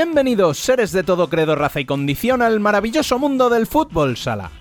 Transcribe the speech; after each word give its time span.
Bienvenidos, 0.00 0.58
seres 0.58 0.92
de 0.92 1.02
todo 1.02 1.28
credo, 1.28 1.56
raza 1.56 1.80
y 1.80 1.84
condición, 1.84 2.40
al 2.40 2.60
maravilloso 2.60 3.18
mundo 3.18 3.50
del 3.50 3.66
fútbol 3.66 4.16
sala. 4.16 4.52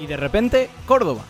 Y 0.00 0.06
de 0.06 0.16
repente, 0.16 0.70
Córdoba. 0.86 1.22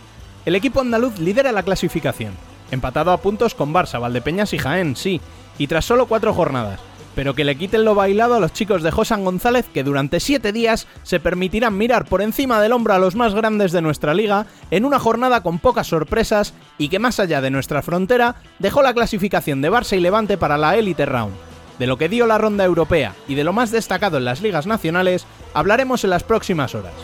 El 0.47 0.55
equipo 0.55 0.81
andaluz 0.81 1.19
lidera 1.19 1.53
la 1.53 1.63
clasificación, 1.63 2.33
empatado 2.71 3.13
a 3.13 3.19
puntos 3.19 3.55
con 3.55 3.75
Barça, 3.75 4.01
Valdepeñas 4.01 4.55
y 4.55 4.59
Jaén, 4.59 4.97
sí, 4.97 5.21
y 5.59 5.67
tras 5.67 5.85
solo 5.85 6.07
cuatro 6.07 6.33
jornadas 6.33 6.81
pero 7.21 7.35
que 7.35 7.45
le 7.45 7.55
quiten 7.55 7.85
lo 7.85 7.95
bailado 7.95 8.37
a 8.37 8.41
los 8.41 8.55
chicos 8.55 8.83
de 8.83 8.91
Josan 8.91 9.27
González 9.27 9.67
que 9.75 9.85
durante 9.85 10.21
7 10.21 10.53
días 10.53 10.87
se 11.03 11.21
permitirán 11.21 11.77
mirar 11.77 12.07
por 12.07 12.23
encima 12.23 12.63
del 12.63 12.73
hombro 12.73 12.95
a 12.95 12.99
los 12.99 13.15
más 13.15 13.35
grandes 13.35 13.73
de 13.73 13.83
nuestra 13.83 14.15
liga 14.15 14.47
en 14.71 14.87
una 14.87 14.99
jornada 14.99 15.43
con 15.43 15.59
pocas 15.59 15.89
sorpresas 15.89 16.55
y 16.79 16.89
que 16.89 16.99
más 16.99 17.21
allá 17.21 17.43
de 17.43 17.51
nuestra 17.51 17.83
frontera 17.83 18.37
dejó 18.59 18.81
la 18.81 18.95
clasificación 18.95 19.61
de 19.61 19.71
Barça 19.71 19.99
y 19.99 20.01
Levante 20.01 20.39
para 20.39 20.57
la 20.57 20.79
Elite 20.79 21.05
Round. 21.05 21.35
De 21.79 21.87
lo 21.87 21.99
que 21.99 22.09
dio 22.09 22.27
la 22.27 22.39
ronda 22.39 22.65
europea 22.65 23.15
y 23.29 23.35
de 23.35 23.45
lo 23.45 23.53
más 23.53 23.71
destacado 23.71 24.17
en 24.17 24.25
las 24.25 24.41
ligas 24.41 24.67
nacionales 24.67 25.27
hablaremos 25.53 26.05
en 26.05 26.11
las 26.11 26.23
próximas 26.23 26.75
horas. 26.75 26.95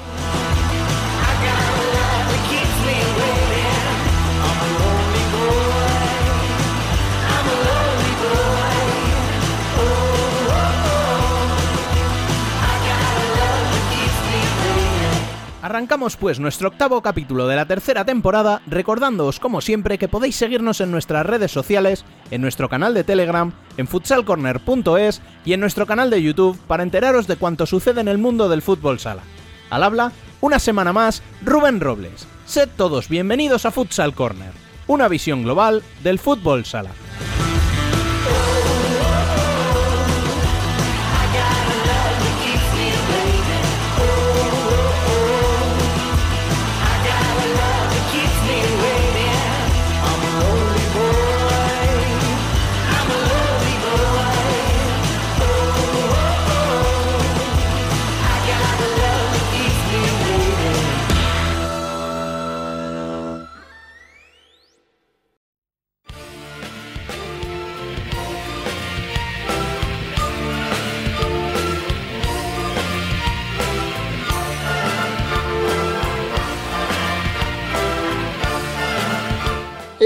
Arrancamos 15.66 16.16
pues 16.16 16.38
nuestro 16.38 16.68
octavo 16.68 17.02
capítulo 17.02 17.48
de 17.48 17.56
la 17.56 17.66
tercera 17.66 18.04
temporada, 18.04 18.62
recordándoos 18.68 19.40
como 19.40 19.60
siempre 19.60 19.98
que 19.98 20.06
podéis 20.06 20.36
seguirnos 20.36 20.80
en 20.80 20.92
nuestras 20.92 21.26
redes 21.26 21.50
sociales, 21.50 22.04
en 22.30 22.40
nuestro 22.40 22.68
canal 22.68 22.94
de 22.94 23.02
Telegram, 23.02 23.52
en 23.76 23.88
futsalcorner.es 23.88 25.20
y 25.44 25.54
en 25.54 25.58
nuestro 25.58 25.84
canal 25.84 26.08
de 26.08 26.22
YouTube 26.22 26.56
para 26.68 26.84
enteraros 26.84 27.26
de 27.26 27.34
cuanto 27.34 27.66
sucede 27.66 28.00
en 28.00 28.06
el 28.06 28.18
mundo 28.18 28.48
del 28.48 28.62
fútbol 28.62 29.00
sala. 29.00 29.22
Al 29.68 29.82
habla, 29.82 30.12
una 30.40 30.60
semana 30.60 30.92
más, 30.92 31.20
Rubén 31.44 31.80
Robles. 31.80 32.28
Sed 32.46 32.68
todos 32.76 33.08
bienvenidos 33.08 33.66
a 33.66 33.72
Futsal 33.72 34.14
Corner, 34.14 34.52
una 34.86 35.08
visión 35.08 35.42
global 35.42 35.82
del 36.04 36.20
fútbol 36.20 36.64
sala. 36.64 36.90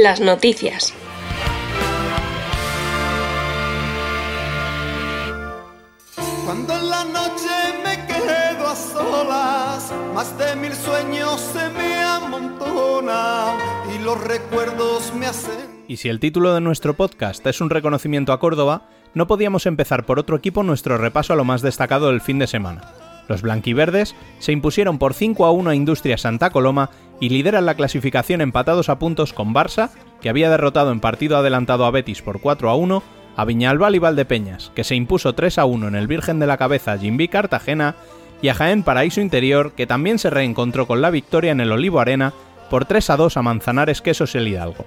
Las 0.01 0.19
noticias. 0.19 0.95
Cuando 6.47 6.75
en 6.75 6.89
la 6.89 7.05
noche 7.05 7.49
me 7.85 8.07
quedo 8.07 8.67
a 8.67 8.75
solas, 8.75 9.93
más 10.15 10.39
de 10.39 10.57
mil 10.57 10.73
sueños 10.73 11.39
se 11.41 11.69
me 11.71 11.97
amontonan 11.97 13.59
y 13.95 14.03
los 14.03 14.19
recuerdos 14.25 15.13
me 15.15 15.27
hacen. 15.27 15.85
Y 15.87 15.99
si 15.99 16.09
el 16.09 16.19
título 16.19 16.55
de 16.55 16.63
nuestro 16.63 16.95
podcast 16.95 17.47
es 17.47 17.61
un 17.61 17.69
reconocimiento 17.69 18.33
a 18.33 18.41
Córdoba, 18.41 18.89
no 19.13 19.27
podíamos 19.27 19.67
empezar 19.67 20.07
por 20.07 20.19
otro 20.19 20.37
equipo 20.37 20.63
nuestro 20.63 20.97
repaso 20.97 21.35
a 21.35 21.37
lo 21.37 21.45
más 21.45 21.61
destacado 21.61 22.09
del 22.09 22.23
fin 22.23 22.39
de 22.39 22.47
semana. 22.47 22.95
Los 23.29 23.43
blanquiverdes 23.43 24.17
se 24.39 24.53
impusieron 24.53 24.99
por 24.99 25.15
5 25.15 25.45
a 25.45 25.53
1 25.53 25.71
a 25.71 25.75
Industria 25.75 26.19
Santa 26.19 26.51
Coloma 26.51 26.91
y 27.21 27.29
lideran 27.29 27.67
la 27.67 27.75
clasificación 27.75 28.41
empatados 28.41 28.89
a 28.89 28.99
puntos 28.99 29.33
con 29.33 29.55
Barça, 29.55 29.91
que 30.21 30.31
había 30.31 30.51
derrotado 30.51 30.91
en 30.91 31.01
partido 31.01 31.37
adelantado 31.37 31.85
a 31.85 31.91
Betis 31.91 32.23
por 32.23 32.41
4 32.41 32.71
a 32.71 32.75
1, 32.75 33.03
a 33.37 33.45
Viñalbal 33.45 33.95
y 33.95 33.99
Valdepeñas, 33.99 34.73
que 34.75 34.85
se 34.85 34.97
impuso 34.97 35.35
3 35.35 35.59
a 35.59 35.65
1 35.67 35.89
en 35.89 35.95
el 35.95 36.09
Virgen 36.09 36.41
de 36.41 36.47
la 36.47 36.57
Cabeza 36.57 36.99
Jimbi 36.99 37.29
Cartagena, 37.29 37.95
y 38.43 38.49
a 38.49 38.55
Jaén 38.55 38.83
Paraíso 38.83 39.21
Interior, 39.21 39.73
que 39.73 39.87
también 39.87 40.19
se 40.19 40.31
reencontró 40.31 40.87
con 40.87 41.03
la 41.03 41.11
victoria 41.11 41.53
en 41.53 41.61
el 41.61 41.73
Olivo 41.73 42.01
Arena 42.01 42.33
por 42.71 42.87
3 42.87 43.11
a 43.11 43.17
2 43.17 43.37
a 43.37 43.43
Manzanares 43.43 44.01
Quesos 44.01 44.35
el 44.35 44.49
Hidalgo. 44.49 44.87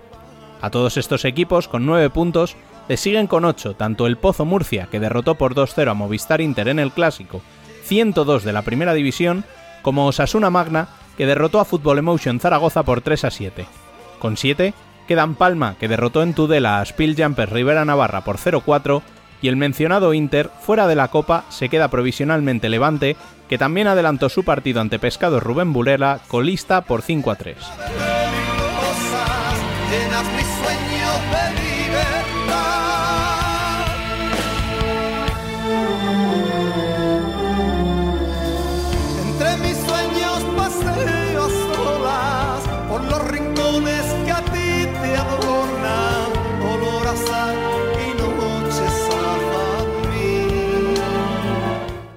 A 0.61 0.71
todos 0.71 0.97
estos 0.97 1.25
equipos, 1.25 1.67
con 1.67 1.85
9 1.85 2.09
puntos, 2.09 2.55
le 2.87 2.97
siguen 2.97 3.27
con 3.27 3.45
8 3.45 3.75
tanto 3.75 4.07
el 4.07 4.17
Pozo 4.17 4.45
Murcia, 4.45 4.87
que 4.89 4.99
derrotó 4.99 5.35
por 5.35 5.55
2-0 5.55 5.91
a 5.91 5.93
Movistar 5.93 6.41
Inter 6.41 6.67
en 6.67 6.79
el 6.79 6.91
Clásico, 6.91 7.41
102 7.83 8.43
de 8.43 8.53
la 8.53 8.61
Primera 8.61 8.93
División, 8.93 9.43
como 9.81 10.07
Osasuna 10.07 10.49
Magna, 10.49 10.87
que 11.17 11.25
derrotó 11.25 11.59
a 11.59 11.65
Football 11.65 11.99
Emotion 11.99 12.39
Zaragoza 12.39 12.83
por 12.83 13.01
3 13.01 13.25
a 13.25 13.31
7. 13.31 13.65
Con 14.19 14.37
7 14.37 14.73
quedan 15.07 15.35
Palma, 15.35 15.75
que 15.79 15.87
derrotó 15.87 16.23
en 16.23 16.33
Tudela 16.33 16.79
a 16.79 16.85
Spill 16.85 17.15
Jumpers 17.17 17.51
Rivera 17.51 17.85
Navarra 17.85 18.21
por 18.21 18.37
0-4, 18.37 19.01
y 19.41 19.49
el 19.49 19.57
mencionado 19.57 20.13
Inter, 20.13 20.49
fuera 20.61 20.87
de 20.87 20.95
la 20.95 21.09
Copa, 21.09 21.43
se 21.49 21.67
queda 21.67 21.89
provisionalmente 21.89 22.69
Levante, 22.69 23.17
que 23.49 23.57
también 23.57 23.87
adelantó 23.87 24.29
su 24.29 24.43
partido 24.43 24.79
ante 24.79 24.99
Pescado 24.99 25.41
Rubén 25.41 25.73
Burela, 25.73 26.21
colista 26.29 26.81
por 26.81 27.01
5 27.01 27.31
a 27.31 27.35
3. 27.35 27.57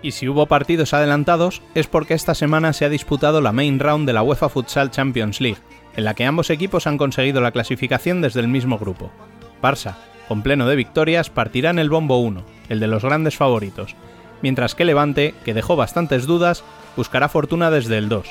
Y 0.07 0.13
si 0.13 0.29
hubo 0.29 0.47
partidos 0.47 0.95
adelantados 0.95 1.63
es 1.75 1.89
porque 1.89 2.15
esta 2.15 2.37
semana 2.37 2.73
se 2.73 2.85
ha 2.85 2.89
disputado 2.89 3.41
la 3.41 3.51
main 3.51 3.81
round 3.81 4.07
de 4.07 4.13
la 4.13 4.23
UEFA 4.23 4.49
Futsal 4.49 4.93
Champions 4.93 5.41
League, 5.41 5.59
en 5.97 6.05
la 6.05 6.15
que 6.15 6.25
ambos 6.25 6.49
equipos 6.51 6.87
han 6.87 6.97
conseguido 6.97 7.41
la 7.41 7.51
clasificación 7.51 8.21
desde 8.21 8.39
el 8.39 8.47
mismo 8.47 8.79
grupo. 8.79 9.11
Barça, 9.61 9.97
con 10.29 10.43
pleno 10.43 10.69
de 10.69 10.77
victorias, 10.77 11.29
partirá 11.29 11.71
en 11.71 11.81
el 11.81 11.91
bombo 11.91 12.19
1, 12.19 12.45
el 12.69 12.79
de 12.79 12.87
los 12.87 13.03
grandes 13.03 13.37
favoritos, 13.37 13.97
mientras 14.43 14.77
que 14.77 14.85
Levante, 14.85 15.35
que 15.45 15.55
dejó 15.55 15.75
bastantes 15.75 16.25
dudas, 16.27 16.63
buscará 16.97 17.29
fortuna 17.29 17.73
desde 17.73 17.99
el 17.99 18.09
2. 18.09 18.29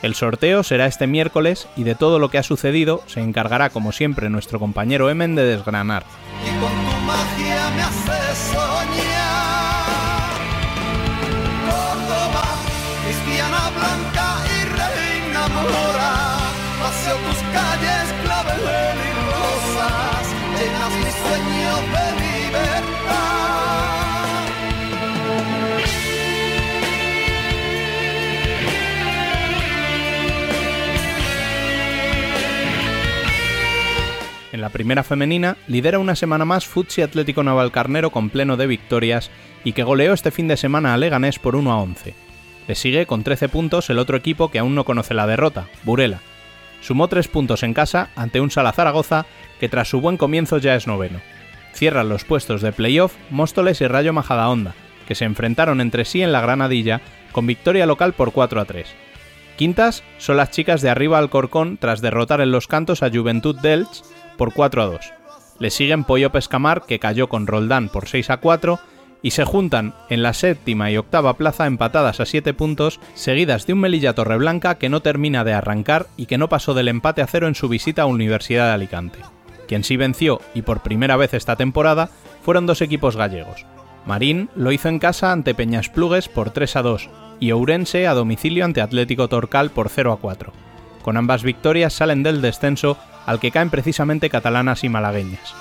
El 0.00 0.14
sorteo 0.14 0.62
será 0.62 0.86
este 0.86 1.06
miércoles 1.06 1.66
y 1.76 1.82
de 1.82 1.96
todo 1.96 2.18
lo 2.18 2.30
que 2.30 2.38
ha 2.38 2.42
sucedido 2.42 3.02
se 3.06 3.20
encargará 3.20 3.70
como 3.70 3.90
siempre 3.92 4.30
nuestro 4.30 4.60
compañero 4.60 5.10
Emen 5.10 5.34
de 5.34 5.44
desgranar. 5.44 6.04
En 6.46 6.58
la 34.68 34.72
primera 34.72 35.02
femenina 35.02 35.56
lidera 35.66 35.98
una 35.98 36.14
semana 36.14 36.44
más 36.44 36.66
Futsi 36.66 37.00
Atlético 37.00 37.42
Navalcarnero 37.42 38.10
con 38.10 38.28
pleno 38.28 38.58
de 38.58 38.66
victorias 38.66 39.30
y 39.64 39.72
que 39.72 39.82
goleó 39.82 40.12
este 40.12 40.30
fin 40.30 40.46
de 40.46 40.58
semana 40.58 40.92
a 40.92 40.98
Leganés 40.98 41.38
por 41.38 41.56
1 41.56 41.72
a 41.72 41.80
11. 41.80 42.14
Le 42.66 42.74
sigue 42.74 43.06
con 43.06 43.24
13 43.24 43.48
puntos 43.48 43.88
el 43.88 43.98
otro 43.98 44.18
equipo 44.18 44.50
que 44.50 44.58
aún 44.58 44.74
no 44.74 44.84
conoce 44.84 45.14
la 45.14 45.26
derrota, 45.26 45.68
Burela. 45.84 46.20
Sumó 46.82 47.08
3 47.08 47.28
puntos 47.28 47.62
en 47.62 47.72
casa 47.72 48.10
ante 48.14 48.42
un 48.42 48.50
Salazaragoza 48.50 49.24
que 49.58 49.70
tras 49.70 49.88
su 49.88 50.02
buen 50.02 50.18
comienzo 50.18 50.58
ya 50.58 50.74
es 50.74 50.86
noveno. 50.86 51.22
Cierran 51.72 52.10
los 52.10 52.24
puestos 52.24 52.60
de 52.60 52.72
playoff 52.72 53.14
Móstoles 53.30 53.80
y 53.80 53.86
Rayo 53.86 54.12
Majadahonda, 54.12 54.74
que 55.06 55.14
se 55.14 55.24
enfrentaron 55.24 55.80
entre 55.80 56.04
sí 56.04 56.20
en 56.20 56.30
la 56.30 56.42
Granadilla 56.42 57.00
con 57.32 57.46
victoria 57.46 57.86
local 57.86 58.12
por 58.12 58.32
4 58.32 58.60
a 58.60 58.66
3. 58.66 58.86
Quintas 59.56 60.04
son 60.18 60.36
las 60.36 60.50
chicas 60.50 60.82
de 60.82 60.90
arriba 60.90 61.18
Alcorcón 61.18 61.78
tras 61.78 62.02
derrotar 62.02 62.42
en 62.42 62.52
los 62.52 62.68
cantos 62.68 63.02
a 63.02 63.08
Juventud 63.08 63.58
Delch 63.58 64.02
por 64.38 64.54
4 64.54 64.82
a 64.82 64.86
2. 64.86 65.12
Le 65.58 65.70
siguen 65.70 66.04
Pollo 66.04 66.32
Pescamar, 66.32 66.86
que 66.86 66.98
cayó 66.98 67.28
con 67.28 67.46
Roldán 67.46 67.90
por 67.90 68.08
6 68.08 68.30
a 68.30 68.38
4, 68.38 68.80
y 69.20 69.32
se 69.32 69.44
juntan 69.44 69.94
en 70.08 70.22
la 70.22 70.32
séptima 70.32 70.90
y 70.90 70.96
octava 70.96 71.36
plaza 71.36 71.66
empatadas 71.66 72.20
a 72.20 72.26
7 72.26 72.54
puntos, 72.54 73.00
seguidas 73.14 73.66
de 73.66 73.72
un 73.72 73.80
Melilla 73.80 74.14
Torreblanca 74.14 74.76
que 74.76 74.88
no 74.88 75.00
termina 75.00 75.44
de 75.44 75.52
arrancar 75.52 76.06
y 76.16 76.26
que 76.26 76.38
no 76.38 76.48
pasó 76.48 76.72
del 76.72 76.88
empate 76.88 77.20
a 77.20 77.26
cero 77.26 77.48
en 77.48 77.54
su 77.54 77.68
visita 77.68 78.02
a 78.02 78.06
Universidad 78.06 78.68
de 78.68 78.72
Alicante. 78.74 79.18
Quien 79.66 79.84
sí 79.84 79.96
venció, 79.96 80.40
y 80.54 80.62
por 80.62 80.80
primera 80.80 81.16
vez 81.16 81.34
esta 81.34 81.56
temporada, 81.56 82.08
fueron 82.42 82.66
dos 82.66 82.80
equipos 82.80 83.16
gallegos. 83.16 83.66
Marín 84.06 84.48
lo 84.54 84.72
hizo 84.72 84.88
en 84.88 85.00
casa 85.00 85.32
ante 85.32 85.54
Peñas 85.54 85.90
Plugues 85.90 86.28
por 86.28 86.50
3 86.50 86.76
a 86.76 86.82
2 86.82 87.10
y 87.40 87.50
Ourense 87.50 88.06
a 88.06 88.14
domicilio 88.14 88.64
ante 88.64 88.80
Atlético 88.80 89.28
Torcal 89.28 89.70
por 89.70 89.90
0 89.90 90.12
a 90.12 90.16
4. 90.16 90.52
Con 91.02 91.16
ambas 91.16 91.42
victorias 91.42 91.92
salen 91.92 92.22
del 92.22 92.40
descenso 92.40 92.96
al 93.28 93.40
que 93.40 93.50
caen 93.50 93.68
precisamente 93.68 94.30
catalanas 94.30 94.84
y 94.84 94.88
malagueñas. 94.88 95.54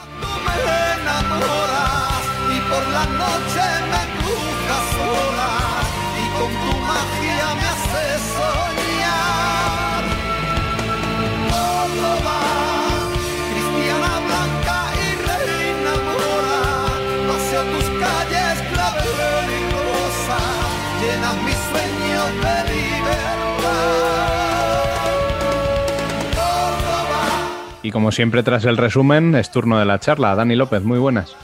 Y 27.87 27.91
como 27.91 28.11
siempre, 28.11 28.43
tras 28.43 28.65
el 28.65 28.75
resumen, 28.75 29.33
es 29.33 29.49
turno 29.49 29.79
de 29.79 29.85
la 29.85 29.97
charla. 29.97 30.35
Dani 30.35 30.57
López, 30.57 30.83
muy 30.83 30.99
buenas. 30.99 31.37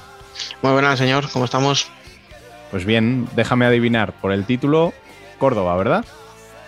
Muy 0.62 0.74
buenas, 0.74 1.00
señor. 1.00 1.30
¿Cómo 1.32 1.46
estamos? 1.46 1.88
Pues 2.70 2.84
bien, 2.84 3.30
déjame 3.34 3.66
adivinar 3.66 4.12
por 4.12 4.34
el 4.34 4.44
título 4.44 4.92
Córdoba, 5.38 5.78
¿verdad? 5.78 6.04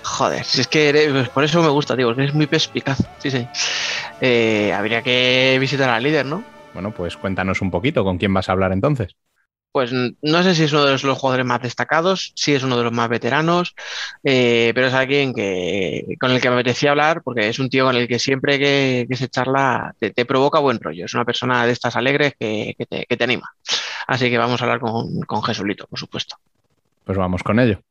Joder, 0.01 0.45
si 0.45 0.61
es 0.61 0.67
que 0.67 0.87
eres, 0.87 1.11
pues 1.11 1.27
por 1.27 1.43
eso 1.43 1.61
me 1.61 1.67
gusta, 1.67 1.97
tío, 1.97 2.07
porque 2.07 2.21
eres 2.21 2.33
muy 2.33 2.47
perspicaz. 2.47 2.99
Sí, 3.17 3.29
sí. 3.29 3.45
Eh, 4.21 4.71
habría 4.73 5.01
que 5.01 5.57
visitar 5.59 5.89
al 5.89 6.03
líder, 6.03 6.25
¿no? 6.25 6.41
Bueno, 6.73 6.91
pues 6.91 7.17
cuéntanos 7.17 7.61
un 7.61 7.69
poquito 7.69 8.05
con 8.05 8.17
quién 8.17 8.33
vas 8.33 8.47
a 8.47 8.53
hablar 8.53 8.71
entonces 8.71 9.17
pues 9.75 9.91
no 9.91 10.41
sé 10.41 10.55
si 10.55 10.63
es 10.63 10.71
uno 10.71 10.85
de 10.85 10.93
los, 10.93 11.01
jugadores 11.01 11.45
más 11.45 11.61
destacados, 11.61 12.31
sí 12.33 12.53
es 12.53 12.63
uno 12.63 12.77
de 12.77 12.85
los 12.85 12.93
más 12.93 13.09
veteranos, 13.09 13.75
eh, 14.23 14.71
pero 14.73 14.87
es 14.87 14.93
alguien 14.93 15.33
que, 15.33 16.15
con 16.17 16.31
el 16.31 16.39
que 16.39 16.47
me 16.47 16.55
apetecía 16.55 16.91
hablar 16.91 17.21
porque 17.21 17.49
es 17.49 17.59
un 17.59 17.69
tío 17.69 17.83
con 17.83 17.97
el 17.97 18.07
que 18.07 18.17
siempre 18.17 18.57
que, 18.57 19.05
se 19.17 19.27
charla 19.27 19.93
te, 19.99 20.25
provoca 20.25 20.59
buen 20.59 20.79
rollo. 20.79 21.03
Es 21.03 21.13
una 21.13 21.25
persona 21.25 21.65
de 21.65 21.73
estas 21.73 21.97
alegres 21.97 22.35
que, 22.39 22.73
te, 22.87 23.23
anima. 23.25 23.53
Así 24.07 24.29
que 24.29 24.37
vamos 24.37 24.61
a 24.61 24.63
hablar 24.63 24.79
con, 24.79 25.19
con 25.23 25.43
Jesulito, 25.43 25.87
por 25.87 25.99
supuesto. 25.99 26.37
Pues 27.03 27.17
vamos 27.17 27.43
con 27.43 27.59
ello. 27.59 27.81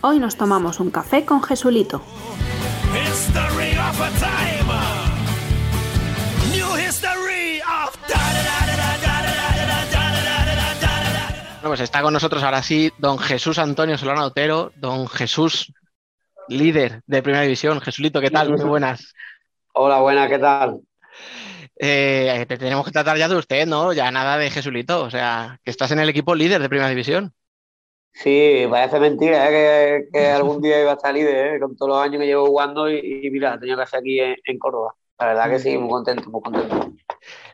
Hoy 0.00 0.20
nos 0.20 0.36
tomamos 0.36 0.78
un 0.80 0.90
café 0.90 1.24
con 1.24 1.42
Jesulito. 1.42 2.02
pues 11.68 11.80
está 11.80 12.00
con 12.00 12.14
nosotros 12.14 12.42
ahora 12.42 12.62
sí 12.62 12.90
don 12.96 13.18
Jesús 13.18 13.58
Antonio 13.58 13.98
Solano 13.98 14.24
Otero, 14.24 14.72
don 14.76 15.06
Jesús, 15.06 15.70
líder 16.48 17.02
de 17.06 17.22
Primera 17.22 17.42
División. 17.42 17.80
Jesulito, 17.82 18.22
¿qué 18.22 18.30
tal? 18.30 18.50
Muy 18.50 18.64
buenas. 18.64 19.12
Hola, 19.74 20.00
buenas, 20.00 20.30
¿qué 20.30 20.38
tal? 20.38 20.80
Eh, 21.78 22.46
te 22.48 22.56
tenemos 22.56 22.86
que 22.86 22.90
tratar 22.90 23.18
ya 23.18 23.28
de 23.28 23.36
usted, 23.36 23.66
¿no? 23.66 23.92
Ya 23.92 24.10
nada 24.10 24.38
de 24.38 24.50
Jesulito, 24.50 25.02
o 25.02 25.10
sea, 25.10 25.60
que 25.62 25.70
estás 25.70 25.90
en 25.90 25.98
el 25.98 26.08
equipo 26.08 26.34
líder 26.34 26.62
de 26.62 26.68
Primera 26.70 26.88
División. 26.88 27.34
Sí, 28.12 28.66
parece 28.68 28.98
mentira 28.98 29.48
¿eh? 29.48 30.08
que, 30.12 30.26
algún 30.26 30.60
día 30.60 30.80
iba 30.80 30.92
a 30.92 30.98
salir 30.98 31.26
¿eh? 31.28 31.58
con 31.60 31.76
todos 31.76 31.90
los 31.90 31.98
años 32.02 32.20
que 32.20 32.26
llevo 32.26 32.46
jugando 32.46 32.90
y, 32.90 33.28
mira, 33.30 33.58
tenía 33.58 33.76
que 33.76 33.82
hacer 33.82 34.00
aquí 34.00 34.18
en, 34.20 34.58
Córdoba. 34.58 34.94
La 35.18 35.26
verdad 35.26 35.50
que 35.50 35.58
sí, 35.58 35.78
muy 35.78 35.88
contento, 35.88 36.28
muy 36.30 36.42
contento. 36.42 36.92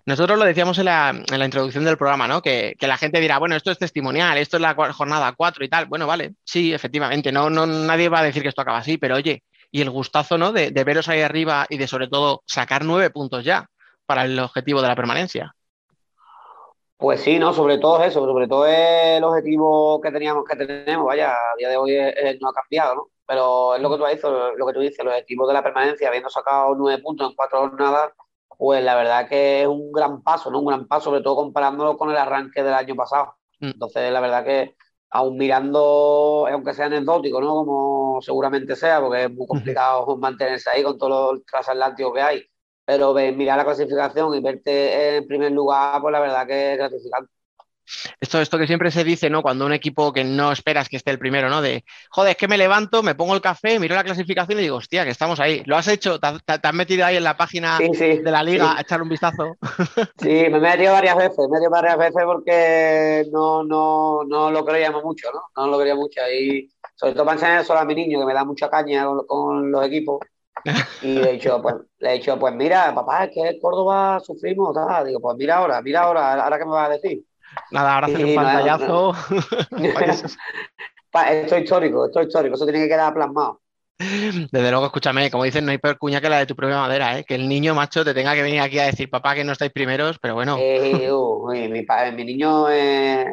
Nosotros 0.07 0.39
lo 0.39 0.45
decíamos 0.45 0.79
en 0.79 0.87
la, 0.87 1.15
introducción 1.45 1.85
del 1.85 1.99
programa, 1.99 2.29
¿no? 2.29 2.41
Que, 2.41 2.77
la 2.81 2.97
gente 2.97 3.21
dirá, 3.21 3.39
bueno, 3.39 3.57
esto 3.57 3.71
es 3.71 3.79
testimonial, 3.79 4.39
esto 4.39 4.57
es 4.57 4.63
la 4.63 4.75
jornada 4.75 5.33
4 5.33 5.65
y 5.65 5.69
tal. 5.69 5.87
Bueno, 5.87 6.07
vale, 6.07 6.35
sí, 6.45 6.73
efectivamente, 6.73 7.31
no, 7.31 7.51
no, 7.51 7.67
nadie 7.67 8.09
va 8.09 8.21
a 8.21 8.25
decir 8.25 8.43
que 8.43 8.49
esto 8.49 8.63
acaba 8.63 8.79
así, 8.79 8.97
pero 8.97 9.17
oye, 9.17 9.43
y 9.71 9.83
el 9.83 9.91
gustazo, 9.91 10.39
¿no? 10.39 10.53
De, 10.53 10.71
de 10.71 10.85
veros 10.85 11.09
ahí 11.09 11.21
arriba 11.21 11.67
y 11.69 11.79
de 11.79 11.87
sobre 11.87 12.09
todo 12.09 12.43
sacar 12.47 12.85
nueve 12.85 13.11
puntos 13.11 13.45
ya 13.45 13.69
para 14.07 14.25
el 14.25 14.39
objetivo 14.39 14.81
de 14.83 14.89
la 14.89 14.97
permanencia. 14.97 15.55
Pues 16.97 17.21
sí, 17.21 17.39
no, 17.39 17.53
sobre 17.53 17.79
todo 17.79 18.03
eso, 18.03 18.25
sobre 18.25 18.47
todo 18.47 18.67
es 18.67 19.19
el 19.19 19.25
objetivo 19.25 20.01
que 20.01 20.11
teníamos, 20.13 20.45
que 20.45 20.57
tenemos, 20.57 21.07
vaya, 21.07 21.33
a 21.33 21.57
día 21.59 21.69
de 21.69 21.77
hoy 21.77 21.97
no 22.41 22.49
ha 22.49 22.53
cambiado, 22.53 22.95
¿no? 22.95 23.09
Pero 23.27 23.75
es 23.75 23.83
lo 23.83 23.91
que 23.91 23.97
tú 23.97 24.05
dices, 24.07 24.31
lo 24.57 24.67
que 24.67 24.73
tú 24.73 24.81
dices, 24.81 25.05
los 25.05 25.13
objetivos 25.13 25.49
de 25.49 25.55
la 25.55 25.63
permanencia, 25.63 26.09
habiendo 26.09 26.29
sacado 26.29 26.75
nueve 26.77 27.03
puntos 27.03 27.29
en 27.29 27.37
cuatro 27.37 27.61
jornadas, 27.61 28.13
pues 28.57 28.85
la 28.85 28.95
verdad 28.95 29.29
que 29.29 29.63
es 29.63 29.69
un 29.69 29.91
gran 29.93 30.23
paso, 30.23 30.51
¿no? 30.51 30.61
Un 30.61 30.67
gran 30.67 30.87
paso, 30.87 31.07
sobre 31.11 31.23
todo 31.23 31.37
comparándolo 31.37 31.97
con 31.97 32.11
el 32.11 32.17
arranque 32.17 32.63
del 32.63 32.75
año 32.75 32.95
pasado. 32.95 33.35
Mm. 33.61 33.67
Entonces, 33.71 34.13
la 34.13 34.21
verdad 34.21 34.45
que 34.45 34.77
aún 35.11 35.37
mirando, 35.37 36.47
aunque 36.51 36.75
sea 36.75 36.87
anecdótico, 36.87 37.41
¿no? 37.41 37.49
Como 37.49 38.23
seguramente 38.23 38.77
sea, 38.77 39.01
porque 39.01 39.25
es 39.25 39.31
muy 39.33 39.47
complicado 39.47 40.17
mantenerse 40.17 40.71
ahí 40.71 40.83
con 40.83 40.99
todos 40.99 41.35
los 41.35 41.45
transatlánticos 41.47 42.15
que 42.15 42.21
hay 42.21 42.43
pero 42.85 43.15
mirar 43.15 43.59
la 43.59 43.65
clasificación 43.65 44.35
y 44.35 44.41
verte 44.41 45.17
en 45.17 45.27
primer 45.27 45.53
lugar, 45.53 46.01
pues 46.01 46.13
la 46.13 46.21
verdad 46.21 46.47
que 46.47 46.73
es 46.73 46.79
gratificante. 46.79 47.31
Esto, 48.21 48.41
esto 48.41 48.59
que 48.59 48.67
siempre 48.67 48.91
se 48.91 49.05
dice, 49.05 49.29
¿no? 49.29 49.43
Cuando 49.43 49.67
un 49.67 49.73
equipo 49.73 50.13
que 50.13 50.25
no 50.25 50.53
esperas 50.53 50.89
que 50.89 50.97
esté 50.97 51.11
el 51.11 51.19
primero, 51.19 51.49
¿no? 51.49 51.61
De, 51.61 51.85
joder, 52.11 52.33
es 52.33 52.37
que 52.37 52.49
me 52.49 52.57
levanto, 52.57 53.03
me 53.03 53.15
pongo 53.15 53.35
el 53.35 53.41
café, 53.41 53.79
miro 53.79 53.95
la 53.95 54.05
clasificación 54.05 54.59
y 54.59 54.63
digo, 54.63 54.77
hostia, 54.77 55.05
que 55.05 55.11
estamos 55.11 55.39
ahí. 55.41 55.63
¿Lo 55.67 55.77
has 55.77 55.89
hecho? 55.89 56.19
¿Te, 56.19 56.29
has 56.47 56.75
metido 56.75 57.05
ahí 57.05 57.17
en 57.17 57.25
la 57.25 57.37
página 57.37 57.79
de 57.79 58.23
la 58.25 58.43
liga 58.43 58.77
a 58.77 58.81
echar 58.81 59.03
un 59.03 59.09
vistazo? 59.09 59.57
Sí, 60.19 60.29
me 60.29 60.57
he 60.57 60.61
metido 60.61 60.93
varias 60.93 61.17
veces, 61.17 61.39
me 61.39 61.45
he 61.45 61.61
metido 61.61 61.71
varias 61.71 61.99
veces 61.99 62.23
porque 62.25 63.27
no, 63.31 63.63
no, 63.63 64.23
no 64.25 64.51
lo 64.51 64.65
creíamos 64.65 65.05
mucho, 65.05 65.29
¿no? 65.33 65.43
No 65.57 65.71
lo 65.71 65.79
quería 65.79 65.95
mucho. 65.95 66.21
Y 66.31 66.71
sobre 66.95 67.13
todo 67.13 67.25
para 67.25 67.35
enseñar 67.35 67.61
eso 67.61 67.77
a 67.77 67.85
mi 67.85 67.95
niño, 67.95 68.21
que 68.21 68.27
me 68.27 68.35
da 68.35 68.45
mucha 68.45 68.71
caña 68.71 69.07
con 69.27 69.71
los 69.71 69.87
equipos. 69.87 70.21
Y 71.03 71.15
le 71.15 71.31
he 71.31 71.33
dicho, 71.35 71.61
pues, 71.61 71.75
le 71.99 72.11
he 72.11 72.13
dicho, 72.15 72.39
pues 72.39 72.55
mira, 72.55 72.95
papá, 72.95 73.25
es 73.25 73.31
que 73.35 73.59
Córdoba 73.61 74.21
sufrimos, 74.21 74.75
Digo, 75.05 75.21
pues 75.21 75.37
mira 75.37 75.57
ahora, 75.57 75.83
mira 75.83 76.03
ahora, 76.03 76.43
ahora 76.43 76.59
qué 76.59 76.65
me 76.65 76.71
vas 76.71 76.89
a 76.89 76.93
decir. 76.93 77.25
Nada, 77.71 77.95
ahora 77.95 78.07
hacer 78.07 78.25
un 78.25 78.35
pantallazo. 78.35 79.13
esto 81.31 81.57
es 81.57 81.63
histórico, 81.63 82.07
esto 82.07 82.21
es 82.21 82.27
histórico, 82.27 82.55
eso 82.55 82.65
tiene 82.65 82.81
que 82.81 82.89
quedar 82.89 83.15
plasmado. 83.15 83.61
Desde 83.97 84.71
luego, 84.71 84.87
escúchame, 84.87 85.31
como 85.31 85.45
dicen, 85.45 85.65
no 85.65 85.71
hay 85.71 85.79
peor 85.79 85.99
cuña 85.99 86.21
que 86.21 86.29
la 86.29 86.39
de 86.39 86.47
tu 86.47 86.57
propia 86.57 86.79
madera, 86.79 87.19
¿eh? 87.19 87.25
que 87.25 87.37
el 87.37 87.49
niño 87.49 87.75
macho 87.75 88.05
te 88.05 88.13
tenga 88.13 88.35
que 88.35 88.43
venir 88.43 88.61
aquí 88.61 88.79
a 88.79 88.87
decir, 88.87 89.09
papá, 89.09 89.35
que 89.35 89.45
no 89.45 89.53
estáis 89.53 89.73
primeros, 89.73 90.19
pero 90.19 90.35
bueno. 90.35 90.57
mi, 92.17 92.25
niño 92.25 92.69
es, 92.69 93.27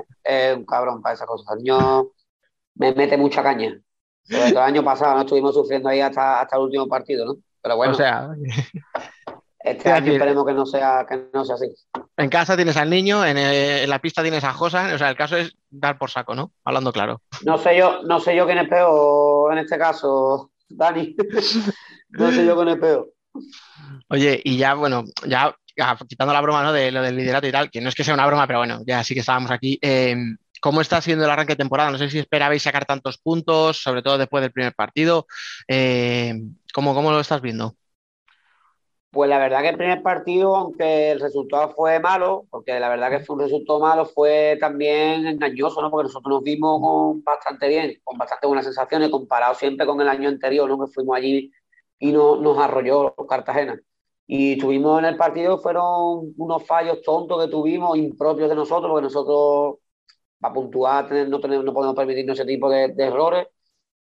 un 0.56 0.66
cabrón 0.66 1.02
para 1.02 1.16
esas 1.16 1.28
cosas. 1.28 1.48
El 1.58 1.64
niño 1.64 2.12
me 2.76 2.94
mete 2.94 3.18
mucha 3.18 3.42
caña. 3.42 3.82
Sobre 4.24 4.50
el 4.50 4.58
año 4.58 4.84
pasado 4.84 5.16
no 5.16 5.22
estuvimos 5.22 5.54
sufriendo 5.54 5.90
ahí 5.90 6.00
hasta, 6.00 6.42
hasta 6.42 6.56
el 6.56 6.64
último 6.64 6.88
partido, 6.88 7.26
¿no? 7.26 7.38
Pero 7.62 7.76
bueno. 7.76 7.94
O 7.94 7.96
sea. 7.96 8.30
Este 9.64 9.92
año 9.92 10.14
esperemos 10.14 10.46
que 10.46 10.54
no, 10.54 10.66
sea, 10.66 11.06
que 11.08 11.26
no 11.34 11.46
sea 11.46 11.56
así. 11.56 11.68
En 12.18 12.30
casa 12.30 12.56
tienes 12.56 12.78
al 12.78 12.90
niño, 12.90 13.24
en, 13.24 13.90
la 13.90 14.00
pista 14.00 14.24
tienes 14.24 14.44
a 14.44 14.54
Josa, 14.54 14.94
o 14.94 14.98
sea, 14.98 15.10
el 15.10 15.16
caso 15.16 15.38
es 15.38 15.56
dar 15.70 15.98
por 15.98 16.10
saco, 16.10 16.34
¿no? 16.34 16.52
Hablando 16.64 16.92
claro. 16.92 17.22
No 17.46 17.58
sé 17.58 17.78
yo, 17.78 18.02
no 18.04 18.20
sé 18.20 18.36
yo 18.36 18.46
quién 18.46 18.58
es 18.58 18.70
peor 18.70 19.54
en 19.54 19.60
este 19.60 19.78
caso, 19.78 20.52
Dani. 20.68 21.16
no 22.10 22.32
sé 22.32 22.46
yo 22.46 22.56
quién 22.56 22.70
es 22.70 22.78
peor. 22.78 23.14
Oye, 24.10 24.42
y 24.44 24.58
ya, 24.58 24.74
bueno, 24.74 25.04
ya 25.28 25.56
quitando 26.08 26.34
la 26.34 26.42
broma, 26.42 26.64
¿no? 26.64 26.74
De 26.74 26.92
lo 26.92 27.02
del 27.02 27.16
liderato 27.16 27.48
y 27.48 27.52
tal, 27.52 27.70
que 27.70 27.82
no 27.82 27.90
es 27.90 27.96
que 27.96 28.04
sea 28.04 28.14
una 28.14 28.28
broma, 28.28 28.48
pero 28.48 28.60
bueno, 28.60 28.82
ya 28.86 29.04
sí 29.04 29.14
que 29.14 29.22
estábamos 29.22 29.52
aquí. 29.52 29.78
Eh, 29.82 30.16
¿Cómo 30.62 30.80
está 30.80 31.02
siendo 31.02 31.26
el 31.26 31.32
arranque 31.32 31.54
de 31.54 31.58
temporada? 31.58 31.92
No 31.92 31.98
sé 31.98 32.10
si 32.10 32.20
esperabais 32.20 32.64
sacar 32.64 32.86
tantos 32.86 33.18
puntos, 33.18 33.82
sobre 33.82 34.02
todo 34.02 34.18
después 34.18 34.42
del 34.42 34.54
primer 34.54 34.74
partido. 34.74 35.26
Eh, 35.68 36.34
¿Cómo, 36.74 36.94
cómo 36.94 37.12
lo 37.12 37.20
estás 37.20 37.42
viendo? 37.42 37.76
Pues 39.12 39.30
la 39.30 39.40
verdad 39.40 39.62
que 39.62 39.70
el 39.70 39.78
primer 39.78 40.02
partido, 40.02 40.56
aunque 40.56 41.12
el 41.12 41.20
resultado 41.20 41.72
fue 41.72 42.00
malo, 42.00 42.46
porque 42.50 42.80
la 42.80 42.88
verdad 42.88 43.10
que 43.10 43.20
fue 43.20 43.36
un 43.36 43.42
resultado 43.42 43.80
malo, 43.82 44.06
fue 44.06 44.58
también 44.62 45.28
engañoso, 45.28 45.82
¿no? 45.82 45.92
Porque 45.92 46.08
nosotros 46.08 46.36
nos 46.36 46.44
vimos 46.44 46.80
con 46.80 47.22
bastante 47.22 47.68
bien, 47.68 48.00
con 48.06 48.18
bastante 48.18 48.48
buenas 48.48 48.64
sensaciones, 48.64 49.10
comparado 49.10 49.54
siempre 49.56 49.86
con 49.86 50.00
el 50.00 50.08
año 50.08 50.30
anterior, 50.30 50.70
¿no? 50.70 50.80
Que 50.80 50.94
fuimos 50.94 51.18
allí 51.18 51.52
y 52.00 52.12
no, 52.14 52.38
nos 52.38 52.58
arrolló 52.58 53.14
Cartagena. 53.28 53.82
Y 54.28 54.58
tuvimos 54.58 55.00
en 55.00 55.06
el 55.06 55.18
partido, 55.18 55.58
fueron 55.60 56.34
unos 56.38 56.66
fallos 56.66 57.02
tontos 57.02 57.44
que 57.44 57.52
tuvimos, 57.52 57.98
impropios 57.98 58.48
de 58.48 58.56
nosotros, 58.56 58.90
porque 58.92 59.04
nosotros, 59.04 59.80
para 60.42 60.54
puntuar, 60.54 61.12
no, 61.30 61.40
tenemos, 61.40 61.66
no 61.66 61.74
podemos 61.74 61.96
permitirnos 61.96 62.40
ese 62.40 62.48
tipo 62.48 62.70
de, 62.70 62.94
errores 62.98 63.48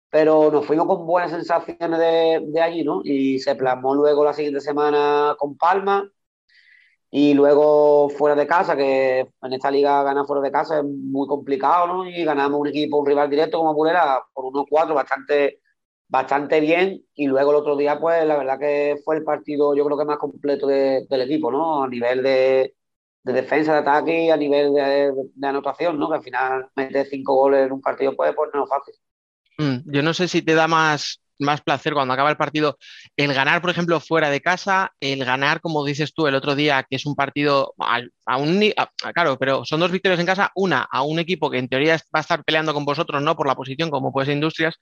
pero 0.09 0.51
nos 0.51 0.65
fuimos 0.65 0.87
con 0.87 1.05
buenas 1.05 1.31
sensaciones 1.31 1.99
de, 1.99 2.41
de, 2.47 2.61
allí, 2.61 2.83
¿no? 2.83 3.01
Y 3.03 3.39
se 3.39 3.55
plasmó 3.55 3.95
luego 3.95 4.23
la 4.23 4.33
siguiente 4.33 4.61
semana 4.61 5.35
con 5.37 5.57
Palma 5.57 6.09
y 7.17 7.33
luego 7.33 8.09
fuera 8.09 8.35
de 8.35 8.45
casa, 8.45 8.75
que 8.75 9.19
en 9.19 9.53
esta 9.53 9.71
liga 9.71 10.03
ganar 10.03 10.25
fuera 10.25 10.41
de 10.41 10.51
casa 10.51 10.79
es 10.79 10.85
muy 10.85 11.27
complicado, 11.27 11.87
¿no? 11.87 12.05
Y 12.09 12.25
ganamos 12.25 12.59
un 12.59 12.67
equipo, 12.67 12.97
un 12.97 13.05
rival 13.05 13.29
directo 13.29 13.57
como 13.57 13.73
Purera 13.73 14.21
por 14.33 14.45
unos 14.45 14.65
cuatro, 14.69 14.95
bastante, 14.95 15.61
bastante 16.09 16.59
bien. 16.59 17.05
Y 17.13 17.27
luego 17.27 17.51
el 17.51 17.57
otro 17.57 17.77
día, 17.77 17.99
pues 17.99 18.25
la 18.25 18.37
verdad 18.37 18.59
que 18.59 18.97
fue 19.05 19.15
el 19.17 19.23
partido, 19.23 19.73
yo 19.75 19.85
creo 19.85 19.97
que 19.97 20.05
más 20.05 20.17
completo 20.17 20.67
de, 20.67 21.05
del 21.09 21.21
equipo, 21.21 21.51
¿no? 21.51 21.83
A 21.83 21.87
nivel 21.87 22.21
de, 22.21 22.75
de 23.25 23.33
defensa, 23.33 23.73
de 23.73 23.79
ataque 23.79 24.25
y 24.25 24.29
a 24.29 24.37
nivel 24.37 24.73
de, 24.73 25.47
anotación, 25.47 25.97
¿no? 25.97 26.09
Que 26.09 26.17
al 26.17 26.23
final 26.23 26.67
meter 26.75 27.07
cinco 27.09 27.33
goles 27.33 27.65
en 27.65 27.71
un 27.71 27.81
partido 27.81 28.15
puede 28.15 28.33
ponernos 28.33 28.69
fácil. 28.69 28.93
Mm, 29.57 29.91
yo 29.91 30.03
no 30.03 30.13
sé 30.13 30.27
si 30.27 30.43
te 30.43 30.53
da 30.53 30.67
más, 30.67 31.21
más 31.39 31.61
placer 31.61 31.93
cuando 31.93 32.13
acaba 32.13 32.29
el 32.29 32.37
partido 32.37 32.77
el 33.17 33.33
ganar, 33.33 33.61
por 33.61 33.71
ejemplo, 33.71 33.99
fuera 33.99 34.29
de 34.29 34.41
casa, 34.41 34.91
el 34.99 35.25
ganar, 35.25 35.59
como 35.59 35.83
dices 35.83 36.13
tú 36.13 36.27
el 36.27 36.35
otro 36.35 36.53
día, 36.53 36.85
que 36.87 36.97
es 36.97 37.05
un 37.07 37.15
partido 37.15 37.73
a, 37.79 38.37
un 38.37 38.71
claro, 39.11 39.39
pero 39.39 39.65
son 39.65 39.79
dos 39.79 39.91
victorias 39.91 40.19
en 40.19 40.27
casa, 40.27 40.51
una 40.53 40.87
a 40.91 41.01
un 41.01 41.17
equipo 41.17 41.49
que 41.49 41.57
en 41.57 41.67
teoría 41.67 41.95
va 42.15 42.19
a 42.19 42.21
estar 42.21 42.43
peleando 42.43 42.75
con 42.75 42.85
vosotros, 42.85 43.23
no 43.23 43.35
por 43.35 43.47
la 43.47 43.55
posición, 43.55 43.89
como 43.89 44.13
puede 44.13 44.27
ser 44.27 44.35
Industrias, 44.35 44.79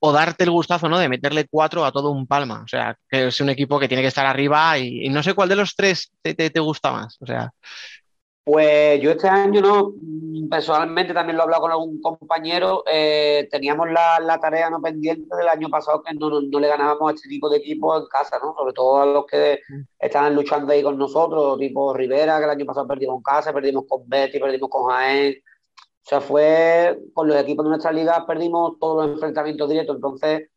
o 0.00 0.12
darte 0.12 0.44
el 0.44 0.50
gustazo, 0.50 0.88
¿no? 0.88 0.98
De 0.98 1.08
meterle 1.08 1.46
cuatro 1.48 1.84
a 1.84 1.92
todo 1.92 2.10
un 2.10 2.26
palma. 2.26 2.62
O 2.64 2.68
sea, 2.68 2.96
que 3.08 3.28
es 3.28 3.40
un 3.40 3.50
equipo 3.50 3.78
que 3.78 3.88
tiene 3.88 4.02
que 4.02 4.08
estar 4.08 4.26
arriba 4.26 4.78
y, 4.78 5.08
no 5.10 5.22
sé 5.22 5.34
cuál 5.34 5.48
de 5.48 5.56
los 5.56 5.76
tres 5.76 6.10
te, 6.22 6.34
te, 6.34 6.50
te 6.50 6.60
gusta 6.60 6.90
más. 6.90 7.18
O 7.20 7.26
sea. 7.26 7.52
Pues 8.42 9.00
yo 9.00 9.10
este 9.12 9.28
año, 9.28 9.60
no, 9.60 9.92
personalmente 10.50 11.12
también 11.12 11.36
lo 11.36 11.42
he 11.42 11.44
hablado 11.44 11.62
con 11.62 11.70
algún 11.70 12.00
compañero, 12.00 12.82
eh, 12.90 13.46
teníamos 13.50 13.90
la, 13.90 14.18
la, 14.18 14.40
tarea 14.40 14.70
no 14.70 14.80
pendiente 14.80 15.36
del 15.36 15.46
año 15.46 15.68
pasado 15.68 16.02
que 16.02 16.14
no, 16.14 16.30
no, 16.30 16.40
no, 16.40 16.58
le 16.58 16.66
ganábamos 16.66 17.12
a 17.12 17.14
este 17.14 17.28
tipo 17.28 17.50
de 17.50 17.58
equipos 17.58 18.02
en 18.02 18.08
casa, 18.08 18.38
¿no? 18.42 18.54
Sobre 18.56 18.72
todo 18.72 19.02
a 19.02 19.06
los 19.06 19.26
que 19.26 19.60
estaban 19.98 20.34
luchando 20.34 20.72
ahí 20.72 20.82
con 20.82 20.98
nosotros, 20.98 21.58
tipo 21.58 21.94
Rivera, 21.94 22.38
que 22.38 22.44
el 22.44 22.50
año 22.50 22.66
pasado 22.66 22.88
perdimos 22.88 23.18
en 23.18 23.22
casa, 23.22 23.52
perdimos 23.52 23.84
con 23.86 24.08
Betty, 24.08 24.40
perdimos 24.40 24.70
con 24.70 24.90
Jaén. 24.90 25.34
O 26.04 26.08
sea, 26.08 26.20
fue 26.20 26.98
con 27.14 27.28
los 27.28 27.36
equipos 27.36 27.64
de 27.64 27.70
nuestra 27.70 27.92
liga, 27.92 28.26
perdimos 28.26 28.78
todos 28.78 29.06
los 29.06 29.14
enfrentamientos 29.14 29.68
directos. 29.68 29.96
Entonces, 29.96 30.48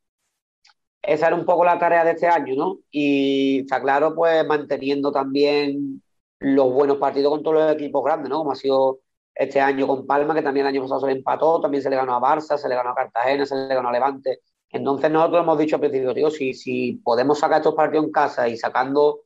esa 1.02 1.28
era 1.28 1.36
un 1.36 1.46
poco 1.46 1.66
la 1.66 1.78
tarea 1.78 2.04
de 2.06 2.12
este 2.12 2.28
año, 2.28 2.56
¿no? 2.56 2.80
Y 2.90 3.62
está 3.62 3.82
claro, 3.82 4.16
pues 4.16 4.46
manteniendo 4.48 5.12
también 5.12 6.02
los 6.40 6.74
buenos 6.74 6.98
partidos 6.98 7.32
con 7.32 7.44
todos 7.44 7.58
los 7.58 7.74
equipos 7.74 8.04
grandes, 8.04 8.30
¿no? 8.30 8.40
Como 8.40 8.52
ha 8.54 8.56
sido 8.56 9.00
este 9.36 9.60
año 9.60 9.88
con 9.88 10.06
Palma, 10.08 10.34
que 10.34 10.42
también 10.42 10.66
el 10.66 10.74
año 10.74 10.82
pasado 10.84 11.02
se 11.02 11.08
le 11.08 11.14
empató, 11.14 11.60
también 11.60 11.84
se 11.84 11.90
le 11.90 11.96
ganó 11.98 12.16
a 12.16 12.22
Barça, 12.22 12.58
se 12.58 12.70
le 12.70 12.76
ganó 12.76 12.92
a 12.92 12.96
Cartagena, 12.96 13.46
se 13.46 13.56
le 13.56 13.76
ganó 13.76 13.90
a 13.90 13.92
Levante. 13.92 14.42
Entonces 14.70 15.12
nosotros 15.12 15.44
hemos 15.44 15.58
dicho 15.58 15.76
al 15.76 15.82
principio, 15.82 16.14
tío, 16.14 16.30
si, 16.32 16.54
si 16.54 16.94
podemos 17.04 17.40
sacar 17.40 17.58
estos 17.58 17.76
partidos 17.76 18.06
en 18.06 18.12
casa 18.12 18.48
y 18.48 18.58
sacando 18.58 19.22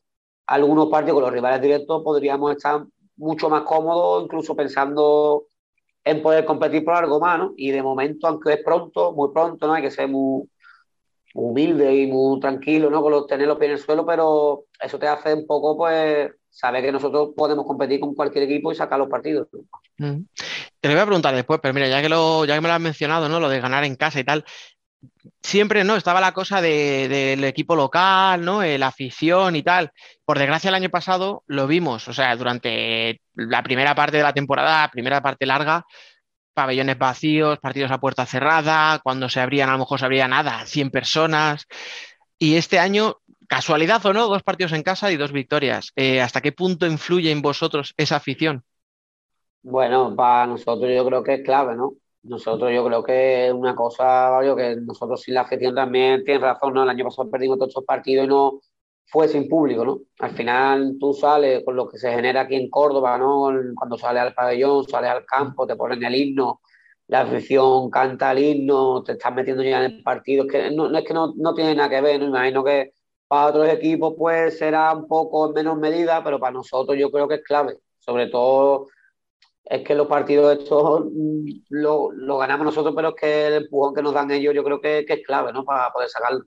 algunos 0.48 0.88
partidos 0.88 1.16
con 1.16 1.24
los 1.24 1.34
rivales 1.34 1.62
directos, 1.62 2.04
podríamos 2.04 2.52
estar 2.56 2.86
mucho 3.18 3.50
más 3.50 3.64
cómodos, 3.64 4.24
incluso 4.24 4.56
pensando 4.56 5.46
en 6.10 6.22
poder 6.22 6.46
competir 6.46 6.84
por 6.84 6.96
algo 6.96 7.20
más, 7.20 7.40
¿no? 7.40 7.54
Y 7.58 7.72
de 7.72 7.84
momento, 7.84 8.28
aunque 8.28 8.54
es 8.54 8.64
pronto, 8.64 9.12
muy 9.14 9.30
pronto, 9.34 9.68
¿no? 9.68 9.74
Hay 9.74 9.82
que 9.82 9.92
ser 9.92 10.08
muy, 10.08 10.48
humilde 11.38 11.96
y 11.96 12.08
muy 12.08 12.40
tranquilo, 12.40 12.90
¿no? 12.90 13.02
Con 13.02 13.12
los, 13.12 13.28
tener 13.28 13.48
los 13.48 13.58
pies 13.58 13.70
en 13.70 13.78
el 13.78 13.84
suelo, 13.84 14.06
pero 14.06 14.66
eso 14.82 14.98
te 14.98 15.08
hace 15.08 15.36
un 15.36 15.46
poco, 15.46 15.78
pues, 15.78 16.32
saber 16.50 16.84
que 16.84 16.92
nosotros 16.92 17.30
podemos 17.38 17.66
competir 17.66 18.00
con 18.00 18.16
cualquier 18.16 18.46
equipo 18.46 18.72
y 18.72 18.76
sacar 18.76 18.98
los 18.98 19.08
partidos. 19.08 19.48
Mm. 19.98 20.22
Te 20.82 20.88
lo 20.88 20.96
voy 20.96 21.02
a 21.02 21.06
preguntar 21.06 21.36
después, 21.36 21.60
pero 21.62 21.76
mira, 21.76 21.88
ya 21.88 22.02
que, 22.02 22.10
lo, 22.10 22.46
ya 22.46 22.56
que 22.56 22.62
me 22.62 22.68
lo 22.68 22.74
has 22.74 22.82
mencionado, 22.82 23.30
¿no? 23.30 23.40
Lo 23.40 23.50
de 23.50 23.60
ganar 23.60 23.84
en 23.84 23.96
casa 23.96 24.20
y 24.20 24.24
tal, 24.24 24.46
siempre, 25.44 25.84
¿no? 25.84 25.96
Estaba 25.96 26.20
la 26.20 26.32
cosa 26.32 26.60
del 26.60 27.10
de, 27.40 27.48
equipo 27.48 27.76
local, 27.76 28.44
¿no? 28.44 28.64
Eh, 28.64 28.80
la 28.80 28.88
afición 28.88 29.56
y 29.56 29.62
tal. 29.62 29.92
Por 30.26 30.40
desgracia, 30.40 30.70
el 30.70 30.76
año 30.76 30.90
pasado 30.90 31.44
lo 31.46 31.68
vimos, 31.68 32.08
o 32.08 32.14
sea, 32.14 32.36
durante 32.36 33.22
la 33.38 33.64
primera 33.64 33.96
parte 33.96 34.18
de 34.18 34.24
la 34.24 34.34
temporada, 34.34 34.90
primera 34.90 35.22
parte 35.22 35.46
larga, 35.46 35.86
pabellones 36.54 36.98
vacíos, 36.98 37.60
partidos 37.60 37.92
a 37.92 38.00
puerta 38.00 38.26
cerrada, 38.26 39.00
cuando 39.04 39.30
se 39.30 39.40
abrían, 39.40 39.70
a 39.70 39.74
lo 39.74 39.80
mejor 39.80 40.00
se 40.00 40.06
abría 40.06 40.28
nada, 40.28 40.66
100 40.66 40.90
personas. 40.90 41.68
Y 42.40 42.56
este 42.56 42.80
año 42.80 43.18
casualidad 43.48 44.06
o 44.06 44.14
no, 44.14 44.28
dos 44.28 44.44
partidos 44.44 44.74
en 44.74 44.84
casa 44.84 45.12
y 45.12 45.18
dos 45.18 45.32
victorias. 45.32 45.92
Eh, 45.96 46.22
¿Hasta 46.22 46.42
qué 46.42 46.52
punto 46.52 46.86
influye 46.86 47.32
en 47.32 47.42
vosotros 47.42 47.94
esa 47.98 48.18
afición? 48.18 48.64
Bueno, 49.62 50.16
para 50.16 50.48
nosotros 50.48 50.90
yo 50.94 51.06
creo 51.06 51.24
que 51.24 51.36
es 51.36 51.44
clave, 51.44 51.76
¿no? 51.76 51.94
Nosotros 52.24 52.72
yo 52.74 52.86
creo 52.86 53.04
que 53.04 53.48
es 53.48 53.54
una 53.54 53.74
cosa, 53.76 54.44
yo, 54.44 54.56
que 54.56 54.76
nosotros 54.78 55.22
sin 55.22 55.34
la 55.34 55.42
afición 55.42 55.76
también 55.76 56.24
tienes 56.24 56.42
razón, 56.42 56.74
¿no? 56.74 56.84
El 56.84 56.90
año 56.90 57.06
pasado 57.06 57.30
perdimos 57.30 57.58
todos 57.58 57.70
estos 57.70 57.86
partidos 57.86 58.26
y 58.26 58.28
no 58.28 58.60
fue 59.08 59.28
sin 59.28 59.48
público, 59.48 59.86
¿no? 59.86 60.02
Al 60.20 60.32
final 60.32 60.98
tú 61.00 61.14
sales 61.14 61.64
con 61.66 61.76
lo 61.76 61.88
que 61.88 61.98
se 61.98 62.12
genera 62.12 62.42
aquí 62.42 62.56
en 62.56 62.70
Córdoba, 62.70 63.18
¿no? 63.18 63.50
Cuando 63.76 63.98
sales 63.98 64.22
al 64.22 64.34
pabellón, 64.34 64.88
sales 64.88 65.10
al 65.12 65.26
campo, 65.26 65.66
te 65.66 65.76
ponen 65.76 66.04
el 66.04 66.16
himno, 66.16 66.62
la 67.08 67.22
afición 67.22 67.90
canta 67.90 68.32
el 68.34 68.40
himno, 68.40 69.04
te 69.04 69.14
estás 69.14 69.34
metiendo 69.34 69.64
ya 69.64 69.84
en 69.86 69.94
el 69.94 70.04
partido, 70.04 70.46
es 70.46 70.52
que 70.52 70.72
no, 70.72 70.96
es 70.98 71.06
que 71.06 71.14
no, 71.14 71.34
no 71.38 71.54
tiene 71.54 71.76
nada 71.76 71.90
que 71.90 72.02
ver, 72.02 72.20
¿no? 72.20 72.28
Imagino 72.28 72.64
que 72.64 72.94
para 73.28 73.48
otros 73.48 73.70
equipos 73.70 74.14
pues 74.18 74.58
será 74.58 74.94
un 74.94 75.08
poco 75.08 75.48
en 75.48 75.54
menos 75.54 75.78
medida, 75.78 76.24
pero 76.24 76.40
para 76.40 76.54
nosotros 76.54 76.98
yo 76.98 77.12
creo 77.12 77.28
que 77.28 77.36
es 77.36 77.44
clave. 77.44 77.78
Sobre 78.00 78.28
todo 78.28 78.88
es 79.66 79.84
que 79.84 79.96
los 79.96 80.08
partidos 80.08 80.58
estos 80.60 81.06
mm, 81.06 81.50
lo, 81.70 82.12
lo 82.14 82.38
ganamos 82.38 82.66
nosotros, 82.66 82.94
pero 82.96 83.10
es 83.10 83.16
que 83.16 83.48
el 83.48 83.54
empujón 83.64 83.94
que 83.96 84.02
nos 84.02 84.14
dan 84.14 84.32
ellos 84.32 84.54
yo 84.54 84.64
creo 84.64 84.82
que, 84.82 85.06
que 85.06 85.14
es 85.14 85.26
clave, 85.26 85.54
¿no? 85.54 85.64
Para 85.66 85.92
poder 85.92 86.10
sacarlo. 86.10 86.46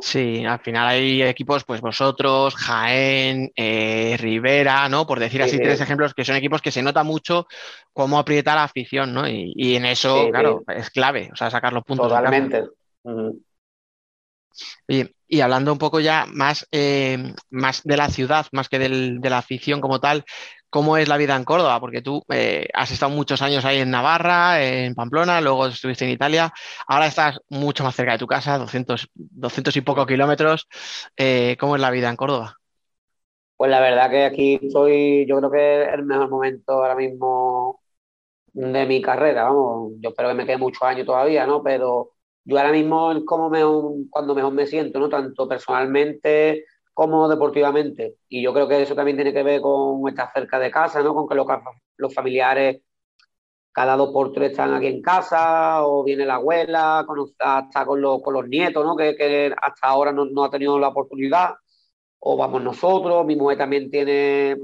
Sí, 0.00 0.44
al 0.44 0.60
final 0.60 0.88
hay 0.88 1.22
equipos, 1.22 1.64
pues 1.64 1.80
vosotros, 1.80 2.54
Jaén, 2.54 3.52
eh, 3.54 4.16
Rivera, 4.18 4.88
¿no? 4.88 5.06
Por 5.06 5.20
decir 5.20 5.42
así 5.42 5.56
sí, 5.56 5.62
tres 5.62 5.80
ejemplos, 5.80 6.14
que 6.14 6.24
son 6.24 6.36
equipos 6.36 6.62
que 6.62 6.70
se 6.70 6.82
nota 6.82 7.02
mucho 7.02 7.46
cómo 7.92 8.18
aprieta 8.18 8.54
la 8.54 8.64
afición, 8.64 9.12
¿no? 9.12 9.28
Y, 9.28 9.52
y 9.54 9.76
en 9.76 9.84
eso, 9.84 10.24
sí, 10.24 10.30
claro, 10.30 10.62
es 10.68 10.90
clave, 10.90 11.28
o 11.32 11.36
sea, 11.36 11.50
sacar 11.50 11.72
los 11.72 11.84
puntos. 11.84 12.08
Totalmente. 12.08 12.64
Uh 13.02 13.10
-huh. 13.10 13.40
Oye, 14.88 15.14
y 15.28 15.40
hablando 15.40 15.72
un 15.72 15.78
poco 15.78 16.00
ya 16.00 16.26
más, 16.26 16.66
eh, 16.72 17.34
más 17.50 17.82
de 17.84 17.96
la 17.96 18.08
ciudad, 18.08 18.46
más 18.52 18.68
que 18.68 18.78
del, 18.78 19.20
de 19.20 19.30
la 19.30 19.38
afición 19.38 19.80
como 19.80 20.00
tal, 20.00 20.24
¿cómo 20.70 20.96
es 20.96 21.08
la 21.08 21.16
vida 21.16 21.36
en 21.36 21.44
Córdoba? 21.44 21.78
Porque 21.80 22.00
tú 22.00 22.22
eh, 22.30 22.68
has 22.72 22.90
estado 22.90 23.12
muchos 23.12 23.42
años 23.42 23.64
ahí 23.64 23.78
en 23.78 23.90
Navarra, 23.90 24.62
en 24.62 24.94
Pamplona, 24.94 25.40
luego 25.40 25.66
estuviste 25.66 26.04
en 26.04 26.12
Italia, 26.12 26.52
ahora 26.86 27.06
estás 27.06 27.40
mucho 27.48 27.84
más 27.84 27.94
cerca 27.94 28.12
de 28.12 28.18
tu 28.18 28.26
casa, 28.26 28.56
200, 28.56 29.10
200 29.14 29.76
y 29.76 29.80
poco 29.82 30.06
kilómetros. 30.06 30.68
Eh, 31.16 31.56
¿Cómo 31.60 31.76
es 31.76 31.82
la 31.82 31.90
vida 31.90 32.08
en 32.08 32.16
Córdoba? 32.16 32.56
Pues 33.56 33.70
la 33.70 33.80
verdad 33.80 34.10
que 34.10 34.24
aquí 34.24 34.58
estoy, 34.62 35.26
yo 35.26 35.36
creo 35.38 35.50
que 35.50 35.82
el 35.94 36.04
mejor 36.04 36.30
momento 36.30 36.72
ahora 36.72 36.94
mismo 36.94 37.80
de 38.52 38.86
mi 38.86 39.02
carrera, 39.02 39.44
vamos, 39.44 39.92
yo 40.00 40.10
espero 40.10 40.30
que 40.30 40.34
me 40.34 40.46
quede 40.46 40.56
muchos 40.56 40.82
años 40.82 41.06
todavía, 41.06 41.46
¿no? 41.46 41.62
Pero 41.62 42.12
yo 42.44 42.56
ahora 42.56 42.72
mismo 42.72 43.12
es 43.12 43.22
como 43.26 43.50
mejor, 43.50 43.92
cuando 44.08 44.34
mejor 44.34 44.52
me 44.52 44.66
siento, 44.66 44.98
¿no? 44.98 45.08
Tanto 45.08 45.46
personalmente 45.46 46.64
como 47.00 47.28
deportivamente. 47.28 48.16
Y 48.28 48.42
yo 48.42 48.52
creo 48.52 48.68
que 48.68 48.82
eso 48.82 48.94
también 48.94 49.16
tiene 49.16 49.32
que 49.32 49.42
ver 49.42 49.62
con 49.62 50.06
estar 50.06 50.30
cerca 50.34 50.58
de 50.58 50.70
casa, 50.70 51.02
¿no? 51.02 51.14
Con 51.14 51.26
que 51.26 51.34
los, 51.34 51.46
los 51.96 52.14
familiares 52.14 52.82
cada 53.72 53.96
dos 53.96 54.10
por 54.12 54.32
tres 54.32 54.50
están 54.50 54.74
aquí 54.74 54.88
en 54.88 55.00
casa, 55.00 55.82
o 55.86 56.04
viene 56.04 56.26
la 56.26 56.34
abuela, 56.34 57.06
hasta 57.38 57.86
con 57.86 58.02
los, 58.02 58.20
con 58.22 58.34
los 58.34 58.46
nietos, 58.48 58.84
¿no? 58.84 58.96
Que, 58.96 59.16
que 59.16 59.54
hasta 59.62 59.88
ahora 59.88 60.12
no, 60.12 60.26
no, 60.26 60.44
ha 60.44 60.50
tenido 60.50 60.78
la 60.78 60.88
oportunidad, 60.88 61.54
o 62.18 62.36
vamos 62.36 62.62
nosotros, 62.62 63.24
mi 63.24 63.34
mujer 63.34 63.56
también 63.56 63.90
tiene 63.90 64.58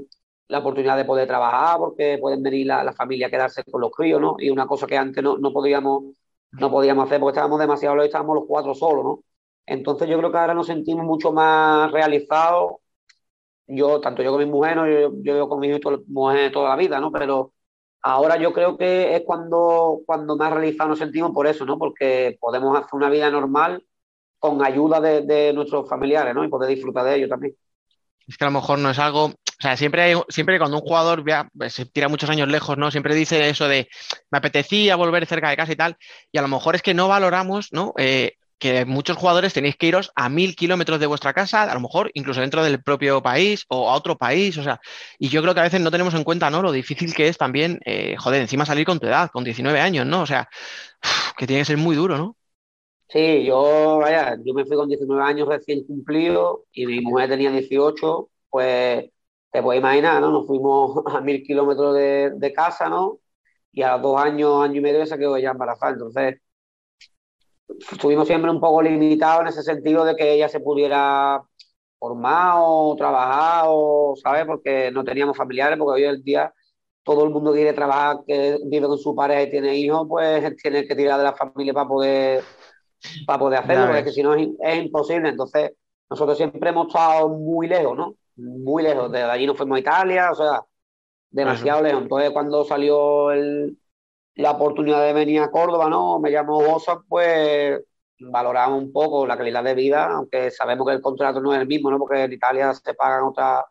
la 0.47 0.59
oportunidad 0.59 0.95
de 0.97 1.05
poder 1.05 1.27
trabajar, 1.27 1.79
porque 1.79 2.19
pueden 2.21 2.43
venir 2.43 2.67
la, 2.67 2.83
la 2.83 2.93
familia 2.93 3.27
a 3.27 3.29
quedarse 3.31 3.63
con 3.63 3.81
los 3.81 3.91
críos, 3.91 4.21
¿no? 4.21 4.35
Y 4.39 4.51
una 4.51 4.67
cosa 4.67 4.85
que 4.85 4.97
antes 4.97 5.23
no, 5.23 5.37
no 5.39 5.51
podíamos 5.51 6.03
no 6.51 6.69
podíamos 6.71 7.05
hacer 7.07 7.19
porque 7.19 7.31
estábamos 7.31 7.59
demasiado 7.59 8.01
estábamos 8.03 8.35
los 8.35 8.45
cuatro 8.47 8.75
solos, 8.75 9.03
¿no? 9.03 9.23
Entonces 9.67 10.07
yo 10.09 10.17
creo 10.17 10.31
que 10.31 10.37
ahora 10.37 10.53
nos 10.53 10.67
sentimos 10.67 11.05
mucho 11.05 11.31
más 11.31 11.91
realizados. 11.91 12.77
Yo, 13.67 13.99
tanto 13.99 14.23
yo 14.23 14.31
con 14.31 14.39
mi 14.39 14.49
mujer, 14.49 14.77
¿no? 14.77 14.87
yo, 14.87 15.11
yo 15.21 15.49
con 15.49 15.59
mi 15.59 15.69
mujer 16.07 16.51
toda 16.51 16.69
la 16.69 16.75
vida, 16.77 16.99
¿no? 17.01 17.11
Pero 17.11 17.51
ahora 18.01 18.37
yo 18.37 18.53
creo 18.53 18.77
que 18.77 19.13
es 19.15 19.23
cuando, 19.25 19.99
cuando 20.05 20.37
más 20.37 20.53
realizados 20.53 20.91
nos 20.91 20.99
sentimos 20.99 21.31
por 21.31 21.47
eso, 21.47 21.65
¿no? 21.65 21.77
Porque 21.77 22.37
podemos 22.39 22.77
hacer 22.77 22.93
una 22.93 23.09
vida 23.09 23.29
normal 23.29 23.83
con 24.39 24.63
ayuda 24.63 25.01
de, 25.01 25.23
de 25.23 25.51
nuestros 25.51 25.89
familiares, 25.89 26.33
¿no? 26.33 26.45
Y 26.45 26.49
poder 26.49 26.69
disfrutar 26.69 27.03
de 27.03 27.15
ello 27.15 27.27
también. 27.27 27.55
Es 28.25 28.37
que 28.37 28.45
a 28.45 28.47
lo 28.47 28.59
mejor 28.59 28.79
no 28.79 28.89
es 28.89 28.99
algo, 28.99 29.25
o 29.25 29.61
sea, 29.61 29.75
siempre, 29.75 30.13
siempre 30.29 30.59
cuando 30.59 30.77
un 30.77 30.83
jugador 30.83 31.23
pues, 31.57 31.73
se 31.73 31.85
tira 31.85 32.07
muchos 32.07 32.29
años 32.29 32.47
lejos, 32.47 32.77
¿no? 32.77 32.91
Siempre 32.91 33.15
dice 33.15 33.49
eso 33.49 33.67
de, 33.67 33.89
me 34.29 34.37
apetecía 34.37 34.95
volver 34.95 35.25
cerca 35.25 35.49
de 35.49 35.57
casa 35.57 35.73
y 35.73 35.75
tal, 35.75 35.97
y 36.31 36.37
a 36.37 36.41
lo 36.41 36.47
mejor 36.47 36.75
es 36.75 36.81
que 36.81 36.93
no 36.93 37.07
valoramos, 37.07 37.69
¿no? 37.71 37.93
Eh, 37.97 38.36
que 38.59 38.85
muchos 38.85 39.17
jugadores 39.17 39.53
tenéis 39.53 39.75
que 39.77 39.87
iros 39.87 40.11
a 40.15 40.29
mil 40.29 40.55
kilómetros 40.55 40.99
de 40.99 41.05
vuestra 41.07 41.33
casa, 41.33 41.63
a 41.63 41.73
lo 41.73 41.79
mejor 41.81 42.11
incluso 42.13 42.41
dentro 42.41 42.63
del 42.63 42.81
propio 42.83 43.21
país 43.21 43.65
o 43.69 43.89
a 43.89 43.95
otro 43.95 44.17
país, 44.17 44.57
o 44.57 44.63
sea, 44.63 44.79
y 45.19 45.29
yo 45.29 45.41
creo 45.41 45.53
que 45.53 45.59
a 45.61 45.63
veces 45.63 45.81
no 45.81 45.91
tenemos 45.91 46.13
en 46.15 46.23
cuenta, 46.23 46.49
¿no? 46.49 46.61
Lo 46.61 46.71
difícil 46.71 47.13
que 47.13 47.27
es 47.27 47.37
también, 47.37 47.79
eh, 47.85 48.15
joder, 48.17 48.41
encima 48.41 48.65
salir 48.65 48.85
con 48.85 48.99
tu 48.99 49.07
edad, 49.07 49.29
con 49.31 49.43
19 49.43 49.79
años, 49.79 50.05
¿no? 50.05 50.21
O 50.21 50.25
sea, 50.25 50.49
que 51.37 51.47
tiene 51.47 51.61
que 51.61 51.65
ser 51.65 51.77
muy 51.77 51.95
duro, 51.95 52.17
¿no? 52.17 52.37
Sí, 53.09 53.45
yo, 53.45 53.99
vaya, 53.99 54.35
yo 54.43 54.53
me 54.53 54.65
fui 54.65 54.75
con 54.75 54.89
19 54.89 55.23
años 55.23 55.47
recién 55.47 55.85
cumplido 55.85 56.65
y 56.73 56.85
mi 56.85 56.99
mujer 56.99 57.29
tenía 57.29 57.49
18, 57.51 58.29
pues 58.49 59.09
te 59.49 59.61
puedes 59.63 59.79
imaginar, 59.79 60.19
¿no? 60.21 60.29
Nos 60.31 60.45
fuimos 60.45 61.03
a 61.15 61.21
mil 61.21 61.41
kilómetros 61.43 61.95
de, 61.95 62.31
de 62.35 62.53
casa, 62.53 62.89
¿no? 62.89 63.19
Y 63.71 63.81
a 63.83 63.93
los 63.93 64.01
dos 64.03 64.21
años, 64.21 64.61
año 64.63 64.77
y 64.79 64.81
medio 64.81 65.05
se 65.05 65.17
quedó 65.17 65.37
ella 65.37 65.51
embarazada. 65.51 65.93
Entonces, 65.93 66.41
estuvimos 67.91 68.27
siempre 68.27 68.51
un 68.51 68.59
poco 68.59 68.81
limitados 68.81 69.41
en 69.41 69.47
ese 69.47 69.63
sentido 69.63 70.05
de 70.05 70.15
que 70.15 70.33
ella 70.33 70.49
se 70.49 70.59
pudiera 70.59 71.41
formar 71.99 72.55
o 72.57 72.95
trabajar, 72.97 73.65
o, 73.67 74.15
¿sabes? 74.21 74.45
Porque 74.45 74.91
no 74.91 75.03
teníamos 75.03 75.35
familiares, 75.37 75.77
porque 75.77 76.03
hoy 76.03 76.09
en 76.09 76.23
día 76.23 76.53
todo 77.03 77.23
el 77.23 77.29
mundo 77.31 77.53
quiere 77.53 77.73
trabajar, 77.73 78.17
que 78.27 78.57
vive 78.65 78.87
con 78.87 78.97
su 78.97 79.15
pareja 79.15 79.43
y 79.43 79.49
tiene 79.51 79.75
hijos, 79.77 80.05
pues 80.09 80.55
tiene 80.57 80.87
que 80.87 80.95
tirar 80.95 81.17
de 81.17 81.23
la 81.25 81.33
familia 81.33 81.73
para 81.73 81.87
poder 81.87 82.43
para 83.25 83.39
poder 83.39 83.59
hacerlo, 83.59 83.85
porque 83.87 84.11
si 84.11 84.23
no 84.23 84.33
es, 84.35 84.49
es 84.59 84.83
imposible. 84.85 85.29
Entonces, 85.29 85.71
nosotros 86.09 86.37
siempre 86.37 86.69
hemos 86.69 86.87
estado 86.87 87.29
muy 87.29 87.67
lejos, 87.67 87.95
¿no? 87.97 88.15
Muy 88.35 88.83
lejos. 88.83 89.11
Desde 89.11 89.25
allí 89.25 89.45
nos 89.45 89.57
fuimos 89.57 89.77
a 89.77 89.79
Italia, 89.79 90.31
o 90.31 90.35
sea, 90.35 90.61
demasiado 91.29 91.81
lejos. 91.81 92.01
Entonces, 92.03 92.31
cuando 92.31 92.63
salió 92.65 93.31
el- 93.31 93.77
la 94.37 94.51
oportunidad 94.51 95.03
de 95.03 95.13
venir 95.13 95.41
a 95.41 95.51
Córdoba, 95.51 95.89
¿no? 95.89 96.19
Me 96.19 96.31
llamó 96.31 96.61
Bosa, 96.61 97.01
pues 97.07 97.81
valoramos 98.19 98.81
un 98.81 98.91
poco 98.91 99.27
la 99.27 99.37
calidad 99.37 99.63
de 99.63 99.75
vida, 99.75 100.07
aunque 100.11 100.51
sabemos 100.51 100.87
que 100.87 100.93
el 100.93 101.01
contrato 101.01 101.39
no 101.41 101.53
es 101.53 101.59
el 101.61 101.67
mismo, 101.67 101.91
¿no? 101.91 101.99
Porque 101.99 102.23
en 102.23 102.33
Italia 102.33 102.73
se 102.73 102.93
pagan 102.93 103.23
otras 103.25 103.63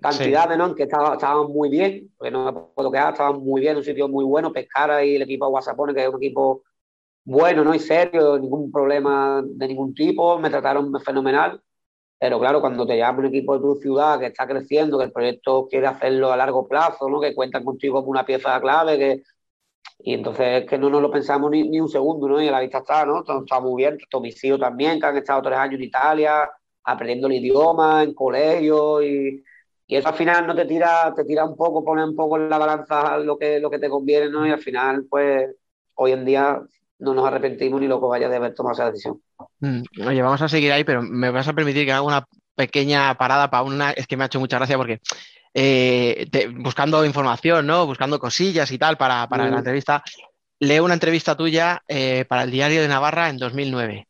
cantidades, 0.00 0.56
¿no? 0.58 0.66
En 0.68 0.74
que 0.74 0.84
estaba- 0.84 1.14
estaban 1.14 1.48
muy 1.48 1.68
bien, 1.68 2.12
porque 2.16 2.30
no 2.30 2.44
me 2.44 2.52
puedo 2.74 2.90
quedar, 2.90 3.12
estaban 3.12 3.40
muy 3.40 3.60
bien, 3.60 3.76
un 3.76 3.84
sitio 3.84 4.08
muy 4.08 4.24
bueno, 4.24 4.52
Pescara 4.52 5.04
y 5.04 5.16
el 5.16 5.22
equipo 5.22 5.44
de 5.46 5.50
Guasapone, 5.50 5.94
que 5.94 6.02
es 6.02 6.08
un 6.08 6.16
equipo 6.16 6.62
bueno, 7.24 7.62
¿no? 7.64 7.74
Y 7.74 7.78
serio, 7.78 8.38
ningún 8.38 8.72
problema 8.72 9.42
de 9.44 9.68
ningún 9.68 9.94
tipo, 9.94 10.38
me 10.38 10.50
trataron 10.50 10.92
fenomenal. 11.00 11.60
Pero 12.18 12.38
claro, 12.38 12.60
cuando 12.60 12.86
te 12.86 12.96
llama 12.96 13.20
un 13.20 13.26
equipo 13.26 13.54
de 13.56 13.60
tu 13.60 13.74
ciudad 13.76 14.18
que 14.20 14.26
está 14.26 14.46
creciendo, 14.46 14.98
que 14.98 15.04
el 15.04 15.12
proyecto 15.12 15.66
quiere 15.68 15.88
hacerlo 15.88 16.32
a 16.32 16.36
largo 16.36 16.66
plazo, 16.68 17.08
¿no? 17.08 17.20
Que 17.20 17.34
cuentan 17.34 17.64
contigo 17.64 17.96
como 18.00 18.10
una 18.10 18.24
pieza 18.24 18.60
clave, 18.60 18.98
que... 18.98 19.22
Y 20.04 20.14
entonces 20.14 20.62
es 20.62 20.68
que 20.68 20.78
no 20.78 20.90
nos 20.90 21.00
lo 21.00 21.10
pensamos 21.10 21.50
ni, 21.50 21.68
ni 21.68 21.80
un 21.80 21.88
segundo, 21.88 22.28
¿no? 22.28 22.42
Y 22.42 22.48
a 22.48 22.52
la 22.52 22.60
vista 22.60 22.78
está, 22.78 23.06
¿no? 23.06 23.20
Está 23.20 23.60
muy 23.60 23.82
bien, 23.82 23.98
hijos 24.42 24.60
también, 24.60 25.00
que 25.00 25.06
han 25.06 25.16
estado 25.16 25.42
tres 25.42 25.58
años 25.58 25.74
en 25.74 25.84
Italia, 25.84 26.50
aprendiendo 26.84 27.28
el 27.28 27.34
idioma, 27.34 28.02
en 28.02 28.14
colegio, 28.14 29.02
y, 29.02 29.44
y 29.86 29.96
eso 29.96 30.08
al 30.08 30.14
final 30.14 30.46
no 30.46 30.54
te 30.54 30.64
tira, 30.64 31.12
te 31.14 31.24
tira 31.24 31.44
un 31.44 31.56
poco, 31.56 31.84
pone 31.84 32.04
un 32.04 32.16
poco 32.16 32.36
en 32.36 32.50
la 32.50 32.58
balanza 32.58 33.16
lo 33.18 33.38
que, 33.38 33.60
lo 33.60 33.70
que 33.70 33.78
te 33.78 33.88
conviene, 33.88 34.28
¿no? 34.28 34.46
Y 34.46 34.50
al 34.50 34.58
final, 34.58 35.06
pues, 35.08 35.54
hoy 35.94 36.12
en 36.12 36.24
día 36.24 36.60
no 36.98 37.14
nos 37.14 37.26
arrepentimos 37.26 37.80
ni 37.80 37.88
loco 37.88 38.08
vaya 38.08 38.28
de 38.28 38.36
haber 38.36 38.54
tomado 38.54 38.74
esa 38.74 38.90
decisión. 38.90 39.20
Mm, 39.60 39.82
Oye, 40.06 40.22
vamos 40.22 40.42
a 40.42 40.48
seguir 40.48 40.72
ahí, 40.72 40.84
pero 40.84 41.02
me 41.02 41.30
vas 41.30 41.48
a 41.48 41.52
permitir 41.52 41.84
que 41.84 41.92
haga 41.92 42.02
una 42.02 42.26
pequeña 42.54 43.16
parada 43.16 43.50
para 43.50 43.64
una. 43.64 43.90
Es 43.90 44.06
que 44.06 44.16
me 44.16 44.24
ha 44.24 44.26
hecho 44.26 44.40
mucha 44.40 44.56
gracia 44.58 44.76
porque 44.76 45.00
eh, 45.54 46.26
te- 46.30 46.48
buscando 46.48 47.04
información, 47.04 47.66
¿no? 47.66 47.86
Buscando 47.86 48.18
cosillas 48.18 48.70
y 48.72 48.78
tal 48.78 48.96
para, 48.96 49.28
para 49.28 49.46
la 49.46 49.56
Mm. 49.56 49.58
entrevista, 49.58 50.02
leo 50.60 50.84
una 50.84 50.94
entrevista 50.94 51.36
tuya 51.36 51.82
eh, 51.88 52.24
para 52.28 52.44
el 52.44 52.50
Diario 52.50 52.80
de 52.82 52.88
Navarra 52.88 53.28
en 53.28 53.36
2009, 53.38 54.06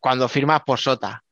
cuando 0.00 0.28
firmas 0.28 0.62
por 0.64 0.78
Sota. 0.78 1.22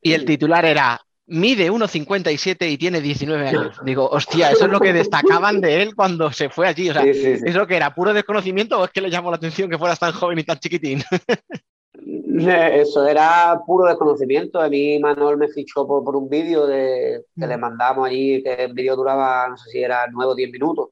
Y 0.00 0.12
el 0.12 0.24
titular 0.24 0.64
era. 0.64 1.00
Mide 1.28 1.72
1,57 1.72 2.70
y 2.70 2.78
tiene 2.78 3.00
19 3.00 3.48
años. 3.48 3.80
Digo, 3.82 4.08
hostia, 4.08 4.52
eso 4.52 4.66
es 4.66 4.70
lo 4.70 4.78
que 4.78 4.92
destacaban 4.92 5.60
de 5.60 5.82
él 5.82 5.96
cuando 5.96 6.30
se 6.30 6.48
fue 6.50 6.68
allí. 6.68 6.88
O 6.88 6.92
sea, 6.92 7.02
Sí, 7.02 7.14
sí, 7.14 7.38
sí. 7.38 7.42
¿es 7.46 7.54
lo 7.56 7.66
que 7.66 7.74
era 7.74 7.92
puro 7.92 8.14
desconocimiento 8.14 8.78
o 8.78 8.84
es 8.84 8.92
que 8.92 9.00
le 9.00 9.10
llamó 9.10 9.30
la 9.32 9.36
atención 9.38 9.68
que 9.68 9.76
fueras 9.76 9.98
tan 9.98 10.12
joven 10.12 10.38
y 10.38 10.44
tan 10.44 10.60
chiquitín? 10.60 11.02
Eso 12.80 13.06
era 13.06 13.60
puro 13.66 13.86
desconocimiento. 13.86 14.60
A 14.60 14.68
mí 14.68 14.98
Manuel 14.98 15.36
me 15.36 15.48
fichó 15.48 15.86
por, 15.86 16.04
por 16.04 16.16
un 16.16 16.28
vídeo 16.28 16.66
de, 16.66 17.24
que 17.38 17.46
Mm. 17.46 17.48
le 17.48 17.56
mandamos 17.56 18.06
allí, 18.08 18.42
que 18.42 18.52
el 18.54 18.72
vídeo 18.72 18.96
duraba, 18.96 19.48
no 19.48 19.56
sé 19.56 19.70
si 19.70 19.82
era 19.82 20.06
9 20.10 20.32
o 20.32 20.34
10 20.34 20.50
minutos. 20.50 20.88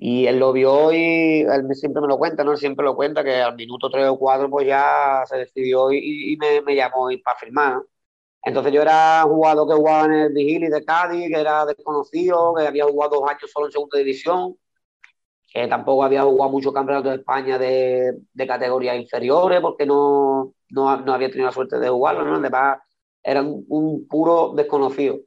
Y 0.00 0.26
él 0.26 0.38
lo 0.38 0.52
vio 0.52 0.92
y 0.92 1.40
él 1.42 1.66
siempre 1.74 2.02
me 2.02 2.08
lo 2.08 2.18
cuenta, 2.18 2.44
¿no? 2.44 2.52
Él 2.52 2.58
siempre 2.58 2.84
lo 2.84 2.94
cuenta 2.94 3.24
que 3.24 3.36
al 3.40 3.56
minuto 3.56 3.88
3 3.88 4.06
o 4.08 4.18
4 4.18 4.50
pues 4.50 4.66
ya 4.66 5.22
se 5.26 5.38
decidió 5.38 5.90
y, 5.90 6.34
y 6.34 6.36
me, 6.36 6.60
me 6.60 6.74
llamó 6.76 7.10
y 7.10 7.16
para 7.18 7.38
firmar, 7.38 7.74
¿no? 7.76 7.84
Entonces 8.44 8.72
yo 8.72 8.82
era 8.82 9.22
jugador 9.22 9.68
que 9.68 9.74
jugaba 9.74 10.04
en 10.06 10.12
el 10.12 10.32
Vigili 10.32 10.68
de 10.68 10.84
Cádiz, 10.84 11.28
que 11.28 11.40
era 11.40 11.64
desconocido, 11.64 12.54
que 12.54 12.66
había 12.66 12.84
jugado 12.84 13.20
dos 13.20 13.30
años 13.30 13.50
solo 13.50 13.66
en 13.66 13.72
segunda 13.72 13.98
división, 13.98 14.56
que 15.52 15.68
tampoco 15.68 16.04
había 16.04 16.22
jugado 16.22 16.50
muchos 16.50 16.72
campeonatos 16.72 17.12
de 17.12 17.18
España 17.18 17.58
de, 17.58 18.18
de 18.32 18.46
categorías 18.46 18.96
inferiores 18.96 19.60
porque 19.60 19.84
no, 19.84 20.54
no, 20.70 20.96
no 20.96 21.12
había 21.12 21.28
tenido 21.28 21.46
la 21.46 21.52
suerte 21.52 21.78
de 21.78 21.88
jugarlo, 21.88 22.24
¿no? 22.24 22.36
Además, 22.36 22.78
era 23.22 23.42
un, 23.42 24.06
puro 24.08 24.52
desconocido. 24.54 25.18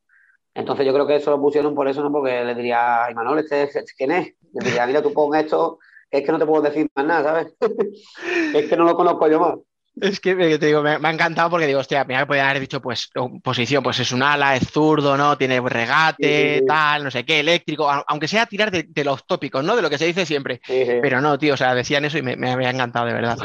Entonces 0.54 0.86
yo 0.86 0.94
creo 0.94 1.06
que 1.06 1.18
eso 1.18 1.32
lo 1.32 1.42
pusieron 1.42 1.76
por 1.76 1.88
eso, 1.88 2.02
¿no? 2.02 2.12
Porque 2.12 2.44
le 2.44 2.56
diría, 2.56 3.08
Imanol, 3.12 3.40
¿este, 3.40 3.64
este 3.64 3.86
quién 3.96 4.12
es? 4.12 4.34
Le 4.54 4.66
diría, 4.66 4.88
mira, 4.88 5.02
tú 5.02 5.14
pon 5.14 5.36
esto, 5.36 5.80
es 6.10 6.24
que 6.24 6.32
no 6.32 6.40
te 6.40 6.46
puedo 6.46 6.62
decir 6.62 6.90
más 6.96 7.06
nada, 7.06 7.24
¿sabes? 7.24 7.56
es 8.56 8.70
que 8.70 8.78
no 8.78 8.86
lo 8.86 8.96
conozco 8.96 9.28
yo 9.28 9.40
más. 9.40 9.56
Es 10.02 10.20
que 10.20 10.36
me, 10.36 10.58
te 10.58 10.66
digo, 10.66 10.82
me, 10.82 11.00
me 11.00 11.08
ha 11.08 11.12
encantado 11.12 11.50
porque 11.50 11.68
digo, 11.68 11.80
hostia, 11.80 12.04
mira 12.04 12.20
que 12.22 12.26
podían 12.26 12.48
haber 12.48 12.60
dicho, 12.60 12.82
pues, 12.82 13.10
posición, 13.42 13.82
pues 13.82 14.00
es 14.00 14.12
un 14.12 14.24
ala, 14.24 14.56
es 14.56 14.70
zurdo, 14.70 15.16
¿no? 15.16 15.38
Tiene 15.38 15.62
regate, 15.62 16.56
Sí, 16.56 16.60
sí, 16.60 16.60
sí. 16.60 16.66
tal, 16.66 17.04
no 17.06 17.12
sé 17.12 17.24
qué, 17.26 17.40
eléctrico, 17.40 17.90
aunque 18.08 18.28
sea 18.28 18.46
tirar 18.46 18.72
de, 18.72 18.84
de 18.90 19.04
los 19.06 19.26
tópicos, 19.26 19.64
¿no? 19.64 19.76
De 19.76 19.82
lo 19.82 19.90
que 19.90 19.98
se 19.98 20.06
dice 20.06 20.26
siempre. 20.26 20.60
Sí. 20.66 20.86
Pero 21.02 21.22
no, 21.22 21.38
tío, 21.38 21.54
o 21.54 21.58
sea, 21.58 21.74
decían 21.74 22.04
eso 22.06 22.18
y 22.18 22.22
me, 22.24 22.36
me 22.36 22.52
había 22.52 22.70
encantado, 22.72 23.06
de 23.06 23.14
verdad. 23.14 23.38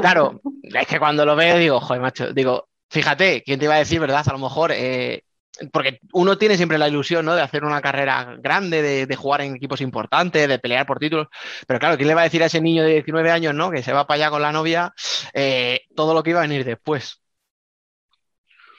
Claro, 0.00 0.40
es 0.62 0.86
que 0.86 0.98
cuando 0.98 1.26
lo 1.26 1.36
veo 1.36 1.58
digo, 1.58 1.80
joder, 1.80 2.00
macho, 2.02 2.32
digo, 2.32 2.68
fíjate, 2.90 3.42
¿quién 3.44 3.58
te 3.58 3.66
iba 3.66 3.74
a 3.74 3.78
decir, 3.78 4.00
verdad? 4.00 4.24
A 4.26 4.32
lo 4.32 4.38
mejor, 4.38 4.72
eh, 4.72 5.24
porque 5.72 6.00
uno 6.12 6.38
tiene 6.38 6.56
siempre 6.56 6.78
la 6.78 6.88
ilusión, 6.88 7.24
¿no? 7.24 7.34
De 7.34 7.42
hacer 7.42 7.64
una 7.64 7.80
carrera 7.80 8.36
grande, 8.38 8.82
de, 8.82 9.06
de 9.06 9.16
jugar 9.16 9.42
en 9.42 9.56
equipos 9.56 9.80
importantes, 9.80 10.48
de 10.48 10.58
pelear 10.58 10.86
por 10.86 10.98
títulos. 10.98 11.28
Pero 11.66 11.78
claro, 11.78 11.96
¿quién 11.96 12.08
le 12.08 12.14
va 12.14 12.22
a 12.22 12.24
decir 12.24 12.42
a 12.42 12.46
ese 12.46 12.60
niño 12.60 12.82
de 12.82 12.92
19 12.94 13.30
años, 13.30 13.54
¿no? 13.54 13.70
Que 13.70 13.82
se 13.82 13.92
va 13.92 14.06
para 14.06 14.16
allá 14.16 14.30
con 14.30 14.42
la 14.42 14.52
novia, 14.52 14.92
eh, 15.34 15.82
todo 15.94 16.14
lo 16.14 16.22
que 16.22 16.30
iba 16.30 16.40
a 16.40 16.42
venir 16.48 16.64
después. 16.64 17.22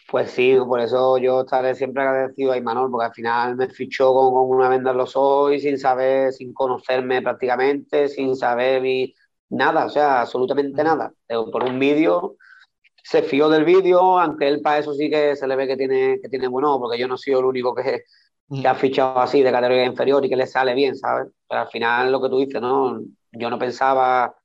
Pues 0.09 0.29
sí, 0.31 0.55
por 0.67 0.79
eso 0.79 1.17
yo 1.17 1.41
estaré 1.41 1.73
siempre 1.73 2.03
agradecido 2.03 2.51
a 2.51 2.57
Imanol, 2.57 2.91
porque 2.91 3.07
al 3.07 3.13
final 3.13 3.55
me 3.55 3.67
fichó 3.69 4.13
con, 4.13 4.31
con 4.33 4.49
una 4.57 4.69
venda 4.69 4.91
en 4.91 4.97
los 4.97 5.15
ojos 5.15 5.53
y 5.53 5.59
sin 5.59 5.79
saber, 5.79 6.31
sin 6.31 6.53
conocerme 6.53 7.21
prácticamente, 7.23 8.07
sin 8.09 8.35
saber 8.35 8.81
mi, 8.81 9.13
nada, 9.49 9.85
o 9.85 9.89
sea, 9.89 10.21
absolutamente 10.21 10.83
nada. 10.83 11.13
Pero 11.25 11.49
por 11.49 11.63
un 11.63 11.79
vídeo, 11.79 12.35
se 13.03 13.23
fió 13.23 13.49
del 13.49 13.65
vídeo, 13.65 14.19
aunque 14.19 14.47
él 14.47 14.61
para 14.61 14.79
eso 14.79 14.93
sí 14.95 15.09
que 15.09 15.35
se 15.35 15.47
le 15.47 15.55
ve 15.57 15.67
que 15.67 15.77
tiene, 15.77 16.19
que 16.21 16.29
tiene 16.29 16.47
buen 16.47 16.65
ojo, 16.65 16.79
porque 16.81 16.99
yo 16.99 17.07
no 17.07 17.17
soy 17.17 17.33
el 17.33 17.45
único 17.45 17.75
que, 17.75 18.03
que 18.61 18.67
ha 18.67 18.75
fichado 18.75 19.19
así 19.19 19.43
de 19.43 19.51
categoría 19.51 19.85
inferior 19.85 20.25
y 20.25 20.29
que 20.29 20.35
le 20.37 20.47
sale 20.47 20.73
bien, 20.73 20.95
¿sabes? 20.95 21.27
Pero 21.49 21.61
al 21.61 21.67
final 21.69 22.11
lo 22.11 22.21
que 22.21 22.29
tú 22.29 22.39
dices, 22.39 22.61
¿no? 22.61 23.01
Yo 23.33 23.49
no 23.49 23.59
pensaba 23.59 24.35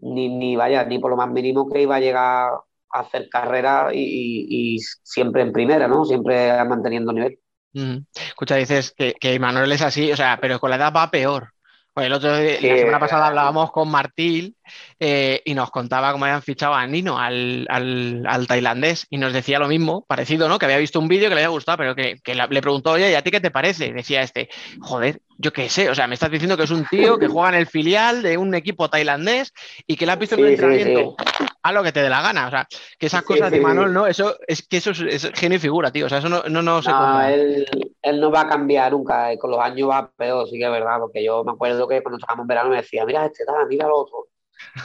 ni, 0.00 0.28
ni 0.28 0.56
vaya, 0.56 0.84
ni 0.84 0.98
por 0.98 1.10
lo 1.10 1.16
más 1.16 1.30
mínimo 1.30 1.68
que 1.70 1.82
iba 1.82 1.96
a 1.96 2.00
llegar 2.00 2.52
a 2.94 3.00
hacer 3.00 3.28
carrera 3.30 3.90
y, 3.92 4.00
y- 4.00 4.74
y 4.76 4.78
siempre 4.80 5.42
en 5.42 5.52
primera, 5.52 5.88
¿no? 5.88 6.04
Siempre 6.04 6.52
manteniendo 6.64 7.12
nivel. 7.12 7.38
Mm. 7.74 7.98
Escucha, 8.28 8.56
dices 8.56 8.92
que, 8.96 9.14
que 9.14 9.38
Manuel 9.38 9.72
es 9.72 9.82
así, 9.82 10.12
o 10.12 10.16
sea, 10.16 10.38
pero 10.40 10.58
con 10.60 10.70
la 10.70 10.76
edad 10.76 10.92
va 10.94 11.10
peor. 11.10 11.48
Pues 11.94 12.06
el 12.06 12.12
otro 12.12 12.36
día- 12.36 12.56
Sí. 12.58 12.68
la 12.68 12.76
semana 12.78 13.00
pasada 13.00 13.26
hablábamos 13.28 13.70
con 13.70 13.90
Martil 13.90 14.56
eh, 15.00 15.42
y 15.44 15.54
nos 15.54 15.70
contaba 15.70 16.12
cómo 16.12 16.24
habían 16.24 16.42
fichado 16.42 16.74
a 16.74 16.86
Nino, 16.86 17.18
al, 17.18 17.66
al- 17.68 18.24
al 18.26 18.46
tailandés, 18.46 19.06
y 19.10 19.18
nos 19.18 19.32
decía 19.32 19.58
lo 19.58 19.68
mismo, 19.68 20.04
parecido, 20.06 20.48
¿no? 20.48 20.58
Que 20.58 20.66
había 20.66 20.78
visto 20.78 20.98
un 21.00 21.08
vídeo 21.08 21.28
que 21.28 21.34
le 21.34 21.42
había 21.42 21.48
gustado, 21.48 21.78
pero 21.78 21.94
que, 21.94 22.16
que 22.22 22.34
la- 22.34 22.46
le 22.46 22.60
preguntó, 22.62 22.92
oye, 22.92 23.10
¿y 23.10 23.14
a 23.14 23.22
ti 23.22 23.30
qué 23.30 23.40
te 23.40 23.50
parece? 23.50 23.86
Y 23.86 23.92
decía 23.92 24.22
este, 24.22 24.48
joder, 24.80 25.20
yo 25.38 25.52
qué 25.52 25.68
sé, 25.68 25.90
o 25.90 25.94
sea, 25.94 26.06
me 26.06 26.14
estás 26.14 26.30
diciendo 26.30 26.56
que 26.56 26.64
es 26.64 26.70
un 26.70 26.86
tío 26.86 27.18
que 27.18 27.28
juega 27.28 27.48
en 27.50 27.54
el 27.56 27.66
filial 27.66 28.22
de 28.22 28.38
un 28.38 28.54
equipo 28.54 28.88
tailandés 28.88 29.52
y 29.86 29.96
que 29.96 30.06
le 30.06 30.12
has 30.12 30.18
visto 30.18 30.34
en 30.36 30.42
un 30.42 30.46
Sí, 30.46 30.56
sí, 30.56 30.56
entrenamiento, 30.56 31.16
a 31.62 31.72
lo 31.72 31.82
que 31.82 31.92
te 31.92 32.02
dé 32.02 32.08
la 32.08 32.22
gana, 32.22 32.46
o 32.48 32.50
sea, 32.50 32.66
que 32.98 33.06
esas 33.06 33.22
cosas 33.22 33.50
de. 33.50 33.60
Manuel, 33.60 33.92
¿no? 33.92 34.06
Eso 34.06 34.36
es 34.46 34.66
que 34.66 34.78
eso 34.78 34.90
es, 34.90 35.00
es 35.00 35.30
genio 35.34 35.56
y 35.58 35.60
figura, 35.60 35.90
tío, 35.92 36.06
o 36.06 36.08
sea, 36.08 36.18
eso 36.18 36.28
no, 36.28 36.42
no, 36.48 36.62
no 36.62 36.82
se 36.82 36.90
No, 36.90 37.20
él, 37.22 37.64
él 38.02 38.20
no 38.20 38.30
va 38.32 38.40
a 38.42 38.48
cambiar 38.48 38.90
nunca, 38.92 39.32
eh, 39.32 39.38
con 39.38 39.50
los 39.52 39.60
años 39.60 39.88
va 39.88 40.10
peor, 40.16 40.48
sí 40.48 40.58
que 40.58 40.64
es 40.64 40.70
verdad, 40.70 40.98
porque 40.98 41.22
yo 41.24 41.44
me 41.44 41.52
acuerdo 41.52 41.86
que 41.86 42.02
cuando 42.02 42.18
estábamos 42.18 42.44
en 42.44 42.48
verano 42.48 42.70
me 42.70 42.76
decía, 42.76 43.04
mira 43.06 43.24
este 43.26 43.44
tal, 43.44 43.66
mira 43.68 43.86
el 43.86 43.92
otro. 43.92 44.26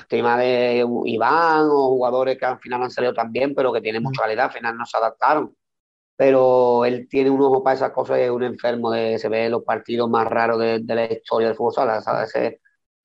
Tema 0.07 0.37
de 0.37 0.85
Iván 1.05 1.67
o 1.69 1.89
jugadores 1.89 2.37
que 2.37 2.45
al 2.45 2.59
final 2.59 2.83
han 2.83 2.91
salido 2.91 3.13
también, 3.13 3.53
pero 3.55 3.73
que 3.73 3.81
tienen 3.81 4.03
mucha 4.03 4.23
calidad, 4.23 4.45
al 4.45 4.51
final 4.51 4.77
no 4.77 4.85
se 4.85 4.97
adaptaron. 4.97 5.55
Pero 6.15 6.85
él 6.85 7.07
tiene 7.09 7.29
un 7.29 7.41
ojo 7.41 7.63
para 7.63 7.75
esas 7.75 7.91
cosas, 7.91 8.19
es 8.19 8.31
un 8.31 8.43
enfermo, 8.43 8.91
de, 8.91 9.19
se 9.19 9.29
ve 9.29 9.49
los 9.49 9.63
partidos 9.63 10.09
más 10.09 10.27
raros 10.27 10.59
de, 10.59 10.81
la 10.87 11.05
historia 11.05 11.47
del 11.47 11.57
fútbol 11.57 11.73
sala, 11.73 12.01
¿sabes? 12.01 12.33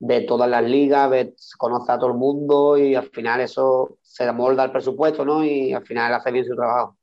de 0.05 0.21
todas 0.21 0.49
las 0.49 0.63
ligas, 0.63 1.09
conoce 1.57 1.91
a 1.91 1.97
todo 1.97 2.09
el 2.09 2.17
mundo 2.17 2.77
y 2.77 2.93
al 2.93 3.09
final 3.09 3.39
eso 3.39 3.99
se 4.01 4.29
molda 4.33 4.65
el 4.65 4.71
presupuesto, 4.71 5.23
¿no? 5.23 5.45
Y 5.45 5.71
al 5.71 5.85
final 5.85 6.13
hace 6.13 6.31
bien 6.31 6.45
su 6.45 6.55
trabajo. 6.55 6.97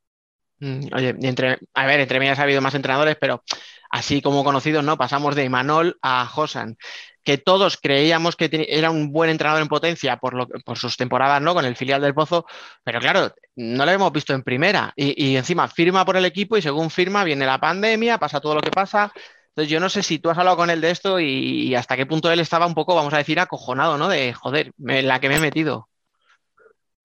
Mm, 0.58 0.80
oye, 0.94 1.16
entre, 1.22 1.58
a 1.72 1.86
ver, 1.86 2.00
entre 2.00 2.20
mí 2.20 2.28
ha 2.28 2.34
habido 2.34 2.60
más 2.60 2.74
entrenadores, 2.74 3.16
pero 3.18 3.42
así 3.90 4.20
como 4.20 4.44
conocidos, 4.44 4.84
¿no? 4.84 4.98
Pasamos 4.98 5.34
de 5.34 5.44
Imanol 5.44 5.98
a 6.02 6.26
Josan, 6.26 6.76
que 7.22 7.38
todos 7.38 7.76
creíamos 7.76 8.36
que 8.36 8.48
era 8.68 8.90
un 8.90 9.12
buen 9.12 9.30
entrenador 9.30 9.62
en 9.62 9.68
potencia 9.68 10.16
por, 10.16 10.34
lo, 10.34 10.46
por 10.46 10.78
sus 10.78 10.96
temporadas, 10.96 11.40
¿no? 11.42 11.54
Con 11.54 11.64
el 11.64 11.76
filial 11.76 12.00
del 12.00 12.14
Pozo, 12.14 12.46
pero 12.82 13.00
claro, 13.00 13.32
no 13.56 13.84
lo 13.84 13.90
hemos 13.90 14.12
visto 14.12 14.32
en 14.32 14.42
primera. 14.42 14.92
Y, 14.96 15.36
encima 15.36 15.68
firma 15.68 16.04
por 16.04 16.16
el 16.16 16.24
equipo 16.24 16.56
y 16.56 16.62
según 16.62 16.90
firma 16.90 17.24
viene 17.24 17.46
la 17.46 17.58
pandemia, 17.58 18.18
pasa 18.18 18.40
todo 18.40 18.54
lo 18.54 18.62
que 18.62 18.70
pasa. 18.70 19.12
Entonces 19.48 19.70
yo 19.70 19.80
no 19.80 19.88
sé 19.88 20.02
si 20.02 20.18
tú 20.18 20.30
has 20.30 20.38
hablado 20.38 20.56
con 20.56 20.70
él 20.70 20.80
de 20.80 20.90
esto 20.90 21.20
y, 21.20 21.74
hasta 21.74 21.96
qué 21.96 22.06
punto 22.06 22.30
él 22.30 22.40
estaba 22.40 22.66
un 22.66 22.74
poco, 22.74 22.94
vamos 22.94 23.12
a 23.12 23.18
decir, 23.18 23.38
acojonado, 23.38 23.98
¿no? 23.98 24.08
De, 24.08 24.32
joder, 24.32 24.72
en 24.86 25.08
la 25.08 25.20
que 25.20 25.28
me 25.28 25.36
he 25.36 25.40
metido. 25.40 25.88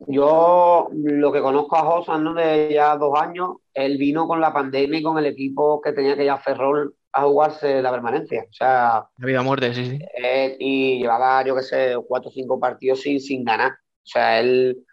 Yo 0.08 0.90
lo 0.92 1.32
que 1.32 1.42
conozco 1.42 1.78
a 1.78 1.84
Josan 1.84 2.24
¿no? 2.24 2.34
de 2.34 2.70
ya 2.74 2.96
dos 2.98 3.18
años, 3.20 3.58
él 3.74 3.98
vino 3.98 4.28
con 4.28 4.42
la 4.42 4.54
pandemia 4.54 5.00
y 5.00 5.04
con 5.04 5.18
el 5.18 5.26
equipo 5.26 5.82
que 5.82 5.94
tenía 5.94 6.16
que 6.16 6.26
ir 6.26 6.30
a 6.30 6.38
Ferrol 6.38 6.96
a 7.16 7.22
jugarse 7.24 7.82
la 7.82 7.92
permanencia. 7.92 8.44
O 8.50 8.54
sea, 8.54 9.08
la 9.18 9.26
vida 9.26 9.42
muerte, 9.42 9.74
sí, 9.74 9.92
sí. 9.92 10.00
Eh, 10.22 10.58
y 10.60 11.00
llevaba, 11.00 11.44
yo 11.46 11.56
qué 11.56 11.64
sé, 11.64 11.96
cuatro 12.08 12.30
o 12.30 12.34
cinco 12.34 12.60
partidos 12.60 13.02
sin, 13.02 13.20
sin 13.20 13.44
ganar. 13.44 13.72
O 13.72 14.08
sea, 14.08 14.40
él, 14.40 14.86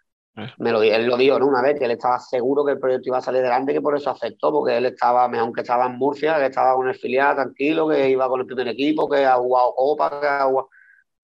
me 0.57 0.71
lo, 0.71 0.81
él 0.81 1.05
lo 1.05 1.17
dijo 1.17 1.37
¿no? 1.37 1.47
una 1.47 1.61
vez, 1.61 1.77
que 1.77 1.85
él 1.85 1.91
estaba 1.91 2.19
seguro 2.19 2.65
que 2.65 2.71
el 2.71 2.79
proyecto 2.79 3.09
iba 3.09 3.17
a 3.17 3.21
salir 3.21 3.41
adelante, 3.41 3.73
que 3.73 3.81
por 3.81 3.95
eso 3.95 4.09
aceptó, 4.09 4.51
porque 4.51 4.77
él 4.77 4.85
estaba, 4.85 5.27
mejor 5.27 5.53
que 5.53 5.61
estaba 5.61 5.85
en 5.85 5.97
Murcia, 5.97 6.37
que 6.37 6.45
estaba 6.45 6.75
con 6.75 6.87
el 6.87 6.95
filial 6.95 7.35
tranquilo, 7.35 7.89
que 7.89 8.09
iba 8.09 8.27
con 8.27 8.39
el 8.39 8.45
primer 8.45 8.69
equipo, 8.69 9.09
que 9.09 9.25
ha 9.25 9.35
jugado 9.35 9.73
Copa, 9.75 10.19
que 10.19 10.27
ha 10.27 10.43
jugado... 10.45 10.69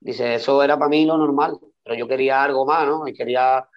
Dice, 0.01 0.35
eso 0.35 0.63
era 0.63 0.77
para 0.77 0.89
mí 0.89 1.05
lo 1.05 1.17
normal 1.17 1.59
pero 1.89 1.97
yo 1.97 2.07
quería 2.07 2.43
algo 2.43 2.67
más, 2.67 2.85
¿no? 2.85 3.07
Y 3.07 3.13
quería 3.15 3.67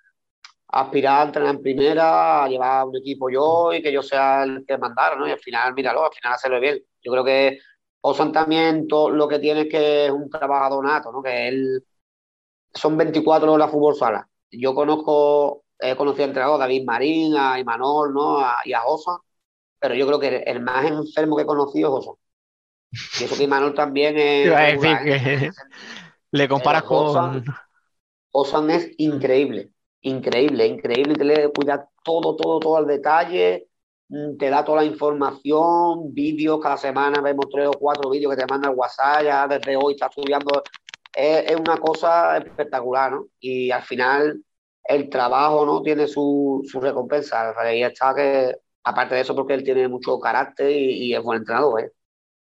aspirar 0.68 1.20
a 1.20 1.24
entrenar 1.24 1.54
en 1.54 1.62
primera, 1.62 2.44
a 2.44 2.48
llevar 2.48 2.86
un 2.86 2.96
equipo 2.96 3.30
yo 3.30 3.72
y 3.72 3.82
que 3.82 3.90
yo 3.90 4.02
sea 4.02 4.42
el 4.42 4.66
que 4.66 4.76
mandara, 4.76 5.16
¿no? 5.16 5.26
Y 5.26 5.30
al 5.30 5.38
final, 5.38 5.72
míralo, 5.72 6.04
al 6.04 6.12
final 6.12 6.34
hacerlo 6.34 6.60
bien. 6.60 6.78
Yo 7.02 7.12
creo 7.12 7.24
que 7.24 7.58
Osan 8.00 8.32
también 8.32 8.88
todo 8.88 9.10
lo 9.10 9.28
que 9.28 9.38
tiene 9.38 9.62
es 9.62 9.68
que 9.68 10.06
es 10.06 10.10
un 10.10 10.28
trabajador 10.28 10.84
nato, 10.84 11.12
¿no? 11.12 11.22
Que 11.22 11.48
él 11.48 11.84
son 12.74 12.96
24 12.96 13.52
horas 13.52 13.70
fútbol 13.70 13.94
sala. 13.94 14.28
Yo 14.50 14.74
conozco, 14.74 15.64
he 15.78 15.94
conocido 15.94 16.24
a 16.24 16.26
entrenador 16.28 16.58
David 16.58 16.84
Marín, 16.84 17.36
a 17.36 17.58
Imanol, 17.58 18.12
¿no? 18.12 18.40
y 18.64 18.72
a 18.72 18.84
Osan, 18.84 19.18
pero 19.78 19.94
yo 19.94 20.06
creo 20.06 20.18
que 20.18 20.36
el, 20.38 20.60
más 20.60 20.84
enfermo 20.84 21.36
que 21.36 21.42
he 21.42 21.46
conocido 21.46 21.98
es 21.98 22.06
Osan. 22.06 22.14
Y 23.20 23.24
eso 23.24 23.36
que 23.36 23.44
Imanol 23.44 23.74
también 23.74 24.18
es. 24.18 25.54
le 26.30 26.48
comparas 26.48 26.82
con. 26.82 27.44
Osan 28.32 28.70
es 28.70 28.90
increíble, 28.96 29.70
increíble, 30.00 30.66
increíble, 30.66 31.14
te 31.14 31.24
le 31.24 31.48
cuida 31.50 31.88
todo, 32.02 32.34
todo, 32.34 32.58
todo 32.58 32.76
al 32.78 32.86
detalle, 32.86 33.68
te 34.38 34.50
da 34.50 34.64
toda 34.64 34.82
la 34.82 34.86
información, 34.86 36.12
vídeos, 36.12 36.60
cada 36.60 36.76
semana 36.76 37.20
vemos 37.20 37.46
tres 37.50 37.68
o 37.68 37.72
cuatro 37.72 38.10
vídeos 38.10 38.34
que 38.34 38.42
te 38.42 38.46
manda 38.50 38.68
el 38.70 38.76
WhatsApp, 38.76 39.24
ya 39.24 39.48
desde 39.48 39.76
hoy 39.76 39.94
está 39.94 40.06
estudiando, 40.06 40.62
es, 41.14 41.56
una 41.56 41.78
cosa 41.78 42.36
espectacular, 42.38 43.12
¿no? 43.12 43.26
Y 43.40 43.70
al 43.70 43.82
final 43.82 44.42
el 44.84 45.08
trabajo, 45.08 45.64
¿no? 45.64 45.82
Tiene 45.82 46.06
su, 46.06 46.62
su 46.64 46.80
recompensa, 46.80 47.54
ahí 47.58 47.82
está 47.82 48.14
que, 48.14 48.54
aparte 48.84 49.14
de 49.14 49.22
eso, 49.22 49.34
porque 49.34 49.54
él 49.54 49.64
tiene 49.64 49.88
mucho 49.88 50.18
carácter 50.20 50.70
y, 50.70 51.06
y 51.06 51.14
es 51.14 51.22
buen 51.22 51.38
entrenador, 51.38 51.80
¿eh? 51.80 51.92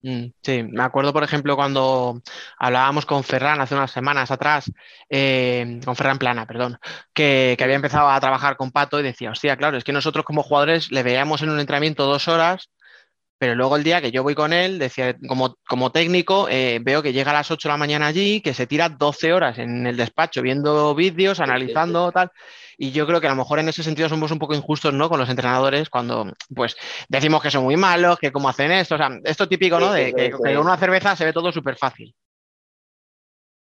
Mm, 0.07 0.27
sí, 0.40 0.62
me 0.62 0.85
acuerdo, 0.85 1.12
por 1.12 1.25
ejemplo, 1.25 1.57
cuando 1.57 2.23
hablábamos 2.59 3.05
con 3.07 3.25
Ferran 3.25 3.61
hace 3.61 3.75
unas 3.75 3.90
semanas 3.90 4.31
atrás, 4.31 4.71
eh, 5.11 5.81
con 5.85 5.97
Ferran 5.97 6.19
Plana, 6.19 6.47
perdón, 6.47 6.79
que, 7.12 7.57
había 7.61 7.75
empezado 7.75 8.09
a 8.09 8.21
trabajar 8.21 8.57
con 8.57 8.71
Pato 8.71 9.01
y 9.01 9.03
decía, 9.03 9.33
hostia, 9.33 9.57
claro, 9.57 9.77
es 9.77 9.83
que 9.83 9.92
nosotros 9.92 10.25
como 10.25 10.45
jugadores 10.45 10.92
le 10.92 11.03
veíamos 11.03 11.42
en 11.42 11.51
un 11.51 11.59
entrenamiento 11.59 12.07
dos 12.07 12.29
horas, 12.29 12.71
pero 13.38 13.57
luego 13.57 13.77
el 13.77 13.85
día 13.85 14.01
que 14.01 14.12
yo 14.12 14.23
voy 14.23 14.37
con 14.37 14.53
él, 14.53 14.79
decía, 14.79 15.16
como, 15.29 15.57
como 15.69 15.90
técnico, 15.90 16.49
eh, 16.49 16.79
veo 16.83 17.03
que 17.03 17.12
llega 17.12 17.33
a 17.33 17.35
las 17.35 17.51
8 17.51 17.69
de 17.69 17.73
la 17.73 17.79
mañana 17.79 18.07
allí, 18.07 18.40
que 18.40 18.55
se 18.55 18.69
tira 18.69 18.88
12 18.88 19.33
horas 19.33 19.59
en 19.59 19.88
el 19.88 19.97
despacho 19.97 20.40
viendo 20.40 20.95
vídeos, 20.95 21.40
analizando 21.40 22.12
tal. 22.12 22.31
Y 22.79 22.93
yo 22.93 23.07
creo 23.07 23.21
que 23.21 23.27
a 23.27 23.31
lo 23.31 23.37
mejor 23.37 23.59
en 23.59 23.69
ese 23.69 23.83
sentido 23.83 24.09
somos 24.09 24.31
un 24.31 24.39
poco 24.39 24.55
injustos, 24.55 24.93
¿no? 24.93 25.09
Con 25.09 25.19
los 25.19 25.31
entrenadores 25.31 25.89
cuando, 25.89 26.31
pues, 26.55 26.77
decimos 27.09 27.43
que 27.43 27.51
son 27.51 27.65
muy 27.65 27.77
malos, 27.77 28.19
que 28.19 28.31
cómo 28.31 28.49
hacen 28.49 28.71
esto. 28.71 28.97
O 28.97 28.99
sea, 28.99 29.11
esto 29.25 29.49
típico, 29.49 29.81
¿no? 29.81 29.93
De 29.93 30.12
que, 30.12 30.31
con 30.31 30.57
una 30.59 30.77
cerveza 30.77 31.17
se 31.17 31.25
ve 31.25 31.33
todo 31.33 31.51
súper 31.53 31.77
fácil. 31.77 32.15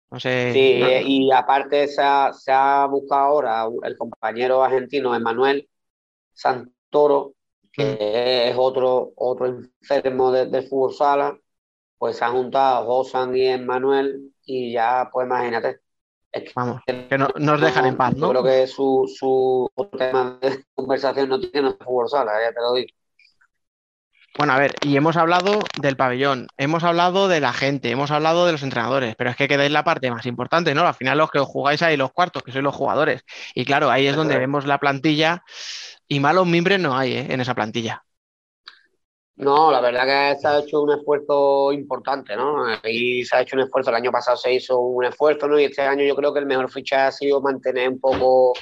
No 0.10 0.20
sé. 0.20 0.52
Sí, 0.54 0.82
y 1.06 1.32
aparte 1.32 1.88
se 1.88 2.02
ha, 2.02 2.88
buscado 2.90 3.22
ahora 3.22 3.66
el 3.84 3.98
compañero 3.98 4.64
argentino 4.64 5.16
Emanuel 5.16 5.70
Santoro, 6.34 7.34
que 7.72 7.84
mm. 7.84 7.98
es 8.52 8.56
otro, 8.58 9.12
otro 9.16 9.46
enfermo 9.46 10.32
de, 10.32 10.48
de, 10.48 10.64
fútbol 10.64 10.94
sala, 10.94 11.38
pues 11.98 12.18
se 12.18 12.26
han 12.26 12.34
juntado 12.34 12.86
Josan 12.86 13.36
y 13.36 13.46
Emanuel 13.46 14.34
y 14.46 14.74
ya, 14.74 15.10
pues 15.12 15.26
imagínate, 15.28 15.80
Vamos, 16.56 16.82
que 16.86 17.18
no, 17.18 17.28
nos 17.38 17.60
dejan 17.60 17.86
en 17.86 17.98
paz, 17.98 18.16
¿no? 18.16 18.30
creo 18.30 18.44
que 18.44 18.66
su, 18.68 19.12
su 19.14 19.70
tema 19.98 20.40
de 20.42 20.64
conversación 20.74 21.30
no 21.30 21.40
tiene 21.40 21.74
fútbol 21.74 22.10
sala, 22.10 22.32
ya 22.42 22.54
te 22.54 22.62
lo 22.62 22.74
digo. 22.74 22.90
Bueno, 24.38 24.54
a 24.54 24.60
ver, 24.60 24.74
y 24.82 24.96
hemos 24.96 25.18
hablado 25.18 25.60
del 25.82 25.98
pabellón, 25.98 26.48
hemos 26.58 26.86
hablado 26.86 27.28
de 27.28 27.42
la 27.42 27.52
gente, 27.52 27.92
hemos 27.92 28.12
hablado 28.12 28.46
de 28.46 28.54
los 28.54 28.64
entrenadores, 28.64 29.16
pero 29.18 29.30
es 29.30 29.36
que 29.36 29.50
quedáis 29.50 29.72
la 29.72 29.84
parte 29.84 30.10
más 30.10 30.26
importante, 30.26 30.74
¿no? 30.74 30.88
Al 30.88 30.94
final 30.94 31.18
los 31.18 31.30
que 31.30 31.40
jugáis 31.40 31.82
ahí 31.82 31.98
los 31.98 32.14
cuartos, 32.14 32.42
que 32.42 32.54
sois 32.54 32.64
los 32.64 32.74
jugadores. 32.74 33.26
Y 33.54 33.66
claro, 33.66 33.92
ahí 33.92 34.08
es 34.08 34.16
donde 34.16 34.38
vemos 34.38 34.66
la 34.66 34.80
plantilla 34.80 35.44
y 36.08 36.22
malos 36.22 36.48
mimbres 36.48 36.80
no 36.80 36.98
hay 36.98 37.14
¿eh? 37.14 37.28
en 37.30 37.42
esa 37.42 37.56
plantilla. 37.56 38.06
No, 39.38 39.72
la 39.72 39.82
verdad 39.82 40.34
que 40.34 40.40
se 40.40 40.48
ha 40.48 40.60
hecho 40.60 40.82
un 40.82 40.92
esfuerzo 40.92 41.74
importante, 41.74 42.36
¿no? 42.36 42.66
Y 42.84 43.26
se 43.26 43.36
ha 43.36 43.42
hecho 43.42 43.56
un 43.56 43.64
esfuerzo, 43.64 43.90
el 43.90 43.96
año 43.96 44.12
pasado 44.12 44.38
se 44.38 44.54
hizo 44.54 44.80
un 44.80 45.06
esfuerzo, 45.06 45.48
¿no? 45.48 45.60
Y 45.60 45.64
este 45.66 45.82
año 45.82 46.04
yo 46.04 46.16
creo 46.16 46.34
que 46.34 46.40
el 46.40 46.46
mejor 46.46 46.70
fichaje 46.70 47.04
ha 47.08 47.12
sido 47.12 47.42
mantener 47.42 47.90
un 47.90 48.00
poco 48.00 48.54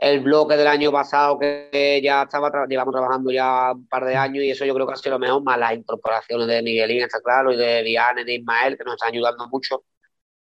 el 0.00 0.20
bloque 0.20 0.56
del 0.56 0.66
año 0.66 0.90
pasado 0.90 1.38
que 1.38 2.00
ya 2.02 2.22
estaba 2.22 2.50
llevamos 2.66 2.92
trabajando 2.94 3.30
ya 3.30 3.72
un 3.72 3.86
par 3.86 4.04
de 4.06 4.16
años 4.16 4.42
y 4.42 4.50
eso 4.50 4.64
yo 4.64 4.74
creo 4.74 4.86
que 4.86 4.94
ha 4.94 4.96
sido 4.96 5.12
lo 5.12 5.18
mejor, 5.18 5.42
más 5.42 5.58
las 5.58 5.74
incorporaciones 5.74 6.46
de 6.46 6.62
Miguelín, 6.62 7.02
está 7.02 7.20
claro, 7.20 7.52
y 7.52 7.56
de 7.56 7.82
Diane, 7.82 8.24
de 8.24 8.34
Ismael, 8.36 8.78
que 8.78 8.84
nos 8.84 8.94
están 8.94 9.10
ayudando 9.12 9.48
mucho. 9.48 9.84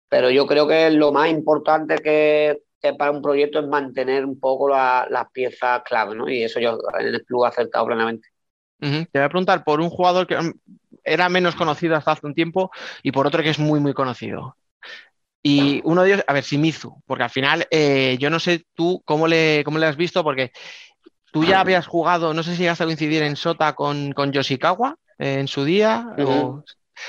Pero 0.09 0.29
yo 0.31 0.47
creo 0.47 0.67
que 0.67 0.89
lo 0.91 1.11
más 1.11 1.29
importante 1.29 1.97
que, 1.97 2.61
para 2.97 3.11
un 3.11 3.21
proyecto 3.21 3.59
es 3.59 3.67
mantener 3.67 4.25
un 4.25 4.39
poco 4.39 4.69
las 4.69 5.31
piezas 5.33 5.83
clave, 5.83 6.15
¿no? 6.15 6.29
Y 6.29 6.43
eso 6.43 6.59
yo 6.59 6.79
en 6.99 7.07
el 7.07 7.25
club 7.25 7.45
he 7.45 7.47
acertado 7.49 7.85
plenamente. 7.87 8.29
Te 8.79 9.19
voy 9.19 9.25
a 9.25 9.29
preguntar 9.29 9.63
por 9.63 9.81
un 9.81 9.89
jugador 9.89 10.25
que 10.25 10.37
mm, 10.37 10.53
era 11.03 11.29
menos 11.29 11.55
conocido 11.55 11.95
hasta 11.95 12.11
hace 12.11 12.25
un 12.25 12.33
tiempo 12.33 12.71
y 13.03 13.11
por 13.11 13.27
otro 13.27 13.43
que 13.43 13.49
es 13.49 13.59
muy, 13.59 13.79
muy 13.79 13.93
conocido. 13.93 14.55
Y 15.41 15.81
uno 15.85 16.03
de 16.03 16.13
ellos, 16.13 16.25
a 16.27 16.33
ver, 16.33 16.43
Shimizu, 16.43 17.01
porque 17.05 17.23
al 17.23 17.29
final 17.29 17.65
eh, 17.71 18.17
yo 18.19 18.29
no 18.29 18.39
sé 18.39 18.65
tú 18.73 19.01
cómo 19.05 19.27
le, 19.27 19.63
cómo 19.63 19.77
le 19.77 19.85
has 19.85 19.95
visto, 19.95 20.21
porque 20.23 20.51
tú 21.31 21.45
ya 21.45 21.61
habías 21.61 21.87
jugado, 21.87 22.33
no 22.33 22.43
sé 22.43 22.53
si 22.55 22.63
llegaste 22.63 22.83
a 22.83 22.87
coincidir 22.87 23.23
en 23.23 23.37
Sota 23.37 23.73
con, 23.73 24.11
con 24.11 24.33
Yoshikawa 24.33 24.97
en 25.17 25.47
su 25.47 25.63
día, 25.63 26.13
o 26.17 26.63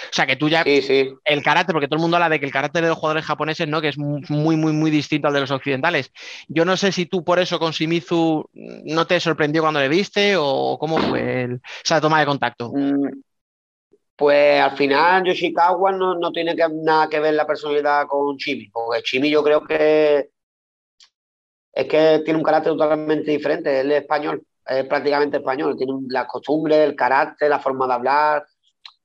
o 0.05 0.12
sea, 0.12 0.26
que 0.26 0.37
tú 0.37 0.48
ya. 0.48 0.62
El 0.62 1.42
carácter, 1.42 1.72
porque 1.72 1.88
todo 1.88 1.96
el 1.96 2.03
mundo 2.03 2.16
habla 2.16 2.29
de 2.29 2.40
que 2.40 2.46
el 2.46 2.53
carácter 2.53 2.83
de 2.83 2.88
los 2.88 2.98
jugadores 2.98 3.24
japoneses, 3.24 3.68
¿no? 3.68 3.81
Que 3.81 3.88
es 3.88 3.98
muy, 3.98 4.57
muy, 4.57 4.72
muy 4.72 4.90
distinto 4.90 5.29
al 5.29 5.35
de 5.35 5.40
los 5.40 5.50
occidentales. 5.50 6.12
Yo 6.48 6.64
no 6.64 6.76
sé 6.76 6.92
si 6.92 7.07
tú 7.07 7.24
por 7.24 7.38
eso 7.38 7.59
con 7.59 7.72
Shimizu 7.72 8.44
no 8.53 9.07
te 9.07 9.20
sorprendió 9.20 9.62
cuando 9.62 9.81
le 9.81 9.88
viste 9.88 10.35
o 10.37 10.76
cómo 10.79 10.98
fue 10.98 11.59
esa 11.85 12.00
toma 12.00 12.20
de 12.20 12.26
contacto. 12.26 12.72
Mm, 12.74 13.22
pues 14.16 14.61
al 14.61 14.76
final 14.76 15.24
Yoshikawa 15.24 15.92
no, 15.92 16.14
no 16.14 16.31
tiene 16.31 16.55
nada 16.55 17.09
que 17.09 17.20
ver 17.20 17.35
la 17.35 17.46
personalidad 17.46 18.07
con 18.07 18.37
Chimi, 18.37 18.68
porque 18.68 19.03
Chimi 19.03 19.31
yo 19.31 19.42
creo 19.42 19.64
que 19.64 20.31
es 21.72 21.87
que 21.87 22.20
tiene 22.24 22.38
un 22.38 22.44
carácter 22.44 22.72
totalmente 22.72 23.31
diferente. 23.31 23.81
Él 23.81 23.92
es 23.92 24.03
español, 24.03 24.42
es 24.66 24.85
prácticamente 24.85 25.38
español, 25.38 25.76
tiene 25.76 25.94
las 26.09 26.26
costumbres, 26.26 26.79
el 26.79 26.94
carácter, 26.94 27.48
la 27.48 27.61
forma 27.61 27.87
de 27.87 27.92
hablar 27.92 28.46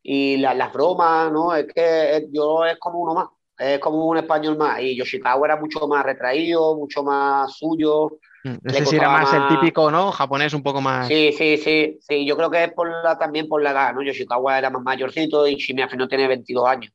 y 0.07 0.37
las 0.37 0.71
bromas, 0.71 1.31
¿no? 1.31 1.55
Es 1.55 1.65
que 1.73 2.27
yo 2.31 2.63
es 2.63 2.77
como 2.77 2.99
uno 2.99 3.15
más, 3.15 3.27
es 3.57 3.79
como 3.79 4.05
un 4.05 4.17
español 4.17 4.55
más. 4.55 4.79
Y 4.79 4.95
Yoshikawa 4.95 5.47
era 5.47 5.57
mucho 5.57 5.87
más 5.87 6.05
retraído, 6.05 6.75
mucho 6.75 7.01
más 7.01 7.51
suyo. 7.57 8.19
Mm, 8.43 8.57
ese 8.65 8.85
sí 8.85 8.95
era 8.97 9.09
más, 9.09 9.33
el 9.33 9.47
típico, 9.47 9.89
¿no? 9.89 10.11
Japonés 10.11 10.53
un 10.53 10.61
poco 10.61 10.79
más. 10.79 11.07
Sí, 11.07 11.33
sí, 11.35 11.57
sí, 11.57 11.97
sí. 12.07 12.23
Yo 12.23 12.37
creo 12.37 12.51
que 12.51 12.65
es 12.65 12.73
por 12.73 12.87
la, 12.87 13.17
también 13.17 13.47
por 13.47 13.63
la 13.63 13.71
edad, 13.71 13.95
¿no? 13.95 14.03
Yoshikawa 14.03 14.59
era 14.59 14.69
más 14.69 14.83
mayorcito 14.83 15.47
y 15.47 15.55
Shimiafi 15.55 15.97
no 15.97 16.07
tiene 16.07 16.27
22 16.27 16.67
años. 16.67 16.93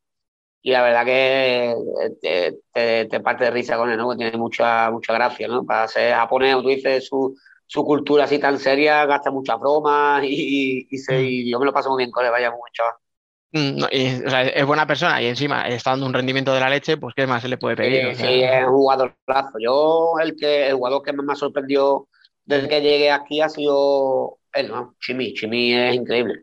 y 0.63 0.71
la 0.71 0.83
verdad 0.83 1.05
que 1.05 1.75
eh, 2.23 2.55
te, 2.73 3.07
te, 3.07 3.21
parte 3.21 3.43
de 3.47 3.51
risa 3.51 3.77
con 3.77 3.91
él, 3.91 3.99
¿no? 3.99 4.11
Que 4.11 4.19
tiene 4.19 4.39
mucha, 4.39 4.89
mucha 4.93 5.13
gracia, 5.15 5.49
¿no? 5.49 5.65
Para 5.65 5.89
ser 5.89 6.15
japonés, 6.15 6.55
tú 6.63 6.69
dices, 6.69 7.09
su, 7.09 7.35
su 7.71 7.85
cultura 7.85 8.25
así 8.25 8.41
tan 8.41 8.59
seria, 8.59 9.07
gasta 9.07 9.31
muchas 9.31 9.61
bromas 9.61 10.25
y, 10.25 10.89
y, 10.91 10.99
se, 10.99 11.23
y 11.23 11.49
yo 11.49 11.61
me 11.61 11.67
lo 11.67 11.73
paso 11.73 11.89
muy 11.89 11.99
bien 11.99 12.11
con 12.11 12.25
él, 12.25 12.33
vaya, 12.33 12.51
muy 12.51 12.69
chaval. 12.73 12.95
Mm, 13.53 13.85
y, 13.93 14.27
o 14.27 14.29
sea, 14.31 14.43
es 14.43 14.67
buena 14.67 14.89
persona 14.89 15.23
y 15.23 15.27
encima 15.27 15.69
está 15.69 15.91
dando 15.91 16.07
un 16.07 16.13
rendimiento 16.13 16.53
de 16.53 16.59
la 16.59 16.69
leche, 16.69 16.97
pues 16.97 17.15
qué 17.15 17.29
más 17.29 17.43
se 17.43 17.49
le 17.49 17.59
puede 17.59 17.77
pedir. 17.77 18.01
Sí, 18.03 18.09
o 18.09 18.15
sea... 18.17 18.29
sí 18.29 18.43
es 18.43 18.67
un 18.67 18.73
jugadorazo. 18.73 19.59
Yo, 19.61 20.15
el, 20.21 20.35
que, 20.35 20.67
el 20.67 20.75
jugador 20.75 21.05
que 21.05 21.13
más 21.13 21.25
me 21.25 21.37
sorprendió 21.37 22.09
desde 22.45 22.69
que 22.69 22.81
llegué 22.81 23.13
aquí 23.13 23.41
ha 23.41 23.49
sido 23.49 24.39
él, 24.53 24.67
¿no? 24.67 24.97
Chimi. 24.99 25.33
Chimi 25.35 25.73
es 25.73 25.95
increíble. 25.95 26.43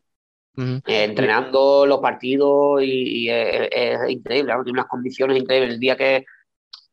Uh 0.56 0.62
-huh. 0.62 0.82
eh, 0.88 1.04
entrenando 1.04 1.86
los 1.86 2.00
partidos 2.00 2.82
y, 2.84 3.26
y 3.26 3.30
es, 3.30 3.68
es, 3.70 4.10
increíble, 4.10 4.54
¿no? 4.54 4.64
tiene 4.64 4.80
unas 4.80 4.90
condiciones 4.90 5.38
increíbles. 5.38 5.74
El 5.74 5.80
día 5.82 5.98
que, 5.98 6.24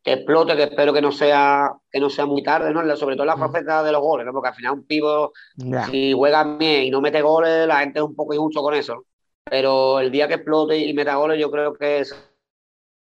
que, 0.05 0.13
explote, 0.13 0.55
que 0.55 0.63
espero 0.63 0.93
que 0.93 1.01
no 1.01 1.11
sea 1.11 1.73
que 1.91 1.99
no 1.99 2.09
sea 2.09 2.25
muy 2.25 2.43
tarde, 2.43 2.71
¿no? 2.71 2.95
Sobre 2.95 3.15
todo 3.15 3.25
la 3.25 3.35
faceta 3.35 3.83
de 3.83 3.91
los 3.91 4.01
goles, 4.01 4.25
¿no? 4.25 4.31
Porque 4.31 4.49
al 4.49 4.55
final 4.55 4.73
un 4.73 4.85
pivo, 4.85 5.33
yeah. 5.57 5.87
si 5.87 6.13
juega 6.13 6.43
bien 6.43 6.83
y 6.83 6.91
no 6.91 7.01
mete 7.01 7.21
goles, 7.21 7.67
la 7.67 7.79
gente 7.79 7.99
es 7.99 8.05
un 8.05 8.15
poco 8.15 8.33
injusto 8.33 8.61
con 8.61 8.75
eso. 8.75 8.93
¿no? 8.93 9.05
pero 9.45 9.99
el 9.99 10.11
día 10.11 10.27
que 10.27 10.35
explote 10.35 10.77
y 10.77 10.93
meta 10.93 11.15
goles, 11.15 11.39
yo 11.39 11.51
creo 11.51 11.73
que 11.73 12.03
se 12.03 12.15
va 12.15 12.19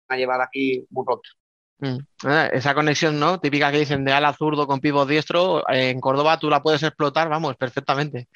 a 0.09 0.17
llevar 0.17 0.41
aquí 0.41 0.85
muy 0.89 1.05
pronto. 1.05 1.29
Mm. 1.79 1.97
Esa 2.53 2.73
conexión, 2.73 3.19
¿no? 3.19 3.39
Típica 3.39 3.71
que 3.71 3.79
dicen 3.79 4.03
de 4.03 4.11
ala 4.11 4.33
zurdo 4.33 4.67
con 4.67 4.79
pivot 4.79 5.07
diestro, 5.07 5.63
en 5.69 5.99
Córdoba 5.99 6.39
tú 6.39 6.49
la 6.49 6.61
puedes 6.61 6.81
explotar, 6.83 7.29
vamos, 7.29 7.55
perfectamente. 7.57 8.27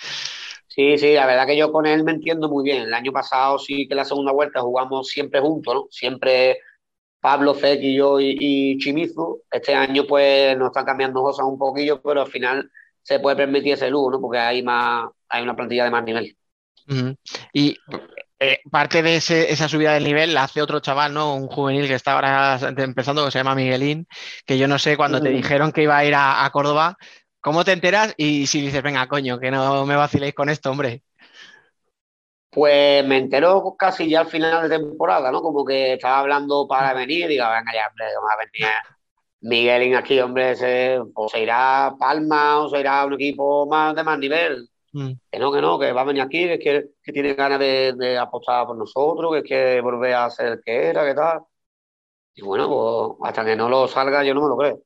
Sí, 0.67 0.97
sí, 0.97 1.13
la 1.13 1.25
verdad 1.25 1.47
que 1.47 1.57
yo 1.57 1.71
con 1.71 1.85
él 1.85 2.03
me 2.03 2.11
entiendo 2.11 2.49
muy 2.49 2.63
bien. 2.63 2.83
El 2.83 2.93
año 2.93 3.11
pasado 3.11 3.57
sí 3.57 3.87
que 3.87 3.95
la 3.95 4.05
segunda 4.05 4.31
vuelta 4.31 4.61
jugamos 4.61 5.07
siempre 5.07 5.39
juntos, 5.39 5.73
¿no? 5.73 5.87
Siempre 5.89 6.59
Pablo, 7.25 7.55
Fek 7.55 7.81
y 7.81 7.95
yo 7.95 8.19
y, 8.19 8.37
y 8.39 8.77
Chimizu. 8.77 9.41
Este 9.49 9.73
año 9.73 10.03
pues 10.07 10.55
nos 10.55 10.67
están 10.67 10.85
cambiando 10.85 11.23
cosas 11.23 11.43
un 11.43 11.57
poquillo, 11.57 11.99
pero 11.99 12.21
al 12.21 12.27
final 12.27 12.69
se 13.01 13.19
puede 13.19 13.35
permitir 13.35 13.73
ese 13.73 13.89
lujo, 13.89 14.11
¿no? 14.11 14.21
Porque 14.21 14.37
hay 14.37 14.61
más, 14.61 15.09
hay 15.27 15.41
una 15.41 15.55
plantilla 15.55 15.85
de 15.85 15.89
más 15.89 16.03
nivel. 16.03 16.37
Uh 16.87 16.93
-huh. 16.93 17.17
Y 17.51 17.75
eh, 18.39 18.59
parte 18.69 19.01
de 19.01 19.15
ese, 19.15 19.51
esa 19.51 19.67
subida 19.67 19.93
del 19.93 20.03
nivel 20.03 20.35
la 20.35 20.43
hace 20.43 20.61
otro 20.61 20.81
chaval, 20.81 21.15
¿no? 21.15 21.33
Un 21.33 21.47
juvenil 21.47 21.87
que 21.87 21.95
está 21.95 22.13
ahora 22.13 22.59
empezando, 22.77 23.25
que 23.25 23.31
se 23.31 23.39
llama 23.39 23.55
Miguelín, 23.55 24.05
que 24.45 24.59
yo 24.59 24.67
no 24.67 24.77
sé, 24.77 24.95
cuando 24.95 25.17
uh 25.17 25.21
-huh. 25.21 25.23
te 25.23 25.29
dijeron 25.29 25.71
que 25.71 25.81
iba 25.81 25.97
a 25.97 26.05
ir 26.05 26.13
a, 26.13 26.45
a, 26.45 26.51
Córdoba, 26.51 26.95
¿cómo 27.41 27.65
te 27.65 27.71
enteras? 27.71 28.13
Y 28.17 28.45
si 28.45 28.61
dices, 28.61 28.83
venga, 28.83 29.07
coño, 29.07 29.39
que 29.39 29.49
no 29.49 29.83
me 29.87 29.95
vaciléis 29.95 30.35
con 30.35 30.49
esto, 30.49 30.69
hombre. 30.69 31.01
Pues 32.55 33.05
me 33.05 33.17
entero 33.17 33.75
casi 33.77 34.09
ya 34.09 34.21
al 34.21 34.27
final 34.27 34.67
de 34.67 34.79
temporada, 34.79 35.31
¿no? 35.31 35.41
Como 35.41 35.63
que 35.63 35.93
estaba 35.93 36.19
hablando 36.19 36.67
para 36.67 36.93
venir 36.93 37.25
y 37.25 37.33
digo, 37.33 37.45
venga 37.45 37.73
ya, 37.73 37.87
hombre, 37.89 38.05
vamos 38.15 38.31
a 38.31 38.37
venir 38.37 38.71
Miguelín 39.41 39.95
aquí, 39.95 40.19
hombre, 40.19 40.55
se, 40.55 40.99
o 41.13 41.29
se 41.29 41.41
irá 41.41 41.87
a 41.87 41.97
Palma 41.97 42.61
o 42.61 42.69
se 42.69 42.79
irá 42.79 43.01
a 43.01 43.05
un 43.05 43.13
equipo 43.13 43.67
más 43.67 43.95
de 43.95 44.03
más 44.03 44.17
nivel 44.17 44.69
Mm. 44.95 45.11
Que 45.29 45.39
no, 45.39 45.51
que 45.51 45.61
no, 45.61 45.77
que 45.77 45.91
va 45.91 46.01
a 46.01 46.03
venir 46.05 46.21
aquí, 46.21 46.47
que, 46.47 46.57
que, 46.59 46.85
que 47.03 47.11
tiene 47.11 47.33
ganas 47.33 47.59
de, 47.59 47.93
de, 47.97 48.17
apostar 48.17 48.65
por 48.65 48.77
nosotros, 48.77 49.33
que 49.35 49.43
quiere 49.43 49.81
volver 49.81 50.13
a 50.13 50.29
ser 50.29 50.61
que 50.63 50.87
era, 50.87 51.05
que 51.05 51.13
tal. 51.13 51.41
Y 52.35 52.41
bueno, 52.43 52.69
pues 53.19 53.29
hasta 53.29 53.45
que 53.45 53.55
no 53.57 53.69
lo 53.69 53.87
salga, 53.87 54.23
yo 54.23 54.33
no 54.33 54.41
me 54.43 54.49
lo 54.49 54.57
creo. 54.57 54.81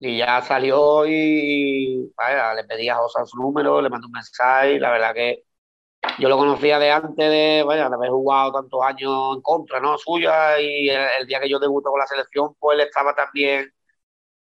Y 0.00 0.18
ya 0.18 0.42
salió 0.42 1.06
y 1.06 2.12
vaya, 2.16 2.54
le 2.54 2.64
pedí 2.64 2.88
a 2.88 2.96
José 2.96 3.20
su 3.26 3.38
número, 3.38 3.82
le 3.82 3.90
mandé 3.90 4.06
un 4.06 4.12
mensaje, 4.12 4.74
y 4.74 4.78
la 4.78 4.90
verdad 4.90 5.14
que 5.14 5.44
yo 6.18 6.28
lo 6.28 6.36
conocía 6.36 6.78
de 6.78 6.90
antes 6.90 7.16
de, 7.30 7.64
de 7.66 7.82
haber 7.82 8.10
jugado 8.10 8.52
tantos 8.52 8.80
años 8.82 9.36
en 9.36 9.42
contra, 9.42 9.80
¿no? 9.80 9.98
Suya, 9.98 10.60
y 10.60 10.88
el, 10.88 11.00
el 11.20 11.26
día 11.26 11.40
que 11.40 11.48
yo 11.48 11.58
debuto 11.58 11.90
con 11.90 12.00
la 12.00 12.06
selección, 12.06 12.54
pues 12.58 12.78
él 12.78 12.86
estaba 12.86 13.14
también 13.14 13.72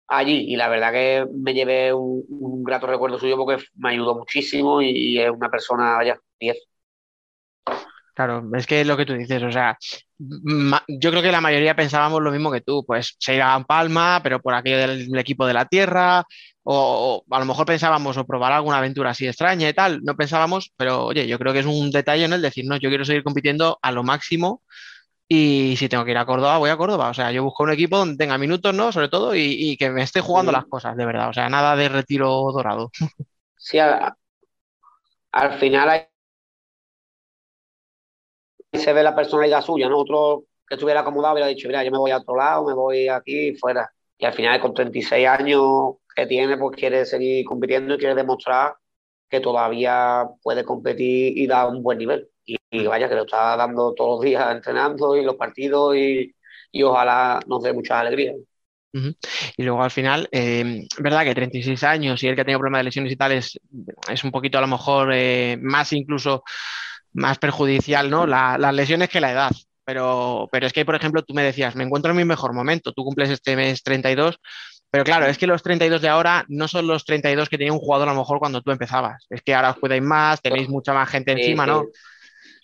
allí 0.09 0.53
y 0.53 0.57
la 0.57 0.69
verdad 0.69 0.93
que 0.93 1.27
me 1.33 1.55
llevé 1.55 1.93
un, 1.93 2.25
un, 2.29 2.65
grato 2.65 2.87
recuerdo 2.87 3.19
suyo 3.19 3.37
porque 3.37 3.65
me 3.77 3.91
ayudó 3.91 4.15
muchísimo 4.17 4.81
y, 4.83 4.91
y 4.91 5.21
es 5.21 5.31
una 5.31 5.51
persona, 5.51 5.97
vaya, 5.97 6.21
10. 6.41 6.57
Claro, 8.17 8.43
es 8.55 8.67
que 8.67 8.81
es 8.81 8.87
lo 8.87 8.97
que 8.97 9.05
tú 9.05 9.13
dices, 9.13 9.43
o 9.43 9.53
sea, 9.53 9.77
yo 10.19 11.11
creo 11.11 11.21
que 11.23 11.31
la 11.31 11.43
mayoría 11.43 11.77
pensábamos 11.77 12.23
lo 12.23 12.33
mismo 12.33 12.51
que 12.51 12.63
tú, 12.63 12.83
pues 12.87 13.15
se 13.19 13.35
irá 13.35 13.55
a 13.55 13.63
Palma, 13.63 14.21
pero 14.23 14.41
por 14.41 14.55
aquello 14.55 14.79
del, 14.79 15.19
equipo 15.19 15.47
de 15.47 15.53
la 15.53 15.67
tierra, 15.67 16.25
o, 16.63 17.25
o, 17.29 17.35
a 17.35 17.39
lo 17.39 17.45
mejor 17.45 17.67
pensábamos 17.67 18.17
o 18.17 18.25
probar 18.25 18.55
alguna 18.55 18.79
aventura 18.79 19.11
así 19.11 19.27
extraña 19.29 19.69
y 19.69 19.75
tal, 19.75 20.01
no 20.03 20.17
pensábamos, 20.17 20.73
pero 20.79 21.05
oye, 21.05 21.27
yo 21.27 21.39
creo 21.39 21.53
que 21.53 21.59
es 21.59 21.67
un 21.67 21.91
detalle 21.91 22.25
en 22.25 22.33
el 22.33 22.41
decir, 22.41 22.65
no, 22.67 22.79
yo 22.79 22.89
quiero 22.89 23.05
seguir 23.05 23.23
compitiendo 23.23 23.79
a 23.83 23.93
lo 23.93 24.03
máximo 24.03 24.63
y 25.29 25.75
si 25.77 25.89
tengo 25.89 26.05
que 26.05 26.13
ir 26.13 26.19
a 26.19 26.25
Córdoba, 26.25 26.59
voy 26.59 26.71
a 26.71 26.77
Córdoba. 26.77 27.09
O 27.11 27.15
sea, 27.15 27.33
yo 27.33 27.43
busco 27.43 27.65
un 27.65 27.73
equipo 27.73 27.99
donde 27.99 28.17
tenga 28.17 28.39
minutos, 28.39 28.73
¿no? 28.75 28.93
Sobre 28.93 29.09
todo, 29.09 29.35
y, 29.35 29.43
y 29.59 29.77
que 29.77 29.91
me 29.91 30.03
esté 30.03 30.21
jugando 30.21 30.53
sí. 30.53 30.57
las 30.57 30.67
cosas, 30.67 30.97
de 30.97 31.05
verdad. 31.05 31.29
O 31.29 31.33
sea, 31.33 31.49
nada 31.49 31.75
de 31.77 31.89
retiro 31.89 32.31
dorado. 32.53 32.91
Sí, 33.59 33.79
al 33.79 35.59
final 35.59 35.89
hay... 35.89 36.03
se 38.79 38.93
ve 38.93 39.03
la 39.03 39.15
personalidad 39.15 39.63
suya, 39.63 39.89
¿no? 39.89 39.99
Otro 39.99 40.45
que 40.69 40.75
estuviera 40.75 41.01
acomodado 41.01 41.35
hubiera 41.35 41.49
dicho, 41.49 41.69
mira, 41.69 41.85
yo 41.85 41.91
me 41.91 41.99
voy 41.99 42.11
a 42.11 42.19
otro 42.19 42.37
lado, 42.37 42.67
me 42.67 42.75
voy 42.75 43.09
aquí, 43.09 43.55
fuera. 43.57 43.91
Y 44.19 44.25
al 44.25 44.33
final, 44.33 44.61
con 44.61 44.75
36 44.75 45.27
años 45.27 45.97
que 46.15 46.27
tiene, 46.27 46.57
pues 46.57 46.77
quiere 46.77 47.05
seguir 47.05 47.45
compitiendo 47.45 47.95
y 47.95 47.99
quiere 47.99 48.15
demostrar 48.15 48.75
que 49.29 49.41
todavía 49.41 50.25
puede 50.43 50.65
competir 50.65 51.37
y 51.37 51.47
dar 51.47 51.69
un 51.69 51.83
buen 51.83 51.99
nivel 51.99 52.29
y, 52.45 52.57
y, 52.71 52.87
vaya 52.87 53.09
que 53.09 53.17
lo 53.17 53.23
está 53.23 53.57
dando 53.57 53.93
todos 53.95 54.19
los 54.19 54.21
días 54.25 54.55
entrenando 54.55 55.17
y 55.17 55.25
los 55.25 55.35
partidos 55.37 55.97
y, 55.97 56.35
y 56.71 56.83
ojalá 56.83 57.41
nos 57.47 57.63
dé 57.63 57.73
muchas 57.73 57.99
alegrías. 57.99 58.37
Uh 58.93 58.99
-huh. 58.99 59.17
Y 59.57 59.63
luego 59.65 59.83
al 59.83 59.91
final, 59.91 60.29
eh, 60.33 60.87
verdad 60.99 61.25
que 61.25 61.35
36 61.35 61.83
años 61.85 62.23
y 62.23 62.29
el 62.29 62.35
que 62.35 62.43
ha 62.43 62.45
tenido 62.45 62.61
problemas 62.61 62.81
de 62.81 62.85
lesiones 62.85 63.13
y 63.13 63.17
tal 63.17 63.33
es, 63.33 63.59
es 64.09 64.25
un 64.25 64.31
poquito 64.31 64.59
a 64.59 64.63
lo 64.63 64.69
mejor 64.69 65.13
eh, 65.13 65.59
más 65.61 65.93
incluso 65.93 66.45
más 67.17 67.39
perjudicial, 67.39 68.11
¿no? 68.11 68.27
La, 68.27 68.59
las 68.59 68.75
lesiones 68.75 69.09
que 69.09 69.21
la 69.21 69.33
edad. 69.33 69.51
Pero, 69.85 70.49
pero 70.51 70.67
es 70.67 70.73
que, 70.73 70.85
por 70.85 70.97
ejemplo, 70.97 71.23
tú 71.23 71.33
me 71.33 71.43
decías, 71.43 71.77
me 71.77 71.85
encuentro 71.85 72.11
en 72.11 72.17
mi 72.17 72.25
mejor 72.25 72.53
momento, 72.53 72.93
tú 72.93 73.05
cumples 73.05 73.31
este 73.31 73.55
mes 73.55 73.83
32, 73.83 74.39
pero 74.91 75.05
claro, 75.05 75.27
es 75.27 75.39
que 75.39 75.47
los 75.47 75.63
32 75.63 76.01
de 76.01 76.09
ahora 76.09 76.45
no 76.49 76.69
son 76.69 76.87
los 76.87 77.05
32 77.05 77.49
que 77.49 77.59
tenía 77.59 77.73
un 77.73 77.79
jugador 77.79 78.09
a 78.09 78.13
lo 78.13 78.19
mejor 78.19 78.39
cuando 78.39 78.63
tú 78.63 78.71
empezabas. 78.71 79.27
Es 79.31 79.43
que 79.43 79.55
ahora 79.55 79.71
os 79.71 79.77
cuidáis 79.77 80.03
más, 80.03 80.41
tenéis 80.41 80.69
mucha 80.69 80.93
más 80.93 81.09
gente 81.09 81.33
encima, 81.33 81.65
sí. 81.65 81.71
¿no? 81.71 81.85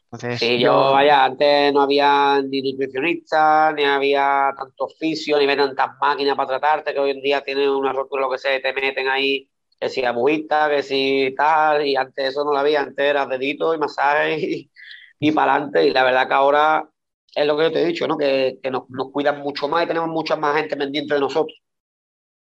Entonces, 0.04 0.40
sí, 0.40 0.58
yo, 0.58 0.72
yo, 0.72 0.92
vaya, 0.92 1.24
antes 1.24 1.72
no 1.72 1.82
había 1.82 2.42
ni 2.42 2.72
nutricionistas, 2.72 3.72
ni 3.74 3.84
había 3.84 4.52
tanto 4.56 4.84
oficio, 4.84 5.38
ni 5.38 5.46
tantas 5.46 5.88
máquinas 6.00 6.36
para 6.36 6.48
tratarte, 6.48 6.92
que 6.92 7.00
hoy 7.00 7.12
en 7.12 7.22
día 7.22 7.40
tienes 7.40 7.68
una 7.68 7.92
rotura, 7.92 8.22
lo 8.22 8.30
que 8.30 8.36
sea, 8.36 8.60
te 8.60 8.74
meten 8.74 9.08
ahí, 9.08 9.48
que 9.82 9.88
si 9.88 10.04
agujita, 10.04 10.70
que 10.70 10.82
si 10.84 11.34
tal, 11.36 11.84
y 11.84 11.96
antes 11.96 12.28
eso 12.28 12.44
no 12.44 12.52
lo 12.52 12.58
había, 12.58 12.82
antes 12.82 13.04
era 13.04 13.26
dedito 13.26 13.74
y 13.74 13.78
masaje 13.78 14.38
y, 14.38 14.70
y 15.18 15.32
para 15.32 15.54
adelante, 15.54 15.84
y 15.88 15.90
la 15.90 16.04
verdad 16.04 16.28
que 16.28 16.34
ahora 16.34 16.88
es 17.34 17.46
lo 17.46 17.56
que 17.56 17.64
yo 17.64 17.72
te 17.72 17.82
he 17.82 17.86
dicho, 17.86 18.06
¿no? 18.06 18.16
Que, 18.16 18.60
que 18.62 18.70
nos, 18.70 18.88
nos 18.90 19.10
cuidan 19.10 19.40
mucho 19.40 19.66
más 19.66 19.82
y 19.82 19.88
tenemos 19.88 20.08
mucha 20.08 20.36
más 20.36 20.56
gente 20.56 20.76
pendiente 20.76 21.14
de 21.14 21.20
nosotros. 21.20 21.58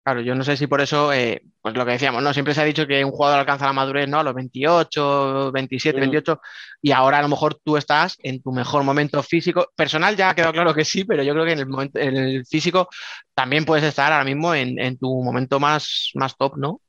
Claro, 0.04 0.20
yo 0.20 0.36
no 0.36 0.44
sé 0.44 0.56
si 0.56 0.68
por 0.68 0.80
eso, 0.80 1.12
eh, 1.12 1.42
pues 1.60 1.74
lo 1.74 1.84
que 1.84 1.90
decíamos, 1.90 2.22
¿no? 2.22 2.32
Siempre 2.32 2.54
se 2.54 2.60
ha 2.60 2.64
dicho 2.64 2.86
que 2.86 3.04
un 3.04 3.10
jugador 3.10 3.40
alcanza 3.40 3.66
la 3.66 3.72
madurez, 3.72 4.08
¿no? 4.08 4.20
A 4.20 4.22
los 4.22 4.34
28, 4.34 5.50
27, 5.50 5.98
mm. 5.98 6.00
28, 6.00 6.40
y 6.80 6.92
ahora 6.92 7.18
a 7.18 7.22
lo 7.22 7.28
mejor 7.28 7.58
tú 7.64 7.76
estás 7.76 8.16
en 8.22 8.40
tu 8.40 8.52
mejor 8.52 8.84
momento 8.84 9.20
físico. 9.24 9.66
Personal 9.74 10.14
ya 10.14 10.30
ha 10.30 10.34
quedado 10.36 10.52
claro 10.52 10.72
que 10.72 10.84
sí, 10.84 11.04
pero 11.04 11.24
yo 11.24 11.32
creo 11.32 11.44
que 11.44 11.52
en 11.54 11.58
el, 11.58 11.66
momento, 11.66 11.98
en 11.98 12.16
el 12.16 12.46
físico 12.46 12.88
también 13.34 13.64
puedes 13.64 13.84
estar 13.84 14.12
ahora 14.12 14.24
mismo 14.24 14.54
en, 14.54 14.78
en 14.78 14.96
tu 14.96 15.24
momento 15.24 15.58
más, 15.58 16.12
más 16.14 16.36
top, 16.36 16.56
¿no? 16.56 16.80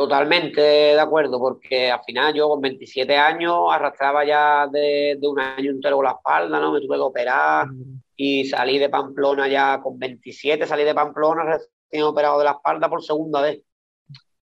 Totalmente 0.00 0.62
de 0.62 0.98
acuerdo, 0.98 1.38
porque 1.38 1.90
al 1.90 2.02
final 2.06 2.32
yo 2.32 2.48
con 2.48 2.62
27 2.62 3.18
años 3.18 3.66
arrastraba 3.70 4.24
ya 4.24 4.66
de, 4.66 5.18
de 5.20 5.28
un 5.28 5.38
año 5.38 5.72
entero 5.72 6.02
la 6.02 6.12
espalda, 6.12 6.58
¿no? 6.58 6.72
Me 6.72 6.80
tuve 6.80 6.96
que 6.96 7.02
operar 7.02 7.66
y 8.16 8.46
salí 8.46 8.78
de 8.78 8.88
Pamplona 8.88 9.46
ya 9.46 9.78
con 9.82 9.98
27, 9.98 10.66
salí 10.66 10.84
de 10.84 10.94
Pamplona 10.94 11.44
recién 11.44 12.04
operado 12.04 12.38
de 12.38 12.46
la 12.46 12.52
espalda 12.52 12.88
por 12.88 13.02
segunda 13.04 13.42
vez. 13.42 13.60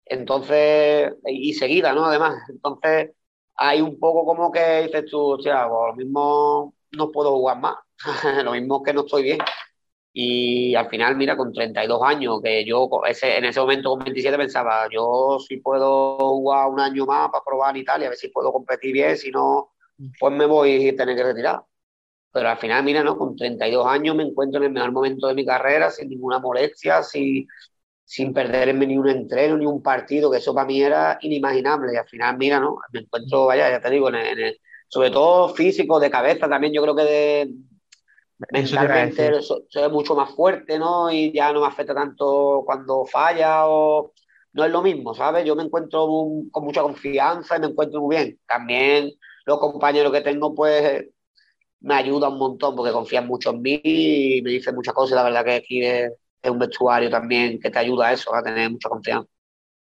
Entonces, 0.03 1.13
y 1.25 1.53
seguida, 1.53 1.93
¿no? 1.93 2.03
Además, 2.03 2.35
entonces 2.49 3.11
hay 3.55 3.79
un 3.79 3.97
poco 3.97 4.25
como 4.25 4.51
que 4.51 4.81
dices 4.81 5.05
tú, 5.09 5.31
o 5.31 5.39
sea, 5.39 5.69
pues, 5.69 5.79
lo 5.91 5.95
mismo 5.95 6.73
no 6.91 7.09
puedo 7.09 7.31
jugar 7.31 7.57
más, 7.61 7.77
lo 8.43 8.51
mismo 8.51 8.83
que 8.83 8.91
no 8.91 9.05
estoy 9.05 9.23
bien. 9.23 9.39
Y 10.19 10.73
al 10.73 10.89
final, 10.89 11.15
mira, 11.15 11.37
con 11.37 11.53
32 11.53 12.01
años, 12.03 12.41
que 12.43 12.65
yo 12.65 12.89
ese, 13.07 13.37
en 13.37 13.45
ese 13.45 13.59
momento 13.59 13.91
con 13.91 13.99
27 13.99 14.35
pensaba, 14.35 14.87
yo 14.91 15.37
sí 15.47 15.57
puedo 15.57 16.17
jugar 16.17 16.69
un 16.69 16.79
año 16.79 17.05
más 17.05 17.29
para 17.29 17.43
probar 17.43 17.75
en 17.75 17.83
Italia, 17.83 18.07
a 18.07 18.09
ver 18.09 18.17
si 18.17 18.29
puedo 18.29 18.51
competir 18.51 18.93
bien, 18.93 19.15
si 19.15 19.29
no, 19.29 19.73
pues 20.19 20.33
me 20.33 20.47
voy 20.47 20.89
a 20.89 20.95
tener 20.95 21.15
que 21.15 21.23
retirar. 21.23 21.61
Pero 22.31 22.49
al 22.49 22.57
final, 22.57 22.83
mira, 22.83 23.03
¿no? 23.03 23.17
Con 23.17 23.35
32 23.35 23.85
años 23.87 24.15
me 24.15 24.23
encuentro 24.23 24.59
en 24.59 24.65
el 24.67 24.71
mejor 24.73 24.91
momento 24.91 25.27
de 25.27 25.35
mi 25.35 25.45
carrera, 25.45 25.91
sin 25.91 26.09
ninguna 26.09 26.39
molestia, 26.39 27.03
sin, 27.03 27.47
sin 28.05 28.33
perderme 28.33 28.87
ni 28.87 28.97
un 28.97 29.09
entreno, 29.09 29.57
ni 29.57 29.67
un 29.67 29.83
partido, 29.83 30.31
que 30.31 30.37
eso 30.39 30.53
para 30.55 30.67
mí 30.67 30.81
era 30.81 31.19
inimaginable. 31.21 31.93
Y 31.93 31.97
al 31.97 32.07
final, 32.07 32.37
mira, 32.37 32.59
¿no? 32.59 32.77
Me 32.93 33.01
encuentro, 33.01 33.45
vaya, 33.47 33.69
ya 33.69 33.81
te 33.81 33.91
digo, 33.91 34.09
en 34.09 34.15
el, 34.15 34.27
en 34.27 34.39
el, 34.39 34.61
sobre 34.87 35.11
todo 35.11 35.49
físico, 35.49 35.99
de 35.99 36.09
cabeza 36.09 36.49
también, 36.49 36.73
yo 36.73 36.81
creo 36.81 36.95
que 36.95 37.03
de 37.03 37.51
mentalmente 38.51 39.41
soy 39.41 39.91
mucho 39.91 40.15
más 40.15 40.31
fuerte, 40.31 40.77
¿no? 40.77 41.11
Y 41.11 41.31
ya 41.33 41.51
no 41.51 41.61
me 41.61 41.67
afecta 41.67 41.93
tanto 41.93 42.63
cuando 42.65 43.05
falla 43.05 43.67
o 43.67 44.13
no 44.53 44.65
es 44.65 44.71
lo 44.71 44.81
mismo, 44.81 45.13
¿sabes? 45.13 45.45
Yo 45.45 45.55
me 45.55 45.63
encuentro 45.63 46.07
con 46.51 46.63
mucha 46.63 46.81
confianza 46.81 47.57
y 47.57 47.59
me 47.59 47.67
encuentro 47.67 48.01
muy 48.01 48.15
bien. 48.15 48.39
También 48.47 49.11
los 49.45 49.59
compañeros 49.59 50.11
que 50.11 50.21
tengo, 50.21 50.53
pues 50.53 51.05
me 51.79 51.93
ayudan 51.95 52.33
un 52.33 52.39
montón 52.39 52.75
porque 52.75 52.91
confían 52.91 53.27
mucho 53.27 53.51
en 53.51 53.61
mí 53.61 53.79
y 53.83 54.41
me 54.41 54.51
dicen 54.51 54.75
muchas 54.75 54.93
cosas. 54.93 55.15
La 55.15 55.23
verdad 55.23 55.45
que 55.45 55.55
aquí 55.55 55.85
es, 55.85 56.11
un 56.43 56.59
vestuario 56.59 57.09
también 57.09 57.59
que 57.59 57.69
te 57.69 57.79
ayuda 57.79 58.07
a 58.07 58.13
eso, 58.13 58.33
a 58.33 58.41
tener 58.41 58.69
mucha 58.69 58.89
confianza. 58.89 59.29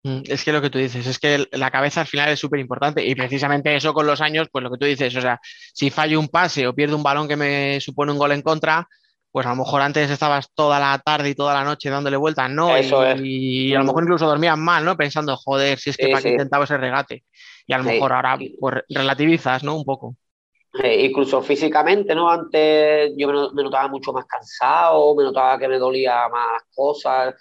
Mm, 0.04 0.22
es 0.26 0.44
que 0.44 0.52
lo 0.52 0.62
que 0.62 0.70
tú 0.70 0.80
dices, 0.80 1.06
es 1.06 1.20
que 1.20 1.48
la 1.52 1.70
cabeza 1.70 2.02
al 2.02 2.08
final 2.08 2.30
es 2.30 2.40
súper 2.40 2.60
importante 2.60 3.06
y 3.06 3.14
precisamente 3.14 3.76
eso 3.76 3.94
con 3.94 4.08
los 4.08 4.20
años, 4.20 4.48
pues 4.52 4.64
lo 4.64 4.72
que 4.72 4.78
tú 4.78 4.86
dices, 4.86 5.16
o 5.16 5.22
sea, 5.22 5.40
si 5.44 5.92
fallo 5.92 6.20
un 6.20 6.28
pase 6.28 6.68
o 6.68 6.74
pierdo 6.74 6.96
un 6.96 7.04
balón 7.04 7.28
que 7.28 7.36
me 7.36 7.80
supone 7.80 8.12
un 8.12 8.18
gol 8.18 8.32
en 8.32 8.42
contra, 8.42 8.88
pues 9.32 9.46
a 9.46 9.52
lo 9.52 9.58
mejor 9.58 9.82
antes 9.82 10.10
estabas 10.10 10.50
toda 10.54 10.80
la 10.80 11.00
tarde 11.00 11.30
y 11.30 11.36
toda 11.36 11.54
la 11.54 11.64
noche 11.64 11.90
dándole 11.90 12.18
vueltas, 12.18 12.50
¿no? 12.50 12.70
y, 12.78 13.74
a 13.74 13.80
lo 13.80 13.86
mejor 13.86 14.04
incluso 14.04 14.26
dormías 14.26 14.58
mal, 14.58 14.84
¿no? 14.84 14.98
Pensando, 14.98 15.38
joder, 15.38 15.80
si 15.80 15.92
es 15.92 15.98
que 15.98 16.10
para 16.10 16.22
qué 16.22 16.30
intentaba 16.30 16.66
ese 16.66 16.78
regate. 16.78 17.24
Y 17.68 17.74
a 17.74 17.78
lo 17.78 17.84
mejor 17.86 18.12
ahora 18.12 18.38
pues 18.60 18.84
relativizas, 18.90 19.64
¿no? 19.64 19.78
Un 19.78 19.86
poco. 19.86 20.16
incluso 20.84 21.42
físicamente, 21.42 22.14
¿no? 22.14 22.30
Antes 22.30 23.14
yo 23.16 23.52
me, 23.54 23.64
notaba 23.64 23.88
mucho 23.88 24.12
más 24.12 24.26
cansado, 24.26 25.16
me 25.16 25.24
notaba 25.24 25.58
que 25.60 25.68
me 25.68 25.78
dolía 25.78 26.28
más 26.28 26.64
cosas. 26.76 27.36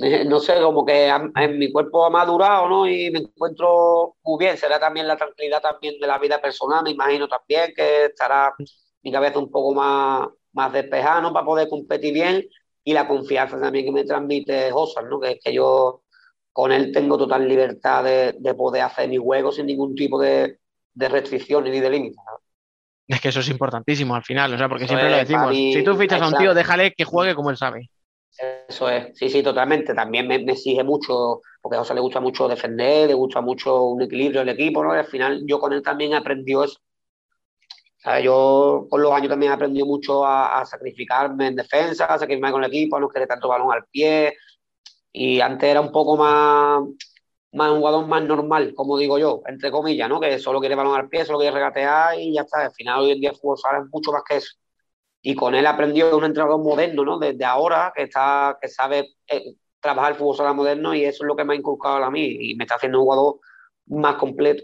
no 0.26 0.40
sé, 0.40 0.60
como 0.60 0.84
que 0.84 1.08
en 1.08 1.58
mi 1.58 1.70
cuerpo 1.70 2.04
ha 2.04 2.10
madurado, 2.10 2.68
¿no? 2.68 2.88
Y 2.88 3.10
me 3.10 3.20
encuentro 3.20 4.16
muy 4.22 4.44
bien. 4.44 4.56
Será 4.56 4.78
también 4.78 5.06
la 5.06 5.16
tranquilidad 5.16 5.60
también 5.60 5.98
de 6.00 6.06
la 6.06 6.18
vida 6.18 6.40
personal, 6.40 6.82
me 6.82 6.90
imagino 6.90 7.28
también 7.28 7.72
que 7.74 8.06
estará 8.06 8.54
mi 9.02 9.12
cabeza 9.12 9.38
un 9.38 9.50
poco 9.50 9.74
más 9.74 10.28
más 10.52 10.72
despejado, 10.72 11.32
Para 11.32 11.46
poder 11.46 11.68
competir 11.68 12.12
bien 12.14 12.44
y 12.82 12.92
la 12.92 13.06
confianza 13.06 13.60
también 13.60 13.84
que 13.84 13.92
me 13.92 14.04
transmite 14.04 14.70
Josar, 14.70 15.04
¿no? 15.04 15.20
Que 15.20 15.32
es 15.32 15.38
que 15.42 15.52
yo 15.52 16.02
con 16.52 16.72
él 16.72 16.92
tengo 16.92 17.16
total 17.16 17.46
libertad 17.46 18.04
de, 18.04 18.54
poder 18.54 18.82
hacer 18.82 19.08
mi 19.08 19.16
juego 19.16 19.52
sin 19.52 19.66
ningún 19.66 19.94
tipo 19.94 20.20
de, 20.20 20.58
de 20.94 21.08
restricciones 21.08 21.72
ni 21.72 21.80
de 21.80 21.90
límites. 21.90 22.18
Es 23.06 23.20
que 23.20 23.28
eso 23.28 23.40
es 23.40 23.48
importantísimo 23.48 24.14
al 24.14 24.22
final, 24.22 24.54
o 24.54 24.58
sea, 24.58 24.68
porque 24.68 24.86
siempre 24.86 25.10
lo 25.10 25.16
decimos. 25.16 25.54
si 25.54 25.82
tú 25.84 25.94
fichas 25.96 26.22
a 26.22 26.28
un 26.28 26.34
tío, 26.34 26.54
déjale 26.54 26.92
que 26.92 27.04
juegue 27.04 27.34
como 27.34 27.50
él 27.50 27.56
sabe. 27.56 27.90
Eso 28.68 28.88
es, 28.88 29.16
sí, 29.18 29.28
sí, 29.28 29.42
totalmente. 29.42 29.94
También 29.94 30.26
me, 30.26 30.36
exige 30.36 30.82
mucho, 30.84 31.42
porque 31.60 31.76
a 31.76 31.80
José 31.80 31.94
le 31.94 32.00
gusta 32.00 32.20
mucho 32.20 32.48
defender, 32.48 33.08
le 33.08 33.14
gusta 33.14 33.40
mucho 33.40 33.82
un 33.84 34.02
equilibrio 34.02 34.40
del 34.40 34.50
equipo, 34.50 34.82
¿no? 34.82 34.94
Y 34.94 34.98
al 34.98 35.06
final 35.06 35.42
yo 35.46 35.58
con 35.58 35.72
él 35.72 35.82
también 35.82 36.14
aprendió 36.14 36.64
eso 36.64 36.78
yo 38.22 38.86
con 38.90 39.02
los 39.02 39.12
años 39.12 39.28
también 39.28 39.52
he 39.52 39.54
aprendido 39.54 39.86
mucho 39.86 40.24
a, 40.26 40.64
sacrificarme 40.64 41.48
en 41.48 41.56
defensa, 41.56 42.06
a 42.06 42.18
sacrificarme 42.18 42.52
con 42.52 42.64
el 42.64 42.70
equipo, 42.70 42.96
a 42.96 43.00
no 43.00 43.08
querer 43.08 43.28
tanto 43.28 43.48
balón 43.48 43.72
al 43.72 43.84
pie. 43.86 44.36
Y 45.12 45.40
antes 45.40 45.68
era 45.70 45.80
un 45.80 45.92
poco 45.92 46.16
más, 46.16 46.82
más 47.52 47.70
un 47.72 47.78
jugador 47.78 48.06
más 48.06 48.22
normal, 48.24 48.74
como 48.74 48.96
digo 48.98 49.18
yo, 49.18 49.42
entre 49.46 49.70
comillas, 49.70 50.08
¿no? 50.08 50.20
Que 50.20 50.38
solo 50.38 50.60
quiere 50.60 50.74
balón 50.76 50.98
al 50.98 51.08
pie, 51.08 51.24
solo 51.24 51.38
quiere 51.38 51.54
regatear 51.54 52.18
y 52.18 52.34
ya 52.34 52.42
está. 52.42 52.64
Al 52.66 52.72
final 52.72 53.00
hoy 53.00 53.12
en 53.12 53.20
día 53.20 53.30
el 53.30 53.36
fútbol 53.36 53.58
sala 53.58 53.84
mucho 53.92 54.12
más 54.12 54.22
que 54.28 54.36
eso. 54.36 54.54
Y 55.22 55.34
con 55.34 55.54
él 55.54 55.66
aprendió 55.66 56.16
un 56.16 56.24
entrenador 56.24 56.62
moderno, 56.62 57.04
¿no? 57.04 57.18
Desde 57.18 57.44
ahora, 57.44 57.92
que, 57.94 58.04
está, 58.04 58.58
que 58.60 58.68
sabe 58.68 59.16
eh, 59.28 59.54
trabajar 59.80 60.12
el 60.12 60.18
fútbol 60.18 60.36
sala 60.36 60.52
moderno 60.52 60.94
y 60.94 61.04
eso 61.04 61.24
es 61.24 61.28
lo 61.28 61.36
que 61.36 61.44
me 61.44 61.54
ha 61.54 61.56
inculcado 61.56 62.02
a 62.02 62.10
mí 62.10 62.24
y 62.24 62.54
me 62.54 62.64
está 62.64 62.76
haciendo 62.76 63.00
un 63.00 63.04
jugador 63.04 63.40
más 63.86 64.16
completo. 64.16 64.62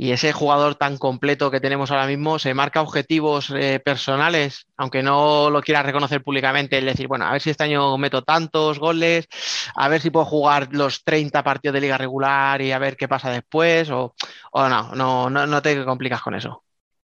Y 0.00 0.12
ese 0.12 0.32
jugador 0.32 0.76
tan 0.76 0.96
completo 0.96 1.50
que 1.50 1.60
tenemos 1.60 1.90
ahora 1.90 2.06
mismo 2.06 2.38
se 2.38 2.54
marca 2.54 2.82
objetivos 2.82 3.50
eh, 3.50 3.80
personales, 3.84 4.66
aunque 4.76 5.02
no 5.02 5.50
lo 5.50 5.60
quiera 5.60 5.82
reconocer 5.82 6.22
públicamente, 6.22 6.78
es 6.78 6.84
decir, 6.84 7.08
bueno, 7.08 7.24
a 7.24 7.32
ver 7.32 7.40
si 7.40 7.50
este 7.50 7.64
año 7.64 7.98
meto 7.98 8.22
tantos 8.22 8.78
goles, 8.78 9.26
a 9.74 9.88
ver 9.88 10.00
si 10.00 10.10
puedo 10.10 10.24
jugar 10.24 10.68
los 10.70 11.02
30 11.02 11.42
partidos 11.42 11.74
de 11.74 11.80
liga 11.80 11.98
regular 11.98 12.62
y 12.62 12.70
a 12.70 12.78
ver 12.78 12.96
qué 12.96 13.08
pasa 13.08 13.28
después, 13.30 13.90
o, 13.90 14.14
no, 14.54 14.94
no, 14.94 15.28
no, 15.30 15.62
te 15.62 15.84
complicas 15.84 16.22
con 16.22 16.36
eso. 16.36 16.62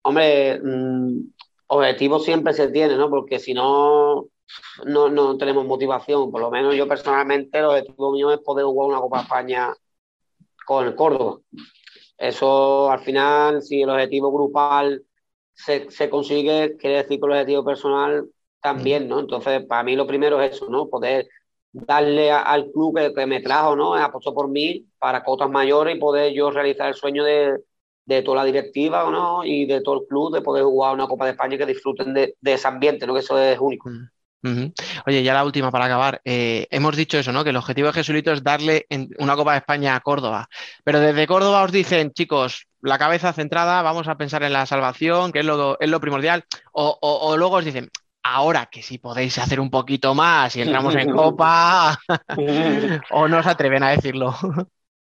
Hombre, 0.01 0.59
mm, 0.61 1.32
objetivos 1.75 2.23
siempre 2.23 2.53
se 2.53 2.69
tiene, 2.69 2.95
¿no? 2.95 3.09
Porque 3.09 3.39
si 3.39 3.53
no, 3.53 4.27
no, 4.85 5.09
no 5.09 5.37
tenemos 5.37 5.65
motivación. 5.65 6.31
Por 6.31 6.41
lo 6.41 6.51
menos 6.51 6.75
yo 6.75 6.87
personalmente, 6.87 7.59
el 7.59 7.65
objetivo 7.65 8.11
mío 8.11 8.31
es 8.31 8.39
poder 8.39 8.65
jugar 8.65 8.89
una 8.89 8.99
Copa 8.99 9.21
España 9.21 9.73
con 10.65 10.85
el 10.85 10.95
Córdoba. 10.95 11.39
Eso 12.17 12.91
al 12.91 12.99
final, 12.99 13.61
si 13.61 13.81
el 13.81 13.89
objetivo 13.89 14.31
grupal 14.31 15.03
se, 15.53 15.89
se 15.91 16.09
consigue, 16.09 16.77
quiere 16.77 16.97
decir 16.97 17.19
que 17.19 17.25
el 17.25 17.31
objetivo 17.31 17.65
personal 17.65 18.29
también, 18.61 19.07
¿no? 19.07 19.19
Entonces, 19.19 19.65
para 19.65 19.83
mí 19.83 19.95
lo 19.95 20.07
primero 20.07 20.41
es 20.41 20.55
eso, 20.55 20.69
¿no? 20.69 20.87
Poder 20.87 21.27
darle 21.73 22.31
al 22.31 22.71
club 22.71 22.97
que, 23.15 23.25
me 23.25 23.41
trajo, 23.41 23.75
¿no? 23.75 23.95
Apostó 23.95 24.33
por 24.33 24.47
mí 24.47 24.85
para 24.99 25.23
cotas 25.23 25.49
mayores 25.49 25.95
y 25.95 25.99
poder 25.99 26.33
yo 26.33 26.51
realizar 26.51 26.87
el 26.87 26.93
sueño 26.93 27.23
de, 27.23 27.57
de 28.05 28.21
toda 28.21 28.37
la 28.37 28.45
directiva, 28.45 29.09
¿no? 29.09 29.43
Y 29.43 29.65
de 29.65 29.81
todo 29.81 30.01
el 30.01 30.07
club 30.07 30.33
de 30.33 30.41
poder 30.41 30.63
jugar 30.63 30.93
una 30.93 31.07
Copa 31.07 31.25
de 31.25 31.31
España 31.31 31.55
y 31.55 31.57
que 31.57 31.65
disfruten 31.65 32.13
de, 32.13 32.35
de 32.39 32.53
ese 32.53 32.67
ambiente, 32.67 33.07
¿no? 33.07 33.13
Que 33.13 33.21
eso 33.21 33.37
es 33.37 33.57
único. 33.59 33.89
Oye, 35.05 35.23
ya 35.23 35.33
la 35.33 35.45
última 35.45 35.71
para 35.71 35.85
acabar. 35.85 36.21
Eh, 36.25 36.67
hemos 36.69 36.95
dicho 36.97 37.17
eso, 37.17 37.31
¿no? 37.31 37.43
Que 37.43 37.51
el 37.51 37.55
objetivo 37.55 37.87
de 37.87 37.93
Jesulito 37.93 38.31
es 38.31 38.43
darle 38.43 38.85
una 39.17 39.35
Copa 39.35 39.53
de 39.53 39.59
España 39.59 39.95
a 39.95 40.01
Córdoba. 40.01 40.47
Pero 40.83 40.99
desde 40.99 41.27
Córdoba 41.27 41.63
os 41.63 41.71
dicen, 41.71 42.11
chicos, 42.11 42.67
la 42.81 42.97
cabeza 42.97 43.31
centrada, 43.31 43.81
vamos 43.81 44.07
a 44.07 44.17
pensar 44.17 44.43
en 44.43 44.53
la 44.53 44.65
salvación, 44.65 45.31
que 45.31 45.39
es 45.39 45.45
lo, 45.45 45.79
es 45.79 45.89
lo 45.89 46.01
primordial. 46.01 46.43
O, 46.73 47.35
luego 47.37 47.55
os 47.55 47.65
dicen, 47.65 47.89
ahora 48.21 48.65
que 48.65 48.81
si 48.81 48.97
podéis 48.97 49.37
hacer 49.37 49.61
un 49.61 49.69
poquito 49.69 50.13
más 50.13 50.55
y 50.57 50.61
entramos 50.61 50.95
en 50.95 51.11
Copa, 51.11 51.97
o 53.11 53.27
no 53.29 53.37
os 53.37 53.47
atreven 53.47 53.83
a 53.83 53.91
decirlo. 53.91 54.35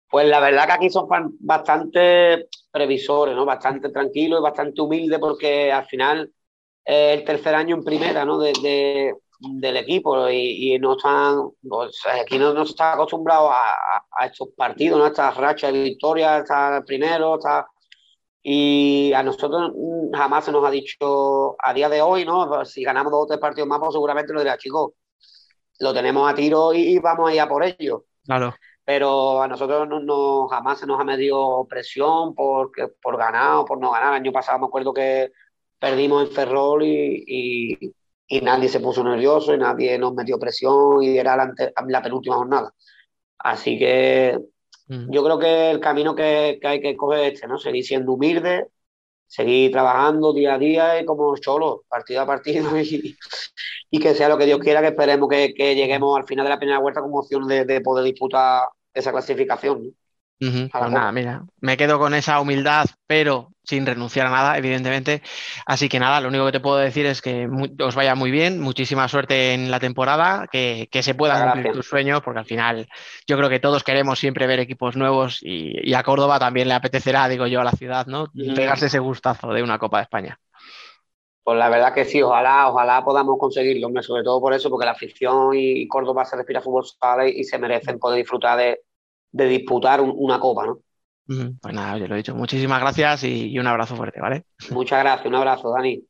Pues 0.09 0.29
la 0.29 0.41
verdad 0.41 0.67
que 0.67 0.73
aquí 0.73 0.91
son 0.91 1.09
bastante 1.41 2.47
previsores, 2.73 3.37
¿no? 3.37 3.45
Bastante 3.45 3.91
tranquilos 3.91 4.41
y 4.41 4.43
bastante 4.43 4.81
humildes 4.81 5.19
porque 5.19 5.71
al 5.71 5.87
final 5.87 6.33
es 6.85 7.19
el 7.19 7.25
tercer 7.25 7.55
año 7.55 7.77
en 7.77 7.85
primera, 7.85 8.25
¿no? 8.25 8.39
de, 8.39 9.15
del 9.43 9.77
equipo 9.77 10.29
y, 10.31 10.79
no 10.79 10.97
están, 10.97 11.51
aquí 12.21 12.39
no, 12.39 12.55
no, 12.55 12.65
se 12.65 12.73
está 12.73 12.95
acostumbrado 12.95 13.51
a, 13.51 14.05
a, 14.11 14.27
estos 14.27 14.49
partidos, 14.57 14.99
¿no? 14.99 15.05
a 15.05 15.09
estas 15.09 15.37
rachas 15.37 15.73
de 15.73 15.83
victoria, 15.83 16.39
está 16.39 16.83
primero, 16.87 17.37
está... 17.37 17.67
Y 18.45 19.13
a 19.13 19.23
nosotros 19.23 19.71
jamás 20.13 20.45
se 20.45 20.51
nos 20.51 20.65
ha 20.65 20.71
dicho, 20.71 21.55
a 21.63 21.73
día 21.73 21.89
de 21.89 22.03
hoy, 22.03 22.25
¿no? 22.25 22.65
Si 22.65 22.83
ganamos 22.83 23.13
dos 23.13 23.23
o 23.23 23.27
tres 23.27 23.39
partidos 23.39 23.69
más, 23.69 23.79
pues 23.79 23.93
seguramente 23.93 24.33
lo 24.33 24.41
dirá, 24.41 24.59
chicos, 24.59 24.95
lo 25.79 25.95
tenemos 25.95 26.29
a 26.29 26.35
tiro 26.35 26.73
y, 26.73 26.99
vamos 26.99 27.31
a 27.31 27.35
ir 27.35 27.41
a 27.41 27.49
por 27.49 27.63
ello. 27.63 28.07
Claro. 28.25 28.53
Pero 28.85 29.42
a 29.42 29.49
nosotros 29.49 29.88
no, 29.88 30.49
jamás 30.49 30.81
se 30.81 30.87
nos 30.87 31.01
ha 31.01 31.05
medido 31.05 31.66
presión 31.68 32.35
por, 32.35 32.73
por 33.01 33.16
ganar 33.16 33.57
o 33.57 33.64
por 33.64 33.79
no 33.79 33.92
ganar. 33.92 34.14
El 34.14 34.23
año 34.23 34.33
pasado 34.33 34.59
me 34.59 34.66
acuerdo 34.66 34.92
que 34.92 35.33
perdimos 35.79 36.29
en 36.29 36.35
Ferrol 36.35 36.83
y 36.85 37.95
y 38.33 38.40
nadie 38.40 38.71
se 38.71 38.81
puso 38.81 39.05
nervioso 39.05 39.55
y 39.55 39.59
nadie 39.59 39.99
nos 39.99 40.14
metió 40.14 40.38
presión 40.38 41.02
y 41.02 41.19
era 41.19 41.37
la, 41.37 42.02
penúltima 42.02 42.37
jornada. 42.37 42.73
Así 43.38 43.79
que 43.79 44.38
yo 44.88 45.23
creo 45.23 45.38
que 45.38 45.71
el 45.71 45.81
camino 45.81 46.15
que, 46.15 46.59
hay 46.63 46.81
que 46.81 46.96
coger 46.96 47.21
es 47.21 47.35
este, 47.35 47.46
¿no? 47.46 47.59
Seguir 47.59 47.85
siendo 47.85 48.13
humilde, 48.15 48.69
seguir 49.27 49.71
trabajando 49.71 50.33
día 50.33 50.54
a 50.54 50.59
día 50.59 50.98
y 50.98 51.04
como 51.04 51.37
cholo, 51.37 51.85
partido 51.90 52.23
a 52.23 52.27
partido 52.27 52.75
y, 52.81 53.19
que 53.99 54.15
sea 54.15 54.29
lo 54.29 54.38
que 54.38 54.47
Dios 54.47 54.59
quiera, 54.59 54.81
que 54.81 54.88
esperemos 54.88 55.29
que, 55.29 55.75
lleguemos 55.75 56.19
al 56.19 56.27
final 56.27 56.45
de 56.45 56.51
la 56.51 56.59
primera 56.59 56.79
vuelta 56.79 57.01
con 57.01 57.11
opción 57.15 57.47
de, 57.47 57.65
de 57.65 57.81
poder 57.81 58.05
disputar 58.05 58.69
esa 58.95 59.13
clasificación. 59.13 59.95
Pues 60.51 60.90
nada, 60.90 61.13
mira, 61.13 61.45
me 61.61 61.77
quedo 61.77 62.01
con 62.01 62.15
esa 62.15 62.40
humildad, 62.40 62.87
pero 63.07 63.53
sin 63.63 63.87
renunciar 63.87 64.27
a 64.27 64.31
nada, 64.31 64.59
evidentemente. 64.59 65.23
Así 65.67 65.88
que 65.88 66.01
nada, 66.01 66.21
lo 66.21 66.29
único 66.29 66.47
que 66.47 66.53
te 66.53 66.61
puedo 66.61 66.79
decir 66.79 67.07
es 67.07 67.23
que 67.23 67.49
os 67.79 67.95
vaya 67.95 68.17
muy 68.17 68.33
bien, 68.33 68.61
muchísima 68.61 69.07
suerte 69.07 69.55
en 69.55 69.71
la 69.71 69.79
temporada, 69.79 70.49
que, 70.51 70.88
se 71.01 71.15
puedan 71.15 71.53
cumplir 71.53 71.73
tus 71.73 71.87
sueños, 71.87 72.23
porque 72.23 72.40
al 72.40 72.45
final 72.45 72.88
yo 73.29 73.37
creo 73.37 73.49
que 73.49 73.61
todos 73.61 73.85
queremos 73.85 74.19
siempre 74.19 74.49
ver 74.49 74.59
equipos 74.59 74.97
nuevos 74.97 75.38
y, 75.43 75.95
a 75.95 76.03
Córdoba 76.03 76.40
también 76.40 76.67
le 76.67 76.75
apetecerá, 76.75 77.29
digo 77.29 77.47
yo, 77.47 77.61
a 77.61 77.65
la 77.65 77.73
ciudad, 77.73 78.07
¿no? 78.07 78.27
Pegarse 78.35 78.87
ese 78.87 78.99
gustazo 78.99 79.53
de 79.53 79.63
una 79.63 79.79
Copa 79.79 79.99
de 79.99 80.05
España. 80.05 80.40
Pues 81.45 81.59
la 81.59 81.69
verdad 81.69 81.93
que 81.93 82.05
sí, 82.05 82.23
ojalá, 82.23 82.71
ojalá 82.71 83.05
podamos 83.05 83.37
conseguirlo, 83.38 83.90
sobre 84.03 84.23
todo 84.23 84.40
por 84.40 84.55
eso, 84.55 84.71
porque 84.71 84.87
la 84.87 84.93
afición 84.93 85.51
y 85.55 85.88
Córdoba 85.88 86.25
se 86.25 86.37
respira 86.37 86.61
fútbol 86.61 86.85
sala 86.87 87.27
y 87.27 87.43
se 87.43 87.59
merecen 87.59 87.99
poder 87.99 88.19
disfrutar 88.19 88.59
de, 88.59 88.81
de 89.33 89.47
disputar 89.47 90.01
una 90.01 90.38
copa, 90.38 90.67
¿no? 90.67 90.79
Pues 91.27 91.75
nada, 91.75 91.99
yo 91.99 92.07
lo 92.07 92.15
he 92.15 92.19
dicho. 92.19 92.35
Muchísimas 92.35 92.81
gracias 92.81 93.25
y, 93.25 93.59
un 93.59 93.67
abrazo 93.67 93.97
fuerte, 93.97 94.21
¿vale? 94.21 94.45
Muchas 94.71 95.01
gracias, 95.01 95.27
un 95.27 95.35
abrazo, 95.35 95.73
Dani. 95.73 96.03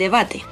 Debate. 0.00 0.42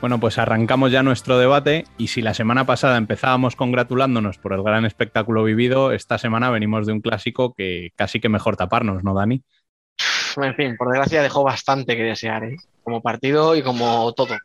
Bueno, 0.00 0.18
pues 0.18 0.38
arrancamos 0.38 0.90
ya 0.90 1.02
nuestro 1.02 1.38
debate 1.38 1.84
y 1.98 2.06
si 2.06 2.22
la 2.22 2.32
semana 2.32 2.64
pasada 2.64 2.96
empezábamos 2.96 3.54
congratulándonos 3.54 4.38
por 4.38 4.54
el 4.54 4.62
gran 4.62 4.86
espectáculo 4.86 5.44
vivido, 5.44 5.92
esta 5.92 6.16
semana 6.16 6.50
venimos 6.50 6.86
de 6.86 6.94
un 6.94 7.00
clásico 7.00 7.52
que 7.52 7.90
casi 7.96 8.18
que 8.18 8.30
mejor 8.30 8.56
taparnos, 8.56 9.04
¿no, 9.04 9.12
Dani? 9.12 9.42
En 10.36 10.54
fin, 10.54 10.76
por 10.78 10.88
desgracia 10.88 11.20
dejó 11.20 11.42
bastante 11.42 11.96
que 11.96 12.04
desear, 12.04 12.44
¿eh? 12.44 12.56
como 12.82 13.02
partido 13.02 13.54
y 13.54 13.62
como 13.62 14.14
todo. 14.14 14.38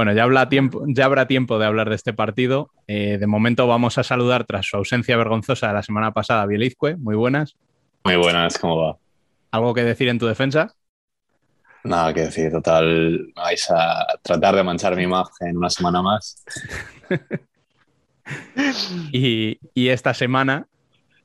Bueno, 0.00 0.14
ya, 0.14 0.22
habrá 0.22 0.48
tiempo, 0.48 0.82
ya 0.86 1.04
habrá 1.04 1.26
tiempo 1.26 1.58
de 1.58 1.66
hablar 1.66 1.90
de 1.90 1.94
este 1.94 2.14
partido. 2.14 2.70
Eh, 2.86 3.18
de 3.20 3.26
momento 3.26 3.66
vamos 3.66 3.98
a 3.98 4.02
saludar 4.02 4.46
tras 4.46 4.64
su 4.64 4.78
ausencia 4.78 5.14
vergonzosa 5.14 5.68
de 5.68 5.74
la 5.74 5.82
semana 5.82 6.14
pasada 6.14 6.40
a 6.40 6.46
Bielizque. 6.46 6.96
Muy 6.96 7.16
buenas. 7.16 7.54
Muy 8.04 8.16
buenas, 8.16 8.56
¿cómo 8.56 8.78
va? 8.78 8.96
¿Algo 9.50 9.74
que 9.74 9.84
decir 9.84 10.08
en 10.08 10.18
tu 10.18 10.26
defensa? 10.26 10.74
Nada 11.84 12.14
que 12.14 12.22
decir, 12.22 12.50
total, 12.50 13.30
vais 13.36 13.70
a 13.70 14.06
tratar 14.22 14.56
de 14.56 14.62
manchar 14.62 14.96
mi 14.96 15.02
imagen 15.02 15.58
una 15.58 15.68
semana 15.68 16.00
más. 16.00 16.46
y, 19.12 19.58
esta 19.74 20.14
semana, 20.14 20.66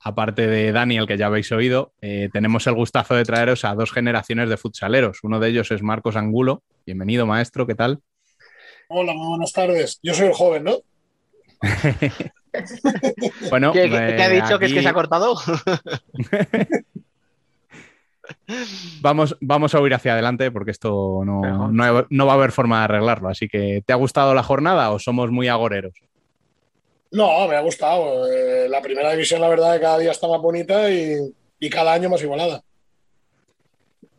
aparte 0.02 0.48
de 0.48 0.74
Daniel, 0.74 1.08
que 1.08 1.18
ya 1.18 1.28
habéis 1.28 1.50
oído, 1.54 1.94
eh, 2.02 2.28
tenemos 2.34 2.68
el 2.68 2.74
gustazo 2.74 3.16
de 3.16 3.24
traeros 3.24 3.64
a 3.64 3.74
dos 3.74 3.94
generaciones 3.94 4.50
de 4.50 4.58
futsaleros. 4.58 5.20
Uno 5.24 5.40
de 5.40 5.48
ellos 5.48 5.72
es 5.72 5.82
Marcos 5.82 6.18
Angulo. 6.18 6.62
Bienvenido, 6.86 7.26
maestro, 7.26 7.66
¿qué 7.66 7.76
tal? 7.76 8.02
Hola, 8.88 9.14
muy 9.14 9.28
buenas 9.28 9.52
tardes. 9.52 10.00
Yo 10.04 10.14
soy 10.14 10.28
el 10.28 10.34
joven, 10.34 10.64
¿no? 10.64 10.78
bueno, 13.50 13.72
¿Qué, 13.74 13.82
ha 13.82 14.30
dicho? 14.30 14.60
¿Que 14.60 14.66
es 14.66 14.74
que 14.74 14.82
se 14.82 14.88
ha 14.88 14.94
cortado? 14.94 15.36
Vamos, 19.02 19.38
vamos 19.40 19.76
a 19.76 19.82
huir 19.82 19.94
hacia 19.94 20.14
adelante 20.14 20.50
porque 20.50 20.72
esto 20.72 21.22
no, 21.24 21.70
no, 21.70 22.26
va 22.26 22.32
a 22.32 22.36
haber 22.36 22.52
forma 22.52 22.80
de 22.80 22.84
arreglarlo. 22.86 23.30
Así 23.30 23.48
que, 23.48 23.84
¿te 23.86 23.94
ha 23.94 23.98
gustado 23.98 24.34
la 24.34 24.42
jornada 24.42 24.92
o 24.92 25.00
somos 25.00 25.30
muy 25.30 25.48
agoreros? 25.48 25.94
No, 27.12 27.48
me 27.48 27.56
ha 27.56 27.62
gustado. 27.62 28.28
Eh, 28.32 28.68
la 28.68 28.82
primera 28.82 29.12
división, 29.12 29.42
la 29.42 29.48
verdad, 29.48 29.80
cada 29.80 30.00
día 30.00 30.12
está 30.12 30.28
más 30.28 30.42
bonita 30.42 30.90
y, 30.90 31.34
cada 31.70 31.94
año 31.94 32.10
más 32.10 32.22
igualada. 32.22 32.62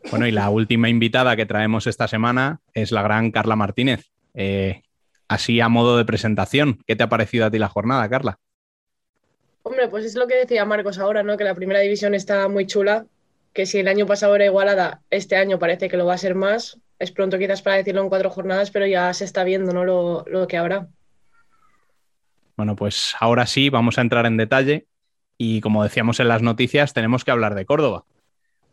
Bueno, 0.09 0.27
y 0.27 0.31
la 0.31 0.49
última 0.49 0.89
invitada 0.89 1.35
que 1.35 1.45
traemos 1.45 1.87
esta 1.87 2.07
semana 2.07 2.61
es 2.73 2.91
la 2.91 3.01
gran 3.01 3.31
Carla 3.31 3.55
Martínez. 3.55 4.09
Eh, 4.39 4.83
así 5.27 5.59
a 5.59 5.67
modo 5.67 5.97
de 5.97 6.05
presentación, 6.05 6.79
¿qué 6.85 6.95
te 6.95 7.03
ha 7.03 7.09
parecido 7.09 7.45
a 7.45 7.51
ti 7.51 7.57
la 7.57 7.67
jornada, 7.67 8.07
Carla? 8.07 8.39
Hombre, 9.63 9.87
pues 9.89 10.05
es 10.05 10.15
lo 10.15 10.27
que 10.27 10.35
decía 10.35 10.63
Marcos 10.63 10.99
ahora, 10.99 11.23
¿no? 11.23 11.35
Que 11.35 11.43
la 11.43 11.55
primera 11.55 11.79
división 11.81 12.13
está 12.13 12.47
muy 12.47 12.67
chula 12.67 13.07
que 13.57 13.65
si 13.65 13.79
el 13.79 13.87
año 13.87 14.05
pasado 14.05 14.35
era 14.35 14.45
igualada, 14.45 15.01
este 15.09 15.35
año 15.35 15.57
parece 15.57 15.89
que 15.89 15.97
lo 15.97 16.05
va 16.05 16.13
a 16.13 16.19
ser 16.19 16.35
más. 16.35 16.79
Es 16.99 17.11
pronto 17.11 17.39
quizás 17.39 17.63
para 17.63 17.77
decirlo 17.77 18.03
en 18.03 18.09
cuatro 18.09 18.29
jornadas, 18.29 18.69
pero 18.69 18.85
ya 18.85 19.11
se 19.15 19.25
está 19.25 19.43
viendo 19.43 19.73
¿no? 19.73 19.83
lo, 19.83 20.47
que 20.47 20.57
habrá. 20.57 20.87
Bueno, 22.55 22.75
pues 22.75 23.15
ahora 23.19 23.47
sí, 23.47 23.71
vamos 23.71 23.97
a 23.97 24.01
entrar 24.01 24.27
en 24.27 24.37
detalle 24.37 24.85
y 25.39 25.59
como 25.61 25.83
decíamos 25.83 26.19
en 26.19 26.27
las 26.27 26.43
noticias, 26.43 26.93
tenemos 26.93 27.25
que 27.25 27.31
hablar 27.31 27.55
de 27.55 27.65
Córdoba, 27.65 28.05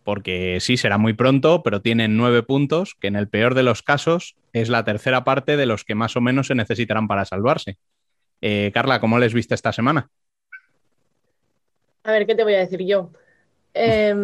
porque 0.05 0.59
sí, 0.61 0.77
será 0.77 0.99
muy 0.99 1.15
pronto, 1.15 1.63
pero 1.63 1.81
tienen 1.81 2.17
nueve 2.17 2.43
puntos, 2.43 2.95
que 3.01 3.09
en 3.09 3.17
el 3.17 3.29
peor 3.29 3.55
de 3.55 3.63
los 3.63 3.83
casos 3.83 4.37
es 4.53 4.69
la 4.69 4.85
tercera 4.85 5.25
parte 5.25 5.57
de 5.57 5.67
los 5.67 5.85
que 5.85 5.95
más 5.95 6.17
o 6.17 6.21
menos 6.21 6.49
se 6.49 6.55
necesitarán 6.55 7.09
para 7.09 7.25
salvarse. 7.25 7.79
Eh, 8.41 8.71
Carla, 8.75 9.01
¿cómo 9.01 9.19
les 9.19 9.35
viste 9.35 9.55
esta 9.55 9.73
semana? 9.73 10.11
A 12.05 12.13
ver, 12.13 12.27
¿qué 12.27 12.35
te 12.35 12.45
voy 12.45 12.55
a 12.55 12.61
decir 12.61 12.85
yo? 12.85 13.11
Eh... 13.77 14.15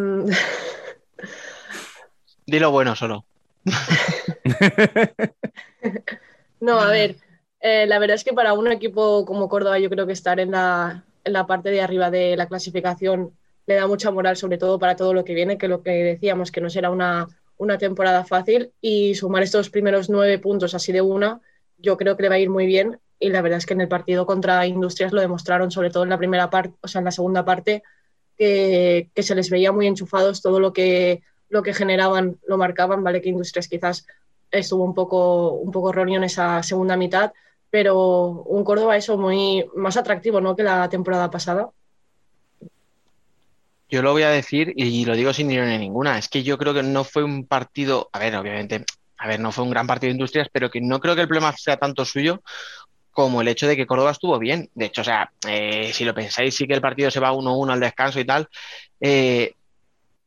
Dilo 2.47 2.71
bueno 2.71 2.95
solo. 2.95 3.25
no, 6.61 6.79
a 6.79 6.89
ver, 6.89 7.17
eh, 7.61 7.85
la 7.89 7.99
verdad 7.99 8.15
es 8.15 8.23
que 8.23 8.33
para 8.33 8.53
un 8.53 8.71
equipo 8.71 9.27
como 9.27 9.49
Córdoba 9.49 9.81
yo 9.81 9.91
creo 9.91 10.07
que 10.07 10.13
estar 10.13 10.39
en 10.39 10.53
la, 10.53 11.03
en 11.25 11.33
la 11.33 11.49
parte 11.49 11.71
de 11.71 11.83
arriba 11.83 12.11
de 12.11 12.37
la 12.37 12.47
clasificación 12.47 13.33
le 13.67 13.75
da 13.75 13.87
mucha 13.87 14.11
moral, 14.11 14.37
sobre 14.37 14.59
todo 14.59 14.79
para 14.79 14.97
todo 14.97 15.15
lo 15.15 15.25
que 15.25 15.35
viene, 15.35 15.59
que 15.59 15.69
lo 15.69 15.83
que 15.83 15.91
decíamos, 15.91 16.51
que 16.51 16.61
no 16.61 16.71
será 16.71 16.91
una, 16.91 17.29
una 17.57 17.79
temporada 17.79 18.25
fácil 18.25 18.73
y 18.81 19.15
sumar 19.15 19.43
estos 19.43 19.71
primeros 19.71 20.09
nueve 20.09 20.39
puntos 20.39 20.75
así 20.75 20.93
de 20.93 21.03
una, 21.03 21.41
yo 21.79 21.97
creo 21.97 22.17
que 22.17 22.25
le 22.25 22.29
va 22.29 22.35
a 22.37 22.39
ir 22.39 22.51
muy 22.51 22.67
bien 22.67 22.99
y 23.19 23.29
la 23.29 23.43
verdad 23.43 23.59
es 23.59 23.67
que 23.67 23.75
en 23.75 23.83
el 23.83 23.89
partido 23.89 24.25
contra 24.25 24.67
Industrias 24.67 25.13
lo 25.13 25.21
demostraron, 25.21 25.71
sobre 25.71 25.91
todo 25.91 26.05
en 26.05 26.09
la 26.09 26.19
primera 26.19 26.49
parte, 26.49 26.75
o 26.81 26.89
sea, 26.89 27.01
en 27.01 27.05
la 27.05 27.11
segunda 27.11 27.45
parte, 27.45 27.83
que, 28.37 29.11
se 29.15 29.35
les 29.35 29.51
veía 29.51 29.73
muy 29.73 29.87
enchufados, 29.87 30.41
todo 30.41 30.59
lo 30.59 30.73
que, 30.73 31.23
lo 31.51 31.63
que 31.63 31.75
generaban 31.75 32.39
lo 32.47 32.57
marcaban, 32.57 33.05
vale 33.05 33.21
que 33.21 33.29
Industrias 33.29 33.69
quizás 33.69 34.07
estuvo 34.51 34.83
un 34.83 34.95
poco, 34.95 35.53
un 35.53 35.71
poco 35.71 35.91
erróneo 35.91 36.17
en 36.17 36.25
esa 36.25 36.63
segunda 36.63 36.97
mitad, 36.97 37.33
pero 37.69 38.43
un 38.47 38.65
Córdoba 38.65 38.97
eso 38.97 39.19
muy 39.19 39.67
más 39.77 39.99
atractivo 39.99 40.41
¿no? 40.41 40.57
que 40.57 40.63
la 40.63 40.89
temporada 40.89 41.31
pasada. 41.31 41.71
Yo 43.91 44.03
lo 44.03 44.13
voy 44.13 44.23
a 44.23 44.31
decir 44.31 44.73
y 44.77 45.05
lo 45.05 45.17
digo 45.17 45.33
sin 45.33 45.51
ironía 45.51 45.77
ninguna, 45.79 46.17
es 46.17 46.29
que 46.29 46.43
yo 46.43 46.57
creo 46.59 46.73
que 46.73 46.83
no 46.83 47.03
fue 47.03 47.25
un 47.25 47.47
partido, 47.47 48.09
a 48.13 48.21
ver, 48.21 48.37
obviamente, 48.37 48.85
a 49.19 49.27
ver, 49.27 49.41
no 49.41 49.51
fue 49.51 49.65
un 49.65 49.71
gran 49.71 49.87
partido 49.87 50.09
de 50.09 50.15
industrias, 50.15 50.49
pero 50.53 50.71
que 50.71 50.81
no 50.81 51.01
creo 51.01 51.15
que 51.15 51.23
el 51.23 51.29
problema 51.29 51.53
sea 51.57 51.77
tanto 51.77 52.05
suyo 52.05 52.41
como 53.11 53.41
el 53.41 53.49
hecho 53.49 53.67
de 53.67 53.77
que 53.77 53.87
Córdoba 53.87 54.13
estuvo 54.13 54.39
bien. 54.39 54.71
De 54.75 54.87
hecho, 54.87 55.01
o 55.01 55.05
sea, 55.05 55.33
eh, 55.47 55.91
si 55.93 56.05
lo 56.05 56.15
pensáis, 56.15 56.55
sí 56.55 56.67
que 56.67 56.75
el 56.75 56.81
partido 56.81 57.11
se 57.11 57.21
va 57.21 57.33
1-1 57.33 57.73
al 57.73 57.81
descanso 57.81 58.21
y 58.21 58.25
tal, 58.25 58.49
eh, 59.01 59.55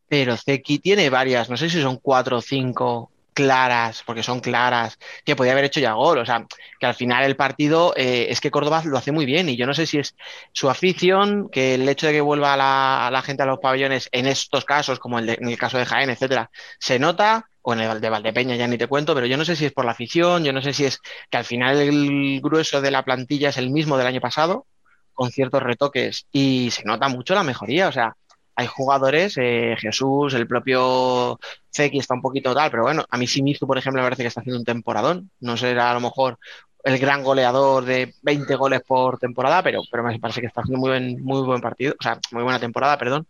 pero 0.09 0.35
Zeki 0.37 0.79
tiene 0.79 1.09
varias, 1.09 1.49
no 1.49 1.57
sé 1.57 1.69
si 1.69 1.81
son 1.81 1.97
cuatro 1.97 2.37
o 2.37 2.41
cinco 2.41 3.12
claras, 3.33 4.03
porque 4.05 4.23
son 4.23 4.39
claras, 4.39 4.97
que 5.25 5.35
podía 5.35 5.51
haber 5.53 5.65
hecho 5.65 5.79
ya 5.79 5.93
gol. 5.93 6.19
O 6.19 6.25
sea, 6.25 6.45
que 6.79 6.85
al 6.85 6.95
final 6.95 7.23
el 7.23 7.35
partido 7.35 7.93
eh, 7.95 8.27
es 8.29 8.39
que 8.41 8.51
Córdoba 8.51 8.83
lo 8.85 8.97
hace 8.97 9.11
muy 9.11 9.25
bien 9.25 9.49
y 9.49 9.57
yo 9.57 9.65
no 9.65 9.73
sé 9.73 9.85
si 9.85 9.99
es 9.99 10.15
su 10.51 10.69
afición, 10.69 11.49
que 11.49 11.75
el 11.75 11.87
hecho 11.89 12.07
de 12.07 12.13
que 12.13 12.21
vuelva 12.21 12.55
la, 12.57 13.09
la 13.11 13.21
gente 13.21 13.43
a 13.43 13.45
los 13.45 13.59
pabellones 13.59 14.09
en 14.11 14.27
estos 14.27 14.65
casos, 14.65 14.99
como 14.99 15.19
el 15.19 15.29
en 15.29 15.47
el 15.47 15.57
caso 15.57 15.77
de 15.77 15.85
Jaén, 15.85 16.09
etcétera, 16.09 16.49
se 16.79 16.99
nota 16.99 17.49
o 17.63 17.73
en 17.73 17.79
el 17.79 18.01
de 18.01 18.09
Valdepeña 18.09 18.55
ya 18.55 18.67
ni 18.67 18.77
te 18.77 18.87
cuento, 18.87 19.15
pero 19.15 19.25
yo 19.25 19.37
no 19.37 19.45
sé 19.45 19.55
si 19.55 19.65
es 19.65 19.71
por 19.71 19.85
la 19.85 19.91
afición, 19.91 20.43
yo 20.43 20.53
no 20.53 20.61
sé 20.61 20.73
si 20.73 20.85
es 20.85 20.99
que 21.29 21.37
al 21.37 21.45
final 21.45 21.77
el 21.79 22.41
grueso 22.41 22.81
de 22.81 22.91
la 22.91 23.03
plantilla 23.03 23.49
es 23.49 23.57
el 23.57 23.71
mismo 23.71 23.97
del 23.97 24.07
año 24.07 24.21
pasado, 24.21 24.67
con 25.13 25.31
ciertos 25.31 25.63
retoques, 25.63 26.27
y 26.31 26.71
se 26.71 26.83
nota 26.83 27.07
mucho 27.07 27.33
la 27.35 27.43
mejoría, 27.43 27.87
o 27.87 27.91
sea, 27.91 28.15
hay 28.55 28.67
jugadores, 28.67 29.37
eh, 29.37 29.75
Jesús, 29.77 30.33
el 30.33 30.47
propio 30.47 31.39
Zeki 31.75 31.99
está 31.99 32.13
un 32.13 32.21
poquito 32.21 32.53
tal, 32.53 32.69
pero 32.71 32.83
bueno, 32.83 33.05
a 33.09 33.17
mí 33.17 33.27
Simizu, 33.27 33.65
por 33.67 33.77
ejemplo, 33.77 34.01
me 34.01 34.05
parece 34.05 34.23
que 34.23 34.27
está 34.27 34.41
haciendo 34.41 34.59
un 34.59 34.65
temporadón, 34.65 35.31
no 35.39 35.57
será 35.57 35.91
a 35.91 35.93
lo 35.93 36.01
mejor 36.01 36.37
el 36.83 36.99
gran 36.99 37.23
goleador 37.23 37.85
de 37.85 38.13
20 38.21 38.55
goles 38.55 38.81
por 38.85 39.17
temporada, 39.17 39.63
pero, 39.63 39.81
pero 39.89 40.03
me 40.03 40.19
parece 40.19 40.41
que 40.41 40.47
está 40.47 40.61
haciendo 40.61 40.79
muy 40.79 40.89
buen, 40.89 41.23
muy 41.23 41.41
buen 41.41 41.61
partido, 41.61 41.95
o 41.99 42.03
sea, 42.03 42.19
muy 42.31 42.43
buena 42.43 42.59
temporada, 42.59 42.97
perdón. 42.97 43.25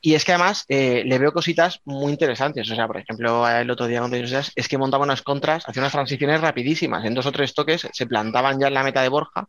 Y 0.00 0.14
es 0.14 0.24
que 0.24 0.32
además 0.32 0.64
eh, 0.68 1.02
le 1.04 1.18
veo 1.18 1.32
cositas 1.32 1.80
muy 1.84 2.12
interesantes. 2.12 2.70
O 2.70 2.74
sea, 2.74 2.86
por 2.86 2.98
ejemplo, 2.98 3.48
el 3.48 3.68
otro 3.70 3.86
día 3.86 4.00
es 4.54 4.68
que 4.68 4.78
montaba 4.78 5.02
unas 5.04 5.22
contras, 5.22 5.68
hacía 5.68 5.82
unas 5.82 5.92
transiciones 5.92 6.40
rapidísimas. 6.40 7.04
En 7.04 7.14
dos 7.14 7.26
o 7.26 7.32
tres 7.32 7.52
toques 7.52 7.88
se 7.92 8.06
plantaban 8.06 8.60
ya 8.60 8.68
en 8.68 8.74
la 8.74 8.84
meta 8.84 9.02
de 9.02 9.08
Borja. 9.08 9.48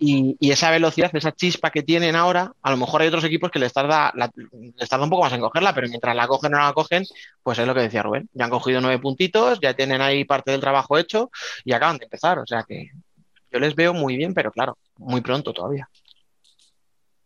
Y, 0.00 0.36
esa 0.40 0.70
velocidad, 0.70 1.10
esa 1.12 1.32
chispa 1.32 1.70
que 1.70 1.82
tienen 1.82 2.14
ahora, 2.14 2.52
a 2.62 2.70
lo 2.70 2.76
mejor 2.76 3.02
hay 3.02 3.08
otros 3.08 3.24
equipos 3.24 3.50
que 3.50 3.58
les 3.58 3.72
tarda, 3.72 4.12
les 4.14 4.88
tarda 4.88 5.04
un 5.04 5.10
poco 5.10 5.24
más 5.24 5.32
en 5.32 5.40
cogerla, 5.40 5.74
pero 5.74 5.88
mientras 5.88 6.14
la 6.14 6.28
cogen 6.28 6.54
o 6.54 6.58
no 6.58 6.64
la 6.64 6.72
cogen, 6.72 7.04
pues 7.42 7.58
es 7.58 7.66
lo 7.66 7.74
que 7.74 7.80
decía 7.80 8.02
Rubén. 8.02 8.28
Ya 8.32 8.44
han 8.44 8.50
cogido 8.50 8.80
nueve 8.80 9.00
puntitos, 9.00 9.58
ya 9.60 9.74
tienen 9.74 10.00
ahí 10.00 10.24
parte 10.24 10.52
del 10.52 10.60
trabajo 10.60 10.98
hecho 10.98 11.30
y 11.64 11.72
acaban 11.72 11.98
de 11.98 12.04
empezar. 12.04 12.38
O 12.38 12.46
sea 12.46 12.64
que 12.66 12.90
yo 13.50 13.58
les 13.58 13.74
veo 13.74 13.92
muy 13.92 14.16
bien, 14.16 14.34
pero 14.34 14.52
claro, 14.52 14.78
muy 14.98 15.20
pronto 15.20 15.52
todavía. 15.52 15.88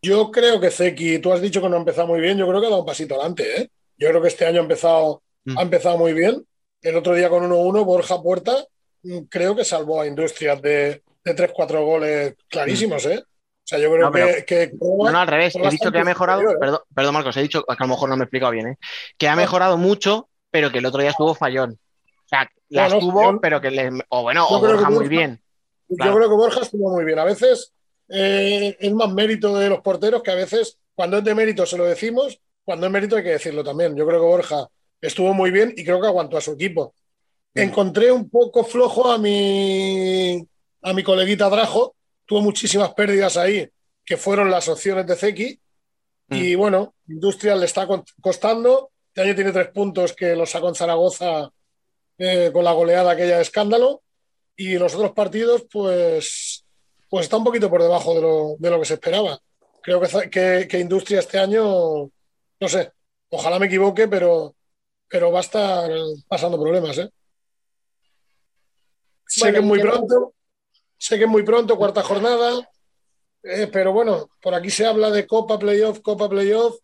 Yo 0.00 0.30
creo 0.30 0.58
que 0.58 0.70
Zeki, 0.70 1.18
tú 1.18 1.32
has 1.32 1.40
dicho 1.40 1.60
que 1.60 1.68
no 1.68 1.76
ha 1.76 1.80
empezado 1.80 2.08
muy 2.08 2.20
bien, 2.20 2.38
yo 2.38 2.48
creo 2.48 2.60
que 2.60 2.66
ha 2.66 2.70
dado 2.70 2.80
un 2.80 2.86
pasito 2.86 3.14
adelante. 3.14 3.62
¿eh? 3.62 3.70
Yo 3.98 4.08
creo 4.08 4.22
que 4.22 4.28
este 4.28 4.46
año 4.46 4.60
ha 4.60 4.62
empezado, 4.62 5.22
mm. 5.44 5.58
ha 5.58 5.62
empezado 5.62 5.98
muy 5.98 6.12
bien. 6.12 6.44
El 6.80 6.96
otro 6.96 7.14
día 7.14 7.28
con 7.28 7.48
1-1, 7.48 7.84
Borja 7.84 8.20
Puerta, 8.20 8.64
mm, 9.02 9.18
creo 9.28 9.54
que 9.54 9.64
salvó 9.64 10.00
a 10.00 10.06
Industrias 10.06 10.60
de, 10.60 11.02
de 11.24 11.36
3-4 11.36 11.84
goles 11.84 12.34
clarísimos. 12.48 13.04
¿eh? 13.06 13.24
O 13.62 13.64
sea, 13.64 13.78
yo 13.78 13.92
creo 13.92 14.10
que, 14.44 14.72
No, 14.80 15.06
al 15.06 15.28
revés. 15.28 15.54
He 15.56 15.70
dicho 15.70 15.92
que 15.92 15.98
ha 15.98 16.04
mejorado. 16.04 16.42
¿eh? 16.42 16.56
Perdón, 16.58 16.80
perdón, 16.94 17.14
Marcos, 17.14 17.36
he 17.36 17.42
dicho 17.42 17.62
que 17.62 17.72
a 17.72 17.76
lo 17.78 17.88
mejor 17.88 18.08
no 18.08 18.16
me 18.16 18.22
he 18.22 18.24
explicado 18.24 18.52
bien. 18.52 18.68
¿eh? 18.68 18.78
Que 19.16 19.28
ha 19.28 19.36
mejorado 19.36 19.76
mucho, 19.78 20.28
pero 20.50 20.70
que 20.70 20.78
el 20.78 20.86
otro 20.86 21.00
día 21.00 21.10
estuvo 21.10 21.34
fallón. 21.34 21.78
O 22.04 22.28
sea, 22.28 22.50
la 22.68 22.86
estuvo, 22.88 23.40
pero 23.40 23.60
que 23.60 23.70
le. 23.70 23.90
O 24.08 24.22
bueno, 24.22 24.46
o 24.48 24.58
Borja 24.58 24.90
muy 24.90 25.08
bien. 25.08 25.40
Yo 25.88 26.14
creo 26.14 26.28
que 26.28 26.34
Borja 26.34 26.60
estuvo 26.62 26.90
muy 26.90 27.04
bien. 27.04 27.18
A 27.18 27.24
veces 27.24 27.72
eh, 28.08 28.76
es 28.80 28.92
más 28.92 29.12
mérito 29.12 29.56
de 29.56 29.68
los 29.68 29.80
porteros 29.80 30.22
que 30.22 30.30
a 30.30 30.36
veces 30.36 30.78
cuando 30.94 31.18
es 31.18 31.24
de 31.24 31.34
mérito 31.34 31.66
se 31.66 31.76
lo 31.76 31.84
decimos, 31.84 32.40
cuando 32.64 32.86
es 32.86 32.92
mérito 32.92 33.16
hay 33.16 33.22
que 33.22 33.30
decirlo 33.30 33.62
también. 33.62 33.94
Yo 33.94 34.06
creo 34.06 34.20
que 34.20 34.26
Borja 34.26 34.68
estuvo 35.00 35.34
muy 35.34 35.50
bien 35.50 35.72
y 35.76 35.84
creo 35.84 36.00
que 36.00 36.06
aguantó 36.06 36.36
a 36.36 36.40
su 36.40 36.52
equipo. 36.52 36.94
Encontré 37.54 38.10
un 38.10 38.30
poco 38.30 38.64
flojo 38.64 39.10
a 39.10 39.18
mi, 39.18 40.42
a 40.83 40.93
mi 40.93 41.03
coleguita 41.03 41.49
Drajo, 41.49 41.95
tuvo 42.26 42.43
muchísimas 42.43 42.93
pérdidas 42.95 43.37
ahí, 43.37 43.68
que 44.05 44.16
fueron 44.16 44.51
las 44.51 44.68
opciones 44.68 45.07
de 45.07 45.16
Zeki. 45.16 45.61
Y 46.30 46.55
bueno, 46.55 46.95
Industrial 47.09 47.61
le 47.61 47.66
está 47.66 47.87
costando. 48.20 48.91
Este 49.09 49.20
año 49.20 49.35
tiene 49.35 49.53
tres 49.53 49.68
puntos 49.68 50.14
que 50.14 50.35
los 50.35 50.51
sacó 50.51 50.68
en 50.68 50.74
Zaragoza 50.74 51.51
eh, 52.16 52.51
con 52.53 52.64
la 52.64 52.72
goleada 52.72 53.12
aquella 53.12 53.37
de 53.37 53.43
escándalo. 53.43 54.03
Y 54.57 54.78
los 54.78 54.95
otros 54.95 55.12
partidos, 55.12 55.66
pues, 55.70 56.64
pues 57.11 57.24
está 57.24 57.37
un 57.37 57.45
poquito 57.45 57.68
por 57.68 57.83
debajo 57.83 58.14
de 58.14 58.20
lo, 58.22 58.57
de 58.59 58.70
lo 58.70 58.78
que 58.78 58.87
se 58.87 58.95
esperaba. 58.95 59.39
Creo 59.83 60.01
que, 60.01 60.30
que, 60.30 60.66
que 60.68 60.78
Industria 60.78 61.20
este 61.20 61.39
año, 61.39 61.64
no 62.61 62.68
sé, 62.68 62.93
ojalá 63.28 63.59
me 63.59 63.66
equivoque, 63.66 64.09
pero, 64.09 64.55
pero 65.09 65.33
va 65.33 65.41
a 65.41 65.43
estar 65.43 65.91
pasando 66.28 66.61
problemas, 66.61 66.97
¿eh? 66.99 67.11
Sé 69.26 69.51
que 69.51 69.59
es 69.59 69.64
muy 69.64 69.80
pronto, 69.80 70.35
sé 71.03 71.18
que 71.18 71.24
es 71.24 71.30
muy 71.30 71.42
pronto, 71.42 71.76
cuarta 71.76 72.03
jornada, 72.03 72.68
eh, 73.42 73.68
pero 73.72 73.92
bueno, 73.92 74.28
por 74.40 74.55
aquí 74.55 74.70
se 74.70 74.86
habla 74.86 75.11
de 75.11 75.26
Copa 75.26 75.59
Playoff, 75.59 76.00
Copa 76.00 76.28
Playoff, 76.28 76.76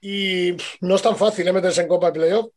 y 0.00 0.52
pff, 0.52 0.76
no 0.82 0.96
es 0.96 1.02
tan 1.02 1.16
fácil 1.16 1.48
¿eh? 1.48 1.52
meterse 1.52 1.80
en 1.80 1.88
Copa 1.88 2.12
Playoff. 2.12 2.50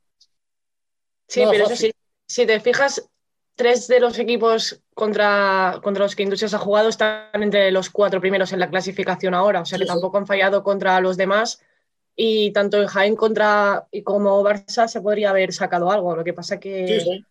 Sí, 1.27 1.39
Nada 1.39 1.51
pero 1.53 1.65
eso 1.65 1.75
sí, 1.75 1.91
si 2.27 2.45
te 2.45 2.59
fijas, 2.59 3.07
tres 3.55 3.87
de 3.87 4.01
los 4.01 4.19
equipos 4.19 4.81
contra, 4.93 5.79
contra 5.81 6.03
los 6.03 6.15
que 6.15 6.23
Industrias 6.23 6.53
ha 6.53 6.59
jugado 6.59 6.89
están 6.89 7.29
entre 7.33 7.71
los 7.71 7.89
cuatro 7.89 8.19
primeros 8.19 8.51
en 8.51 8.59
la 8.59 8.69
clasificación 8.69 9.33
ahora, 9.33 9.61
o 9.61 9.65
sea 9.65 9.77
que 9.79 9.85
Sí, 9.85 9.87
sí. 9.87 9.93
tampoco 9.93 10.17
han 10.17 10.27
fallado 10.27 10.63
contra 10.63 10.99
los 10.99 11.15
demás 11.15 11.61
y 12.13 12.51
tanto 12.51 12.81
en 12.81 12.87
Jaén 12.87 13.15
contra 13.15 13.87
y 13.89 14.03
como 14.03 14.43
Barça 14.43 14.87
se 14.89 15.01
podría 15.01 15.29
haber 15.29 15.53
sacado 15.53 15.91
algo. 15.91 16.15
Lo 16.15 16.23
que 16.25 16.33
pasa 16.33 16.59
que 16.59 16.99
sí. 16.99 17.25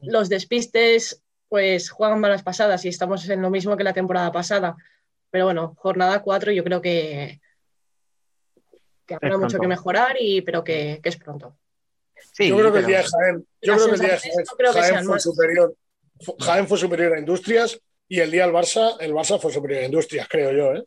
los 0.00 0.28
despistes 0.30 1.22
pues 1.48 1.90
juegan 1.90 2.20
malas 2.20 2.42
pasadas 2.42 2.84
y 2.84 2.88
estamos 2.88 3.28
en 3.28 3.42
lo 3.42 3.50
mismo 3.50 3.76
que 3.76 3.84
la 3.84 3.92
temporada 3.94 4.30
pasada. 4.32 4.76
Pero 5.30 5.46
bueno, 5.46 5.74
jornada 5.78 6.22
4 6.22 6.52
yo 6.52 6.64
creo 6.64 6.80
que, 6.80 7.40
que 9.06 9.14
habrá 9.14 9.30
mucho 9.30 9.40
pronto. 9.40 9.60
que 9.60 9.68
mejorar, 9.68 10.16
y, 10.20 10.42
pero 10.42 10.62
que, 10.64 11.00
que 11.02 11.08
es 11.08 11.16
pronto. 11.16 11.56
Sí, 12.32 12.48
yo 12.48 12.56
creo 12.58 12.72
que 12.72 12.78
el 12.80 12.84
pero- 12.84 12.88
día 12.88 12.98
de 12.98 13.04
Jaén, 13.04 13.46
yo 13.62 13.74
creo 13.74 13.86
que 13.86 13.92
el 13.94 14.00
día 14.00 14.08
de 14.10 14.18
Jaén, 14.18 14.34
no 14.50 14.56
creo 14.56 14.72
que 14.72 14.80
Jaén 14.80 14.92
sean 14.94 15.04
fue 15.06 15.20
superior. 15.20 15.74
Jaén 16.40 16.66
fue 16.68 16.78
superior 16.78 17.12
a 17.14 17.18
Industrias 17.20 17.80
y 18.08 18.20
el 18.20 18.30
día 18.30 18.44
del 18.46 18.54
Barça, 18.54 18.96
el 19.00 19.12
Barça 19.12 19.40
fue 19.40 19.52
superior 19.52 19.82
a 19.82 19.86
Industrias, 19.86 20.26
creo 20.28 20.52
yo, 20.52 20.72
¿eh? 20.80 20.84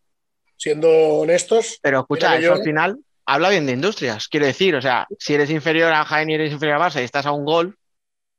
Siendo 0.58 0.90
honestos. 0.90 1.80
Pero 1.82 2.00
escucha, 2.02 2.36
eso 2.36 2.44
yo- 2.48 2.54
al 2.54 2.64
final 2.64 3.00
habla 3.26 3.50
bien 3.50 3.66
de 3.66 3.72
industrias. 3.74 4.28
Quiero 4.28 4.46
decir, 4.46 4.76
o 4.76 4.82
sea, 4.82 5.08
si 5.18 5.34
eres 5.34 5.50
inferior 5.50 5.92
a 5.94 6.04
Jaén 6.06 6.30
y 6.30 6.34
eres 6.36 6.52
inferior 6.52 6.82
a 6.82 6.88
Barça 6.88 7.02
y 7.02 7.06
estás 7.06 7.26
a 7.26 7.32
un 7.32 7.46
gol 7.46 7.78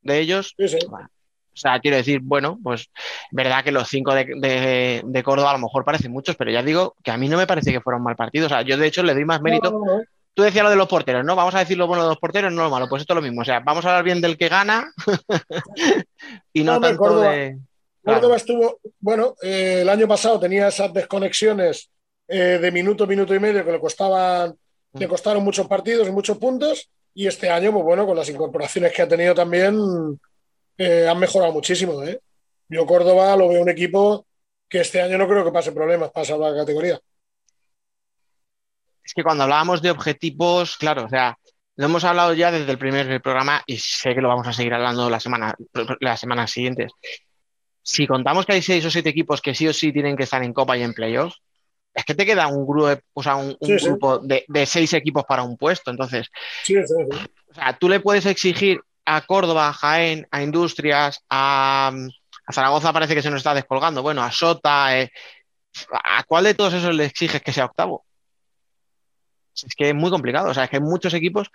de 0.02 0.18
ellos, 0.18 0.54
Sí, 0.58 0.68
sí. 0.68 0.78
bueno, 0.88 1.08
o 1.53 1.57
sea, 1.57 1.78
quiero 1.80 1.96
decir, 1.98 2.20
bueno, 2.22 2.59
pues 2.62 2.88
verdad 3.30 3.62
que 3.64 3.72
los 3.72 3.88
cinco 3.88 4.14
de, 4.14 4.24
de- 4.36 5.03
de 5.05 5.22
Córdoba 5.22 5.50
a 5.50 5.55
lo 5.55 5.59
mejor 5.61 5.84
parecen 5.84 6.11
muchos, 6.12 6.36
pero 6.36 6.50
ya 6.50 6.62
digo 6.62 6.94
que 7.03 7.11
a 7.11 7.16
mí 7.16 7.28
no 7.28 7.36
me 7.36 7.46
parece 7.46 7.72
que 7.72 7.80
fuera 7.80 7.98
un 7.98 8.05
mal 8.05 8.16
partido. 8.16 8.46
O 8.46 8.48
sea, 8.48 8.62
yo 8.62 8.76
de 8.76 8.86
hecho 8.86 9.03
le 9.03 9.14
doy 9.14 9.24
más 9.24 9.40
mérito. 9.42 9.70
No, 9.70 9.78
no, 9.84 9.98
no. 9.98 10.03
Tú 10.34 10.42
decías 10.42 10.64
lo 10.64 10.70
de 10.70 10.76
los 10.76 10.88
porteros, 10.88 11.24
¿no? 11.26 11.36
Vamos 11.36 11.55
a 11.55 11.59
decir 11.59 11.76
lo 11.76 11.86
bueno 11.86 12.05
de 12.05 12.09
los 12.09 12.18
porteros, 12.18 12.50
no 12.50 12.62
lo 12.62 12.70
malo. 12.70 12.88
Pues 12.88 13.03
esto 13.03 13.12
es 13.12 13.16
lo 13.16 13.22
mismo. 13.22 13.42
O 13.42 13.44
sea, 13.44 13.61
vamos 13.61 13.84
a 13.84 13.90
hablar 13.90 14.05
bien 14.05 14.20
del 14.22 14.38
que 14.38 14.48
gana 14.48 14.90
y 16.53 16.64
no 16.64 16.80
tanto 16.80 16.98
Córdoba. 16.98 17.30
de. 17.32 17.59
Claro. 18.03 18.18
Córdoba 18.20 18.36
estuvo, 18.36 18.80
bueno, 18.98 19.34
eh, 19.42 19.80
el 19.82 19.88
año 19.88 20.09
pasado 20.09 20.40
tenía 20.40 20.68
esas 20.68 20.92
desconexiones 20.92 21.88
eh, 22.28 22.59
de 22.61 22.72
minuto, 22.72 23.07
minuto 23.07 23.34
y 23.34 23.38
medio 23.40 23.64
que 23.64 23.72
le 23.72 23.78
costaban, 23.80 24.55
le 24.94 25.07
costaron 25.09 25.44
muchos 25.44 25.66
partidos 25.68 26.09
y 26.09 26.11
muchos 26.12 26.38
puntos. 26.38 26.88
Y 27.14 27.26
este 27.26 27.50
año, 27.50 27.70
pues 27.72 27.84
bueno, 27.84 28.07
con 28.07 28.16
las 28.16 28.28
incorporaciones 28.30 28.92
que 28.92 29.03
ha 29.03 29.09
tenido 29.09 29.34
también, 29.34 29.76
eh, 30.78 31.06
han 31.08 31.18
mejorado 31.18 31.52
muchísimo. 31.52 32.02
¿eh? 32.02 32.20
Yo 32.68 32.86
Córdoba 32.86 33.36
lo 33.36 33.48
veo 33.48 33.62
un 33.62 33.68
equipo 33.68 34.26
que 34.68 34.80
este 34.80 35.00
año 35.02 35.18
no 35.18 35.28
creo 35.28 35.44
que 35.44 35.52
pase 35.52 35.72
problemas 35.72 36.10
para 36.10 36.24
salvar 36.26 36.52
la 36.52 36.58
categoría. 36.62 37.00
Es 39.04 39.14
que 39.14 39.22
cuando 39.22 39.44
hablábamos 39.44 39.82
de 39.82 39.90
objetivos, 39.90 40.76
claro, 40.76 41.04
o 41.04 41.08
sea, 41.08 41.36
lo 41.76 41.86
hemos 41.86 42.04
hablado 42.04 42.34
ya 42.34 42.50
desde 42.50 42.70
el 42.70 42.78
primer 42.78 43.20
programa 43.20 43.62
y 43.66 43.78
sé 43.78 44.14
que 44.14 44.20
lo 44.20 44.28
vamos 44.28 44.46
a 44.46 44.52
seguir 44.52 44.72
hablando 44.74 45.10
la 45.10 45.20
semana, 45.20 45.54
las 46.00 46.20
semanas 46.20 46.50
siguientes. 46.50 46.92
Si 47.82 48.06
contamos 48.06 48.46
que 48.46 48.52
hay 48.52 48.62
seis 48.62 48.84
o 48.84 48.90
siete 48.90 49.08
equipos 49.10 49.40
que 49.40 49.54
sí 49.54 49.66
o 49.66 49.72
sí 49.72 49.92
tienen 49.92 50.16
que 50.16 50.22
estar 50.22 50.42
en 50.42 50.52
Copa 50.52 50.76
y 50.76 50.82
en 50.82 50.94
playoffs, 50.94 51.42
es 51.92 52.04
que 52.04 52.14
te 52.14 52.24
queda 52.24 52.46
un 52.46 52.66
grupo, 52.66 52.98
o 53.12 53.22
sea, 53.22 53.36
un, 53.36 53.56
un 53.58 53.68
Sí, 53.68 53.78
sí. 53.78 53.86
grupo 53.86 54.18
de, 54.20 54.44
de 54.48 54.66
seis 54.66 54.92
equipos 54.94 55.24
para 55.24 55.42
un 55.42 55.56
puesto. 55.58 55.90
Entonces, 55.90 56.28
sí. 56.62 56.76
o 56.78 57.54
sea, 57.54 57.76
tú 57.78 57.88
le 57.88 58.00
puedes 58.00 58.24
exigir 58.26 58.80
a 59.05 59.20
Córdoba, 59.22 59.68
a 59.68 59.72
Jaén, 59.72 60.26
a 60.30 60.42
Industrias, 60.42 61.20
a, 61.28 61.92
a 62.46 62.53
Zaragoza 62.53 62.92
parece 62.92 63.14
que 63.14 63.22
se 63.22 63.30
nos 63.30 63.38
está 63.38 63.55
descolgando, 63.55 64.03
bueno, 64.03 64.22
a 64.22 64.30
Sota, 64.30 64.98
eh, 64.98 65.11
¿a 65.92 66.22
cuál 66.24 66.44
de 66.44 66.55
todos 66.55 66.74
esos 66.74 66.94
le 66.94 67.05
exiges 67.07 67.42
que 67.42 67.53
sea 67.53 67.64
octavo? 67.66 68.05
Es 69.55 69.74
que 69.76 69.88
es 69.90 69.94
muy 69.94 70.11
complicado, 70.11 70.50
o 70.50 70.55
sea, 70.55 70.64
es 70.64 70.70
que 70.70 70.76
hay 70.76 70.82
muchos 70.82 71.12
equipos 71.14 71.48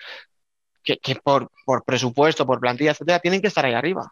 que, 0.83 0.97
que 0.97 1.15
por, 1.15 1.49
por 1.65 1.83
presupuesto, 1.83 2.45
por 2.45 2.59
plantilla, 2.59 2.91
etcétera, 2.91 3.19
tienen 3.19 3.41
que 3.41 3.47
estar 3.47 3.65
ahí 3.65 3.73
arriba. 3.73 4.07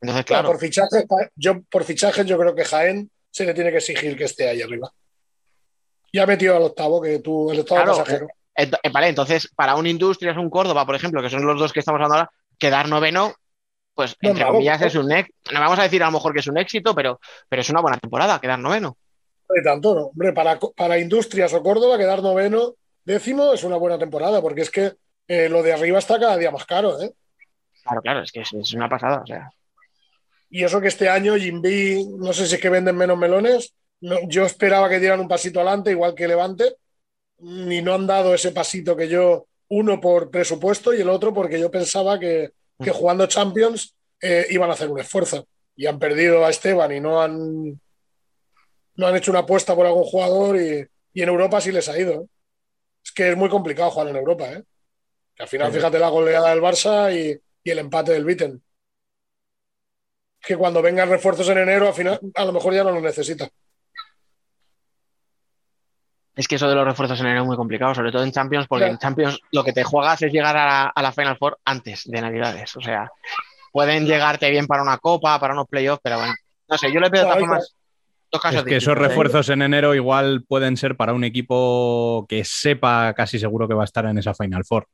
Entonces, 0.00 0.24
Claro, 0.24 0.42
claro, 0.44 0.58
por 0.58 0.60
fichajes, 0.60 1.06
yo 1.34 1.62
por 1.62 1.84
fichajes 1.84 2.26
yo 2.26 2.38
creo 2.38 2.54
que 2.54 2.64
Jaén 2.64 3.10
se 3.30 3.44
le 3.44 3.54
tiene 3.54 3.70
que 3.70 3.78
exigir 3.78 4.16
que 4.16 4.24
esté 4.24 4.48
ahí 4.48 4.62
arriba. 4.62 4.90
Ya 6.12 6.26
metido 6.26 6.56
al 6.56 6.62
octavo, 6.62 7.00
que 7.02 7.18
tú, 7.18 7.50
el 7.50 7.60
octavo 7.60 7.80
Claro, 7.82 7.98
pasajero. 7.98 8.26
ent- 8.56 8.78
eh, 8.82 8.90
vale, 8.90 9.08
entonces, 9.08 9.48
para 9.56 9.74
un 9.74 9.86
Industrias, 9.86 10.36
un 10.36 10.48
Córdoba, 10.48 10.86
por 10.86 10.94
ejemplo, 10.94 11.20
que 11.20 11.28
son 11.30 11.44
los 11.44 11.58
dos 11.58 11.72
que 11.72 11.80
estamos 11.80 11.96
hablando 11.98 12.14
ahora, 12.16 12.30
quedar 12.64 12.88
noveno, 12.88 13.34
pues 13.94 14.16
No, 14.22 14.30
entre 14.30 14.44
comillas 14.46 14.82
es 14.82 14.94
un 14.94 15.12
éxito. 15.12 15.52
No 15.52 15.60
vamos 15.60 15.78
a 15.78 15.82
decir 15.82 16.02
a 16.02 16.06
lo 16.06 16.12
mejor 16.12 16.32
que 16.32 16.40
es 16.40 16.46
un 16.46 16.58
éxito, 16.58 16.94
pero, 16.94 17.20
pero 17.48 17.62
es 17.62 17.70
una 17.70 17.80
buena 17.80 17.98
temporada, 17.98 18.40
quedar 18.40 18.58
noveno. 18.58 18.96
De 19.48 19.62
tanto, 19.62 19.94
no. 19.94 20.00
Hombre, 20.06 20.32
para, 20.32 20.58
para 20.58 20.98
Industrias 20.98 21.52
o 21.52 21.62
Córdoba, 21.62 21.98
quedar 21.98 22.22
noveno, 22.22 22.74
décimo 23.04 23.52
es 23.52 23.62
una 23.64 23.76
buena 23.76 23.98
temporada, 23.98 24.40
porque 24.40 24.62
es 24.62 24.70
que 24.70 24.94
eh, 25.28 25.48
lo 25.48 25.62
de 25.62 25.72
arriba 25.74 25.98
está 25.98 26.18
cada 26.18 26.36
día 26.36 26.50
más 26.50 26.64
caro, 26.64 27.00
¿eh? 27.00 27.12
Claro, 27.82 28.00
claro, 28.00 28.22
es 28.22 28.32
que 28.32 28.40
es, 28.40 28.52
es 28.52 28.72
una 28.72 28.88
pasada, 28.88 29.20
o 29.22 29.26
sea. 29.26 29.50
Y 30.50 30.64
eso 30.64 30.80
que 30.80 30.88
este 30.88 31.08
año 31.08 31.36
Jimby, 31.36 32.06
no 32.18 32.32
sé 32.32 32.46
si 32.46 32.54
es 32.54 32.60
que 32.60 32.70
venden 32.70 32.96
menos 32.96 33.18
melones, 33.18 33.74
no- 34.00 34.20
yo 34.28 34.44
esperaba 34.46 34.88
que 34.88 35.00
dieran 35.00 35.20
un 35.20 35.28
pasito 35.28 35.60
adelante, 35.60 35.90
igual 35.90 36.14
que 36.14 36.28
Levante, 36.28 36.76
y 37.38 37.82
no 37.82 37.94
han 37.94 38.06
dado 38.06 38.34
ese 38.34 38.52
pasito 38.52 38.96
que 38.96 39.08
yo, 39.08 39.46
uno 39.76 40.00
por 40.00 40.30
presupuesto 40.30 40.92
y 40.94 41.00
el 41.00 41.08
otro 41.08 41.32
porque 41.34 41.58
yo 41.60 41.70
pensaba 41.70 42.18
que, 42.18 42.50
que 42.82 42.90
jugando 42.90 43.26
Champions 43.26 43.94
eh, 44.20 44.46
iban 44.50 44.70
a 44.70 44.74
hacer 44.74 44.88
un 44.90 45.00
esfuerzo. 45.00 45.46
Y 45.76 45.86
han 45.86 45.98
perdido 45.98 46.44
a 46.44 46.50
Esteban 46.50 46.92
y 46.92 47.00
no 47.00 47.20
han, 47.20 47.80
no 48.96 49.06
han 49.06 49.16
hecho 49.16 49.30
una 49.32 49.40
apuesta 49.40 49.74
por 49.74 49.86
algún 49.86 50.04
jugador 50.04 50.56
y, 50.60 50.86
y 51.12 51.22
en 51.22 51.28
Europa 51.28 51.60
sí 51.60 51.72
les 51.72 51.88
ha 51.88 51.98
ido. 51.98 52.12
¿eh? 52.22 52.26
Es 53.04 53.12
que 53.12 53.30
es 53.30 53.36
muy 53.36 53.48
complicado 53.48 53.90
jugar 53.90 54.08
en 54.08 54.16
Europa, 54.16 54.52
¿eh? 54.52 54.62
Que 55.34 55.42
al 55.42 55.48
final, 55.48 55.70
Sí. 55.72 55.78
fíjate 55.78 55.98
la 55.98 56.08
goleada 56.08 56.50
del 56.50 56.60
Barça 56.62 57.12
y, 57.12 57.36
y 57.64 57.70
el 57.70 57.78
empate 57.80 58.12
del 58.12 58.24
Vitten. 58.24 58.62
Que 60.40 60.56
cuando 60.56 60.80
vengan 60.82 61.08
refuerzos 61.08 61.48
en 61.48 61.58
enero, 61.58 61.88
al 61.88 61.94
final, 61.94 62.20
a 62.34 62.44
lo 62.44 62.52
mejor 62.52 62.72
ya 62.74 62.84
no 62.84 62.92
lo 62.92 63.00
necesita. 63.00 63.48
Es 66.36 66.48
que 66.48 66.56
eso 66.56 66.68
de 66.68 66.74
los 66.74 66.84
refuerzos 66.84 67.20
en 67.20 67.26
enero 67.26 67.42
es 67.42 67.46
muy 67.46 67.56
complicado, 67.56 67.94
sobre 67.94 68.10
todo 68.10 68.24
en 68.24 68.32
Champions, 68.32 68.66
porque 68.66 68.82
Claro. 68.82 68.92
en 68.94 68.98
Champions 68.98 69.40
lo 69.52 69.62
que 69.62 69.72
te 69.72 69.84
juegas 69.84 70.20
es 70.22 70.32
llegar 70.32 70.56
a 70.56 70.66
la, 70.66 70.82
a 70.88 71.02
la 71.02 71.12
Final 71.12 71.36
Four 71.38 71.58
antes 71.64 72.02
de 72.06 72.20
Navidades. 72.20 72.76
O 72.76 72.80
sea, 72.80 73.10
pueden 73.72 74.06
llegarte 74.06 74.50
bien 74.50 74.66
para 74.66 74.82
una 74.82 74.98
copa, 74.98 75.38
para 75.38 75.54
unos 75.54 75.68
playoffs, 75.68 76.00
pero 76.02 76.18
bueno, 76.18 76.34
no 76.68 76.78
sé, 76.78 76.92
yo 76.92 76.98
le 77.00 77.10
pido 77.10 77.22
de 77.24 77.26
todas 77.28 77.38
formas 77.40 77.74
dos 78.32 78.42
casos 78.42 78.58
Es 78.60 78.64
que 78.66 78.76
esos 78.76 78.96
¿eh? 78.96 79.00
refuerzos 79.00 79.48
en 79.48 79.62
enero 79.62 79.94
igual 79.94 80.44
pueden 80.48 80.76
ser 80.76 80.96
para 80.96 81.12
un 81.12 81.22
equipo 81.22 82.26
que 82.28 82.44
sepa 82.44 83.14
casi 83.14 83.38
seguro 83.38 83.68
que 83.68 83.74
va 83.74 83.82
a 83.82 83.84
estar 83.84 84.04
en 84.06 84.18
esa 84.18 84.34
Final 84.34 84.64
Four. 84.64 84.88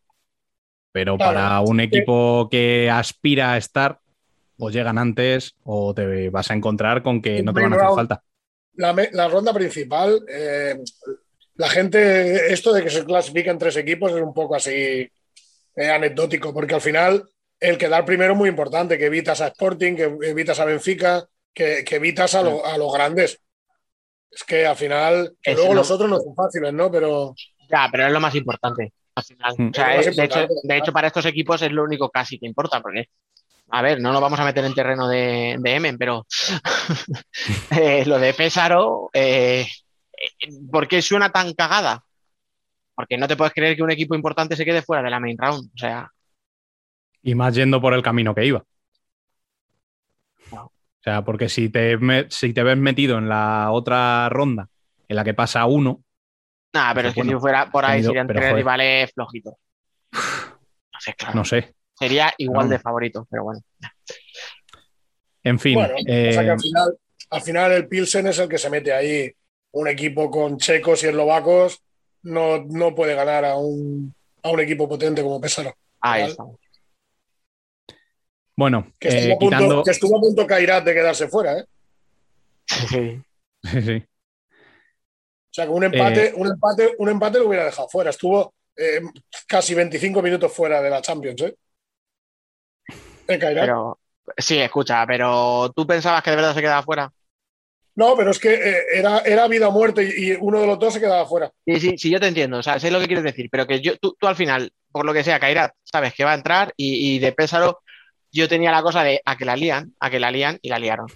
Pero 0.93 1.17
Claro. 1.17 1.35
para 1.35 1.61
un 1.61 1.81
equipo 1.81 2.49
que 2.51 2.91
aspira 2.91 3.53
a 3.53 3.57
estar, 3.57 3.99
o 4.59 4.69
llegan 4.69 4.99
antes 4.99 5.55
o 5.65 5.95
te 5.95 6.29
vas 6.29 6.51
a 6.51 6.55
encontrar 6.55 7.03
con 7.03 7.23
que 7.23 7.43
no 7.43 7.55
te 7.55 7.63
van 7.63 7.73
a 7.73 7.77
hacer 7.77 7.89
falta. 7.95 8.23
La, 8.75 8.95
la 9.13 9.29
ronda 9.29 9.53
principal, 9.55 10.21
eh, 10.29 10.79
la 11.61 11.69
gente, 11.69 12.53
esto 12.55 12.73
de 12.73 12.83
que 12.83 12.89
se 12.91 13.05
clasifiquen 13.05 13.59
tres 13.59 13.77
equipos 13.77 14.11
es 14.13 14.23
un 14.23 14.33
poco 14.33 14.55
así 14.57 14.71
eh, 14.73 15.91
anecdótico, 15.91 16.55
porque 16.55 16.75
al 16.75 16.81
final 16.81 17.29
el 17.59 17.77
quedar 17.77 18.07
primero 18.07 18.33
es 18.33 18.39
muy 18.39 18.49
importante, 18.49 18.97
que 18.97 19.05
evitas 19.07 19.41
a 19.43 19.49
Sporting, 19.49 19.95
que 19.95 20.05
evitas 20.23 20.59
a 20.59 20.65
Benfica, 20.65 21.23
que, 21.53 21.85
que 21.85 21.97
evitas 21.97 22.35
a, 22.35 22.43
lo- 22.43 22.65
a 22.65 22.79
los 22.79 22.91
grandes. 22.93 23.39
Es 24.31 24.45
que 24.45 24.65
al 24.65 24.77
final, 24.77 25.35
que 25.43 25.53
luego 25.55 25.69
lo- 25.75 25.81
los 25.81 25.91
otros 25.91 26.09
no 26.09 26.19
son 26.19 26.35
fáciles, 26.35 26.73
¿no? 26.73 26.91
Pero 26.91 27.35
Ya, 27.69 27.89
pero 27.93 28.07
es 28.07 28.13
lo 28.13 28.21
más 28.21 28.35
importante 28.35 28.93
al 29.15 29.25
final. 29.25 29.55
Mm. 29.59 29.69
O 29.71 29.75
sea, 29.75 29.97
Es 29.97 30.07
de, 30.07 30.25
hecho, 30.25 30.41
importante. 30.41 30.55
de 30.63 30.77
hecho, 30.79 30.93
para 30.93 31.09
estos 31.09 31.27
equipos 31.27 31.61
es 31.61 31.73
lo 31.73 31.85
único 31.85 32.09
casi 32.09 32.39
que 32.39 32.47
importa, 32.47 32.81
porque, 32.81 33.05
a 33.71 33.83
ver, 33.83 34.01
no 34.01 34.13
nos 34.13 34.23
vamos 34.23 34.41
a 34.41 34.45
meter 34.47 34.65
en 34.65 34.73
terreno 34.75 35.07
de, 35.09 35.57
de 35.59 35.75
Emen, 35.75 35.99
pero 35.99 36.25
eh, 37.73 38.05
lo 38.07 38.19
de 38.19 38.33
Pésaro, 38.35 39.11
eh, 39.13 39.67
eh, 39.67 39.67
¿por 40.71 40.89
qué 40.89 41.03
suena 41.03 41.31
tan 41.31 41.55
cagada? 41.55 42.05
Porque 42.95 43.17
no 43.17 43.27
te 43.27 43.37
puedes 43.37 43.55
creer 43.55 43.77
que 43.77 43.83
un 43.83 43.91
equipo 43.91 44.15
importante 44.15 44.57
se 44.57 44.65
quede 44.65 44.83
fuera 44.83 45.03
de 45.03 45.11
la 45.11 45.21
main 45.21 45.39
round. 45.39 45.71
O 45.75 45.79
sea, 45.79 46.11
Y 47.23 47.35
más 47.35 47.55
yendo 47.55 47.81
por 47.81 47.95
el 47.95 48.03
camino 48.03 48.35
que 48.35 48.47
iba. 48.47 48.65
O 50.53 51.03
sea, 51.03 51.25
porque 51.25 51.49
si 51.49 51.71
te, 51.71 51.99
si 52.29 52.53
te 52.53 52.63
ves 52.63 52.77
metido 52.77 53.17
en 53.17 53.29
la 53.29 53.71
otra 53.71 54.29
ronda 54.29 54.69
en 55.09 55.17
la 55.17 55.25
que 55.25 55.33
pasa 55.33 55.65
uno. 55.65 56.05
Nah, 56.75 56.93
pero 56.95 57.09
es 57.09 57.15
que 57.15 57.23
si 57.23 57.35
fuera 57.35 57.71
por 57.71 57.85
ahí 57.85 58.03
serían 58.03 58.27
tres 58.27 58.53
rivales 58.55 59.13
flojitos. 59.13 59.55
No 60.93 61.03
sé, 61.03 61.15
claro. 61.15 61.35
No 61.35 61.45
sé. 61.47 61.75
Sería 61.95 62.31
igual 62.37 62.69
de 62.69 62.79
favorito, 62.79 63.27
pero 63.31 63.45
bueno. 63.45 63.61
En 65.43 65.59
fin. 65.59 65.79
Eh, 66.07 66.37
al, 67.31 67.41
final, 67.41 67.73
el 67.73 67.89
Pilsen 67.89 68.27
es 68.27 68.39
el 68.39 68.51
que 68.51 68.59
se 68.59 68.69
mete 68.69 68.93
ahí. 68.93 69.33
Un 69.73 69.89
equipo 69.89 70.31
con 70.31 70.59
checos 70.59 71.03
y 71.03 71.07
eslovacos 71.07 71.81
no, 72.23 72.65
no 72.65 72.95
puede 72.95 73.15
ganar 73.15 73.45
a 73.45 73.57
un, 73.57 74.15
a 74.43 74.51
un 74.51 74.61
equipo 74.61 74.89
potente 74.89 75.23
como 75.23 75.41
Pesaro. 75.41 75.75
Ahí 76.01 76.23
está. 76.25 76.45
Bueno, 78.57 78.93
que 78.99 79.09
estuvo, 79.09 79.35
a 79.35 79.39
punto, 79.39 79.83
que 79.85 79.91
estuvo 79.91 80.19
a 80.19 80.21
punto 80.21 80.47
Kairat 80.47 80.85
de 80.85 80.95
quedarse 80.95 81.29
fuera, 81.29 81.59
¿eh? 81.59 81.65
Sí. 82.67 83.23
sí. 83.63 84.05
O 85.51 85.53
sea 85.53 85.65
que 85.65 85.71
un 85.71 85.85
empate, 85.85 86.27
eh, 86.27 86.33
un 86.37 86.47
empate, 86.47 86.95
un 86.99 87.09
empate 87.09 87.39
lo 87.39 87.49
hubiera 87.49 87.65
dejado 87.65 87.89
fuera. 87.89 88.11
Estuvo 88.11 88.55
eh, 88.77 89.01
casi 89.49 89.75
25 89.75 90.23
minutos 90.23 90.53
fuera 90.53 90.81
de 90.81 90.91
la 90.91 91.01
Champions, 91.01 91.43
¿eh? 91.43 91.57
Pero, 93.27 93.99
sí, 94.37 94.59
escucha, 94.59 95.07
pero 95.07 95.73
¿tú 95.75 95.87
pensabas 95.87 96.23
que 96.23 96.31
de 96.31 96.37
verdad 96.37 96.55
se 96.55 96.61
quedaba 96.61 96.83
fuera? 96.83 97.13
No, 98.01 98.17
pero 98.17 98.31
es 98.31 98.39
que 98.39 98.55
eh, 98.55 98.77
era, 98.95 99.19
era 99.19 99.47
vida 99.47 99.69
o 99.69 99.73
muerte 99.73 100.03
y 100.03 100.33
uno 100.41 100.59
de 100.59 100.67
los 100.67 100.79
dos 100.79 100.95
se 100.95 101.01
quedaba 101.01 101.27
fuera. 101.27 101.53
Sí, 101.67 101.79
sí, 101.79 101.99
sí, 101.99 102.09
yo 102.09 102.19
te 102.19 102.29
entiendo, 102.29 102.57
o 102.57 102.63
sea, 102.63 102.81
sé 102.81 102.91
lo 102.91 102.99
que 102.99 103.07
quieres 103.07 103.25
decir, 103.25 103.51
pero 103.53 103.67
que 103.67 103.83
yo, 103.83 103.99
tú, 103.99 104.17
al 104.23 104.37
final, 104.37 104.73
por 104.91 105.05
lo 105.05 105.13
que 105.13 105.23
sea, 105.23 105.39
Kairat, 105.39 105.75
sabes 105.83 106.15
que 106.15 106.25
va 106.25 106.33
a 106.33 106.37
entrar 106.37 106.73
y, 106.79 107.19
de 107.19 107.33
Pésaro 107.33 107.81
yo 108.33 108.49
tenía 108.49 108.71
la 108.71 108.81
cosa 108.81 109.05
de 109.05 109.21
a 109.23 109.37
que 109.37 109.45
la 109.45 109.55
lían, 109.55 109.93
a 110.01 110.09
que 110.09 110.19
la 110.19 110.31
lían 110.31 110.59
y 110.63 110.71
la 110.71 110.79
liaron. 110.79 111.09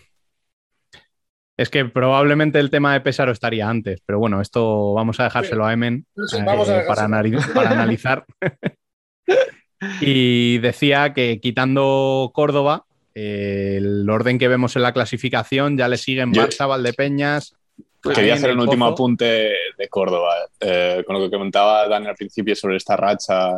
Es 1.57 1.71
que 1.71 1.87
probablemente 1.87 2.59
el 2.59 2.69
tema 2.69 2.93
de 2.93 3.01
Pesaro 3.01 3.33
estaría 3.33 3.67
antes, 3.67 4.03
pero 4.05 4.19
bueno, 4.19 4.43
esto 4.43 4.93
vamos 4.93 5.19
a 5.21 5.25
dejárselo 5.25 5.65
a 5.65 5.73
Emen 5.73 6.05
eh, 6.37 6.45
para, 6.87 7.05
analizar. 7.05 8.27
y 10.03 10.59
decía 10.59 11.15
que 11.15 11.41
quitando 11.41 12.31
Córdoba, 12.35 12.85
eh, 13.15 13.77
el 13.79 14.09
orden 14.09 14.39
que 14.39 14.49
vemos 14.49 14.77
en 14.77 14.83
la 14.83 14.93
clasificación 14.93 15.77
ya 15.77 15.89
le 15.89 15.97
siguen 15.97 16.33
Barça, 16.33 16.69
Valdepeñas. 16.69 17.55
Quería 18.03 18.35
hacer 18.35 18.53
un 18.53 18.61
último 18.61 18.87
apunte 18.87 19.53
de 19.79 19.89
Córdoba, 19.89 20.35
eh, 20.61 21.03
con 21.07 21.17
lo 21.17 21.23
que 21.23 21.31
comentaba 21.31 21.89
Dani 21.89 22.07
al 22.07 22.17
principio 22.17 22.55
sobre 22.55 22.77
esta 22.77 22.97
racha 22.97 23.51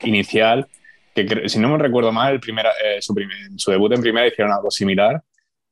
inicial, 0.00 0.66
que 1.14 1.48
si 1.48 1.60
no 1.60 1.68
me 1.68 1.78
recuerdo 1.78 2.10
mal, 2.10 2.40
el 2.42 3.02
su, 3.02 3.14
su 3.56 3.70
debut 3.70 3.92
en 3.92 4.00
primera 4.00 4.26
hicieron 4.26 4.52
algo 4.52 4.70
similar 4.70 5.22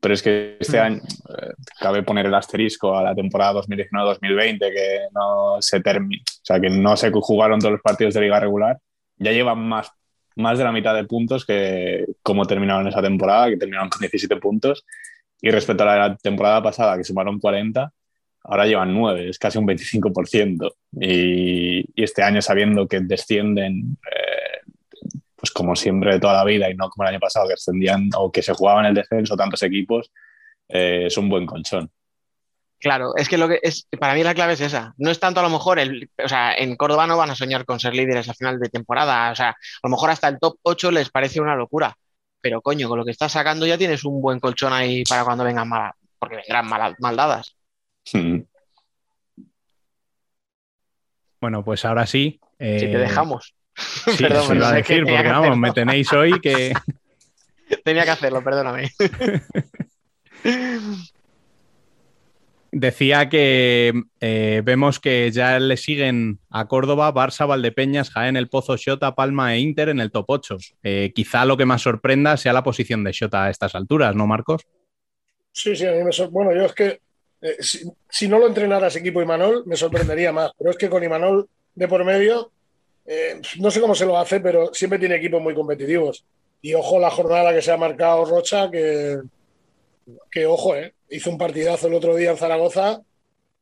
pero 0.00 0.14
es 0.14 0.22
que 0.22 0.56
este 0.58 0.78
mm. 0.78 0.82
año 0.82 0.96
eh, 0.96 1.52
cabe 1.78 2.02
poner 2.02 2.26
el 2.26 2.34
asterisco 2.34 2.96
a 2.96 3.02
la 3.02 3.14
temporada 3.14 3.60
2019-2020 3.60 4.58
que 4.58 5.00
no 5.12 5.56
se 5.60 5.80
terminó, 5.80 6.22
o 6.22 6.40
sea, 6.42 6.58
que 6.58 6.70
no 6.70 6.96
se 6.96 7.10
jugaron 7.12 7.60
todos 7.60 7.72
los 7.72 7.82
partidos 7.82 8.14
de 8.14 8.22
liga 8.22 8.40
regular. 8.40 8.78
Ya 9.18 9.32
llevan 9.32 9.58
más, 9.68 9.92
más 10.36 10.58
de 10.58 10.64
la 10.64 10.72
mitad 10.72 10.94
de 10.94 11.04
puntos 11.04 11.44
que 11.44 12.06
como 12.22 12.46
terminaron 12.46 12.86
esa 12.86 13.02
temporada, 13.02 13.50
que 13.50 13.56
terminaron 13.56 13.88
con 13.88 14.00
17 14.00 14.36
puntos. 14.36 14.84
Y 15.42 15.50
respecto 15.50 15.84
a 15.84 15.96
la 15.96 16.16
temporada 16.16 16.62
pasada, 16.62 16.96
que 16.96 17.04
sumaron 17.04 17.38
40, 17.38 17.92
ahora 18.44 18.66
llevan 18.66 18.94
9, 18.94 19.30
es 19.30 19.38
casi 19.38 19.58
un 19.58 19.66
25%. 19.66 20.70
Y, 21.00 21.80
y 21.94 22.02
este 22.02 22.22
año, 22.22 22.42
sabiendo 22.42 22.86
que 22.86 23.00
descienden 23.00 23.96
eh, 24.06 24.70
pues 25.40 25.50
como 25.52 25.74
siempre 25.74 26.12
de 26.12 26.20
toda 26.20 26.34
la 26.34 26.44
vida 26.44 26.70
y 26.70 26.74
no 26.74 26.90
como 26.90 27.04
el 27.04 27.14
año 27.14 27.20
pasado 27.20 27.48
que 27.48 27.54
ascendían 27.54 28.10
o 28.14 28.30
que 28.30 28.42
se 28.42 28.52
jugaban 28.52 28.84
el 28.84 28.94
descenso 28.94 29.36
tantos 29.36 29.62
equipos, 29.62 30.12
eh, 30.68 31.04
es 31.06 31.16
un 31.16 31.28
buen 31.30 31.46
colchón. 31.46 31.90
Claro, 32.80 33.12
es 33.14 33.28
que 33.28 33.36
lo 33.36 33.46
que 33.46 33.60
es, 33.62 33.86
para 33.98 34.14
mí 34.14 34.22
la 34.22 34.34
clave 34.34 34.54
es 34.54 34.60
esa. 34.62 34.94
No 34.96 35.10
es 35.10 35.20
tanto 35.20 35.40
a 35.40 35.42
lo 35.42 35.50
mejor, 35.50 35.78
el, 35.78 36.10
o 36.22 36.28
sea, 36.28 36.54
en 36.54 36.76
Córdoba 36.76 37.06
no 37.06 37.18
van 37.18 37.30
a 37.30 37.34
soñar 37.34 37.66
con 37.66 37.78
ser 37.78 37.94
líderes 37.94 38.28
a 38.28 38.34
final 38.34 38.58
de 38.58 38.70
temporada. 38.70 39.30
O 39.30 39.34
sea, 39.34 39.50
a 39.50 39.56
lo 39.82 39.90
mejor 39.90 40.10
hasta 40.10 40.28
el 40.28 40.38
top 40.38 40.56
8 40.62 40.90
les 40.90 41.10
parece 41.10 41.40
una 41.40 41.54
locura. 41.54 41.94
Pero 42.40 42.62
coño, 42.62 42.88
con 42.88 42.98
lo 42.98 43.04
que 43.04 43.10
estás 43.10 43.32
sacando 43.32 43.66
ya 43.66 43.76
tienes 43.76 44.02
un 44.04 44.22
buen 44.22 44.40
colchón 44.40 44.72
ahí 44.72 45.04
para 45.04 45.24
cuando 45.24 45.44
vengan 45.44 45.68
malas, 45.68 45.94
porque 46.18 46.36
vendrán 46.36 46.66
mal, 46.66 46.96
maldadas. 46.98 47.54
Bueno, 51.38 51.62
pues 51.62 51.84
ahora 51.84 52.06
sí. 52.06 52.40
Si 52.58 52.64
te 52.64 52.92
eh, 52.92 52.98
dejamos. 52.98 53.54
Sí, 53.76 54.16
Perdón, 54.22 54.56
iba 54.56 54.68
a 54.70 54.72
decir, 54.72 55.04
porque 55.04 55.28
vamos, 55.28 55.58
me 55.58 55.72
tenéis 55.72 56.10
hoy 56.14 56.40
que. 56.40 56.72
tenía 57.84 58.04
que 58.04 58.10
hacerlo, 58.10 58.42
perdóname. 58.42 58.90
Decía 62.72 63.28
que 63.28 63.92
eh, 64.20 64.62
vemos 64.64 65.00
que 65.00 65.28
ya 65.32 65.58
le 65.58 65.76
siguen 65.76 66.38
a 66.50 66.68
Córdoba, 66.68 67.12
Barça, 67.12 67.46
Valdepeñas, 67.46 68.10
Jaén, 68.10 68.36
El 68.36 68.48
Pozo, 68.48 68.76
Xota, 68.76 69.16
Palma 69.16 69.54
e 69.54 69.58
Inter 69.58 69.88
en 69.88 69.98
el 69.98 70.12
top 70.12 70.26
8. 70.28 70.56
Eh, 70.84 71.12
quizá 71.12 71.44
lo 71.44 71.56
que 71.56 71.66
más 71.66 71.82
sorprenda 71.82 72.36
sea 72.36 72.52
la 72.52 72.62
posición 72.62 73.02
de 73.02 73.12
Xota 73.12 73.46
a 73.46 73.50
estas 73.50 73.74
alturas, 73.74 74.14
¿no, 74.14 74.28
Marcos? 74.28 74.62
Sí, 75.50 75.74
sí, 75.74 75.84
a 75.84 75.92
mí 75.92 76.04
me 76.04 76.12
sorprende. 76.12 76.32
Bueno, 76.32 76.60
yo 76.60 76.66
es 76.66 76.72
que 76.72 77.00
eh, 77.40 77.56
si, 77.58 77.90
si, 78.08 78.28
no 78.28 78.38
lo 78.38 78.46
entrenara 78.46 78.86
ese 78.86 79.00
equipo 79.00 79.20
Imanol, 79.20 79.64
me 79.66 79.74
sorprendería 79.74 80.32
más. 80.32 80.52
Pero 80.56 80.70
es 80.70 80.76
que 80.76 80.88
con 80.88 81.02
Imanol 81.02 81.48
de 81.74 81.88
por 81.88 82.04
medio, 82.04 82.52
no 83.58 83.70
sé 83.72 83.80
cómo 83.80 83.96
se 83.96 84.06
lo 84.06 84.16
hace, 84.16 84.38
pero 84.38 84.72
siempre 84.72 85.00
tiene 85.00 85.16
equipos 85.16 85.42
muy 85.42 85.54
competitivos. 85.54 86.24
Y 86.62 86.74
ojo 86.74 87.00
la 87.00 87.10
jornada 87.10 87.52
que 87.52 87.62
se 87.62 87.72
ha 87.72 87.76
marcado 87.76 88.26
Rocha, 88.26 88.70
que, 88.70 89.18
que 90.30 90.46
ojo, 90.46 90.76
eh, 90.76 90.94
hizo 91.10 91.30
un 91.30 91.38
partidazo 91.38 91.88
el 91.88 91.94
otro 91.94 92.16
día 92.16 92.30
en 92.30 92.36
Zaragoza, 92.36 93.02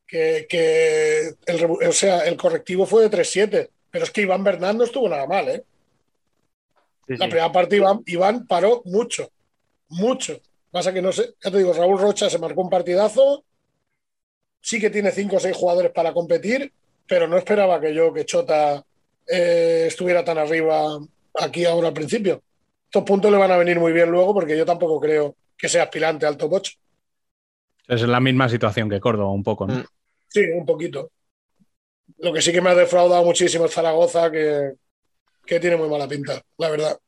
que, 0.07 1.35
el, 1.47 1.65
o 1.65 1.93
sea, 1.93 2.21
el 2.21 2.37
correctivo 2.37 2.87
fue 2.87 3.09
de 3.09 3.11
3-7, 3.11 3.69
pero 3.91 4.05
es 4.05 4.11
que 4.11 4.23
Iván 4.23 4.43
Bernal 4.43 4.77
no 4.77 4.85
estuvo 4.85 5.09
nada 5.09 5.27
mal. 5.27 5.49
¿eh? 5.49 5.65
La 7.09 7.27
primera 7.27 7.53
parte 7.53 7.77
Iván, 7.77 8.03
Iván 8.07 8.47
paró 8.47 8.83
mucho, 8.87 9.31
mucho. 9.89 10.41
Pasa 10.71 10.93
que 10.93 11.03
no 11.03 11.13
sé, 11.13 11.35
ya 11.43 11.51
te 11.51 11.59
digo, 11.59 11.73
Raúl 11.73 11.99
Rocha 11.99 12.29
se 12.29 12.39
marcó 12.39 12.63
un 12.63 12.71
partidazo, 12.71 13.45
sí 14.61 14.81
que 14.81 14.91
tiene 14.91 15.11
5 15.11 15.37
o 15.37 15.41
6 15.41 15.57
jugadores 15.57 15.93
para 15.93 16.13
competir, 16.13 16.73
pero 17.07 17.27
no 17.27 17.39
esperaba 17.39 17.81
que 17.81 17.95
yo, 17.95 18.13
que 18.13 18.27
Chota 18.27 18.85
eh, 19.27 19.85
estuviera 19.89 20.25
tan 20.25 20.39
arriba 20.39 20.99
aquí 21.35 21.65
ahora 21.65 21.89
al 21.89 21.95
principio. 21.95 22.43
Estos 22.85 23.05
puntos 23.05 23.31
le 23.31 23.39
van 23.39 23.51
a 23.51 23.57
venir 23.57 23.79
muy 23.79 23.93
bien 23.93 24.11
luego 24.11 24.35
porque 24.35 24.57
yo 24.57 24.65
tampoco 24.65 25.01
creo 25.01 25.35
que 25.59 25.69
sea 25.69 25.83
aspirante 25.83 26.25
al 26.25 26.37
top 26.37 26.53
8. 26.55 26.73
Es 27.89 28.03
la 28.03 28.21
misma 28.21 28.49
situación 28.49 28.89
que 28.89 29.01
Córdoba, 29.01 29.33
un 29.33 29.43
poco, 29.43 29.67
¿no? 29.67 29.75
Mm. 29.75 29.85
Sí, 30.29 30.41
un 30.55 30.65
poquito. 30.65 31.11
Lo 32.19 32.33
que 32.33 32.43
sí 32.43 32.53
que 32.53 32.61
me 32.61 32.71
ha 32.71 32.75
defraudado 32.75 33.25
muchísimo 33.25 33.65
es 33.65 33.73
Zaragoza, 33.73 34.31
que, 34.31 34.75
tiene 35.47 35.77
muy 35.77 35.89
mala 35.89 36.07
pinta, 36.07 36.43
la 36.59 36.69
verdad. 36.69 36.99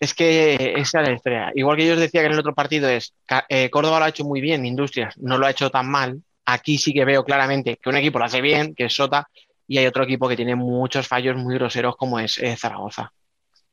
Es 0.00 0.14
que 0.14 0.74
esa 0.76 1.02
es 1.02 1.08
la 1.08 1.14
historia. 1.14 1.52
Igual 1.54 1.76
que 1.76 1.86
yo 1.86 1.94
os 1.94 2.00
decía 2.00 2.20
que 2.22 2.26
en 2.26 2.32
el 2.32 2.38
otro 2.38 2.54
partido 2.54 2.88
es 2.88 3.12
eh, 3.48 3.68
Córdoba 3.68 3.98
lo 3.98 4.04
ha 4.06 4.08
hecho 4.08 4.24
muy 4.24 4.40
bien, 4.40 4.64
Industrias 4.64 5.18
no 5.18 5.36
lo 5.36 5.46
ha 5.46 5.50
hecho 5.50 5.70
tan 5.70 5.90
mal. 5.90 6.22
Aquí 6.46 6.78
sí 6.78 6.94
que 6.94 7.04
veo 7.04 7.24
claramente 7.24 7.76
que 7.76 7.90
un 7.90 7.96
equipo 7.96 8.18
lo 8.18 8.24
hace 8.24 8.40
bien, 8.40 8.74
que 8.74 8.86
es 8.86 8.94
Sota, 8.94 9.28
y 9.66 9.76
hay 9.76 9.86
otro 9.86 10.04
equipo 10.04 10.28
que 10.28 10.36
tiene 10.36 10.54
muchos 10.54 11.06
fallos 11.06 11.36
muy 11.36 11.56
groseros 11.56 11.96
como 11.96 12.18
es 12.18 12.38
eh, 12.38 12.56
Zaragoza. 12.56 13.12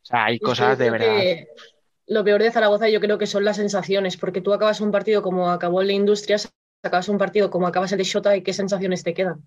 O 0.01 0.05
sea, 0.05 0.25
hay 0.25 0.39
cosas 0.39 0.77
de 0.77 0.91
verdad. 0.91 1.23
Lo 2.07 2.23
peor 2.23 2.41
de 2.41 2.51
Zaragoza 2.51 2.89
yo 2.89 2.99
creo 2.99 3.17
que 3.17 3.27
son 3.27 3.43
las 3.43 3.57
sensaciones, 3.57 4.17
porque 4.17 4.41
tú 4.41 4.53
acabas 4.53 4.81
un 4.81 4.91
partido 4.91 5.21
como 5.21 5.49
acabó 5.49 5.81
el 5.81 5.87
de 5.87 5.93
Industrias, 5.93 6.51
acabas 6.83 7.09
un 7.09 7.17
partido 7.17 7.49
como 7.49 7.67
acabas 7.67 7.91
el 7.91 7.97
de 7.97 8.03
Shota 8.03 8.35
y 8.35 8.41
qué 8.41 8.53
sensaciones 8.53 9.03
te 9.03 9.13
quedan. 9.13 9.43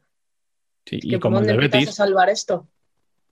Sí, 0.85 0.99
y 1.03 1.19
como 1.19 1.39
el 1.39 1.47
de 1.47 1.57
Betis. 1.57 1.89
A 1.89 1.93
salvar 1.93 2.31
esto? 2.31 2.67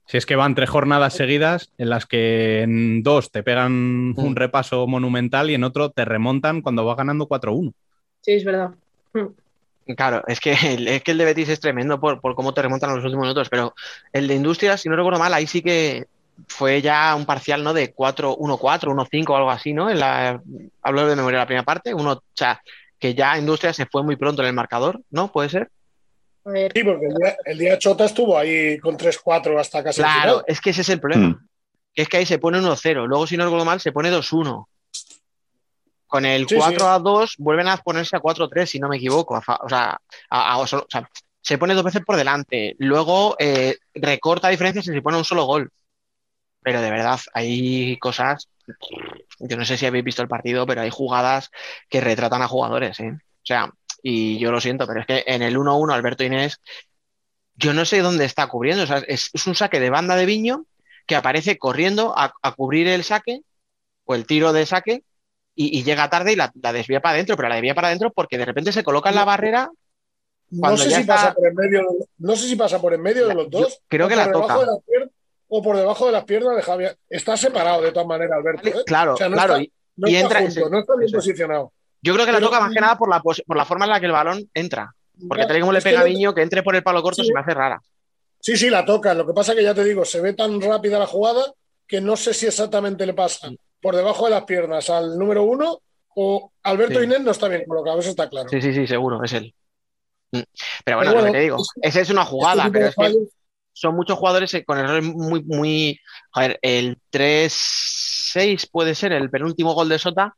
Si 0.06 0.16
es 0.16 0.26
que 0.26 0.36
van 0.36 0.54
tres 0.54 0.70
jornadas 0.70 1.14
seguidas 1.14 1.72
en 1.78 1.90
las 1.90 2.06
que 2.06 2.62
en 2.62 3.02
dos 3.02 3.32
te 3.32 3.42
pegan 3.42 3.72
un 4.16 4.32
mm. 4.32 4.36
repaso 4.36 4.86
monumental 4.86 5.50
y 5.50 5.54
en 5.54 5.64
otro 5.64 5.90
te 5.90 6.04
remontan 6.04 6.62
cuando 6.62 6.84
va 6.84 6.94
ganando 6.94 7.26
4-1. 7.28 7.72
Sí, 8.20 8.32
es 8.32 8.44
verdad. 8.44 8.70
Mm. 9.14 9.94
Claro, 9.94 10.22
es 10.26 10.40
que 10.40 10.52
el, 10.74 10.86
es 10.88 11.02
que 11.02 11.12
el 11.12 11.18
de 11.18 11.24
Betis 11.24 11.48
es 11.48 11.60
tremendo 11.60 11.98
por, 11.98 12.20
cómo 12.20 12.54
te 12.54 12.62
remontan 12.62 12.94
los 12.94 13.04
últimos 13.04 13.24
minutos, 13.24 13.48
pero 13.48 13.74
el 14.12 14.28
de 14.28 14.34
Industrias, 14.34 14.80
si 14.80 14.88
no 14.88 14.96
recuerdo 14.96 15.18
mal, 15.18 15.34
ahí 15.34 15.46
sí 15.46 15.62
que 15.62 16.06
fue 16.48 16.82
ya 16.82 17.14
un 17.14 17.26
parcial 17.26 17.64
¿no? 17.64 17.72
de 17.72 17.94
4-1-4, 17.94 18.38
1-5 18.38 19.28
o 19.30 19.36
algo 19.36 19.50
así, 19.50 19.72
¿no? 19.72 19.90
En 19.90 20.00
la, 20.00 20.40
hablo 20.82 21.06
de 21.06 21.16
memoria 21.16 21.40
la 21.40 21.46
primera 21.46 21.64
parte, 21.64 21.94
uno, 21.94 22.12
o 22.12 22.22
sea, 22.34 22.60
que 22.98 23.14
ya 23.14 23.38
Industrias 23.38 23.76
se 23.76 23.86
fue 23.86 24.02
muy 24.02 24.16
pronto 24.16 24.42
en 24.42 24.48
el 24.48 24.54
marcador, 24.54 25.00
¿no? 25.10 25.30
¿Puede 25.32 25.48
ser? 25.48 25.70
Sí, 26.44 26.84
porque 26.84 27.08
el 27.46 27.58
día, 27.58 27.76
Chota 27.78 28.04
estuvo 28.04 28.38
ahí 28.38 28.78
con 28.78 28.96
3-4 28.96 29.58
hasta 29.58 29.82
casi. 29.82 30.00
Claro, 30.00 30.44
es 30.46 30.60
que 30.60 30.70
ese 30.70 30.82
es 30.82 30.88
el 30.90 31.00
problema. 31.00 31.28
Mm. 31.28 31.48
es 31.94 32.08
que 32.08 32.18
ahí 32.18 32.26
se 32.26 32.38
pone 32.38 32.60
1-0, 32.60 33.06
luego 33.06 33.26
si 33.26 33.36
no 33.36 33.44
recuerdo 33.44 33.64
mal 33.64 33.80
se 33.80 33.92
pone 33.92 34.12
2-1. 34.12 34.66
Con 36.06 36.24
el 36.24 36.46
4 36.46 36.88
a 36.88 36.98
2 37.00 37.34
vuelven 37.38 37.66
a 37.66 37.76
ponerse 37.78 38.16
a 38.16 38.20
4 38.20 38.48
3, 38.48 38.70
si 38.70 38.78
no 38.78 38.88
me 38.88 38.96
equivoco. 38.96 39.34
O 39.34 39.68
sea, 39.68 40.00
se 41.42 41.58
pone 41.58 41.74
dos 41.74 41.84
veces 41.84 42.02
por 42.04 42.16
delante. 42.16 42.76
Luego 42.78 43.34
eh, 43.40 43.76
recorta 43.92 44.48
diferencias 44.48 44.86
y 44.86 44.92
se 44.92 45.02
pone 45.02 45.18
un 45.18 45.24
solo 45.24 45.44
gol. 45.44 45.70
Pero 46.66 46.80
de 46.80 46.90
verdad, 46.90 47.20
hay 47.32 47.96
cosas 47.98 48.48
yo 49.38 49.56
no 49.56 49.64
sé 49.64 49.76
si 49.76 49.86
habéis 49.86 50.04
visto 50.04 50.22
el 50.22 50.28
partido, 50.28 50.66
pero 50.66 50.80
hay 50.80 50.90
jugadas 50.90 51.50
que 51.88 52.00
retratan 52.00 52.42
a 52.42 52.48
jugadores, 52.48 52.98
¿eh? 53.00 53.12
O 53.12 53.46
sea, 53.46 53.70
y 54.02 54.38
yo 54.38 54.50
lo 54.50 54.60
siento, 54.60 54.84
pero 54.86 55.00
es 55.00 55.06
que 55.06 55.22
en 55.26 55.42
el 55.42 55.56
1-1 55.56 55.92
Alberto 55.92 56.24
Inés, 56.24 56.60
yo 57.54 57.72
no 57.72 57.84
sé 57.84 58.00
dónde 58.00 58.24
está 58.24 58.48
cubriendo, 58.48 58.82
o 58.82 58.86
sea, 58.86 58.98
es, 59.06 59.30
un 59.46 59.54
saque 59.54 59.78
de 59.78 59.90
banda 59.90 60.16
de 60.16 60.26
Viño 60.26 60.66
que 61.06 61.14
aparece 61.14 61.58
corriendo 61.58 62.12
a, 62.16 62.34
cubrir 62.56 62.88
el 62.88 63.04
saque 63.04 63.42
o 64.04 64.16
el 64.16 64.26
tiro 64.26 64.52
de 64.52 64.66
saque 64.66 65.04
y, 65.54 65.84
llega 65.84 66.10
tarde 66.10 66.32
y 66.32 66.36
la, 66.36 66.50
desvía 66.72 67.00
para 67.00 67.14
adentro, 67.14 67.36
pero 67.36 67.48
la 67.48 67.54
desvía 67.54 67.74
para 67.74 67.88
adentro 67.88 68.12
porque 68.12 68.36
de 68.36 68.44
repente 68.44 68.72
se 68.72 68.82
coloca 68.82 69.10
en 69.10 69.14
la 69.14 69.24
barrera. 69.24 69.70
No 70.50 70.76
sé, 70.76 70.90
si 70.90 71.04
pasa 71.04 71.32
por 71.32 71.46
en 71.46 71.54
medio, 71.54 71.82
no 72.18 72.36
sé 72.36 72.48
si 72.48 72.56
pasa 72.56 72.80
por 72.80 72.94
en 72.94 73.02
medio 73.02 73.26
de 73.28 73.34
los 73.34 73.50
dos. 73.50 73.80
creo 73.88 74.08
que 74.08 74.16
la 74.16 74.30
toca 74.30 74.58
o 75.48 75.62
por 75.62 75.76
debajo 75.76 76.06
de 76.06 76.12
las 76.12 76.24
piernas 76.24 76.56
de 76.56 76.62
Javier. 76.62 76.96
Está 77.08 77.36
separado 77.36 77.82
de 77.82 77.92
todas 77.92 78.08
maneras, 78.08 78.36
Alberto. 78.38 78.68
¿eh? 78.68 78.82
Claro, 78.84 79.14
claro. 79.14 79.58
y, 79.60 79.70
entra, 80.16 80.40
no 80.40 80.78
está 80.80 80.96
bien 80.96 81.12
posicionado. 81.12 81.72
Yo 82.02 82.14
creo 82.14 82.26
que 82.26 82.32
la 82.32 82.40
toca 82.40 82.60
más 82.60 82.72
que 82.72 82.80
nada 82.80 82.96
por 82.96 83.08
la, 83.08 83.20
por 83.20 83.56
la 83.56 83.64
forma 83.64 83.84
en 83.84 83.90
la 83.92 84.00
que 84.00 84.06
el 84.06 84.12
balón 84.12 84.48
entra. 84.54 84.94
Porque 85.28 85.46
tal 85.46 85.56
y 85.56 85.60
como 85.60 85.72
le 85.72 85.80
pega 85.80 86.00
a 86.00 86.04
Viño, 86.04 86.34
que 86.34 86.42
entre 86.42 86.62
por 86.62 86.76
el 86.76 86.82
palo 86.82 87.02
corto 87.02 87.24
se 87.24 87.32
me 87.32 87.40
hace 87.40 87.54
rara. 87.54 87.80
Sí, 88.40 88.56
sí, 88.56 88.68
la 88.68 88.84
toca. 88.84 89.14
Lo 89.14 89.26
que 89.26 89.32
pasa 89.32 89.52
es 89.52 89.58
que 89.58 89.64
ya 89.64 89.74
te 89.74 89.82
digo, 89.82 90.04
se 90.04 90.20
ve 90.20 90.34
tan 90.34 90.60
rápida 90.60 90.98
la 90.98 91.06
jugada 91.06 91.52
que 91.86 92.00
no 92.00 92.16
sé 92.16 92.34
si 92.34 92.46
exactamente 92.46 93.06
le 93.06 93.14
pasa 93.14 93.50
por 93.80 93.96
debajo 93.96 94.24
de 94.26 94.32
las 94.32 94.44
piernas 94.44 94.90
al 94.90 95.18
número 95.18 95.44
uno 95.44 95.80
o 96.14 96.50
Alberto 96.62 97.02
Inés 97.02 97.20
no 97.20 97.30
está 97.30 97.48
bien 97.48 97.64
colocado, 97.66 97.98
eso 97.98 98.10
está 98.10 98.28
claro. 98.28 98.48
Sí, 98.48 98.60
sí, 98.60 98.72
sí, 98.72 98.86
seguro, 98.86 99.22
es 99.22 99.32
él. 99.32 99.54
Mm. 100.32 100.40
Pero 100.84 100.96
bueno, 100.96 101.14
lo 101.14 101.24
que 101.24 101.30
te 101.30 101.40
digo, 101.40 101.58
esa 101.82 102.00
es 102.00 102.10
una 102.10 102.24
jugada, 102.24 102.66
este 102.66 102.72
pero 102.72 102.86
es 102.88 102.94
que 102.94 103.14
son 103.76 103.94
muchos 103.94 104.18
jugadores 104.18 104.56
con 104.64 104.78
errores 104.78 105.04
muy, 105.04 105.44
muy. 105.44 106.00
A 106.32 106.40
ver, 106.40 106.58
el 106.62 106.98
3-6 107.12 108.70
puede 108.72 108.94
ser 108.94 109.12
el 109.12 109.28
penúltimo 109.28 109.74
gol 109.74 109.90
de 109.90 109.98
Sota. 109.98 110.34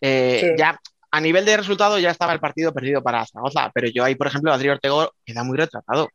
Eh, 0.00 0.54
ya 0.56 0.80
a 1.10 1.20
nivel 1.20 1.44
de 1.44 1.58
resultado 1.58 1.98
ya 1.98 2.10
estaba 2.10 2.32
el 2.32 2.40
partido 2.40 2.72
perdido 2.72 3.02
para 3.02 3.26
Zaragoza, 3.26 3.70
pero 3.74 3.88
yo 3.88 4.04
ahí, 4.04 4.14
por 4.14 4.26
ejemplo, 4.26 4.52
Adri 4.52 4.70
Ortego 4.70 5.12
queda 5.22 5.44
muy 5.44 5.58
retratado. 5.58 6.08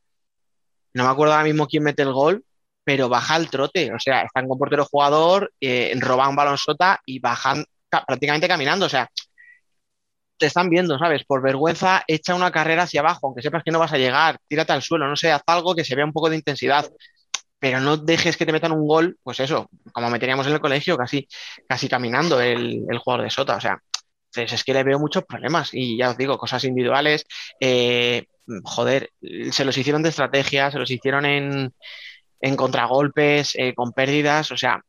No 0.94 1.04
me 1.04 1.10
acuerdo 1.10 1.34
ahora 1.34 1.44
mismo 1.44 1.68
quién 1.68 1.84
mete 1.84 2.02
el 2.02 2.12
gol, 2.12 2.44
pero 2.82 3.08
baja 3.08 3.36
el 3.36 3.48
trote. 3.50 3.92
O 3.92 4.00
sea, 4.00 4.22
están 4.22 4.48
con 4.48 4.58
portero 4.58 4.84
jugador, 4.84 5.52
eh, 5.60 5.96
roban 6.00 6.30
un 6.30 6.36
balón 6.36 6.58
Sota 6.58 7.00
y 7.06 7.20
bajan 7.20 7.64
prácticamente 7.88 8.48
caminando. 8.48 8.86
O 8.86 8.88
sea, 8.88 9.08
te 10.38 10.46
están 10.46 10.68
viendo, 10.68 10.98
¿sabes? 10.98 11.24
Por 11.24 11.42
vergüenza, 11.42 12.02
echa 12.06 12.34
una 12.34 12.50
carrera 12.50 12.84
hacia 12.84 13.00
abajo, 13.00 13.26
aunque 13.26 13.42
sepas 13.42 13.62
que 13.62 13.70
no 13.70 13.78
vas 13.78 13.92
a 13.92 13.98
llegar, 13.98 14.38
tírate 14.48 14.72
al 14.72 14.82
suelo, 14.82 15.06
no 15.08 15.16
sé, 15.16 15.30
haz 15.30 15.42
algo 15.46 15.74
que 15.74 15.84
se 15.84 15.94
vea 15.94 16.04
un 16.04 16.12
poco 16.12 16.30
de 16.30 16.36
intensidad, 16.36 16.90
pero 17.58 17.80
no 17.80 17.96
dejes 17.96 18.36
que 18.36 18.44
te 18.44 18.52
metan 18.52 18.72
un 18.72 18.86
gol, 18.86 19.16
pues 19.22 19.40
eso, 19.40 19.68
como 19.92 20.10
meteríamos 20.10 20.46
en 20.46 20.54
el 20.54 20.60
colegio, 20.60 20.96
casi, 20.96 21.26
casi 21.68 21.88
caminando 21.88 22.40
el, 22.40 22.84
jugador 22.98 23.24
de 23.24 23.30
Sota, 23.30 23.56
o 23.56 23.60
sea, 23.60 23.78
es 24.34 24.64
que 24.64 24.74
le 24.74 24.82
veo 24.82 24.98
muchos 24.98 25.24
problemas. 25.24 25.70
Y 25.72 25.96
ya 25.96 26.10
os 26.10 26.18
digo, 26.18 26.36
cosas 26.36 26.64
individuales, 26.64 27.24
eh, 27.60 28.26
joder, 28.64 29.10
se 29.50 29.64
los 29.64 29.78
hicieron 29.78 30.02
de 30.02 30.08
estrategia, 30.10 30.70
se 30.70 30.78
los 30.78 30.90
hicieron 30.90 31.24
en, 31.24 31.72
contragolpes, 32.56 33.54
eh, 33.54 33.72
con 33.74 33.92
pérdidas, 33.92 34.50
o 34.50 34.56
sea, 34.56 34.82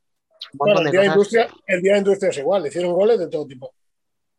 el, 0.52 0.90
día 0.90 1.00
de 1.00 1.06
industria, 1.06 1.48
el 1.66 1.80
día 1.80 1.92
de 1.92 1.98
industria 1.98 2.30
es 2.30 2.38
igual, 2.38 2.66
hicieron 2.66 2.92
goles 2.92 3.18
de 3.18 3.28
todo 3.28 3.46
tipo 3.46 3.72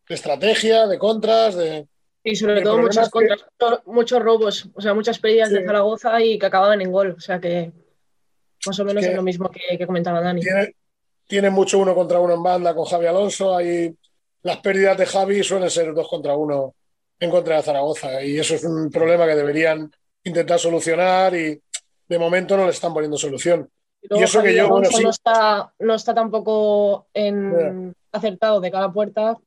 de 0.08 0.16
estrategia, 0.16 0.88
de 0.88 0.97
contras, 0.97 1.55
de... 1.55 1.88
Y 2.24 2.36
sobre 2.36 2.62
todo 2.62 2.80
muchas 2.80 3.10
contras, 3.10 3.45
muchos 3.86 4.22
robos, 4.22 4.70
o 4.74 4.82
sea, 4.82 4.93
muchas 4.93 5.18
pérdidas 5.20 5.49
de 5.49 5.66
Zaragoza 5.66 6.22
y 6.22 6.38
que 6.38 6.45
acababan 6.45 6.82
en 6.82 6.91
gol, 6.91 7.16
o 7.18 7.22
sea 7.22 7.39
que 7.39 7.72
más 8.66 8.80
o 8.80 8.86
menos 8.86 9.05
es, 9.05 9.16
lo 9.16 9.22
mismo 9.22 9.49
que, 9.49 9.86
comentaba 9.86 10.22
Dani. 10.22 10.41
Tiene, 11.26 11.49
mucho 11.49 11.80
uno 11.80 11.93
contra 11.95 12.20
uno 12.20 12.34
en 12.34 12.43
banda 12.43 12.76
con 12.76 12.86
Javi 12.86 13.05
Alonso, 13.05 13.55
ahí 13.55 13.95
las 14.41 14.58
pérdidas 14.58 14.97
de 14.97 15.05
Javi 15.05 15.43
suelen 15.43 15.70
ser 15.70 15.93
dos 15.93 16.08
contra 16.08 16.36
uno 16.36 16.74
en 17.20 17.30
contra 17.30 17.58
de 17.58 17.64
Zaragoza 17.64 18.22
y 18.24 18.38
eso 18.38 18.55
es 18.55 18.64
un 18.64 18.89
problema 18.91 19.26
que 19.26 19.36
deberían 19.36 19.91
intentar 20.24 20.60
solucionar 20.60 21.36
y 21.36 21.62
de 22.08 22.20
momento 22.20 22.55
no 22.55 22.66
le 22.66 22.72
están 22.72 22.93
poniendo 22.93 23.18
solución. 23.18 23.70
Y, 24.01 24.24
eso 24.24 24.41
que 24.41 24.55
yo, 24.55 24.68
no, 24.70 25.10
está, 25.10 25.74
no 25.80 25.95
está 25.95 26.14
tampoco 26.14 27.08
en, 27.14 27.93
acertado 28.12 28.62
de 28.62 28.72
cada 28.72 28.91
puerta, 28.91 29.38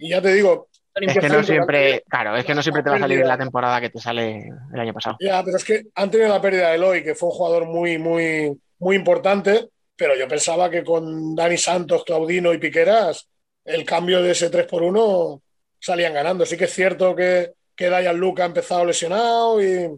y 0.00 0.08
ya 0.08 0.20
te 0.20 0.32
digo. 0.32 0.68
Es 0.94 1.18
que 1.18 1.28
no 1.28 1.44
siempre, 1.44 2.02
claro, 2.08 2.36
es 2.36 2.44
que 2.44 2.54
no 2.54 2.62
siempre 2.62 2.82
te 2.82 2.90
va 2.90 2.96
a 2.96 3.00
salir 3.00 3.24
la 3.24 3.38
temporada 3.38 3.80
que 3.80 3.90
te 3.90 4.00
sale 4.00 4.48
el 4.74 4.80
año 4.80 4.92
pasado. 4.92 5.16
Ya, 5.20 5.42
pero 5.44 5.56
es 5.56 5.64
que 5.64 5.84
han 5.94 6.10
tenido 6.10 6.28
la 6.30 6.40
pérdida 6.40 6.70
de 6.70 6.74
Eloy, 6.74 7.04
que 7.04 7.14
fue 7.14 7.28
un 7.28 7.34
jugador 7.34 7.66
muy, 7.66 7.96
muy, 7.96 8.58
muy 8.78 8.96
importante, 8.96 9.68
pero 9.94 10.16
yo 10.16 10.26
pensaba 10.26 10.68
que 10.68 10.82
con 10.82 11.34
Dani 11.36 11.56
Santos, 11.56 12.02
Claudino 12.04 12.52
y 12.52 12.58
Piqueras, 12.58 13.28
el 13.64 13.84
cambio 13.84 14.20
de 14.20 14.32
ese 14.32 14.50
3 14.50 14.66
por 14.66 14.82
1 14.82 15.42
salían 15.78 16.14
ganando. 16.14 16.44
Sí 16.44 16.56
que 16.56 16.64
es 16.64 16.74
cierto 16.74 17.14
que, 17.14 17.52
que 17.76 17.88
Dayan 17.88 18.16
Luca 18.16 18.42
ha 18.42 18.46
empezado 18.46 18.84
lesionado 18.84 19.62
y, 19.62 19.88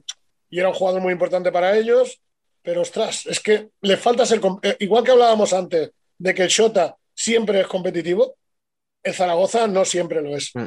y, 0.50 0.58
era 0.58 0.68
un 0.68 0.74
jugador 0.74 1.00
muy 1.00 1.12
importante 1.12 1.50
para 1.50 1.76
ellos, 1.76 2.20
pero 2.62 2.82
ostras, 2.82 3.26
es 3.26 3.40
que 3.40 3.70
le 3.80 3.96
falta 3.96 4.26
ser. 4.26 4.40
Eh, 4.62 4.76
igual 4.80 5.04
que 5.04 5.12
hablábamos 5.12 5.52
antes 5.52 5.90
de 6.18 6.34
que 6.34 6.42
el 6.42 6.48
Shota 6.48 6.96
siempre 7.14 7.60
es 7.60 7.66
competitivo, 7.66 8.36
el 9.02 9.14
Zaragoza 9.14 9.66
no 9.66 9.84
siempre 9.84 10.22
lo 10.22 10.36
es. 10.36 10.50
Mm. 10.54 10.66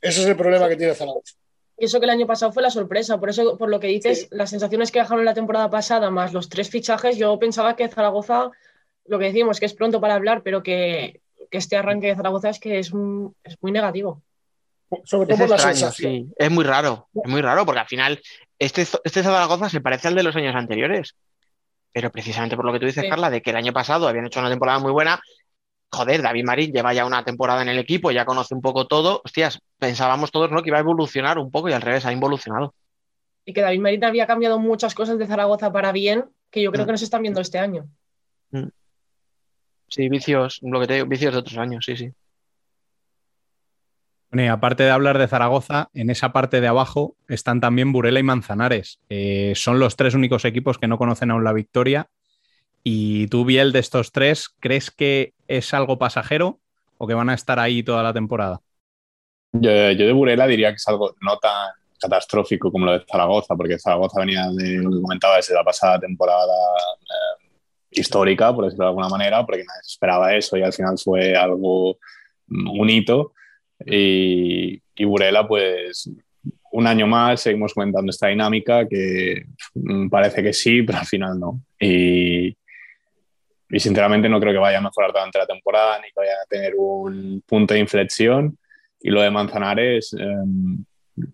Ese 0.00 0.22
es 0.22 0.26
el 0.26 0.36
problema 0.36 0.68
que 0.68 0.76
tiene 0.76 0.94
Zaragoza. 0.94 1.34
Y 1.78 1.84
eso 1.84 1.98
que 1.98 2.04
el 2.04 2.10
año 2.10 2.26
pasado 2.26 2.52
fue 2.52 2.62
la 2.62 2.70
sorpresa, 2.70 3.18
por 3.18 3.28
eso, 3.28 3.58
por 3.58 3.68
lo 3.68 3.80
que 3.80 3.88
dices, 3.88 4.28
las 4.30 4.50
sensaciones 4.50 4.90
que 4.90 4.98
dejaron 4.98 5.24
la 5.24 5.34
temporada 5.34 5.68
pasada, 5.68 6.10
más 6.10 6.32
los 6.32 6.48
tres 6.48 6.70
fichajes, 6.70 7.18
yo 7.18 7.38
pensaba 7.38 7.76
que 7.76 7.88
Zaragoza, 7.88 8.50
lo 9.04 9.18
que 9.18 9.26
decimos, 9.26 9.60
que 9.60 9.66
es 9.66 9.74
pronto 9.74 10.00
para 10.00 10.14
hablar, 10.14 10.42
pero 10.42 10.62
que, 10.62 11.20
este 11.50 11.76
arranque 11.76 12.08
de 12.08 12.16
Zaragoza 12.16 12.48
es 12.48 12.58
que 12.58 12.78
es, 12.78 12.94
muy 12.94 13.72
negativo. 13.72 14.22
Sobre 15.04 15.34
todo 15.34 15.48
por 15.48 15.60
la 15.60 15.74
Sí. 15.74 16.26
Es 16.36 16.50
muy 16.50 16.64
raro, 16.64 17.08
es 17.22 17.30
muy 17.30 17.42
raro, 17.42 17.66
porque 17.66 17.80
al 17.80 17.86
final 17.86 18.20
este, 18.58 18.82
este 18.82 19.22
Zaragoza 19.22 19.68
se 19.68 19.80
parece 19.80 20.08
al 20.08 20.14
de 20.14 20.22
los 20.22 20.36
años 20.36 20.54
anteriores. 20.54 21.14
Pero 21.92 22.10
precisamente 22.10 22.56
por 22.56 22.64
lo 22.64 22.72
que 22.72 22.80
tú 22.80 22.86
dices, 22.86 23.04
Carla, 23.08 23.30
de 23.30 23.42
que 23.42 23.50
el 23.50 23.56
año 23.56 23.72
pasado 23.72 24.06
habían 24.06 24.26
hecho 24.26 24.40
una 24.40 24.50
temporada 24.50 24.78
muy 24.78 24.92
buena, 24.92 25.20
joder, 25.96 26.22
David 26.22 26.44
Marín 26.44 26.72
lleva 26.72 26.92
ya 26.92 27.06
una 27.06 27.24
temporada 27.24 27.62
en 27.62 27.68
el 27.68 27.78
equipo, 27.78 28.10
ya 28.10 28.24
conoce 28.24 28.54
un 28.54 28.60
poco 28.60 28.86
todo. 28.86 29.22
Hostias, 29.24 29.60
pensábamos 29.78 30.30
todos 30.30 30.50
¿no? 30.50 30.62
que 30.62 30.68
iba 30.68 30.78
a 30.78 30.80
evolucionar 30.80 31.38
un 31.38 31.50
poco 31.50 31.68
y 31.68 31.72
al 31.72 31.82
revés, 31.82 32.06
ha 32.06 32.12
involucionado. 32.12 32.74
Y 33.44 33.52
que 33.52 33.62
David 33.62 33.80
Marín 33.80 34.04
había 34.04 34.26
cambiado 34.26 34.58
muchas 34.58 34.94
cosas 34.94 35.18
de 35.18 35.26
Zaragoza 35.26 35.72
para 35.72 35.92
bien, 35.92 36.26
que 36.50 36.62
yo 36.62 36.70
creo 36.70 36.84
mm. 36.84 36.86
que 36.86 36.92
no 36.92 36.98
se 36.98 37.04
están 37.04 37.22
viendo 37.22 37.40
este 37.40 37.58
año. 37.58 37.88
Mm. 38.50 38.68
Sí, 39.88 40.08
vicios, 40.08 40.58
lo 40.62 40.80
que 40.80 40.86
te 40.86 40.94
digo, 40.94 41.06
vicios 41.06 41.32
de 41.32 41.38
otros 41.38 41.56
años, 41.58 41.84
sí, 41.84 41.96
sí. 41.96 42.12
Bueno, 44.30 44.44
y 44.44 44.48
aparte 44.48 44.82
de 44.82 44.90
hablar 44.90 45.18
de 45.18 45.28
Zaragoza, 45.28 45.88
en 45.94 46.10
esa 46.10 46.32
parte 46.32 46.60
de 46.60 46.66
abajo 46.66 47.16
están 47.28 47.60
también 47.60 47.92
Burela 47.92 48.18
y 48.18 48.24
Manzanares. 48.24 48.98
Eh, 49.08 49.52
son 49.54 49.78
los 49.78 49.96
tres 49.96 50.14
únicos 50.14 50.44
equipos 50.44 50.78
que 50.78 50.88
no 50.88 50.98
conocen 50.98 51.30
aún 51.30 51.44
la 51.44 51.52
victoria 51.52 52.10
y 52.88 53.26
tú, 53.26 53.44
Biel, 53.44 53.72
de 53.72 53.80
estos 53.80 54.12
tres, 54.12 54.48
¿crees 54.60 54.92
que 54.92 55.34
es 55.48 55.74
algo 55.74 55.98
pasajero 55.98 56.60
o 56.98 57.08
que 57.08 57.14
van 57.14 57.28
a 57.30 57.34
estar 57.34 57.58
ahí 57.58 57.82
toda 57.82 58.04
la 58.04 58.12
temporada? 58.12 58.60
Yo, 59.54 59.72
de 59.72 60.12
Burela 60.12 60.46
diría 60.46 60.68
que 60.68 60.76
es 60.76 60.86
algo 60.86 61.16
no 61.20 61.36
tan 61.38 61.72
catastrófico 62.00 62.70
como 62.70 62.86
lo 62.86 62.92
de 62.92 63.04
Zaragoza, 63.10 63.56
porque 63.56 63.80
Zaragoza 63.80 64.20
venía 64.20 64.46
de 64.52 64.76
lo 64.76 64.92
que 64.92 65.02
comentaba 65.02 65.34
desde 65.34 65.54
la 65.54 65.64
pasada 65.64 65.98
temporada 65.98 66.54
eh, 67.02 67.48
histórica, 67.90 68.54
por 68.54 68.66
decirlo 68.66 68.84
de 68.84 68.90
alguna 68.90 69.08
manera, 69.08 69.44
porque 69.44 69.64
nadie 69.64 69.80
esperaba 69.84 70.36
eso 70.36 70.56
y 70.56 70.62
al 70.62 70.72
final 70.72 70.96
fue 70.96 71.34
algo, 71.34 71.98
mm, 72.46 72.70
un 72.70 72.88
hito. 72.88 73.32
Y, 73.84 74.80
y 74.94 75.04
Burela, 75.04 75.48
pues 75.48 76.08
un 76.70 76.86
año 76.86 77.08
más 77.08 77.40
seguimos 77.40 77.74
comentando 77.74 78.10
esta 78.10 78.28
dinámica 78.28 78.86
que 78.86 79.46
mm, 79.74 80.08
parece 80.08 80.40
que 80.40 80.52
sí, 80.52 80.82
pero 80.82 80.98
al 80.98 81.06
final 81.06 81.40
no. 81.40 81.62
Y, 81.80 82.55
y 83.68 83.80
sinceramente 83.80 84.28
no 84.28 84.40
creo 84.40 84.52
que 84.52 84.58
vaya 84.58 84.78
a 84.78 84.82
mejorar 84.82 85.12
durante 85.12 85.38
la 85.38 85.46
temporada 85.46 85.98
ni 85.98 86.08
que 86.08 86.14
vaya 86.16 86.34
a 86.42 86.46
tener 86.48 86.74
un 86.76 87.42
punto 87.46 87.74
de 87.74 87.80
inflexión. 87.80 88.56
Y 89.00 89.10
lo 89.10 89.22
de 89.22 89.30
Manzanares, 89.30 90.14
em, 90.18 90.84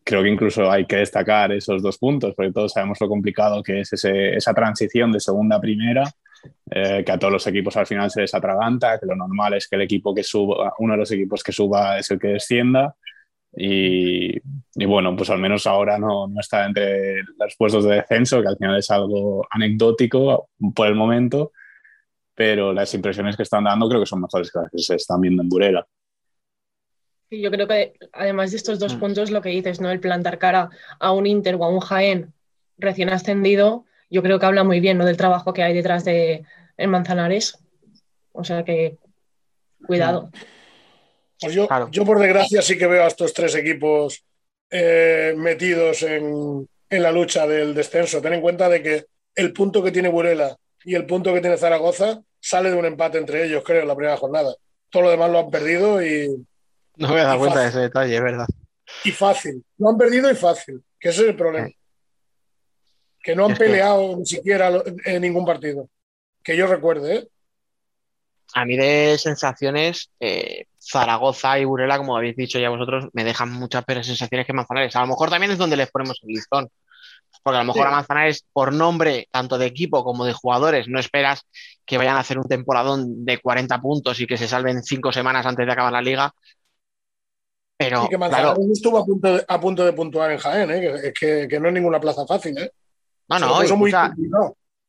creo 0.02 0.22
que 0.22 0.28
incluso 0.28 0.70
hay 0.70 0.86
que 0.86 0.96
destacar 0.96 1.52
esos 1.52 1.82
dos 1.82 1.98
puntos, 1.98 2.34
porque 2.34 2.52
todos 2.52 2.72
sabemos 2.72 2.98
lo 3.00 3.08
complicado 3.08 3.62
que 3.62 3.80
es 3.80 3.92
esa 3.92 4.54
transición 4.54 5.12
de 5.12 5.20
segunda 5.20 5.56
a 5.56 5.60
primera, 5.60 6.04
eh, 6.70 7.02
que 7.04 7.12
a 7.12 7.18
todos 7.18 7.32
los 7.32 7.46
equipos 7.46 7.76
al 7.76 7.86
final 7.86 8.10
se 8.10 8.22
les 8.22 8.34
atraganta, 8.34 8.98
que 8.98 9.06
lo 9.06 9.14
normal 9.16 9.54
es 9.54 9.68
que 9.68 9.76
el 9.76 9.82
equipo 9.82 10.14
que 10.14 10.22
suba, 10.22 10.72
uno 10.78 10.94
de 10.94 10.98
los 10.98 11.10
equipos 11.12 11.42
que 11.42 11.52
suba 11.52 11.98
es 11.98 12.10
el 12.10 12.18
que 12.18 12.28
descienda. 12.28 12.94
Y, 13.54 14.38
y 14.74 14.84
bueno, 14.86 15.14
pues 15.14 15.28
al 15.28 15.38
menos 15.38 15.66
ahora 15.66 15.98
no, 15.98 16.26
no 16.26 16.40
está 16.40 16.64
entre 16.64 17.22
los 17.38 17.54
puestos 17.58 17.84
de 17.84 17.96
descenso, 17.96 18.40
que 18.40 18.48
al 18.48 18.56
final 18.56 18.78
es 18.78 18.90
algo 18.90 19.46
anecdótico 19.50 20.48
por 20.74 20.88
el 20.88 20.94
momento 20.94 21.52
pero 22.34 22.72
las 22.72 22.92
impresiones 22.94 23.36
que 23.36 23.42
están 23.42 23.64
dando 23.64 23.88
creo 23.88 24.00
que 24.00 24.06
son 24.06 24.20
mejores 24.20 24.50
que 24.50 24.58
las 24.58 24.70
que 24.70 24.78
se 24.78 24.94
están 24.96 25.20
viendo 25.20 25.42
en 25.42 25.48
Burela. 25.48 25.86
yo 27.30 27.50
creo 27.50 27.66
que 27.66 27.94
además 28.12 28.50
de 28.50 28.56
estos 28.56 28.78
dos 28.78 28.96
mm. 28.96 29.00
puntos, 29.00 29.30
lo 29.30 29.42
que 29.42 29.50
dices, 29.50 29.80
¿no? 29.80 29.90
El 29.90 30.00
plantar 30.00 30.38
cara 30.38 30.70
a 30.98 31.12
un 31.12 31.26
Inter 31.26 31.56
o 31.56 31.64
a 31.64 31.68
un 31.68 31.80
Jaén 31.80 32.32
recién 32.78 33.10
ascendido, 33.10 33.84
yo 34.10 34.22
creo 34.22 34.38
que 34.38 34.46
habla 34.46 34.64
muy 34.64 34.80
bien 34.80 34.98
¿no? 34.98 35.06
del 35.06 35.16
trabajo 35.16 35.52
que 35.52 35.62
hay 35.62 35.74
detrás 35.74 36.04
de 36.04 36.44
en 36.76 36.90
Manzanares. 36.90 37.58
O 38.32 38.44
sea 38.44 38.64
que 38.64 38.98
cuidado. 39.86 40.30
Pues 41.40 41.54
yo, 41.54 41.68
yo, 41.90 42.04
por 42.04 42.20
desgracia, 42.20 42.62
sí 42.62 42.78
que 42.78 42.86
veo 42.86 43.02
a 43.02 43.08
estos 43.08 43.32
tres 43.32 43.54
equipos 43.56 44.24
eh, 44.70 45.34
metidos 45.36 46.02
en, 46.02 46.68
en, 46.88 47.02
la 47.02 47.10
lucha 47.10 47.46
del 47.46 47.74
descenso. 47.74 48.22
Ten 48.22 48.34
en 48.34 48.40
cuenta 48.40 48.68
de 48.68 48.82
que 48.82 49.06
el 49.34 49.52
punto 49.52 49.82
que 49.82 49.90
tiene 49.90 50.08
Burela 50.08 50.56
y 50.84 50.94
el 50.94 51.06
punto 51.06 51.32
que 51.32 51.40
tiene 51.40 51.56
Zaragoza 51.56 52.22
sale 52.40 52.70
de 52.70 52.76
un 52.76 52.84
empate 52.84 53.18
entre 53.18 53.44
ellos, 53.44 53.62
creo, 53.64 53.82
en 53.82 53.88
la 53.88 53.96
primera 53.96 54.16
jornada. 54.16 54.54
Todo 54.90 55.04
lo 55.04 55.10
demás 55.10 55.30
lo 55.30 55.38
han 55.38 55.50
perdido 55.50 56.04
y. 56.04 56.28
No 56.96 57.08
me 57.08 57.20
he 57.20 57.24
dado 57.24 57.38
cuenta 57.38 57.60
de 57.60 57.68
ese 57.68 57.80
detalle, 57.80 58.16
es 58.16 58.22
verdad. 58.22 58.46
Y 59.04 59.12
fácil. 59.12 59.64
Lo 59.78 59.90
han 59.90 59.96
perdido 59.96 60.30
y 60.30 60.34
fácil, 60.34 60.82
que 60.98 61.08
ese 61.08 61.22
es 61.22 61.28
el 61.28 61.36
problema. 61.36 61.68
Que 63.22 63.36
no 63.36 63.46
han 63.46 63.56
peleado 63.56 64.16
ni 64.16 64.26
siquiera 64.26 64.70
en 65.04 65.22
ningún 65.22 65.46
partido. 65.46 65.88
Que 66.42 66.56
yo 66.56 66.66
recuerde, 66.66 67.16
¿eh? 67.16 67.28
A 68.54 68.66
mí 68.66 68.76
de 68.76 69.16
sensaciones, 69.16 70.10
eh, 70.20 70.66
Zaragoza 70.78 71.58
y 71.58 71.64
Burela, 71.64 71.96
como 71.96 72.16
habéis 72.16 72.36
dicho 72.36 72.58
ya 72.58 72.68
vosotros, 72.68 73.08
me 73.14 73.24
dejan 73.24 73.50
muchas 73.50 73.84
peores 73.84 74.06
sensaciones 74.06 74.46
que 74.46 74.52
Manzanares. 74.52 74.94
A 74.96 75.00
lo 75.00 75.06
mejor 75.06 75.30
también 75.30 75.52
es 75.52 75.58
donde 75.58 75.76
les 75.76 75.90
ponemos 75.90 76.20
el 76.22 76.34
listón. 76.34 76.68
Porque 77.42 77.58
a 77.58 77.64
lo 77.64 77.72
mejor 77.72 77.88
a 77.88 77.90
Manzanares, 77.90 78.44
por 78.52 78.72
nombre, 78.72 79.28
tanto 79.30 79.58
de 79.58 79.66
equipo 79.66 80.04
como 80.04 80.24
de 80.24 80.32
jugadores, 80.32 80.88
no 80.88 81.00
esperas 81.00 81.46
que 81.84 81.98
vayan 81.98 82.16
a 82.16 82.20
hacer 82.20 82.38
un 82.38 82.48
temporadón 82.48 83.24
de 83.24 83.38
40 83.38 83.80
puntos 83.80 84.20
y 84.20 84.26
que 84.26 84.36
se 84.36 84.46
salven 84.46 84.82
cinco 84.82 85.12
semanas 85.12 85.44
antes 85.46 85.66
de 85.66 85.72
acabar 85.72 85.92
la 85.92 86.02
liga. 86.02 86.32
Pero, 87.76 88.08
que 88.08 88.18
Manzanares 88.18 88.58
estuvo 88.72 88.98
a 88.98 89.04
punto, 89.04 89.36
de, 89.36 89.44
a 89.46 89.60
punto, 89.60 89.84
de, 89.84 89.92
puntuar 89.92 90.30
en 90.30 90.38
Jaén, 90.38 90.70
¿eh? 90.70 91.12
que, 91.18 91.48
que, 91.48 91.60
no 91.60 91.68
es 91.68 91.74
ninguna 91.74 91.98
plaza 91.98 92.24
fácil. 92.26 92.56
¿eh? 92.58 92.70
No, 93.28 93.38
no, 93.38 93.76
muy 93.76 93.92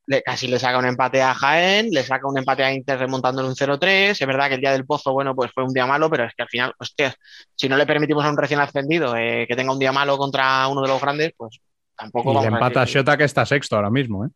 le, 0.06 0.22
casi 0.22 0.48
le 0.48 0.60
saca 0.60 0.78
un 0.78 0.86
empate 0.86 1.22
a 1.22 1.34
Jaén, 1.34 1.90
le 1.90 2.04
saca 2.04 2.28
un 2.28 2.38
empate 2.38 2.64
a 2.64 2.74
Inter 2.74 3.00
remontándole 3.00 3.48
un 3.48 3.56
0-3. 3.56 4.12
Es 4.12 4.28
verdad 4.28 4.50
que 4.50 4.56
el 4.56 4.62
día 4.62 4.72
del 4.72 4.86
Pozo, 4.86 5.14
bueno, 5.14 5.36
pues 5.36 5.52
fue 5.54 5.64
un 5.64 5.74
día 5.74 5.86
malo, 5.86 6.10
pero 6.10 6.26
es 6.26 6.34
que 6.36 6.44
al 6.44 6.50
final, 6.50 6.74
hostia, 6.78 7.16
si 7.56 7.70
no 7.70 7.78
le 7.78 7.86
permitimos 7.86 8.26
a 8.26 8.30
un 8.30 8.38
recién 8.38 8.60
ascendido 8.60 9.16
eh, 9.16 9.46
que 9.48 9.56
tenga 9.56 9.72
un 9.72 9.80
día 9.80 9.92
malo 9.92 10.18
contra 10.18 10.68
uno 10.68 10.82
de 10.82 10.88
los 10.88 11.02
grandes, 11.02 11.32
pues 11.38 11.60
tampoco. 11.96 12.34
Y 12.34 12.38
el 12.38 12.54
empate 12.54 12.80
a, 12.80 12.86
Shota, 12.86 13.18
que 13.18 13.24
está 13.24 13.46
sexto 13.46 13.76
ahora 13.76 13.90
mismo, 13.90 14.26
¿eh? 14.26 14.30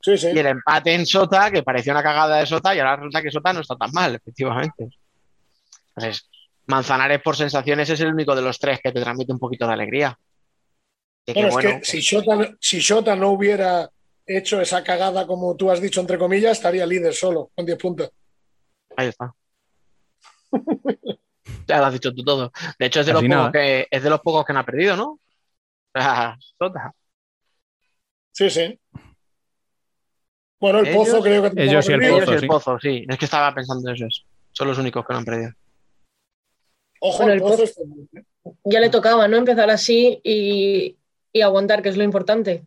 Sí, 0.00 0.18
sí. 0.18 0.28
Y 0.34 0.38
el 0.38 0.46
empate 0.46 0.94
en 0.94 1.06
Sota, 1.06 1.50
que 1.50 1.62
parecía 1.62 1.92
una 1.92 2.02
cagada 2.02 2.38
de 2.38 2.46
Sota, 2.46 2.74
y 2.74 2.80
ahora 2.80 2.96
resulta 2.96 3.22
que 3.22 3.30
Sota 3.30 3.52
no 3.52 3.60
está 3.60 3.76
tan 3.76 3.92
mal, 3.92 4.14
efectivamente. 4.14 4.90
Entonces, 5.94 6.28
Manzanares 6.66 7.20
por 7.22 7.36
sensaciones 7.36 7.90
es 7.90 8.00
el 8.00 8.12
único 8.12 8.34
de 8.34 8.42
los 8.42 8.58
tres 8.58 8.80
que 8.82 8.92
te 8.92 9.00
transmite 9.00 9.32
un 9.32 9.38
poquito 9.38 9.66
de 9.66 9.72
alegría. 9.72 10.18
bueno, 11.26 11.48
es 11.48 11.56
que 11.56 11.84
si 11.84 12.00
Shota, 12.00 12.56
si 12.60 12.80
Shota 12.80 13.14
no 13.14 13.30
hubiera 13.30 13.90
hecho 14.26 14.60
esa 14.60 14.82
cagada, 14.82 15.26
como 15.26 15.56
tú 15.56 15.70
has 15.70 15.80
dicho, 15.80 16.00
entre 16.00 16.18
comillas, 16.18 16.52
estaría 16.52 16.86
líder 16.86 17.14
solo, 17.14 17.50
con 17.54 17.66
10 17.66 17.78
puntos. 17.78 18.10
Ahí 18.96 19.08
está. 19.08 19.34
ya 21.66 21.78
lo 21.78 21.86
has 21.86 21.92
dicho 21.92 22.14
tú 22.14 22.22
todo. 22.22 22.52
De 22.78 22.86
hecho, 22.86 23.00
es 23.00 23.06
de, 23.06 23.12
los 23.12 23.22
pocos 23.22 23.52
que, 23.52 23.88
es 23.90 24.02
de 24.02 24.10
los 24.10 24.20
pocos 24.20 24.44
que 24.44 24.52
no 24.52 24.60
ha 24.60 24.66
perdido, 24.66 24.96
¿no? 24.96 25.18
Sí, 28.32 28.50
sí. 28.50 28.78
Bueno, 30.58 30.78
el 30.78 30.94
Pozo 30.94 31.20
creo 31.20 31.50
que... 31.50 31.62
Ellos 31.64 31.88
y 31.88 31.92
el, 31.92 32.00
pozo, 32.08 32.32
el 32.32 32.46
Pozo, 32.46 32.78
sí. 32.78 33.04
Es 33.08 33.18
que 33.18 33.24
estaba 33.24 33.54
pensando 33.54 33.90
eso. 33.90 34.06
Son 34.52 34.68
los 34.68 34.78
únicos 34.78 35.04
que 35.04 35.12
no 35.12 35.18
han 35.18 35.24
perdido. 35.24 35.52
Ojo, 37.00 37.28
el 37.28 37.40
Pozo, 37.40 37.64
ya 38.64 38.80
le 38.80 38.88
tocaba, 38.88 39.26
¿no? 39.28 39.36
Empezar 39.36 39.70
así 39.70 40.20
y, 40.22 40.96
y 41.32 41.40
aguantar, 41.40 41.82
que 41.82 41.88
es 41.88 41.96
lo 41.96 42.04
importante 42.04 42.64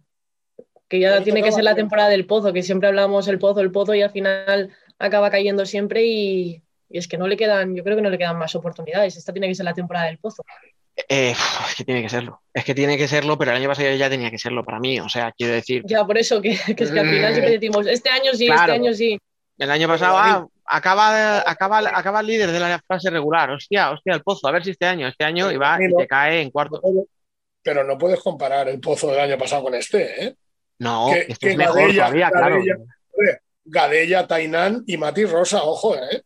que 0.87 0.99
ya 0.99 1.23
tiene 1.23 1.41
que 1.41 1.51
ser 1.51 1.63
la 1.63 1.75
temporada 1.75 2.09
del 2.09 2.25
pozo, 2.25 2.53
que 2.53 2.63
siempre 2.63 2.87
hablamos 2.87 3.27
el 3.27 3.39
pozo, 3.39 3.61
el 3.61 3.71
pozo 3.71 3.93
y 3.95 4.01
al 4.01 4.11
final 4.11 4.71
acaba 4.99 5.31
cayendo 5.31 5.65
siempre 5.65 6.05
y, 6.05 6.61
es 6.89 7.07
que 7.07 7.17
no 7.17 7.27
le 7.27 7.37
quedan, 7.37 7.75
yo 7.75 7.83
creo 7.83 7.95
que 7.95 8.01
no 8.01 8.09
le 8.09 8.17
quedan 8.17 8.37
más 8.37 8.55
oportunidades. 8.55 9.17
Esta 9.17 9.33
tiene 9.33 9.47
que 9.47 9.55
ser 9.55 9.65
la 9.65 9.73
temporada 9.73 10.05
del 10.05 10.19
pozo. 10.19 10.43
Eh, 11.09 11.31
es 11.31 11.75
que 11.75 11.83
tiene 11.83 12.01
que 12.01 12.09
serlo. 12.09 12.41
Es 12.53 12.63
que 12.63 12.73
tiene 12.73 12.97
que 12.97 13.07
serlo, 13.07 13.37
pero 13.37 13.51
el 13.51 13.57
año 13.57 13.67
pasado 13.67 13.93
ya 13.95 14.09
tenía 14.09 14.31
que 14.31 14.37
serlo 14.37 14.63
para 14.63 14.79
mí. 14.79 14.99
O 14.99 15.09
sea, 15.09 15.31
quiero 15.31 15.53
decir. 15.53 15.83
Ya, 15.85 16.05
por 16.05 16.17
eso 16.17 16.41
que, 16.41 16.51
es 16.51 16.75
que 16.75 16.83
al 16.83 17.09
final 17.09 17.33
siempre 17.33 17.51
decimos, 17.51 17.87
este 17.87 18.09
año 18.09 18.33
sí, 18.33 18.47
este 18.47 18.71
año 18.71 18.93
sí. 18.93 19.19
El 19.57 19.71
año 19.71 19.87
pasado 19.87 20.17
ah, 20.17 20.47
acaba, 20.65 21.49
acaba, 21.49 21.79
acaba 21.79 22.19
el 22.19 22.27
líder 22.27 22.51
de 22.51 22.59
la 22.59 22.81
fase 22.85 23.09
regular. 23.09 23.51
Hostia, 23.51 23.91
hostia, 23.91 24.13
el 24.13 24.21
pozo, 24.21 24.47
a 24.47 24.51
ver 24.51 24.63
si 24.63 24.71
este 24.71 24.85
año, 24.85 25.07
este 25.07 25.23
año 25.23 25.51
y 25.51 25.57
va 25.57 25.77
y 25.81 25.93
te 25.93 26.07
cae 26.07 26.41
en 26.41 26.51
cuarto. 26.51 26.81
Pero 27.61 27.83
no 27.83 27.97
puedes 27.97 28.19
comparar 28.21 28.67
el 28.69 28.79
pozo 28.79 29.11
del 29.11 29.19
año 29.19 29.37
pasado 29.37 29.63
con 29.63 29.75
este, 29.75 30.25
¿eh? 30.25 30.35
No, 30.79 31.13
esto 31.13 31.47
es 31.47 31.57
mejor 31.57 31.93
todavía, 31.93 32.29
claro. 32.29 32.61
Gadella, 33.63 34.27
Tainán 34.27 34.83
y 34.85 34.97
Mati 34.97 35.25
Rosa, 35.25 35.63
ojo, 35.63 35.95
¿eh? 35.95 36.21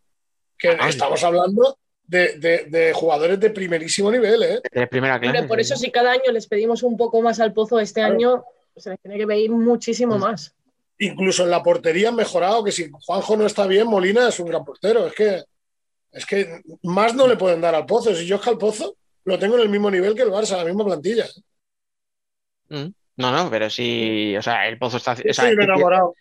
Que 0.57 0.77
estamos 0.87 1.23
hablando 1.23 1.77
de, 2.09 2.91
jugadores 2.93 3.39
de 3.39 3.49
primerísimo 3.51 4.11
nivel, 4.11 4.43
¿eh? 4.43 4.61
De 4.71 4.87
primera 4.87 5.19
clase. 5.19 5.47
por 5.47 5.59
eso 5.59 5.75
si 5.75 5.91
cada 5.91 6.11
año 6.11 6.31
les 6.31 6.47
pedimos 6.47 6.83
un 6.83 6.97
poco 6.97 7.21
más 7.21 7.39
al 7.39 7.53
pozo, 7.53 7.79
este 7.79 8.01
año 8.01 8.43
se 8.75 8.91
les 8.91 8.99
tiene 8.99 9.17
que 9.17 9.27
pedir 9.27 9.51
muchísimo 9.51 10.13
pues 10.13 10.21
más. 10.21 10.55
Incluso 10.97 11.43
en 11.43 11.51
la 11.51 11.63
portería 11.63 12.09
han 12.09 12.15
mejorado, 12.15 12.63
que 12.63 12.71
si 12.71 12.89
Juanjo 12.91 13.37
no 13.37 13.45
está 13.45 13.67
bien, 13.67 13.87
Molina 13.87 14.27
es 14.27 14.39
un 14.39 14.47
gran 14.47 14.65
portero. 14.65 15.07
Es 15.07 15.13
que, 15.13 15.43
es 16.11 16.25
que 16.25 16.61
más 16.83 17.13
no 17.15 17.27
le 17.27 17.37
pueden 17.37 17.61
dar 17.61 17.75
al 17.75 17.85
pozo. 17.85 18.13
Si 18.15 18.25
yo 18.25 18.37
es 18.37 18.41
que 18.41 18.49
al 18.49 18.57
pozo 18.57 18.95
lo 19.23 19.37
tengo 19.37 19.55
en 19.55 19.61
el 19.61 19.69
mismo 19.69 19.91
nivel 19.91 20.15
que 20.15 20.23
el 20.23 20.31
Barça, 20.31 20.57
la 20.57 20.65
misma 20.65 20.85
plantilla. 20.85 21.25
¿eh? 22.69 22.83
Mm. 22.83 22.93
No, 23.17 23.31
no, 23.31 23.49
pero 23.49 23.69
sí, 23.69 24.35
o 24.37 24.41
sea, 24.41 24.65
el 24.69 24.77
Pozo 24.77 24.95
está... 24.95 25.13
Yo 25.15 25.33
soy 25.33 25.51
un 25.51 25.61
enamorado. 25.61 26.15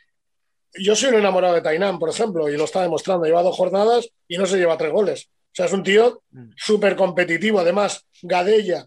Yo 0.75 0.97
soy 0.97 1.11
un 1.11 1.21
enamorado 1.21 1.55
de 1.55 1.61
Tainán, 1.61 1.97
por 1.97 2.11
ejemplo, 2.11 2.49
y 2.49 2.57
lo 2.57 2.65
está 2.65 2.83
demostrando. 2.83 3.25
Lleva 3.25 3.45
dos 3.45 3.57
jornadas 3.57 4.09
y 4.27 4.37
no 4.37 4.47
se 4.47 4.59
lleva 4.59 4.77
tres 4.77 4.91
goles. 4.91 5.31
O 5.49 5.55
sea, 5.59 5.67
es 5.67 5.73
un 5.73 5.83
tío 5.83 6.23
mm. 6.31 6.51
súper 6.57 6.97
competitivo. 6.97 7.59
Además, 7.61 8.07
Gadella, 8.23 8.87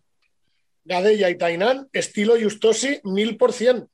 Gadella 0.83 1.29
y 1.29 1.37
Tainán, 1.37 1.89
estilo 1.91 2.35
Justosi, 2.41 2.99
mil 3.03 3.37
por 3.37 3.53
cien. 3.53 3.87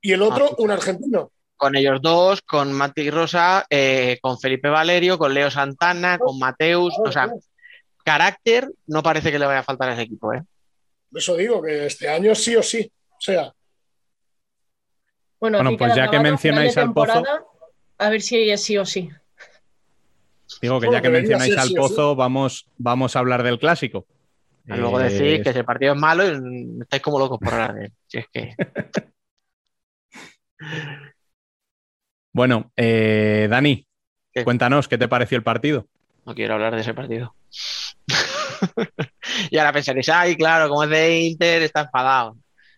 Y 0.00 0.12
el 0.12 0.22
otro, 0.22 0.50
ah, 0.50 0.54
un 0.58 0.70
argentino. 0.70 1.32
Con 1.56 1.74
ellos 1.74 2.00
dos, 2.02 2.42
con 2.42 2.72
Mati 2.72 3.10
Rosa, 3.10 3.64
eh, 3.70 4.18
con 4.20 4.38
Felipe 4.38 4.68
Valerio, 4.68 5.18
con 5.18 5.32
Leo 5.32 5.50
Santana, 5.50 6.18
con 6.18 6.38
Mateus. 6.38 6.94
O 7.04 7.10
sea, 7.10 7.30
carácter 8.04 8.70
no 8.86 9.02
parece 9.02 9.32
que 9.32 9.38
le 9.38 9.46
vaya 9.46 9.60
a 9.60 9.64
faltar 9.64 9.88
a 9.88 9.94
ese 9.94 10.02
equipo, 10.02 10.32
¿eh? 10.34 10.42
Eso 11.12 11.34
digo, 11.34 11.62
que 11.62 11.86
este 11.86 12.08
año 12.08 12.34
sí 12.34 12.54
o 12.56 12.62
sí 12.62 12.90
sea. 13.18 13.52
Bueno, 15.40 15.76
pues 15.76 15.94
ya 15.94 16.10
que 16.10 16.18
mencionáis 16.20 16.76
al 16.76 16.92
pozo. 16.92 17.22
A 17.98 18.10
ver 18.10 18.22
si 18.22 18.50
es 18.50 18.62
sí 18.62 18.76
o 18.78 18.84
sí. 18.84 19.10
Digo 20.60 20.80
que 20.80 20.90
ya 20.90 21.00
que 21.02 21.10
mencionáis 21.10 21.56
al 21.56 21.70
pozo, 21.72 22.14
vamos, 22.16 22.66
vamos 22.78 23.16
a 23.16 23.18
hablar 23.18 23.42
del 23.42 23.58
clásico. 23.58 24.06
luego 24.64 24.98
decís 24.98 25.20
eh, 25.20 25.42
que 25.42 25.50
ese 25.50 25.64
partido 25.64 25.94
es 25.94 26.00
malo 26.00 26.24
y 26.24 26.80
estáis 26.80 27.02
como 27.02 27.18
locos 27.18 27.38
por 27.38 27.52
hablar 27.52 27.74
de 27.74 27.84
él. 27.86 27.92
Si 28.06 28.18
es 28.18 28.26
que. 28.32 28.54
bueno, 32.32 32.72
eh, 32.76 33.48
Dani, 33.50 33.86
cuéntanos 34.44 34.88
qué 34.88 34.98
te 34.98 35.08
pareció 35.08 35.36
el 35.36 35.44
partido. 35.44 35.86
No 36.24 36.34
quiero 36.34 36.54
hablar 36.54 36.74
de 36.74 36.80
ese 36.80 36.94
partido. 36.94 37.34
y 39.50 39.58
ahora 39.58 39.72
pensaréis, 39.72 40.08
ay, 40.08 40.36
claro, 40.36 40.68
como 40.68 40.84
es 40.84 40.90
de 40.90 41.20
Inter, 41.20 41.62
está 41.62 41.82
enfadado. 41.82 42.36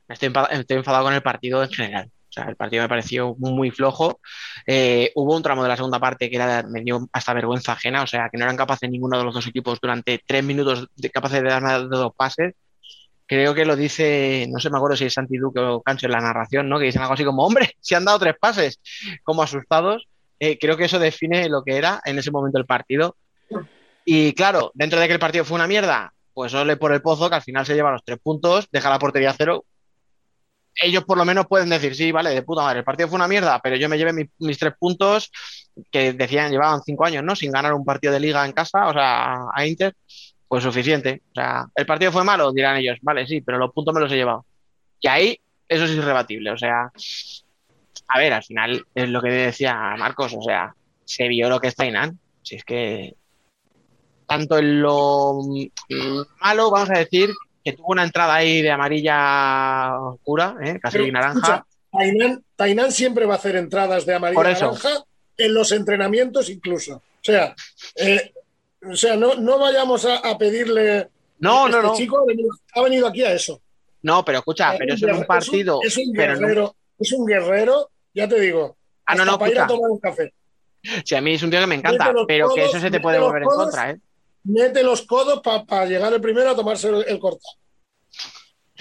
Estoy 0.08 0.28
enfadado, 0.76 1.04
con 1.04 1.14
el 1.14 1.22
partido 1.22 1.62
en 1.62 1.70
general. 1.70 2.10
Sea, 2.38 2.48
el 2.48 2.56
partido 2.56 2.82
me 2.82 2.88
pareció 2.88 3.34
muy 3.38 3.70
flojo. 3.70 4.20
Eh, 4.66 5.10
hubo 5.16 5.36
un 5.36 5.42
tramo 5.42 5.62
de 5.62 5.68
la 5.68 5.76
segunda 5.76 5.98
parte 5.98 6.30
que 6.30 6.36
era, 6.36 6.62
me 6.62 6.82
dio 6.82 7.08
hasta 7.12 7.34
vergüenza 7.34 7.72
ajena, 7.72 8.02
o 8.02 8.06
sea, 8.06 8.28
que 8.30 8.38
no 8.38 8.44
eran 8.44 8.56
capaces 8.56 8.88
ninguno 8.88 9.18
de 9.18 9.24
los 9.24 9.34
dos 9.34 9.46
equipos 9.46 9.80
durante 9.80 10.22
tres 10.24 10.44
minutos 10.44 10.86
de, 10.94 11.10
capaces 11.10 11.42
de 11.42 11.48
dar 11.48 11.88
dos 11.88 12.14
pases. 12.14 12.54
Creo 13.26 13.54
que 13.54 13.64
lo 13.64 13.76
dice, 13.76 14.46
no 14.48 14.60
sé, 14.60 14.70
me 14.70 14.78
acuerdo 14.78 14.96
si 14.96 15.06
es 15.06 15.14
Santi 15.14 15.36
Duque 15.36 15.60
o 15.60 15.82
Cancho 15.82 16.06
en 16.06 16.12
la 16.12 16.20
narración, 16.20 16.68
¿no? 16.68 16.78
Que 16.78 16.86
dicen 16.86 17.02
algo 17.02 17.14
así 17.14 17.24
como, 17.24 17.44
hombre, 17.44 17.72
si 17.80 17.94
han 17.94 18.04
dado 18.04 18.18
tres 18.20 18.36
pases, 18.40 18.80
como 19.24 19.42
asustados. 19.42 20.08
Eh, 20.40 20.56
creo 20.58 20.76
que 20.76 20.84
eso 20.84 21.00
define 21.00 21.48
lo 21.48 21.64
que 21.64 21.76
era 21.76 22.00
en 22.04 22.18
ese 22.18 22.30
momento 22.30 22.58
el 22.58 22.66
partido. 22.66 23.16
Y 24.04 24.32
claro, 24.34 24.70
dentro 24.74 25.00
de 25.00 25.08
que 25.08 25.12
el 25.14 25.18
partido 25.18 25.44
fue 25.44 25.56
una 25.56 25.66
mierda, 25.66 26.14
pues 26.32 26.54
ole 26.54 26.76
por 26.76 26.92
el 26.92 27.02
pozo, 27.02 27.28
que 27.28 27.34
al 27.34 27.42
final 27.42 27.66
se 27.66 27.74
lleva 27.74 27.90
los 27.90 28.04
tres 28.04 28.18
puntos, 28.22 28.68
deja 28.70 28.88
la 28.88 29.00
portería 29.00 29.34
cero, 29.36 29.64
ellos 30.82 31.04
por 31.04 31.18
lo 31.18 31.24
menos 31.24 31.46
pueden 31.46 31.68
decir, 31.68 31.94
sí, 31.94 32.12
vale, 32.12 32.30
de 32.30 32.42
puta 32.42 32.62
madre, 32.62 32.80
el 32.80 32.84
partido 32.84 33.08
fue 33.08 33.16
una 33.16 33.28
mierda, 33.28 33.60
pero 33.60 33.76
yo 33.76 33.88
me 33.88 33.98
llevé 33.98 34.28
mis 34.38 34.58
tres 34.58 34.74
puntos 34.78 35.30
que 35.90 36.12
decían, 36.12 36.50
llevaban 36.50 36.82
cinco 36.82 37.04
años, 37.04 37.24
¿no? 37.24 37.34
Sin 37.36 37.52
ganar 37.52 37.74
un 37.74 37.84
partido 37.84 38.12
de 38.12 38.20
liga 38.20 38.44
en 38.44 38.52
casa, 38.52 38.88
o 38.88 38.92
sea, 38.92 39.46
a 39.52 39.66
Inter, 39.66 39.94
pues 40.46 40.62
suficiente. 40.62 41.22
O 41.30 41.34
sea, 41.34 41.66
el 41.74 41.86
partido 41.86 42.12
fue 42.12 42.24
malo, 42.24 42.52
dirán 42.52 42.76
ellos, 42.76 42.98
vale, 43.02 43.26
sí, 43.26 43.40
pero 43.40 43.58
los 43.58 43.72
puntos 43.72 43.94
me 43.94 44.00
los 44.00 44.12
he 44.12 44.16
llevado. 44.16 44.46
Y 45.00 45.08
ahí, 45.08 45.40
eso 45.68 45.84
es 45.84 45.90
irrebatible, 45.90 46.50
o 46.50 46.56
sea, 46.56 46.90
a 48.08 48.18
ver, 48.18 48.32
al 48.32 48.42
final 48.42 48.86
es 48.94 49.08
lo 49.08 49.20
que 49.20 49.28
decía 49.28 49.74
Marcos, 49.98 50.34
o 50.36 50.42
sea, 50.42 50.74
se 51.04 51.28
vio 51.28 51.48
lo 51.48 51.60
que 51.60 51.68
está 51.68 51.86
Inan. 51.86 52.18
Si 52.42 52.56
es 52.56 52.64
que 52.64 53.14
tanto 54.26 54.58
en 54.58 54.80
lo 54.82 55.40
malo, 56.40 56.70
vamos 56.70 56.90
a 56.90 56.98
decir, 56.98 57.30
que 57.70 57.76
tuvo 57.76 57.88
una 57.88 58.04
entrada 58.04 58.34
ahí 58.34 58.62
de 58.62 58.70
amarilla 58.70 60.00
oscura, 60.00 60.56
¿eh? 60.64 60.78
casi 60.80 61.10
naranja. 61.10 61.66
Tainan, 62.56 62.92
siempre 62.92 63.26
va 63.26 63.34
a 63.34 63.36
hacer 63.36 63.56
entradas 63.56 64.06
de 64.06 64.14
amarilla 64.14 64.42
naranja 64.42 65.04
en 65.36 65.54
los 65.54 65.72
entrenamientos 65.72 66.48
incluso. 66.48 66.96
O 66.96 67.22
sea, 67.22 67.54
eh, 67.96 68.32
O 68.90 68.96
sea, 68.96 69.16
no, 69.16 69.34
no 69.34 69.58
vayamos 69.58 70.06
a, 70.06 70.38
pedirle. 70.38 71.08
No, 71.40 71.66
este 71.66 71.76
no, 71.76 71.82
no. 71.82 71.94
chico 71.94 72.24
ha 72.74 72.82
venido, 72.82 73.06
aquí 73.06 73.22
a 73.22 73.32
eso. 73.32 73.60
No, 74.02 74.24
pero 74.24 74.38
escucha, 74.38 74.74
pero 74.78 74.94
eso 74.94 75.08
es 75.08 75.18
un 75.18 75.24
partido. 75.24 75.80
Es 75.82 75.96
un, 75.96 76.12
guerrero, 76.12 76.74
es 76.98 77.12
un 77.12 77.26
guerrero, 77.26 77.90
ya 78.14 78.28
te 78.28 78.40
digo. 78.40 78.76
Ah, 79.04 79.14
no, 79.14 79.24
no, 79.24 79.38
para 79.38 79.50
ir 79.50 79.60
a 79.60 79.66
tomar 79.66 79.90
un 79.90 79.98
café. 79.98 80.32
Sí, 81.04 81.14
a 81.14 81.20
mí 81.20 81.34
es 81.34 81.42
un 81.42 81.50
tío 81.50 81.60
que 81.60 81.66
me 81.66 81.74
encanta, 81.74 82.14
pero 82.26 82.48
que 82.54 82.64
eso 82.64 82.78
se 82.78 82.90
te 82.90 83.00
puede 83.00 83.18
volver 83.18 83.42
en 83.42 83.48
contra, 83.48 83.90
¿eh? 83.90 84.00
Mete 84.48 84.82
los 84.82 85.02
codos 85.02 85.40
para 85.40 85.86
llegar 85.86 86.12
el 86.12 86.20
primero 86.20 86.50
a 86.50 86.56
tomarse 86.56 86.88
el, 86.88 87.04
el 87.06 87.18
corta. 87.18 87.48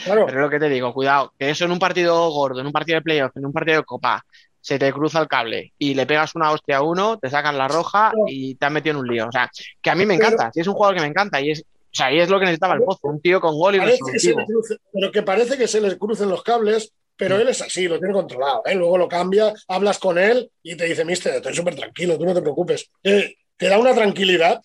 Claro. 0.04 0.26
Pero 0.26 0.40
es 0.40 0.44
lo 0.44 0.50
que 0.50 0.60
te 0.60 0.70
digo, 0.70 0.94
cuidado, 0.94 1.34
que 1.38 1.50
eso 1.50 1.66
en 1.66 1.72
un 1.72 1.80
partido 1.80 2.30
gordo, 2.30 2.60
en 2.60 2.68
un 2.68 2.72
partido 2.72 2.98
de 2.98 3.02
playoff, 3.02 3.36
en 3.36 3.46
un 3.46 3.54
partido 3.54 3.78
de 3.78 3.84
copa, 3.84 4.24
se 4.68 4.78
te 4.78 4.92
cruza 4.92 5.22
el 5.22 5.30
cable 5.30 5.74
y 5.78 5.94
le 5.94 6.06
pegas 6.06 6.36
una 6.36 6.52
hostia 6.52 6.78
a 6.78 6.82
uno, 6.82 7.18
te 7.18 7.30
sacan 7.30 7.58
la 7.58 7.70
roja 7.70 8.12
y 8.28 8.56
te 8.56 8.66
han 8.66 8.74
metido 8.74 8.96
en 8.96 9.00
un 9.00 9.08
lío. 9.08 9.28
O 9.28 9.32
sea, 9.32 9.50
que 9.82 9.90
a 9.90 9.96
mí 9.96 10.06
me 10.06 10.16
encanta, 10.16 10.52
si 10.54 10.60
es 10.60 10.68
un 10.68 10.74
jugador 10.74 10.96
que 10.96 11.02
me 11.02 11.08
encanta 11.08 11.40
y 11.40 11.52
es, 11.52 11.62
o 11.62 11.96
sea, 11.96 12.14
y 12.14 12.20
es 12.20 12.30
lo 12.30 12.38
que 12.38 12.46
necesitaba 12.46 12.76
el 12.76 12.84
pozo, 12.84 13.08
un 13.08 13.22
tío 13.22 13.40
con 13.40 13.58
gol 13.58 13.76
y 13.76 13.80
resolutivo. 13.80 14.44
pero 14.92 15.12
que 15.12 15.24
parece 15.24 15.58
que 15.58 15.68
se 15.68 15.80
les 15.80 15.96
crucen 15.96 16.30
los 16.30 16.44
cables, 16.44 16.92
pero 17.16 17.40
él 17.40 17.48
es 17.48 17.62
así, 17.62 17.88
lo 17.88 17.98
tiene 17.98 18.14
controlado. 18.14 18.62
¿eh? 18.66 18.76
Luego 18.76 18.98
lo 18.98 19.08
cambia, 19.08 19.54
hablas 19.68 19.98
con 20.00 20.18
él 20.18 20.52
y 20.62 20.76
te 20.76 20.86
dice, 20.86 21.06
mister, 21.06 21.36
estoy 21.36 21.56
súper 21.56 21.76
tranquilo, 21.76 22.18
tú 22.18 22.26
no 22.26 22.34
te 22.34 22.42
preocupes. 22.42 22.92
Eh, 23.04 23.36
te 23.56 23.70
da 23.70 23.80
una 23.80 23.96
tranquilidad. 23.96 24.62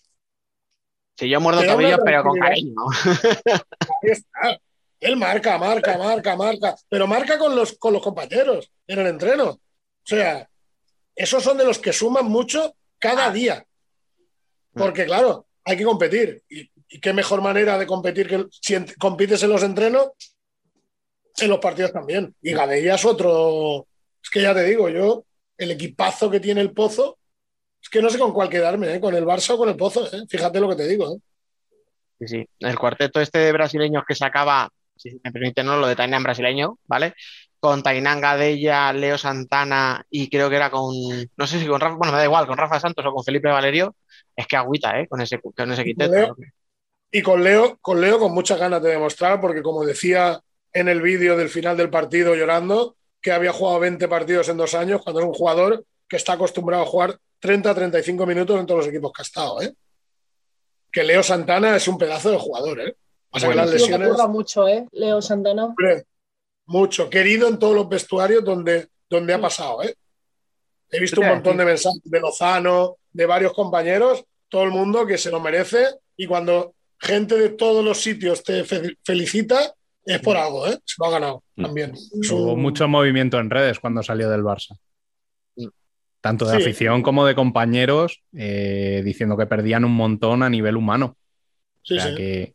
Si 1.17 1.29
yo 1.29 1.41
muerdo 1.41 1.65
tobillos, 1.65 2.01
pero 2.05 2.23
con 2.23 2.39
cariño. 2.39 2.75
Ahí 3.05 4.11
está. 4.11 4.61
Él 5.03 5.17
marca, 5.17 5.59
marca, 5.59 5.99
marca, 5.99 6.37
marca, 6.37 6.77
pero 6.89 7.09
marca 7.09 7.37
con 7.37 7.57
los, 7.57 7.73
con 7.73 7.93
los 7.93 8.03
compañeros 8.03 8.71
en 8.87 9.01
el 9.01 9.09
entreno. 9.09 9.49
O 9.49 9.61
sea, 10.05 10.49
esos 11.17 11.43
son 11.43 11.59
de 11.59 11.65
los 11.65 11.79
que 11.81 11.93
suman 11.93 12.27
mucho 12.27 12.77
cada 12.99 13.27
ah. 13.27 13.33
día. 13.33 13.67
Porque, 14.73 15.05
claro, 15.05 15.47
hay 15.65 15.77
que 15.77 15.85
competir. 15.85 16.43
Y, 16.49 16.71
qué 17.01 17.13
mejor 17.13 17.41
manera 17.41 17.79
de 17.79 17.87
competir 17.87 18.29
que 18.29 18.47
si 18.51 18.77
compites 18.97 19.43
en 19.43 19.51
los 19.51 19.63
entrenos, 19.63 20.11
en 21.39 21.49
los 21.49 21.59
partidos 21.59 21.93
también. 21.93 22.35
Y 22.43 22.53
Gadella 22.53 22.95
es 22.95 23.05
otro. 23.05 23.87
Es 24.23 24.31
que 24.31 24.43
ya 24.43 24.55
te 24.55 24.63
digo, 24.63 24.89
yo, 24.89 25.25
el 25.57 25.71
equipazo 25.71 26.31
que 26.31 26.39
tiene 26.39 26.61
el 26.61 26.73
Pozo, 26.73 27.19
es 27.83 27.89
que 27.89 28.01
no 28.01 28.09
sé 28.09 28.19
con 28.19 28.33
cuál 28.33 28.49
quedarme, 28.49 28.95
¿eh? 28.95 29.01
con 29.01 29.15
el 29.15 29.25
Barça 29.25 29.55
o 29.55 29.59
con 29.59 29.69
el 29.69 29.77
Pozo. 29.77 30.07
¿eh? 30.07 30.25
Fíjate 30.29 30.61
lo 30.61 30.69
que 30.69 30.77
te 30.77 30.89
digo. 30.89 31.15
¿eh? 31.15 31.19
Sí, 32.21 32.29
sí. 32.29 32.49
El 32.61 32.79
cuarteto 32.79 33.21
este 33.21 33.41
de 33.41 33.53
brasileños 33.53 34.05
que 34.07 34.15
sacaba 34.15 34.71
si 35.03 35.21
me 35.23 35.33
permiten, 35.33 35.67
¿no? 35.67 35.79
lo 35.79 35.87
de 35.87 35.97
Tainan 35.97 36.23
brasileño, 36.23 36.79
¿vale? 36.87 37.15
Con 37.59 37.83
Tainan 37.83 38.21
Gadella, 38.21 38.93
Leo 38.93 39.19
Santana 39.19 40.05
y 40.11 40.29
creo 40.29 40.49
que 40.49 40.57
era 40.57 40.71
con, 40.71 40.95
no 41.37 41.47
sé 41.47 41.59
si 41.59 41.67
con 41.67 41.81
Rafa, 41.81 41.97
bueno, 41.97 42.13
me 42.13 42.19
da 42.19 42.25
igual, 42.25 42.47
con 42.47 42.57
Rafa 42.57 42.81
Santos 42.81 43.05
o 43.05 43.13
con 43.13 43.25
Felipe 43.25 43.49
Valerio, 43.49 43.97
es 44.35 44.47
que 44.47 44.57
agüita, 44.57 45.01
¿eh? 45.01 45.09
Con 45.09 45.21
ese, 45.21 45.41
con 45.41 45.73
ese 45.73 45.85
quinteto. 45.85 46.37
Y 47.11 47.23
con 47.23 47.45
Leo, 47.45 47.79
con 47.81 48.01
Leo 48.01 48.19
con 48.19 48.33
muchas 48.33 48.59
ganas 48.59 48.83
de 48.83 48.91
demostrar, 48.91 49.41
porque 49.41 49.63
como 49.63 49.85
decía 49.85 50.41
en 50.73 50.89
el 50.89 51.03
vídeo 51.03 51.37
del 51.37 51.51
final 51.51 51.77
del 51.77 51.91
partido 51.91 52.35
llorando, 52.35 52.97
que 53.21 53.33
había 53.33 53.53
jugado 53.53 53.81
20 53.81 54.09
partidos 54.09 54.49
en 54.49 54.57
dos 54.57 54.75
años, 54.75 55.03
cuando 55.03 55.21
es 55.21 55.27
un 55.27 55.35
jugador 55.35 55.85
que 56.09 56.17
está 56.17 56.33
acostumbrado 56.35 56.83
a 56.83 56.87
jugar 56.87 57.19
30 57.43 57.75
35 57.75 58.25
minutos 58.25 58.61
en 58.61 58.67
todos 58.67 58.79
los 58.79 58.89
equipos 58.89 59.13
que 59.13 59.23
ha 59.23 59.25
estado, 59.25 59.61
¿eh? 59.61 59.75
Que 60.93 61.03
Leo 61.03 61.25
Santana 61.25 61.75
es 61.75 61.89
un 61.89 61.99
pedazo 61.99 62.31
de 62.31 62.39
jugador, 62.39 62.81
¿eh? 62.81 62.97
O 63.31 64.29
mucho, 64.29 64.69
¿eh? 64.69 64.87
Leo 64.93 65.21
Santana. 65.21 65.75
Mucho. 66.67 67.11
Querido 67.11 67.49
en 67.49 67.59
todos 67.59 67.75
los 67.75 67.89
vestuarios 67.89 68.45
donde, 68.45 68.87
donde 69.11 69.35
ha 69.35 69.41
pasado, 69.41 69.83
¿eh? 69.83 69.97
He 70.89 71.01
visto 71.01 71.21
un 71.21 71.27
montón 71.27 71.57
de 71.57 71.65
mensajes 71.65 72.03
de 72.05 72.21
Lozano, 72.21 72.99
de 73.11 73.27
varios 73.27 73.53
compañeros, 73.55 74.25
todo 74.49 74.63
el 74.63 74.71
mundo 74.71 75.05
que 75.05 75.19
se 75.19 75.31
lo 75.31 75.41
merece 75.41 75.87
y 76.17 76.27
cuando 76.27 76.75
gente 77.01 77.37
de 77.37 77.49
todos 77.49 77.85
los 77.85 78.01
sitios 78.01 78.45
te 78.45 78.65
felicita 79.03 79.75
es 80.05 80.21
por 80.21 80.37
algo, 80.37 80.69
¿eh? 80.69 80.79
Se 80.85 80.95
lo 80.99 81.07
ha 81.07 81.11
ganado 81.11 81.43
mm. 81.57 81.63
también. 81.63 81.93
Hubo 82.31 82.57
mucho 82.57 82.87
movimiento 82.87 83.41
en 83.41 83.51
redes 83.51 83.81
cuando 83.81 84.01
salió 84.01 84.31
del 84.31 84.45
Barça. 84.45 84.79
Tanto 86.23 86.47
de 86.47 86.57
afición 86.57 87.03
como 87.03 87.27
de 87.27 87.35
compañeros 87.35 88.23
eh, 88.35 89.03
diciendo 89.05 89.37
que 89.37 89.45
perdían 89.45 89.85
un 89.85 89.95
montón 89.95 90.43
a 90.43 90.49
nivel 90.49 90.77
humano. 90.77 91.17
Sí, 91.83 91.99
o 91.99 92.01
sea 92.01 92.15
que 92.15 92.55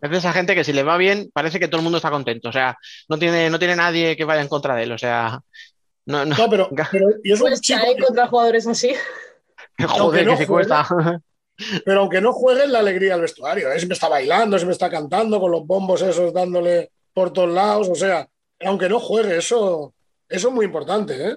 es 0.00 0.10
de 0.10 0.16
esa 0.16 0.32
gente 0.32 0.54
que 0.54 0.64
si 0.64 0.72
le 0.72 0.82
va 0.82 0.96
bien, 0.96 1.30
parece 1.32 1.60
que 1.60 1.68
todo 1.68 1.78
el 1.78 1.82
mundo 1.82 1.98
está 1.98 2.10
contento. 2.10 2.48
O 2.48 2.52
sea, 2.52 2.76
no 3.08 3.18
tiene, 3.18 3.50
no 3.50 3.58
tiene 3.58 3.76
nadie 3.76 4.16
que 4.16 4.24
vaya 4.24 4.40
en 4.40 4.48
contra 4.48 4.74
de 4.74 4.84
él. 4.84 4.92
O 4.92 4.98
sea, 4.98 5.40
no, 6.06 6.24
no. 6.24 6.36
no 6.36 6.50
pero, 6.50 6.70
pero 6.90 7.08
yo 7.22 7.36
soy 7.36 7.52
contra 8.04 8.26
jugadores 8.26 8.66
así. 8.66 8.94
Joder, 9.78 10.26
que 10.26 10.36
se 10.36 10.46
cuesta. 10.46 10.86
Pero 11.84 12.00
aunque 12.00 12.22
no 12.22 12.32
juegue, 12.32 12.66
la 12.66 12.78
alegría 12.78 13.12
al 13.12 13.20
vestuario. 13.20 13.70
¿eh? 13.70 13.78
Se 13.78 13.86
me 13.86 13.92
está 13.92 14.08
bailando, 14.08 14.58
se 14.58 14.64
me 14.64 14.72
está 14.72 14.88
cantando 14.88 15.38
con 15.38 15.50
los 15.50 15.66
bombos 15.66 16.00
esos 16.00 16.32
dándole 16.32 16.90
por 17.12 17.34
todos 17.34 17.50
lados. 17.50 17.86
O 17.90 17.94
sea, 17.94 18.26
aunque 18.64 18.88
no 18.88 18.98
juegue, 18.98 19.36
eso, 19.36 19.92
eso 20.26 20.48
es 20.48 20.54
muy 20.54 20.64
importante. 20.64 21.22
¿eh? 21.22 21.36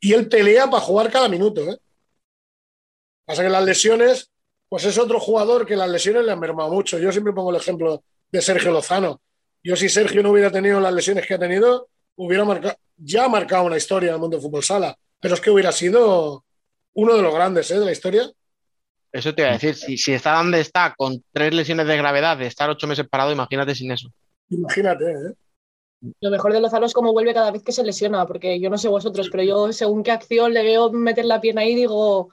Y 0.00 0.12
él 0.14 0.28
pelea 0.28 0.68
para 0.68 0.82
jugar 0.82 1.10
cada 1.10 1.28
minuto. 1.28 1.62
¿eh? 1.62 1.78
Pasa 3.24 3.42
que 3.42 3.50
las 3.50 3.64
lesiones 3.64 4.30
pues 4.68 4.84
es 4.84 4.98
otro 4.98 5.18
jugador 5.18 5.66
que 5.66 5.74
las 5.76 5.90
lesiones 5.90 6.24
le 6.24 6.32
han 6.32 6.38
mermado 6.38 6.70
mucho. 6.70 6.98
Yo 6.98 7.10
siempre 7.10 7.32
pongo 7.32 7.50
el 7.50 7.56
ejemplo 7.56 8.04
de 8.30 8.40
Sergio 8.40 8.70
Lozano. 8.70 9.20
Yo 9.64 9.74
si 9.74 9.88
Sergio 9.88 10.22
no 10.22 10.30
hubiera 10.30 10.50
tenido 10.50 10.80
las 10.80 10.94
lesiones 10.94 11.26
que 11.26 11.34
ha 11.34 11.38
tenido, 11.38 11.88
hubiera 12.14 12.44
marcado, 12.44 12.76
ya 12.96 13.24
ha 13.24 13.28
marcado 13.28 13.64
una 13.64 13.76
historia 13.76 14.10
en 14.10 14.14
el 14.14 14.20
mundo 14.20 14.36
del 14.36 14.44
fútbol 14.44 14.62
sala. 14.62 14.96
Pero 15.18 15.34
es 15.34 15.40
que 15.40 15.50
hubiera 15.50 15.72
sido 15.72 16.44
uno 16.94 17.16
de 17.16 17.22
los 17.22 17.34
grandes 17.34 17.68
¿eh? 17.72 17.80
de 17.80 17.84
la 17.84 17.92
historia. 17.92 18.30
Eso 19.12 19.34
te 19.34 19.42
iba 19.42 19.50
a 19.50 19.54
decir, 19.54 19.74
si, 19.74 19.98
si, 19.98 20.12
está 20.12 20.36
donde 20.36 20.60
está, 20.60 20.94
con 20.96 21.20
tres 21.32 21.52
lesiones 21.52 21.88
de 21.88 21.96
gravedad, 21.96 22.36
de 22.36 22.46
estar 22.46 22.70
ocho 22.70 22.86
meses 22.86 23.08
parado, 23.08 23.32
imagínate 23.32 23.74
sin 23.74 23.90
eso. 23.90 24.08
Imagínate, 24.50 25.04
¿eh? 25.10 25.34
Lo 26.20 26.30
mejor 26.30 26.52
de 26.52 26.60
Lozano 26.60 26.86
es 26.86 26.94
cómo 26.94 27.12
vuelve 27.12 27.34
cada 27.34 27.50
vez 27.50 27.62
que 27.62 27.72
se 27.72 27.84
lesiona, 27.84 28.26
porque 28.26 28.58
yo 28.58 28.70
no 28.70 28.78
sé 28.78 28.88
vosotros, 28.88 29.28
pero 29.30 29.42
yo 29.42 29.72
según 29.72 30.02
qué 30.02 30.10
acción 30.10 30.54
le 30.54 30.62
veo 30.62 30.90
meter 30.90 31.24
la 31.26 31.40
pierna 31.40 31.62
ahí, 31.62 31.74
digo, 31.74 32.30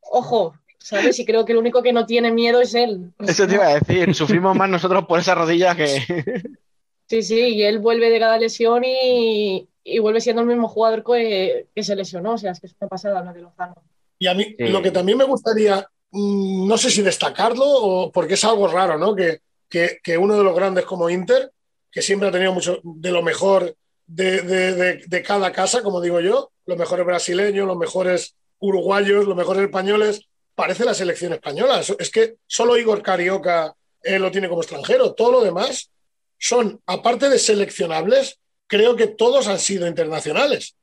ojo, 0.00 0.54
¿sabes? 0.78 1.18
Y 1.18 1.24
creo 1.24 1.44
que 1.44 1.52
el 1.52 1.58
único 1.58 1.82
que 1.82 1.92
no 1.92 2.04
tiene 2.04 2.32
miedo 2.32 2.60
es 2.60 2.74
él. 2.74 3.12
Eso 3.20 3.46
te 3.46 3.54
iba 3.54 3.66
a 3.66 3.78
decir, 3.78 4.14
sufrimos 4.14 4.56
más 4.56 4.68
nosotros 4.68 5.06
por 5.06 5.18
esa 5.18 5.34
rodilla 5.34 5.74
que... 5.74 6.02
Sí, 7.06 7.22
sí, 7.22 7.38
y 7.38 7.62
él 7.62 7.80
vuelve 7.80 8.08
de 8.08 8.18
cada 8.18 8.38
lesión 8.38 8.82
y, 8.84 9.68
vuelve 10.00 10.20
siendo 10.20 10.42
el 10.42 10.48
mismo 10.48 10.68
jugador 10.68 11.04
que, 11.04 11.66
se 11.76 11.96
lesionó, 11.96 12.32
o 12.32 12.38
sea, 12.38 12.52
es 12.52 12.60
que 12.60 12.66
es 12.66 12.74
una 12.80 12.88
pasada 12.88 13.22
lo 13.22 13.32
de 13.32 13.42
Lozano. 13.42 13.74
Y 14.18 14.26
a 14.26 14.34
mí, 14.34 14.56
lo 14.58 14.80
que 14.80 14.90
también 14.90 15.18
me 15.18 15.24
gustaría, 15.24 15.86
mm, 16.10 16.66
no 16.66 16.78
sé 16.78 16.90
si 16.90 17.02
destacarlo, 17.02 17.64
o 17.66 18.10
porque 18.10 18.34
es 18.34 18.44
algo 18.44 18.68
raro, 18.68 18.98
¿no? 18.98 19.14
Que, 19.14 19.40
que, 19.68 20.16
uno 20.16 20.36
de 20.36 20.44
los 20.44 20.56
grandes 20.56 20.86
como 20.86 21.10
Inter, 21.10 21.52
que 21.94 22.02
siempre 22.02 22.28
ha 22.28 22.32
tenido 22.32 22.52
mucho 22.52 22.80
de 22.82 23.12
lo 23.12 23.22
mejor 23.22 23.76
de, 24.04 24.42
de, 24.42 24.96
de 25.06 25.22
cada 25.22 25.52
casa, 25.52 25.80
como 25.82 26.00
digo 26.00 26.20
yo, 26.20 26.50
los 26.66 26.76
mejores 26.76 27.06
brasileños, 27.06 27.68
los 27.68 27.76
mejores 27.76 28.34
uruguayos, 28.58 29.26
los 29.26 29.36
mejores 29.36 29.62
españoles, 29.62 30.26
parece 30.56 30.84
la 30.84 30.92
selección 30.92 31.32
española. 31.32 31.80
Es 31.98 32.10
que 32.10 32.34
solo 32.46 32.76
Igor 32.76 33.00
Carioca 33.00 33.74
eh, 34.02 34.18
lo 34.18 34.32
tiene 34.32 34.48
como 34.48 34.62
extranjero. 34.62 35.14
Todo 35.14 35.30
lo 35.30 35.44
demás 35.44 35.90
son, 36.36 36.80
aparte 36.86 37.28
de 37.28 37.38
seleccionables, 37.38 38.40
creo 38.66 38.96
que 38.96 39.06
todos 39.06 39.46
han 39.46 39.60
sido 39.60 39.86
internacionales. 39.86 40.76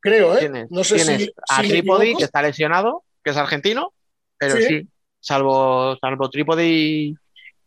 Creo, 0.00 0.36
¿eh? 0.36 0.66
No 0.68 0.84
sé 0.84 0.98
si, 0.98 1.32
a 1.48 1.62
Trípodi, 1.62 2.14
que 2.14 2.24
está 2.24 2.42
lesionado, 2.42 3.04
que 3.22 3.30
es 3.30 3.36
argentino, 3.38 3.94
pero 4.36 4.56
sí, 4.56 4.86
salvo, 5.18 5.96
salvo 5.98 6.28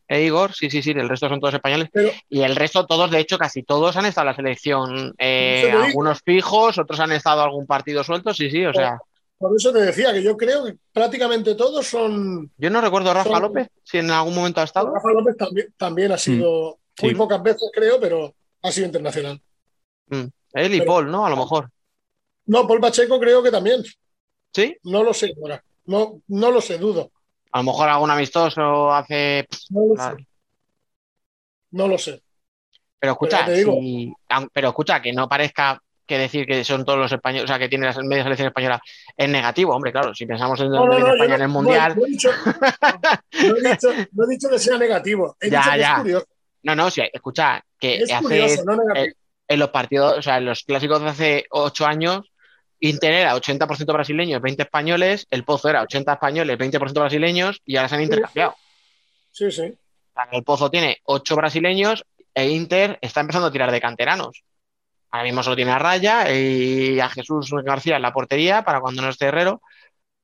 e 0.08 0.24
Igor, 0.24 0.54
sí, 0.54 0.70
sí, 0.70 0.82
sí, 0.82 0.92
el 0.92 1.10
resto 1.10 1.28
son 1.28 1.40
todos 1.40 1.56
españoles. 1.56 1.90
y 2.30 2.42
el 2.42 2.56
resto, 2.56 2.86
todos, 2.86 3.12
de 3.12 3.20
hecho, 3.20 3.38
casi 3.38 3.64
todos 3.64 3.98
han 3.98 4.06
estado 4.06 4.26
en 4.26 4.32
la 4.32 4.36
selección. 4.36 5.16
Eh, 5.18 5.70
algunos 5.72 6.22
fijos, 6.22 6.78
otros 6.78 7.00
han 7.00 7.12
estado 7.12 7.42
algún 7.42 7.66
partido 7.66 8.04
suelto, 8.04 8.34
sí, 8.34 8.50
sí, 8.50 8.66
o 8.66 8.74
sea. 8.74 9.00
Por 9.38 9.56
eso 9.56 9.72
te 9.72 9.80
decía 9.80 10.14
que 10.14 10.24
yo 10.24 10.36
creo 10.36 10.66
que 10.66 10.76
prácticamente 10.92 11.56
todos 11.56 11.86
son. 11.86 12.52
Yo 12.58 12.70
no 12.70 12.82
recuerdo 12.82 13.12
a 13.12 13.16
Rafa 13.16 13.40
López, 13.40 13.68
si 13.84 14.00
en 14.00 14.10
algún 14.10 14.34
momento 14.34 14.62
ha 14.62 14.64
estado. 14.64 14.92
Rafa 14.94 15.12
López 15.12 15.36
también, 15.78 16.12
ha 16.12 16.18
sido, 16.18 16.80
mm, 17.00 17.06
muy 17.06 17.16
pocas 17.16 17.44
veces 17.44 17.70
creo, 17.74 18.00
pero 18.00 18.34
ha 18.64 18.72
sido 18.72 18.88
internacional. 18.88 19.40
Mm. 20.08 20.26
Él 20.54 20.74
y 20.74 20.82
Paul, 20.82 21.12
¿no? 21.12 21.26
A 21.26 21.30
lo 21.30 21.36
mejor. 21.36 21.70
No, 22.46 22.66
Paul 22.66 22.80
Pacheco 22.80 23.20
creo 23.20 23.44
que 23.44 23.52
también. 23.52 23.84
¿Sí? 24.54 24.76
No 24.84 25.04
lo 25.04 25.14
sé 25.14 25.34
ahora. 25.40 25.62
No, 25.86 26.22
no 26.28 26.50
lo 26.50 26.62
sé, 26.62 26.78
dudo. 26.78 27.12
A 27.58 27.62
lo 27.62 27.64
mejor 27.64 27.90
algún 27.90 28.12
amistoso 28.12 28.94
hace. 28.94 29.48
No 29.72 29.88
lo 29.88 29.96
sé. 29.96 30.28
No 31.72 31.88
lo 31.88 31.98
sé. 31.98 32.22
Pero 33.00 33.14
escucha, 33.14 33.48
pero 34.54 34.68
escucha, 34.68 35.02
que 35.02 35.12
no 35.12 35.28
parezca 35.28 35.82
que 36.06 36.20
decir 36.20 36.46
que 36.46 36.64
son 36.64 36.86
todos 36.86 37.00
los 37.00 37.12
españoles, 37.12 37.46
o 37.46 37.48
sea, 37.48 37.58
que 37.58 37.68
tiene 37.68 37.88
la 37.88 37.96
media 38.04 38.22
selección 38.22 38.50
española 38.50 38.80
es 39.16 39.28
negativo, 39.28 39.74
hombre, 39.74 39.92
claro, 39.92 40.14
si 40.14 40.28
pensamos 40.28 40.60
en 40.60 40.72
España 40.72 41.36
en 41.36 41.42
el 41.42 41.48
Mundial. 41.48 41.96
No, 41.96 42.06
he 42.06 42.10
dicho, 44.30 44.50
que 44.50 44.60
sea 44.60 44.78
negativo, 44.78 45.36
he 45.40 45.50
ya, 45.50 45.58
dicho 45.58 45.72
que 45.72 45.80
ya. 45.80 45.94
es 45.94 45.98
curioso. 45.98 46.28
No, 46.62 46.76
no, 46.76 46.92
sí, 46.92 47.02
escucha, 47.12 47.66
que 47.80 48.04
hace 48.04 48.60
en, 49.48 49.60
los 49.60 49.72
partidos, 49.72 50.20
o 50.20 50.22
sea, 50.22 50.38
en 50.38 50.46
los 50.46 50.62
clásicos 50.62 51.02
de 51.02 51.10
hace 51.10 51.46
ocho 51.50 51.88
años, 51.88 52.32
Inter 52.80 53.14
era 53.14 53.36
80% 53.36 53.92
brasileños, 53.92 54.42
20 54.42 54.64
españoles, 54.64 55.28
el 55.32 55.44
Pozo 55.44 55.70
era 55.70 55.82
80 55.82 56.14
españoles, 56.14 56.58
20% 56.58 56.94
brasileños 56.94 57.62
y 57.66 57.76
ahora 57.76 57.90
se 57.90 57.96
han 57.96 58.04
intercambiado. 58.04 58.56
Sí, 59.32 59.52
sí. 59.52 59.78
El 60.32 60.44
Pozo 60.44 60.70
tiene 60.70 60.98
8 61.04 61.36
brasileños 61.36 62.06
e 62.34 62.50
Inter 62.50 63.00
está 63.02 63.22
empezando 63.22 63.48
a 63.48 63.52
tirar 63.52 63.72
de 63.72 63.82
canteranos. 63.82 64.44
Ahora 65.10 65.24
mismo 65.24 65.42
solo 65.42 65.56
tiene 65.56 65.72
a 65.72 65.80
Raya 65.80 66.32
y 66.32 67.00
a 67.00 67.10
Jesús 67.10 67.52
García 67.64 67.96
en 67.96 68.02
la 68.02 68.14
portería 68.14 68.64
para 68.64 68.82
cuando 68.82 69.02
no 69.02 69.10
esté 69.10 69.26
Herrero, 69.26 69.62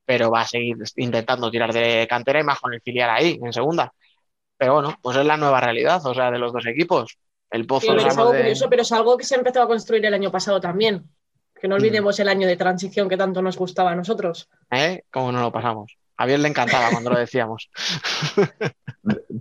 pero 0.04 0.30
va 0.30 0.42
a 0.42 0.46
seguir 0.46 0.76
intentando 0.96 1.50
tirar 1.50 1.72
de 1.72 2.06
cantera 2.08 2.40
y 2.40 2.44
más 2.44 2.60
con 2.60 2.74
el 2.74 2.80
filial 2.82 3.10
ahí, 3.10 3.40
en 3.42 3.52
segunda. 3.52 3.92
Pero 4.56 4.74
bueno, 4.74 4.98
pues 5.02 5.16
es 5.16 5.24
la 5.24 5.36
nueva 5.36 5.60
realidad, 5.60 6.04
o 6.06 6.14
sea, 6.14 6.30
de 6.30 6.38
los 6.38 6.52
dos 6.52 6.66
equipos. 6.66 7.16
El 7.50 7.66
Pozo 7.66 7.88
pero, 7.88 8.00
es 8.00 8.16
algo 8.16 8.32
curioso, 8.32 8.68
pero 8.68 8.82
es 8.82 8.92
algo 8.92 9.16
que 9.16 9.24
se 9.24 9.36
empezó 9.36 9.62
a 9.62 9.66
construir 9.66 10.04
el 10.04 10.14
año 10.14 10.30
pasado 10.30 10.60
también. 10.60 11.04
Que 11.64 11.68
no 11.68 11.76
olvidemos 11.76 12.20
el 12.20 12.28
año 12.28 12.46
de 12.46 12.58
transición 12.58 13.08
que 13.08 13.16
tanto 13.16 13.40
nos 13.40 13.56
gustaba 13.56 13.92
a 13.92 13.94
nosotros. 13.94 14.50
¿Eh? 14.70 15.04
¿Cómo 15.10 15.32
no 15.32 15.40
lo 15.40 15.50
pasamos? 15.50 15.96
A 16.18 16.26
bien 16.26 16.42
le 16.42 16.48
encantaba 16.50 16.90
cuando 16.90 17.08
lo 17.08 17.18
decíamos. 17.18 17.70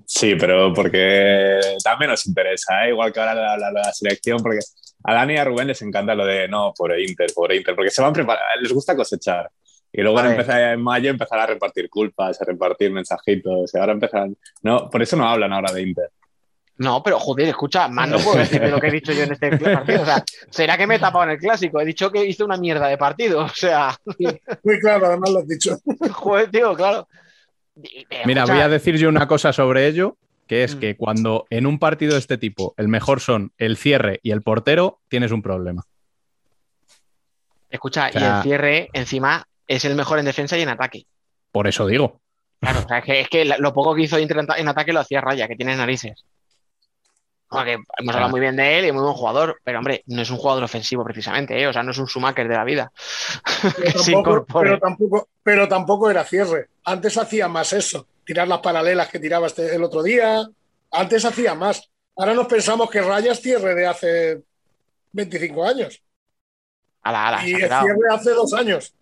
Sí, 0.05 0.36
pero 0.36 0.74
porque 0.74 1.59
también 1.84 2.11
nos 2.11 2.26
interesa, 2.26 2.86
¿eh? 2.86 2.89
igual 2.89 3.11
que 3.11 3.19
ahora 3.19 3.57
la, 3.57 3.93
selección, 3.93 4.38
porque 4.41 4.59
a 5.03 5.13
Dani 5.13 5.34
y 5.34 5.38
a 5.38 5.45
Rubén 5.45 5.67
les 5.67 5.82
encanta 5.82 6.15
lo 6.15 6.26
de 6.26 6.47
no, 6.47 6.74
por 6.76 6.97
Inter, 6.97 7.30
por 7.34 7.53
Inter, 7.53 7.76
porque 7.76 7.89
se 7.89 8.01
van 8.01 8.13
preparar, 8.13 8.41
les 8.61 8.71
gusta 8.71 8.95
cosechar. 8.95 9.49
Y 9.91 10.01
luego 10.01 10.15
van 10.15 10.28
a 10.28 10.32
empezar 10.32 10.74
en 10.74 10.82
mayo 10.82 11.09
empezar 11.09 11.39
a 11.39 11.45
repartir 11.45 11.89
culpas, 11.89 12.41
a 12.41 12.45
repartir 12.45 12.91
mensajitos. 12.91 13.74
Y 13.74 13.78
ahora 13.78 13.93
empezarán. 13.93 14.38
No, 14.61 14.89
por 14.89 15.01
eso 15.01 15.17
no 15.17 15.28
hablan 15.28 15.51
ahora 15.51 15.74
de 15.74 15.82
Inter. 15.82 16.09
No, 16.78 17.03
pero 17.03 17.19
joder, 17.19 17.49
escucha, 17.49 17.88
más 17.88 18.09
no 18.09 18.17
puedo 18.17 18.38
decir 18.38 18.59
de 18.59 18.71
lo 18.71 18.80
que 18.80 18.88
he 18.88 18.91
dicho 18.91 19.11
yo 19.11 19.24
en 19.24 19.34
este 19.34 19.57
partido. 19.57 20.01
O 20.01 20.05
sea, 20.05 20.24
¿será 20.49 20.78
que 20.78 20.88
me 20.88 20.95
he 20.95 20.99
tapado 20.99 21.26
en 21.26 21.32
el 21.32 21.38
clásico? 21.38 21.80
He 21.80 21.86
dicho 21.86 22.11
que 22.11 22.26
hice 22.26 22.43
una 22.43 22.57
mierda 22.57 22.88
de 22.88 22.97
partido. 22.97 23.45
O 23.45 23.49
sea. 23.49 23.95
Muy 24.63 24.80
claro, 24.80 25.05
además 25.05 25.30
lo 25.30 25.39
has 25.39 25.47
dicho. 25.47 25.78
Joder, 26.11 26.49
tío, 26.49 26.74
claro. 26.76 27.07
Mira, 28.26 28.45
voy 28.45 28.59
a 28.59 28.69
decir 28.69 28.97
yo 28.97 29.09
una 29.09 29.28
cosa 29.28 29.53
sobre 29.53 29.88
ello, 29.88 30.17
que 30.47 30.63
es 30.63 30.76
mm. 30.76 30.80
que 30.80 30.97
cuando 30.97 31.45
en 31.49 31.65
un 31.65 31.80
partido 31.80 32.13
de 32.13 32.19
este 32.19 32.38
tipo 32.38 32.74
el 32.78 32.88
mejor 32.88 33.19
son 33.19 33.51
el 33.57 33.78
cierre 33.78 34.19
y 34.24 34.32
el 34.32 34.41
portero, 34.41 34.99
tienes 35.09 35.32
un 35.32 35.41
problema. 35.41 35.84
Escucha, 37.69 38.09
y 38.13 38.24
el 38.24 38.43
cierre, 38.43 38.89
encima, 38.93 39.47
es 39.67 39.86
el 39.86 39.95
mejor 39.95 40.19
en 40.19 40.26
defensa 40.26 40.57
y 40.57 40.61
en 40.61 40.69
ataque. 40.69 41.05
Por 41.51 41.67
eso 41.67 41.88
digo. 41.88 42.19
Claro, 42.59 42.80
o 42.80 42.88
sea, 42.88 42.99
es 42.99 43.05
que, 43.05 43.21
es 43.21 43.30
que 43.30 43.45
lo 43.45 43.74
poco 43.74 43.95
que 43.95 44.03
hizo 44.03 44.17
en 44.17 44.67
ataque 44.67 44.93
lo 44.93 44.99
hacía 44.99 45.21
Raya, 45.21 45.47
que 45.47 45.55
tiene 45.55 45.76
narices. 45.76 46.24
Porque 47.54 47.78
hemos 47.97 48.16
hablado 48.16 48.32
muy 48.32 48.39
bien 48.39 48.56
de 48.56 48.80
él 48.80 48.86
y 48.86 48.91
muy 48.91 49.04
buen 49.04 49.14
jugador, 49.14 49.60
pero 49.64 49.78
hombre, 49.78 50.04
no 50.08 50.22
es 50.22 50.30
un 50.30 50.38
jugador 50.38 50.64
ofensivo 50.64 51.04
precisamente, 51.04 51.60
¿eh? 51.60 51.68
o 51.68 51.74
sea, 51.74 51.84
no 51.84 51.91
es 51.91 51.97
un 51.97 52.08
Schumacher 52.08 52.47
de 52.47 52.56
la 52.56 52.64
vida. 52.64 52.91
Pero 53.62 54.04
tampoco, 54.80 55.28
pero, 55.43 55.68
tampoco, 55.68 56.10
era 56.10 56.24
cierre. 56.24 56.70
Antes 56.84 57.18
hacía 57.18 57.47
más 57.47 57.74
eso, 57.74 58.08
tirar 58.26 58.47
las 58.47 58.60
paralelas 58.60 59.10
que 59.10 59.20
tiraba 59.20 59.47
este, 59.47 59.76
el 59.76 59.84
otro 59.84 60.01
día. 60.04 60.47
Antes 60.91 61.26
hacía 61.26 61.56
más. 61.56 61.89
Ahora 62.16 62.34
nos 62.34 62.47
pensamos 62.47 62.89
que 62.89 63.01
Raya 63.01 63.32
es 63.32 63.41
cierre 63.41 63.76
de 63.76 63.88
hace 63.88 64.41
25 65.12 65.66
años. 65.66 66.01
y 67.45 67.54
es 67.54 67.70
cierre 67.70 68.08
hace 68.12 68.32
dos 68.32 68.54
años. 68.54 68.93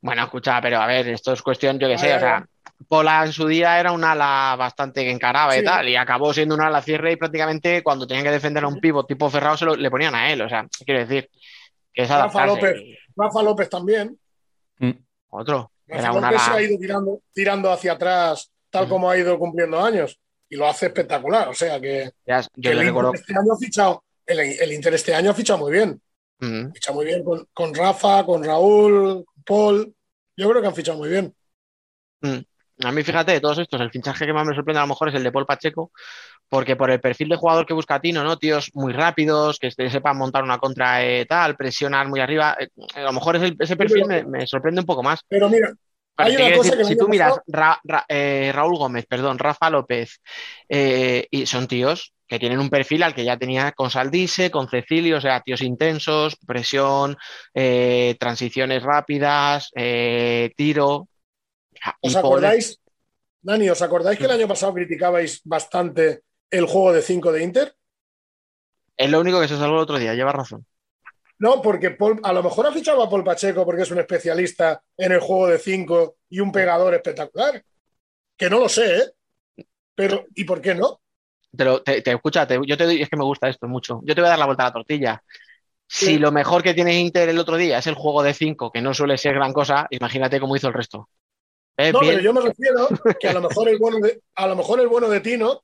Bueno, 0.00 0.22
escucha, 0.24 0.60
pero 0.60 0.80
a 0.80 0.86
ver, 0.86 1.08
esto 1.08 1.32
es 1.32 1.42
cuestión, 1.42 1.78
yo 1.78 1.88
que 1.88 1.98
sé, 1.98 2.14
o 2.14 2.20
sea, 2.20 2.46
Pola 2.88 3.24
en 3.24 3.32
su 3.32 3.46
día 3.46 3.78
era 3.78 3.92
un 3.92 4.04
ala 4.04 4.56
bastante 4.58 5.04
que 5.04 5.10
encaraba 5.10 5.56
y 5.56 5.64
tal, 5.64 5.88
y 5.88 5.96
acabó 5.96 6.32
siendo 6.32 6.54
un 6.54 6.62
ala 6.62 6.82
cierre 6.82 7.12
y 7.12 7.16
prácticamente 7.16 7.82
cuando 7.82 8.06
tenían 8.06 8.24
que 8.24 8.32
defender 8.32 8.64
a 8.64 8.68
un 8.68 8.80
pivo 8.80 9.04
tipo 9.04 9.30
Ferrado 9.30 9.56
se 9.56 9.64
lo, 9.64 9.76
le 9.76 9.90
ponían 9.90 10.14
a 10.14 10.32
él, 10.32 10.42
o 10.42 10.48
sea, 10.48 10.66
quiero 10.84 11.00
decir 11.00 11.30
que 11.92 12.02
es 12.02 12.08
Rafa 12.08 12.46
López, 12.46 12.76
Rafa 13.16 13.42
López 13.42 13.68
también. 13.68 14.18
Mm. 14.78 14.90
Otro. 15.28 15.72
Rafa 15.86 16.20
López 16.20 16.42
se 16.42 16.50
ha 16.50 16.62
ido 16.62 16.78
tirando, 16.78 17.20
tirando 17.32 17.70
hacia 17.70 17.92
atrás 17.92 18.50
tal 18.70 18.88
como 18.88 19.10
ha 19.10 19.18
ido 19.18 19.38
cumpliendo 19.38 19.82
años 19.82 20.18
y 20.48 20.56
lo 20.56 20.66
hace 20.66 20.86
espectacular, 20.86 21.48
o 21.48 21.54
sea 21.54 21.80
que, 21.80 22.10
yo 22.56 22.72
le 22.72 22.84
recuerdo... 22.84 23.14
este 23.14 23.32
año 23.32 23.52
ha 23.52 23.58
fichado, 23.58 24.04
el, 24.26 24.72
Inter 24.72 24.94
este 24.94 25.14
año 25.14 25.30
ha 25.30 25.34
fichado 25.34 25.58
muy 25.58 25.72
bien. 25.72 26.00
Ficha 26.72 26.92
muy 26.92 27.04
bien 27.04 27.22
con, 27.22 27.46
con 27.52 27.74
Rafa, 27.74 28.24
con 28.24 28.42
Raúl, 28.42 29.26
Paul. 29.44 29.94
Yo 30.34 30.48
creo 30.48 30.62
que 30.62 30.68
han 30.68 30.74
fichado 30.74 30.96
muy 30.96 31.10
bien. 31.10 31.34
A 32.84 32.92
mí, 32.92 33.02
fíjate, 33.02 33.32
de 33.32 33.40
todos 33.40 33.58
estos, 33.58 33.80
el 33.80 33.90
fichaje 33.90 34.26
que 34.26 34.32
más 34.32 34.46
me 34.46 34.54
sorprende 34.54 34.78
a 34.78 34.82
lo 34.82 34.88
mejor 34.88 35.08
es 35.08 35.14
el 35.14 35.22
de 35.22 35.32
Paul 35.32 35.46
Pacheco, 35.46 35.90
porque 36.48 36.76
por 36.76 36.90
el 36.90 37.00
perfil 37.00 37.28
de 37.28 37.36
jugador 37.36 37.66
que 37.66 37.74
busca 37.74 38.00
Tino, 38.00 38.24
¿no? 38.24 38.38
Tíos 38.38 38.70
muy 38.74 38.92
rápidos, 38.92 39.58
que 39.58 39.70
sepan 39.70 40.16
montar 40.16 40.42
una 40.42 40.58
contra 40.58 41.04
eh, 41.04 41.26
tal, 41.26 41.56
presionar 41.56 42.08
muy 42.08 42.20
arriba. 42.20 42.56
Eh, 42.58 42.68
a 42.94 43.02
lo 43.02 43.12
mejor 43.12 43.36
ese 43.36 43.76
perfil 43.76 44.04
me, 44.26 44.46
sorprende 44.46 44.80
un 44.80 44.86
poco 44.86 45.02
más. 45.02 45.20
Pero 45.28 45.48
mira, 45.48 45.72
hay 46.16 46.36
una 46.36 46.56
cosa 46.56 46.76
que 46.76 46.84
si 46.84 46.96
tú 46.96 47.08
miras 47.08 47.40
eh, 48.08 48.50
Raúl 48.54 48.78
Gómez, 48.78 49.06
perdón, 49.06 49.38
Rafa 49.38 49.70
López, 49.70 50.20
y 50.68 51.46
son 51.46 51.68
tíos 51.68 52.12
que 52.26 52.38
tienen 52.38 52.60
un 52.60 52.70
perfil 52.70 53.02
al 53.02 53.14
que 53.14 53.24
ya 53.24 53.36
tenía 53.36 53.72
con 53.72 53.90
Saldise, 53.90 54.52
con 54.52 54.68
Cecilio, 54.68 55.18
o 55.18 55.20
sea, 55.20 55.40
tíos 55.40 55.62
intensos, 55.62 56.36
presión, 56.46 57.16
transiciones 58.18 58.82
rápidas, 58.82 59.70
tiro, 60.56 61.08
¿Os 62.00 62.16
acordáis, 62.16 62.80
Dani, 63.42 63.68
¿os 63.70 63.82
acordáis 63.82 64.18
que 64.18 64.26
el 64.26 64.30
año 64.30 64.48
pasado 64.48 64.74
criticabais 64.74 65.40
bastante 65.44 66.22
el 66.50 66.66
juego 66.66 66.92
de 66.92 67.02
5 67.02 67.32
de 67.32 67.42
Inter? 67.42 67.74
Es 68.96 69.10
lo 69.10 69.20
único 69.20 69.40
que 69.40 69.48
se 69.48 69.56
salvó 69.56 69.76
el 69.76 69.82
otro 69.82 69.98
día, 69.98 70.14
lleva 70.14 70.32
razón. 70.32 70.66
No, 71.38 71.62
porque 71.62 71.96
a 72.22 72.32
lo 72.34 72.42
mejor 72.42 72.66
ha 72.66 72.72
fichado 72.72 73.02
a 73.02 73.08
Paul 73.08 73.24
Pacheco 73.24 73.64
porque 73.64 73.82
es 73.82 73.90
un 73.90 73.98
especialista 73.98 74.82
en 74.94 75.12
el 75.12 75.20
juego 75.20 75.46
de 75.46 75.58
5 75.58 76.16
y 76.28 76.40
un 76.40 76.52
pegador 76.52 76.92
espectacular. 76.92 77.62
Que 78.36 78.50
no 78.50 78.58
lo 78.58 78.68
sé, 78.68 78.98
¿eh? 78.98 79.64
Pero, 79.94 80.26
¿y 80.34 80.44
por 80.44 80.60
qué 80.60 80.74
no? 80.74 81.00
Pero 81.56 81.82
te, 81.82 82.02
te 82.02 82.12
escucha, 82.12 82.46
yo 82.66 82.76
te 82.76 83.02
es 83.02 83.08
que 83.08 83.16
me 83.16 83.24
gusta 83.24 83.48
esto 83.48 83.66
mucho. 83.68 84.00
Yo 84.04 84.14
te 84.14 84.20
voy 84.20 84.26
a 84.26 84.30
dar 84.30 84.38
la 84.38 84.46
vuelta 84.46 84.64
a 84.64 84.66
la 84.66 84.72
tortilla. 84.72 85.22
Si 85.86 86.18
lo 86.18 86.30
mejor 86.30 86.62
que 86.62 86.74
tiene 86.74 87.00
Inter 87.00 87.28
el 87.30 87.38
otro 87.38 87.56
día 87.56 87.78
es 87.78 87.86
el 87.86 87.94
juego 87.94 88.22
de 88.22 88.32
5, 88.34 88.70
que 88.70 88.80
no 88.80 88.94
suele 88.94 89.18
ser 89.18 89.34
gran 89.34 89.52
cosa, 89.52 89.86
imagínate 89.90 90.38
cómo 90.38 90.56
hizo 90.56 90.68
el 90.68 90.74
resto. 90.74 91.08
Eh, 91.80 91.92
no, 91.92 92.00
pero 92.00 92.20
yo 92.20 92.34
me 92.34 92.42
refiero 92.42 92.88
que 93.18 93.28
a 93.28 93.32
lo 93.32 93.40
mejor 93.40 93.68
el 93.68 93.78
bueno 93.78 93.98
de, 94.00 94.20
a 94.34 94.46
lo 94.46 94.54
mejor 94.54 94.80
el 94.80 94.88
bueno 94.88 95.08
de 95.08 95.20
Tino 95.20 95.62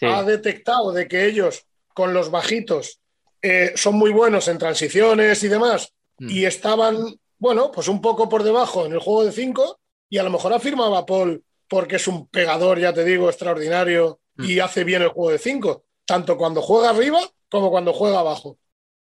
ha 0.00 0.22
detectado 0.22 0.92
de 0.92 1.06
que 1.06 1.26
ellos 1.26 1.66
con 1.92 2.14
los 2.14 2.30
bajitos 2.30 3.00
eh, 3.42 3.72
son 3.76 3.96
muy 3.96 4.10
buenos 4.10 4.48
en 4.48 4.56
transiciones 4.56 5.42
y 5.44 5.48
demás 5.48 5.92
mm. 6.18 6.30
y 6.30 6.46
estaban, 6.46 6.96
bueno, 7.38 7.70
pues 7.70 7.88
un 7.88 8.00
poco 8.00 8.28
por 8.28 8.44
debajo 8.44 8.86
en 8.86 8.92
el 8.92 8.98
juego 8.98 9.24
de 9.24 9.32
5 9.32 9.78
y 10.08 10.18
a 10.18 10.22
lo 10.22 10.30
mejor 10.30 10.54
afirmaba 10.54 11.04
Paul 11.04 11.44
porque 11.68 11.96
es 11.96 12.08
un 12.08 12.28
pegador, 12.28 12.78
ya 12.78 12.94
te 12.94 13.04
digo, 13.04 13.28
extraordinario 13.28 14.20
y 14.38 14.56
mm. 14.56 14.62
hace 14.62 14.84
bien 14.84 15.02
el 15.02 15.08
juego 15.08 15.32
de 15.32 15.38
5, 15.38 15.84
tanto 16.06 16.38
cuando 16.38 16.62
juega 16.62 16.90
arriba 16.90 17.20
como 17.50 17.70
cuando 17.70 17.92
juega 17.92 18.20
abajo. 18.20 18.56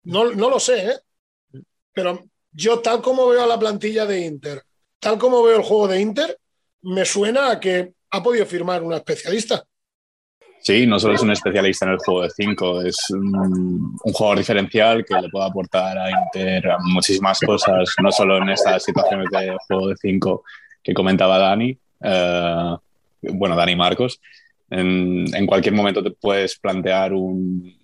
No, 0.04 0.32
no 0.32 0.50
lo 0.50 0.60
sé, 0.60 0.86
¿eh? 0.86 1.00
Mm. 1.54 1.60
Pero 1.94 2.26
yo 2.52 2.80
tal 2.80 3.02
como 3.02 3.28
veo 3.28 3.44
a 3.44 3.48
la 3.48 3.58
plantilla 3.58 4.06
de 4.06 4.20
Inter, 4.20 4.64
tal 5.00 5.18
como 5.18 5.44
veo 5.44 5.58
el 5.58 5.64
juego 5.64 5.88
de 5.88 6.02
Inter, 6.02 6.41
me 6.84 7.06
suena 7.06 7.52
a 7.52 7.60
que 7.60 7.94
ha 8.12 8.24
podido 8.24 8.46
firmar 8.46 8.84
una 8.84 8.98
especialista. 8.98 9.64
Sí, 10.62 10.86
no 10.86 11.00
solo 11.00 11.16
es 11.16 11.22
un 11.22 11.32
especialista 11.32 11.86
en 11.86 11.94
el 11.94 11.98
juego 11.98 12.22
de 12.22 12.30
5, 12.30 12.82
es 12.84 13.10
un, 13.10 13.98
jugador 13.98 14.38
diferencial 14.38 15.04
que 15.04 15.20
le 15.20 15.30
puede 15.30 15.48
aportar 15.48 15.98
a 15.98 16.10
Inter 16.12 16.70
muchísimas 16.84 17.40
cosas, 17.40 17.90
no 18.02 18.12
solo 18.12 18.38
en 18.38 18.50
estas 18.50 18.84
situaciones 18.84 19.28
de 19.32 19.58
juego 19.68 19.88
de 19.88 19.96
5 20.00 20.44
que 20.84 20.94
comentaba 20.94 21.40
Dani, 21.40 21.76
eh, 22.04 22.76
bueno, 23.22 23.56
Dani 23.56 23.76
Marcos. 23.76 24.22
En, 24.70 25.48
cualquier 25.48 25.74
momento 25.74 26.04
te 26.04 26.12
puedes 26.12 26.58
plantear 26.60 27.14
un, 27.14 27.76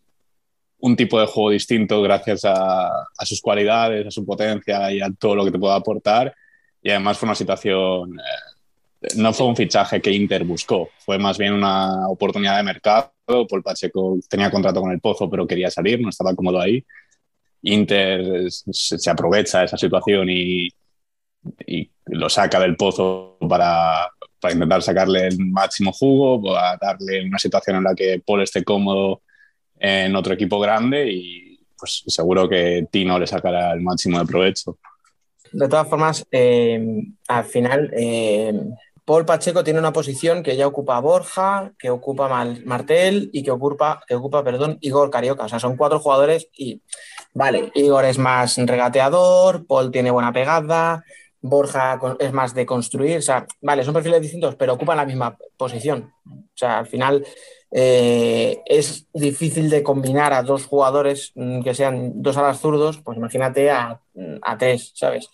un 0.80 0.96
tipo 0.96 1.20
de 1.20 1.26
juego 1.26 1.50
distinto 1.50 2.02
gracias 2.04 2.46
a, 2.46 2.88
a, 2.88 3.26
sus 3.26 3.42
cualidades, 3.42 4.06
a 4.06 4.12
su 4.12 4.24
potencia 4.24 4.92
y 4.92 5.02
a 5.02 5.10
todo 5.18 5.36
lo 5.36 5.46
que 5.46 5.52
te 5.52 5.60
pueda 5.60 5.76
aportar. 5.76 6.34
Y 6.82 6.92
además 6.92 7.18
fue 7.18 7.28
una 7.28 7.36
situación 7.36 8.20
eh, 8.20 8.57
no 9.16 9.34
fue 9.34 9.48
un 9.48 9.56
fichaje 9.56 10.02
que 10.02 10.12
Inter 10.12 10.44
buscó, 10.44 10.90
fue 11.00 11.20
más 11.20 11.38
bien 11.38 11.54
una 11.54 12.08
oportunidad 12.08 12.58
de 12.58 12.64
mercado. 12.64 13.12
Paul 13.26 13.64
Pacheco 13.64 14.18
tenía 14.30 14.50
contrato 14.50 14.82
con 14.82 14.92
el 14.92 15.02
Pozo, 15.02 15.30
pero 15.30 15.46
quería 15.46 15.70
salir, 15.70 16.00
no 16.02 16.10
estaba 16.10 16.36
cómodo 16.36 16.60
ahí. 16.60 16.84
Inter 17.62 18.50
se, 18.50 19.10
aprovecha 19.10 19.60
de 19.60 19.66
esa 19.66 19.78
situación 19.78 20.30
y, 20.30 20.70
lo 22.06 22.30
saca 22.30 22.60
del 22.60 22.76
Pozo 22.76 23.38
para, 23.48 24.10
intentar 24.52 24.82
sacarle 24.82 25.28
el 25.28 25.40
máximo 25.40 25.92
jugo, 25.92 26.42
para 26.42 26.78
darle 26.78 27.26
una 27.26 27.38
situación 27.38 27.78
en 27.78 27.84
la 27.84 27.96
que 27.96 28.22
Paul 28.26 28.44
esté 28.44 28.64
cómodo 28.64 29.22
en 29.80 30.16
otro 30.16 30.34
equipo 30.34 30.60
grande 30.60 31.12
y 31.12 31.60
pues 31.78 32.04
seguro 32.08 32.50
que 32.50 32.88
Tino 32.90 33.20
le 33.20 33.28
sacará 33.28 33.74
el 33.74 33.82
máximo 33.82 34.20
de 34.20 34.26
provecho. 34.26 34.78
De 35.52 35.68
todas 35.68 35.88
formas, 35.88 36.26
eh, 36.32 37.04
al 37.28 37.46
final, 37.46 37.92
eh, 37.96 38.54
Paul 39.08 39.24
Pacheco 39.24 39.64
tiene 39.64 39.80
una 39.80 39.94
posición 39.94 40.44
que 40.44 40.58
ya 40.58 40.68
ocupa 40.68 41.00
Borja, 41.00 41.72
que 41.80 41.90
ocupa 41.90 42.28
Martel 42.66 43.30
y 43.32 43.42
que 43.42 43.52
ocupa, 43.52 44.02
que 44.06 44.16
ocupa 44.16 44.44
perdón, 44.44 44.80
Igor 44.82 45.10
Carioca. 45.10 45.46
O 45.46 45.48
sea, 45.48 45.62
son 45.62 45.78
cuatro 45.78 46.02
jugadores 46.02 46.50
y, 46.52 46.82
vale, 47.34 47.72
Igor 47.74 48.04
es 48.04 48.18
más 48.18 48.58
regateador, 48.58 49.66
Paul 49.66 49.92
tiene 49.92 50.12
buena 50.12 50.34
pegada, 50.34 51.06
Borja 51.40 52.02
es 52.20 52.34
más 52.34 52.54
de 52.54 52.66
construir. 52.66 53.20
O 53.20 53.22
sea, 53.22 53.48
vale, 53.62 53.86
son 53.86 53.94
perfiles 53.94 54.22
distintos, 54.22 54.56
pero 54.56 54.74
ocupan 54.74 54.98
la 54.98 55.06
misma 55.06 55.38
posición. 55.56 56.12
O 56.26 56.44
sea, 56.54 56.80
al 56.80 56.88
final 56.88 57.26
eh, 57.72 58.60
es 58.66 59.08
difícil 59.14 59.70
de 59.70 59.84
combinar 59.84 60.34
a 60.34 60.44
dos 60.44 60.66
jugadores 60.66 61.32
mm, 61.36 61.62
que 61.62 61.74
sean 61.74 62.22
dos 62.22 62.36
alas 62.36 62.60
zurdos, 62.60 62.98
pues 63.02 63.18
imagínate 63.18 63.72
a, 63.72 64.02
a 64.42 64.58
tres, 64.58 64.92
¿sabes? 64.96 65.30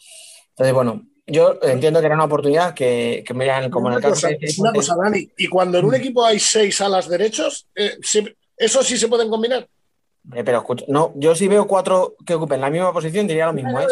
Entonces, 0.49 0.75
bueno, 0.75 1.07
yo 1.25 1.57
entiendo 1.61 1.99
que 1.99 2.05
era 2.05 2.15
una 2.15 2.25
oportunidad 2.25 2.73
que, 2.73 3.23
que 3.25 3.33
miran 3.33 3.69
como 3.69 3.89
en 3.89 3.95
el 3.95 4.01
caso 4.01 4.27
de... 4.27 4.37
Una 4.57 4.73
cosa, 4.73 4.95
Dani, 4.95 5.29
y 5.37 5.47
cuando 5.47 5.77
en 5.77 5.85
un 5.85 5.95
equipo 5.95 6.25
hay 6.25 6.39
seis 6.39 6.81
alas 6.81 7.07
derechos, 7.07 7.67
eh, 7.75 7.97
¿eso 8.57 8.83
sí 8.83 8.97
se 8.97 9.07
pueden 9.07 9.29
combinar? 9.29 9.67
Eh, 10.33 10.43
pero 10.43 10.59
escucha, 10.59 10.85
no, 10.87 11.11
yo 11.15 11.35
sí 11.35 11.49
veo 11.49 11.67
cuatro 11.67 12.15
que 12.25 12.35
ocupen 12.35 12.61
la 12.61 12.69
misma 12.69 12.93
posición, 12.93 13.27
diría 13.27 13.47
lo 13.47 13.53
mismo. 13.53 13.77
¿eh? 13.79 13.87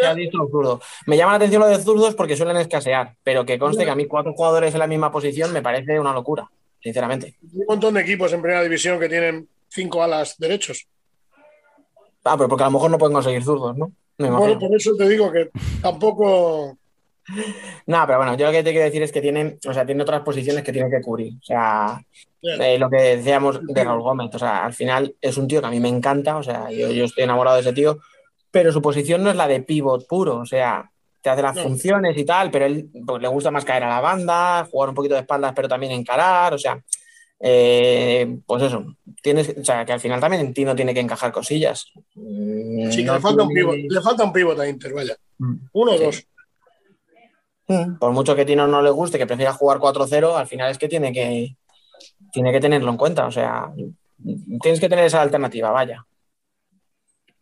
Me 1.06 1.18
llama 1.18 1.34
la 1.34 1.38
atención 1.38 1.62
lo 1.62 1.68
de 1.68 1.78
zurdos 1.80 2.16
porque 2.16 2.38
suelen 2.38 2.58
escasear, 2.58 3.16
pero 3.24 3.46
que 3.46 3.60
conste 3.60 3.84
que 3.84 3.92
a 3.92 3.96
mí 3.96 4.08
cuatro 4.08 4.34
jugadores 4.34 4.74
en 4.74 4.80
la 4.80 4.88
misma 4.88 5.12
posición 5.12 5.52
me 5.52 5.62
parece 5.62 6.00
una 6.00 6.14
locura, 6.14 6.50
sinceramente. 6.82 7.36
Un 7.42 7.66
montón 7.68 7.94
de 7.96 8.02
equipos 8.02 8.32
en 8.32 8.42
primera 8.42 8.64
división 8.64 8.98
que 8.98 9.10
tienen 9.10 9.48
cinco 9.68 10.02
alas 10.02 10.36
derechos. 10.38 10.88
Ah, 12.24 12.38
pero 12.38 12.48
porque 12.48 12.64
a 12.64 12.68
lo 12.68 12.74
mejor 12.74 12.92
no 12.92 12.98
pueden 12.98 13.14
conseguir 13.14 13.44
zurdos, 13.44 13.76
¿no? 13.78 13.92
Bueno, 14.18 14.60
por 14.60 14.76
eso 14.76 14.96
te 14.96 15.10
digo 15.10 15.32
que 15.32 15.50
tampoco 15.82 16.78
no, 17.86 18.04
pero 18.06 18.18
bueno, 18.18 18.36
yo 18.36 18.46
lo 18.48 18.52
que 18.52 18.64
te 18.64 18.72
quiero 18.72 18.86
decir 18.86 19.04
es 19.04 19.12
que 19.12 19.22
tienen, 19.22 19.60
o 19.68 19.74
sea, 19.74 19.86
tiene 19.86 20.04
otras 20.04 20.22
posiciones 20.22 20.64
que 20.64 20.72
tienen 20.72 20.92
que 20.92 21.02
cubrir. 21.02 21.34
O 21.34 21.44
sea, 21.44 22.02
eh, 22.42 22.78
lo 22.80 22.90
que 22.90 23.18
decíamos 23.18 23.60
de 23.62 23.84
Raúl 23.84 24.02
Gómez, 24.02 24.34
o 24.34 24.40
sea, 24.40 24.66
al 24.66 24.74
final 24.74 25.16
es 25.22 25.38
un 25.38 25.48
tío 25.48 25.62
que 25.62 25.68
a 25.68 25.72
mí 25.72 25.80
me 25.80 25.90
encanta, 25.90 26.38
o 26.38 26.44
sea, 26.44 26.72
yo, 26.72 26.88
estoy 26.88 27.24
enamorado 27.24 27.58
de 27.58 27.62
ese 27.62 27.74
tío, 27.74 28.00
pero 28.50 28.72
su 28.72 28.82
posición 28.82 29.24
no 29.24 29.30
es 29.30 29.36
la 29.36 29.48
de 29.48 29.62
pivot 29.62 30.08
puro, 30.08 30.38
o 30.38 30.46
sea, 30.46 30.90
te 31.22 31.30
hace 31.30 31.42
las 31.42 31.60
funciones 31.60 32.18
y 32.18 32.26
tal, 32.26 32.50
pero 32.50 32.66
él 32.66 32.90
pues, 33.06 33.22
le 33.22 33.28
gusta 33.28 33.52
más 33.52 33.64
caer 33.64 33.84
a 33.84 33.90
la 33.90 34.02
banda, 34.02 34.68
jugar 34.72 34.90
un 34.90 34.96
poquito 34.96 35.14
de 35.14 35.22
espaldas, 35.22 35.54
pero 35.56 35.68
también 35.68 35.92
encarar, 35.92 36.54
o 36.54 36.58
sea, 36.58 36.82
eh, 37.44 38.38
pues 38.46 38.64
eso, 38.64 38.96
tienes, 39.22 39.54
o 39.58 39.64
sea, 39.64 39.84
que 39.84 39.94
al 39.94 40.00
final 40.00 40.20
también 40.20 40.46
en 40.46 40.54
ti 40.54 40.64
no 40.64 40.76
tiene 40.76 40.94
que 40.94 41.00
encajar 41.00 41.32
cosillas. 41.32 41.92
Sí, 42.14 43.04
que 43.04 43.12
le, 43.12 43.20
falta 43.20 43.44
un 43.44 43.50
pivot, 43.50 43.78
le 43.78 44.02
falta 44.02 44.24
un 44.24 44.34
pivot 44.34 44.60
a 44.60 44.68
Inter, 44.68 44.94
vaya. 44.94 45.16
Mm. 45.40 45.56
Uno 45.74 45.92
o 45.92 45.98
dos. 45.98 46.24
Mm. 47.72 48.00
Por 48.00 48.12
mucho 48.12 48.36
que 48.36 48.46
Tino 48.46 48.68
no 48.68 48.82
le 48.82 48.90
guste, 48.90 49.18
que 49.18 49.28
prefiera 49.28 49.54
jugar 49.54 49.80
4-0, 49.80 50.36
al 50.36 50.48
final 50.48 50.72
es 50.72 50.78
que 50.78 50.90
tiene 50.90 51.14
que, 51.14 51.56
tiene 52.32 52.52
que 52.52 52.60
tenerlo 52.60 52.92
en 52.92 52.98
cuenta. 52.98 53.26
O 53.26 53.32
sea, 53.32 53.72
tienes 54.62 54.80
que 54.80 54.90
tener 54.90 55.06
esa 55.06 55.22
alternativa, 55.22 55.72
vaya. 55.72 56.06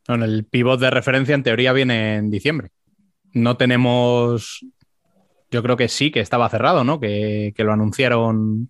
el 0.07 0.45
pivot 0.45 0.79
de 0.79 0.89
referencia 0.89 1.35
en 1.35 1.43
teoría 1.43 1.73
viene 1.73 2.17
en 2.17 2.29
diciembre. 2.29 2.69
No 3.33 3.57
tenemos. 3.57 4.65
Yo 5.51 5.63
creo 5.63 5.77
que 5.77 5.87
sí, 5.87 6.11
que 6.11 6.19
estaba 6.19 6.49
cerrado, 6.49 6.83
¿no? 6.83 6.99
Que, 6.99 7.53
lo 7.57 7.73
anunciaron. 7.73 8.69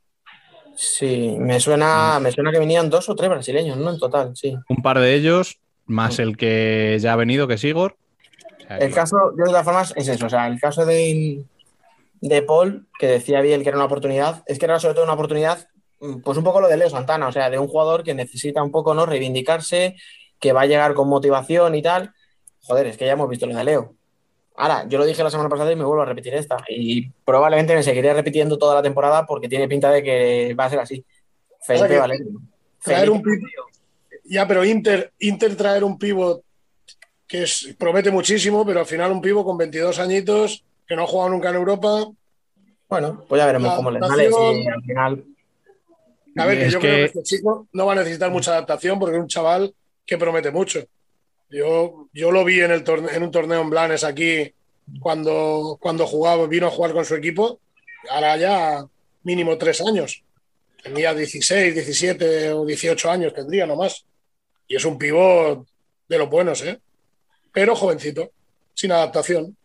Sí, 0.76 1.36
me 1.38 1.60
suena, 1.60 2.20
me 2.22 2.32
suena 2.32 2.52
que 2.52 2.60
venían 2.60 2.90
dos 2.90 3.10
o 3.10 3.16
tres 3.16 3.30
brasileños, 3.30 3.78
¿no? 3.78 3.90
En 3.90 4.00
total, 4.00 4.32
sí. 4.34 4.56
Un 4.70 4.82
par 4.82 5.00
de 5.00 5.14
ellos, 5.14 5.60
más 5.86 6.20
el 6.20 6.38
que 6.38 6.98
ya 7.02 7.12
ha 7.12 7.18
venido, 7.18 7.50
que 7.50 7.56
es 7.56 7.64
Igor, 7.66 7.98
el 8.70 8.94
caso, 8.94 9.32
de 9.36 9.44
todas 9.44 9.66
formas, 9.66 9.94
es 9.96 10.08
eso. 10.08 10.28
O 10.28 10.30
sea, 10.30 10.48
el 10.48 10.60
caso 10.60 10.86
de, 10.86 11.44
de 12.22 12.42
Paul, 12.44 12.88
que 13.00 13.08
decía 13.08 13.42
bien 13.42 13.64
que 13.64 13.70
era 13.70 13.78
una 13.78 13.86
oportunidad, 13.86 14.44
es 14.46 14.60
que 14.60 14.66
era 14.66 14.80
sobre 14.80 14.94
todo 14.94 15.04
una 15.04 15.14
oportunidad, 15.14 15.68
mm, 16.00 16.22
pues 16.22 16.38
un 16.38 16.44
poco 16.44 16.62
lo 16.62 16.68
de 16.68 16.78
Leo 16.78 16.90
Santana, 16.90 17.28
o 17.28 17.32
sea, 17.32 17.50
de 17.50 17.58
un 17.58 17.68
jugador 17.68 18.04
que 18.04 18.14
necesita 18.14 18.62
un 18.62 18.72
poco, 18.72 18.94
¿no? 18.94 19.06
Reivindicarse, 19.06 19.96
que 20.40 20.54
va 20.54 20.62
a 20.62 20.66
llegar 20.66 20.94
con 20.94 21.10
motivación 21.10 21.76
y 21.76 21.82
tal. 21.82 22.14
Joder, 22.62 22.88
es 22.88 22.98
que 22.98 23.06
ya 23.06 23.14
hemos 23.14 23.30
visto 23.30 23.48
lo 23.48 23.56
de 23.56 23.64
Leo. 23.64 23.96
Ahora, 24.56 24.86
yo 24.88 24.98
lo 24.98 25.06
dije 25.06 25.24
la 25.24 25.32
semana 25.32 25.50
pasada 25.50 25.72
y 25.72 25.76
me 25.76 25.86
vuelvo 25.86 26.04
a 26.04 26.06
repetir 26.06 26.34
esta. 26.34 26.58
Y 26.68 27.10
probablemente 27.24 27.74
me 27.74 27.82
seguiré 27.82 28.14
repitiendo 28.14 28.58
toda 28.58 28.76
la 28.76 28.82
temporada 28.82 29.26
porque 29.26 29.48
tiene 29.48 29.70
pinta 29.70 29.90
de 29.90 30.04
que 30.04 30.54
va 30.54 30.66
a 30.66 30.70
ser 30.70 30.80
así. 30.80 31.06
Felipe 31.62 31.98
Valerio. 31.98 32.28
Traer 32.84 33.10
un 33.10 33.24
Ya, 34.26 34.48
pero 34.48 34.66
Inter, 34.66 35.14
Inter 35.20 35.56
traer 35.56 35.84
un 35.86 35.98
pivot 35.98 36.44
que 37.30 37.46
promete 37.78 38.10
muchísimo, 38.10 38.66
pero 38.66 38.80
al 38.80 38.88
final 38.88 39.12
un 39.12 39.22
pivo 39.22 39.46
con 39.46 39.56
22 39.56 40.00
añitos, 40.00 40.64
que 40.88 40.96
no 40.96 41.04
ha 41.04 41.08
jugado 41.08 41.30
nunca 41.30 41.50
en 41.50 41.56
Europa. 41.56 42.08
Bueno, 42.90 43.24
pues 43.30 43.40
ya 43.40 43.46
veremos 43.46 43.76
cómo 43.76 43.92
le 43.92 44.00
sale. 44.00 44.26
al 44.26 44.84
final. 44.84 45.24
A 46.36 46.46
ver, 46.48 46.58
que 46.58 46.70
yo 46.72 46.80
creo 46.80 46.96
que 46.96 47.04
este 47.06 47.24
chico 47.24 47.68
no 47.72 47.86
va 47.86 47.94
a 47.94 47.98
necesitar 47.98 48.32
mucha 48.32 48.52
adaptación 48.52 48.98
porque 48.98 49.16
es 49.16 49.22
un 49.22 49.28
chaval 49.28 49.74
que 50.08 50.18
promete 50.18 50.50
mucho. 50.50 50.80
Yo, 51.52 52.08
yo 52.14 52.32
lo 52.32 52.44
vi 52.44 52.62
en, 52.62 52.72
el 52.72 52.84
en 52.88 53.24
un 53.24 53.32
torneo 53.32 53.62
en 53.62 53.70
Blanes 53.70 54.04
aquí 54.04 54.52
cuando, 55.00 55.78
cuando 55.80 56.08
jugaba, 56.08 56.48
vino 56.48 56.66
a 56.66 56.72
jugar 56.72 56.94
con 56.94 57.06
su 57.06 57.14
equipo. 57.14 57.60
Ahora 58.10 58.38
ya 58.38 58.86
mínimo 59.22 59.56
tres 59.60 59.82
años. 59.82 60.24
Tenía 60.82 61.14
16, 61.14 61.76
17 61.76 62.54
o 62.54 62.66
18 62.66 63.12
años, 63.12 63.34
tendría 63.36 63.68
nomás. 63.68 64.04
Y 64.68 64.78
es 64.78 64.86
un 64.86 64.98
pivot 64.98 65.68
de 66.08 66.18
los 66.18 66.30
buenos, 66.30 66.64
¿eh? 66.64 66.80
Pero 67.52 67.76
jovencito, 67.76 68.32
sin 68.74 68.92
adaptación. 68.92 69.56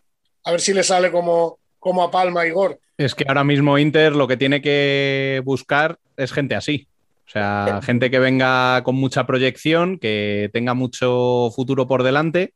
A 0.45 0.51
ver 0.51 0.61
si 0.61 0.73
le 0.73 0.83
sale 0.83 1.11
como, 1.11 1.59
como 1.79 2.03
a 2.03 2.11
Palma 2.11 2.47
y 2.47 2.51
Gor. 2.51 2.79
Es 2.97 3.15
que 3.15 3.25
ahora 3.27 3.45
mismo 3.45 3.79
Inter 3.79 4.15
lo 4.15 4.29
que 4.29 4.37
tiene 4.37 4.61
que 4.61 5.43
buscar 5.45 5.99
es 6.17 6.33
gente 6.33 6.55
así. 6.55 6.87
O 7.27 7.31
sea, 7.31 7.81
gente 7.83 8.11
que 8.11 8.19
venga 8.19 8.83
con 8.85 8.97
mucha 8.97 9.27
proyección, 9.27 9.99
que 9.99 10.51
tenga 10.53 10.75
mucho 10.75 11.51
futuro 11.55 11.87
por 11.87 12.03
delante 12.03 12.55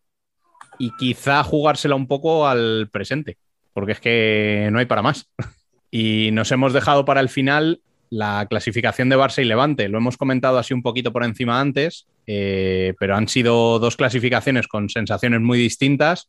y 0.78 0.92
quizá 0.96 1.42
jugársela 1.42 1.94
un 1.94 2.06
poco 2.06 2.46
al 2.46 2.88
presente, 2.92 3.38
porque 3.72 3.92
es 3.92 4.00
que 4.00 4.68
no 4.70 4.78
hay 4.78 4.86
para 4.86 5.02
más. 5.02 5.28
Y 5.90 6.32
nos 6.32 6.52
hemos 6.52 6.74
dejado 6.74 7.06
para 7.06 7.20
el 7.22 7.30
final 7.30 7.80
la 8.10 8.47
clasificación 8.48 9.09
de 9.09 9.16
Barça 9.16 9.43
y 9.43 9.44
Levante. 9.44 9.89
Lo 9.89 9.98
hemos 9.98 10.16
comentado 10.16 10.59
así 10.59 10.74
un 10.74 10.82
poquito 10.82 11.12
por 11.12 11.24
encima 11.24 11.60
antes, 11.60 12.06
eh, 12.26 12.94
pero 12.98 13.16
han 13.16 13.28
sido 13.28 13.78
dos 13.78 13.97
clasificaciones 13.97 14.68
con 14.68 14.89
sensaciones 14.89 15.40
muy 15.40 15.59
distintas 15.59 16.28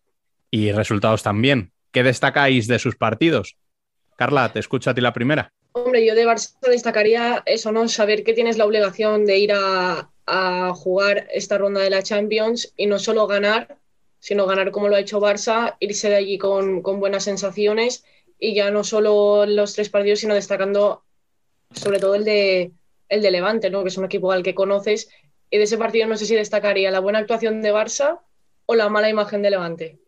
y 0.51 0.71
resultados 0.71 1.23
también. 1.23 1.71
¿Qué 1.91 2.03
destacáis 2.03 2.67
de 2.67 2.79
sus 2.79 2.95
partidos? 2.95 3.57
Carla, 4.15 4.51
te 4.51 4.59
escucho 4.59 4.89
a 4.89 4.93
ti 4.93 5.01
la 5.01 5.13
primera. 5.13 5.53
Hombre, 5.71 6.05
yo 6.05 6.15
de 6.15 6.25
Barça 6.25 6.59
destacaría 6.67 7.43
eso, 7.45 7.71
¿no? 7.71 7.87
Saber 7.87 8.23
que 8.23 8.33
tienes 8.33 8.57
la 8.57 8.65
obligación 8.65 9.25
de 9.25 9.37
ir 9.37 9.51
a, 9.53 10.09
jugar 10.75 11.27
esta 11.33 11.57
ronda 11.57 11.81
de 11.81 11.89
la 11.89 12.03
Champions 12.03 12.71
y 12.77 12.85
no 12.85 12.99
solo 12.99 13.25
ganar, 13.25 13.79
sino 14.19 14.45
ganar 14.45 14.69
como 14.69 14.87
lo 14.87 14.95
ha 14.95 14.99
hecho 14.99 15.19
Barça, 15.19 15.75
irse 15.79 16.07
de 16.07 16.17
allí 16.17 16.37
con, 16.37 16.83
con 16.83 16.99
buenas 16.99 17.23
sensaciones 17.23 18.05
y 18.37 18.53
ya 18.53 18.69
no 18.69 18.83
solo 18.83 19.47
los 19.47 19.73
tres 19.73 19.89
partidos, 19.89 20.19
sino 20.19 20.35
destacando 20.35 21.03
sobre 21.71 21.99
todo 21.99 22.15
el 22.15 22.23
de, 22.23 22.71
el 23.09 23.21
de 23.21 23.31
Levante, 23.31 23.69
¿no? 23.69 23.83
que 23.83 23.89
es 23.89 23.97
un 23.97 24.05
equipo 24.05 24.31
al 24.31 24.43
que 24.43 24.55
conoces. 24.55 25.09
Y 25.49 25.57
de 25.57 25.63
ese 25.63 25.77
partido 25.77 26.07
no 26.07 26.17
sé 26.17 26.25
si 26.25 26.35
destacaría 26.35 26.91
la 26.91 26.99
buena 26.99 27.19
actuación 27.19 27.61
de 27.61 27.73
Barça 27.73 28.19
o 28.65 28.75
la 28.75 28.89
mala 28.89 29.09
imagen 29.09 29.41
de 29.41 29.49
Levante, 29.49 29.99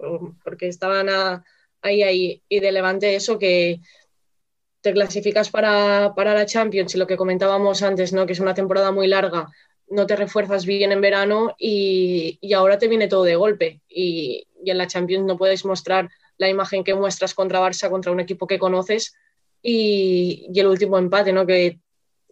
porque 0.44 0.68
estaban 0.68 1.10
ahí, 1.82 2.04
ahí. 2.04 2.44
Y 2.48 2.60
de 2.60 2.72
Levante 2.72 3.16
eso 3.16 3.40
que 3.40 3.80
te 4.82 4.94
clasificas 4.94 5.50
para, 5.50 6.14
la 6.16 6.46
Champions 6.46 6.94
y 6.94 6.98
lo 6.98 7.08
que 7.08 7.18
comentábamos 7.18 7.82
antes, 7.82 8.14
¿no? 8.14 8.26
que 8.26 8.34
es 8.34 8.40
una 8.40 8.54
temporada 8.54 8.92
muy 8.92 9.08
larga, 9.08 9.48
no 9.88 10.08
te 10.08 10.16
refuerzas 10.16 10.66
bien 10.66 10.92
en 10.92 11.02
verano 11.02 11.56
y, 11.58 12.40
ahora 12.56 12.78
te 12.78 12.88
viene 12.88 13.08
todo 13.08 13.24
de 13.24 13.36
golpe. 13.36 13.82
Y, 13.90 14.48
y 14.64 14.70
en 14.70 14.78
la 14.78 14.88
Champions 14.88 15.26
no 15.26 15.38
puedes 15.38 15.66
mostrar 15.66 16.10
la 16.38 16.50
imagen 16.50 16.84
que 16.84 16.96
muestras 16.96 17.34
contra 17.34 17.62
Barça, 17.62 17.90
contra 17.90 18.12
un 18.12 18.20
equipo 18.20 18.48
que 18.48 18.60
conoces, 18.60 19.16
y, 19.62 20.48
el 20.54 20.68
último 20.68 20.98
empate, 20.98 21.34
¿no? 21.34 21.46
Que 21.46 21.80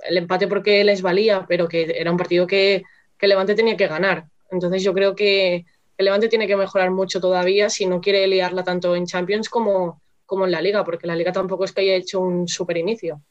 el 0.07 0.17
empate 0.17 0.47
porque 0.47 0.83
les 0.83 1.01
valía, 1.01 1.45
pero 1.47 1.67
que 1.67 1.95
era 1.97 2.11
un 2.11 2.17
partido 2.17 2.47
que, 2.47 2.83
que 3.17 3.27
Levante 3.27 3.55
tenía 3.55 3.77
que 3.77 3.87
ganar. 3.87 4.25
Entonces 4.51 4.83
yo 4.83 4.93
creo 4.93 5.15
que 5.15 5.65
el 5.97 6.05
Levante 6.05 6.29
tiene 6.29 6.47
que 6.47 6.55
mejorar 6.55 6.91
mucho 6.91 7.19
todavía 7.19 7.69
si 7.69 7.85
no 7.85 7.99
quiere 7.99 8.25
liarla 8.27 8.63
tanto 8.63 8.95
en 8.95 9.05
Champions 9.05 9.49
como, 9.49 10.01
como 10.25 10.45
en 10.45 10.51
la 10.51 10.61
Liga, 10.61 10.83
porque 10.83 11.07
la 11.07 11.15
Liga 11.15 11.31
tampoco 11.31 11.65
es 11.65 11.73
que 11.73 11.81
haya 11.81 11.95
hecho 11.95 12.21
un 12.21 12.47
super 12.47 12.77
inicio. 12.77 13.21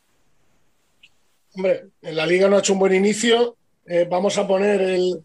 Hombre, 1.55 1.87
en 2.03 2.17
la 2.17 2.27
Liga 2.27 2.49
no 2.49 2.57
ha 2.57 2.61
hecho 2.61 2.75
un 2.75 2.79
buen 2.79 2.95
inicio. 2.95 3.57
Eh, 3.87 4.07
vamos 4.09 4.37
a 4.37 4.47
poner 4.47 4.83
el, 4.83 5.23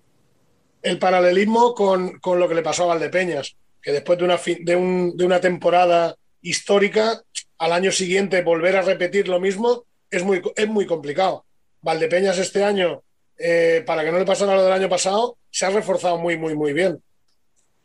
el 0.82 1.00
paralelismo 1.00 1.74
con, 1.74 2.20
con, 2.20 2.40
lo 2.40 2.48
que 2.48 2.56
le 2.56 2.64
pasó 2.64 2.84
a 2.84 2.88
Valdepeñas, 2.88 3.56
que 3.82 3.92
después 3.92 4.18
de 4.18 4.26
una, 4.26 4.40
de, 4.62 4.76
un, 4.76 5.18
de 5.18 5.26
una 5.26 5.42
temporada 5.42 6.16
histórica 6.44 7.24
al 7.58 7.72
año 7.72 7.92
siguiente 7.92 8.44
volver 8.44 8.76
a 8.76 8.82
repetir 8.84 9.28
lo 9.28 9.40
mismo 9.40 9.86
es 10.12 10.24
muy, 10.24 10.42
es 10.56 10.68
muy 10.68 10.86
complicado. 10.86 11.46
Valdepeñas 11.82 12.38
este 12.38 12.64
año, 12.64 13.04
eh, 13.38 13.84
para 13.86 14.04
que 14.04 14.12
no 14.12 14.20
le 14.20 14.26
pasara 14.26 14.56
lo 14.56 14.64
del 14.64 14.74
año 14.74 14.90
pasado, 14.90 15.38
se 15.50 15.66
ha 15.66 15.72
reforzado 15.72 16.18
muy, 16.18 16.38
muy, 16.38 16.54
muy 16.54 16.74
bien. 16.74 17.02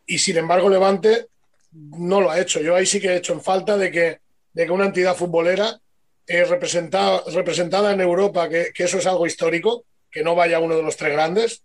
Y 0.05 0.19
sin 0.19 0.37
embargo, 0.37 0.69
Levante 0.69 1.27
no 1.71 2.21
lo 2.21 2.29
ha 2.29 2.39
hecho. 2.39 2.61
Yo 2.61 2.75
ahí 2.75 2.85
sí 2.85 2.99
que 2.99 3.09
he 3.09 3.17
hecho 3.17 3.33
en 3.33 3.41
falta 3.41 3.77
de 3.77 3.89
que, 3.91 4.19
de 4.53 4.65
que 4.65 4.71
una 4.71 4.85
entidad 4.85 5.15
futbolera 5.15 5.79
eh, 6.27 6.43
representada, 6.43 7.23
representada 7.33 7.91
en 7.93 8.01
Europa, 8.01 8.47
que, 8.47 8.71
que, 8.73 8.83
eso 8.83 8.99
es 8.99 9.07
algo 9.07 9.25
histórico, 9.25 9.85
que 10.11 10.23
no 10.23 10.35
vaya 10.35 10.59
uno 10.59 10.75
de 10.75 10.83
los 10.83 10.97
tres 10.97 11.13
grandes. 11.13 11.63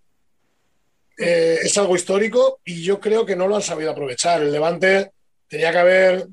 Eh, 1.17 1.59
es 1.63 1.79
algo 1.79 1.95
histórico 1.95 2.61
y 2.65 2.83
yo 2.83 2.99
creo 2.99 3.25
que 3.25 3.37
no 3.37 3.47
lo 3.47 3.57
han 3.57 3.63
sabido 3.63 3.91
aprovechar. 3.91 4.43
El 4.43 4.53
Levante 4.53 5.13
tenía 5.49 5.71
que 5.71 5.79
haber 5.79 6.27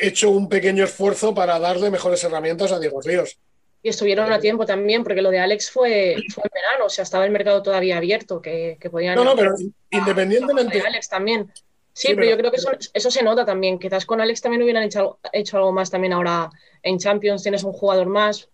hecho 0.00 0.30
un 0.30 0.48
pequeño 0.48 0.84
esfuerzo 0.84 1.34
para 1.34 1.58
darle 1.58 1.90
mejores 1.90 2.22
herramientas 2.24 2.72
a 2.72 2.78
Diego 2.78 3.00
Ríos. 3.00 3.38
Y 3.82 3.88
estuvieron 3.88 4.32
a 4.32 4.40
tiempo 4.40 4.66
también, 4.66 5.04
porque 5.04 5.22
lo 5.22 5.30
de 5.30 5.38
Alex 5.38 5.70
fue, 5.70 6.16
fue 6.34 6.42
en 6.44 6.50
verano, 6.52 6.86
o 6.86 6.88
sea, 6.88 7.04
estaba 7.04 7.24
el 7.24 7.30
mercado 7.30 7.62
todavía 7.62 7.98
abierto, 7.98 8.42
que, 8.42 8.78
que 8.80 8.90
podían... 8.90 9.14
No, 9.14 9.24
no, 9.24 9.36
pero 9.36 9.54
independientemente... 9.90 10.80
Alex 10.80 11.08
también. 11.08 11.52
Sí, 11.92 12.08
pero, 12.14 12.28
yo 12.28 12.36
creo 12.36 12.50
que 12.50 12.56
eso, 12.56 12.70
eso, 12.92 13.10
se 13.10 13.22
nota 13.22 13.44
también. 13.46 13.78
Quizás 13.78 14.04
con 14.04 14.20
Alex 14.20 14.42
también 14.42 14.62
hubieran 14.62 14.82
hecho, 14.82 15.18
hecho 15.32 15.56
algo 15.56 15.72
más 15.72 15.90
también 15.90 16.12
ahora 16.12 16.50
en 16.82 16.98
Champions, 16.98 17.42
tienes 17.42 17.64
un 17.64 17.72
jugador 17.72 18.06
más. 18.06 18.48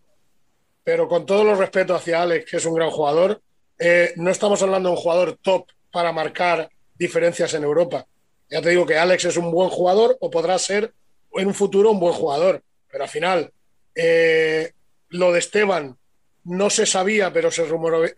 Pero 0.85 1.09
con 1.09 1.27
todo 1.27 1.43
los 1.45 1.59
respeto 1.59 1.95
hacia 1.95 2.23
Alex, 2.23 2.51
que 2.51 2.57
es 2.59 2.67
un 2.67 2.75
gran 2.75 2.91
jugador, 2.91 3.41
eh, 3.79 4.13
no 4.17 4.31
estamos 4.31 4.63
hablando 4.63 4.91
de 4.91 4.95
un 4.95 5.01
jugador 5.01 5.39
top 5.43 5.67
para 5.91 6.13
marcar 6.13 6.71
diferencias 6.95 7.55
en 7.55 7.65
Europa. 7.65 8.07
Ya 8.49 8.61
te 8.61 8.71
digo 8.71 8.87
que 8.87 8.97
Alex 8.97 9.25
es 9.25 9.37
un 9.37 9.51
buen 9.51 9.71
jugador 9.71 10.17
o 10.21 10.31
podrá 10.31 10.59
ser 10.59 10.93
en 11.35 11.49
un 11.49 11.55
futuro 11.55 11.91
un 11.91 12.01
buen 12.01 12.15
jugador, 12.15 12.63
pero 12.91 13.05
al 13.05 13.11
final 13.11 13.53
eh, 13.95 14.73
lo 15.09 15.33
de 15.33 15.39
Esteban 15.39 15.97
no 16.45 16.71
se 16.71 16.87
sabía, 16.87 17.33
pero 17.33 17.51
se, 17.51 17.65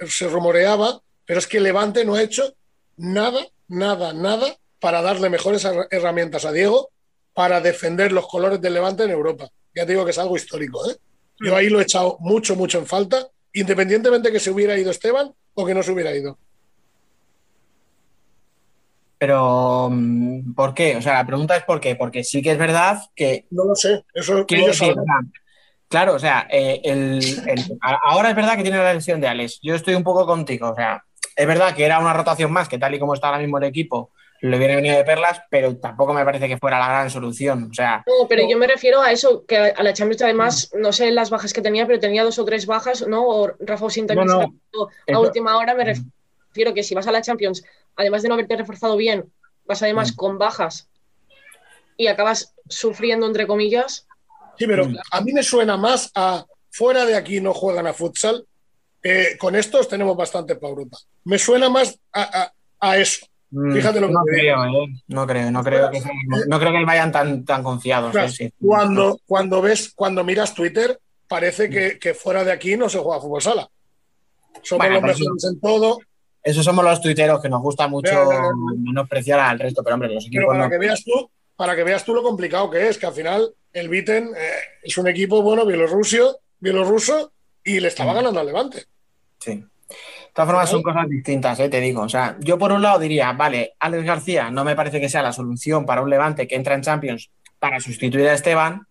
se 0.09 0.29
rumoreaba, 0.29 1.01
pero 1.25 1.39
es 1.39 1.47
que 1.47 1.61
Levante 1.61 2.05
no 2.05 2.15
ha 2.15 2.23
hecho 2.23 2.55
nada, 2.97 3.47
nada, 3.69 4.13
nada 4.13 4.57
para 4.81 5.03
darle 5.03 5.31
mejores 5.31 5.67
herramientas 5.91 6.45
a 6.45 6.53
Diego 6.53 6.91
para 7.33 7.61
defender 7.61 8.13
los 8.13 8.27
colores 8.29 8.61
del 8.61 8.75
Levante 8.75 9.05
en 9.05 9.11
Europa. 9.11 9.49
Ya 9.75 9.85
te 9.85 9.93
digo 9.93 10.05
que 10.05 10.13
es 10.13 10.19
algo 10.19 10.37
histórico. 10.37 10.89
¿eh? 10.89 10.97
Yo 11.41 11.57
ahí 11.57 11.69
lo 11.69 11.81
he 11.81 11.83
echado 11.83 12.17
mucho, 12.21 12.55
mucho 12.55 12.79
en 12.79 12.87
falta, 12.87 13.29
independientemente 13.53 14.31
que 14.31 14.41
se 14.41 14.51
hubiera 14.51 14.79
ido 14.79 14.91
Esteban 14.91 15.35
o 15.55 15.67
que 15.67 15.75
no 15.75 15.83
se 15.83 15.93
hubiera 15.93 16.15
ido. 16.15 16.39
Pero, 19.25 19.89
mm, 19.91 20.53
¿por 20.53 20.75
qué? 20.75 20.97
O 20.97 21.01
sea, 21.01 21.15
la 21.15 21.25
pregunta 21.25 21.57
es 21.57 21.63
¿por 21.63 21.81
qué? 21.81 21.97
Porque 21.97 22.23
sí 22.23 22.43
que 22.43 22.53
es 22.53 22.59
verdad 22.59 22.99
que... 23.17 23.47
No 23.53 23.65
lo 23.65 23.75
sé, 23.75 24.05
eso 24.13 24.45
que 24.45 24.57
ellos 24.57 24.79
Claro, 25.89 26.13
o 26.13 26.19
sea, 26.19 26.47
eh, 26.51 26.83
el, 26.85 27.23
ahora 27.81 28.29
es 28.29 28.37
verdad 28.37 28.55
que 28.57 28.65
tiene 28.65 28.77
la 28.77 28.93
lesión 28.93 29.23
de 29.23 29.29
Alex. 29.29 29.61
Yo 29.63 29.75
estoy 29.75 29.95
un 29.95 30.05
poco 30.05 30.27
contigo, 30.27 30.73
o 30.73 30.75
sea, 30.75 31.03
es 31.35 31.47
verdad 31.47 31.75
que 31.75 31.87
era 31.87 32.01
una 32.01 32.13
rotación 32.13 32.53
más, 32.53 32.69
que 32.69 32.77
tal 32.77 32.95
y 32.95 32.99
como 32.99 33.15
está 33.15 33.29
ahora 33.29 33.39
mismo 33.39 33.57
el 33.57 33.65
equipo, 33.65 34.11
le 34.43 34.59
hubiera 34.59 34.77
venido 34.77 34.95
de 34.95 35.05
perlas, 35.05 35.41
pero 35.49 35.75
tampoco 35.79 36.13
me 36.13 36.25
parece 36.27 36.47
que 36.47 36.59
fuera 36.59 36.79
la 36.79 36.89
gran 36.89 37.09
solución. 37.09 37.69
O 37.71 37.73
sea, 37.73 38.05
no, 38.07 38.29
pero 38.29 38.47
yo 38.47 38.59
me 38.59 38.67
refiero 38.67 39.01
a 39.01 39.11
eso, 39.11 39.47
que 39.47 39.57
a 39.57 39.83
la 39.83 39.95
Champions 39.95 40.21
además, 40.21 40.71
no 40.75 40.93
sé 40.93 41.11
las 41.13 41.31
bajas 41.31 41.55
que 41.55 41.63
tenía, 41.63 41.87
pero 41.87 41.99
tenía 41.99 42.25
dos 42.25 42.39
o 42.39 42.45
tres 42.45 42.67
bajas, 42.67 43.09
¿no? 43.09 43.27
O 43.27 43.53
Rafa 43.59 43.87
Osinta 43.87 44.13
a 44.13 45.19
última 45.19 45.57
hora, 45.57 45.75
me 45.75 45.85
refiero 45.85 46.75
que 46.75 46.83
si 46.83 46.95
vas 46.95 47.07
a 47.07 47.13
la 47.13 47.23
Champions, 47.23 47.65
además 47.97 48.23
de 48.23 48.29
no 48.29 48.35
haberte 48.35 48.57
reforzado 48.57 48.97
bien, 48.97 49.33
vas 49.65 49.83
además 49.83 50.13
mm. 50.13 50.17
con 50.17 50.39
bajas 50.39 50.89
y 51.97 52.07
acabas 52.09 52.55
sufriendo, 52.69 53.27
entre 53.27 53.47
comillas. 53.47 54.07
Sí, 54.59 54.67
pero 54.67 54.89
mm. 54.89 54.97
a 55.11 55.21
mí 55.21 55.33
me 55.33 55.43
suena 55.43 55.77
más 55.77 56.11
a 56.15 56.45
fuera 56.71 57.05
de 57.07 57.17
aquí 57.17 57.41
no 57.41 57.55
juegan 57.55 57.87
a 57.87 57.95
futsal. 57.95 58.47
con 59.39 59.55
estos 59.55 59.89
tenemos 59.89 60.17
bastante 60.17 60.57
para 60.57 60.71
Europa. 60.71 60.99
Me 61.25 61.39
suena 61.39 61.69
más 61.69 61.99
a 62.13 62.99
eso. 62.99 63.27
Mm, 63.55 63.73
Fíjate 63.73 64.01
lo 64.01 64.09
que 64.09 64.13
no 64.13 64.25
creo, 64.25 64.65
¿eh? 64.65 65.03
no 65.07 65.27
creo, 65.29 65.51
no 65.53 65.63
creo 65.63 65.89
que 65.89 66.03
no 66.49 66.59
creo 66.59 66.73
que 66.73 66.85
vayan 66.85 67.13
tan, 67.13 67.45
tan 67.45 67.63
confiados. 67.63 68.41
¿eh? 68.41 68.53
Cuando, 68.61 69.21
cuando 69.27 69.63
ves, 69.63 69.93
cuando 69.95 70.25
miras 70.25 70.55
Twitter, 70.55 70.99
parece 71.29 71.71
que, 71.71 72.01
que, 72.01 72.15
fuera 72.15 72.43
de 72.43 72.51
aquí 72.51 72.77
no 72.77 72.89
se 72.89 72.99
juega 72.99 73.21
fútbol 73.21 73.43
sala. 73.43 73.69
Somos 74.61 74.89
los 74.89 75.03
mejores 75.03 75.45
en 75.45 75.61
todo. 75.61 76.01
Eso 76.45 76.63
somos 76.63 76.85
los 76.85 77.01
tuiteros 77.01 77.41
que 77.41 77.49
nos 77.49 77.63
gusta 77.63 77.89
mucho 77.89 78.13
menospreciar 78.77 79.41
al 79.41 79.59
resto, 79.59 79.83
pero 79.83 79.95
hombre, 79.95 80.13
los 80.13 80.27
equipos. 80.27 80.55
para 80.55 80.69
que 80.69 80.79
veas 80.79 81.03
tú, 81.03 81.31
para 81.57 81.75
que 81.75 81.85
veas 81.85 82.05
tú 82.05 82.15
lo 82.15 82.23
complicado 82.23 82.71
que 82.71 82.87
es, 82.87 82.99
que 82.99 83.07
al 83.07 83.15
final 83.15 83.55
el 83.73 83.89
Viten 83.89 84.31
eh, 84.37 84.51
es 84.83 84.99
un 84.99 85.09
equipo 85.09 85.41
bueno 85.41 85.65
bielorruso, 85.65 86.41
bielorruso 86.61 87.33
y 87.65 87.81
le 87.81 87.89
estaba 87.89 88.13
ganando 88.13 88.41
al 88.41 88.47
Levante. 88.47 88.85
Sí. 89.41 89.53
De 89.55 90.35
todas 90.35 90.51
formas, 90.51 90.69
son 90.69 90.83
cosas 90.83 91.09
distintas, 91.09 91.59
¿eh? 91.61 91.69
te 91.69 91.81
digo. 91.81 92.03
O 92.03 92.09
sea, 92.09 92.37
yo 92.41 92.59
por 92.59 92.73
un 92.73 92.83
lado 92.83 92.99
diría, 92.99 93.33
vale, 93.33 93.75
Alex 93.79 94.05
García 94.05 94.51
no 94.51 94.65
me 94.65 94.77
parece 94.77 95.01
que 95.01 95.09
sea 95.09 95.23
la 95.23 95.33
solución 95.33 95.87
para 95.87 96.03
un 96.03 96.11
Levante 96.11 96.47
que 96.47 96.57
entra 96.57 96.75
en 96.75 96.83
Champions 96.83 97.31
para 97.59 97.81
sustituir 97.81 98.29
a 98.29 98.35
Esteban, 98.35 98.87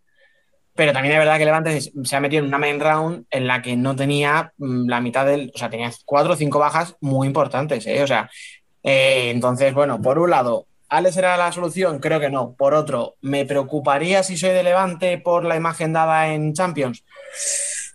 pero 0.76 0.94
también 0.94 1.14
es 1.14 1.20
verdad 1.20 1.38
que 1.38 1.46
Levante 1.46 1.82
se 1.82 2.16
ha 2.16 2.20
metido 2.20 2.42
en 2.42 2.48
una 2.48 2.58
main 2.58 2.80
round 2.80 3.26
en 3.30 3.48
la 3.48 3.62
que 3.62 3.76
no 3.76 3.96
tenía 3.96 4.54
mm, 4.58 4.90
la 4.90 5.02
mitad 5.02 5.26
del. 5.26 5.52
O 5.54 5.58
sea, 5.58 5.70
tenía 5.70 5.92
cuatro 6.06 6.34
o 6.34 6.36
cinco 6.36 6.60
bajas 6.60 6.96
muy 7.02 7.28
importantes, 7.28 7.86
¿eh? 7.88 8.04
O 8.04 8.08
sea, 8.08 8.30
eh, 8.84 9.30
entonces, 9.32 9.74
bueno, 9.74 10.02
por 10.02 10.20
un 10.20 10.30
lado, 10.30 10.68
¿Alex 10.90 11.18
era 11.18 11.38
la 11.38 11.52
solución? 11.52 12.00
Creo 12.00 12.20
que 12.20 12.30
no. 12.30 12.54
Por 12.54 12.74
otro, 12.74 13.16
¿me 13.22 13.46
preocuparía 13.46 14.24
si 14.24 14.38
soy 14.38 14.52
de 14.52 14.64
Levante 14.64 15.18
por 15.18 15.46
la 15.46 15.56
imagen 15.56 15.94
dada 15.94 16.34
en 16.34 16.54
Champions? 16.54 17.04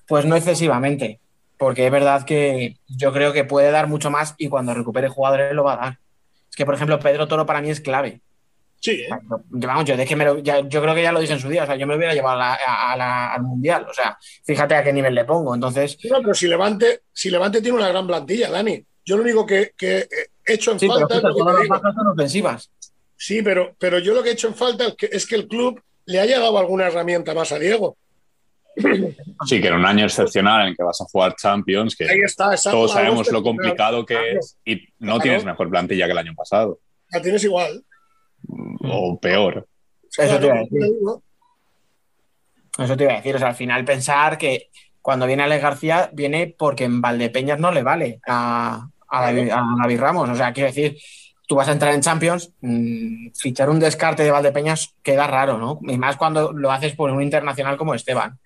Pues 0.06 0.24
no 0.24 0.36
excesivamente 0.36 1.20
porque 1.58 1.84
es 1.84 1.92
verdad 1.92 2.24
que 2.24 2.76
yo 2.86 3.12
creo 3.12 3.32
que 3.32 3.44
puede 3.44 3.70
dar 3.70 3.88
mucho 3.88 4.10
más 4.10 4.34
y 4.38 4.48
cuando 4.48 4.72
recupere 4.72 5.08
jugadores 5.08 5.52
lo 5.52 5.64
va 5.64 5.74
a 5.74 5.76
dar. 5.76 5.98
Es 6.48 6.56
que, 6.56 6.64
por 6.64 6.74
ejemplo, 6.74 6.98
Pedro 7.00 7.26
Toro 7.28 7.44
para 7.44 7.60
mí 7.60 7.68
es 7.68 7.80
clave. 7.80 8.22
Sí. 8.80 8.92
¿eh? 8.92 9.08
Vamos, 9.48 9.84
yo, 9.84 9.96
yo 9.96 10.82
creo 10.82 10.94
que 10.94 11.02
ya 11.02 11.12
lo 11.12 11.20
dije 11.20 11.32
en 11.32 11.40
su 11.40 11.48
día, 11.48 11.64
o 11.64 11.66
sea, 11.66 11.76
yo 11.76 11.86
me 11.86 11.94
lo 11.94 11.98
hubiera 11.98 12.14
llevado 12.14 12.40
al 12.40 13.42
Mundial, 13.42 13.86
o 13.88 13.92
sea, 13.92 14.16
fíjate 14.44 14.74
a 14.74 14.84
qué 14.84 14.92
nivel 14.92 15.14
le 15.14 15.24
pongo, 15.24 15.54
entonces... 15.54 15.98
No, 16.10 16.20
pero 16.20 16.34
si 16.34 16.46
Levante, 16.46 17.02
si 17.12 17.30
Levante 17.30 17.60
tiene 17.60 17.78
una 17.78 17.88
gran 17.88 18.06
plantilla, 18.06 18.50
Dani, 18.50 18.84
yo 19.04 19.16
lo 19.16 19.22
único 19.22 19.44
que, 19.44 19.72
he 19.80 20.08
hecho 20.46 20.72
en 20.72 20.80
falta... 20.80 21.20
Pero 21.20 21.34
son 21.34 22.06
ofensivas. 22.12 22.70
Sí, 23.16 23.42
pero, 23.42 23.74
pero 23.78 23.98
yo 23.98 24.14
lo 24.14 24.22
que 24.22 24.30
he 24.30 24.32
hecho 24.32 24.48
en 24.48 24.54
falta 24.54 24.86
es 24.86 24.94
que, 24.94 25.08
es 25.10 25.26
que 25.26 25.34
el 25.34 25.48
club 25.48 25.82
le 26.06 26.20
haya 26.20 26.38
dado 26.38 26.58
alguna 26.58 26.86
herramienta 26.86 27.34
más 27.34 27.50
a 27.52 27.58
Diego. 27.58 27.96
Sí, 29.46 29.60
que 29.60 29.66
era 29.66 29.76
un 29.76 29.84
año 29.84 30.04
excepcional 30.04 30.62
en 30.62 30.68
el 30.68 30.76
que 30.76 30.82
vas 30.82 31.00
a 31.00 31.04
jugar 31.04 31.34
Champions, 31.36 31.96
que 31.96 32.06
todos 32.36 32.92
sabemos 32.92 33.30
lo 33.30 33.42
complicado 33.42 34.06
que 34.06 34.32
es 34.32 34.56
y 34.64 34.88
no 34.98 35.18
tienes 35.18 35.44
mejor 35.44 35.68
plantilla 35.68 36.06
que 36.06 36.12
el 36.12 36.18
año 36.18 36.34
pasado. 36.36 36.80
La 37.10 37.20
tienes 37.20 37.42
igual. 37.44 37.84
O 38.82 39.18
peor. 39.20 39.66
Eso 40.16 40.38
te 40.38 40.46
iba 40.46 40.54
a 40.54 40.58
decir. 40.58 40.82
Eso 42.78 42.96
te 42.96 43.04
iba 43.04 43.12
a 43.12 43.16
decir. 43.16 43.36
O 43.36 43.38
sea, 43.38 43.48
al 43.48 43.54
final 43.54 43.84
pensar 43.84 44.38
que 44.38 44.70
cuando 45.00 45.26
viene 45.26 45.42
Alex 45.42 45.62
García 45.62 46.10
viene 46.12 46.54
porque 46.56 46.84
en 46.84 47.00
Valdepeñas 47.00 47.58
no 47.58 47.70
le 47.70 47.82
vale 47.82 48.20
a, 48.26 48.88
a, 49.08 49.32
David, 49.32 50.00
Ramos. 50.00 50.28
O 50.28 50.34
sea, 50.34 50.52
quiero 50.52 50.68
decir, 50.68 50.98
tú 51.46 51.56
vas 51.56 51.68
a 51.68 51.72
entrar 51.72 51.94
en 51.94 52.02
Champions, 52.02 52.52
mm, 52.60 53.28
fichar 53.34 53.70
un 53.70 53.80
descarte 53.80 54.22
de 54.22 54.30
Valdepeñas 54.30 54.94
queda 55.02 55.26
raro, 55.26 55.58
¿no? 55.58 55.80
Y 55.82 55.98
más 55.98 56.16
cuando 56.16 56.52
lo 56.52 56.70
haces 56.70 56.94
por 56.94 57.10
un 57.10 57.22
internacional 57.22 57.76
como 57.76 57.94
Esteban. 57.94 58.38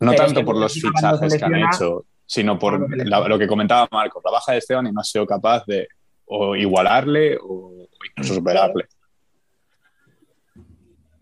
No 0.00 0.14
tanto 0.14 0.44
por 0.44 0.56
los 0.56 0.72
fichajes 0.72 1.36
que 1.36 1.44
han 1.44 1.56
hecho, 1.56 2.04
sino 2.26 2.58
por 2.58 2.88
lo 3.28 3.38
que 3.38 3.46
comentaba 3.46 3.88
Marco, 3.90 4.20
la 4.24 4.30
baja 4.30 4.52
de 4.52 4.58
Esteban 4.58 4.86
y 4.86 4.92
no 4.92 5.00
ha 5.00 5.04
sido 5.04 5.26
capaz 5.26 5.64
de 5.66 5.88
o 6.26 6.56
igualarle 6.56 7.38
o 7.40 7.86
incluso 8.08 8.34
superarle. 8.34 8.86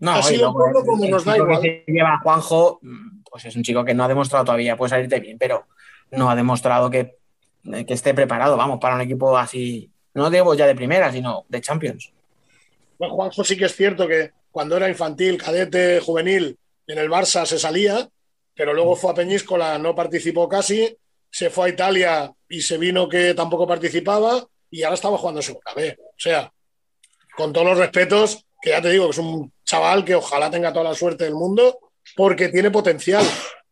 No, 0.03 0.11
ha 0.15 0.21
sido 0.21 0.51
poco 0.51 0.85
como 0.85 1.07
nos 1.07 1.23
da 1.23 1.37
igual. 1.37 1.61
Que 1.61 1.85
lleva 1.87 2.19
Juanjo, 2.21 2.81
pues 3.31 3.45
es 3.45 3.55
un 3.55 3.63
chico 3.63 3.85
que 3.85 3.93
no 3.93 4.03
ha 4.03 4.09
demostrado 4.09 4.43
todavía, 4.43 4.75
puede 4.75 4.89
salirte 4.89 5.21
bien, 5.21 5.37
pero 5.37 5.65
no 6.11 6.29
ha 6.29 6.35
demostrado 6.35 6.89
que, 6.89 7.15
que 7.63 7.93
esté 7.93 8.13
preparado, 8.13 8.57
vamos, 8.57 8.79
para 8.81 8.95
un 8.95 9.01
equipo 9.01 9.37
así, 9.37 9.89
no 10.13 10.29
digo 10.29 10.55
ya 10.55 10.67
de 10.67 10.75
primera, 10.75 11.09
sino 11.09 11.45
de 11.47 11.61
Champions. 11.61 12.11
Bueno, 12.99 13.15
Juanjo 13.15 13.45
sí 13.45 13.55
que 13.55 13.63
es 13.63 13.75
cierto 13.77 14.05
que 14.05 14.31
cuando 14.51 14.75
era 14.75 14.89
infantil, 14.89 15.41
cadete, 15.41 16.01
juvenil, 16.01 16.57
en 16.85 16.97
el 16.97 17.09
Barça 17.09 17.45
se 17.45 17.57
salía, 17.57 18.09
pero 18.53 18.73
luego 18.73 18.97
fue 18.97 19.11
a 19.11 19.13
Peñíscola, 19.13 19.77
no 19.77 19.95
participó 19.95 20.49
casi, 20.49 20.97
se 21.31 21.49
fue 21.49 21.67
a 21.67 21.69
Italia 21.69 22.33
y 22.49 22.59
se 22.59 22.77
vino 22.77 23.07
que 23.07 23.33
tampoco 23.33 23.65
participaba 23.65 24.45
y 24.69 24.83
ahora 24.83 24.95
estaba 24.95 25.17
jugando 25.17 25.41
segunda 25.41 25.73
B. 25.73 25.97
O 25.97 26.13
sea, 26.17 26.51
con 27.37 27.53
todos 27.53 27.67
los 27.67 27.77
respetos, 27.77 28.45
que 28.63 28.69
ya 28.69 28.81
te 28.81 28.89
digo 28.89 29.05
que 29.05 29.11
es 29.11 29.17
un 29.17 29.51
chaval 29.65 30.05
que 30.05 30.15
ojalá 30.15 30.49
tenga 30.49 30.71
toda 30.71 30.85
la 30.85 30.95
suerte 30.95 31.25
del 31.25 31.35
mundo 31.35 31.79
porque 32.15 32.47
tiene 32.47 32.71
potencial, 32.71 33.25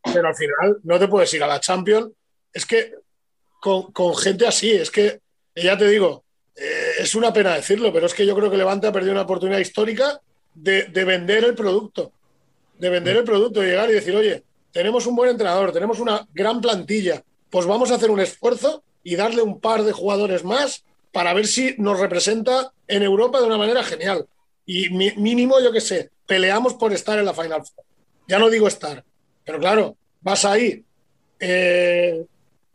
pero 0.04 0.28
al 0.28 0.36
final 0.36 0.80
no 0.84 1.00
te 1.00 1.08
puedes 1.08 1.34
ir 1.34 1.42
a 1.44 1.48
la 1.48 1.62
Champions. 1.62 2.12
Es 2.52 2.66
que 2.66 2.96
con, 3.62 4.16
gente 4.18 4.46
así, 4.46 4.72
es 4.72 4.92
que, 4.92 5.22
ya 5.56 5.78
te 5.78 5.88
digo, 5.88 6.26
eh, 6.58 6.96
es 7.00 7.16
una 7.16 7.32
pena 7.32 7.56
decirlo, 7.56 7.94
pero 7.94 8.06
es 8.06 8.14
que 8.14 8.26
yo 8.26 8.36
creo 8.36 8.52
que 8.52 8.58
Levante 8.58 8.88
ha 8.88 8.92
perdido 8.92 9.14
una 9.14 9.22
oportunidad 9.22 9.60
histórica 9.60 10.20
de, 10.54 10.84
de 10.84 11.06
vender 11.06 11.46
el 11.46 11.56
producto, 11.56 12.12
de 12.78 12.90
vender 12.90 13.16
el 13.16 13.24
producto, 13.24 13.62
de 13.62 13.68
llegar 13.68 13.90
y 13.90 13.94
decir, 13.94 14.14
oye, 14.14 14.44
tenemos 14.74 15.06
un 15.06 15.16
buen 15.16 15.30
entrenador, 15.30 15.72
tenemos 15.72 16.02
una 16.02 16.28
gran 16.34 16.60
plantilla, 16.60 17.24
pues 17.50 17.66
vamos 17.66 17.92
a 17.92 17.96
hacer 17.96 18.12
un 18.12 18.20
esfuerzo 18.20 18.84
y 19.06 19.16
darle 19.16 19.42
un 19.42 19.62
par 19.62 19.84
de 19.84 19.94
jugadores 19.94 20.44
más 20.44 20.84
para 21.14 21.34
ver 21.34 21.48
si 21.48 21.76
nos 21.78 21.98
representa 21.98 22.74
en 22.90 23.04
Europa 23.04 23.40
de 23.40 23.46
una 23.46 23.58
manera 23.58 23.84
genial. 23.84 24.28
Y 24.66 24.90
mínimo, 24.90 25.60
yo 25.60 25.72
qué 25.72 25.82
sé, 25.82 26.12
peleamos 26.26 26.76
por 26.76 26.94
estar 26.94 27.18
en 27.20 27.26
la 27.26 27.34
Final. 27.34 27.62
Ya 28.28 28.40
no 28.40 28.50
digo 28.50 28.68
estar, 28.68 29.04
Pero 29.44 29.60
claro, 29.60 29.98
vas 30.22 30.46
ahí, 30.46 30.86
eh, 31.40 32.26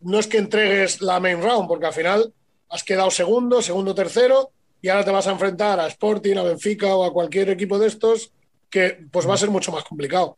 no 0.01 0.19
es 0.19 0.27
que 0.27 0.39
entregues 0.39 1.01
la 1.01 1.21
main 1.21 1.41
round, 1.41 1.69
porque 1.69 1.87
al 1.87 1.93
final 1.93 2.33
has 2.69 2.83
quedado 2.83 3.11
segundo, 3.11 3.63
segundo, 3.63 3.95
tercero, 3.95 4.51
y 4.83 4.89
ahora 4.89 5.05
te 5.05 5.13
vas 5.13 5.27
a 5.27 5.33
enfrentar 5.33 5.81
a 5.81 5.87
Sporting, 5.87 6.37
a 6.37 6.43
Benfica 6.43 6.95
o 6.95 7.05
a 7.05 7.13
cualquier 7.13 7.49
equipo 7.51 7.79
de 7.79 7.87
estos, 7.87 8.33
que 8.69 9.07
pues 9.11 9.29
va 9.29 9.35
a 9.35 9.39
ser 9.39 9.51
mucho 9.51 9.73
más 9.73 9.85
complicado 9.85 10.37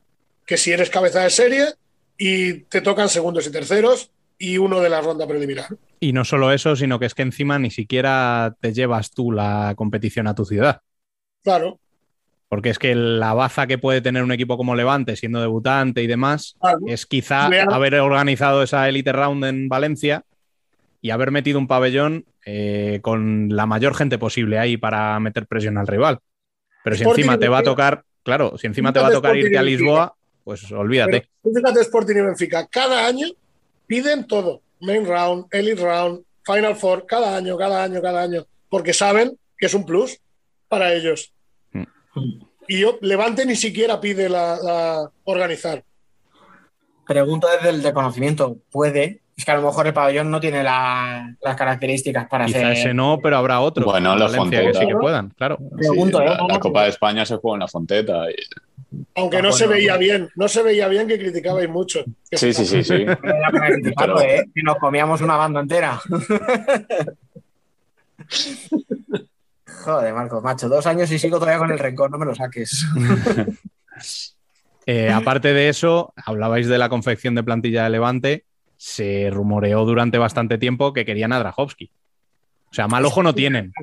que 0.48 0.56
si 0.56 0.72
eres 0.72 0.88
cabeza 0.88 1.20
de 1.20 1.30
serie 1.30 1.66
y 2.16 2.60
te 2.62 2.80
tocan 2.80 3.10
segundos 3.10 3.46
y 3.46 3.52
terceros 3.52 4.10
y 4.38 4.56
uno 4.56 4.80
de 4.80 4.88
la 4.88 5.02
ronda 5.02 5.26
preliminar. 5.26 5.76
Y 6.00 6.14
no 6.14 6.24
solo 6.24 6.50
eso, 6.50 6.74
sino 6.74 6.98
que 6.98 7.04
es 7.04 7.14
que 7.14 7.22
encima 7.22 7.58
ni 7.58 7.70
siquiera 7.70 8.56
te 8.58 8.72
llevas 8.72 9.10
tú 9.10 9.30
la 9.30 9.74
competición 9.76 10.26
a 10.26 10.34
tu 10.34 10.46
ciudad. 10.46 10.80
Claro. 11.48 11.80
Porque 12.50 12.68
es 12.68 12.78
que 12.78 12.94
la 12.94 13.32
baza 13.32 13.66
que 13.66 13.78
puede 13.78 14.02
tener 14.02 14.22
un 14.22 14.32
equipo 14.32 14.58
como 14.58 14.74
Levante, 14.74 15.16
siendo 15.16 15.40
debutante 15.40 16.02
y 16.02 16.06
demás, 16.06 16.56
es 16.86 17.06
quizá 17.06 17.46
haber 17.46 17.94
organizado 17.94 18.62
esa 18.62 18.86
Elite 18.86 19.12
Round 19.12 19.44
en 19.46 19.68
Valencia 19.70 20.24
y 21.00 21.08
haber 21.08 21.30
metido 21.30 21.58
un 21.58 21.66
pabellón 21.66 22.26
eh, 22.44 22.98
con 23.00 23.48
la 23.48 23.64
mayor 23.64 23.94
gente 23.94 24.18
posible 24.18 24.58
ahí 24.58 24.76
para 24.76 25.18
meter 25.20 25.46
presión 25.46 25.78
al 25.78 25.86
rival. 25.86 26.18
Pero 26.84 26.96
si 26.96 27.04
encima 27.04 27.38
te 27.38 27.48
va 27.48 27.58
a 27.58 27.62
tocar, 27.62 28.04
claro, 28.22 28.58
si 28.58 28.66
encima 28.66 28.92
te 28.92 29.00
va 29.00 29.08
a 29.08 29.12
tocar 29.12 29.34
irte 29.34 29.56
a 29.56 29.62
Lisboa, 29.62 30.14
pues 30.44 30.70
olvídate. 30.70 31.30
fíjate 31.42 31.80
Sporting 31.80 32.16
y 32.16 32.20
Benfica, 32.20 32.66
cada 32.66 33.06
año 33.06 33.28
piden 33.86 34.26
todo, 34.26 34.60
main 34.80 35.06
round, 35.06 35.46
elite 35.50 35.82
round, 35.82 36.24
final 36.44 36.76
four, 36.76 37.06
cada 37.06 37.34
año, 37.34 37.56
cada 37.56 37.84
año, 37.84 38.02
cada 38.02 38.22
año, 38.22 38.46
porque 38.68 38.92
saben 38.92 39.38
que 39.56 39.66
es 39.66 39.72
un 39.72 39.86
plus 39.86 40.20
para 40.68 40.92
ellos. 40.94 41.32
Y 42.68 42.80
yo, 42.80 42.98
Levante 43.00 43.46
ni 43.46 43.56
siquiera 43.56 44.00
pide 44.00 44.28
la, 44.28 45.10
organizar. 45.24 45.82
Pregunto 47.06 47.48
desde 47.48 47.70
el 47.70 47.82
desconocimiento, 47.82 48.58
¿puede? 48.70 49.22
Es 49.36 49.44
que 49.44 49.50
a 49.52 49.56
lo 49.56 49.62
mejor 49.62 49.86
el 49.86 49.94
pabellón 49.94 50.30
no 50.30 50.40
tiene 50.40 50.62
las 50.62 51.56
características 51.56 52.28
para 52.28 52.46
Quizá 52.46 52.72
ese 52.72 52.92
no, 52.92 53.18
pero 53.22 53.36
habrá 53.36 53.60
otro. 53.60 53.84
Bueno, 53.84 54.16
la 54.16 54.28
Fonteta. 54.28 54.66
Que 54.66 54.74
sí 54.74 54.86
que 54.86 54.96
puedan, 54.96 55.30
claro. 55.30 55.58
Pregunto, 55.76 56.20
la, 56.20 56.44
la, 56.46 56.58
Copa 56.58 56.82
de 56.82 56.90
España 56.90 57.24
se 57.24 57.36
juega 57.36 57.54
en 57.54 57.60
la 57.60 57.68
Fonteta. 57.68 58.30
Y 58.30 58.34
aunque 59.14 59.42
no 59.42 59.52
se 59.52 59.66
veía 59.66 59.96
bien, 59.96 60.30
no 60.34 60.48
se 60.48 60.62
veía 60.62 60.88
bien 60.88 61.06
que 61.06 61.18
criticabais 61.18 61.68
mucho. 61.68 62.04
Sí, 62.32 62.54
sí, 62.54 62.64
sí, 62.64 62.82
sí. 62.82 62.94
¿eh? 62.94 64.44
Y 64.54 64.62
nos 64.62 64.76
comíamos 64.76 65.20
una 65.20 65.36
banda 65.36 65.60
entera. 65.60 66.00
Joder, 69.88 70.12
Marco, 70.12 70.42
macho, 70.42 70.68
dos 70.68 70.86
años 70.86 71.10
y 71.10 71.18
sigo 71.18 71.38
todavía 71.38 71.58
con 71.58 71.70
el 71.70 71.78
rencor, 71.78 72.10
no 72.10 72.18
me 72.18 72.26
lo 72.26 72.34
saques. 72.34 72.86
Eh, 74.90 75.10
aparte 75.10 75.52
de 75.52 75.68
eso, 75.68 76.14
hablabais 76.24 76.66
de 76.66 76.78
la 76.78 76.88
confección 76.88 77.34
de 77.34 77.42
plantilla 77.42 77.84
de 77.84 77.90
Levante, 77.90 78.46
se 78.78 79.28
rumoreó 79.30 79.84
durante 79.84 80.16
bastante 80.16 80.56
tiempo 80.56 80.94
que 80.94 81.04
querían 81.04 81.34
a 81.34 81.38
Drahovski. 81.38 81.90
O 82.70 82.74
sea, 82.74 82.88
mal 82.88 83.04
ojo 83.04 83.22
no 83.22 83.34
tienen. 83.34 83.74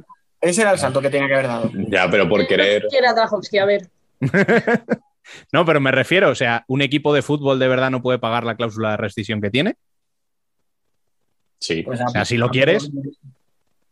Ese 0.41 0.63
era 0.63 0.71
el 0.71 0.79
salto 0.79 1.01
que 1.01 1.11
tenía 1.11 1.27
que 1.27 1.33
haber 1.35 1.47
dado. 1.47 1.69
Ya, 1.89 2.09
pero 2.09 2.27
por 2.27 2.47
querer. 2.47 2.87
¿Quién 2.89 3.05
a 3.05 3.13
Drahovski? 3.13 3.59
A 3.59 3.65
ver. 3.65 3.87
no, 5.51 5.63
pero 5.63 5.79
me 5.79 5.91
refiero, 5.91 6.31
o 6.31 6.35
sea, 6.35 6.65
¿un 6.67 6.81
equipo 6.81 7.13
de 7.13 7.21
fútbol 7.21 7.59
de 7.59 7.67
verdad 7.67 7.91
no 7.91 8.01
puede 8.01 8.17
pagar 8.17 8.43
la 8.43 8.55
cláusula 8.55 8.89
de 8.91 8.97
rescisión 8.97 9.41
que 9.41 9.51
tiene? 9.51 9.75
Sí. 11.59 11.83
Pues 11.83 12.01
o 12.01 12.09
sea, 12.09 12.25
si 12.25 12.37
lo 12.37 12.49
quieres. 12.49 12.89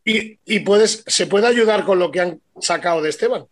Y, 0.05 0.59
puedes, 0.59 1.03
se 1.07 1.27
puede 1.27 1.47
ayudar 1.47 1.85
con 1.85 1.99
lo 1.99 2.11
que 2.11 2.19
han 2.19 2.41
sacado 2.59 3.01
de 3.01 3.09
Esteban. 3.09 3.45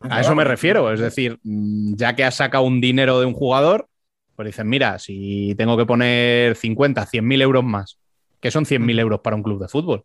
A 0.00 0.20
eso 0.20 0.34
me 0.34 0.44
refiero, 0.44 0.92
es 0.92 1.00
decir, 1.00 1.38
mm, 1.42 1.96
ya 1.96 2.14
que 2.14 2.22
has 2.24 2.36
sacado 2.36 2.64
un 2.64 2.80
dinero 2.80 3.18
de 3.18 3.26
un 3.26 3.34
jugador, 3.34 3.88
pues 4.36 4.46
dicen, 4.46 4.68
mira, 4.68 5.00
si 5.00 5.56
tengo 5.56 5.76
que 5.76 5.86
poner 5.86 6.54
50, 6.54 7.04
100 7.04 7.26
mil 7.26 7.42
euros 7.42 7.64
más, 7.64 7.98
que 8.40 8.52
son 8.52 8.64
100 8.64 8.86
mil 8.86 8.98
euros 9.00 9.20
para 9.20 9.34
un 9.34 9.42
club 9.42 9.60
de 9.60 9.66
fútbol. 9.66 10.04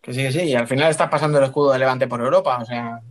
Que 0.00 0.14
sí, 0.14 0.22
que 0.22 0.30
sí, 0.30 0.42
y 0.42 0.54
al 0.54 0.68
final 0.68 0.88
estás 0.88 1.10
pasando 1.10 1.38
el 1.38 1.44
escudo 1.44 1.72
de 1.72 1.80
Levante 1.80 2.06
por 2.06 2.20
Europa, 2.20 2.58
o 2.58 2.64
sea 2.64 3.02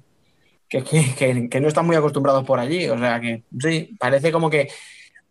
que, 0.70 1.60
no 1.62 1.68
están 1.68 1.86
muy 1.86 1.96
acostumbrados 1.96 2.44
por 2.46 2.60
allí. 2.60 2.88
O 2.90 2.98
sea 2.98 3.20
que 3.20 3.44
sí, 3.60 3.96
parece 4.00 4.32
como 4.32 4.50
que, 4.50 4.70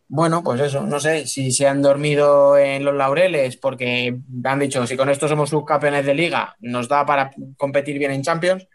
bueno, 0.08 0.42
pues 0.42 0.60
eso, 0.60 0.82
no 0.82 1.00
sé 1.00 1.26
si 1.26 1.50
se 1.50 1.66
han 1.66 1.82
dormido 1.82 2.56
en 2.58 2.84
los 2.84 2.94
laureles 2.94 3.56
porque 3.56 4.16
han 4.44 4.58
dicho, 4.58 4.86
si 4.86 4.96
con 4.96 5.08
esto 5.08 5.28
somos 5.28 5.50
subcampeones 5.50 6.04
de 6.04 6.14
liga, 6.14 6.54
nos 6.60 6.88
da 6.88 7.06
para 7.06 7.30
competir 7.56 7.98
bien 7.98 8.12
en 8.12 8.22
Champions. 8.22 8.66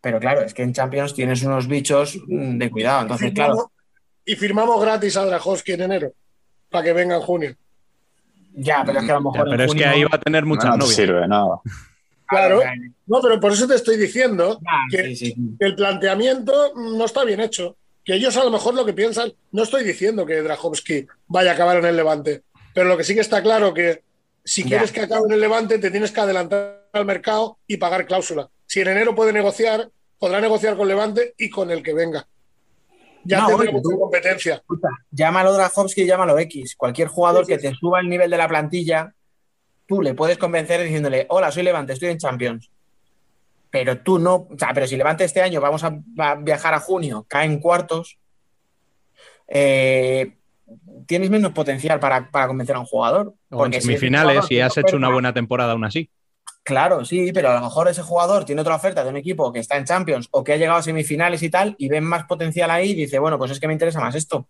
Pero 0.00 0.20
claro, 0.20 0.42
es 0.42 0.54
que 0.54 0.62
en 0.62 0.72
Champions 0.72 1.14
tienes 1.14 1.42
unos 1.42 1.66
bichos 1.66 2.18
de 2.28 2.70
cuidado. 2.70 3.02
Entonces, 3.02 3.32
claro. 3.32 3.72
Y 4.24 4.36
firmamos 4.36 4.80
gratis 4.80 5.16
a 5.16 5.24
Drahovski 5.24 5.72
en 5.72 5.82
enero 5.82 6.12
para 6.70 6.84
que 6.84 6.92
venga 6.92 7.16
en 7.16 7.22
junio. 7.22 7.56
Ya, 8.54 8.82
pero 8.84 9.00
es 9.00 9.04
que 9.04 9.10
a 9.10 9.14
lo 9.14 9.32
mejor. 9.32 9.48
pero 9.50 9.64
es 9.64 9.74
que 9.74 9.84
ahí 9.84 10.04
va 10.04 10.10
a 10.12 10.20
tener 10.20 10.44
muchas 10.44 10.70
no, 10.70 10.76
no 10.78 10.86
sirve 10.86 11.26
nada. 11.28 11.60
Claro, 12.26 12.60
no, 13.06 13.20
pero 13.22 13.38
por 13.38 13.52
eso 13.52 13.68
te 13.68 13.76
estoy 13.76 13.96
diciendo 13.96 14.58
que, 14.90 15.34
el 15.60 15.74
planteamiento 15.76 16.72
no 16.74 17.04
está 17.04 17.24
bien 17.24 17.40
hecho. 17.40 17.76
Que 18.06 18.14
ellos 18.14 18.36
a 18.38 18.44
lo 18.44 18.50
mejor 18.50 18.74
lo 18.74 18.86
que 18.86 18.94
piensan, 18.94 19.34
no 19.52 19.64
estoy 19.64 19.84
diciendo 19.84 20.24
que 20.24 20.40
Drahovski 20.40 21.06
vaya 21.26 21.50
a 21.50 21.54
acabar 21.54 21.76
en 21.76 21.84
el 21.84 21.96
Levante, 21.96 22.44
pero 22.72 22.88
lo 22.88 22.96
que 22.96 23.04
sí 23.04 23.14
que 23.14 23.20
está 23.20 23.42
claro 23.42 23.74
que 23.74 24.02
si 24.44 24.64
quieres 24.64 24.92
que 24.92 25.00
acabe 25.00 25.26
en 25.26 25.32
el 25.32 25.40
Levante, 25.40 25.78
te 25.78 25.90
tienes 25.90 26.12
que 26.12 26.20
adelantar 26.20 26.88
al 26.92 27.04
mercado 27.04 27.58
y 27.66 27.76
pagar 27.76 28.06
cláusula. 28.06 28.48
Si 28.64 28.80
en 28.80 28.88
enero 28.88 29.14
puede 29.14 29.32
negociar, 29.32 29.90
podrá 30.18 30.40
negociar 30.40 30.76
con 30.76 30.88
Levante 30.88 31.34
y 31.36 31.50
con 31.50 31.70
el 31.70 31.82
que 31.82 31.92
venga. 31.92 32.26
Ya 33.24 33.40
no, 33.40 33.48
tendremos 33.48 33.82
competencia. 33.82 34.62
llámalo 35.10 35.52
Drahovski, 35.52 36.06
llámalo 36.06 36.38
X. 36.38 36.76
Cualquier 36.76 37.08
jugador 37.08 37.44
que 37.44 37.58
te 37.58 37.74
suba 37.74 38.00
el 38.00 38.08
nivel 38.08 38.30
de 38.30 38.38
la 38.38 38.48
plantilla 38.48 39.12
tú 39.86 40.02
le 40.02 40.14
puedes 40.14 40.36
convencer 40.36 40.82
diciéndole, 40.82 41.26
hola, 41.28 41.50
soy 41.50 41.62
Levante, 41.62 41.92
estoy 41.92 42.10
en 42.10 42.18
Champions. 42.18 42.70
Pero 43.70 43.98
tú 43.98 44.18
no, 44.18 44.48
o 44.50 44.56
sea, 44.58 44.70
pero 44.72 44.86
si 44.86 44.96
Levante 44.96 45.24
este 45.24 45.42
año 45.42 45.60
vamos 45.60 45.84
a, 45.84 45.98
viajar 46.38 46.74
a 46.74 46.80
junio, 46.80 47.26
cae 47.28 47.46
en 47.46 47.58
cuartos, 47.58 48.18
eh, 49.48 50.36
tienes 51.06 51.30
menos 51.30 51.52
potencial 51.52 52.00
para, 52.00 52.30
convencer 52.46 52.76
a 52.76 52.80
un 52.80 52.86
jugador. 52.86 53.34
porque 53.48 53.76
en 53.76 53.82
semifinales, 53.82 54.46
si, 54.46 54.60
has 54.60 54.76
hecho 54.76 54.96
una 54.96 55.10
buena 55.10 55.32
temporada 55.32 55.72
aún 55.72 55.84
así. 55.84 56.10
Claro, 56.62 57.04
sí, 57.04 57.30
pero 57.32 57.50
a 57.50 57.54
lo 57.54 57.60
mejor 57.60 57.88
ese 57.88 58.02
jugador 58.02 58.44
tiene 58.44 58.60
otra 58.60 58.74
oferta 58.74 59.04
de 59.04 59.10
un 59.10 59.16
equipo 59.16 59.52
que 59.52 59.60
está 59.60 59.76
en 59.76 59.84
Champions 59.84 60.28
o 60.32 60.42
que 60.42 60.52
ha 60.52 60.56
llegado 60.56 60.78
a 60.78 60.82
semifinales 60.82 61.42
y 61.42 61.50
tal, 61.50 61.76
y 61.78 61.88
ven 61.88 62.02
más 62.02 62.24
potencial 62.24 62.70
ahí 62.70 62.90
y 62.90 62.94
dice, 62.94 63.20
bueno, 63.20 63.38
pues 63.38 63.52
es 63.52 63.60
que 63.60 63.68
me 63.68 63.72
interesa 63.72 64.00
más 64.00 64.16
esto 64.16 64.48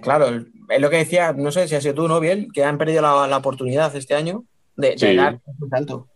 claro, 0.00 0.44
es 0.68 0.80
lo 0.80 0.90
que 0.90 0.96
decía, 0.96 1.32
no 1.32 1.52
sé 1.52 1.68
si 1.68 1.74
ha 1.74 1.80
sido 1.80 1.94
tú, 1.94 2.08
¿no, 2.08 2.20
Biel? 2.20 2.48
Que 2.52 2.64
han 2.64 2.78
perdido 2.78 3.02
la, 3.02 3.36
oportunidad 3.36 3.94
este 3.94 4.14
año 4.14 4.44
de, 4.76 4.96
dar 5.16 5.40
un 5.60 5.70
salto. 5.70 6.08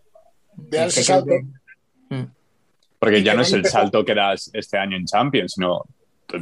De 0.54 0.78
dar 0.78 0.88
ese 0.88 1.04
salto. 1.04 1.32
Porque 2.98 3.22
ya 3.22 3.34
no 3.34 3.42
es 3.42 3.52
el 3.52 3.64
salto 3.64 4.04
que 4.04 4.14
das 4.14 4.50
este 4.52 4.76
año 4.76 4.96
en 4.96 5.06
Champions, 5.06 5.52
sino 5.52 5.84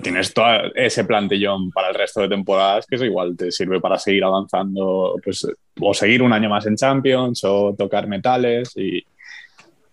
tienes 0.03 0.35
todo 0.35 0.47
ese 0.74 1.05
plantillón 1.05 1.70
para 1.70 1.89
el 1.89 1.95
resto 1.95 2.20
de 2.20 2.28
temporadas 2.28 2.87
que 2.87 2.97
eso 2.97 3.05
igual 3.05 3.37
te 3.37 3.53
sirve 3.53 3.81
para 3.81 3.99
seguir 3.99 4.24
avanzando, 4.24 5.15
pues, 5.23 5.47
o 5.81 5.95
seguir 5.95 6.23
un 6.23 6.33
año 6.33 6.49
más 6.49 6.66
en 6.66 6.77
Champions 6.77 7.45
o 7.45 7.74
tocar 7.77 8.09
metales 8.09 8.73
y, 8.77 9.05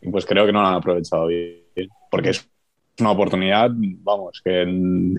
y 0.02 0.10
pues 0.10 0.26
creo 0.26 0.46
que 0.46 0.52
no 0.52 0.62
lo 0.62 0.68
han 0.68 0.76
aprovechado 0.76 1.28
bien. 1.28 1.62
Porque 2.10 2.30
es 2.30 2.50
una 3.00 3.12
oportunidad, 3.12 3.70
vamos, 3.74 4.42
que 4.44 4.66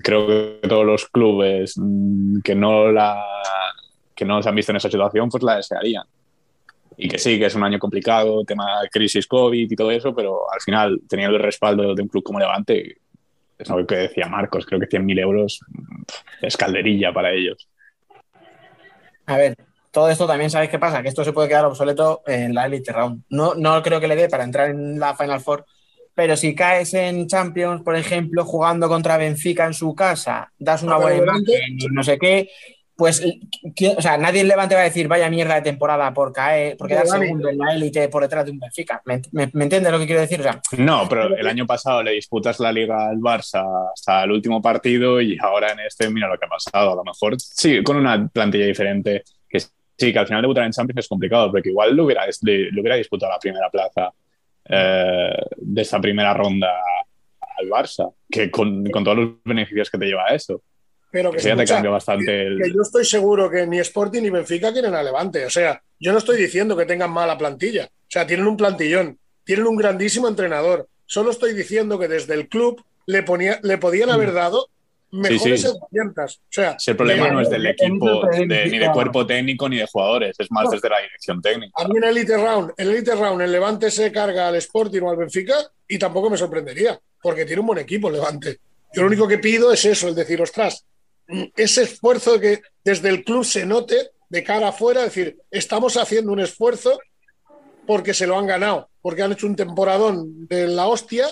creo 0.03 0.27
que 0.27 0.67
todos 0.67 0.85
los 0.85 1.05
clubes 1.07 1.73
mm, 1.77 2.41
que 2.41 2.55
no 2.55 2.91
la 2.91 3.23
que 4.15 4.25
no 4.25 4.41
se 4.41 4.47
han 4.47 4.55
visto 4.55 4.71
en 4.71 4.77
esa 4.77 4.89
situación, 4.89 5.29
pues 5.29 5.43
la 5.43 5.57
desearían. 5.57 6.05
Y 6.97 7.09
que 7.09 7.17
sí, 7.17 7.37
que 7.37 7.45
es 7.45 7.55
un 7.55 7.63
año 7.63 7.79
complicado, 7.79 8.43
tema 8.45 8.81
de 8.81 8.89
crisis 8.89 9.27
COVID 9.27 9.71
y 9.71 9.75
todo 9.75 9.91
eso, 9.91 10.15
pero 10.15 10.51
al 10.51 10.61
final, 10.61 11.01
teniendo 11.09 11.35
el 11.35 11.43
respaldo 11.43 11.93
de 11.93 12.01
un 12.01 12.07
club 12.07 12.23
como 12.23 12.39
Levante, 12.39 12.97
es 13.57 13.69
algo 13.69 13.85
que 13.85 13.95
decía 13.95 14.27
Marcos, 14.27 14.65
creo 14.65 14.79
que 14.79 14.87
100.000 14.87 15.19
euros 15.19 15.59
es 16.41 16.57
calderilla 16.57 17.13
para 17.13 17.31
ellos. 17.31 17.67
A 19.25 19.37
ver, 19.37 19.55
todo 19.91 20.09
esto 20.09 20.27
también 20.27 20.49
sabéis 20.49 20.71
qué 20.71 20.79
pasa, 20.79 21.01
que 21.01 21.09
esto 21.09 21.23
se 21.23 21.33
puede 21.33 21.47
quedar 21.47 21.65
obsoleto 21.65 22.21
en 22.27 22.53
la 22.53 22.65
Elite 22.65 22.91
Round. 22.91 23.23
No, 23.29 23.55
no 23.55 23.81
creo 23.81 23.99
que 23.99 24.07
le 24.07 24.15
dé 24.15 24.29
para 24.29 24.43
entrar 24.43 24.69
en 24.69 24.99
la 24.99 25.15
Final 25.15 25.39
Four, 25.39 25.65
pero 26.13 26.37
si 26.37 26.55
caes 26.55 26.93
en 26.93 27.27
Champions, 27.27 27.81
por 27.81 27.95
ejemplo, 27.95 28.45
jugando 28.45 28.87
contra 28.87 29.17
Benfica 29.17 29.65
en 29.65 29.73
su 29.73 29.95
casa, 29.95 30.51
das 30.57 30.83
una 30.83 30.97
buena 30.97 31.17
imagen 31.17 31.77
y 31.79 31.87
no 31.87 32.03
sé 32.03 32.17
qué, 32.17 32.49
pues, 32.95 33.21
o 33.97 34.01
sea, 34.01 34.17
nadie 34.17 34.41
en 34.41 34.47
Levante 34.47 34.75
va 34.75 34.81
a 34.81 34.85
decir 34.85 35.07
vaya 35.07 35.29
mierda 35.29 35.55
de 35.55 35.61
temporada 35.61 36.13
por 36.13 36.31
caer, 36.31 36.77
por 36.77 36.87
quedar 36.87 37.07
segundo 37.07 37.49
en 37.49 37.57
la 37.57 37.73
élite 37.73 38.07
por 38.09 38.23
detrás 38.23 38.45
de 38.45 38.51
un 38.51 38.59
Benfica. 38.59 39.01
¿Me, 39.05 39.43
entiendes 39.43 39.91
lo 39.91 39.99
que 39.99 40.05
quiero 40.05 40.21
decir? 40.21 40.41
no, 40.77 41.07
pero 41.09 41.35
el 41.35 41.47
año 41.47 41.65
pasado 41.65 42.03
le 42.03 42.11
disputas 42.11 42.59
la 42.59 42.71
liga 42.71 43.09
al 43.09 43.17
Barça 43.17 43.91
hasta 43.93 44.23
el 44.23 44.31
último 44.31 44.61
partido 44.61 45.21
y 45.21 45.37
ahora 45.41 45.71
en 45.71 45.81
este, 45.81 46.09
mira 46.09 46.27
lo 46.27 46.37
que 46.37 46.45
ha 46.45 46.49
pasado. 46.49 46.93
A 46.93 46.95
lo 46.95 47.03
mejor 47.03 47.35
sí, 47.39 47.83
con 47.83 47.97
una 47.97 48.27
plantilla 48.27 48.65
diferente, 48.65 49.23
que 49.49 49.59
sí, 49.59 50.13
que 50.13 50.19
al 50.19 50.27
final 50.27 50.41
debutar 50.41 50.63
en 50.63 50.71
Champions 50.71 50.99
es 50.99 51.07
complicado, 51.07 51.51
porque 51.51 51.69
igual 51.69 51.95
lo 51.95 52.05
hubiera, 52.05 52.25
le 52.41 52.79
hubiera 52.79 52.95
disputado 52.95 53.31
la 53.31 53.39
primera 53.39 53.69
plaza 53.69 54.11
eh, 54.67 55.35
de 55.57 55.81
esa 55.81 55.99
primera 55.99 56.33
ronda 56.33 56.69
al 57.57 57.67
Barça, 57.67 58.13
que 58.29 58.49
con, 58.49 58.83
todos 58.83 59.17
los 59.17 59.29
beneficios 59.43 59.89
que 59.89 59.97
te 59.97 60.05
lleva 60.05 60.27
eso. 60.27 60.61
Pero 61.15 61.31
que, 61.31 61.37
Eso 61.37 61.47
ya 61.47 61.55
te 61.55 61.63
cambia 61.65 61.91
bastante 61.91 62.25
que- 62.25 62.41
el- 62.47 62.61
que 62.61 62.73
yo 62.73 62.81
estoy 62.81 63.05
seguro 63.05 63.49
que 63.49 63.65
ni 63.65 63.79
Sporting 63.79 64.21
ni 64.21 64.29
Benfica 64.29 64.73
quieren 64.73 64.93
a 64.95 65.01
Levante. 65.01 65.45
O 65.45 65.49
sea, 65.49 65.81
yo 65.97 66.11
no 66.11 66.17
estoy 66.17 66.35
diciendo 66.37 66.75
que 66.75 66.85
tengan 66.85 67.09
mala 67.09 67.37
plantilla. 67.37 67.85
O 67.85 68.09
sea, 68.09 68.27
tienen 68.27 68.45
un 68.47 68.57
plantillón, 68.57 69.17
tienen 69.45 69.65
un 69.65 69.77
grandísimo 69.77 70.27
entrenador. 70.27 70.89
Solo 71.05 71.31
estoy 71.31 71.53
diciendo 71.53 71.97
que 71.97 72.09
desde 72.09 72.33
el 72.33 72.49
club 72.49 72.83
le, 73.05 73.23
ponía, 73.23 73.61
le 73.63 73.77
podían 73.77 74.09
haber 74.09 74.33
dado 74.33 74.67
mejores 75.11 75.61
sí. 75.61 75.67
herramientas. 75.69 76.39
O 76.43 76.47
sea, 76.51 76.77
Si 76.77 76.91
el 76.91 76.97
problema 76.97 77.27
le- 77.27 77.31
no 77.31 77.39
es 77.39 77.49
del 77.49 77.65
el 77.65 77.71
equipo, 77.71 78.27
de- 78.27 78.65
ni 78.69 78.77
de 78.77 78.91
cuerpo 78.91 79.25
técnico 79.25 79.69
ni 79.69 79.77
de 79.77 79.85
jugadores, 79.89 80.35
es 80.37 80.51
más 80.51 80.69
desde 80.69 80.89
la 80.89 80.99
dirección 80.99 81.41
técnica. 81.41 81.81
A 81.81 81.87
mí 81.87 81.93
en 81.95 82.03
el 82.03 82.09
Elite 82.17 82.35
Round, 82.35 82.73
en 82.75 82.87
el 82.89 82.93
Elite 82.95 83.15
Round, 83.15 83.41
el 83.41 83.51
Levante 83.53 83.89
se 83.89 84.11
carga 84.11 84.49
al 84.49 84.55
Sporting 84.55 84.99
o 85.03 85.11
al 85.11 85.15
Benfica 85.15 85.55
y 85.87 85.97
tampoco 85.97 86.29
me 86.29 86.35
sorprendería, 86.35 86.99
porque 87.21 87.45
tiene 87.45 87.61
un 87.61 87.67
buen 87.67 87.79
equipo 87.79 88.09
el 88.09 88.15
Levante. 88.15 88.57
Yo 88.93 89.01
lo 89.01 89.07
único 89.07 89.27
que 89.27 89.39
pido 89.39 89.73
es 89.73 89.83
eso, 89.83 90.07
el 90.07 90.15
decir, 90.15 90.41
ostras, 90.41 90.85
mm, 90.85 90.94
ese 91.55 91.83
esfuerzo 91.83 92.39
que 92.39 92.61
desde 92.83 93.09
el 93.09 93.23
club 93.23 93.43
se 93.43 93.65
note 93.65 93.95
de 94.29 94.43
cara 94.43 94.69
afuera, 94.69 95.03
decir, 95.03 95.37
estamos 95.51 95.97
haciendo 95.97 96.31
un 96.31 96.39
esfuerzo 96.39 96.99
porque 97.85 98.13
se 98.13 98.27
lo 98.27 98.37
han 98.37 98.47
ganado, 98.47 98.89
porque 99.01 99.23
han 99.23 99.31
hecho 99.31 99.47
un 99.47 99.55
temporadón 99.55 100.47
de 100.47 100.67
la 100.67 100.87
hostia 100.87 101.27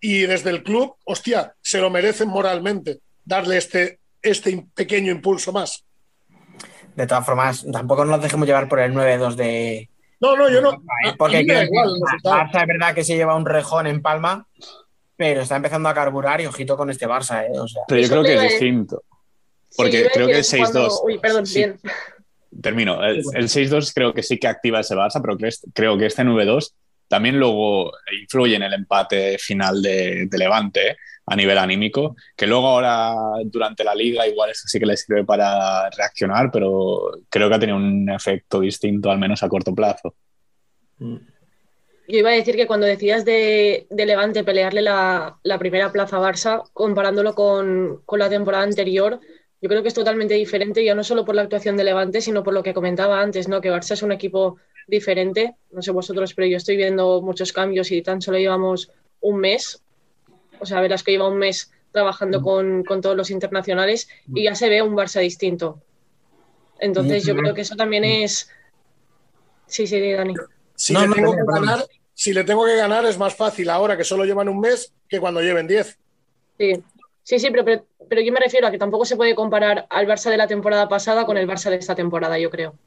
y 0.00 0.20
desde 0.20 0.50
el 0.50 0.62
club, 0.62 0.96
hostia, 1.04 1.54
se 1.62 1.78
lo 1.78 1.90
merecen 1.90 2.28
moralmente 2.28 3.00
darle 3.24 3.56
este, 3.56 4.00
este 4.20 4.66
pequeño 4.74 5.10
impulso 5.10 5.52
más. 5.52 5.84
De 6.94 7.06
todas 7.06 7.24
formas, 7.24 7.66
tampoco 7.72 8.04
nos 8.04 8.22
dejemos 8.22 8.46
llevar 8.46 8.68
por 8.68 8.80
el 8.80 8.92
9-2 8.92 9.34
de. 9.34 9.88
No, 10.20 10.36
no, 10.36 10.48
yo 10.48 10.60
no. 10.60 10.70
a 10.70 11.14
Porque 11.18 11.40
igual. 11.40 11.90
Barça 12.22 12.60
es 12.60 12.66
verdad 12.66 12.94
que 12.94 13.02
se 13.02 13.16
lleva 13.16 13.34
un 13.34 13.46
rejón 13.46 13.86
en 13.86 14.00
Palma, 14.00 14.46
pero 15.16 15.42
está 15.42 15.56
empezando 15.56 15.88
a 15.88 15.94
carburar 15.94 16.40
y 16.40 16.46
ojito 16.46 16.76
con 16.76 16.90
este 16.90 17.08
Barça, 17.08 17.44
¿eh? 17.44 17.58
O 17.58 17.66
sea, 17.66 17.82
Pero 17.88 18.00
yo 18.00 18.08
creo 18.08 18.22
que 18.22 18.34
es 18.34 18.42
distinto. 18.42 19.02
Porque 19.76 20.08
creo 20.12 20.26
que 20.26 20.32
el 20.32 20.38
decir 20.38 20.60
cuando- 20.60 20.88
6-2. 20.88 21.00
Uy, 21.04 21.18
perdón, 21.18 21.46
sí, 21.46 21.58
bien. 21.58 21.80
Termino. 22.62 23.02
El, 23.04 23.22
el 23.34 23.48
6-2 23.48 23.92
creo 23.94 24.14
que 24.14 24.22
sí 24.22 24.38
que 24.38 24.46
activa 24.46 24.80
ese 24.80 24.94
Barça, 24.94 25.20
pero 25.20 25.36
creo, 25.74 25.98
que 25.98 26.06
este 26.06 26.22
9-2 26.22 26.72
también 27.08 27.38
luego 27.38 27.92
influye 28.20 28.56
en 28.56 28.62
el 28.62 28.72
empate 28.72 29.38
final 29.38 29.82
de, 29.82 30.26
de 30.26 30.38
Levante 30.38 30.90
¿eh? 30.90 30.96
a 31.26 31.36
nivel 31.36 31.58
anímico, 31.58 32.16
que 32.36 32.46
luego 32.46 32.68
ahora 32.68 33.14
durante 33.44 33.82
la 33.82 33.94
liga 33.94 34.26
igual 34.26 34.50
eso 34.50 34.66
sí 34.66 34.78
que 34.78 34.86
le 34.86 34.96
sirve 34.96 35.24
para 35.24 35.90
reaccionar, 35.90 36.50
pero 36.52 37.10
creo 37.28 37.48
que 37.48 37.54
ha 37.54 37.58
tenido 37.58 37.78
un 37.78 38.08
efecto 38.10 38.60
distinto, 38.60 39.10
al 39.10 39.18
menos 39.18 39.42
a 39.42 39.48
corto 39.48 39.74
plazo. 39.74 40.14
Yo 42.06 42.18
iba 42.18 42.30
a 42.30 42.34
decir 42.34 42.56
que 42.56 42.66
cuando 42.66 42.86
decías 42.86 43.24
de, 43.24 43.86
de 43.90 44.06
Levante 44.06 44.44
pelearle 44.44 44.82
la, 44.82 45.38
la 45.42 45.58
primera 45.58 45.90
plaza 45.90 46.18
a 46.18 46.20
Barça, 46.20 46.62
comparándolo 46.72 47.34
con, 47.34 48.02
con 48.04 48.18
la 48.18 48.28
temporada 48.28 48.64
anterior, 48.64 49.18
yo 49.64 49.68
creo 49.70 49.80
que 49.80 49.88
es 49.88 49.94
totalmente 49.94 50.34
diferente, 50.34 50.84
ya 50.84 50.94
no 50.94 51.02
solo 51.02 51.24
por 51.24 51.34
la 51.34 51.40
actuación 51.40 51.74
de 51.78 51.84
Levante, 51.84 52.20
sino 52.20 52.44
por 52.44 52.52
lo 52.52 52.62
que 52.62 52.74
comentaba 52.74 53.22
antes, 53.22 53.48
¿no? 53.48 53.62
Que 53.62 53.72
Barça 53.72 53.92
es 53.92 54.02
un 54.02 54.12
equipo 54.12 54.58
diferente. 54.86 55.56
No 55.70 55.80
sé 55.80 55.90
vosotros, 55.90 56.34
pero 56.34 56.46
yo 56.46 56.58
estoy 56.58 56.76
viendo 56.76 57.22
muchos 57.22 57.50
cambios 57.50 57.90
y 57.90 58.02
tan 58.02 58.20
solo 58.20 58.36
llevamos 58.36 58.92
un 59.22 59.38
mes. 59.38 59.82
O 60.60 60.66
sea, 60.66 60.82
verás 60.82 61.02
que 61.02 61.12
lleva 61.12 61.30
un 61.30 61.38
mes 61.38 61.72
trabajando 61.92 62.42
con, 62.42 62.84
con 62.84 63.00
todos 63.00 63.16
los 63.16 63.30
internacionales 63.30 64.06
y 64.34 64.44
ya 64.44 64.54
se 64.54 64.68
ve 64.68 64.82
un 64.82 64.94
Barça 64.94 65.22
distinto. 65.22 65.80
Entonces, 66.78 67.24
yo 67.24 67.34
creo 67.34 67.54
que 67.54 67.62
eso 67.62 67.74
también 67.74 68.04
es. 68.04 68.50
Sí, 69.66 69.86
sí, 69.86 70.12
Dani. 70.12 70.34
Si, 70.74 70.92
No, 70.92 71.00
le 71.00 71.06
no, 71.06 71.14
tengo 71.14 71.34
no, 71.34 71.38
que 71.38 71.52
ganar, 71.58 71.86
si 72.12 72.34
le 72.34 72.44
tengo 72.44 72.66
que 72.66 72.76
ganar 72.76 73.06
es 73.06 73.16
más 73.16 73.34
fácil 73.34 73.70
ahora 73.70 73.96
que 73.96 74.04
solo 74.04 74.26
llevan 74.26 74.50
un 74.50 74.60
mes 74.60 74.92
que 75.08 75.20
cuando 75.20 75.40
lleven 75.40 75.66
10. 75.66 75.98
Sí, 76.58 76.82
sí, 77.24 77.38
sí, 77.40 77.50
pero, 77.50 77.64
pero, 77.64 77.86
pero 78.08 78.20
yo 78.22 78.32
me 78.32 78.40
refiero 78.40 78.66
a 78.68 78.70
que 78.70 78.78
tampoco 78.78 79.04
se 79.04 79.16
puede 79.16 79.34
comparar 79.34 79.86
al 79.90 80.06
Barça 80.06 80.30
de 80.30 80.36
la 80.38 80.46
temporada 80.48 80.88
pasada 80.88 81.26
con 81.26 81.36
el 81.38 81.48
Barça 81.48 81.70
de 81.70 81.76
esta 81.76 81.94
temporada, 81.96 82.38
yo 82.38 82.50
creo. 82.50 82.78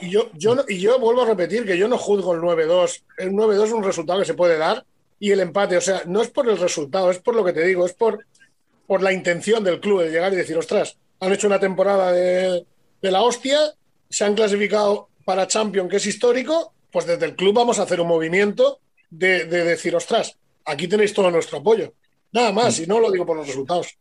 Y 0.00 0.10
yo, 0.10 0.30
yo, 0.34 0.54
no- 0.54 0.64
y 0.68 0.78
yo 0.80 0.98
vuelvo 0.98 1.22
a 1.22 1.26
repetir 1.26 1.64
que 1.66 1.78
yo 1.78 1.88
no 1.88 1.98
juzgo 1.98 2.34
el 2.34 2.40
9-2. 2.40 3.04
El 3.18 3.32
9-2 3.32 3.64
es 3.68 3.72
un 3.72 3.84
resultado 3.84 4.18
que 4.20 4.24
se 4.24 4.34
puede 4.34 4.58
dar 4.58 4.84
y 5.18 5.30
el 5.30 5.40
empate, 5.40 5.76
o 5.76 5.80
sea, 5.80 6.02
no 6.06 6.22
es 6.22 6.30
por 6.30 6.48
el 6.48 6.58
resultado, 6.58 7.10
es 7.10 7.20
por 7.20 7.36
lo 7.36 7.44
que 7.44 7.52
te 7.52 7.64
digo, 7.64 7.86
es 7.86 7.94
por, 7.94 8.26
por 8.86 9.02
la 9.02 9.12
intención 9.12 9.64
del 9.64 9.80
club 9.80 10.02
de 10.02 10.10
llegar 10.10 10.32
y 10.32 10.36
decir, 10.36 10.56
ostras, 10.58 10.98
han 11.20 11.32
hecho 11.32 11.46
una 11.46 11.60
temporada 11.60 12.12
de, 12.12 12.66
de 13.02 13.10
la 13.12 13.22
hostia, 13.22 13.58
se 14.10 14.24
han 14.24 14.34
clasificado 14.34 15.10
para 15.24 15.46
Champions, 15.46 15.90
que 15.90 15.96
es 15.98 16.06
histórico, 16.06 16.74
pues 16.90 17.06
desde 17.06 17.26
el 17.26 17.36
club 17.36 17.54
vamos 17.54 17.78
a 17.78 17.84
hacer 17.84 18.00
un 18.00 18.08
movimiento 18.08 18.80
de, 19.10 19.44
de 19.46 19.64
decir, 19.64 19.94
ostras, 19.96 20.36
aquí 20.64 20.88
tenéis 20.88 21.14
todo 21.14 21.30
nuestro 21.30 21.58
apoyo. 21.58 21.94
Nada 22.32 22.52
más, 22.52 22.78
y 22.80 22.86
no 22.86 22.98
lo 23.00 23.10
digo 23.10 23.26
por 23.26 23.36
los 23.36 23.46
resultados. 23.46 23.98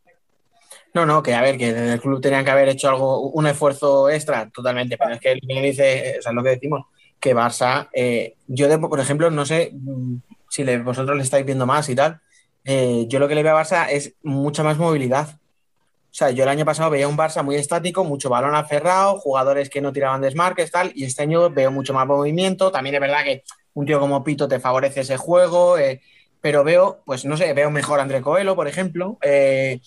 No, 0.93 1.05
no, 1.05 1.23
que 1.23 1.33
a 1.33 1.41
ver, 1.41 1.57
que 1.57 1.73
desde 1.73 1.93
el 1.93 2.01
club 2.01 2.21
tenían 2.21 2.43
que 2.43 2.51
haber 2.51 2.69
hecho 2.69 2.89
algo, 2.89 3.29
un 3.29 3.47
esfuerzo 3.47 4.09
extra, 4.09 4.49
totalmente, 4.49 4.97
pero 4.97 5.13
es 5.13 5.19
que 5.19 5.35
lo 5.35 5.41
que 5.47 5.61
dice, 5.61 6.15
o 6.19 6.21
sea, 6.21 6.31
es 6.31 6.35
lo 6.35 6.43
que 6.43 6.49
decimos, 6.49 6.85
que 7.19 7.35
Barça, 7.35 7.87
eh, 7.93 8.35
yo, 8.47 8.67
de- 8.67 8.77
por 8.79 8.99
ejemplo, 8.99 9.29
no 9.31 9.45
sé 9.45 9.71
mm, 9.73 10.15
si 10.49 10.63
le- 10.63 10.79
vosotros 10.81 11.15
le 11.15 11.23
estáis 11.23 11.45
viendo 11.45 11.65
más 11.65 11.87
y 11.89 11.95
tal, 11.95 12.19
eh, 12.65 13.05
yo 13.07 13.19
lo 13.19 13.27
que 13.27 13.35
le 13.35 13.43
veo 13.43 13.55
a 13.57 13.63
Barça 13.63 13.87
es 13.89 14.15
mucha 14.23 14.63
más 14.63 14.77
movilidad. 14.77 15.29
O 16.11 16.13
sea, 16.13 16.29
yo 16.31 16.43
el 16.43 16.49
año 16.49 16.65
pasado 16.65 16.89
veía 16.89 17.07
un 17.07 17.17
Barça 17.17 17.41
muy 17.43 17.55
estático, 17.55 18.03
mucho 18.03 18.29
balón 18.29 18.53
aferrado, 18.55 19.17
jugadores 19.19 19.69
que 19.69 19.79
no 19.81 19.93
tiraban 19.93 20.19
desmarques, 20.21 20.69
tal, 20.71 20.91
y 20.93 21.05
este 21.05 21.23
año 21.23 21.49
veo 21.49 21.71
mucho 21.71 21.93
más 21.93 22.05
movimiento. 22.05 22.69
También 22.69 22.95
es 22.95 23.01
verdad 23.01 23.23
que 23.23 23.43
un 23.73 23.85
tío 23.85 23.99
como 23.99 24.21
Pito 24.23 24.47
te 24.47 24.59
favorece 24.59 25.01
ese 25.01 25.15
juego, 25.15 25.77
eh, 25.77 26.01
pero 26.41 26.63
veo, 26.63 27.01
pues 27.05 27.23
no 27.25 27.37
sé, 27.37 27.53
veo 27.53 27.69
mejor 27.71 27.99
a 27.99 28.03
André 28.03 28.21
Coelho, 28.21 28.55
por 28.55 28.67
ejemplo. 28.67 29.17
eh, 29.21 29.79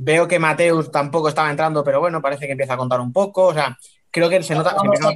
veo 0.00 0.28
que 0.28 0.38
Mateus 0.38 0.92
tampoco 0.92 1.28
estaba 1.28 1.50
entrando, 1.50 1.82
pero 1.82 1.98
bueno, 1.98 2.22
parece 2.22 2.46
que 2.46 2.52
empieza 2.52 2.74
a 2.74 2.76
contar 2.76 3.00
un 3.00 3.12
poco. 3.12 3.46
O 3.46 3.54
sea, 3.54 3.76
creo 4.12 4.28
que 4.28 4.40
se 4.44 4.54
nota. 4.54 4.70
Se 4.78 4.86
empieza. 4.86 5.08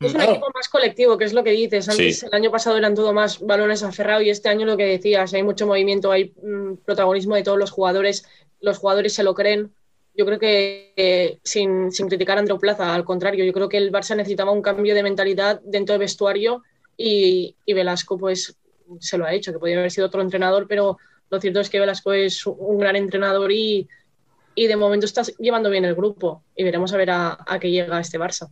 Es 0.00 0.14
un 0.14 0.20
equipo 0.22 0.46
más 0.54 0.68
colectivo, 0.70 1.18
que 1.18 1.24
es 1.26 1.34
lo 1.34 1.44
que 1.44 1.50
dices. 1.50 1.88
Antes, 1.88 2.20
Sí. 2.20 2.26
el 2.26 2.34
año 2.34 2.50
pasado 2.50 2.78
eran 2.78 2.94
todo 2.94 3.12
más 3.12 3.38
balones 3.40 3.82
aferrados 3.82 4.24
y 4.24 4.30
este 4.30 4.48
año 4.48 4.64
lo 4.64 4.76
que 4.78 4.86
decías, 4.86 5.34
hay 5.34 5.42
mucho 5.42 5.66
movimiento, 5.66 6.10
hay 6.10 6.32
mm, 6.42 6.76
protagonismo 6.86 7.34
de 7.34 7.42
todos 7.42 7.58
los 7.58 7.70
jugadores, 7.70 8.24
los 8.60 8.78
jugadores 8.78 9.12
se 9.12 9.22
lo 9.22 9.34
creen. 9.34 9.72
Yo 10.14 10.24
creo 10.24 10.38
que, 10.38 10.92
eh, 10.96 11.38
sin, 11.44 11.92
sin 11.92 12.08
criticar 12.08 12.38
a 12.38 12.40
Andreu 12.40 12.58
Plaza, 12.58 12.94
al 12.94 13.04
contrario, 13.04 13.44
yo 13.44 13.52
creo 13.52 13.68
que 13.68 13.76
el 13.76 13.92
Barça 13.92 14.16
necesitaba 14.16 14.50
un 14.50 14.62
cambio 14.62 14.94
de 14.94 15.02
mentalidad 15.02 15.60
dentro 15.64 15.92
del 15.92 16.00
vestuario 16.00 16.62
y, 17.00 17.72
Velasco 17.72 18.18
pues 18.18 18.56
se 18.98 19.16
lo 19.16 19.24
ha 19.24 19.32
hecho, 19.32 19.52
que 19.52 19.58
podría 19.58 19.78
haber 19.78 19.90
sido 19.90 20.06
otro 20.06 20.20
entrenador, 20.20 20.66
pero 20.68 20.98
lo 21.30 21.40
cierto 21.40 21.60
es 21.60 21.70
que 21.70 21.80
Velasco 21.80 22.12
es 22.12 22.44
un 22.46 22.78
gran 22.78 22.96
entrenador 22.96 23.50
y, 23.52 23.88
y 24.54 24.66
de 24.66 24.76
momento 24.76 25.06
está 25.06 25.22
llevando 25.38 25.70
bien 25.70 25.84
el 25.84 25.94
grupo 25.94 26.42
y 26.54 26.64
veremos 26.64 26.92
a 26.92 26.96
ver 26.96 27.10
a, 27.10 27.38
a 27.46 27.58
qué 27.58 27.70
llega 27.70 28.00
este 28.00 28.18
Barça. 28.18 28.50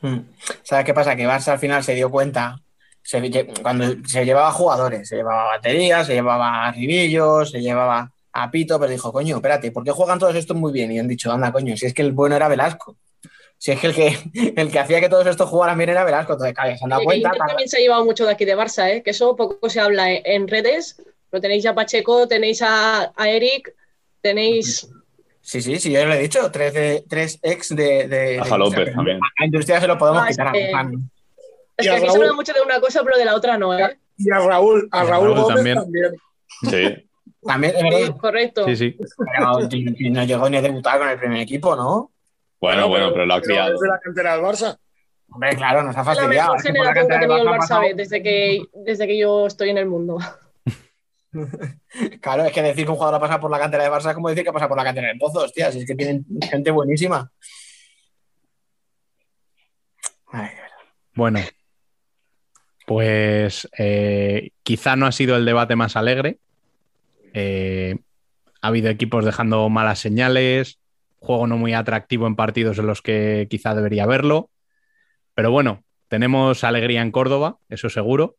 Mm. 0.00 0.18
¿Sabes 0.62 0.84
qué 0.84 0.92
pasa? 0.92 1.16
Que 1.16 1.26
Barça 1.26 1.52
al 1.52 1.58
final 1.58 1.82
se 1.84 1.94
dio 1.94 2.10
cuenta, 2.10 2.60
se 3.02 3.46
cuando 3.62 3.84
se 4.06 4.24
llevaba 4.24 4.52
jugadores, 4.52 5.08
se 5.08 5.16
llevaba 5.16 5.56
baterías, 5.56 6.06
se 6.06 6.14
llevaba 6.14 6.66
a 6.66 6.72
Ribillo, 6.72 7.46
se 7.46 7.60
llevaba 7.60 8.12
a 8.32 8.50
Pito, 8.50 8.78
pero 8.78 8.92
dijo, 8.92 9.12
coño, 9.12 9.36
espérate, 9.36 9.72
¿por 9.72 9.84
qué 9.84 9.90
juegan 9.90 10.18
todos 10.18 10.34
estos 10.34 10.56
muy 10.56 10.72
bien? 10.72 10.92
Y 10.92 10.98
han 10.98 11.08
dicho, 11.08 11.32
anda, 11.32 11.52
coño, 11.52 11.76
si 11.76 11.86
es 11.86 11.94
que 11.94 12.02
el 12.02 12.12
bueno 12.12 12.36
era 12.36 12.48
Velasco. 12.48 12.96
Si 13.62 13.72
es 13.72 13.78
que 13.78 13.88
el 13.88 13.94
que, 13.94 14.16
el 14.56 14.70
que 14.72 14.78
hacía 14.78 15.00
que 15.00 15.10
todos 15.10 15.26
estos 15.26 15.46
jugaran 15.50 15.76
bien 15.76 15.90
era 15.90 16.02
Velasco, 16.02 16.32
entonces, 16.32 16.54
claro, 16.54 16.74
se 16.78 16.82
han 16.84 16.88
dado 16.90 17.02
cuenta. 17.04 17.28
Inter 17.28 17.46
también 17.46 17.68
se 17.68 17.76
ha 17.76 17.80
llevado 17.80 18.06
mucho 18.06 18.24
de 18.24 18.32
aquí 18.32 18.46
de 18.46 18.56
Barça, 18.56 18.88
¿eh? 18.90 19.02
que 19.02 19.10
eso 19.10 19.36
poco 19.36 19.68
se 19.68 19.80
habla 19.80 20.10
en, 20.10 20.22
en 20.24 20.48
redes. 20.48 21.02
Lo 21.30 21.42
tenéis 21.42 21.66
a 21.66 21.74
Pacheco, 21.74 22.26
tenéis 22.26 22.62
a, 22.62 23.12
a 23.14 23.28
Eric, 23.28 23.74
tenéis. 24.22 24.88
Sí, 25.42 25.60
sí, 25.60 25.78
sí, 25.78 25.92
yo 25.92 26.06
lo 26.06 26.14
he 26.14 26.20
dicho, 26.20 26.50
tres, 26.50 26.72
de, 26.72 27.04
tres 27.06 27.38
ex 27.42 27.68
de, 27.76 28.08
de, 28.08 28.40
A 28.40 28.44
de 28.44 28.58
López 28.58 28.94
también. 28.94 29.18
A 29.38 29.44
Industria 29.44 29.78
se 29.78 29.86
lo 29.86 29.98
podemos 29.98 30.22
Ah, 30.24 30.28
quitar 30.28 30.46
a 30.48 30.52
Guzmán. 30.52 31.10
Es 31.76 31.86
que 31.86 31.92
aquí 31.92 32.08
se 32.08 32.16
habla 32.16 32.32
mucho 32.32 32.52
de 32.54 32.62
una 32.62 32.80
cosa, 32.80 33.02
pero 33.04 33.18
de 33.18 33.24
la 33.26 33.34
otra 33.34 33.58
no, 33.58 33.78
¿eh? 33.78 33.98
Y 34.16 34.30
a 34.30 34.38
Raúl, 34.38 34.88
a 34.90 35.04
Raúl, 35.04 35.34
Raúl 35.34 35.40
Gómez 35.42 35.54
también. 35.56 35.76
también. 35.76 36.12
Sí. 36.70 37.08
También, 37.42 37.74
Sí, 37.78 38.12
correcto. 38.18 38.64
Sí, 38.66 38.76
sí. 38.76 38.96
pero 39.34 39.68
no 40.10 40.24
llegó 40.24 40.48
ni 40.50 40.56
a 40.56 40.62
debutar 40.62 40.98
con 40.98 41.08
el 41.10 41.18
primer 41.18 41.40
equipo, 41.40 41.76
¿no? 41.76 42.10
Bueno, 42.60 42.88
bueno, 42.88 43.10
pero 43.12 43.26
lo 43.26 43.34
ha 43.34 43.40
pero 43.40 43.46
criado. 43.46 43.74
es 43.74 43.80
de 43.80 43.88
la 43.88 43.98
cantera 44.00 44.32
del 44.36 44.44
Barça. 44.44 44.78
Hombre, 45.32 45.56
claro, 45.56 45.82
nos 45.82 45.96
ha 45.96 46.00
Es 46.00 46.06
la 46.06 46.14
fastidiado. 46.14 46.54
mejor 46.54 46.62
generación 46.66 46.92
que 46.94 47.00
ha 47.00 47.02
cantera 47.02 47.20
del 47.20 47.28
tenido 47.28 47.42
el 47.42 47.48
Barça 47.48 47.54
ha 47.54 47.58
pasado- 47.58 47.80
B 47.82 47.94
desde 47.94 48.22
que, 48.22 48.62
desde 48.74 49.06
que 49.06 49.18
yo 49.18 49.46
estoy 49.46 49.70
en 49.70 49.78
el 49.78 49.86
mundo. 49.86 50.18
Claro, 52.20 52.44
es 52.44 52.52
que 52.52 52.60
decir 52.60 52.84
que 52.84 52.90
un 52.90 52.96
jugador 52.96 53.14
ha 53.14 53.20
pasado 53.20 53.38
por 53.40 53.50
la 53.52 53.58
cantera 53.60 53.84
de 53.84 53.90
Barça 53.90 54.08
es 54.08 54.14
como 54.14 54.28
decir 54.28 54.42
que 54.44 54.52
pasa 54.52 54.66
por 54.66 54.76
la 54.76 54.82
cantera 54.82 55.06
del 55.06 55.16
Pozo, 55.18 55.44
hostia, 55.44 55.70
si 55.70 55.78
es 55.78 55.86
que 55.86 55.94
tienen 55.94 56.26
gente 56.42 56.72
buenísima. 56.72 57.30
Ay. 60.32 60.48
Bueno, 61.14 61.38
pues 62.84 63.68
eh, 63.78 64.50
quizá 64.64 64.96
no 64.96 65.06
ha 65.06 65.12
sido 65.12 65.36
el 65.36 65.44
debate 65.44 65.76
más 65.76 65.94
alegre. 65.94 66.38
Eh, 67.32 67.96
ha 68.60 68.66
habido 68.66 68.90
equipos 68.90 69.24
dejando 69.24 69.68
malas 69.68 70.00
señales, 70.00 70.79
juego 71.20 71.46
no 71.46 71.56
muy 71.56 71.74
atractivo 71.74 72.26
en 72.26 72.34
partidos 72.34 72.78
en 72.78 72.86
los 72.86 73.02
que 73.02 73.46
quizá 73.48 73.74
debería 73.74 74.04
haberlo. 74.04 74.50
Pero 75.34 75.50
bueno, 75.50 75.84
tenemos 76.08 76.64
alegría 76.64 77.02
en 77.02 77.12
Córdoba, 77.12 77.58
eso 77.68 77.88
seguro. 77.88 78.36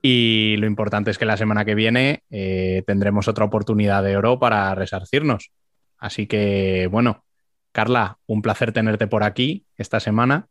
Y 0.00 0.56
lo 0.58 0.66
importante 0.66 1.10
es 1.10 1.18
que 1.18 1.24
la 1.24 1.36
semana 1.36 1.64
que 1.64 1.74
viene 1.74 2.22
eh, 2.30 2.82
tendremos 2.86 3.28
otra 3.28 3.44
oportunidad 3.44 4.02
de 4.02 4.16
oro 4.16 4.38
para 4.38 4.74
resarcirnos. 4.74 5.50
Así 5.98 6.26
que, 6.26 6.88
bueno, 6.90 7.24
Carla, 7.72 8.18
un 8.26 8.42
placer 8.42 8.72
tenerte 8.72 9.06
por 9.06 9.24
aquí 9.24 9.66
esta 9.76 10.00
semana. 10.00 10.48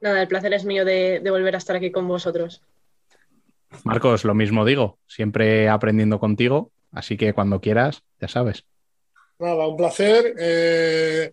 Nada, 0.00 0.22
el 0.22 0.28
placer 0.28 0.52
es 0.54 0.64
mío 0.64 0.84
de, 0.84 1.22
volver 1.28 1.54
a 1.54 1.58
estar 1.58 1.76
aquí 1.76 1.90
con 1.90 2.08
vosotros. 2.08 2.62
Marcos, 3.84 4.24
lo 4.24 4.34
mismo 4.34 4.64
digo, 4.64 4.98
siempre 5.06 5.68
aprendiendo 5.68 6.18
contigo, 6.18 6.72
así 6.92 7.16
que 7.16 7.32
cuando 7.32 7.60
quieras, 7.60 8.04
ya 8.20 8.28
sabes. 8.28 8.64
Nada, 9.38 9.66
un 9.66 9.76
placer. 9.76 10.34
Eh, 10.38 11.32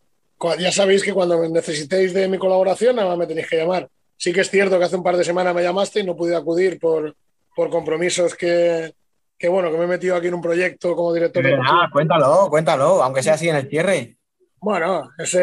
ya 0.59 0.71
sabéis 0.71 1.03
que 1.03 1.13
cuando 1.13 1.47
necesitéis 1.47 2.13
de 2.13 2.27
mi 2.27 2.37
colaboración, 2.37 2.95
nada 2.95 3.09
más 3.09 3.17
me 3.17 3.27
tenéis 3.27 3.49
que 3.49 3.57
llamar. 3.57 3.87
Sí 4.17 4.33
que 4.33 4.41
es 4.41 4.49
cierto 4.49 4.77
que 4.77 4.85
hace 4.85 4.95
un 4.95 5.03
par 5.03 5.17
de 5.17 5.23
semanas 5.23 5.55
me 5.55 5.63
llamaste 5.63 6.01
y 6.01 6.03
no 6.03 6.15
pude 6.15 6.35
acudir 6.35 6.79
por, 6.79 7.15
por 7.55 7.69
compromisos 7.69 8.35
que, 8.35 8.93
que, 9.37 9.47
bueno, 9.47 9.71
que 9.71 9.77
me 9.77 9.85
he 9.85 9.87
metido 9.87 10.15
aquí 10.15 10.27
en 10.27 10.33
un 10.33 10.41
proyecto 10.41 10.95
como 10.95 11.13
director. 11.13 11.43
de 11.43 11.53
ah, 11.53 11.89
cuéntalo, 11.91 12.47
cuéntalo, 12.49 13.03
aunque 13.03 13.23
sea 13.23 13.33
así 13.33 13.49
en 13.49 13.55
el 13.55 13.69
cierre. 13.69 14.17
Bueno, 14.59 15.09
es 15.17 15.37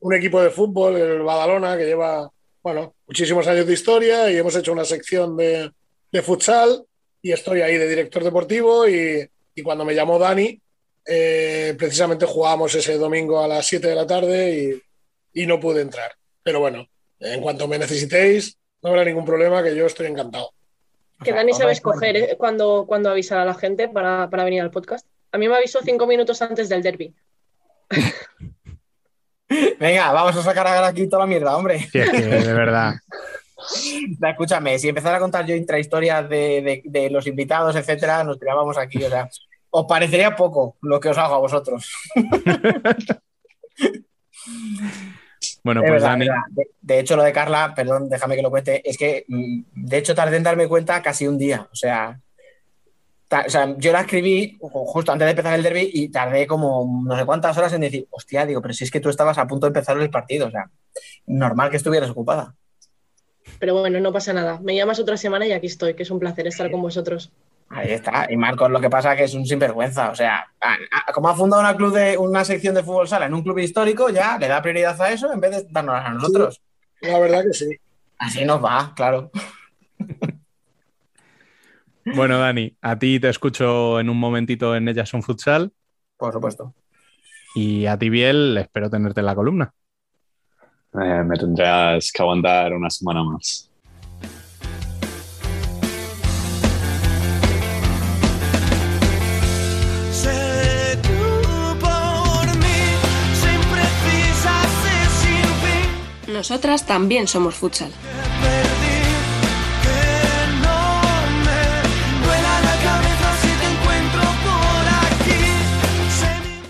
un 0.00 0.14
equipo 0.14 0.42
de 0.42 0.50
fútbol, 0.50 0.96
el 0.96 1.22
Badalona, 1.22 1.78
que 1.78 1.86
lleva, 1.86 2.30
bueno, 2.62 2.94
muchísimos 3.06 3.46
años 3.46 3.66
de 3.66 3.72
historia 3.72 4.30
y 4.30 4.36
hemos 4.36 4.54
hecho 4.54 4.72
una 4.72 4.84
sección 4.84 5.36
de, 5.36 5.70
de 6.12 6.22
futsal 6.22 6.84
y 7.22 7.32
estoy 7.32 7.62
ahí 7.62 7.78
de 7.78 7.88
director 7.88 8.22
deportivo 8.22 8.86
y, 8.86 9.26
y 9.54 9.62
cuando 9.62 9.84
me 9.84 9.94
llamó 9.94 10.18
Dani, 10.18 10.60
eh, 11.06 11.74
precisamente 11.78 12.26
jugábamos 12.26 12.74
ese 12.74 12.96
domingo 12.98 13.42
a 13.42 13.48
las 13.48 13.66
7 13.66 13.88
de 13.88 13.94
la 13.94 14.06
tarde 14.06 14.82
y, 15.32 15.42
y, 15.42 15.46
no 15.46 15.58
pude 15.58 15.82
entrar. 15.82 16.12
Pero 16.42 16.60
bueno, 16.60 16.86
en 17.18 17.40
cuanto 17.40 17.66
me 17.68 17.78
necesitéis, 17.78 18.58
no 18.82 18.90
habrá 18.90 19.04
ningún 19.04 19.24
problema, 19.24 19.62
que 19.62 19.74
yo 19.74 19.86
estoy 19.86 20.06
encantado. 20.06 20.52
Que 21.22 21.32
Dani 21.32 21.52
sabe 21.52 21.72
escoger 21.72 22.16
¿eh? 22.16 22.36
cuando, 22.38 22.84
cuando 22.86 23.10
avisar 23.10 23.38
a 23.38 23.44
la 23.44 23.54
gente 23.54 23.88
para, 23.88 24.30
para, 24.30 24.44
venir 24.44 24.62
al 24.62 24.70
podcast. 24.70 25.06
A 25.32 25.38
mí 25.38 25.48
me 25.48 25.56
avisó 25.56 25.80
cinco 25.82 26.06
minutos 26.06 26.40
antes 26.40 26.68
del 26.68 26.82
derby. 26.82 27.14
Venga, 29.78 30.12
vamos 30.12 30.36
a 30.36 30.42
sacar 30.42 30.66
aquí 30.84 31.08
toda 31.08 31.24
la 31.24 31.26
mierda, 31.26 31.56
hombre. 31.56 31.88
de 31.92 32.52
verdad. 32.54 32.94
Escúchame, 34.30 34.78
si 34.78 34.88
empezara 34.88 35.18
a 35.18 35.20
contar 35.20 35.44
yo 35.44 35.54
intrahistorias 35.54 36.28
de, 36.28 36.62
de, 36.62 36.82
de 36.84 37.10
los 37.10 37.26
invitados, 37.26 37.76
etcétera, 37.76 38.24
nos 38.24 38.38
tirábamos 38.38 38.78
aquí. 38.78 39.04
O 39.04 39.10
sea, 39.10 39.28
os 39.70 39.86
parecería 39.86 40.36
poco 40.36 40.76
lo 40.82 41.00
que 41.00 41.08
os 41.08 41.18
hago 41.18 41.34
a 41.34 41.38
vosotros. 41.38 41.90
bueno, 45.62 45.82
pues 45.86 46.02
Dani. 46.02 46.26
De, 46.80 46.98
hecho, 46.98 47.16
lo 47.16 47.22
de 47.22 47.32
Carla, 47.32 47.72
perdón, 47.74 48.08
déjame 48.08 48.36
que 48.36 48.42
lo 48.42 48.50
cuente, 48.50 48.88
es 48.88 48.96
que 48.96 49.24
mm, 49.28 49.62
de 49.74 49.98
hecho 49.98 50.14
tardé 50.14 50.36
en 50.36 50.42
darme 50.42 50.68
cuenta 50.68 51.02
casi 51.02 51.26
un 51.26 51.38
día. 51.38 51.68
O 51.72 51.76
sea, 51.76 52.20
yo 53.78 53.92
la 53.92 54.00
escribí 54.00 54.58
justo 54.60 55.12
antes 55.12 55.26
de 55.26 55.30
empezar 55.30 55.54
el 55.54 55.62
derby 55.62 55.88
y 55.92 56.08
tardé 56.08 56.46
como 56.46 57.04
no 57.04 57.16
sé 57.16 57.24
cuántas 57.24 57.56
horas 57.56 57.72
en 57.72 57.82
decir, 57.82 58.06
hostia, 58.10 58.44
digo, 58.44 58.60
pero 58.60 58.74
si 58.74 58.84
es 58.84 58.90
que 58.90 59.00
tú 59.00 59.08
estabas 59.08 59.38
a 59.38 59.46
punto 59.46 59.66
de 59.66 59.68
empezar 59.68 59.98
el 59.98 60.10
partido, 60.10 60.48
o 60.48 60.50
sea, 60.50 60.68
normal 61.26 61.70
que 61.70 61.76
estuvieras 61.76 62.10
ocupada. 62.10 62.56
Pero 63.58 63.78
bueno, 63.78 64.00
no 64.00 64.12
pasa 64.12 64.32
nada. 64.32 64.58
Me 64.60 64.74
llamas 64.74 64.98
otra 64.98 65.16
semana 65.16 65.46
y 65.46 65.52
aquí 65.52 65.66
estoy, 65.66 65.94
que 65.94 66.02
es 66.02 66.10
un 66.10 66.18
placer 66.18 66.46
estar 66.46 66.70
con 66.70 66.82
vosotros. 66.82 67.32
Ahí 67.70 67.92
está. 67.92 68.26
Y 68.28 68.36
Marcos 68.36 68.68
lo 68.68 68.80
que 68.80 68.90
pasa 68.90 69.12
es 69.12 69.18
que 69.18 69.24
es 69.24 69.34
un 69.34 69.46
sinvergüenza. 69.46 70.10
O 70.10 70.14
sea, 70.14 70.44
como 71.14 71.28
ha 71.28 71.36
fundado 71.36 71.62
una, 71.62 71.76
club 71.76 71.94
de, 71.94 72.18
una 72.18 72.44
sección 72.44 72.74
de 72.74 72.82
fútbol 72.82 73.06
sala 73.06 73.26
en 73.26 73.34
un 73.34 73.42
club 73.42 73.58
histórico, 73.58 74.10
ya 74.10 74.38
le 74.38 74.48
da 74.48 74.60
prioridad 74.60 75.00
a 75.00 75.12
eso 75.12 75.32
en 75.32 75.40
vez 75.40 75.50
de 75.52 75.66
darnos 75.70 75.94
a 75.94 76.10
nosotros. 76.10 76.60
la 77.00 77.18
verdad 77.20 77.44
que 77.44 77.54
sí. 77.54 77.76
Así 78.18 78.44
nos 78.44 78.62
va, 78.62 78.92
claro. 78.94 79.30
bueno, 82.04 82.38
Dani, 82.38 82.76
a 82.82 82.98
ti 82.98 83.20
te 83.20 83.28
escucho 83.28 84.00
en 84.00 84.10
un 84.10 84.18
momentito 84.18 84.74
en 84.74 84.88
Ellas 84.88 85.08
son 85.08 85.22
Futsal. 85.22 85.72
Por 86.16 86.32
supuesto. 86.32 86.74
Y 87.54 87.86
a 87.86 87.96
ti, 87.96 88.10
Biel, 88.10 88.58
espero 88.58 88.90
tenerte 88.90 89.20
en 89.20 89.26
la 89.26 89.34
columna. 89.34 89.72
Eh, 90.92 91.22
me 91.24 91.36
tendrás 91.36 92.10
que 92.10 92.20
aguantar 92.20 92.74
una 92.74 92.90
semana 92.90 93.22
más. 93.22 93.69
Nosotras 106.40 106.86
también 106.86 107.28
somos 107.28 107.54
futsal. 107.54 107.92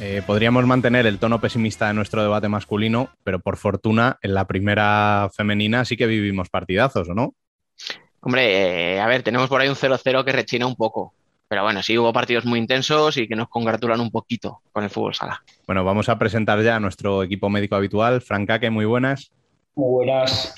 Eh, 0.01 0.23
podríamos 0.27 0.67
mantener 0.67 1.07
el 1.07 1.21
tono 1.21 1.41
pesimista 1.41 1.87
de 1.87 1.95
nuestro 1.95 2.21
debate 2.21 2.49
masculino, 2.49 3.11
pero 3.23 3.39
por 3.39 3.59
fortuna 3.59 4.19
en 4.23 4.35
la 4.35 4.49
primera 4.49 5.31
femenina 5.33 5.85
sí 5.85 5.97
que 5.97 6.09
vivimos 6.09 6.49
partidazos, 6.49 7.09
¿o 7.09 7.15
no? 7.15 7.35
Hombre, 8.23 8.95
eh, 8.95 9.01
a 9.01 9.07
ver, 9.07 9.23
tenemos 9.23 9.49
por 9.49 9.61
ahí 9.61 9.69
un 9.69 9.77
0-0 9.77 10.25
que 10.25 10.33
rechina 10.33 10.67
un 10.67 10.75
poco. 10.75 11.15
Pero 11.47 11.63
bueno, 11.63 11.81
sí 11.85 11.97
hubo 11.97 12.13
partidos 12.13 12.45
muy 12.45 12.59
intensos 12.59 13.17
y 13.19 13.29
que 13.29 13.37
nos 13.37 13.49
congratulan 13.49 14.01
un 14.01 14.11
poquito 14.11 14.63
con 14.73 14.83
el 14.83 14.91
fútbol 14.91 15.15
sala. 15.15 15.45
Bueno, 15.69 15.85
vamos 15.85 16.09
a 16.09 16.19
presentar 16.19 16.61
ya 16.61 16.75
a 16.75 16.81
nuestro 16.81 17.23
equipo 17.23 17.49
médico 17.49 17.77
habitual. 17.77 18.21
Francaque, 18.21 18.69
muy 18.71 18.85
buenas. 18.85 19.31
Muy 19.75 19.91
buenas. 19.91 20.55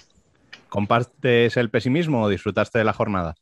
¿Compartes 0.69 1.57
el 1.57 1.71
pesimismo 1.71 2.23
o 2.23 2.29
disfrutaste 2.29 2.79
de 2.79 2.85
la 2.85 2.93
jornada? 2.93 3.35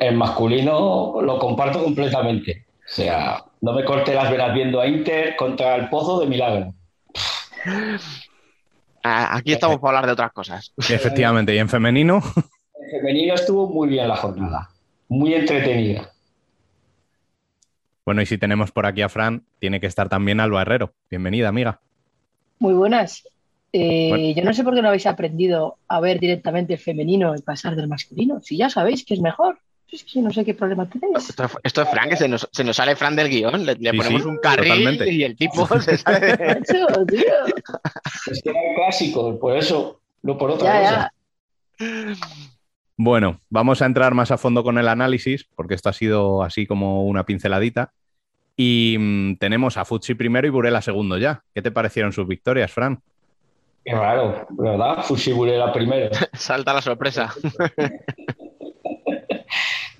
El, 0.00 0.16
masculino 0.16 1.20
lo 1.20 1.38
comparto 1.38 1.82
completamente. 1.82 2.66
O 2.72 2.92
sea, 2.92 3.44
no 3.60 3.72
me 3.72 3.84
corte 3.84 4.14
las 4.14 4.30
venas 4.30 4.54
viendo 4.54 4.80
a 4.80 4.86
Inter 4.86 5.34
contra 5.36 5.76
el 5.76 5.88
Pozo 5.88 6.20
de 6.20 6.26
Milagro. 6.26 6.74
Aquí 9.02 9.52
estamos 9.52 9.78
para 9.78 9.98
hablar 9.98 10.06
de 10.06 10.12
otras 10.12 10.32
cosas. 10.32 10.72
Efectivamente, 10.76 11.54
¿y 11.54 11.58
en 11.58 11.68
femenino? 11.68 12.22
En 12.82 12.90
femenino 12.90 13.34
estuvo 13.34 13.68
muy 13.68 13.88
bien 13.88 14.08
la 14.08 14.16
jornada, 14.16 14.70
muy 15.08 15.34
entretenida. 15.34 16.12
Bueno, 18.04 18.22
y 18.22 18.26
si 18.26 18.38
tenemos 18.38 18.72
por 18.72 18.86
aquí 18.86 19.02
a 19.02 19.08
Fran, 19.08 19.44
tiene 19.58 19.80
que 19.80 19.86
estar 19.86 20.08
también 20.08 20.40
Alba 20.40 20.62
Herrero. 20.62 20.94
Bienvenida, 21.10 21.48
amiga. 21.48 21.80
Muy 22.58 22.74
buenas. 22.74 23.24
Eh, 23.72 24.34
yo 24.36 24.42
no 24.42 24.52
sé 24.52 24.64
por 24.64 24.74
qué 24.74 24.82
no 24.82 24.88
habéis 24.88 25.06
aprendido 25.06 25.78
a 25.88 26.00
ver 26.00 26.18
directamente 26.18 26.74
el 26.74 26.78
femenino 26.78 27.34
y 27.36 27.42
pasar 27.42 27.76
del 27.76 27.88
masculino. 27.88 28.40
Si 28.40 28.56
ya 28.56 28.70
sabéis 28.70 29.04
que 29.04 29.14
es 29.14 29.20
mejor. 29.20 29.58
Es 29.92 30.04
que 30.04 30.22
no 30.22 30.30
sé 30.30 30.44
qué 30.44 30.54
problema 30.54 30.88
tenéis. 30.88 31.30
Esto, 31.64 31.82
es 31.82 31.88
Fran, 31.90 32.08
que 32.08 32.16
se 32.16 32.28
nos, 32.28 32.48
sale 32.72 32.94
Fran 32.94 33.16
del 33.16 33.28
guion. 33.28 33.66
Le, 33.66 33.76
ponemos 33.92 34.24
un 34.24 34.38
carril 34.38 35.02
y 35.04 35.24
el 35.24 35.36
tipo 35.36 35.66
se 35.80 35.96
sale. 35.96 36.32
es 38.30 38.42
que 38.42 38.50
era 38.50 38.60
clásico, 38.76 39.36
por 39.40 39.56
eso, 39.56 40.00
no 40.22 40.38
por 40.38 40.52
otra 40.52 40.80
cosa. 40.80 41.12
Bueno, 42.96 43.40
vamos 43.48 43.82
a 43.82 43.86
entrar 43.86 44.14
más 44.14 44.30
a 44.30 44.38
fondo 44.38 44.62
con 44.62 44.78
el 44.78 44.86
análisis, 44.86 45.48
porque 45.56 45.74
esto 45.74 45.88
ha 45.88 45.92
sido 45.92 46.44
así 46.44 46.66
como 46.66 47.06
una 47.06 47.24
pinceladita. 47.24 47.92
Y 48.56 48.96
mm, 48.98 49.36
tenemos 49.36 49.76
a 49.76 49.84
Futsi 49.84 50.14
primero 50.14 50.46
y 50.46 50.50
Burela 50.50 50.82
segundo 50.82 51.18
ya. 51.18 51.42
¿Qué 51.52 51.62
te 51.62 51.70
parecieron 51.72 52.12
sus 52.12 52.28
victorias, 52.28 52.70
Fran? 52.70 53.02
Qué 53.84 53.94
raro, 53.94 54.46
¿verdad? 54.50 55.02
Fusiburela 55.02 55.72
primero. 55.72 56.10
Salta 56.34 56.74
la 56.74 56.82
sorpresa. 56.82 57.32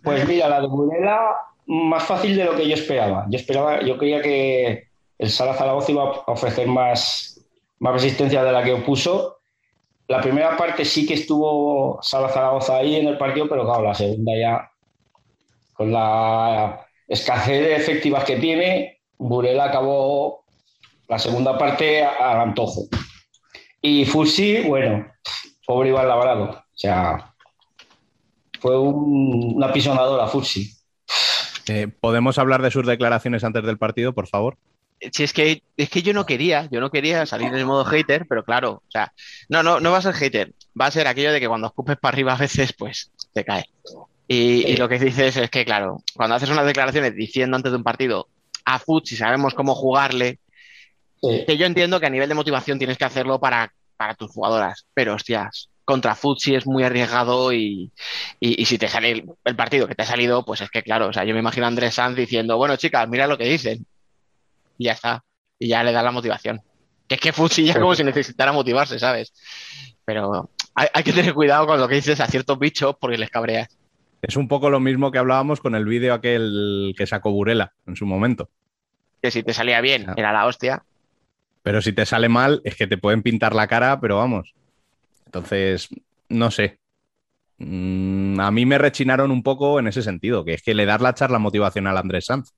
pues 0.03 0.29
mira, 0.29 0.49
la 0.49 0.61
de 0.61 0.67
Burela 0.67 1.37
más 1.67 2.03
fácil 2.03 2.37
de 2.37 2.45
lo 2.45 2.57
que 2.57 2.69
yo 2.69 2.75
esperaba. 2.75 3.27
Yo 3.29 3.39
esperaba, 3.39 3.81
yo 3.83 3.97
creía 3.97 4.21
que 4.21 4.89
el 5.19 5.31
Sala 5.31 5.55
Zaragoza 5.55 5.93
iba 5.93 6.03
a 6.03 6.33
ofrecer 6.33 6.67
más, 6.67 7.41
más 7.79 7.95
resistencia 7.95 8.43
de 8.43 8.53
la 8.53 8.65
que 8.65 8.73
opuso. 8.73 9.39
La 10.09 10.21
primera 10.21 10.57
parte 10.57 10.85
sí 10.85 11.07
que 11.07 11.15
estuvo 11.15 12.01
Sala 12.03 12.29
Zaragoza 12.29 12.77
ahí 12.77 12.97
en 12.97 13.07
el 13.07 13.19
partido, 13.19 13.49
pero 13.49 13.65
claro, 13.65 13.85
la 13.85 13.95
segunda 13.95 14.33
ya, 14.37 14.71
con 15.73 15.93
la 15.93 16.87
escasez 17.07 17.63
de 17.63 17.77
efectivas 17.77 18.25
que 18.25 18.37
tiene, 18.37 19.01
Burela 19.17 19.67
acabó 19.67 20.45
la 21.09 21.19
segunda 21.19 21.57
parte 21.57 22.05
al 22.05 22.41
antojo. 22.41 22.83
Y 23.83 24.05
Fusi, 24.05 24.63
bueno, 24.63 25.07
pobre 25.67 25.89
Iván 25.89 26.09
Labrado. 26.09 26.51
O 26.51 26.79
sea, 26.79 27.35
fue 28.61 28.79
una 28.79 29.73
pisonadora 29.73 30.27
Fusi. 30.27 30.71
Eh, 31.67 31.89
¿Podemos 31.89 32.39
hablar 32.39 32.63
de 32.63 32.71
sus 32.71 32.87
declaraciones 32.87 33.45
antes 33.45 33.65
del 33.65 33.79
partido, 33.79 34.13
por 34.13 34.27
favor? 34.27 34.57
Si 35.13 35.23
es 35.23 35.33
que, 35.33 35.63
es 35.79 35.89
que 35.89 36.03
yo 36.03 36.13
no 36.13 36.27
quería, 36.27 36.69
yo 36.71 36.81
no 36.81 36.91
quería 36.91 37.25
salir 37.25 37.49
en 37.49 37.55
el 37.55 37.65
modo 37.65 37.87
hater, 37.87 38.27
pero 38.29 38.45
claro, 38.45 38.83
o 38.87 38.91
sea, 38.91 39.13
no, 39.49 39.63
no, 39.63 39.81
no 39.81 39.93
va 39.93 39.99
a 39.99 40.03
ser 40.03 40.15
hater, 40.15 40.53
va 40.79 40.87
a 40.87 40.91
ser 40.91 41.07
aquello 41.07 41.33
de 41.33 41.41
que 41.41 41.49
cuando 41.49 41.69
escupes 41.69 41.97
para 41.97 42.13
arriba 42.13 42.35
a 42.35 42.37
veces, 42.37 42.75
pues 42.75 43.11
te 43.33 43.45
cae. 43.45 43.65
Y, 44.29 44.77
lo 44.77 44.89
que 44.89 44.99
dices 44.99 45.37
es 45.37 45.51
que, 45.51 45.65
claro, 45.65 46.03
cuando 46.15 46.37
haces 46.37 46.51
unas 46.51 46.67
declaraciones 46.67 47.17
diciendo 47.17 47.57
antes 47.57 47.73
de 47.73 47.79
un 47.79 47.83
partido 47.83 48.29
a 48.65 48.79
Fusi 48.79 49.17
sabemos 49.17 49.55
cómo 49.55 49.75
jugarle, 49.75 50.39
que 51.21 51.57
yo 51.57 51.67
entiendo 51.67 52.01
que 52.01 52.07
a 52.07 52.11
nivel 52.11 52.29
de 52.29 52.35
motivación 52.35 52.79
tienes 52.79 52.99
que 52.99 53.05
hacerlo 53.05 53.39
para, 53.39 53.73
para 53.97 54.15
tus 54.15 54.31
jugadoras, 54.31 54.87
pero 54.95 55.15
hostias, 55.15 55.71
contra 55.91 56.15
Futsi 56.15 56.55
es 56.55 56.67
muy 56.67 56.85
arriesgado 56.85 57.53
y, 57.53 57.91
si 58.41 58.79
te 58.79 58.89
sale 58.89 59.25
el, 59.45 59.57
partido 59.57 59.89
que 59.89 59.97
te 59.97 60.03
ha 60.03 60.07
salido, 60.07 60.45
pues 60.45 60.61
es 60.61 60.71
que 60.71 60.83
claro, 60.83 61.09
o 61.09 61.13
sea, 61.13 61.25
yo 61.25 61.35
me 61.35 61.41
imagino 61.41 61.67
a 61.67 61.69
Andrés 61.69 61.95
Sanz 61.95 62.17
diciendo, 62.17 62.57
bueno 62.57 62.77
chicas, 62.77 63.09
mira 63.09 63.27
lo 63.27 63.37
que 63.37 63.45
dicen. 63.45 63.85
Y 64.79 64.85
ya 64.85 64.93
está. 64.93 65.25
Y 65.59 65.69
ya 65.69 65.83
le 65.83 65.93
da 65.93 66.03
la 66.03 66.13
motivación. 66.13 66.61
Que 67.09 67.17
es 67.17 67.21
que 67.21 67.33
Futsi 67.33 67.65
ya 67.65 67.79
como 67.79 67.95
si 67.95 68.05
necesitara 68.05 68.53
motivarse, 68.53 68.99
¿sabes? 68.99 69.33
Pero 70.05 70.49
hay, 70.75 70.87
hay 70.95 71.03
que 71.03 71.13
tener 71.13 71.35
cuidado 71.35 71.67
con 71.67 71.81
lo 71.81 71.89
que 71.89 71.97
dices 71.97 72.21
a 72.21 72.27
ciertos 72.29 72.59
bichos 72.59 72.95
porque 72.99 73.19
les 73.19 73.29
cabreas. 73.29 73.69
Es 74.23 74.37
un 74.37 74.49
poco 74.49 74.71
lo 74.71 74.81
mismo 74.81 75.11
que 75.11 75.19
hablábamos 75.19 75.61
con 75.61 75.75
el 75.75 75.87
vídeo 75.87 76.15
aquel 76.15 76.95
que 76.97 77.07
sacó 77.07 77.33
Burela 77.33 77.73
en 77.87 77.97
su 77.97 78.07
momento. 78.07 78.49
Que 79.21 79.31
si 79.31 79.43
te 79.43 79.53
salía 79.53 79.81
bien, 79.81 80.07
era 80.17 80.33
la 80.33 80.47
hostia. 80.47 80.85
Pero 81.63 81.83
si 81.83 81.93
te 81.93 82.07
sale 82.07 82.29
mal, 82.29 82.61
es 82.65 82.77
que 82.77 82.87
te 82.87 82.99
pueden 82.99 83.23
pintar 83.23 83.55
la 83.55 83.67
cara, 83.67 84.01
pero 84.01 84.17
vamos. 84.17 84.55
Entonces, 85.27 85.89
no 86.29 86.51
sé. 86.51 86.81
Mm, 87.59 88.41
a 88.41 88.51
mí 88.51 88.65
me 88.65 88.79
rechinaron 88.79 89.31
un 89.31 89.43
poco 89.43 89.79
en 89.79 89.87
ese 89.87 90.03
sentido, 90.03 90.45
que 90.45 90.55
es 90.55 90.63
que 90.63 90.75
le 90.75 90.87
das 90.87 91.01
la 91.01 91.15
charla 91.15 91.39
motivacional 91.39 91.97
a 91.97 92.01
Andrés 92.01 92.27
Sanz. 92.27 92.53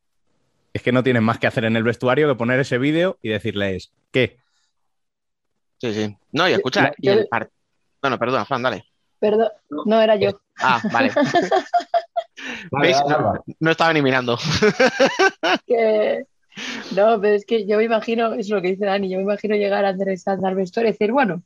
Es 0.73 0.83
que 0.83 0.93
no 0.93 1.03
tienes 1.03 1.23
más 1.23 1.39
que 1.39 1.47
hacer 1.47 1.65
en 1.65 1.77
el 1.77 1.83
vestuario 1.83 2.29
que 2.29 2.37
poner 2.37 2.61
ese 2.61 2.79
vídeo 2.79 3.19
y 3.20 3.29
decirles, 3.29 3.93
¿qué? 4.11 4.39
Sí, 5.79 5.93
sí. 5.93 6.16
No, 6.31 6.49
y 6.49 6.53
escucha, 6.53 6.93
y 6.99 7.09
el 7.09 7.29
Bueno, 8.01 8.19
perdón, 8.19 8.45
Juan, 8.45 8.62
dale. 8.62 8.85
Perdón, 9.19 9.49
no 9.69 10.01
era 10.01 10.16
yo. 10.16 10.31
Ah, 10.59 10.81
vale. 10.93 11.11
¿Veis? 12.73 12.97
No, 13.61 13.70
estaba 13.70 13.93
ni 13.93 14.03
mirando. 14.03 14.39
No, 16.95 17.20
pero 17.20 17.35
es 17.35 17.47
que 17.47 17.66
yo 17.66 17.79
me 17.79 17.85
imagino, 17.85 18.35
es 18.35 18.49
lo 18.49 18.61
que 18.61 18.69
dice 18.69 18.85
Dani, 18.85 19.09
yo 19.09 19.16
me 19.16 19.24
imagino 19.24 19.57
llegar 19.57 19.85
a 19.85 19.91
Andrés 19.91 20.23
Sanz 20.23 20.45
al 20.45 20.55
vestuario 20.55 20.91
y 20.91 20.93
decir, 20.93 21.12
bueno, 21.12 21.43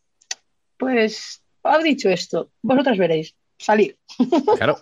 pues 0.77 1.43
ha 1.63 1.79
dicho 1.79 2.09
esto, 2.09 2.51
vosotras 2.63 2.99
veréis, 2.99 3.35
salir. 3.59 3.97
Claro. 4.57 4.79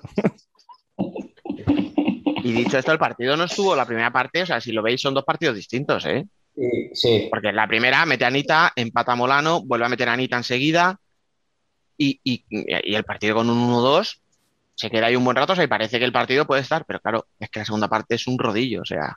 Y 2.42 2.52
dicho 2.52 2.78
esto, 2.78 2.92
el 2.92 2.98
partido 2.98 3.36
no 3.36 3.44
estuvo 3.44 3.74
la 3.74 3.86
primera 3.86 4.12
parte, 4.12 4.42
o 4.42 4.46
sea, 4.46 4.60
si 4.60 4.70
lo 4.72 4.82
veis, 4.82 5.00
son 5.00 5.14
dos 5.14 5.24
partidos 5.24 5.56
distintos, 5.56 6.04
¿eh? 6.04 6.26
Sí, 6.54 6.90
sí. 6.92 7.26
Porque 7.30 7.52
la 7.52 7.66
primera 7.66 8.04
mete 8.04 8.24
a 8.24 8.28
Anita, 8.28 8.72
empata 8.76 9.12
a 9.12 9.16
Molano, 9.16 9.62
vuelve 9.62 9.86
a 9.86 9.88
meter 9.88 10.08
a 10.08 10.12
Anita 10.12 10.36
enseguida, 10.36 11.00
y, 11.96 12.20
el 12.50 13.04
partido 13.04 13.36
con 13.36 13.48
un 13.48 13.72
1-2 13.72 14.20
se 14.74 14.90
queda 14.90 15.06
ahí 15.06 15.16
un 15.16 15.24
buen 15.24 15.36
rato, 15.36 15.52
o 15.52 15.56
sea, 15.56 15.64
y 15.64 15.68
parece 15.68 15.98
que 15.98 16.04
el 16.04 16.12
partido 16.12 16.46
puede 16.46 16.62
estar, 16.62 16.84
pero 16.84 17.00
claro, 17.00 17.26
es 17.38 17.48
que 17.48 17.60
la 17.60 17.64
segunda 17.64 17.88
parte 17.88 18.16
es 18.16 18.26
un 18.26 18.38
rodillo, 18.38 18.82
o 18.82 18.84
sea, 18.84 19.16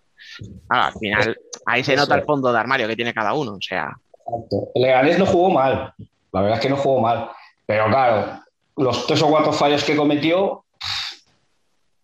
al 0.70 0.94
final 0.94 1.38
ahí 1.66 1.84
se 1.84 1.96
nota 1.96 2.16
el 2.16 2.24
fondo 2.24 2.52
de 2.52 2.60
armario 2.60 2.88
que 2.88 2.96
tiene 2.96 3.14
cada 3.14 3.34
uno, 3.34 3.54
o 3.54 3.62
sea. 3.62 3.90
Exacto. 4.14 4.70
El 4.76 4.82
Leganés 4.84 5.20
no 5.20 5.26
jugó 5.26 5.50
mal, 5.50 5.94
la 6.32 6.42
verdad 6.42 6.58
es 6.58 6.62
que 6.62 6.70
no 6.70 6.78
jugó 6.78 7.02
mal, 7.02 7.30
pero 7.66 7.88
claro, 7.88 8.42
los 8.78 9.08
tres 9.08 9.22
o 9.22 9.30
cuatro 9.30 9.52
fallos 9.52 9.84
que 9.84 9.96
cometió, 9.96 10.64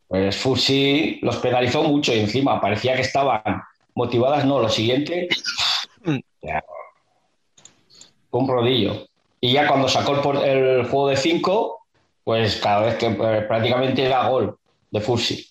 pues 0.08 0.36
Fusi 0.38 1.20
los 1.22 1.38
penalizó 1.38 1.84
mucho 1.84 2.14
y 2.14 2.20
encima 2.20 2.60
parecía 2.60 2.96
que 2.96 3.02
estaban 3.02 3.62
motivadas, 3.96 4.46
no, 4.46 4.60
lo 4.60 4.70
siguiente, 4.70 5.28
un 8.34 8.48
rodillo. 8.48 9.08
Y 9.40 9.54
ya 9.54 9.68
cuando 9.68 9.88
sacó 9.88 10.14
el, 10.44 10.86
juego 10.88 11.10
de 11.10 11.18
5, 11.18 11.83
pues 12.24 12.58
cada 12.58 12.86
vez 12.86 12.95
que 12.95 13.08
eh, 13.08 13.41
prácticamente 13.48 14.06
era 14.06 14.28
gol 14.28 14.58
de 14.91 15.02
Fursi. 15.02 15.48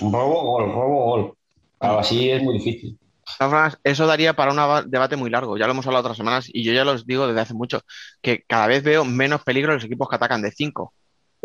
Robo, 0.00 0.42
gol, 0.42 0.72
robo, 0.72 1.04
gol. 1.04 1.34
Claro, 1.78 1.98
así 1.98 2.30
es 2.30 2.42
muy 2.42 2.58
difícil. 2.58 2.98
Eso 3.82 4.06
daría 4.06 4.34
para 4.34 4.52
un 4.52 4.90
debate 4.90 5.16
muy 5.16 5.30
largo. 5.30 5.56
Ya 5.56 5.66
lo 5.66 5.72
hemos 5.72 5.86
hablado 5.86 6.02
otras 6.02 6.16
semanas 6.16 6.46
y 6.52 6.62
yo 6.62 6.72
ya 6.72 6.84
los 6.84 7.06
digo 7.06 7.26
desde 7.26 7.40
hace 7.40 7.54
mucho, 7.54 7.80
que 8.22 8.44
cada 8.46 8.66
vez 8.66 8.82
veo 8.82 9.04
menos 9.04 9.42
peligro 9.42 9.72
en 9.72 9.76
los 9.76 9.84
equipos 9.84 10.08
que 10.08 10.16
atacan 10.16 10.42
de 10.42 10.50
5. 10.50 10.92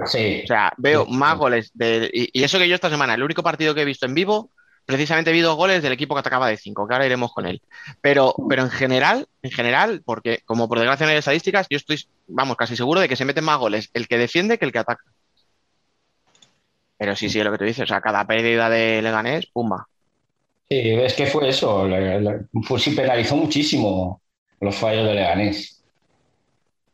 Sí. 0.05 0.41
O 0.43 0.47
sea, 0.47 0.71
veo 0.77 1.05
más 1.05 1.37
goles. 1.37 1.71
De, 1.73 2.09
y, 2.13 2.43
eso 2.43 2.57
que 2.57 2.67
yo 2.69 2.75
esta 2.75 2.89
semana, 2.89 3.13
el 3.13 3.23
único 3.23 3.43
partido 3.43 3.73
que 3.73 3.81
he 3.81 3.85
visto 3.85 4.05
en 4.05 4.13
vivo 4.13 4.51
precisamente 4.89 5.31
vi 5.31 5.41
dos 5.41 5.55
goles 5.55 5.83
del 5.83 5.91
equipo 5.91 6.15
que 6.15 6.21
atacaba 6.21 6.47
de 6.47 6.57
cinco, 6.57 6.87
que 6.87 6.95
ahora 6.95 7.05
iremos 7.05 7.31
con 7.31 7.45
él. 7.45 7.61
Pero, 8.01 8.33
pero 8.49 8.63
en 8.63 8.71
general, 8.71 9.27
en 9.43 9.51
general, 9.51 10.01
porque 10.03 10.39
como 10.45 10.67
por 10.67 10.79
desgracia 10.79 11.05
no 11.05 11.11
hay 11.11 11.19
estadísticas, 11.19 11.67
yo 11.69 11.77
estoy, 11.77 12.03
vamos, 12.27 12.57
casi 12.57 12.75
seguro 12.75 12.99
de 12.99 13.07
que 13.07 13.15
se 13.15 13.23
meten 13.23 13.43
más 13.43 13.59
goles 13.59 13.91
el 13.93 14.07
que 14.07 14.17
defiende 14.17 14.57
que 14.57 14.65
el 14.65 14.71
que 14.71 14.79
ataca. 14.79 15.03
Pero 16.97 17.15
sí, 17.15 17.29
sí, 17.29 17.37
es 17.37 17.45
lo 17.45 17.51
que 17.51 17.59
tú 17.59 17.65
dices, 17.65 17.83
o 17.83 17.85
sea, 17.85 18.01
cada 18.01 18.25
pérdida 18.25 18.67
de 18.67 19.03
Leganés, 19.03 19.45
pumba. 19.53 19.87
Sí, 20.67 20.79
es 20.79 21.13
que 21.13 21.27
fue 21.27 21.49
eso, 21.49 21.87
pues 22.67 22.81
sí 22.81 22.89
penalizó 22.91 23.35
muchísimo 23.35 24.19
los 24.59 24.75
fallos 24.75 25.05
de 25.05 25.13
Leganés. 25.13 25.83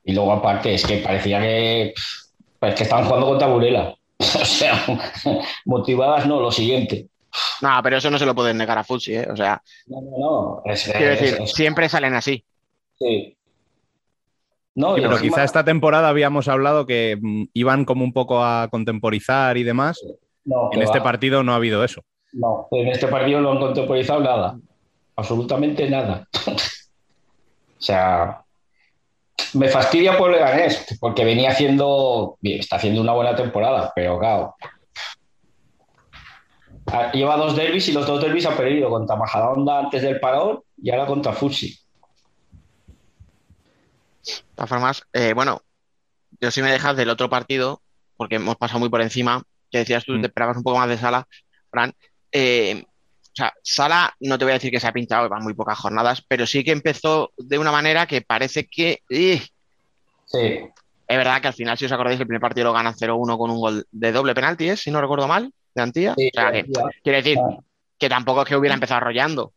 Y 0.03 0.13
luego 0.13 0.33
aparte 0.33 0.73
es 0.73 0.85
que 0.85 0.97
parecía 0.97 1.39
que, 1.39 1.93
pues 2.59 2.75
que 2.75 2.83
estaban 2.83 3.05
jugando 3.05 3.27
contra 3.27 3.47
Burela. 3.47 3.95
o 4.19 4.45
sea, 4.45 4.85
motivadas 5.63 6.27
no, 6.27 6.41
lo 6.41 6.51
siguiente. 6.51 7.07
No, 7.61 7.69
pero 7.83 7.97
eso 7.97 8.09
no 8.09 8.17
se 8.17 8.25
lo 8.25 8.35
pueden 8.35 8.57
negar 8.57 8.77
a 8.77 8.83
Futsi, 8.83 9.15
¿eh? 9.15 9.27
O 9.31 9.35
sea. 9.35 9.61
No, 9.87 10.01
no, 10.01 10.17
no. 10.17 10.63
quiero 10.63 11.11
decir, 11.11 11.47
siempre 11.47 11.89
salen 11.89 12.13
así. 12.13 12.43
Sí. 12.97 13.37
No, 14.75 14.95
pero 14.95 15.17
quizá 15.19 15.43
esta 15.43 15.63
temporada 15.63 16.09
habíamos 16.09 16.49
hablado 16.49 16.85
que 16.85 17.17
mm, 17.19 17.45
iban 17.53 17.85
como 17.85 18.03
un 18.03 18.11
poco 18.11 18.43
a 18.43 18.67
contemporizar 18.69 19.57
y 19.57 19.63
demás. 19.63 20.01
en 20.71 20.81
este 20.81 20.99
partido 20.99 21.43
no 21.43 21.53
ha 21.53 21.55
habido 21.55 21.83
eso. 21.83 22.03
No, 22.33 22.67
en 22.71 22.89
este 22.89 23.07
partido 23.07 23.39
no 23.39 23.53
han 23.53 23.59
contemporizado 23.59 24.19
nada. 24.19 24.57
Absolutamente 25.15 25.89
nada. 25.89 26.27
o 26.45 27.81
sea, 27.81 28.41
me 29.53 29.69
fastidia 29.69 30.17
por 30.17 30.31
Leganés, 30.31 30.97
porque 30.99 31.23
venía 31.23 31.51
haciendo, 31.51 32.37
bien, 32.41 32.59
está 32.59 32.75
haciendo 32.75 33.01
una 33.01 33.13
buena 33.13 33.35
temporada, 33.35 33.93
pero 33.95 34.19
claro, 34.19 34.55
lleva 37.13 37.37
dos 37.37 37.55
derbis 37.55 37.87
y 37.89 37.91
los 37.91 38.05
dos 38.05 38.21
derbis 38.21 38.45
ha 38.45 38.55
perdido 38.55 38.89
contra 38.89 39.15
Majadahonda 39.15 39.79
antes 39.79 40.01
del 40.01 40.19
parón 40.19 40.61
y 40.81 40.91
ahora 40.91 41.05
contra 41.05 41.33
Fusi. 41.33 41.79
De 44.25 44.33
todas 44.55 44.69
formas, 44.69 45.03
eh, 45.13 45.33
bueno, 45.33 45.61
yo 46.39 46.51
sí 46.51 46.61
me 46.61 46.71
dejas 46.71 46.95
del 46.95 47.09
otro 47.09 47.29
partido, 47.29 47.81
porque 48.17 48.35
hemos 48.35 48.55
pasado 48.55 48.79
muy 48.79 48.89
por 48.89 49.01
encima, 49.01 49.43
que 49.71 49.79
decías 49.79 50.03
tú, 50.05 50.13
mm. 50.13 50.21
te 50.21 50.27
esperabas 50.27 50.57
un 50.57 50.63
poco 50.63 50.77
más 50.77 50.89
de 50.89 50.97
Sala, 50.97 51.27
Fran. 51.69 51.93
Eh, 52.31 52.83
o 52.85 53.35
sea, 53.35 53.53
Sala, 53.63 54.15
no 54.21 54.37
te 54.37 54.45
voy 54.45 54.51
a 54.51 54.55
decir 54.55 54.71
que 54.71 54.79
se 54.79 54.87
ha 54.87 54.93
pintado, 54.93 55.27
van 55.27 55.43
muy 55.43 55.53
pocas 55.53 55.77
jornadas, 55.77 56.23
pero 56.27 56.47
sí 56.47 56.63
que 56.63 56.71
empezó 56.71 57.31
de 57.37 57.57
una 57.57 57.71
manera 57.71 58.05
que 58.05 58.21
parece 58.21 58.67
que... 58.67 59.01
sí. 59.09 59.41
Es 61.07 61.17
verdad 61.17 61.39
que 61.39 61.49
al 61.49 61.53
final, 61.53 61.77
si 61.77 61.85
os 61.85 61.91
acordáis, 61.91 62.19
el 62.19 62.25
primer 62.25 62.41
partido 62.41 62.65
lo 62.65 62.73
gana 62.73 62.91
0-1 62.91 63.37
con 63.37 63.51
un 63.51 63.59
gol 63.59 63.85
de 63.91 64.11
doble 64.11 64.33
penalti, 64.33 64.69
¿eh? 64.69 64.75
si 64.75 64.89
no 64.89 64.99
recuerdo 64.99 65.27
mal 65.27 65.53
de 65.75 65.81
Antía. 65.81 66.15
quiere 66.15 67.21
decir 67.21 67.37
que 67.99 68.09
tampoco 68.09 68.41
es 68.41 68.47
que 68.47 68.55
hubiera 68.55 68.73
empezado 68.73 68.97
arrollando. 68.97 69.53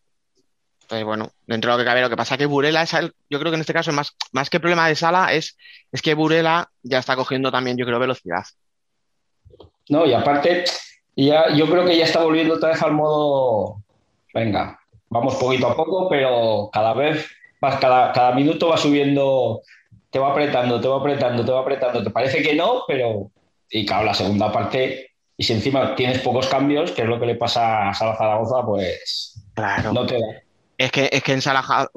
Entonces, 0.83 1.05
bueno, 1.05 1.31
dentro 1.47 1.71
de 1.71 1.77
lo 1.77 1.83
que 1.83 1.87
cabe, 1.87 2.01
lo 2.01 2.09
que 2.09 2.17
pasa 2.17 2.35
es 2.35 2.39
que 2.39 2.47
Burela 2.47 2.83
es 2.83 2.93
yo 2.93 3.39
creo 3.39 3.51
que 3.51 3.57
en 3.57 3.61
este 3.61 3.75
caso, 3.75 3.93
más, 3.93 4.17
más 4.33 4.49
que 4.49 4.59
problema 4.59 4.89
de 4.89 4.95
sala, 4.95 5.33
es, 5.35 5.57
es 5.93 6.03
que 6.03 6.15
Burela 6.15 6.71
ya 6.83 6.99
está 6.99 7.15
cogiendo 7.15 7.53
también, 7.53 7.77
yo 7.77 7.85
creo, 7.85 7.99
velocidad. 7.99 8.45
No, 9.91 10.07
y 10.07 10.15
aparte, 10.15 10.65
ya, 11.15 11.55
yo 11.55 11.67
creo 11.69 11.85
que 11.85 11.97
ya 11.97 12.05
está 12.05 12.23
volviendo 12.23 12.55
otra 12.55 12.71
vez 12.71 12.83
al 12.83 12.93
modo, 12.93 13.83
venga, 14.33 14.81
vamos 15.11 15.35
poquito 15.37 15.69
a 15.69 15.77
poco, 15.77 16.09
pero 16.09 16.71
cada 16.73 16.95
vez, 16.95 17.27
cada, 17.61 18.13
cada 18.13 18.33
minuto 18.33 18.69
va 18.69 18.79
subiendo, 18.79 19.61
te 20.11 20.19
va 20.19 20.31
apretando, 20.31 20.81
te 20.81 20.89
va 20.89 20.97
apretando, 20.97 21.45
te 21.45 21.53
va 21.53 21.61
apretando. 21.61 22.03
Te 22.03 22.11
parece 22.11 22.43
que 22.43 22.55
no, 22.55 22.85
pero, 22.89 23.31
y 23.71 23.85
claro, 23.85 24.07
la 24.07 24.15
segunda 24.15 24.51
parte 24.51 25.09
y 25.41 25.45
si 25.45 25.53
encima 25.53 25.95
tienes 25.95 26.19
pocos 26.19 26.49
cambios, 26.49 26.91
que 26.91 27.03
es 27.03 27.09
lo 27.09 27.21
que 27.21 27.27
le 27.27 27.37
pasa 27.37 27.89
a 27.89 27.95
Sala 27.95 28.17
Zaragoza, 28.17 28.67
pues 28.67 29.41
claro. 29.55 29.93
no 29.93 30.05
te 30.05 30.15
da. 30.15 30.27
Es 30.77 30.91
que, 30.91 31.09
es 31.13 31.23
que 31.23 31.33
en 31.33 31.41
Sala, 31.41 31.89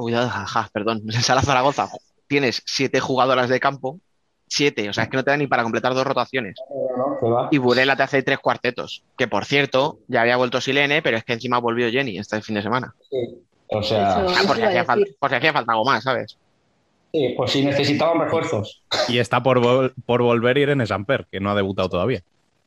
perdón, 0.72 1.02
en 1.12 1.24
Sala 1.24 1.42
Zaragoza 1.42 1.90
tienes 2.28 2.62
siete 2.68 3.00
jugadoras 3.00 3.50
de 3.50 3.60
campo, 3.60 4.00
siete, 4.48 4.88
o 4.90 4.94
sea, 4.94 5.06
es 5.06 5.10
que 5.10 5.18
no 5.18 5.24
te 5.24 5.32
da 5.32 5.38
ni 5.38 5.48
para 5.48 5.64
completar 5.64 5.96
dos 5.96 6.06
rotaciones. 6.06 6.56
y 7.50 7.58
Burela 7.58 7.96
te 7.96 8.04
hace 8.04 8.22
tres 8.22 8.38
cuartetos, 8.38 9.04
que 9.18 9.28
por 9.28 9.46
cierto, 9.46 9.98
ya 10.08 10.22
había 10.22 10.38
vuelto 10.38 10.62
Silene, 10.62 11.02
pero 11.02 11.18
es 11.18 11.24
que 11.24 11.34
encima 11.34 11.58
volvió 11.58 11.90
Jenny 11.90 12.20
este 12.20 12.42
fin 12.44 12.56
de 12.56 12.62
semana. 12.62 12.94
Sí. 13.10 13.18
O 13.74 13.82
sea, 13.82 14.20
ah, 14.20 14.44
por, 14.46 14.58
si 14.58 14.64
hacía 14.64 14.84
falta, 14.86 15.72
algo 15.72 15.86
más, 15.86 16.04
¿sabes? 16.04 16.38
Sí, 17.12 17.34
pues 17.36 17.52
si 17.52 17.66
necesitaban 17.66 18.20
refuerzos. 18.20 18.84
Y 19.08 19.18
está 19.18 19.42
por, 19.42 19.94
por 20.06 20.22
volver 20.22 20.58
Irene 20.60 20.86
Samper, 20.86 21.26
que 21.32 21.40
no 21.40 21.50
ha 21.50 21.56
debutado 21.56 21.90
todavía. 21.90 22.22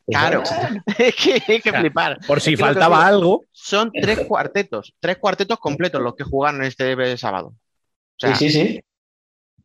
Claro, 0.07 0.43
es 0.99 1.15
que 1.15 1.41
hay 1.47 1.61
que 1.61 1.73
flipar. 1.73 2.19
Por 2.27 2.39
si 2.39 2.55
faltaba 2.55 3.05
algo. 3.05 3.43
Son 3.51 3.91
tres 3.91 4.19
cuartetos, 4.27 4.93
tres 4.99 5.17
cuartetos 5.17 5.59
completos 5.59 6.01
los 6.01 6.15
que 6.15 6.23
jugaron 6.23 6.63
este 6.63 7.17
sábado. 7.17 7.53
sí, 8.17 8.35
sí, 8.35 8.49
sí. 8.49 8.81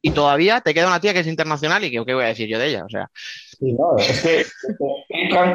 Y 0.03 0.13
todavía 0.13 0.63
te 0.63 0.73
queda 0.73 0.87
una 0.87 1.01
tía 1.01 1.13
que 1.13 1.21
es 1.21 1.27
internacional 1.27 1.85
y 1.85 1.91
que 1.91 2.03
qué 2.07 2.15
voy 2.15 2.25
a 2.25 2.29
decir 2.29 2.49
yo 2.49 2.59
de 2.59 2.69
ella, 2.69 2.85
o 2.87 2.89
sea. 2.89 3.11
Sí, 3.15 3.73
no, 3.73 3.99
es 3.99 4.23
que 4.23 4.47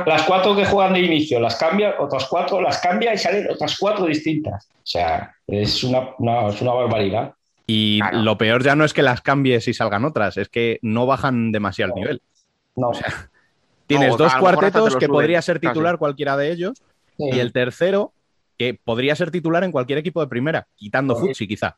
las 0.06 0.22
cuatro 0.24 0.56
que 0.56 0.66
juegan 0.66 0.94
de 0.94 1.00
inicio 1.00 1.40
las 1.40 1.56
cambia, 1.56 1.96
otras 1.98 2.28
cuatro 2.28 2.62
las 2.62 2.78
cambia 2.80 3.12
y 3.12 3.18
salen 3.18 3.50
otras 3.50 3.76
cuatro 3.80 4.06
distintas. 4.06 4.68
O 4.72 4.86
sea, 4.86 5.34
es 5.48 5.84
una, 5.84 6.10
es 6.48 6.62
una 6.62 6.74
barbaridad. 6.74 7.34
Y 7.66 8.00
lo 8.12 8.38
peor 8.38 8.64
ya 8.64 8.76
no 8.76 8.86
es 8.86 8.94
que 8.94 9.02
las 9.02 9.22
cambies 9.22 9.68
y 9.68 9.74
salgan 9.74 10.06
otras, 10.06 10.38
es 10.38 10.50
que 10.50 10.78
no 10.84 11.08
bajan 11.08 11.52
demasiado 11.52 11.94
el 11.96 12.00
nivel. 12.00 12.22
No. 12.76 12.90
O 12.90 12.94
sea, 12.94 13.32
tienes 13.88 14.10
No, 14.12 14.18
dos 14.18 14.36
cuartetos 14.36 14.96
que 14.96 15.06
suben, 15.06 15.12
podría 15.12 15.42
ser 15.42 15.60
casi. 15.60 15.74
titular 15.74 15.98
cualquiera 15.98 16.36
de 16.38 16.52
ellos, 16.52 16.82
y 17.18 17.40
el 17.40 17.52
tercero 17.54 18.14
que 18.58 18.74
podría 18.74 19.16
ser 19.16 19.32
titular 19.32 19.64
en 19.64 19.72
cualquier 19.72 20.00
equipo 20.00 20.22
de 20.22 20.28
primera, 20.28 20.68
quitando. 20.76 21.16
Futsi 21.16 21.48
quizá. 21.48 21.78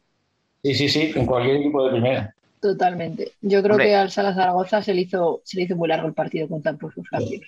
Sí, 0.63 0.73
sí, 0.75 0.89
sí, 0.89 1.11
en 1.15 1.25
cualquier 1.25 1.57
equipo 1.57 1.83
de 1.85 1.91
primera. 1.91 2.35
Totalmente. 2.61 3.33
Yo 3.41 3.61
creo 3.61 3.73
Hombre. 3.75 3.87
que 3.87 3.95
al 3.95 4.09
Sala 4.11 4.33
Zaragoza 4.33 4.81
se 4.81 4.93
le 4.93 5.01
hizo, 5.01 5.41
se 5.43 5.57
le 5.57 5.63
hizo 5.63 5.75
muy 5.75 5.87
largo 5.87 6.07
el 6.07 6.13
partido 6.13 6.47
con 6.47 6.61
tan 6.61 6.77
pocos 6.77 7.07
cambios. 7.09 7.41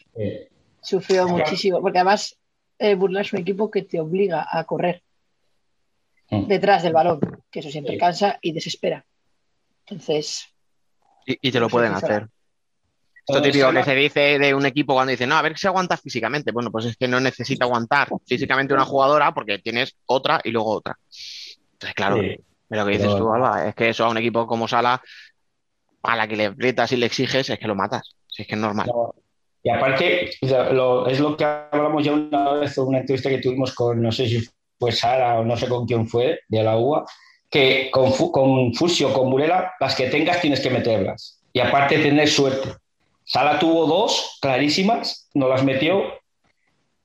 Sufrió 0.81 1.27
muchísimo, 1.27 1.81
porque 1.81 1.97
además 1.97 2.37
eh, 2.77 2.95
Burla 2.95 3.21
es 3.21 3.33
un 3.33 3.39
equipo 3.39 3.69
que 3.71 3.81
te 3.81 3.99
obliga 3.99 4.47
a 4.49 4.63
correr 4.65 5.01
detrás 6.29 6.83
del 6.83 6.93
balón, 6.93 7.19
que 7.49 7.59
eso 7.59 7.69
siempre 7.69 7.97
cansa 7.97 8.37
y 8.41 8.51
desespera. 8.51 9.03
Entonces, 9.87 10.45
Y, 11.25 11.37
y 11.41 11.51
te 11.51 11.59
lo 11.59 11.65
Pues 11.67 11.71
pueden 11.71 11.97
sí, 11.99 12.05
hacer. 12.05 12.27
Esto 13.29 13.41
típico 13.41 13.71
que 13.71 13.83
se 13.83 13.95
dice 13.95 14.39
de 14.39 14.53
un 14.53 14.65
equipo 14.65 14.93
cuando 14.93 15.11
dice, 15.11 15.27
no, 15.27 15.35
a 15.35 15.41
ver 15.41 15.57
si 15.57 15.67
aguanta 15.67 15.97
físicamente. 15.97 16.51
Bueno, 16.51 16.71
pues 16.71 16.85
es 16.85 16.97
que 16.97 17.07
no 17.07 17.19
necesita 17.19 17.65
aguantar 17.65 18.09
físicamente 18.25 18.73
una 18.73 18.85
jugadora 18.85 19.33
porque 19.33 19.59
tienes 19.59 19.95
otra 20.05 20.41
y 20.43 20.51
luego 20.51 20.71
otra. 20.71 20.97
Entonces, 21.73 21.95
claro, 21.95 22.17
Sí. 22.21 22.35
lo 22.69 22.85
que 22.85 22.91
dices 22.91 23.07
Pero- 23.07 23.17
tú, 23.17 23.33
Alba, 23.33 23.67
es 23.69 23.75
que 23.75 23.89
eso 23.89 24.05
a 24.05 24.09
un 24.09 24.17
equipo 24.17 24.45
como 24.47 24.67
Sala, 24.67 25.01
a 26.03 26.15
la 26.15 26.27
que 26.27 26.35
le 26.35 26.45
aprietas 26.47 26.91
y 26.91 26.97
le 26.97 27.05
exiges, 27.05 27.49
es 27.49 27.59
que 27.59 27.67
lo 27.67 27.75
matas. 27.75 28.15
Si 28.27 28.41
es 28.43 28.47
que 28.47 28.55
es 28.55 28.61
normal. 28.61 28.87
No. 28.87 29.13
Y 29.61 29.69
aparte, 29.69 30.29
lo- 30.71 31.07
es 31.07 31.19
lo 31.19 31.35
que 31.35 31.43
hablamos 31.43 32.03
ya 32.03 32.13
una 32.13 32.53
vez 32.53 32.77
en 32.77 32.83
una 32.85 32.99
entrevista 32.99 33.29
que 33.29 33.39
tuvimos 33.39 33.73
con, 33.75 34.01
no 34.01 34.11
sé 34.11 34.27
si 34.27 34.47
fue 34.79 34.91
Sara 34.93 35.39
o 35.39 35.43
no 35.43 35.57
sé 35.57 35.67
con 35.67 35.85
quién 35.85 36.07
fue, 36.07 36.39
de 36.47 36.63
la 36.63 36.77
UA, 36.77 37.05
que 37.49 37.89
con, 37.91 38.11
con 38.31 38.73
Fusio, 38.73 39.11
con 39.11 39.29
Burela, 39.29 39.73
las 39.79 39.95
que 39.95 40.07
tengas 40.07 40.39
tienes 40.39 40.61
que 40.61 40.69
meterlas. 40.69 41.41
Y 41.51 41.59
aparte 41.59 41.97
tener 41.99 42.27
suerte. 42.29 42.69
Sala 43.29 43.59
tuvo 43.59 43.85
dos 43.85 44.39
clarísimas, 44.41 45.29
no 45.35 45.47
las 45.47 45.63
metió 45.63 46.01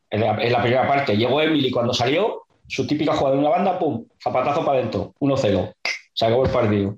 en 0.08 0.20
la, 0.22 0.42
en 0.42 0.52
la 0.52 0.62
primera 0.62 0.88
parte. 0.88 1.18
Llegó 1.18 1.42
Emily 1.42 1.70
cuando 1.70 1.92
salió, 1.92 2.46
su 2.66 2.86
típica 2.86 3.14
jugada 3.14 3.36
de 3.36 3.42
una 3.42 3.50
banda, 3.50 3.78
pum, 3.78 4.06
zapatazo 4.22 4.64
para 4.64 4.78
adentro, 4.78 5.12
1-0. 5.20 5.74
Se 6.14 6.24
acabó 6.24 6.46
el 6.46 6.50
partido. 6.50 6.96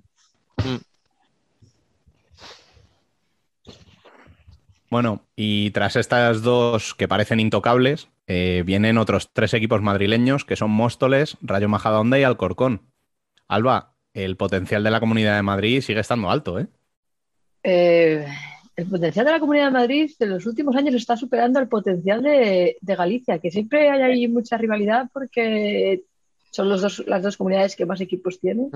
Bueno, 4.90 5.24
y 5.34 5.72
tras 5.72 5.96
estas 5.96 6.42
dos 6.42 6.94
que 6.94 7.08
parecen 7.08 7.40
intocables, 7.40 8.08
eh, 8.28 8.62
vienen 8.64 8.96
otros 8.96 9.32
tres 9.32 9.54
equipos 9.54 9.82
madrileños 9.82 10.44
que 10.44 10.54
son 10.54 10.70
Móstoles, 10.70 11.36
Rayo 11.40 11.68
Majadahonda 11.68 12.16
y 12.20 12.22
Alcorcón. 12.22 12.82
Alba, 13.48 13.96
el 14.14 14.36
potencial 14.36 14.84
de 14.84 14.92
la 14.92 15.00
Comunidad 15.00 15.34
de 15.34 15.42
Madrid 15.42 15.80
sigue 15.80 15.98
estando 15.98 16.30
alto, 16.30 16.60
¿eh? 16.60 16.68
eh, 17.64 18.28
el 18.76 18.86
potencial 18.86 19.24
de 19.24 19.32
la 19.32 19.40
Comunidad 19.40 19.66
de 19.66 19.70
Madrid 19.72 20.10
en 20.20 20.30
los 20.30 20.44
últimos 20.46 20.76
años 20.76 20.94
está 20.94 21.16
superando 21.16 21.58
el 21.60 21.68
potencial 21.68 22.22
de, 22.22 22.76
de 22.80 22.94
Galicia, 22.96 23.38
que 23.38 23.50
siempre 23.50 23.88
hay 23.90 24.02
ahí 24.02 24.28
mucha 24.28 24.56
rivalidad 24.58 25.08
porque 25.12 26.02
son 26.50 26.68
los 26.68 26.82
dos, 26.82 27.02
las 27.06 27.22
dos 27.22 27.36
comunidades 27.36 27.74
que 27.76 27.86
más 27.86 28.00
equipos 28.00 28.38
tienen. 28.38 28.70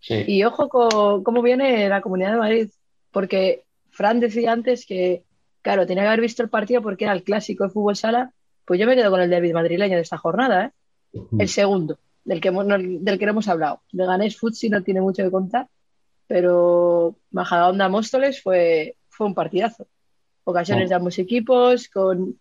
Sí. 0.00 0.24
Y 0.26 0.44
ojo 0.44 0.68
con 0.68 1.22
cómo 1.24 1.42
viene 1.42 1.88
la 1.88 2.00
Comunidad 2.00 2.32
de 2.32 2.38
Madrid, 2.38 2.68
porque 3.10 3.64
Fran 3.90 4.20
decía 4.20 4.52
antes 4.52 4.86
que, 4.86 5.22
claro, 5.62 5.86
tenía 5.86 6.04
que 6.04 6.08
haber 6.08 6.20
visto 6.20 6.42
el 6.42 6.48
partido 6.48 6.80
porque 6.80 7.04
era 7.04 7.12
el 7.12 7.22
clásico 7.24 7.64
de 7.64 7.70
fútbol 7.70 7.96
sala, 7.96 8.32
pues 8.64 8.78
yo 8.78 8.86
me 8.86 8.94
quedo 8.94 9.10
con 9.10 9.20
el 9.20 9.30
derbi 9.30 9.52
madrileño 9.52 9.96
de 9.96 10.02
esta 10.02 10.16
jornada, 10.16 10.66
¿eh? 10.66 11.20
el 11.40 11.48
segundo, 11.48 11.98
del 12.24 12.40
que, 12.40 12.48
hemos, 12.48 12.64
no- 12.66 12.78
del 12.78 13.18
que 13.18 13.26
no 13.26 13.32
hemos 13.32 13.48
hablado. 13.48 13.80
De 13.90 14.06
Ganés 14.06 14.36
Futsi 14.36 14.68
no 14.70 14.82
tiene 14.82 15.00
mucho 15.00 15.24
que 15.24 15.30
contar, 15.30 15.66
pero 16.26 17.16
Majadahonda 17.32 17.88
Móstoles 17.88 18.40
fue, 18.42 18.94
fue 19.20 19.26
un 19.26 19.34
partidazo. 19.34 19.86
Ocasiones 20.44 20.88
de 20.88 20.94
ambos 20.94 21.18
equipos, 21.18 21.88
con 21.90 22.38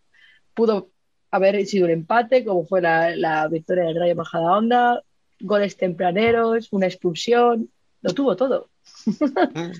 pudo 0.53 0.87
haber 1.29 1.65
sido 1.65 1.83
un 1.87 1.91
empate, 1.91 2.45
como 2.45 2.65
fue 2.65 2.81
la, 2.81 3.13
la 3.17 3.49
victoria 3.49 3.83
del 3.83 3.99
Rayo 3.99 4.15
Majadahonda, 4.15 5.03
goles 5.41 5.75
tempraneros, 5.75 6.69
una 6.71 6.85
expulsión, 6.87 7.69
lo 8.01 8.13
tuvo 8.13 8.37
todo. 8.37 8.69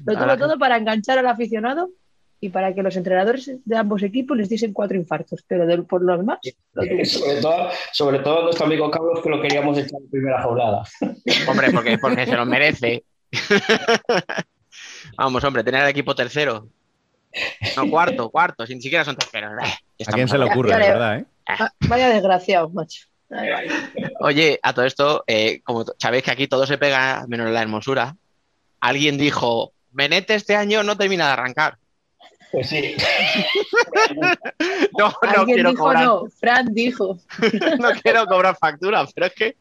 Lo 0.05 0.13
tuvo 0.17 0.37
todo 0.37 0.59
para 0.59 0.75
enganchar 0.75 1.17
al 1.19 1.27
aficionado 1.27 1.89
y 2.41 2.49
para 2.49 2.73
que 2.75 2.83
los 2.83 2.97
entrenadores 2.97 3.49
de 3.63 3.75
ambos 3.77 4.03
equipos 4.03 4.35
les 4.37 4.49
diesen 4.49 4.73
cuatro 4.73 4.97
infartos, 4.97 5.41
pero 5.47 5.65
de- 5.65 5.83
por 5.83 6.01
lo 6.03 6.17
demás, 6.17 6.39
lo 6.73 6.83
tuvo. 6.83 7.05
Sobre 7.05 7.41
todo, 7.41 7.69
sobre 7.93 8.19
todo 8.19 8.43
nuestro 8.43 8.65
amigo 8.65 8.91
Carlos, 8.91 9.21
que 9.23 9.29
lo 9.29 9.41
queríamos 9.41 9.77
echar 9.77 10.01
en 10.01 10.09
primera 10.09 10.43
jornada. 10.43 10.83
Hombre, 11.47 11.71
porque, 11.71 11.97
porque 11.97 12.25
se 12.25 12.35
lo 12.35 12.45
merece. 12.45 13.05
Vamos, 15.17 15.43
hombre, 15.43 15.63
tener 15.63 15.81
al 15.81 15.89
equipo 15.89 16.13
tercero. 16.15 16.67
No, 17.75 17.89
cuarto, 17.89 18.29
cuarto, 18.29 18.65
si 18.65 18.75
ni 18.75 18.81
siquiera 18.81 19.05
son 19.05 19.15
terceros. 19.15 19.51
¿A 20.07 20.11
quién 20.11 20.27
se 20.27 20.37
le 20.37 20.45
ocurre, 20.45 20.71
de 20.71 20.77
verdad, 20.79 21.17
eh? 21.19 21.25
Va- 21.59 21.73
Vaya 21.87 22.09
desgraciado, 22.09 22.69
macho. 22.69 23.05
Vale. 23.29 23.69
Oye, 24.21 24.59
a 24.63 24.73
todo 24.73 24.85
esto, 24.85 25.23
eh, 25.27 25.61
como 25.63 25.85
sabéis 25.99 26.23
que 26.23 26.31
aquí 26.31 26.47
todo 26.47 26.65
se 26.65 26.77
pega, 26.79 27.25
menos 27.27 27.49
la 27.51 27.61
hermosura, 27.61 28.15
alguien 28.79 29.17
dijo, 29.17 29.73
Menete 29.91 30.35
este 30.35 30.55
año 30.55 30.83
no 30.83 30.97
termina 30.97 31.27
de 31.27 31.33
arrancar. 31.33 31.77
Pues 32.51 32.69
sí. 32.69 32.95
No, 34.97 35.07
no 35.09 35.15
Alguien 35.21 35.55
quiero 35.55 35.69
dijo 35.71 35.83
cobrar, 35.83 36.03
no, 36.03 36.25
Fran 36.39 36.73
dijo. 36.73 37.17
no 37.79 37.89
quiero 38.01 38.25
cobrar 38.25 38.57
factura, 38.57 39.05
pero 39.13 39.27
es 39.27 39.33
que... 39.33 39.55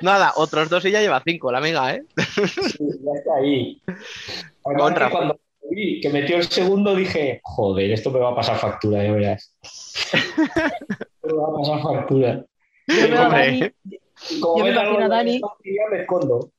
Nada, 0.00 0.32
otros 0.36 0.68
dos 0.70 0.84
y 0.86 0.90
ya 0.90 1.00
lleva 1.00 1.22
cinco, 1.24 1.52
la 1.52 1.58
amiga, 1.58 1.94
¿eh? 1.94 2.02
Sí, 2.16 2.78
ya 3.04 3.12
está 3.14 3.34
ahí. 3.40 3.80
Contra. 4.62 5.06
que 5.06 5.12
cuando 5.12 5.40
vi 5.70 6.00
que 6.00 6.08
metió 6.10 6.36
el 6.36 6.44
segundo 6.44 6.94
dije, 6.94 7.40
joder, 7.42 7.90
esto 7.92 8.10
me 8.10 8.18
va 8.20 8.30
a 8.30 8.34
pasar 8.36 8.56
factura, 8.58 9.02
ya 9.04 9.12
verás. 9.12 9.54
me 11.22 11.32
va 11.32 11.48
a 11.48 11.56
pasar 11.58 11.82
factura. 11.82 12.44
Yo. 12.86 13.08
Dani, 13.08 13.70
Como 14.40 14.58
Yo 14.58 14.64
me 14.64 14.70
imagino 14.70 14.70
el 14.70 14.78
a 14.78 14.84
gol 14.90 15.00
de 15.02 15.08
Dani- 15.08 15.40
me 15.90 16.00
escondo. 16.00 16.50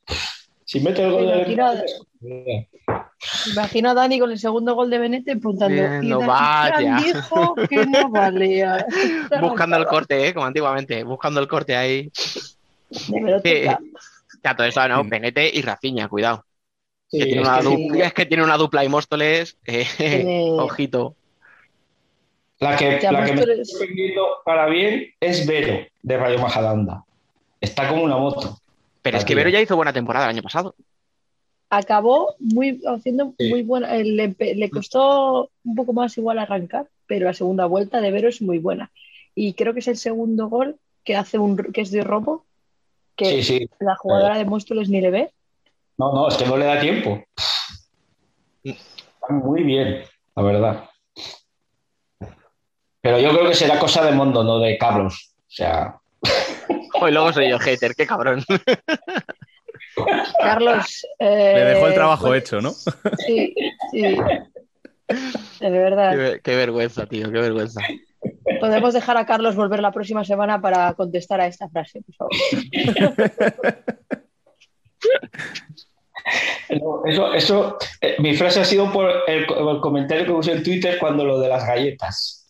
Si 0.65 0.79
mete 0.81 1.03
el 1.03 1.11
gol 1.11 1.25
Me 1.25 1.31
de 1.31 1.37
imagino 1.53 1.65
a- 1.67 1.73
me 1.73 1.81
escondo. 1.85 3.11
imagino 3.53 3.89
a 3.89 3.93
Dani 3.93 4.19
con 4.19 4.31
el 4.31 4.39
segundo 4.39 4.75
gol 4.75 4.89
de 4.89 4.99
Benete 4.99 5.31
apuntando. 5.31 5.75
Bien, 5.81 6.03
y 6.03 6.07
no 6.09 6.19
vaya. 6.19 6.75
Fran 6.77 7.03
dijo 7.03 7.55
que 7.69 7.85
no 7.85 8.09
valía. 8.11 8.85
Buscando 9.41 9.77
el 9.77 9.85
corte, 9.85 10.27
¿eh? 10.27 10.33
Como 10.33 10.45
antiguamente, 10.45 11.03
buscando 11.03 11.39
el 11.39 11.47
corte 11.47 11.75
ahí. 11.75 12.11
De. 13.43 13.77
Ya 14.43 14.55
todo 14.55 14.67
eso, 14.67 14.87
no, 14.87 15.03
Benete 15.05 15.49
y 15.53 15.61
Rafiña, 15.61 16.07
cuidado. 16.07 16.43
Sí, 17.09 17.19
Que 17.19 17.25
tiene 17.25 17.41
es 17.41 17.47
una 17.47 17.57
que 17.59 17.63
dupla, 17.63 17.95
sí. 17.95 18.01
es 18.01 18.13
que 18.13 18.25
tiene 18.25 18.43
una 18.43 18.57
dupla 18.57 18.83
y 18.83 18.89
Móstoles, 18.89 19.57
eh, 19.65 19.85
Tiene- 19.97 20.51
ojito. 20.51 21.15
La 22.59 22.75
que, 22.75 22.99
Ya, 23.01 23.11
la 23.11 23.23
que 23.23 23.33
me 23.33 23.41
está 23.61 24.21
para 24.43 24.65
bien 24.65 25.13
es 25.19 25.45
Vero, 25.45 25.85
de 26.01 26.17
Rayo 26.17 26.39
Majadahonda. 26.39 27.03
Está 27.61 27.87
como 27.87 28.03
una 28.03 28.17
moto. 28.17 28.57
Pero 29.03 29.17
es 29.19 29.25
que. 29.25 29.35
Vero 29.35 29.49
ya 29.49 29.61
hizo 29.61 29.75
buena 29.75 29.93
temporada 29.93 30.25
el 30.25 30.31
año 30.31 30.41
pasado. 30.41 30.73
Acabó 31.69 32.35
muy, 32.39 32.81
haciendo 32.87 33.33
Sí. 33.37 33.49
muy 33.49 33.61
buena. 33.61 33.95
eh, 33.95 34.03
Le, 34.03 34.69
costó 34.69 35.49
un 35.65 35.75
poco 35.75 35.93
más 35.93 36.17
igual 36.17 36.39
arrancar, 36.39 36.87
pero 37.05 37.25
la 37.25 37.33
segunda 37.33 37.65
vuelta 37.67 38.01
de 38.01 38.09
Vero 38.11 38.27
es 38.29 38.41
muy 38.41 38.57
buena. 38.57 38.89
Y 39.35 39.53
creo 39.53 39.73
que 39.73 39.79
es 39.81 39.87
el 39.87 39.97
segundo 39.97 40.47
gol 40.47 40.77
que 41.03 41.15
hace 41.15 41.37
un 41.37 41.57
que 41.57 41.81
es 41.81 41.91
de 41.91 42.03
robo, 42.03 42.45
que 43.15 43.43
Sí, 43.43 43.59
sí. 43.59 43.69
la 43.79 43.95
jugadora 43.95 44.37
de 44.37 44.45
Móstoles 44.45 44.89
ni 44.89 44.99
le 45.01 45.11
ve. 45.11 45.31
No, 45.97 46.13
no, 46.13 46.27
es 46.27 46.35
que 46.35 46.45
no 46.45 46.57
le 46.57 46.65
da 46.65 46.79
tiempo. 46.79 47.23
Está 48.63 49.29
muy 49.29 49.63
bien, 49.63 50.03
la 50.35 50.43
verdad. 50.43 50.89
Pero 53.01 53.19
yo 53.19 53.29
creo 53.31 53.47
que 53.47 53.55
será 53.55 53.79
cosa 53.79 54.03
de 54.03 54.11
Mondo, 54.11 54.43
no 54.43 54.59
de 54.59 54.77
Carlos. 54.77 55.33
O 55.39 55.49
sea, 55.49 55.99
Hoy 57.01 57.11
luego 57.11 57.33
soy 57.33 57.49
yo 57.49 57.59
hater, 57.59 57.95
qué 57.95 58.05
cabrón. 58.05 58.43
Carlos. 60.39 61.05
Le 61.19 61.61
eh, 61.61 61.73
dejó 61.73 61.87
el 61.87 61.93
trabajo 61.93 62.27
pues, 62.27 62.43
hecho, 62.43 62.61
¿no? 62.61 62.71
Sí, 62.71 63.53
sí. 63.91 64.17
De 65.59 65.69
verdad. 65.69 66.15
Qué, 66.15 66.41
qué 66.43 66.55
vergüenza, 66.55 67.05
tío, 67.05 67.31
qué 67.31 67.39
vergüenza. 67.39 67.81
Podemos 68.59 68.93
dejar 68.93 69.17
a 69.17 69.25
Carlos 69.25 69.55
volver 69.55 69.79
la 69.79 69.91
próxima 69.91 70.23
semana 70.23 70.59
para 70.59 70.93
contestar 70.93 71.41
a 71.41 71.47
esta 71.47 71.69
frase, 71.69 72.01
por 72.01 72.15
favor. 72.15 72.33
no, 76.81 77.05
eso, 77.05 77.33
eso 77.33 77.77
eh, 78.01 78.15
mi 78.19 78.35
frase 78.35 78.59
ha 78.59 78.65
sido 78.65 78.91
por 78.91 79.09
el, 79.27 79.43
el 79.43 79.79
comentario 79.79 80.25
que 80.25 80.31
puse 80.31 80.51
en 80.51 80.63
Twitter 80.63 80.97
cuando 80.99 81.23
lo 81.25 81.39
de 81.39 81.47
las 81.49 81.65
galletas. 81.65 82.43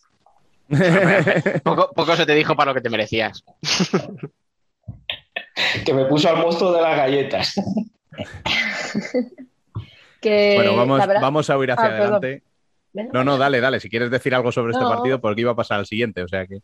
Poco, 1.64 1.90
poco 1.94 2.14
se 2.14 2.26
te 2.26 2.34
dijo 2.34 2.54
para 2.54 2.72
lo 2.72 2.74
que 2.74 2.82
te 2.82 2.90
merecías. 2.90 3.42
Que 5.84 5.92
me 5.92 6.04
puso 6.04 6.28
al 6.28 6.36
monstruo 6.38 6.72
de 6.72 6.80
las 6.82 6.96
galletas. 6.96 7.54
Que, 10.20 10.54
Bueno, 10.56 10.74
vamos, 10.76 10.98
verdad- 10.98 11.20
vamos 11.20 11.48
a 11.48 11.56
huir 11.56 11.70
hacia 11.70 11.84
Ah, 11.84 11.96
adelante. 11.98 12.42
No, 13.12 13.22
no, 13.22 13.38
dale, 13.38 13.60
dale. 13.60 13.78
Si 13.78 13.88
quieres 13.88 14.10
decir 14.10 14.34
algo 14.34 14.50
sobre 14.50 14.72
este 14.72 14.84
partido, 14.84 15.20
porque 15.20 15.42
iba 15.42 15.52
a 15.52 15.56
pasar 15.56 15.78
al 15.78 15.86
siguiente. 15.86 16.22
O 16.22 16.28
sea 16.28 16.44
que. 16.46 16.58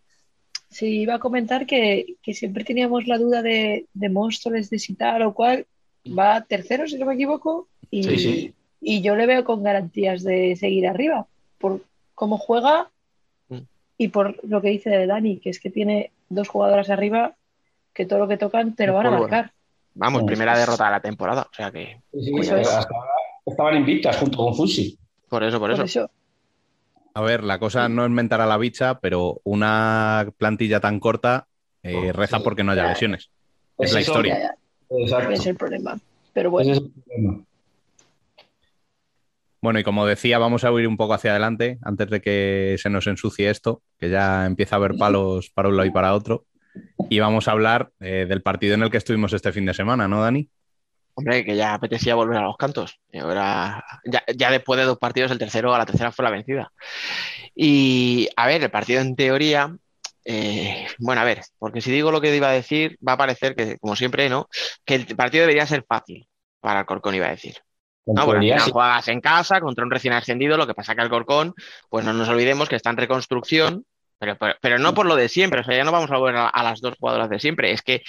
Sí, 0.71 1.03
iba 1.03 1.15
a 1.15 1.19
comentar 1.21 1.65
que, 1.67 2.17
que 2.21 2.35
siempre 2.35 2.65
teníamos 2.65 3.07
la 3.07 3.17
duda 3.19 3.43
de, 3.43 3.87
de 3.95 4.09
Móstoles, 4.09 4.71
de 4.71 4.81
si 4.81 4.95
tal 4.95 5.23
o 5.23 5.33
cual, 5.35 5.67
va 6.07 6.43
tercero, 6.43 6.87
si 6.87 6.99
no 6.99 7.07
me 7.07 7.15
equivoco, 7.15 7.69
y, 7.91 8.03
Sí, 8.05 8.19
sí. 8.19 8.55
y 8.81 9.01
yo 9.03 9.17
le 9.17 9.27
veo 9.27 9.45
con 9.45 9.63
garantías 9.63 10.23
de 10.23 10.57
seguir 10.57 10.87
arriba, 10.87 11.27
por 11.59 11.81
cómo 12.15 12.39
juega 12.39 12.91
Mm. 13.49 13.59
y 13.99 14.09
por 14.09 14.43
lo 14.45 14.61
que 14.63 14.69
dice 14.69 15.07
Dani, 15.07 15.39
que 15.39 15.51
es 15.51 15.61
que 15.61 15.71
tiene 15.71 16.11
dos 16.29 16.49
jugadoras 16.49 16.91
arriba 16.91 17.35
que 17.93 18.07
todo 18.07 18.19
lo 18.21 18.29
que 18.29 18.37
tocan 18.39 18.75
te 18.75 18.87
lo 18.87 18.95
van 18.95 19.07
a 19.07 19.11
marcar. 19.11 19.53
Vamos, 19.95 20.23
Sí. 20.23 20.27
primera 20.27 20.59
derrota 20.59 20.87
de 20.87 20.91
la 20.91 21.01
temporada. 21.01 21.43
O 21.43 21.55
sea 21.55 21.71
que. 21.71 22.01
Sí, 22.13 22.25
sí, 22.25 22.33
Eso 22.41 22.57
es. 22.57 22.69
hasta 22.69 22.93
ahora 22.95 23.11
estaban 23.47 23.77
invictas 23.77 24.17
junto 24.17 24.39
con 24.39 24.55
Fusi. 24.57 24.99
Por 25.29 25.45
eso, 25.45 25.61
por 25.61 25.71
Por 25.71 25.85
eso. 25.85 26.01
eso, 26.05 26.11
A 27.17 27.21
ver, 27.21 27.45
la 27.45 27.61
cosa 27.61 27.89
no 27.89 28.05
es 28.05 28.11
mentar 28.11 28.41
a 28.41 28.47
la 28.47 28.57
bicha, 28.59 28.99
pero 28.99 29.41
una 29.45 30.27
plantilla 30.37 30.81
tan 30.81 30.99
corta 30.99 31.47
eh, 31.85 32.13
reza 32.13 32.41
porque 32.41 32.65
no 32.65 32.73
haya 32.73 32.89
lesiones. 32.89 33.31
Es 33.79 33.93
la 33.93 34.01
historia. 34.01 34.57
Exacto. 34.99 35.33
es 35.33 35.47
el 35.47 35.57
problema. 35.57 35.99
Pero 36.33 36.51
bueno, 36.51 36.73
Ese 36.73 36.81
es 36.81 36.87
el 36.87 37.03
problema. 37.03 37.45
Bueno, 39.65 39.79
y 39.79 39.83
como 39.83 40.05
decía, 40.05 40.37
vamos 40.37 40.63
a 40.65 40.73
huir 40.73 40.87
un 40.87 40.99
poco 40.99 41.15
hacia 41.15 41.31
adelante 41.31 41.79
antes 41.81 42.11
de 42.11 42.21
que 42.21 42.77
se 42.79 42.91
nos 42.91 43.07
ensucie 43.07 43.49
esto, 43.49 43.81
que 43.99 44.11
ya 44.11 44.45
empieza 44.45 44.77
a 44.77 44.79
haber 44.79 44.95
palos 44.99 45.49
para 45.49 45.71
un 45.71 45.77
lado 45.79 45.89
y 45.89 45.91
para 45.91 46.13
otro. 46.13 46.45
Y 47.09 47.19
vamos 47.21 47.49
a 47.49 47.53
hablar 47.53 47.91
eh, 48.01 48.27
del 48.29 48.43
partido 48.43 48.75
en 48.75 48.83
el 48.83 48.91
que 48.91 48.99
estuvimos 48.99 49.33
este 49.33 49.53
fin 49.53 49.65
de 49.65 49.73
semana, 49.73 50.07
¿no, 50.07 50.21
Dani? 50.21 50.51
Hombre, 51.15 51.47
que 51.47 51.57
ya 51.57 51.73
apetecía 51.73 52.15
volver 52.15 52.37
a 52.37 52.43
los 52.43 52.59
cantos. 52.59 53.01
Y 53.11 53.21
ahora, 53.21 53.83
ya, 54.05 54.23
ya 54.37 54.51
después 54.51 54.79
de 54.79 54.85
dos 54.85 54.99
partidos, 54.99 55.31
el 55.31 55.39
tercero 55.39 55.75
a 55.75 55.79
la 55.79 55.87
tercera 55.87 56.13
fue 56.13 56.25
la 56.25 56.31
vencida. 56.31 56.71
Y 57.55 58.29
a 58.37 58.47
ver, 58.47 58.63
el 58.63 58.71
partido 58.71 59.01
en 59.01 59.17
teoría, 59.17 59.75
eh, 60.25 60.87
bueno, 60.99 61.21
a 61.21 61.25
ver, 61.25 61.43
porque 61.59 61.81
si 61.81 61.91
digo 61.91 62.11
lo 62.11 62.21
que 62.21 62.35
iba 62.35 62.49
a 62.49 62.53
decir, 62.53 62.99
va 63.07 63.13
a 63.13 63.19
parecer 63.19 63.55
que, 63.55 63.79
como 63.79 63.97
siempre, 63.97 64.29
¿no? 64.29 64.49
Que 64.85 64.95
el 64.95 65.07
partido 65.17 65.43
debería 65.43 65.67
ser 65.67 65.85
fácil 65.87 66.27
para 66.61 66.81
el 66.81 66.87
Corcón, 66.87 67.15
iba 67.15 67.27
a 67.27 67.31
decir. 67.31 67.57
No, 68.07 68.27
porque 68.27 68.39
al 68.39 68.43
final 68.45 68.61
sí. 68.61 68.71
juegas 68.71 69.09
en 69.09 69.21
casa 69.21 69.61
contra 69.61 69.85
un 69.85 69.91
recién 69.91 70.13
ascendido, 70.15 70.57
lo 70.57 70.67
que 70.67 70.75
pasa 70.75 70.95
que 70.95 71.03
el 71.03 71.09
Corcón, 71.09 71.55
pues 71.89 72.05
no 72.05 72.13
nos 72.13 72.29
olvidemos 72.29 72.69
que 72.69 72.77
está 72.77 72.91
en 72.91 72.99
reconstrucción, 72.99 73.85
pero, 74.19 74.37
pero, 74.37 74.55
pero 74.61 74.79
no 74.79 74.95
por 74.95 75.07
lo 75.07 75.17
de 75.17 75.29
siempre, 75.29 75.61
o 75.61 75.65
sea, 75.65 75.77
ya 75.77 75.85
no 75.85 75.93
vamos 75.93 76.11
a 76.11 76.19
volver 76.19 76.37
a, 76.37 76.49
a 76.49 76.63
las 76.63 76.81
dos 76.81 76.95
jugadoras 76.99 77.31
de 77.31 77.41
siempre, 77.41 77.73
es 77.73 77.83
que 77.83 78.03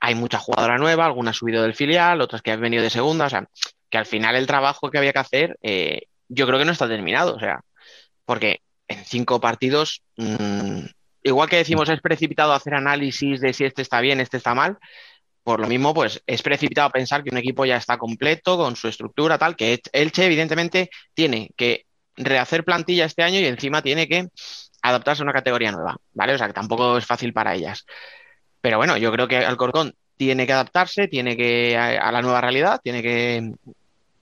hay 0.00 0.14
mucha 0.14 0.38
jugadora 0.38 0.78
nueva, 0.78 1.04
alguna 1.04 1.30
ha 1.30 1.34
subido 1.34 1.62
del 1.62 1.74
filial, 1.74 2.20
otras 2.20 2.40
que 2.42 2.50
han 2.50 2.60
venido 2.60 2.82
de 2.82 2.90
segunda, 2.90 3.26
o 3.26 3.30
sea, 3.30 3.46
que 3.90 3.98
al 3.98 4.06
final 4.06 4.36
el 4.36 4.46
trabajo 4.46 4.90
que 4.90 4.98
había 4.98 5.12
que 5.12 5.18
hacer, 5.18 5.58
eh, 5.62 6.06
yo 6.28 6.46
creo 6.46 6.58
que 6.58 6.64
no 6.64 6.72
está 6.72 6.88
terminado, 6.88 7.34
o 7.34 7.38
sea, 7.38 7.60
porque 8.24 8.62
en 8.88 9.04
cinco 9.04 9.40
partidos, 9.40 10.02
mmm, 10.16 10.84
igual 11.22 11.48
que 11.48 11.56
decimos 11.56 11.88
es 11.88 12.00
precipitado 12.00 12.52
hacer 12.52 12.74
análisis 12.74 13.40
de 13.40 13.52
si 13.52 13.64
este 13.64 13.82
está 13.82 14.00
bien, 14.00 14.20
este 14.20 14.36
está 14.36 14.54
mal, 14.54 14.78
por 15.44 15.60
lo 15.60 15.66
mismo, 15.66 15.92
pues 15.92 16.22
es 16.26 16.42
precipitado 16.42 16.90
pensar 16.90 17.22
que 17.22 17.30
un 17.30 17.38
equipo 17.38 17.64
ya 17.64 17.76
está 17.76 17.98
completo 17.98 18.56
con 18.56 18.76
su 18.76 18.88
estructura, 18.88 19.38
tal, 19.38 19.56
que 19.56 19.80
Elche, 19.92 20.24
evidentemente, 20.24 20.90
tiene 21.14 21.50
que 21.56 21.86
rehacer 22.16 22.64
plantilla 22.64 23.06
este 23.06 23.22
año 23.22 23.40
y 23.40 23.46
encima 23.46 23.82
tiene 23.82 24.06
que 24.06 24.28
adaptarse 24.82 25.22
a 25.22 25.24
una 25.24 25.32
categoría 25.32 25.72
nueva, 25.72 25.96
¿vale? 26.14 26.34
O 26.34 26.38
sea, 26.38 26.46
que 26.46 26.52
tampoco 26.52 26.96
es 26.96 27.06
fácil 27.06 27.32
para 27.32 27.54
ellas. 27.54 27.86
Pero 28.60 28.76
bueno, 28.76 28.96
yo 28.96 29.10
creo 29.10 29.26
que 29.26 29.38
Alcorcón 29.38 29.94
tiene 30.16 30.46
que 30.46 30.52
adaptarse, 30.52 31.08
tiene 31.08 31.36
que 31.36 31.76
a, 31.76 32.12
la 32.12 32.22
nueva 32.22 32.40
realidad, 32.40 32.80
tiene 32.82 33.02
que. 33.02 33.52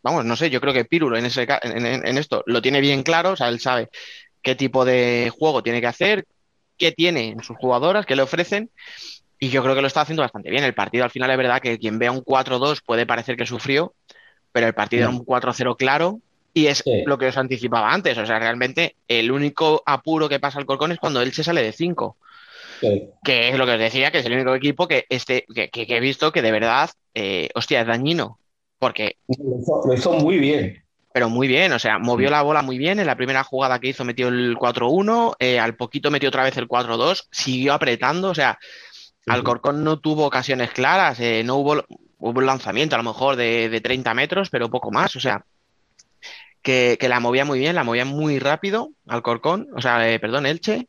Vamos, 0.02 0.24
no 0.24 0.36
sé, 0.36 0.48
yo 0.48 0.62
creo 0.62 0.72
que 0.72 0.86
Pirulo 0.86 1.18
en, 1.18 1.26
ese, 1.26 1.46
en, 1.62 1.84
en 1.84 2.18
esto 2.18 2.42
lo 2.46 2.62
tiene 2.62 2.80
bien 2.80 3.02
claro, 3.02 3.32
o 3.32 3.36
sea, 3.36 3.48
él 3.48 3.60
sabe 3.60 3.90
qué 4.40 4.54
tipo 4.54 4.86
de 4.86 5.30
juego 5.36 5.62
tiene 5.62 5.82
que 5.82 5.86
hacer, 5.86 6.24
qué 6.80 6.90
tiene 6.92 7.28
en 7.28 7.42
sus 7.44 7.56
jugadoras, 7.58 8.06
qué 8.06 8.16
le 8.16 8.22
ofrecen. 8.22 8.70
Y 9.38 9.50
yo 9.50 9.62
creo 9.62 9.74
que 9.74 9.80
lo 9.82 9.86
está 9.86 10.00
haciendo 10.00 10.22
bastante 10.22 10.50
bien. 10.50 10.64
El 10.64 10.74
partido 10.74 11.04
al 11.04 11.10
final 11.10 11.30
es 11.30 11.36
verdad 11.36 11.60
que 11.60 11.78
quien 11.78 11.98
vea 11.98 12.10
un 12.10 12.22
4-2 12.22 12.80
puede 12.84 13.06
parecer 13.06 13.36
que 13.36 13.46
sufrió, 13.46 13.94
pero 14.52 14.66
el 14.66 14.74
partido 14.74 15.02
era 15.02 15.10
un 15.10 15.24
4-0 15.24 15.76
claro 15.76 16.20
y 16.52 16.66
es 16.66 16.78
Sí. 16.78 17.04
lo 17.06 17.16
que 17.18 17.26
os 17.26 17.36
anticipaba 17.36 17.92
antes. 17.92 18.18
O 18.18 18.26
sea, 18.26 18.38
realmente 18.38 18.96
el 19.08 19.30
único 19.30 19.82
apuro 19.86 20.28
que 20.28 20.40
pasa 20.40 20.58
al 20.58 20.66
Corcón 20.66 20.92
es 20.92 20.98
cuando 20.98 21.22
él 21.22 21.32
se 21.32 21.44
sale 21.44 21.62
de 21.62 21.72
5, 21.72 22.16
Sí. 22.80 23.08
que 23.24 23.50
es 23.50 23.56
lo 23.58 23.66
que 23.66 23.72
os 23.72 23.78
decía, 23.78 24.10
que 24.10 24.18
es 24.18 24.26
el 24.26 24.32
único 24.32 24.54
equipo 24.54 24.88
que, 24.88 25.04
este, 25.08 25.44
que, 25.54 25.68
que- 25.70 25.86
que 25.86 25.96
he 25.96 26.00
visto 26.00 26.32
que 26.32 26.42
de 26.42 26.52
verdad, 26.52 26.90
eh, 27.14 27.48
hostia, 27.54 27.80
es 27.82 27.86
dañino. 27.86 28.38
Porque 28.78 29.16
Lo 29.28 29.58
hizo, 29.60 29.82
lo 29.86 29.94
hizo 29.94 30.12
muy 30.14 30.38
bien. 30.38 30.82
Pero 31.12 31.28
muy 31.28 31.48
bien, 31.48 31.72
o 31.72 31.78
sea, 31.78 31.98
movió 31.98 32.30
la 32.30 32.42
bola 32.42 32.62
muy 32.62 32.78
bien. 32.78 33.00
En 33.00 33.06
la 33.06 33.16
primera 33.16 33.42
jugada 33.44 33.78
que 33.78 33.88
hizo 33.88 34.04
metió 34.04 34.28
el 34.28 34.56
4-1, 34.56 35.34
eh, 35.38 35.58
al 35.58 35.76
poquito 35.76 36.10
metió 36.10 36.28
otra 36.28 36.44
vez 36.44 36.56
el 36.56 36.68
4-2, 36.68 37.26
siguió 37.30 37.74
apretando, 37.74 38.30
o 38.30 38.34
sea, 38.34 38.58
Alcorcón 39.26 39.84
no 39.84 39.98
tuvo 39.98 40.26
ocasiones 40.26 40.70
claras, 40.70 41.20
eh, 41.20 41.42
no 41.44 41.56
hubo, 41.56 41.84
hubo 42.18 42.38
un 42.38 42.46
lanzamiento 42.46 42.94
a 42.94 42.98
lo 42.98 43.04
mejor 43.04 43.36
de, 43.36 43.68
de 43.68 43.80
30 43.80 44.14
metros, 44.14 44.50
pero 44.50 44.70
poco 44.70 44.90
más, 44.90 45.16
o 45.16 45.20
sea, 45.20 45.44
que, 46.62 46.96
que 47.00 47.08
la 47.08 47.20
movía 47.20 47.44
muy 47.44 47.58
bien, 47.58 47.74
la 47.74 47.84
movía 47.84 48.04
muy 48.04 48.38
rápido 48.38 48.90
Alcorcón, 49.06 49.68
o 49.74 49.80
sea, 49.80 50.10
eh, 50.10 50.18
perdón, 50.20 50.46
Elche. 50.46 50.88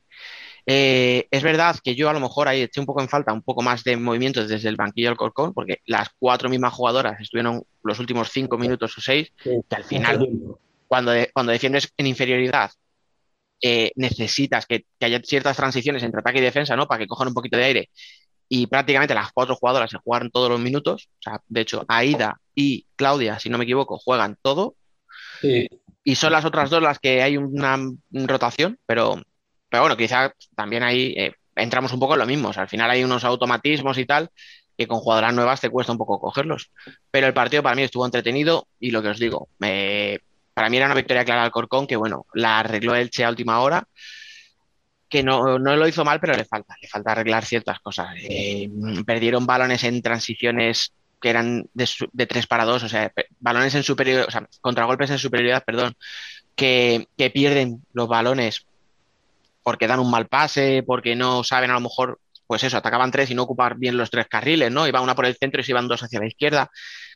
Eh, 0.65 1.27
es 1.31 1.43
verdad 1.43 1.75
que 1.83 1.95
yo 1.95 2.09
a 2.09 2.13
lo 2.13 2.19
mejor 2.19 2.47
ahí 2.47 2.61
eché 2.61 2.79
un 2.79 2.85
poco 2.85 3.01
en 3.01 3.09
falta 3.09 3.33
un 3.33 3.41
poco 3.41 3.61
más 3.61 3.83
de 3.83 3.97
movimientos 3.97 4.47
desde 4.47 4.69
el 4.69 4.75
banquillo 4.75 5.07
del 5.07 5.13
Alcorcón, 5.13 5.53
porque 5.53 5.79
las 5.85 6.09
cuatro 6.19 6.49
mismas 6.49 6.73
jugadoras 6.73 7.19
estuvieron 7.19 7.63
los 7.83 7.99
últimos 7.99 8.29
cinco 8.29 8.57
minutos 8.57 8.97
o 8.97 9.01
seis, 9.01 9.31
que 9.43 9.61
al 9.75 9.83
final 9.83 10.27
cuando, 10.87 11.11
de- 11.11 11.31
cuando 11.33 11.51
defiendes 11.51 11.91
en 11.97 12.07
inferioridad, 12.07 12.71
eh, 13.61 13.91
necesitas 13.95 14.65
que, 14.65 14.85
que 14.99 15.05
haya 15.05 15.19
ciertas 15.23 15.55
transiciones 15.55 16.03
entre 16.03 16.19
ataque 16.19 16.39
y 16.39 16.41
defensa, 16.41 16.75
¿no? 16.75 16.87
Para 16.87 16.99
que 16.99 17.07
cojan 17.07 17.27
un 17.27 17.33
poquito 17.33 17.57
de 17.57 17.63
aire. 17.63 17.89
Y 18.49 18.67
prácticamente 18.67 19.13
las 19.15 19.31
cuatro 19.31 19.55
jugadoras 19.55 19.89
se 19.89 19.97
jugaron 19.97 20.29
todos 20.29 20.49
los 20.49 20.59
minutos. 20.59 21.07
O 21.19 21.21
sea, 21.21 21.41
de 21.47 21.61
hecho, 21.61 21.85
Aida 21.87 22.39
y 22.53 22.85
Claudia, 22.95 23.39
si 23.39 23.49
no 23.49 23.57
me 23.57 23.63
equivoco, 23.63 23.97
juegan 23.97 24.37
todo. 24.41 24.75
Sí. 25.39 25.67
Y 26.03 26.15
son 26.15 26.33
las 26.33 26.43
otras 26.43 26.69
dos 26.69 26.81
las 26.81 26.99
que 26.99 27.21
hay 27.21 27.37
una 27.37 27.77
rotación, 28.11 28.77
pero, 28.85 29.21
pero 29.71 29.83
bueno, 29.83 29.95
quizá 29.95 30.33
también 30.53 30.83
ahí 30.83 31.13
eh, 31.15 31.33
entramos 31.55 31.93
un 31.93 31.99
poco 32.01 32.13
en 32.13 32.19
lo 32.19 32.25
mismo. 32.25 32.51
Al 32.53 32.67
final 32.67 32.91
hay 32.91 33.05
unos 33.05 33.23
automatismos 33.23 33.97
y 33.97 34.05
tal 34.05 34.29
que 34.77 34.85
con 34.85 34.99
jugadoras 34.99 35.33
nuevas 35.33 35.61
te 35.61 35.69
cuesta 35.69 35.93
un 35.93 35.97
poco 35.97 36.19
cogerlos. 36.19 36.71
Pero 37.09 37.25
el 37.25 37.33
partido 37.33 37.63
para 37.63 37.75
mí 37.75 37.81
estuvo 37.81 38.05
entretenido 38.05 38.67
y 38.81 38.91
lo 38.91 39.01
que 39.01 39.07
os 39.07 39.17
digo, 39.17 39.47
para 39.57 40.69
mí 40.69 40.75
era 40.75 40.87
una 40.87 40.95
victoria 40.95 41.23
clara 41.23 41.43
al 41.43 41.51
Corcón 41.51 41.87
que, 41.87 41.95
bueno, 41.95 42.25
la 42.33 42.59
arregló 42.59 42.95
Elche 42.95 43.23
a 43.23 43.29
última 43.29 43.61
hora, 43.61 43.87
que 45.07 45.23
no, 45.23 45.57
no 45.57 45.77
lo 45.77 45.87
hizo 45.87 46.03
mal, 46.03 46.19
pero 46.19 46.33
le 46.33 46.43
falta, 46.43 46.75
le 46.81 46.89
falta 46.89 47.13
arreglar 47.13 47.45
ciertas 47.45 47.79
cosas. 47.79 48.09
Eh, 48.17 48.69
perdieron 49.05 49.45
balones 49.45 49.85
en 49.85 50.01
transiciones 50.01 50.91
que 51.21 51.29
eran 51.29 51.65
de, 51.73 51.89
de 52.11 52.27
3 52.27 52.45
para 52.47 52.65
2, 52.65 52.83
o 52.83 52.89
sea, 52.89 53.09
balones 53.39 53.73
en 53.75 53.83
superioridad, 53.83 54.27
o 54.27 54.31
sea, 54.31 54.45
contragolpes 54.59 55.11
en 55.11 55.17
superioridad, 55.17 55.63
perdón, 55.63 55.95
que 56.55 57.07
pierden 57.33 57.81
los 57.93 58.09
balones 58.09 58.65
porque 59.63 59.87
dan 59.87 59.99
un 59.99 60.11
mal 60.11 60.27
pase, 60.27 60.83
porque 60.85 61.15
no 61.15 61.43
saben 61.43 61.71
a 61.71 61.75
lo 61.75 61.81
mejor, 61.81 62.19
pues 62.47 62.63
eso, 62.63 62.77
atacaban 62.77 63.11
tres 63.11 63.29
y 63.31 63.35
no 63.35 63.43
ocupar 63.43 63.77
bien 63.77 63.97
los 63.97 64.09
tres 64.09 64.27
carriles, 64.27 64.71
¿no? 64.71 64.87
Iba 64.87 65.01
una 65.01 65.15
por 65.15 65.25
el 65.25 65.35
centro 65.37 65.61
y 65.61 65.63
se 65.63 65.71
iban 65.71 65.87
dos 65.87 66.03
hacia 66.03 66.19
la 66.19 66.27
izquierda. 66.27 66.69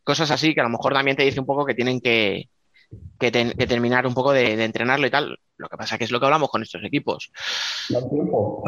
Cosas 0.04 0.32
así 0.32 0.54
que 0.54 0.62
a 0.62 0.64
lo 0.64 0.70
mejor 0.70 0.94
también 0.94 1.18
te 1.18 1.24
dice 1.24 1.40
un 1.40 1.46
poco 1.46 1.66
que 1.66 1.74
tienen 1.74 2.00
que, 2.02 2.50
que, 3.20 3.32
ten- 3.32 3.52
que 3.58 3.68
terminar 3.68 4.06
un 4.08 4.14
poco 4.14 4.32
de, 4.34 4.56
de 4.58 4.64
entrenarlo 4.66 5.08
y 5.08 5.12
tal. 5.12 5.38
Lo 5.58 5.70
que 5.70 5.78
pasa 5.78 5.98
que 5.98 6.04
es 6.04 6.12
lo 6.12 6.20
que 6.20 6.26
hablamos 6.26 6.50
con 6.50 6.62
estos 6.64 6.84
equipos. 6.84 7.32
Tiempo. 7.88 8.62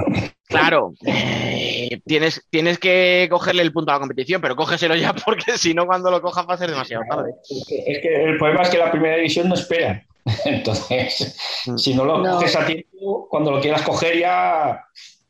Claro, 0.48 0.94
eh, 1.06 2.00
tienes, 2.06 2.42
tienes 2.50 2.80
que 2.80 3.28
cogerle 3.30 3.62
el 3.64 3.74
punto 3.74 3.92
a 3.92 3.96
la 3.96 4.00
competición, 4.00 4.40
pero 4.42 4.56
cógeselo 4.56 4.96
ya 4.96 5.14
porque 5.26 5.58
si 5.58 5.74
no, 5.74 5.86
cuando 5.86 6.10
lo 6.10 6.22
cojas 6.22 6.48
va 6.50 6.54
a 6.54 6.58
ser 6.58 6.70
demasiado 6.70 7.04
tarde. 7.10 7.34
Es 7.50 7.66
que, 7.68 7.84
es 7.86 8.02
que 8.02 8.24
el 8.24 8.38
problema 8.38 8.62
es 8.64 8.70
que 8.70 8.78
la 8.78 8.90
primera 8.92 9.16
división 9.18 9.50
no 9.50 9.56
espera. 9.56 10.04
Entonces, 10.46 11.38
Mm. 11.66 11.78
si 11.78 11.94
no 11.94 12.06
lo 12.06 12.20
No. 12.20 12.36
coges 12.36 12.56
a 12.56 12.66
tiempo, 12.66 13.28
cuando 13.30 13.52
lo 13.52 13.60
quieras 13.60 13.82
coger 13.82 14.18
ya 14.20 14.86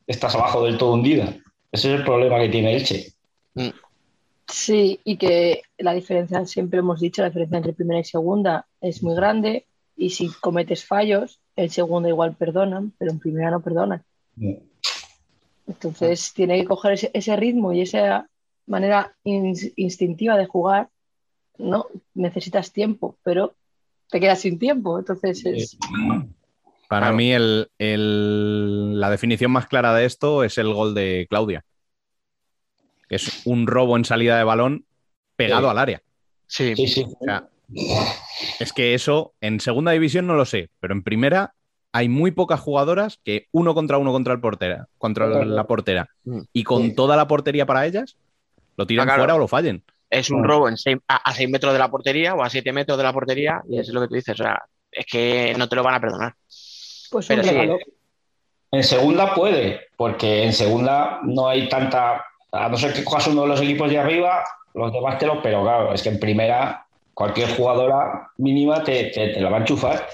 estás 0.06 0.34
abajo 0.36 0.64
del 0.64 0.78
todo 0.78 0.92
hundida. 0.94 1.34
Ese 1.72 1.92
es 1.92 1.98
el 2.00 2.04
problema 2.04 2.38
que 2.38 2.48
tiene 2.48 2.74
Elche. 2.76 3.12
Sí, 4.46 5.00
y 5.04 5.16
que 5.16 5.62
la 5.78 5.92
diferencia, 5.92 6.46
siempre 6.46 6.78
hemos 6.78 7.00
dicho, 7.00 7.20
la 7.22 7.28
diferencia 7.28 7.56
entre 7.58 7.72
primera 7.74 8.00
y 8.00 8.04
segunda 8.04 8.66
es 8.80 9.02
muy 9.02 9.14
grande 9.14 9.66
y 9.96 10.10
si 10.10 10.28
cometes 10.28 10.84
fallos, 10.84 11.40
el 11.56 11.70
segundo 11.70 12.08
igual 12.08 12.34
perdonan, 12.36 12.92
pero 12.98 13.10
en 13.10 13.18
primera 13.18 13.50
no 13.50 13.60
perdonan. 13.60 14.02
Entonces 15.66 16.32
tiene 16.32 16.58
que 16.60 16.64
coger 16.66 16.92
ese, 16.92 17.10
ese 17.12 17.36
ritmo 17.36 17.72
y 17.72 17.82
esa 17.82 18.28
manera 18.66 19.14
ins- 19.24 19.72
instintiva 19.76 20.36
de 20.36 20.46
jugar, 20.46 20.88
¿no? 21.58 21.86
Necesitas 22.14 22.72
tiempo, 22.72 23.16
pero 23.22 23.54
te 24.10 24.20
quedas 24.20 24.40
sin 24.40 24.58
tiempo, 24.58 24.98
entonces 24.98 25.44
es... 25.44 25.76
Para 26.88 27.06
Claro. 27.06 27.16
mí 27.16 27.32
el- 27.32 27.68
el- 27.78 28.98
la 28.98 29.10
definición 29.10 29.50
más 29.50 29.66
clara 29.66 29.92
de 29.94 30.06
esto 30.06 30.42
es 30.42 30.56
el 30.56 30.72
gol 30.72 30.94
de 30.94 31.26
Claudia. 31.28 31.62
Que 33.08 33.16
es 33.16 33.42
un 33.46 33.66
robo 33.66 33.96
en 33.96 34.06
salida 34.06 34.38
de 34.38 34.44
balón 34.44 34.86
pegado 35.36 35.66
Sí. 35.66 35.70
al 35.70 35.78
área. 35.78 36.02
Sí, 36.46 36.74
Sí, 36.76 36.86
sí. 36.86 37.04
O 37.20 37.24
sea, 37.24 37.46
es 38.60 38.72
que 38.72 38.94
eso 38.94 39.34
en 39.40 39.60
segunda 39.60 39.92
división 39.92 40.26
no 40.26 40.34
lo 40.34 40.44
sé, 40.44 40.70
pero 40.80 40.94
en 40.94 41.02
primera 41.02 41.54
hay 41.92 42.08
muy 42.08 42.30
pocas 42.30 42.60
jugadoras 42.60 43.18
que 43.24 43.46
uno 43.52 43.74
contra 43.74 43.98
uno 43.98 44.12
contra 44.12 44.34
el 44.34 44.40
portera, 44.40 44.86
contra 44.98 45.26
la 45.44 45.66
portera, 45.66 46.08
Mm. 46.24 46.40
y 46.52 46.64
con 46.64 46.82
Sí. 46.82 46.94
toda 46.94 47.16
la 47.16 47.26
portería 47.26 47.64
para 47.66 47.86
ellas, 47.86 48.16
lo 48.76 48.86
tiran 48.86 49.04
Ah, 49.08 49.12
claro. 49.12 49.20
fuera 49.22 49.34
o 49.34 49.38
lo 49.38 49.48
fallen. 49.48 49.82
es 50.10 50.30
un 50.30 50.42
robo 50.44 50.68
en 50.68 50.76
a, 51.08 51.32
6 51.34 51.50
metros 51.50 51.72
de 51.74 51.78
la 51.78 51.90
portería 51.90 52.34
o 52.34 52.42
a 52.42 52.48
7 52.48 52.72
metros 52.72 52.96
de 52.96 53.04
la 53.04 53.12
portería 53.12 53.60
y 53.68 53.78
eso 53.78 53.90
es 53.90 53.94
lo 53.94 54.00
que 54.00 54.08
tú 54.08 54.14
dices. 54.14 54.40
O 54.40 54.42
sea, 54.42 54.62
es 54.90 55.04
que 55.04 55.54
no 55.58 55.68
te 55.68 55.76
lo 55.76 55.82
van 55.82 55.94
a 55.96 56.00
perdonar. 56.00 56.34
Pues 57.10 57.26
Pero 57.26 57.42
En 58.70 58.84
segunda 58.84 59.34
puede, 59.34 59.80
porque 59.96 60.44
en 60.44 60.52
segunda 60.52 61.20
no 61.24 61.48
hay 61.48 61.68
tanta. 61.68 62.24
A 62.52 62.68
no 62.70 62.76
ser 62.78 62.92
que 62.94 63.04
cojas 63.04 63.26
uno 63.26 63.42
de 63.42 63.48
los 63.48 63.60
equipos 63.62 63.90
de 63.90 63.98
arriba, 63.98 64.44
los 64.74 64.92
demás 64.92 65.18
te 65.18 65.26
lo. 65.26 65.42
Pero 65.42 65.62
claro, 65.62 65.92
es 65.92 66.02
que 66.02 66.08
en 66.10 66.18
primera, 66.20 66.86
cualquier 67.18 67.56
jugadora 67.56 68.30
mínima 68.36 68.84
te, 68.84 69.10
te, 69.10 69.40
la 69.40 69.50
va 69.50 69.56
a 69.56 69.60
enchufar. 69.60 70.08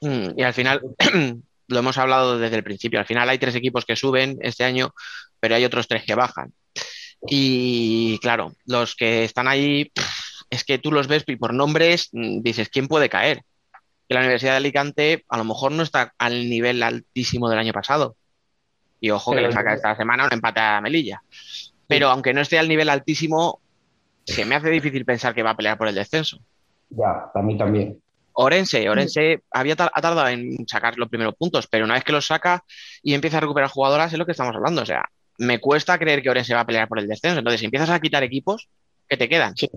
Mm, 0.00 0.38
y 0.38 0.42
al 0.44 0.54
final, 0.54 0.80
lo 1.66 1.78
hemos 1.78 1.98
hablado 1.98 2.38
desde 2.38 2.54
el 2.54 2.62
principio, 2.62 3.00
al 3.00 3.06
final 3.06 3.28
hay 3.28 3.38
tres 3.38 3.56
equipos 3.56 3.84
que 3.84 3.96
suben 3.96 4.38
este 4.42 4.62
año, 4.62 4.94
pero 5.40 5.56
hay 5.56 5.64
otros 5.64 5.88
tres 5.88 6.04
que 6.04 6.14
bajan. 6.14 6.52
Y 7.28 8.20
claro, 8.20 8.52
los 8.64 8.94
que 8.94 9.24
están 9.24 9.48
ahí, 9.48 9.90
es 10.50 10.62
que 10.62 10.78
tú 10.78 10.92
los 10.92 11.08
ves 11.08 11.24
y 11.26 11.34
por 11.34 11.52
nombres 11.52 12.10
mm, 12.12 12.42
dices, 12.42 12.68
¿quién 12.68 12.86
puede 12.86 13.08
caer? 13.08 13.42
Que 14.08 14.14
la 14.14 14.20
Universidad 14.20 14.52
de 14.52 14.58
Alicante 14.58 15.24
a 15.28 15.36
lo 15.36 15.42
mejor 15.42 15.72
no 15.72 15.82
está 15.82 16.14
al 16.18 16.48
nivel 16.48 16.80
altísimo 16.80 17.50
del 17.50 17.58
año 17.58 17.72
pasado. 17.72 18.14
Y 19.00 19.10
ojo 19.10 19.32
que 19.32 19.40
le 19.40 19.50
saca 19.50 19.74
esta 19.74 19.96
semana 19.96 20.26
un 20.26 20.32
empate 20.32 20.60
a 20.60 20.80
Melilla. 20.80 21.24
Pero 21.88 22.08
aunque 22.08 22.32
no 22.32 22.40
esté 22.40 22.56
al 22.56 22.68
nivel 22.68 22.88
altísimo, 22.88 23.60
se 24.24 24.44
me 24.44 24.54
hace 24.54 24.70
difícil 24.70 25.04
pensar 25.04 25.34
que 25.34 25.42
va 25.42 25.50
a 25.50 25.56
pelear 25.56 25.78
por 25.78 25.88
el 25.88 25.94
descenso. 25.94 26.38
Ya, 26.90 27.30
a 27.34 27.42
mí 27.42 27.56
también. 27.56 28.00
Orense, 28.32 28.88
Orense 28.88 29.42
había 29.50 29.74
ha 29.74 30.00
tardado 30.00 30.28
en 30.28 30.66
sacar 30.66 30.96
los 30.96 31.08
primeros 31.08 31.34
puntos, 31.34 31.66
pero 31.66 31.84
una 31.84 31.94
vez 31.94 32.04
que 32.04 32.12
los 32.12 32.26
saca 32.26 32.64
y 33.02 33.14
empieza 33.14 33.38
a 33.38 33.40
recuperar 33.40 33.68
jugadoras 33.68 34.12
es 34.12 34.18
lo 34.18 34.24
que 34.24 34.32
estamos 34.32 34.54
hablando. 34.54 34.82
O 34.82 34.86
sea, 34.86 35.04
me 35.38 35.58
cuesta 35.58 35.98
creer 35.98 36.22
que 36.22 36.30
Orense 36.30 36.54
va 36.54 36.60
a 36.60 36.66
pelear 36.66 36.88
por 36.88 36.98
el 36.98 37.08
descenso. 37.08 37.38
Entonces, 37.38 37.60
si 37.60 37.66
empiezas 37.66 37.90
a 37.90 38.00
quitar 38.00 38.22
equipos, 38.22 38.68
¿qué 39.08 39.16
te 39.16 39.28
quedan? 39.28 39.56
Sí. 39.56 39.70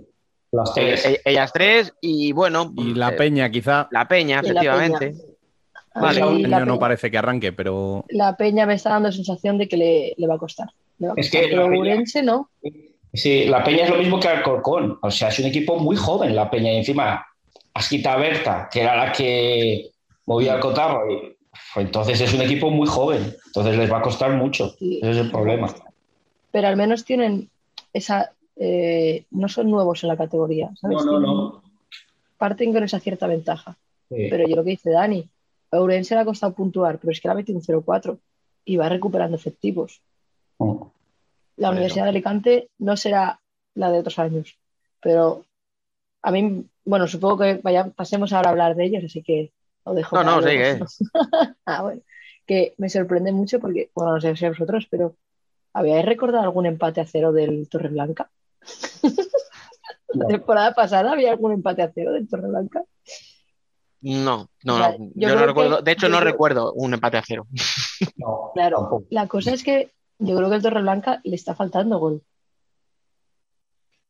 Las 0.51 0.69
eh, 0.69 0.73
tres. 0.75 1.05
Eh, 1.05 1.21
ellas 1.25 1.51
tres 1.51 1.93
y 1.99 2.31
bueno. 2.31 2.71
Y 2.77 2.93
la 2.93 3.09
eh, 3.09 3.13
Peña, 3.13 3.49
quizá. 3.49 3.87
La 3.91 4.07
Peña, 4.07 4.39
efectivamente. 4.39 5.15
Vale, 5.95 6.21
el 6.21 6.65
no 6.65 6.79
parece 6.79 7.09
que 7.09 7.17
arranque, 7.17 7.51
pero. 7.51 8.05
La 8.09 8.37
Peña 8.37 8.65
me 8.65 8.75
está 8.75 8.91
dando 8.91 9.09
la 9.09 9.15
sensación 9.15 9.57
de 9.57 9.67
que 9.67 9.77
le, 9.77 10.27
va 10.27 10.35
a 10.35 10.37
costar. 10.37 10.69
Es 11.17 11.29
que 11.29 11.47
pero 11.49 11.65
Orense 11.65 12.21
no. 12.21 12.49
Sí, 13.13 13.45
la 13.45 13.63
Peña 13.63 13.83
es 13.83 13.89
lo 13.89 13.97
mismo 13.97 14.19
que 14.19 14.27
Alcorcón. 14.27 14.97
O 15.01 15.11
sea, 15.11 15.29
es 15.29 15.39
un 15.39 15.45
equipo 15.45 15.77
muy 15.77 15.95
joven, 15.95 16.35
la 16.35 16.49
Peña. 16.49 16.73
Y 16.73 16.77
encima 16.77 17.25
Asquita 17.73 18.15
Berta, 18.17 18.69
que 18.71 18.81
era 18.81 18.95
la 18.95 19.11
que 19.11 19.91
movía 20.25 20.55
el 20.55 20.59
cotarro. 20.59 21.11
Y, 21.11 21.35
pues 21.73 21.85
entonces 21.85 22.19
es 22.21 22.33
un 22.33 22.41
equipo 22.41 22.69
muy 22.71 22.87
joven, 22.87 23.35
entonces 23.47 23.77
les 23.77 23.91
va 23.91 23.99
a 23.99 24.01
costar 24.01 24.35
mucho. 24.35 24.73
Ese 24.79 25.11
es 25.11 25.17
el 25.17 25.31
problema. 25.31 25.73
Pero 26.51 26.67
al 26.67 26.77
menos 26.77 27.05
tienen 27.05 27.49
esa. 27.93 28.31
Eh, 28.55 29.25
no 29.31 29.49
son 29.49 29.69
nuevos 29.69 30.03
en 30.03 30.09
la 30.09 30.17
categoría. 30.17 30.69
No, 30.83 31.03
no, 31.03 31.19
no. 31.19 31.63
Parten 32.37 32.73
con 32.73 32.83
esa 32.83 32.99
cierta 32.99 33.27
ventaja. 33.27 33.77
Pero 34.09 34.47
yo 34.47 34.55
lo 34.55 34.63
que 34.63 34.71
dice 34.71 34.91
Dani, 34.91 35.27
Ourense 35.71 36.13
le 36.13 36.21
ha 36.21 36.25
costado 36.25 36.53
puntuar, 36.53 36.99
pero 36.99 37.11
es 37.11 37.19
que 37.19 37.27
la 37.27 37.33
ha 37.33 37.37
metido 37.37 37.57
un 37.57 37.63
0-4 37.63 38.17
y 38.65 38.77
va 38.77 38.89
recuperando 38.89 39.35
efectivos. 39.35 40.01
Oh. 40.57 40.91
La 41.55 41.71
Universidad 41.71 42.05
de 42.05 42.09
Alicante 42.09 42.69
no 42.79 42.97
será 42.97 43.39
la 43.75 43.91
de 43.91 43.99
otros 43.99 44.19
años, 44.19 44.57
pero 44.99 45.45
a 46.21 46.31
mí 46.31 46.65
bueno, 46.85 47.07
supongo 47.07 47.39
que 47.39 47.59
vaya, 47.63 47.89
pasemos 47.95 48.33
ahora 48.33 48.49
a 48.49 48.51
hablar 48.51 48.75
de 48.75 48.85
ellos, 48.85 49.03
así 49.05 49.23
que 49.23 49.51
lo 49.85 49.93
dejo. 49.93 50.15
No, 50.15 50.41
no, 50.41 50.47
sigue. 50.47 50.79
ah, 51.65 51.81
bueno. 51.83 52.01
Que 52.45 52.73
me 52.77 52.89
sorprende 52.89 53.31
mucho 53.31 53.59
porque, 53.59 53.89
bueno, 53.95 54.13
no 54.13 54.21
sé 54.21 54.35
si 54.35 54.45
a 54.45 54.49
vosotros, 54.49 54.87
pero 54.89 55.15
¿habíais 55.71 56.05
recordado 56.05 56.43
algún 56.43 56.65
empate 56.65 56.99
a 56.99 57.05
cero 57.05 57.31
del 57.31 57.69
Torreblanca? 57.69 58.29
La 60.09 60.27
temporada 60.27 60.73
pasada 60.73 61.13
había 61.13 61.31
algún 61.31 61.53
empate 61.53 61.81
a 61.81 61.91
cero 61.91 62.11
del 62.11 62.27
Torreblanca. 62.27 62.83
No, 64.01 64.49
no, 64.63 64.77
no. 64.77 65.11
Yo, 65.15 65.33
no 65.33 65.45
recuerdo. 65.45 65.81
De 65.81 65.91
hecho, 65.93 66.09
no 66.09 66.19
recuerdo 66.19 66.73
un 66.73 66.93
empate 66.93 67.17
a 67.17 67.23
cero. 67.25 67.47
claro, 68.53 69.05
la 69.09 69.27
cosa 69.27 69.53
es 69.53 69.63
que 69.63 69.91
yo 70.19 70.35
creo 70.35 70.49
que 70.49 70.55
el 70.55 70.61
Torreblanca 70.61 71.21
le 71.23 71.35
está 71.35 71.55
faltando 71.55 71.99
gol. 71.99 72.21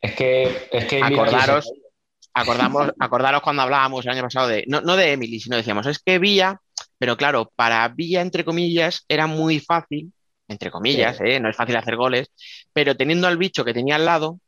Es 0.02 0.16
que, 0.16 0.68
es 0.72 0.86
que 0.86 1.02
acordaros, 1.02 1.72
Acordamos, 2.34 2.92
acordaros 3.00 3.42
cuando 3.42 3.62
hablábamos 3.62 4.06
el 4.06 4.12
año 4.12 4.24
pasado 4.24 4.48
de, 4.48 4.66
no, 4.68 4.82
no 4.82 4.96
de 4.96 5.12
Emily, 5.12 5.40
sino 5.40 5.56
decíamos, 5.56 5.86
es 5.86 6.00
que 6.00 6.20
Villa, 6.20 6.62
pero 6.98 7.16
claro, 7.16 7.52
para 7.56 7.88
Villa, 7.90 8.22
entre 8.22 8.44
comillas, 8.44 9.06
era 9.08 9.28
muy 9.28 9.60
fácil, 9.60 10.12
entre 10.48 10.72
comillas, 10.72 11.20
¿eh? 11.22 11.40
no 11.40 11.50
es 11.50 11.56
fácil 11.56 11.76
hacer 11.76 11.96
goles, 11.96 12.32
pero 12.74 12.98
teniendo 12.98 13.28
al 13.28 13.38
bicho 13.38 13.64
que 13.64 13.74
tenía 13.74 13.96
al 13.96 14.06
lado, 14.06 14.40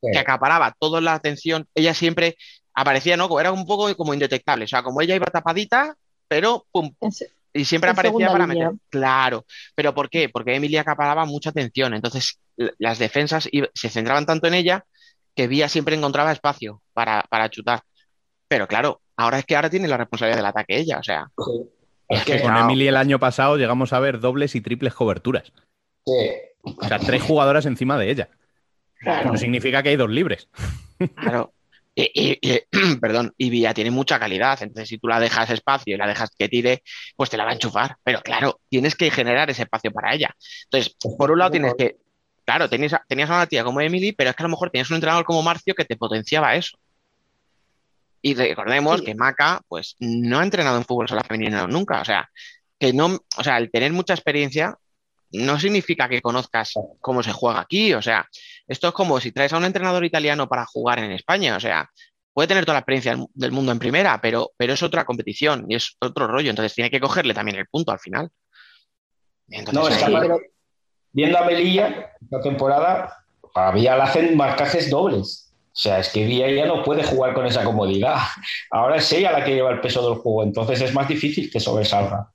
que 0.00 0.18
acaparaba 0.18 0.74
toda 0.78 1.00
la 1.00 1.14
atención, 1.14 1.66
ella 1.74 1.92
siempre 1.92 2.36
aparecía, 2.72 3.18
¿no? 3.18 3.38
Era 3.38 3.52
un 3.52 3.66
poco 3.66 3.94
como 3.96 4.14
indetectable, 4.14 4.64
o 4.64 4.68
sea, 4.68 4.82
como 4.82 5.00
ella 5.02 5.14
iba 5.14 5.26
tapadita, 5.26 5.94
pero 6.26 6.66
pum, 6.70 6.94
y 7.52 7.64
siempre 7.64 7.90
aparecía 7.90 8.28
para 8.30 8.46
meter. 8.46 8.70
Claro, 8.88 9.44
pero 9.74 9.94
¿por 9.94 10.08
qué? 10.08 10.28
Porque 10.28 10.54
Emily 10.54 10.76
acaparaba 10.76 11.24
mucha 11.24 11.50
atención, 11.50 11.94
entonces 11.94 12.38
las 12.78 12.98
defensas 12.98 13.48
se 13.74 13.88
centraban 13.88 14.26
tanto 14.26 14.46
en 14.46 14.54
ella 14.54 14.84
que 15.34 15.46
Vía 15.46 15.68
siempre 15.68 15.96
encontraba 15.96 16.32
espacio 16.32 16.82
para, 16.92 17.48
chutar. 17.50 17.82
Pero 18.48 18.66
claro, 18.66 19.00
ahora 19.16 19.38
es 19.38 19.46
que 19.46 19.56
ahora 19.56 19.70
tiene 19.70 19.88
la 19.88 19.96
responsabilidad 19.96 20.38
del 20.38 20.46
ataque 20.46 20.78
ella, 20.78 20.98
o 20.98 21.02
sea. 21.02 21.30
Es 22.08 22.24
que 22.24 22.42
con 22.42 22.56
Emily 22.56 22.88
el 22.88 22.96
año 22.96 23.18
pasado 23.18 23.56
llegamos 23.56 23.92
a 23.92 24.00
ver 24.00 24.20
dobles 24.20 24.54
y 24.54 24.60
triples 24.60 24.94
coberturas. 24.94 25.52
Sí. 26.04 26.30
O 26.62 26.84
sea, 26.86 26.98
tres 26.98 27.22
jugadoras 27.22 27.66
encima 27.66 27.96
de 27.96 28.10
ella. 28.10 28.28
No 29.24 29.36
significa 29.36 29.82
que 29.82 29.90
hay 29.90 29.96
dos 29.96 30.10
libres. 30.10 30.48
Claro. 31.16 31.54
Y, 32.14 32.38
perdón, 33.00 33.34
y 33.36 33.50
Villa 33.50 33.74
tiene 33.74 33.90
mucha 33.90 34.18
calidad, 34.18 34.62
entonces 34.62 34.88
si 34.88 34.98
tú 34.98 35.08
la 35.08 35.20
dejas 35.20 35.50
espacio 35.50 35.94
y 35.94 35.98
la 35.98 36.06
dejas 36.06 36.30
que 36.36 36.48
tire, 36.48 36.82
pues 37.16 37.28
te 37.30 37.36
la 37.36 37.44
va 37.44 37.50
a 37.50 37.54
enchufar. 37.54 37.96
Pero 38.04 38.20
claro, 38.22 38.60
tienes 38.68 38.94
que 38.94 39.10
generar 39.10 39.50
ese 39.50 39.62
espacio 39.62 39.90
para 39.90 40.14
ella. 40.14 40.34
Entonces, 40.64 40.96
por 41.18 41.30
un 41.30 41.38
lado 41.38 41.50
tienes 41.50 41.74
que 41.76 41.96
Claro, 42.50 42.68
tenías, 42.68 42.96
tenías 43.06 43.30
a 43.30 43.36
una 43.36 43.46
tía 43.46 43.62
como 43.62 43.80
Emily, 43.80 44.10
pero 44.10 44.30
es 44.30 44.34
que 44.34 44.42
a 44.42 44.46
lo 44.46 44.50
mejor 44.50 44.70
tenías 44.70 44.90
un 44.90 44.96
entrenador 44.96 45.24
como 45.24 45.40
Marcio 45.40 45.72
que 45.72 45.84
te 45.84 45.96
potenciaba 45.96 46.56
eso. 46.56 46.76
Y 48.22 48.34
recordemos 48.34 49.02
que 49.02 49.14
Maca, 49.14 49.60
pues, 49.68 49.94
no 50.00 50.40
ha 50.40 50.42
entrenado 50.42 50.76
en 50.76 50.84
fútbol 50.84 51.08
sala 51.08 51.22
femenino 51.22 51.68
nunca. 51.68 52.00
O 52.00 52.04
sea, 52.04 52.28
que 52.76 52.92
no, 52.92 53.20
o 53.36 53.44
sea, 53.44 53.56
el 53.58 53.70
tener 53.70 53.92
mucha 53.92 54.14
experiencia 54.14 54.76
no 55.32 55.58
significa 55.58 56.08
que 56.08 56.22
conozcas 56.22 56.74
cómo 57.00 57.22
se 57.22 57.32
juega 57.32 57.60
aquí. 57.60 57.94
O 57.94 58.02
sea, 58.02 58.26
esto 58.66 58.88
es 58.88 58.94
como 58.94 59.20
si 59.20 59.32
traes 59.32 59.52
a 59.52 59.58
un 59.58 59.64
entrenador 59.64 60.04
italiano 60.04 60.48
para 60.48 60.66
jugar 60.66 60.98
en 60.98 61.12
España. 61.12 61.56
O 61.56 61.60
sea, 61.60 61.88
puede 62.32 62.48
tener 62.48 62.64
toda 62.64 62.74
la 62.74 62.80
experiencia 62.80 63.16
del 63.34 63.52
mundo 63.52 63.72
en 63.72 63.78
primera, 63.78 64.20
pero, 64.20 64.52
pero 64.56 64.72
es 64.72 64.82
otra 64.82 65.04
competición 65.04 65.66
y 65.68 65.76
es 65.76 65.96
otro 66.00 66.26
rollo. 66.26 66.50
Entonces 66.50 66.74
tiene 66.74 66.90
que 66.90 67.00
cogerle 67.00 67.34
también 67.34 67.58
el 67.58 67.66
punto 67.66 67.92
al 67.92 67.98
final. 67.98 68.30
no, 69.72 69.88
está 69.88 70.08
viendo 71.12 71.38
a 71.38 71.44
Melilla 71.44 72.12
esta 72.20 72.40
temporada, 72.40 73.16
había 73.54 73.96
la 73.96 74.04
hacen 74.04 74.36
marcajes 74.36 74.90
dobles. 74.90 75.52
O 75.72 75.82
sea, 75.82 76.00
es 76.00 76.08
que 76.10 76.24
Villa 76.24 76.50
ya 76.50 76.66
no 76.66 76.82
puede 76.82 77.04
jugar 77.04 77.32
con 77.32 77.46
esa 77.46 77.64
comodidad. 77.64 78.18
Ahora 78.70 78.96
es 78.96 79.12
ella 79.12 79.32
la 79.32 79.44
que 79.44 79.54
lleva 79.54 79.70
el 79.70 79.80
peso 79.80 80.04
del 80.08 80.18
juego, 80.18 80.42
entonces 80.42 80.80
es 80.80 80.92
más 80.92 81.08
difícil 81.08 81.50
que 81.50 81.60
sobresalga. 81.60 82.30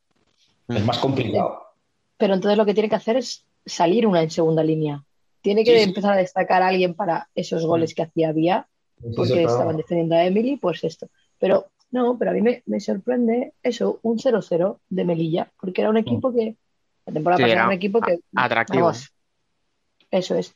Es 0.68 0.84
más 0.84 0.98
complicado. 0.98 1.65
Pero 2.18 2.34
entonces 2.34 2.58
lo 2.58 2.66
que 2.66 2.74
tiene 2.74 2.90
que 2.90 2.96
hacer 2.96 3.18
es 3.18 3.46
salir 3.66 4.08
una 4.08 4.22
en 4.22 4.30
segunda 4.30 4.64
línea. 4.64 5.04
Tiene 5.42 5.64
que 5.64 5.84
empezar 5.84 6.14
a 6.14 6.18
destacar 6.18 6.62
a 6.62 6.70
alguien 6.70 6.94
para 6.94 7.30
esos 7.36 7.66
goles 7.66 7.94
que 7.94 8.04
hacía 8.04 8.32
Vía, 8.32 8.68
porque 9.16 9.44
estaban 9.44 9.78
defendiendo 9.78 10.16
a 10.16 10.26
Emily, 10.26 10.58
pues 10.58 10.84
esto. 10.84 11.08
Pero 11.40 11.68
no, 11.92 12.18
pero 12.18 12.32
a 12.32 12.34
mí 12.34 12.42
me, 12.42 12.80
sorprende 12.80 13.54
eso, 13.62 14.00
un 14.02 14.18
0-0 14.18 14.80
de 14.90 15.06
Melilla, 15.06 15.52
porque 15.60 15.82
era 15.82 15.90
un 15.90 15.98
equipo 15.98 16.34
que 16.34 16.56
la 17.06 17.14
temporada 17.14 17.38
pasada 17.38 17.54
era 17.54 17.68
un 17.68 17.74
equipo 17.74 18.02
que. 18.02 18.20
Atractivo. 18.36 18.92
eso 20.12 20.36
es. 20.36 20.56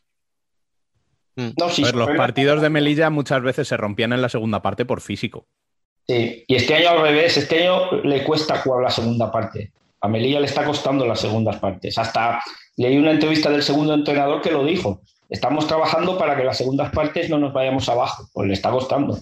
Mm. 1.36 1.52
los 1.94 2.10
partidos 2.18 2.61
de 2.61 2.69
Melilla 2.69 3.10
muchas 3.10 3.41
veces 3.41 3.68
se 3.68 3.77
rompían 3.77 4.11
en 4.11 4.22
la 4.22 4.30
segunda 4.30 4.61
parte 4.61 4.86
por 4.86 4.99
físico. 5.02 5.48
Sí, 6.07 6.44
y 6.48 6.56
este 6.56 6.76
año 6.76 6.90
al 6.90 7.02
revés, 7.03 7.38
este 7.38 7.68
año 7.68 8.02
le 8.02 8.23
cuesta 8.23 8.57
jugar 8.57 8.84
la 8.84 8.90
segunda 8.90 9.31
parte. 9.31 9.72
A 10.01 10.07
Melilla 10.07 10.39
le 10.39 10.45
está 10.45 10.63
costando 10.63 11.05
las 11.05 11.19
segundas 11.19 11.57
partes. 11.57 11.97
Hasta 11.97 12.41
leí 12.77 12.97
una 12.97 13.11
entrevista 13.11 13.49
del 13.49 13.63
segundo 13.63 13.93
entrenador 13.93 14.41
que 14.41 14.51
lo 14.51 14.63
dijo. 14.63 15.01
Estamos 15.30 15.67
trabajando 15.67 16.17
para 16.17 16.35
que 16.35 16.43
las 16.43 16.57
segundas 16.57 16.91
partes 16.91 17.30
no 17.30 17.38
nos 17.38 17.53
vayamos 17.53 17.88
abajo, 17.89 18.27
pues 18.34 18.47
le 18.47 18.53
está 18.53 18.71
costando. 18.71 19.17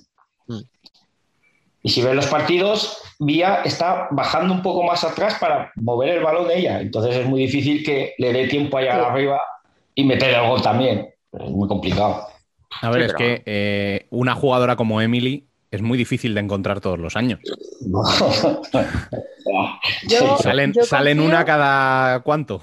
Mm. 0.48 0.62
Y 1.84 1.90
si 1.90 2.02
ves 2.02 2.16
los 2.16 2.28
partidos, 2.28 3.02
Vía 3.20 3.62
está 3.64 4.08
bajando 4.12 4.54
un 4.54 4.62
poco 4.62 4.84
más 4.84 5.04
atrás 5.04 5.38
para 5.40 5.72
mover 5.76 6.10
el 6.10 6.24
balón 6.24 6.48
de 6.48 6.60
ella. 6.60 6.82
Entonces 6.82 7.16
es 7.16 7.26
muy 7.26 7.42
difícil 7.42 7.84
que 7.84 8.14
le 8.18 8.34
dé 8.34 8.48
tiempo 8.48 8.78
allá 8.78 8.96
arriba 9.06 9.42
y 9.96 10.04
meter 10.04 10.36
el 10.36 10.48
gol 10.48 10.62
también. 10.62 11.10
Es 11.32 11.50
muy 11.50 11.68
complicado. 11.68 12.28
A 12.82 12.90
ver, 12.90 13.02
es 13.02 13.14
que 13.14 13.42
eh, 13.46 14.08
una 14.10 14.36
jugadora 14.36 14.76
como 14.76 15.02
Emily 15.02 15.47
es 15.70 15.82
muy 15.82 15.98
difícil 15.98 16.34
de 16.34 16.42
encontrar 16.42 16.80
todos 16.80 17.00
los 17.00 17.16
años. 17.16 17.40
salen, 20.42 20.74
salen 20.74 21.20
una 21.20 21.46
cada 21.46 22.20
cuánto. 22.22 22.62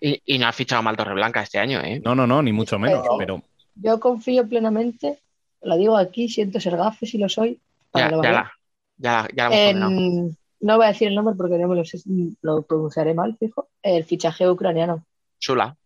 y, 0.00 0.38
no 0.38 0.46
ha 0.46 0.52
fichado 0.52 0.82
mal 0.82 0.96
Torreblanca 0.96 1.42
este 1.42 1.58
año, 1.58 1.80
¿eh? 1.80 2.00
No, 2.04 2.14
no, 2.14 2.26
no, 2.26 2.42
ni 2.42 2.52
mucho 2.52 2.78
menos. 2.78 3.06
Pero 3.18 3.42
yo 3.74 4.00
confío 4.00 4.48
plenamente, 4.48 5.18
lo 5.62 5.76
digo 5.76 5.96
aquí, 5.96 6.28
siento 6.28 6.60
ser 6.60 6.76
gafe 6.76 7.06
si 7.06 7.18
lo 7.18 7.28
soy. 7.28 7.54
Ya, 7.54 7.92
para 7.92 8.10
ya, 8.10 8.16
lo 8.16 8.22
la, 8.22 8.52
ya, 8.96 9.28
ya 9.34 9.48
la 9.48 9.56
hemos 9.56 9.58
En- 9.58 9.80
condenado. 9.80 10.30
no 10.60 10.76
voy 10.76 10.84
a 10.84 10.88
decir 10.88 11.08
el 11.08 11.14
nombre 11.14 11.34
porque 11.36 11.58
no 11.58 11.68
me 11.68 11.76
lo, 11.76 11.84
sé, 11.84 11.98
lo 12.42 12.62
pronunciaré 12.62 13.14
mal, 13.14 13.36
fijo. 13.38 13.68
El 13.82 14.04
fichaje 14.04 14.48
ucraniano. 14.48 15.04
Chula. 15.38 15.76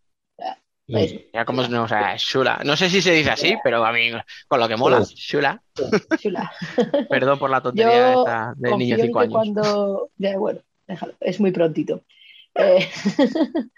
Ya 1.33 1.45
como 1.45 1.63
no, 1.63 1.85
o 1.85 1.89
sea, 1.89 2.17
chula. 2.17 2.61
No 2.65 2.77
sé 2.77 2.91
si 2.91 3.01
se 3.01 3.13
dice 3.13 3.31
así, 3.31 3.57
pero 3.63 3.85
a 3.85 3.93
mí, 3.93 4.11
con 4.49 4.61
lo 4.61 4.69
que 4.69 4.77
mola, 4.77 5.05
chula. 5.05 5.63
Chula. 6.19 6.51
Perdón 7.09 7.39
por 7.39 7.51
la 7.51 7.61
tontería 7.61 8.13
Yo 8.13 8.21
esta 8.21 8.55
de 8.57 8.77
niño 8.77 8.97
de 8.97 9.03
en 9.03 9.07
5 9.09 9.19
que 9.19 9.25
años. 9.25 9.33
cuando. 9.33 10.11
ya, 10.17 10.39
bueno, 10.39 10.61
déjalo, 10.89 11.15
es 11.21 11.41
muy 11.41 11.53
prontito. 11.53 12.03
Eh, 12.55 12.89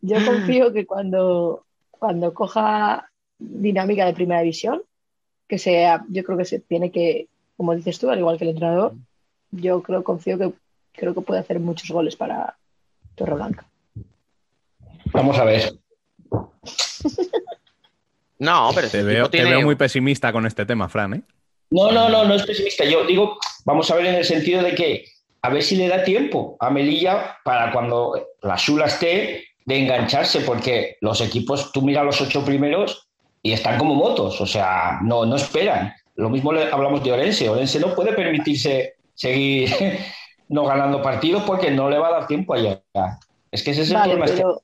yo 0.00 0.24
confío 0.24 0.72
que 0.72 0.86
cuando, 0.86 1.64
cuando 1.90 2.32
coja 2.32 3.10
dinámica 3.38 4.06
de 4.06 4.14
primera 4.14 4.40
división, 4.40 4.82
que 5.48 5.58
sea, 5.58 6.04
yo 6.08 6.22
creo 6.22 6.38
que 6.38 6.44
se 6.44 6.60
tiene 6.60 6.92
que, 6.92 7.28
como 7.56 7.74
dices 7.74 7.98
tú, 7.98 8.10
al 8.10 8.18
igual 8.18 8.38
que 8.38 8.44
el 8.44 8.50
entrenador, 8.50 8.94
yo 9.50 9.82
creo, 9.82 10.04
confío 10.04 10.38
que 10.38 10.52
creo 10.92 11.14
que 11.14 11.20
puede 11.22 11.40
hacer 11.40 11.58
muchos 11.58 11.90
goles 11.90 12.14
para 12.14 12.56
Torreblanca. 13.16 13.66
Vamos 15.12 15.38
a 15.38 15.44
ver. 15.44 15.79
No, 18.38 18.70
pero 18.74 18.88
Te 18.88 19.00
este 19.00 19.02
veo, 19.02 19.28
te 19.28 19.62
muy 19.62 19.74
pesimista 19.74 20.32
con 20.32 20.46
este 20.46 20.64
tema, 20.64 20.88
Fran, 20.88 21.12
¿eh? 21.12 21.22
No, 21.70 21.92
no, 21.92 22.08
no, 22.08 22.24
no 22.24 22.34
es 22.34 22.42
pesimista. 22.44 22.86
Yo 22.86 23.04
digo, 23.04 23.38
vamos 23.66 23.90
a 23.90 23.96
ver 23.96 24.06
en 24.06 24.14
el 24.14 24.24
sentido 24.24 24.62
de 24.62 24.74
que 24.74 25.04
a 25.42 25.50
ver 25.50 25.62
si 25.62 25.76
le 25.76 25.88
da 25.88 26.02
tiempo 26.02 26.56
a 26.58 26.70
Melilla 26.70 27.36
para 27.44 27.70
cuando 27.70 28.28
la 28.42 28.56
Sula 28.56 28.86
esté 28.86 29.44
de 29.66 29.78
engancharse, 29.78 30.40
porque 30.40 30.96
los 31.02 31.20
equipos, 31.20 31.70
tú 31.70 31.82
miras 31.82 32.04
los 32.04 32.20
ocho 32.22 32.42
primeros 32.42 33.08
y 33.42 33.52
están 33.52 33.78
como 33.78 33.94
motos, 33.94 34.40
o 34.40 34.46
sea, 34.46 34.98
no, 35.02 35.26
no 35.26 35.36
esperan. 35.36 35.92
Lo 36.16 36.30
mismo 36.30 36.52
le 36.52 36.64
hablamos 36.70 37.04
de 37.04 37.12
Orense. 37.12 37.48
Orense 37.48 37.78
no 37.78 37.94
puede 37.94 38.14
permitirse 38.14 38.94
seguir 39.14 39.70
no 40.48 40.64
ganando 40.64 41.02
partidos 41.02 41.42
porque 41.42 41.70
no 41.70 41.90
le 41.90 41.98
va 41.98 42.08
a 42.08 42.12
dar 42.12 42.26
tiempo 42.26 42.54
a 42.54 42.58
llegar. 42.58 42.82
Es 43.50 43.62
que 43.62 43.70
ese 43.72 43.82
es 43.82 43.90
el 43.90 43.96
Vale, 43.96 44.14
problema. 44.16 44.36
pero, 44.36 44.62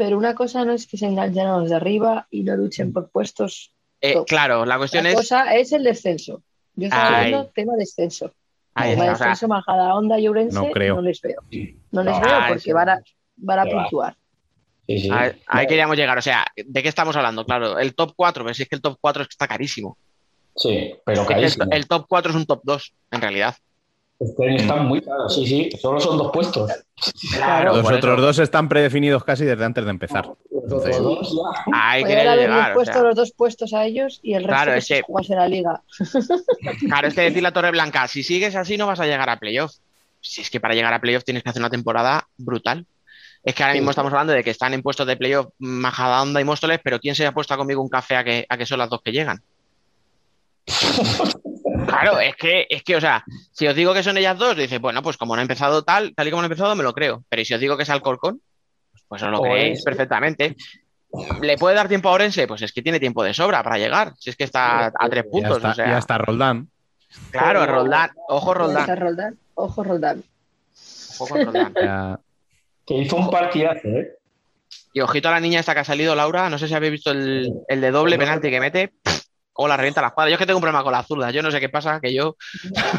pero 0.00 0.16
una 0.16 0.34
cosa 0.34 0.64
no 0.64 0.72
es 0.72 0.86
que 0.86 0.96
se 0.96 1.04
enganchen 1.04 1.46
a 1.46 1.58
los 1.58 1.68
de 1.68 1.76
arriba 1.76 2.26
y 2.30 2.42
no 2.42 2.56
luchen 2.56 2.90
por 2.90 3.10
puestos. 3.10 3.74
Eh, 4.00 4.14
claro, 4.26 4.64
la 4.64 4.78
cuestión 4.78 5.04
La 5.04 5.10
es. 5.10 5.14
cosa 5.16 5.54
es 5.54 5.72
el 5.72 5.84
descenso. 5.84 6.42
Yo 6.74 6.86
estaba 6.86 7.18
Ay. 7.18 7.24
hablando 7.26 7.50
tema 7.54 7.74
descenso. 7.76 8.32
Ahí 8.72 8.92
tema 8.92 9.02
está, 9.02 9.12
o 9.12 9.16
sea, 9.18 9.26
descenso, 9.28 9.48
Majada 9.48 9.94
Onda 9.94 10.18
y 10.18 10.26
Ourense, 10.26 10.54
No 10.54 10.70
creo. 10.70 11.02
les 11.02 11.20
veo. 11.20 11.42
No 11.90 12.02
les 12.02 12.14
No, 12.14 12.20
veo 12.22 12.30
ah, 12.34 12.46
porque 12.48 12.72
van 12.72 12.88
a, 12.88 13.02
van 13.36 13.58
a 13.58 13.64
puntuar. 13.66 14.16
Sí, 14.86 15.00
sí. 15.00 15.10
ahí, 15.46 15.66
queríamos 15.66 15.98
llegar. 15.98 16.16
O 16.16 16.22
sea, 16.22 16.46
¿de 16.56 16.82
qué 16.82 16.88
estamos 16.88 17.14
hablando? 17.14 17.44
Claro, 17.44 17.78
el 17.78 17.94
top 17.94 18.14
4, 18.16 18.42
pero 18.42 18.54
si 18.54 18.62
es 18.62 18.70
que 18.70 18.76
el 18.76 18.80
top 18.80 18.96
4 19.02 19.20
es 19.24 19.28
que 19.28 19.32
está 19.34 19.46
carísimo. 19.48 19.98
Sí, 20.56 20.94
pero 21.04 21.20
Es 21.20 21.26
que 21.28 21.34
el, 21.34 21.40
carísimo. 21.40 21.66
el 21.72 21.86
top 21.88 22.06
4 22.08 22.30
es 22.30 22.36
un 22.38 22.46
top 22.46 22.60
2, 22.64 22.94
en 23.10 23.20
realidad. 23.20 23.54
Este 24.20 24.46
año 24.48 24.56
están 24.56 24.86
muy 24.86 25.00
caros, 25.00 25.34
sí, 25.34 25.46
sí. 25.46 25.70
Solo 25.80 25.98
son 25.98 26.18
dos 26.18 26.30
puestos. 26.30 26.70
Claro, 27.34 27.74
Los 27.76 27.86
otros 27.90 28.14
eso. 28.18 28.20
dos 28.26 28.38
están 28.38 28.68
predefinidos 28.68 29.24
casi 29.24 29.46
desde 29.46 29.64
antes 29.64 29.82
de 29.82 29.90
empezar. 29.90 30.30
Entonces, 30.52 31.00
llegar. 32.36 32.72
o 32.72 32.74
puesto 32.74 32.92
sea. 32.92 33.02
los 33.02 33.16
dos 33.16 33.32
puestos 33.32 33.72
a 33.72 33.86
ellos 33.86 34.20
y 34.22 34.34
el 34.34 34.42
resto 34.44 34.54
Claro, 34.56 34.72
que 34.72 34.78
es 34.78 34.88
que- 34.88 35.02
jugase 35.02 35.34
la 35.34 35.48
liga. 35.48 35.80
Claro, 36.86 37.08
es 37.08 37.14
que 37.14 37.22
decir 37.22 37.42
la 37.42 37.52
Torre 37.52 37.70
Blanca, 37.70 38.06
si 38.08 38.22
sigues 38.22 38.54
así 38.56 38.76
no 38.76 38.86
vas 38.86 39.00
a 39.00 39.06
llegar 39.06 39.30
a 39.30 39.38
playoff. 39.38 39.72
Si 40.20 40.42
es 40.42 40.50
que 40.50 40.60
para 40.60 40.74
llegar 40.74 40.92
a 40.92 41.00
playoff 41.00 41.24
tienes 41.24 41.42
que 41.42 41.48
hacer 41.48 41.62
una 41.62 41.70
temporada 41.70 42.28
brutal. 42.36 42.84
Es 43.42 43.54
que 43.54 43.62
ahora 43.62 43.72
mismo 43.74 43.88
estamos 43.88 44.12
hablando 44.12 44.34
de 44.34 44.44
que 44.44 44.50
están 44.50 44.74
en 44.74 44.82
puestos 44.82 45.06
de 45.06 45.16
playoff 45.16 45.46
Majadahonda 45.58 46.42
y 46.42 46.44
Móstoles, 46.44 46.78
pero 46.84 47.00
¿quién 47.00 47.14
se 47.14 47.24
ha 47.24 47.32
puesto 47.32 47.56
conmigo 47.56 47.80
un 47.80 47.88
café 47.88 48.16
a 48.16 48.22
que, 48.24 48.44
a 48.46 48.58
que 48.58 48.66
son 48.66 48.78
las 48.78 48.90
dos 48.90 49.00
que 49.02 49.12
llegan? 49.12 49.40
Claro, 51.86 52.20
es 52.20 52.36
que, 52.36 52.66
es 52.68 52.82
que, 52.82 52.96
o 52.96 53.00
sea, 53.00 53.24
si 53.52 53.66
os 53.66 53.74
digo 53.74 53.92
que 53.94 54.02
son 54.02 54.16
ellas 54.16 54.38
dos, 54.38 54.56
dices, 54.56 54.80
bueno, 54.80 55.02
pues 55.02 55.16
como 55.16 55.34
no 55.34 55.40
ha 55.40 55.42
empezado 55.42 55.82
tal, 55.82 56.14
tal 56.14 56.28
y 56.28 56.30
como 56.30 56.42
no 56.42 56.44
ha 56.44 56.50
empezado, 56.50 56.74
me 56.76 56.82
lo 56.82 56.92
creo. 56.92 57.24
Pero 57.28 57.44
si 57.44 57.54
os 57.54 57.60
digo 57.60 57.76
que 57.76 57.82
es 57.84 57.90
Alcorcón, 57.90 58.40
pues 59.08 59.22
os 59.22 59.30
lo 59.30 59.40
Orense. 59.40 59.58
creéis 59.58 59.84
perfectamente. 59.84 60.56
¿Le 61.40 61.56
puede 61.56 61.74
dar 61.74 61.88
tiempo 61.88 62.08
a 62.08 62.12
Orense? 62.12 62.46
Pues 62.46 62.62
es 62.62 62.72
que 62.72 62.82
tiene 62.82 63.00
tiempo 63.00 63.24
de 63.24 63.34
sobra 63.34 63.62
para 63.62 63.78
llegar. 63.78 64.12
Si 64.18 64.30
es 64.30 64.36
que 64.36 64.44
está 64.44 64.86
a 64.86 65.08
tres 65.08 65.24
ya 65.24 65.30
puntos. 65.30 65.56
está, 65.56 65.70
o 65.70 65.74
sea, 65.74 65.86
ya 65.88 65.98
está 65.98 66.18
Roldán. 66.18 66.68
Claro, 67.30 67.66
Roldán. 67.66 68.10
Ojo, 68.28 68.52
Está 68.52 68.62
Roldán. 68.62 68.96
Roldán. 68.98 69.38
Ojo, 69.54 69.82
Roldán. 69.84 70.24
Ojo 71.18 71.28
con 71.34 71.44
Roldán. 71.46 71.74
Ya- 71.74 72.20
Que 72.86 72.94
hizo 72.98 73.16
un 73.16 73.30
partidazo, 73.30 73.88
¿eh? 73.88 74.16
Y 74.92 75.00
ojito 75.00 75.28
a 75.28 75.32
la 75.32 75.40
niña 75.40 75.60
esta 75.60 75.74
que 75.74 75.80
ha 75.80 75.84
salido, 75.84 76.14
Laura. 76.14 76.48
No 76.48 76.58
sé 76.58 76.68
si 76.68 76.74
habéis 76.74 76.92
visto 76.92 77.10
el, 77.10 77.52
el 77.68 77.80
de 77.80 77.90
doble 77.90 78.16
penalti 78.18 78.50
que 78.50 78.60
mete. 78.60 78.92
O 79.62 79.68
la 79.68 79.76
revienta 79.76 80.00
la 80.00 80.08
escuadra. 80.08 80.30
Yo 80.30 80.34
es 80.36 80.38
que 80.38 80.46
tengo 80.46 80.56
un 80.56 80.62
problema 80.62 80.82
con 80.82 80.92
la 80.92 81.02
zurda. 81.02 81.30
Yo 81.30 81.42
no 81.42 81.50
sé 81.50 81.60
qué 81.60 81.68
pasa, 81.68 82.00
que 82.00 82.14
yo. 82.14 82.34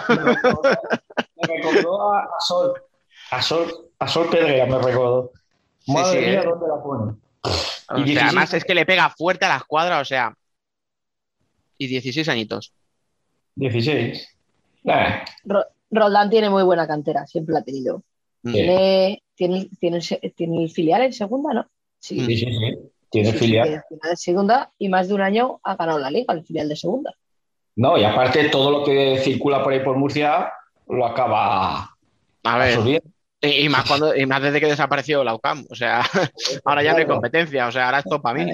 Me 0.07 1.47
recordó 1.47 2.13
a, 2.13 2.19
a 2.19 2.39
Sol. 2.39 2.73
A 3.31 3.41
Sol, 3.41 3.89
a 3.97 4.07
Sol 4.07 4.27
Pedrea 4.29 4.67
me 4.67 4.77
recordó. 4.77 5.31
Sí, 5.79 5.91
Madre 5.91 6.19
sí, 6.19 6.29
mía, 6.29 6.41
¿eh? 6.41 6.45
¿dónde 6.45 6.67
la 6.67 6.83
pone? 6.83 7.13
O 7.41 7.97
Y 7.97 8.03
sea, 8.03 8.05
16. 8.05 8.23
además 8.27 8.53
es 8.53 8.63
que 8.63 8.75
le 8.75 8.85
pega 8.85 9.09
fuerte 9.09 9.45
a 9.45 9.49
la 9.49 9.57
escuadra, 9.57 9.99
o 10.01 10.05
sea. 10.05 10.35
Y 11.79 11.87
16 11.87 12.29
añitos. 12.29 12.73
16. 13.55 14.27
Nah, 14.83 15.23
Ro- 15.45 15.65
Roldán 15.89 16.29
tiene 16.29 16.51
muy 16.51 16.61
buena 16.61 16.85
cantera, 16.87 17.25
siempre 17.25 17.53
la 17.53 17.59
ha 17.61 17.63
tenido. 17.63 18.03
Mm. 18.43 18.51
Tiene, 18.51 19.23
tiene, 19.33 19.69
tiene, 19.79 19.99
tiene 20.35 20.63
el 20.63 20.69
filial 20.69 21.01
en 21.01 21.13
segunda, 21.13 21.53
¿no? 21.53 21.67
Sí. 21.99 22.19
sí, 22.23 22.37
sí, 22.37 22.45
sí. 22.45 22.77
Tiene 23.11 23.27
Sí, 23.31 23.33
sí, 23.33 23.39
filial. 23.45 23.67
tiene 23.67 23.81
filial 23.89 24.09
en 24.11 24.17
segunda 24.17 24.71
y 24.79 24.89
más 24.89 25.07
de 25.09 25.13
un 25.13 25.21
año 25.21 25.59
ha 25.63 25.75
ganado 25.75 25.99
la 25.99 26.09
liga, 26.09 26.33
el 26.33 26.43
filial 26.45 26.69
de 26.69 26.75
segunda. 26.75 27.13
No, 27.75 27.97
y 27.97 28.03
aparte 28.03 28.49
todo 28.49 28.71
lo 28.71 28.83
que 28.83 29.19
circula 29.23 29.63
por 29.63 29.73
ahí 29.73 29.81
por 29.81 29.95
Murcia 29.97 30.51
lo 30.87 31.05
acaba 31.05 31.89
A 32.43 32.57
ver. 32.57 32.69
absorbiendo. 32.69 33.07
Y, 33.41 33.65
y 33.65 33.69
más 33.69 33.87
cuando, 33.87 34.15
y 34.15 34.25
más 34.25 34.41
desde 34.41 34.59
que 34.59 34.67
desapareció 34.67 35.23
la 35.23 35.33
UCAM. 35.33 35.65
O 35.69 35.75
sea, 35.75 36.01
ahora 36.65 36.83
ya 36.83 36.91
no 36.93 36.99
hay 36.99 37.05
competencia. 37.05 37.67
O 37.67 37.71
sea, 37.71 37.85
ahora 37.85 37.99
esto 37.99 38.21
para 38.21 38.43
mí. 38.43 38.51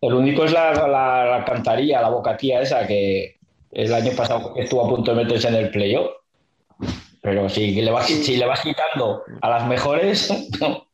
El 0.00 0.14
único 0.14 0.44
es 0.44 0.52
la, 0.52 0.72
la, 0.86 1.24
la 1.24 1.44
cantaría, 1.44 2.00
la 2.00 2.08
bocatía 2.10 2.60
esa 2.60 2.86
que 2.86 3.36
el 3.72 3.92
año 3.92 4.12
pasado 4.16 4.52
estuvo 4.56 4.86
a 4.86 4.88
punto 4.88 5.12
de 5.14 5.24
meterse 5.24 5.48
en 5.48 5.54
el 5.56 5.70
playoff. 5.70 6.10
Pero 7.20 7.48
si 7.48 7.72
le 7.82 7.90
vas, 7.90 8.06
si 8.06 8.36
le 8.36 8.46
vas 8.46 8.60
quitando 8.60 9.22
a 9.40 9.48
las 9.50 9.66
mejores, 9.66 10.32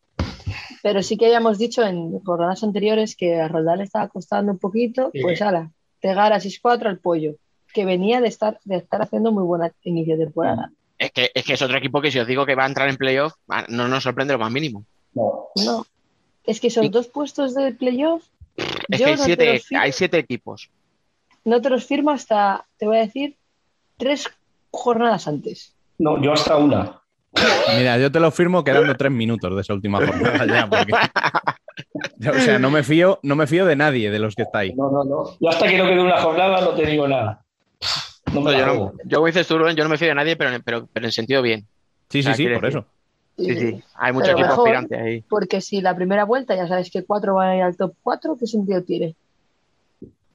Pero 0.85 1.02
sí 1.02 1.16
que 1.16 1.24
habíamos 1.24 1.56
dicho 1.56 1.82
en 1.82 2.20
programas 2.23 2.62
anteriores 2.62 3.16
que 3.16 3.40
a 3.40 3.48
Roldán 3.48 3.78
le 3.78 3.85
estaba 3.85 4.06
costando 4.09 4.52
un 4.52 4.59
poquito, 4.59 5.11
Sí. 5.15 5.23
pues 5.23 5.40
ala, 5.40 5.70
pegar 6.02 6.35
a 6.35 6.40
6-4 6.40 6.90
al 6.90 6.98
pollo, 6.98 7.36
que 7.73 7.86
venía 7.86 8.20
de 8.20 8.28
estar, 8.28 8.61
de 8.66 8.77
estar 8.77 9.01
haciendo 9.01 9.32
muy 9.32 9.44
buena 9.44 9.73
inicio 9.82 10.19
de 10.19 10.24
temporada. 10.27 10.70
Es 10.98 11.11
que, 11.12 11.31
es 11.35 11.43
que 11.43 11.55
es 11.55 11.62
otro 11.62 11.78
equipo 11.78 12.02
que 12.02 12.11
si 12.11 12.19
os 12.19 12.27
digo 12.27 12.44
que 12.44 12.55
va 12.55 12.65
a 12.65 12.69
entrar 12.69 12.90
en 12.90 12.98
playoff, 12.98 13.32
ah, 13.48 13.65
no 13.70 13.89
nos 13.89 14.02
sorprende 14.02 14.35
lo 14.35 14.39
más 14.39 14.52
mínimo. 14.52 14.85
no. 15.15 15.47
No, 15.56 15.86
es 16.44 16.61
que 16.61 16.66
esos 16.66 16.90
dos 16.90 17.09
puestos 17.09 17.55
de 17.55 17.73
playoff, 17.73 18.23
Es 18.56 18.98
yo 19.01 19.06
que 19.06 19.11
hay 19.12 19.16
no, 19.16 19.24
siete, 19.24 19.62
hay 19.78 19.93
siete 19.93 20.19
equipos. 20.19 20.69
no 21.47 21.62
te 21.62 21.70
los 21.70 21.86
firmo 21.86 22.11
hasta, 22.11 22.66
te 22.77 22.86
voy 22.86 22.98
a 22.98 23.06
decir, 23.06 23.36
tres 23.97 24.28
jornadas 24.70 25.27
antes. 25.28 25.73
no, 25.97 26.20
yo 26.23 26.32
hasta 26.35 26.59
una. 26.59 27.01
Mira, 27.77 27.98
yo 27.98 28.11
te 28.12 28.20
lo 28.20 28.31
firmo 28.31 28.62
quedando 28.65 28.94
tres 28.97 29.11
minutos 29.12 29.55
de 29.55 29.61
esa 29.61 29.74
última 29.74 30.05
jornada 30.06 30.47
ya, 30.47 30.66
porque. 30.69 30.93
O 32.31 32.40
sea, 32.40 32.59
no 32.59 32.70
me 32.70 32.82
fío, 32.82 33.19
no 33.23 33.35
me 33.36 33.47
fío 33.47 33.66
de 33.66 33.77
nadie 33.77 34.11
de 34.11 34.19
los 34.19 34.35
que 34.35 34.43
está 34.43 34.61
ahí. 34.61 34.73
No, 34.74 34.90
no, 34.90 35.05
no. 35.05 35.24
Yo 35.40 35.48
hasta 35.48 35.66
que 35.66 35.77
no 35.77 35.85
quede 35.86 36.01
una 36.02 36.20
jornada 36.20 36.61
no 36.61 36.70
te 36.70 36.86
digo 36.86 37.09
nada. 37.09 37.43
No 38.32 38.40
me 38.40 38.52
No, 38.52 38.59
la 38.59 38.59
yo, 38.59 38.66
no, 38.66 38.93
yo 39.05 39.16
como 39.19 39.27
dices 39.27 39.47
tú, 39.47 39.59
Rubén, 39.59 39.77
yo 39.77 39.85
no 39.85 39.90
me 39.90 39.98
fío 39.98 40.09
de 40.09 40.15
nadie, 40.15 40.36
pero, 40.36 40.52
en- 40.55 40.62
pero, 40.62 40.89
pero 40.93 41.06
en 41.06 41.12
sentido 41.12 41.43
bien. 41.43 41.66
Sí, 42.09 42.20
O 42.20 42.23
sea, 42.23 42.35
sí, 42.35 42.44
sí, 42.47 42.52
por 42.55 42.62
decir- 42.62 42.78
eso. 42.78 42.86
Sí, 43.36 43.59
sí. 43.59 43.82
Hay 43.97 44.12
mucho 44.12 44.27
Pero 44.27 44.39
equipo 44.39 44.48
mejor, 44.48 44.69
aspirante 44.69 44.97
ahí. 44.97 45.20
Porque 45.28 45.61
si 45.61 45.81
la 45.81 45.94
primera 45.97 46.24
vuelta 46.24 46.55
ya 46.55 46.69
sabes 46.69 46.89
que 46.90 47.05
cuatro 47.05 47.35
van 47.35 47.48
a 47.51 47.56
ir 47.56 47.62
al 47.62 47.77
top 47.77 47.93
4, 48.02 48.36
¿qué 48.39 48.47
sentido 48.47 48.82
tiene? 48.85 49.16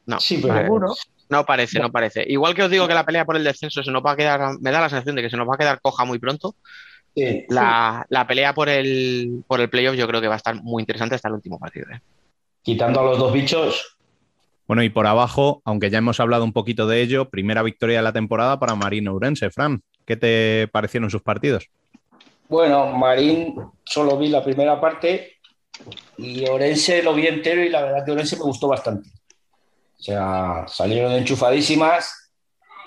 No, 0.06 0.20
Sí, 0.20 0.38
pero- 0.42 0.50
vale. 0.54 0.64
Ninguno. 0.64 0.94
no 1.30 1.46
parece, 1.46 1.80
no 1.80 1.92
parece. 1.92 2.26
Igual 2.28 2.54
que 2.56 2.64
os 2.64 2.70
digo 2.72 2.88
que 2.88 2.94
la 2.94 3.06
pelea 3.06 3.24
por 3.26 3.38
el 3.38 3.44
descenso 3.46 3.82
se 3.84 3.92
nos 3.92 4.04
va 4.06 4.12
a 4.12 4.16
quedar, 4.18 4.42
me 4.60 4.72
da 4.72 4.82
la 4.82 4.90
sensación 4.90 5.16
de 5.16 5.22
que 5.22 5.30
se 5.30 5.38
nos 5.38 5.48
va 5.48 5.56
a 5.56 5.58
quedar 5.58 5.80
coja 5.80 6.04
muy 6.04 6.20
pronto. 6.20 6.56
Sí. 7.16 7.46
La, 7.50 8.06
la 8.10 8.28
pelea 8.28 8.54
por 8.54 8.70
el, 8.70 9.44
por 9.48 9.60
el 9.60 9.70
playoff 9.70 9.96
yo 9.96 10.08
creo 10.08 10.22
que 10.22 10.28
va 10.28 10.36
a 10.36 10.38
estar 10.38 10.56
muy 10.64 10.82
interesante 10.82 11.16
hasta 11.16 11.28
el 11.28 11.34
último 11.36 11.60
partido. 11.60 11.88
¿eh? 11.92 12.00
Quitando 12.62 13.00
a 13.00 13.04
los 13.04 13.18
dos 13.18 13.34
bichos, 13.34 13.98
Bueno, 14.68 14.84
y 14.84 14.90
por 14.90 15.08
abajo, 15.08 15.62
aunque 15.66 15.90
ya 15.90 15.98
hemos 15.98 16.20
hablado 16.20 16.44
un 16.44 16.54
poquito 16.54 16.88
de 16.88 17.02
ello, 17.02 17.30
primera 17.30 17.64
victoria 17.64 17.98
de 17.98 18.04
la 18.04 18.14
temporada 18.14 18.60
para 18.60 18.76
Marino 18.76 19.14
Urense. 19.14 19.50
Fran, 19.50 19.82
¿qué 20.06 20.16
te 20.16 20.68
parecieron 20.72 21.10
sus 21.10 21.22
partidos? 21.24 21.70
Bueno, 22.48 22.88
Marín 22.94 23.56
solo 23.84 24.18
vi 24.18 24.30
la 24.30 24.44
primera 24.44 24.80
parte 24.80 25.34
y 26.18 26.48
Orense 26.48 27.04
lo 27.04 27.14
vi 27.14 27.28
entero 27.28 27.64
y 27.64 27.70
la 27.70 27.82
verdad 27.82 28.06
que 28.06 28.12
Orense 28.12 28.38
me 28.38 28.44
gustó 28.44 28.68
bastante. 28.68 29.10
O 30.00 30.02
sea, 30.02 30.66
salieron 30.68 31.12
enchufadísimas 31.14 32.32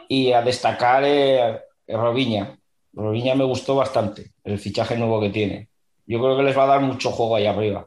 y 0.08 0.32
a 0.32 0.42
destacar 0.42 1.02
eh, 1.04 1.60
Robiña. 1.88 2.56
Robiña 2.92 3.34
me 3.34 3.44
gustó 3.44 3.74
bastante, 3.74 4.32
el 4.44 4.58
fichaje 4.58 4.96
nuevo 4.96 5.20
que 5.20 5.30
tiene. 5.30 5.68
Yo 6.06 6.18
creo 6.20 6.36
que 6.36 6.42
les 6.42 6.56
va 6.56 6.64
a 6.64 6.68
dar 6.68 6.80
mucho 6.80 7.10
juego 7.10 7.36
ahí 7.36 7.46
arriba. 7.46 7.86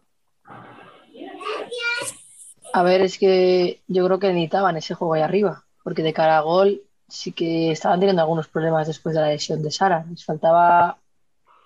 A 2.73 2.83
ver, 2.83 3.01
es 3.01 3.17
que 3.17 3.81
yo 3.87 4.05
creo 4.05 4.19
que 4.19 4.27
necesitaban 4.27 4.77
ese 4.77 4.95
juego 4.95 5.13
ahí 5.13 5.21
arriba, 5.21 5.63
porque 5.83 6.03
de 6.03 6.13
cara 6.13 6.37
a 6.37 6.41
gol 6.41 6.81
sí 7.07 7.31
que 7.31 7.71
estaban 7.71 7.99
teniendo 7.99 8.21
algunos 8.21 8.47
problemas 8.47 8.87
después 8.87 9.15
de 9.15 9.21
la 9.21 9.29
lesión 9.29 9.61
de 9.61 9.71
Sara. 9.71 10.05
Les 10.09 10.25
faltaba 10.25 10.97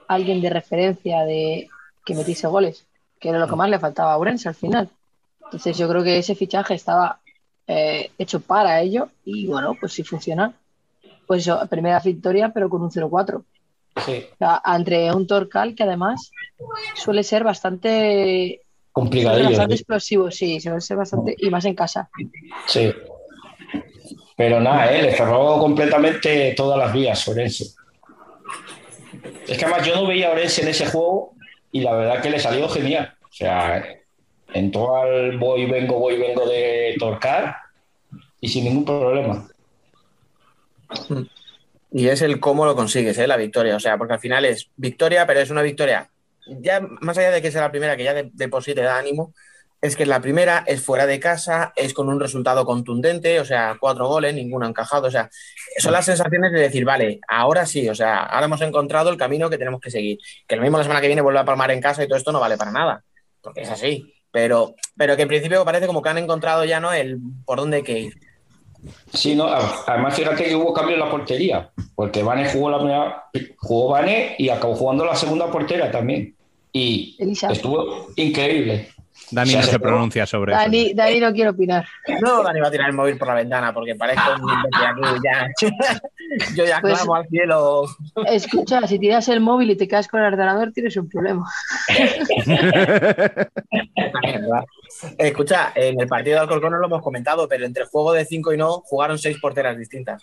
alguien 0.07 0.41
de 0.41 0.49
referencia 0.49 1.23
de 1.23 1.69
que 2.05 2.15
metiese 2.15 2.47
goles, 2.47 2.85
que 3.19 3.29
era 3.29 3.39
lo 3.39 3.47
que 3.47 3.55
más 3.55 3.69
le 3.69 3.79
faltaba 3.79 4.13
a 4.13 4.17
Urense 4.17 4.49
al 4.49 4.55
final. 4.55 4.89
Entonces 5.45 5.77
yo 5.77 5.87
creo 5.87 6.03
que 6.03 6.17
ese 6.17 6.35
fichaje 6.35 6.73
estaba 6.75 7.19
eh, 7.67 8.11
hecho 8.17 8.39
para 8.39 8.81
ello 8.81 9.09
y 9.25 9.47
bueno, 9.47 9.75
pues 9.79 9.93
si 9.93 10.03
funciona, 10.03 10.53
pues 11.29 11.43
eso, 11.43 11.59
primera 11.69 11.99
victoria 11.99 12.49
pero 12.51 12.71
con 12.71 12.81
un 12.81 12.89
0-4. 12.89 13.43
Sí. 14.03 14.25
O 14.33 14.37
sea, 14.37 14.61
entre 14.75 15.13
un 15.13 15.27
Torcal 15.27 15.75
que 15.75 15.83
además 15.83 16.31
suele 16.95 17.21
ser 17.23 17.43
bastante 17.43 18.61
Complicadillo. 18.91 19.49
bastante 19.49 19.75
¿sí? 19.75 19.81
explosivo, 19.81 20.31
sí, 20.31 20.59
suele 20.59 20.81
ser 20.81 20.97
bastante 20.97 21.35
y 21.37 21.51
más 21.51 21.65
en 21.65 21.75
casa. 21.75 22.09
Sí. 22.65 22.91
Pero 24.35 24.59
nada, 24.59 24.91
¿eh? 24.91 25.03
le 25.03 25.15
cerró 25.15 25.59
completamente 25.59 26.55
todas 26.57 26.79
las 26.79 26.91
vías 26.91 27.27
Orense. 27.27 27.75
Es 29.47 29.55
que 29.55 29.65
además 29.65 29.85
yo 29.85 29.93
no 29.97 30.07
veía 30.07 30.29
a 30.29 30.31
Orense 30.31 30.63
en 30.63 30.69
ese 30.69 30.87
juego 30.87 31.33
y 31.71 31.81
la 31.81 31.93
verdad 31.93 32.23
que 32.23 32.31
le 32.31 32.39
salió 32.39 32.67
genial. 32.69 33.13
O 33.21 33.31
sea, 33.31 33.85
entró 34.51 34.95
al 34.99 35.37
voy, 35.37 35.67
vengo, 35.67 35.99
voy, 35.99 36.17
vengo 36.17 36.47
de 36.47 36.95
Torcar 36.97 37.55
y 38.41 38.47
sin 38.47 38.63
ningún 38.63 38.85
problema. 38.85 39.47
Y 41.91 42.07
es 42.07 42.21
el 42.21 42.39
cómo 42.39 42.65
lo 42.65 42.75
consigues, 42.75 43.17
¿eh? 43.17 43.27
la 43.27 43.37
victoria. 43.37 43.75
O 43.75 43.79
sea, 43.79 43.97
porque 43.97 44.13
al 44.13 44.19
final 44.19 44.45
es 44.45 44.69
victoria, 44.75 45.25
pero 45.25 45.39
es 45.39 45.49
una 45.49 45.61
victoria. 45.61 46.09
Ya 46.61 46.81
más 46.81 47.17
allá 47.17 47.31
de 47.31 47.41
que 47.41 47.51
sea 47.51 47.61
la 47.61 47.71
primera, 47.71 47.97
que 47.97 48.03
ya 48.03 48.13
de, 48.13 48.29
de 48.31 48.47
por 48.47 48.63
sí 48.63 48.75
te 48.75 48.81
da 48.81 48.97
ánimo, 48.97 49.33
es 49.81 49.95
que 49.95 50.05
la 50.05 50.19
primera, 50.19 50.63
es 50.67 50.81
fuera 50.81 51.05
de 51.05 51.19
casa, 51.19 51.71
es 51.75 51.93
con 51.93 52.09
un 52.09 52.19
resultado 52.19 52.65
contundente, 52.65 53.39
o 53.39 53.45
sea, 53.45 53.77
cuatro 53.79 54.07
goles, 54.07 54.33
ninguno 54.33 54.67
encajado. 54.67 55.07
O 55.07 55.11
sea, 55.11 55.29
son 55.77 55.93
las 55.93 56.05
sensaciones 56.05 56.51
de 56.51 56.59
decir, 56.59 56.83
vale, 56.83 57.19
ahora 57.27 57.65
sí, 57.65 57.87
o 57.87 57.95
sea, 57.95 58.23
ahora 58.23 58.45
hemos 58.45 58.61
encontrado 58.61 59.09
el 59.09 59.17
camino 59.17 59.49
que 59.49 59.57
tenemos 59.57 59.79
que 59.79 59.89
seguir. 59.89 60.17
Que 60.47 60.57
lo 60.57 60.61
mismo 60.61 60.77
la 60.77 60.83
semana 60.83 61.01
que 61.01 61.07
viene 61.07 61.21
vuelve 61.21 61.39
a 61.39 61.45
palmar 61.45 61.71
en 61.71 61.81
casa 61.81 62.03
y 62.03 62.07
todo 62.07 62.17
esto 62.17 62.31
no 62.31 62.39
vale 62.41 62.57
para 62.57 62.71
nada, 62.71 63.03
porque 63.41 63.61
es 63.61 63.69
así. 63.69 64.13
Pero, 64.31 64.75
pero 64.97 65.15
que 65.15 65.23
en 65.23 65.27
principio 65.27 65.65
parece 65.65 65.87
como 65.87 66.01
que 66.01 66.09
han 66.09 66.17
encontrado 66.17 66.65
ya 66.65 66.79
no 66.79 66.93
el 66.93 67.17
por 67.45 67.57
dónde 67.57 67.77
hay 67.77 67.83
que 67.83 67.99
ir. 67.99 68.13
Sí, 69.13 69.35
no, 69.35 69.47
además 69.47 70.15
fíjate 70.15 70.45
que 70.45 70.55
hubo 70.55 70.73
cambio 70.73 70.95
en 70.95 71.01
la 71.01 71.11
portería, 71.11 71.69
porque 71.95 72.23
Vane 72.23 72.49
jugó 72.49 72.69
la 72.69 72.77
primera, 72.77 73.23
jugó 73.57 73.89
Vane 73.89 74.35
y 74.37 74.49
acabó 74.49 74.75
jugando 74.75 75.05
la 75.05 75.15
segunda 75.15 75.51
portera 75.51 75.91
también. 75.91 76.35
Y 76.71 77.15
Elisa. 77.19 77.51
estuvo 77.51 78.07
increíble. 78.15 78.89
Dani 79.31 79.53
no 79.55 79.63
se 79.63 79.79
pronuncia 79.79 80.25
sobre 80.25 80.53
eso. 80.53 80.61
Dani, 80.61 80.93
Dani 80.93 81.19
no 81.19 81.33
quiere 81.33 81.49
opinar. 81.49 81.87
No, 82.21 82.43
Dani 82.43 82.59
va 82.59 82.67
a 82.67 82.71
tirar 82.71 82.89
el 82.89 82.95
móvil 82.95 83.17
por 83.17 83.27
la 83.27 83.35
ventana 83.35 83.73
porque 83.73 83.95
parezco 83.95 84.35
un 84.41 85.21
ya. 85.23 85.47
Yo 86.55 86.65
ya 86.65 86.79
Pues- 86.81 86.95
clamo 86.95 87.15
al 87.15 87.27
cielo. 87.27 87.85
Escucha, 88.27 88.85
si 88.87 88.99
tiras 88.99 89.27
el 89.29 89.39
móvil 89.39 89.71
y 89.71 89.75
te 89.75 89.87
quedas 89.87 90.07
con 90.07 90.19
el 90.21 90.27
ordenador, 90.33 90.71
tienes 90.71 90.95
un 90.97 91.09
problema. 91.09 91.45
Escucha, 95.17 95.71
en 95.75 95.99
el 95.99 96.07
partido 96.07 96.35
de 96.35 96.41
Alcorcón 96.41 96.71
no 96.71 96.79
lo 96.79 96.85
hemos 96.87 97.01
comentado, 97.01 97.47
pero 97.47 97.65
entre 97.65 97.85
juego 97.85 98.13
de 98.13 98.25
5 98.25 98.53
y 98.53 98.57
no 98.57 98.81
jugaron 98.81 99.17
seis 99.17 99.37
porteras 99.39 99.77
distintas. 99.77 100.21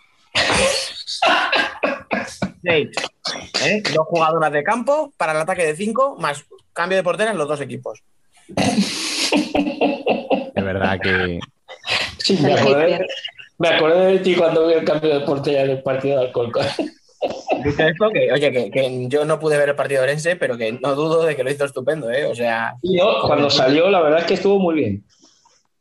Seis. 2.63 2.91
¿Eh? 3.65 3.83
Dos 3.95 4.07
jugadoras 4.07 4.53
de 4.53 4.63
campo 4.63 5.13
para 5.17 5.33
el 5.33 5.39
ataque 5.39 5.65
de 5.65 5.77
5, 5.77 6.17
más 6.19 6.45
cambio 6.73 6.97
de 6.99 7.05
portera 7.05 7.31
en 7.31 7.39
los 7.39 7.49
dos 7.49 7.61
equipos. 7.61 8.03
De 10.55 10.63
verdad 10.63 11.01
que. 11.01 11.41
Sí, 12.19 12.39
me 12.43 12.55
acordé, 12.55 13.07
me 13.59 13.69
acordé 13.69 14.13
de 14.13 14.19
ti 14.19 14.35
cuando 14.35 14.67
vi 14.67 14.75
el 14.75 14.85
cambio 14.85 15.19
de 15.19 15.25
portería 15.25 15.63
en 15.63 15.71
el 15.71 15.83
partido 15.83 16.19
de 16.19 16.27
Alcorcón. 16.27 16.67
Que, 18.13 18.33
oye, 18.33 18.53
que, 18.53 18.71
que 18.71 19.09
yo 19.09 19.25
no 19.25 19.41
pude 19.41 19.57
ver 19.57 19.71
el 19.71 19.75
partido 19.75 20.03
de 20.03 20.09
Orense, 20.09 20.37
pero 20.37 20.57
que 20.57 20.73
no 20.73 20.95
dudo 20.95 21.25
de 21.25 21.35
que 21.35 21.43
lo 21.43 21.51
hizo 21.51 21.65
estupendo, 21.65 22.11
¿eh? 22.11 22.27
O 22.27 22.35
sea, 22.35 22.75
Y 22.83 22.97
no, 22.97 23.23
cuando 23.23 23.51
salió, 23.51 23.91
la 23.91 24.03
verdad 24.03 24.21
es 24.21 24.27
que 24.27 24.35
estuvo 24.35 24.59
muy 24.59 24.75
bien. 24.75 25.05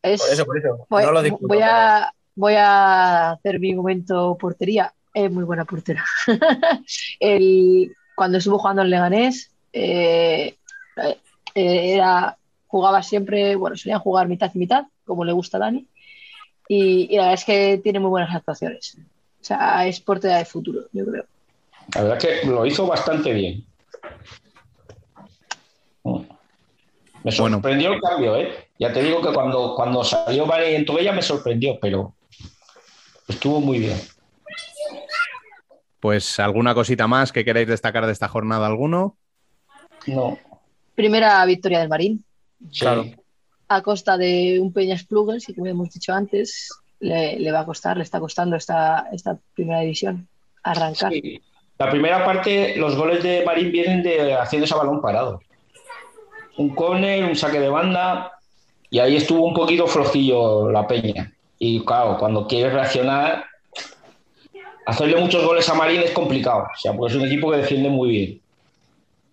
Es, 0.01 0.21
por 0.21 0.33
eso, 0.33 0.45
por 0.45 0.57
eso. 0.57 0.87
voy, 0.89 1.03
no 1.03 1.11
lo 1.11 1.21
discuto. 1.21 1.47
voy 1.47 1.59
a, 1.61 2.11
voy 2.35 2.53
a 2.55 3.31
hacer 3.31 3.59
mi 3.59 3.73
momento 3.73 4.37
portería. 4.39 4.93
Es 5.13 5.31
muy 5.31 5.43
buena 5.43 5.65
portera. 5.65 6.03
El, 7.19 7.91
cuando 8.15 8.37
estuvo 8.37 8.59
jugando 8.59 8.81
en 8.81 8.89
Leganés, 8.89 9.51
eh, 9.73 10.55
eh, 10.97 11.17
era, 11.53 12.37
jugaba 12.75 13.01
siempre, 13.01 13.55
bueno, 13.55 13.77
solían 13.77 14.01
jugar 14.01 14.27
mitad 14.27 14.51
y 14.53 14.59
mitad, 14.59 14.83
como 15.05 15.23
le 15.23 15.31
gusta 15.31 15.55
a 15.55 15.61
Dani. 15.61 15.87
Y, 16.67 17.07
y 17.09 17.15
la 17.15 17.21
verdad 17.23 17.33
es 17.35 17.45
que 17.45 17.79
tiene 17.81 18.01
muy 18.01 18.09
buenas 18.09 18.35
actuaciones. 18.35 18.97
O 19.39 19.43
sea, 19.45 19.87
es 19.87 20.01
portera 20.01 20.39
de 20.39 20.45
futuro, 20.45 20.81
yo 20.91 21.05
creo. 21.05 21.23
La 21.93 22.01
verdad 22.01 22.17
es 22.17 22.41
que 22.41 22.47
lo 22.47 22.65
hizo 22.65 22.85
bastante 22.85 23.31
bien. 23.31 23.65
Me 27.23 27.31
sorprendió 27.31 27.93
el 27.93 28.01
cambio, 28.01 28.35
¿eh? 28.35 28.67
Ya 28.77 28.91
te 28.91 29.01
digo 29.01 29.21
que 29.21 29.31
cuando, 29.33 29.73
cuando 29.73 30.03
salió 30.03 30.45
Vane 30.45 30.73
y 30.73 30.75
entró 30.75 30.99
ella 30.99 31.13
me 31.13 31.21
sorprendió, 31.21 31.79
pero 31.79 32.13
estuvo 33.29 33.61
muy 33.61 33.79
bien. 33.79 33.97
Pues 36.01 36.41
alguna 36.41 36.75
cosita 36.75 37.07
más 37.07 37.31
que 37.31 37.45
queráis 37.45 37.69
destacar 37.69 38.05
de 38.05 38.11
esta 38.11 38.27
jornada 38.27 38.67
alguno. 38.67 39.15
No. 40.07 40.37
Primera 40.93 41.45
victoria 41.45 41.79
del 41.79 41.87
Marín. 41.87 42.25
Claro. 42.77 43.05
a 43.67 43.81
costa 43.81 44.17
de 44.17 44.59
un 44.61 44.71
Peñas 44.71 45.03
Plugels 45.03 45.49
y 45.49 45.53
como 45.55 45.67
hemos 45.67 45.89
dicho 45.91 46.13
antes, 46.13 46.69
le, 46.99 47.39
le 47.39 47.51
va 47.51 47.61
a 47.61 47.65
costar, 47.65 47.97
le 47.97 48.03
está 48.03 48.19
costando 48.19 48.55
esta, 48.55 49.07
esta 49.11 49.37
primera 49.53 49.79
división 49.81 50.27
arrancar. 50.63 51.11
Sí. 51.11 51.41
La 51.77 51.89
primera 51.91 52.23
parte, 52.23 52.75
los 52.77 52.95
goles 52.95 53.21
de 53.21 53.43
Marín 53.45 53.71
vienen 53.71 54.01
de 54.01 54.33
haciendo 54.33 54.65
ese 54.65 54.75
balón 54.75 55.01
parado. 55.01 55.41
Un 56.57 56.73
córner, 56.73 57.25
un 57.25 57.35
saque 57.35 57.59
de 57.59 57.67
banda, 57.67 58.31
y 58.89 58.99
ahí 58.99 59.17
estuvo 59.17 59.45
un 59.45 59.53
poquito 59.53 59.85
flojillo 59.87 60.71
la 60.71 60.87
peña. 60.87 61.33
Y 61.59 61.83
claro, 61.83 62.17
cuando 62.17 62.47
quieres 62.47 62.71
reaccionar, 62.71 63.43
hacerle 64.85 65.19
muchos 65.19 65.45
goles 65.45 65.67
a 65.69 65.73
Marín 65.73 66.01
es 66.01 66.11
complicado. 66.11 66.67
O 66.73 66.79
sea, 66.79 66.93
porque 66.93 67.13
es 67.13 67.19
un 67.21 67.27
equipo 67.27 67.51
que 67.51 67.57
defiende 67.57 67.89
muy 67.89 68.09
bien. 68.09 68.41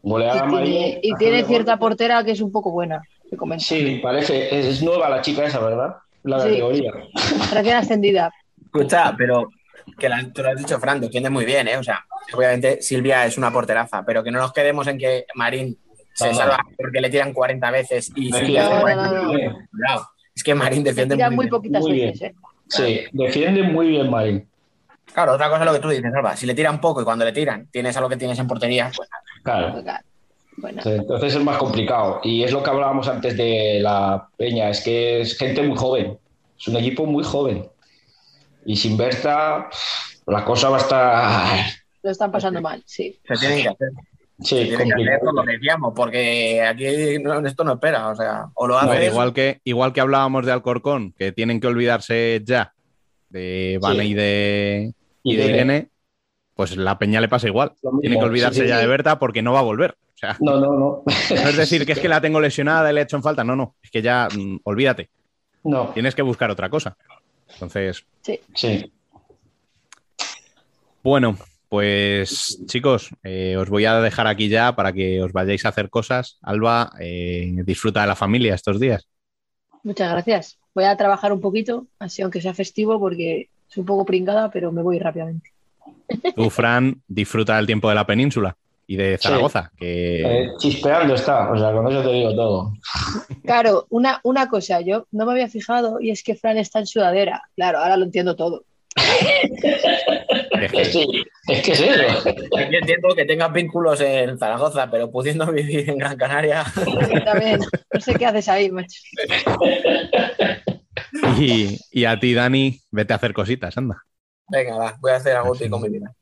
Golear 0.03 0.43
a 0.43 0.47
Y 0.47 0.51
Marín. 0.51 1.01
tiene, 1.13 1.41
y 1.41 1.45
cierta 1.45 1.79
portera 1.79 2.25
que 2.25 2.33
es 2.33 2.41
un 2.41 2.51
poco 2.51 2.73
buena, 2.73 3.03
Sí, 3.59 4.01
parece. 4.03 4.59
Es, 4.59 4.67
es 4.67 4.83
nueva 4.83 5.09
la 5.09 5.21
chica 5.23 5.45
esa, 5.45 5.59
¿verdad? 5.61 5.97
La 6.25 6.41
Sí. 6.41 6.49
categoría. 6.51 6.93
Recién 7.53 7.77
ascendida. 7.77 8.33
Escucha, 8.65 9.15
pero 9.17 9.49
que 9.99 10.09
la, 10.09 10.23
tú 10.33 10.43
lo 10.43 10.51
has 10.51 10.57
dicho, 10.57 10.79
Fran, 10.79 11.01
defiende 11.01 11.31
muy 11.31 11.45
bien, 11.45 11.69
¿eh? 11.69 11.77
O 11.77 11.83
sea, 11.83 12.05
obviamente 12.35 12.81
Silvia 12.83 13.27
es 13.27 13.37
una 13.39 13.53
porteraza, 13.53 14.05
pero 14.05 14.23
que 14.23 14.31
no 14.31 14.39
nos 14.39 14.53
quedemos 14.53 14.87
en 14.87 14.99
que 14.99 15.27
Marín 15.35 15.77
se 16.15 16.27
No, 16.27 16.33
no. 16.33 16.39
salva 16.39 16.59
porque 16.77 17.01
le 17.01 17.11
tiran 17.11 17.33
40 17.33 17.71
veces 17.71 18.13
y 18.15 18.31
Silvia 18.33 18.63
no, 18.63 18.67
hace 18.69 18.75
no, 18.77 18.81
40 18.83 19.05
no, 19.11 19.23
no. 19.23 19.33
veces. 19.33 19.53
Cuidado. 19.71 20.09
Es 20.35 20.43
que 20.45 20.55
Marín 20.55 20.85
defiende 20.85 21.17
muy, 21.17 21.25
muy 21.31 21.45
bien. 21.45 21.51
poquitas 21.51 21.81
Muy 21.83 22.01
veces, 22.01 22.23
¿eh? 22.23 22.35
Sí, 22.69 23.01
defiende 23.13 23.63
muy 23.65 23.89
bien 23.89 24.11
Marín. 24.11 24.49
Claro, 25.13 25.33
otra 25.33 25.49
cosa 25.51 25.61
es 25.61 25.67
lo 25.67 25.73
que 25.75 25.81
tú 25.81 25.89
dices, 25.91 26.15
Alba. 26.15 26.37
Si 26.37 26.47
le 26.47 26.55
tiran 26.55 26.81
poco 26.81 27.03
y 27.03 27.05
cuando 27.05 27.25
le 27.25 27.33
tiran 27.33 27.67
tienes 27.71 27.95
a 27.97 28.01
lo 28.01 28.09
que 28.09 28.17
tienes 28.17 28.39
en 28.39 28.47
portería, 28.47 28.91
pues 28.97 29.09
Claro. 29.43 29.83
Bueno, 30.57 30.83
Entonces 30.85 31.35
es 31.35 31.43
más 31.43 31.57
complicado. 31.57 32.21
Y 32.23 32.43
es 32.45 32.53
lo 32.53 32.63
que 32.63 32.71
hablábamos 32.71 33.09
antes 33.09 33.37
de 33.37 33.79
la 33.81 34.29
Peña, 34.37 34.69
es 34.71 34.81
que 34.83 35.21
es 35.23 35.37
gente 35.37 35.63
muy 35.63 35.77
joven. 35.77 36.19
Es 36.59 36.69
un 36.69 36.77
equipo 36.77 37.07
muy 37.07 37.25
joven. 37.25 37.67
Y 38.65 38.77
sin 38.77 38.97
Berta, 38.97 39.69
la 40.27 40.45
cosa 40.45 40.69
va 40.71 40.77
a 40.77 40.81
estar. 40.81 41.67
lo 42.03 42.11
están 42.11 42.31
pasando 42.31 42.61
mal, 42.61 42.83
sí. 42.87 43.19
se 43.27 43.35
tienen 43.37 43.63
que 43.63 43.69
hacer. 43.69 43.89
Sí, 44.41 44.49
Se 44.49 44.65
tienen 44.65 44.69
que 44.71 44.75
hacer 44.83 44.95
complicado. 44.95 45.33
lo 45.33 45.45
que 45.45 45.53
decíamos, 45.53 45.93
porque 45.95 46.63
aquí 46.63 46.85
no- 47.23 47.47
esto 47.47 47.65
no 47.65 47.75
espera. 47.75 48.09
O 48.09 48.17
sea, 48.17 48.47
o 48.55 48.67
lo 48.67 48.79
haces. 48.79 49.11
igual, 49.13 49.33
que, 49.33 49.61
igual 49.65 49.93
que 49.93 50.01
hablábamos 50.01 50.45
de 50.47 50.53
Alcorcón, 50.53 51.13
que 51.17 51.33
tienen 51.33 51.61
que 51.61 51.67
olvidarse 51.69 52.41
ya 52.45 52.73
de 53.31 53.79
Vane 53.81 54.03
Sí. 54.03 54.09
y 54.11 54.15
de, 54.15 54.93
Y 55.23 55.33
y 55.33 55.37
de 55.37 55.43
de- 55.45 55.49
Irene, 55.51 55.89
pues 56.55 56.77
la 56.77 56.99
Peña 56.99 57.21
le 57.21 57.29
pasa 57.29 57.47
igual. 57.47 57.73
Tiene 58.01 58.19
que 58.19 58.25
olvidarse 58.25 58.61
sí, 58.61 58.63
sí, 58.63 58.69
ya 58.69 58.77
sí. 58.77 58.83
de 58.83 58.89
Berta 58.89 59.19
porque 59.19 59.43
no 59.43 59.53
va 59.53 59.61
a 59.61 59.63
volver. 59.63 59.97
Sea, 60.23 60.37
No, 60.39 60.61
no, 60.61 60.79
no. 60.79 61.03
no 61.05 61.05
es 61.49 61.57
decir 61.57 61.85
que 61.85 61.93
es 61.93 61.99
que 61.99 62.09
la 62.09 62.21
tengo 62.21 62.41
lesionada 62.41 62.89
y 62.91 62.95
le 62.95 63.01
he 63.01 63.05
hecho 63.05 63.17
en 63.17 63.23
falta. 63.25 63.43
No, 63.43 63.57
no. 63.57 63.75
Es 63.83 63.91
que 63.91 64.03
ya 64.03 64.29
mm, 64.33 64.61
olvídate. 64.63 65.11
No, 65.65 65.89
Tienes 65.89 66.15
que 66.15 66.23
buscar 66.23 66.51
otra 66.51 66.69
cosa. 66.71 66.97
Entonces, 67.53 68.05
sí. 68.55 68.93
bueno, 71.03 71.37
pues 71.69 72.61
chicos, 72.67 73.11
eh, 73.23 73.57
os 73.57 73.69
voy 73.69 73.85
a 73.85 74.01
dejar 74.01 74.27
aquí 74.27 74.49
ya 74.49 74.75
para 74.75 74.93
que 74.93 75.23
os 75.23 75.33
vayáis 75.33 75.67
a 75.67 75.71
hacer 75.71 75.91
cosas. 75.91 76.39
Alba, 76.43 76.93
eh, 77.01 77.53
disfruta 77.65 78.03
de 78.03 78.07
la 78.07 78.17
familia 78.17 78.55
estos 78.55 78.79
días. 78.81 79.07
Muchas 79.83 80.11
gracias. 80.11 80.59
Voy 80.75 80.85
a 80.85 80.97
trabajar 80.97 81.33
un 81.33 81.41
poquito, 81.41 81.87
así 81.99 82.23
aunque 82.23 82.41
sea 82.41 82.55
festivo, 82.55 82.99
porque 82.99 83.49
soy 83.67 83.81
un 83.81 83.87
poco 83.87 84.05
pringada, 84.05 84.51
pero 84.51 84.71
me 84.71 84.83
voy 84.83 84.99
rápidamente. 84.99 85.51
Tú, 86.37 86.49
Fran, 86.49 87.03
disfruta 87.09 87.57
del 87.57 87.67
tiempo 87.67 87.89
de 87.89 87.95
la 87.97 88.07
península. 88.07 88.57
Y 88.87 88.97
de 88.97 89.19
Zaragoza. 89.19 89.71
Que... 89.77 90.43
Eh, 90.45 90.51
chispeando 90.59 91.15
está, 91.15 91.51
o 91.51 91.59
sea, 91.59 91.73
con 91.73 91.91
eso 91.91 92.03
te 92.03 92.13
digo 92.13 92.35
todo. 92.35 92.73
Claro, 93.45 93.87
una, 93.91 94.21
una 94.25 94.49
cosa, 94.49 94.81
yo 94.81 95.07
no 95.13 95.27
me 95.27 95.33
había 95.33 95.49
fijado 95.49 96.01
y 96.01 96.11
es 96.11 96.23
que 96.23 96.35
Fran 96.35 96.59
está 96.59 96.79
en 96.79 96.87
sudadera. 96.87 97.43
Claro, 97.55 97.79
ahora 97.79 97.97
lo 97.97 98.05
entiendo 98.05 98.37
todo. 98.37 98.65
es 100.61 100.73
que 100.73 100.85
sí, 100.85 101.07
es 101.49 101.63
que 101.63 101.75
sí. 101.75 101.87
Yo 101.87 102.79
entiendo 102.79 103.15
que 103.15 103.25
tengas 103.25 103.53
vínculos 103.53 104.01
en 104.01 104.39
Zaragoza, 104.39 104.91
pero 104.91 105.11
pudiendo 105.11 105.51
vivir 105.53 105.89
en 105.89 105.99
Gran 105.99 106.17
Canaria. 106.17 106.65
También, 107.25 107.61
no 107.93 108.01
sé 108.01 108.15
qué 108.15 108.27
haces 108.27 108.49
ahí, 108.49 108.71
macho. 108.71 109.01
Y, 111.39 111.79
y 111.91 112.05
a 112.05 112.19
ti, 112.19 112.35
Dani, 112.35 112.81
vete 112.91 113.13
a 113.13 113.17
hacer 113.17 113.33
cositas, 113.33 113.77
anda. 113.77 114.03
Venga, 114.49 114.77
va, 114.77 114.97
voy 115.01 115.13
a 115.13 115.17
hacer 115.17 115.37
algo 115.37 115.55
con 115.71 115.83
mi 115.83 115.89
vida. 115.89 116.15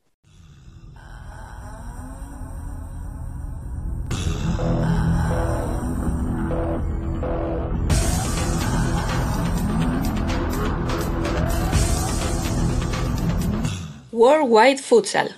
Worldwide 14.13 14.81
Futsal. 14.81 15.33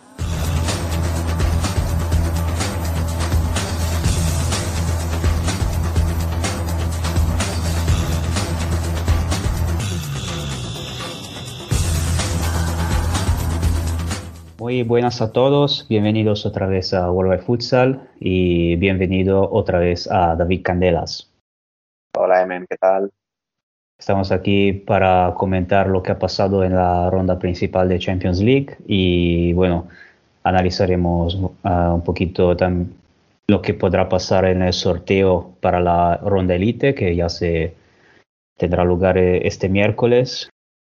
Muy 14.63 14.85
buenas 14.85 15.21
a 15.21 15.33
todos, 15.33 15.89
bienvenidos 15.89 16.47
otra 16.47 16.69
vez 16.69 16.95
a 16.95 17.11
Worldwide 17.11 17.43
Futsal 17.43 18.09
y 18.21 18.77
bienvenido 18.77 19.51
otra 19.51 19.81
vez 19.81 20.09
a 20.09 20.37
David 20.37 20.63
Candelas. 20.63 21.33
Hola 22.17 22.43
Emen, 22.43 22.65
¿qué 22.71 22.77
tal? 22.77 23.11
Estamos 23.99 24.31
aquí 24.31 24.73
para 24.73 25.35
comentar 25.37 25.89
lo 25.89 26.01
que 26.01 26.13
ha 26.13 26.19
pasado 26.21 26.63
en 26.63 26.77
la 26.77 27.11
ronda 27.11 27.41
principal 27.41 27.89
de 27.89 27.99
Champions 27.99 28.41
League 28.41 28.77
y 28.87 29.53
bueno, 29.55 29.89
analizaremos 30.45 31.35
uh, 31.35 31.95
un 31.95 32.05
poquito 32.05 32.57
también 32.57 32.95
lo 33.49 33.63
que 33.63 33.75
podrá 33.75 34.09
pasar 34.09 34.45
en 34.45 34.63
el 34.63 34.73
sorteo 34.73 35.57
para 35.61 35.81
la 35.81 36.19
ronda 36.19 36.55
elite 36.55 36.95
que 36.95 37.17
ya 37.17 37.29
se 37.29 37.75
tendrá 38.57 38.85
lugar 38.85 39.19
eh, 39.19 39.45
este 39.45 39.69
miércoles 39.69 40.53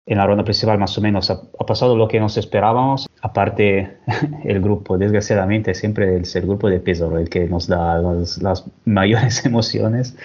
en 0.06 0.18
la 0.18 0.26
ronda 0.26 0.44
principal 0.44 0.78
más 0.78 0.96
o 0.98 1.00
menos 1.00 1.30
ha, 1.30 1.40
pasado 1.66 1.96
lo 1.96 2.08
que 2.08 2.20
nos 2.20 2.36
esperábamos. 2.36 3.08
Aparte, 3.22 3.96
el 4.44 4.60
grupo, 4.60 4.98
desgraciadamente, 4.98 5.74
siempre 5.74 6.16
es 6.18 6.36
el 6.36 6.42
grupo 6.42 6.68
de 6.68 6.80
Pesaro 6.80 7.18
el 7.18 7.28
que 7.28 7.46
nos 7.46 7.66
da 7.66 8.00
las 8.00 8.64
mayores 8.84 9.44
emociones. 9.46 10.16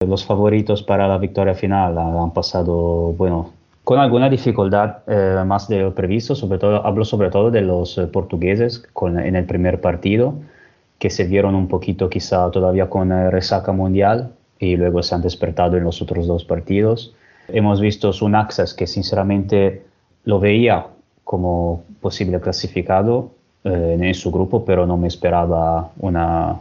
Los 0.00 0.24
favoritos 0.24 0.82
para 0.82 1.08
la 1.08 1.18
victoria 1.18 1.54
final 1.54 1.98
han 1.98 2.32
pasado, 2.32 3.12
bueno, 3.12 3.52
con 3.84 3.98
alguna 3.98 4.28
dificultad 4.28 4.98
eh, 5.06 5.42
más 5.44 5.68
de 5.68 5.80
lo 5.80 5.94
previsto, 5.94 6.34
sobre 6.34 6.58
todo, 6.58 6.86
hablo 6.86 7.04
sobre 7.04 7.28
todo 7.30 7.50
de 7.50 7.62
los 7.62 7.98
eh, 7.98 8.06
portugueses 8.06 8.86
con, 8.92 9.18
en 9.18 9.36
el 9.36 9.44
primer 9.44 9.80
partido, 9.80 10.34
que 10.98 11.10
se 11.10 11.24
vieron 11.24 11.54
un 11.54 11.66
poquito 11.66 12.08
quizá 12.08 12.50
todavía 12.50 12.88
con 12.88 13.10
eh, 13.10 13.30
resaca 13.30 13.72
mundial 13.72 14.32
y 14.58 14.76
luego 14.76 15.02
se 15.02 15.14
han 15.14 15.22
despertado 15.22 15.76
en 15.76 15.84
los 15.84 16.00
otros 16.00 16.26
dos 16.26 16.44
partidos. 16.44 17.14
Hemos 17.52 17.80
visto 17.80 18.10
un 18.22 18.34
Axas 18.34 18.74
que 18.74 18.86
sinceramente 18.86 19.82
lo 20.24 20.40
veía 20.40 20.86
como 21.24 21.84
posible 22.00 22.40
clasificado 22.40 23.30
eh, 23.64 23.96
en 24.00 24.14
su 24.14 24.30
grupo, 24.30 24.64
pero 24.64 24.86
no 24.86 24.96
me 24.96 25.08
esperaba 25.08 25.90
una, 25.98 26.56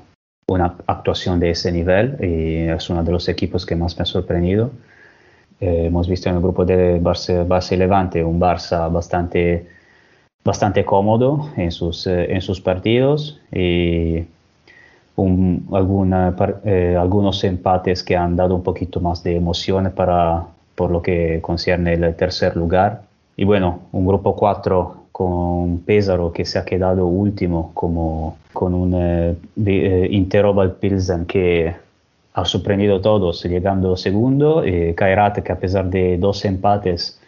una 0.48 0.76
actuación 0.86 1.40
de 1.40 1.52
ese 1.52 1.72
nivel 1.72 2.18
y 2.22 2.70
es 2.70 2.90
uno 2.90 3.04
de 3.04 3.12
los 3.12 3.28
equipos 3.30 3.66
que 3.66 3.76
más 3.76 3.98
me 3.98 4.04
ha 4.04 4.06
sorprendido. 4.06 4.72
Eh, 5.60 5.86
hemos 5.88 6.08
visto 6.08 6.30
en 6.30 6.36
el 6.36 6.42
grupo 6.42 6.66
de 6.66 7.02
Barça, 7.02 7.48
Barça 7.48 7.74
y 7.74 7.78
Levante 7.78 8.24
un 8.24 8.40
Barça 8.40 8.92
bastante, 8.92 9.68
bastante 10.44 10.86
cómodo 10.86 11.50
en 11.58 11.72
sus, 11.72 12.06
eh, 12.08 12.34
en 12.34 12.42
sus 12.42 12.62
partidos 12.62 13.40
y 13.52 14.24
un, 15.16 15.68
alguna, 15.74 16.36
algunos 16.98 17.44
empates 17.44 18.04
que 18.04 18.16
han 18.16 18.38
dado 18.38 18.56
un 18.56 18.64
poquito 18.64 19.02
más 19.02 19.22
de 19.22 19.36
emoción 19.36 19.92
para, 19.94 20.46
por 20.80 20.92
lo 20.92 21.02
que 21.02 21.42
concierne 21.42 21.96
el 21.96 22.16
tercer 22.16 22.56
lugar. 22.56 23.02
Y 23.36 23.44
bueno, 23.44 23.82
un 23.92 24.06
grupo 24.08 24.34
4 24.34 25.08
con 25.12 25.80
Pesaro 25.80 26.32
que 26.32 26.46
se 26.46 26.58
ha 26.58 26.64
quedado 26.64 27.06
último 27.06 27.72
como 27.74 28.38
con 28.54 28.74
un 28.74 28.94
eh, 28.96 29.36
eh 29.66 30.08
Interobal 30.10 30.76
Pilsen 30.76 31.26
que 31.26 31.76
ha 32.34 32.46
sorprendido 32.46 32.96
a 32.96 33.02
todos 33.02 33.44
llegando 33.44 33.98
segundo, 33.98 34.66
y 34.66 34.94
Kairat 34.94 35.40
que 35.40 35.52
a 35.52 35.60
pesar 35.60 35.90
de 35.90 36.18
dos 36.18 36.46
empates 36.46 37.20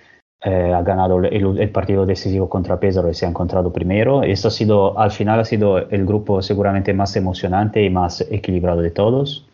eh, 0.45 0.71
ha 0.73 0.81
ganado 0.81 1.19
el, 1.19 1.59
el, 1.59 1.69
partido 1.71 2.05
decisivo 2.05 2.47
contra 2.47 2.79
Pesaro 2.79 3.09
y 3.09 3.13
se 3.13 3.25
ha 3.25 3.29
encontrado 3.29 3.73
primero. 3.73 4.23
Esto 4.23 4.47
ha 4.47 4.51
sido, 4.51 4.97
al 4.97 5.11
final 5.11 5.41
ha 5.41 5.45
sido 5.45 5.77
el 5.77 6.05
grupo 6.05 6.41
seguramente 6.41 6.93
más 6.93 7.17
emocionante 7.17 7.83
y 7.83 7.89
más 7.89 8.21
equilibrado 8.31 8.81
de 8.81 8.91
todos. 8.91 9.45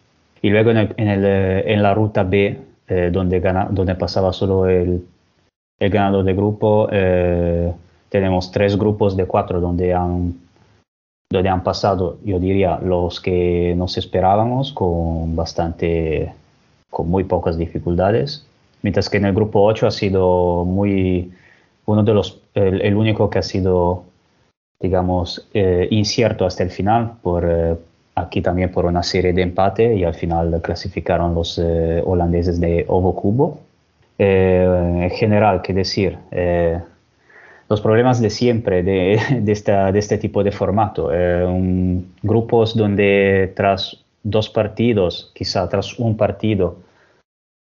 Y 0.43 0.51
luego 0.51 0.69
en, 0.69 0.77
el, 0.77 0.93
en, 0.97 1.07
el, 1.07 1.25
en 1.25 1.81
la 1.81 1.95
ruta 1.95 2.21
B 2.21 2.67
eh, 2.87 3.09
donde, 3.11 3.39
gana, 3.39 3.67
donde 3.69 3.95
pasaba 3.95 4.31
solo 4.31 4.67
el, 4.67 5.05
el 5.79 5.89
ganador 5.89 6.23
de 6.23 6.33
grupo. 6.33 6.87
Eh, 6.91 7.73
tenemos 8.09 8.51
tres 8.51 8.77
grupos 8.77 9.17
de 9.17 9.25
cuatro 9.25 9.59
donde 9.59 9.93
han, 9.93 10.35
donde 11.29 11.49
han 11.49 11.63
pasado, 11.63 12.17
yo 12.23 12.39
diría, 12.39 12.79
los 12.79 13.19
que 13.19 13.73
nos 13.75 13.97
esperábamos 13.97 14.71
con 14.71 15.35
bastante, 15.35 16.33
con 16.89 17.09
muy 17.09 17.25
pocas 17.25 17.57
dificultades. 17.57 18.45
Mientras 18.81 19.09
que 19.09 19.17
en 19.17 19.25
el 19.25 19.33
grupo 19.33 19.63
8 19.63 19.87
ha 19.87 19.91
sido 19.91 20.63
muy, 20.63 21.33
uno 21.85 22.03
de 22.03 22.13
los, 22.13 22.39
el, 22.53 22.95
único 22.95 23.29
que 23.29 23.39
ha 23.39 23.43
sido, 23.43 24.05
digamos, 24.79 25.47
eh, 25.53 25.87
incierto 25.91 26.45
hasta 26.45 26.63
el 26.63 26.69
final 26.69 27.13
por, 27.21 27.43
aquí 28.17 28.41
también 28.41 28.71
por 28.71 28.85
una 28.85 29.03
serie 29.03 29.31
de 29.31 29.43
empate 29.43 29.95
y 29.95 30.03
al 30.03 30.15
final 30.15 30.59
clasificaron 30.63 31.35
los 31.35 31.59
eh, 31.59 32.01
holandeses 32.03 32.59
de 32.59 32.83
Ovo 32.87 33.15
Cubo. 33.15 33.59
Eh, 34.17 34.65
en 35.03 35.09
general, 35.11 35.61
qué 35.61 35.73
decir, 35.73 36.17
eh, 36.31 36.81
los 37.69 37.79
problemas 37.79 38.19
de 38.19 38.31
siempre 38.31 38.81
de, 38.81 39.21
de, 39.41 39.51
esta, 39.51 39.91
de 39.91 39.99
este 39.99 40.17
tipo 40.17 40.43
de 40.43 40.51
formato, 40.51 41.07
un, 41.07 42.15
grupos 42.23 42.75
donde 42.75 43.53
tras 43.55 44.03
dos 44.23 44.49
partidos, 44.49 45.31
quizá 45.35 45.69
tras 45.69 45.99
un 45.99 46.17
partido, 46.17 46.77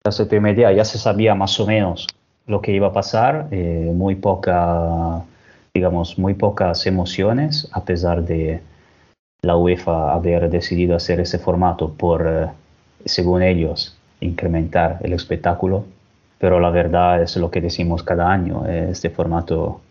tras 0.04 0.20
el 0.20 0.28
primer 0.28 0.56
día 0.56 0.72
ya 0.72 0.86
se 0.86 1.00
sabía 1.00 1.34
más 1.34 1.60
o 1.60 1.66
menos 1.66 2.08
lo 2.46 2.62
que 2.62 2.72
iba 2.72 2.88
a 2.88 2.94
pasar, 2.94 3.48
muy 3.52 4.14
poca, 4.14 5.24
digamos, 5.74 6.20
muy 6.20 6.36
pocas 6.36 6.86
emociones 6.86 7.68
a 7.72 7.84
pesar 7.84 8.24
de 8.24 8.62
la 9.46 9.56
UEFA 9.56 10.14
haber 10.14 10.50
decidido 10.50 10.96
hacer 10.96 11.20
ese 11.20 11.38
formato 11.38 11.94
por, 11.94 12.28
eh, 12.28 12.48
según 13.06 13.44
ellos, 13.44 13.98
incrementar 14.20 14.98
el 15.04 15.14
espectáculo, 15.14 15.86
pero 16.40 16.60
la 16.60 16.72
verdad 16.72 17.22
es 17.22 17.38
lo 17.38 17.52
que 17.52 17.62
decimos 17.62 18.04
cada 18.04 18.32
año, 18.32 18.66
eh, 18.68 18.88
este 18.92 19.10
formato, 19.10 19.82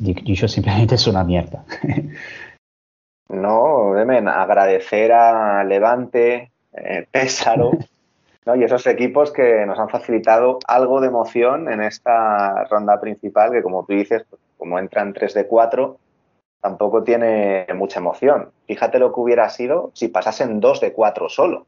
dicho 0.00 0.48
simplemente, 0.48 0.96
es 0.96 1.06
una 1.06 1.22
mierda. 1.22 1.64
no, 3.28 3.94
Demen, 3.94 4.26
agradecer 4.26 5.12
a 5.12 5.62
Levante, 5.64 6.50
eh, 6.72 7.06
Pésaro, 7.10 7.70
¿no? 8.46 8.56
y 8.56 8.64
esos 8.64 8.86
equipos 8.88 9.30
que 9.32 9.64
nos 9.64 9.78
han 9.78 9.88
facilitado 9.88 10.58
algo 10.66 11.00
de 11.00 11.08
emoción 11.08 11.70
en 11.70 11.82
esta 11.82 12.64
ronda 12.64 13.00
principal, 13.00 13.52
que 13.52 13.62
como 13.62 13.84
tú 13.84 13.92
dices, 13.92 14.24
como 14.56 14.78
entran 14.78 15.12
3 15.12 15.34
de 15.34 15.46
4, 15.46 15.98
tampoco 16.60 17.02
tiene 17.02 17.66
mucha 17.74 18.00
emoción. 18.00 18.50
Fíjate 18.66 18.98
lo 18.98 19.12
que 19.12 19.20
hubiera 19.20 19.48
sido 19.48 19.90
si 19.94 20.08
pasasen 20.08 20.60
dos 20.60 20.80
de 20.80 20.92
cuatro 20.92 21.28
solo. 21.28 21.66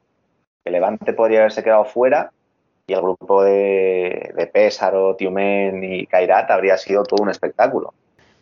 El 0.65 0.73
Levante 0.73 1.12
podría 1.12 1.41
haberse 1.41 1.62
quedado 1.62 1.85
fuera 1.85 2.31
y 2.87 2.93
el 2.93 3.01
grupo 3.01 3.43
de, 3.45 4.33
de 4.37 4.47
Pésaro, 4.47 5.15
Tiumen 5.17 5.83
y 5.85 6.07
Kairat 6.07 6.51
habría 6.51 6.77
sido 6.77 7.05
todo 7.05 7.23
un 7.23 7.31
espectáculo. 7.31 7.95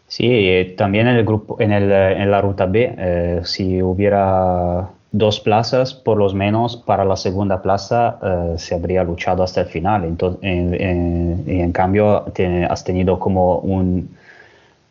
Sí, 0.07 0.27
eh, 0.49 0.75
también 0.77 1.07
en 1.07 1.17
el 1.17 1.25
grupo, 1.25 1.57
en, 1.61 1.71
el, 1.71 1.93
en 1.93 2.31
la 2.31 2.41
ruta 2.41 2.65
B, 2.65 2.95
eh, 2.97 3.41
si 3.45 3.83
hubiera 3.83 4.89
dos 5.13 5.41
plazas, 5.41 5.93
por 5.93 6.17
lo 6.17 6.31
menos 6.33 6.77
para 6.77 7.05
la 7.05 7.17
segunda 7.17 7.61
plaza 7.61 8.19
eh, 8.23 8.55
se 8.57 8.75
habría 8.75 9.05
luchado 9.05 9.43
hasta 9.43 9.61
el 9.61 9.67
final. 9.67 10.05
Entonces, 10.05 10.41
en, 10.43 10.75
en, 10.75 11.45
en 11.47 11.73
cambio, 11.73 12.25
has 12.71 12.85
tenido 12.85 13.19
como 13.19 13.59
un, 13.59 14.17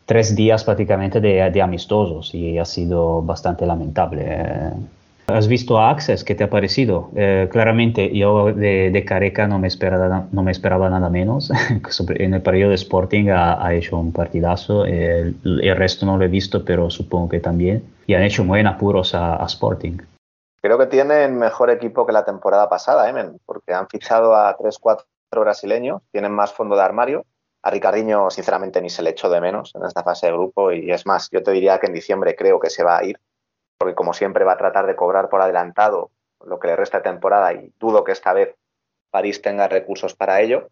tres 0.08 0.34
días 0.34 0.64
prácticamente 0.64 1.20
de, 1.20 1.50
de, 1.50 1.62
amistosos 1.62 2.34
y 2.34 2.58
ha 2.58 2.64
sido 2.64 3.20
bastante 3.20 3.66
lamentable. 3.66 4.24
Eh, 4.26 4.72
¿Has 5.26 5.46
visto 5.46 5.78
a 5.78 5.90
Access? 5.90 6.24
¿Qué 6.24 6.34
te 6.34 6.44
ha 6.44 6.48
parecido? 6.48 7.10
Eh, 7.14 7.46
claramente 7.52 8.16
yo 8.16 8.46
de, 8.46 9.04
Careca 9.06 9.46
no 9.46 9.58
me, 9.58 9.68
esperaba, 9.68 10.26
no 10.32 10.42
me 10.42 10.50
esperaba 10.50 10.88
nada 10.88 11.10
menos. 11.10 11.50
en 12.08 12.32
el 12.32 12.40
periodo 12.40 12.70
de 12.70 12.76
Sporting 12.76 13.28
ha, 13.28 13.74
hecho 13.74 13.98
un 13.98 14.10
partidazo. 14.10 14.86
El, 14.86 15.36
resto 15.76 16.06
no 16.06 16.16
lo 16.16 16.24
he 16.24 16.28
visto, 16.28 16.64
pero 16.64 16.88
supongo 16.88 17.28
que 17.28 17.40
también. 17.40 17.84
Y 18.06 18.14
han 18.14 18.22
hecho 18.22 18.42
muy 18.42 18.60
en 18.60 18.68
apuros 18.68 19.14
a, 19.14 19.44
Sporting. 19.44 19.98
Creo 20.62 20.78
que 20.78 20.86
tienen 20.86 21.38
mejor 21.38 21.68
equipo 21.68 22.06
que 22.06 22.12
la 22.12 22.24
temporada 22.24 22.66
pasada, 22.70 23.10
Emen, 23.10 23.38
porque 23.44 23.74
han 23.74 23.86
fichado 23.88 24.34
a 24.34 24.56
3-4 24.56 25.04
brasileños, 25.32 26.00
tienen 26.10 26.32
más 26.32 26.54
fondo 26.54 26.74
de 26.74 26.82
armario. 26.82 27.26
A 27.62 27.70
Ricardiño, 27.70 28.30
sinceramente, 28.30 28.80
ni 28.80 28.90
se 28.90 29.02
le 29.02 29.10
echó 29.10 29.28
de 29.28 29.40
menos 29.40 29.74
en 29.74 29.84
esta 29.84 30.02
fase 30.02 30.26
de 30.26 30.32
grupo. 30.32 30.72
Y 30.72 30.90
es 30.90 31.06
más, 31.06 31.28
yo 31.30 31.42
te 31.42 31.50
diría 31.50 31.78
que 31.78 31.86
en 31.86 31.94
diciembre 31.94 32.36
creo 32.36 32.60
que 32.60 32.70
se 32.70 32.84
va 32.84 32.98
a 32.98 33.04
ir 33.04 33.18
porque 33.78 33.94
como 33.94 34.12
siempre 34.12 34.44
va 34.44 34.54
a 34.54 34.58
tratar 34.58 34.86
de 34.86 34.96
cobrar 34.96 35.28
por 35.28 35.40
adelantado 35.40 36.10
lo 36.44 36.58
que 36.58 36.68
le 36.68 36.76
resta 36.76 36.98
de 36.98 37.04
temporada 37.04 37.52
y 37.52 37.72
dudo 37.78 38.04
que 38.04 38.12
esta 38.12 38.32
vez 38.32 38.54
París 39.10 39.40
tenga 39.40 39.68
recursos 39.68 40.14
para 40.14 40.40
ello. 40.40 40.68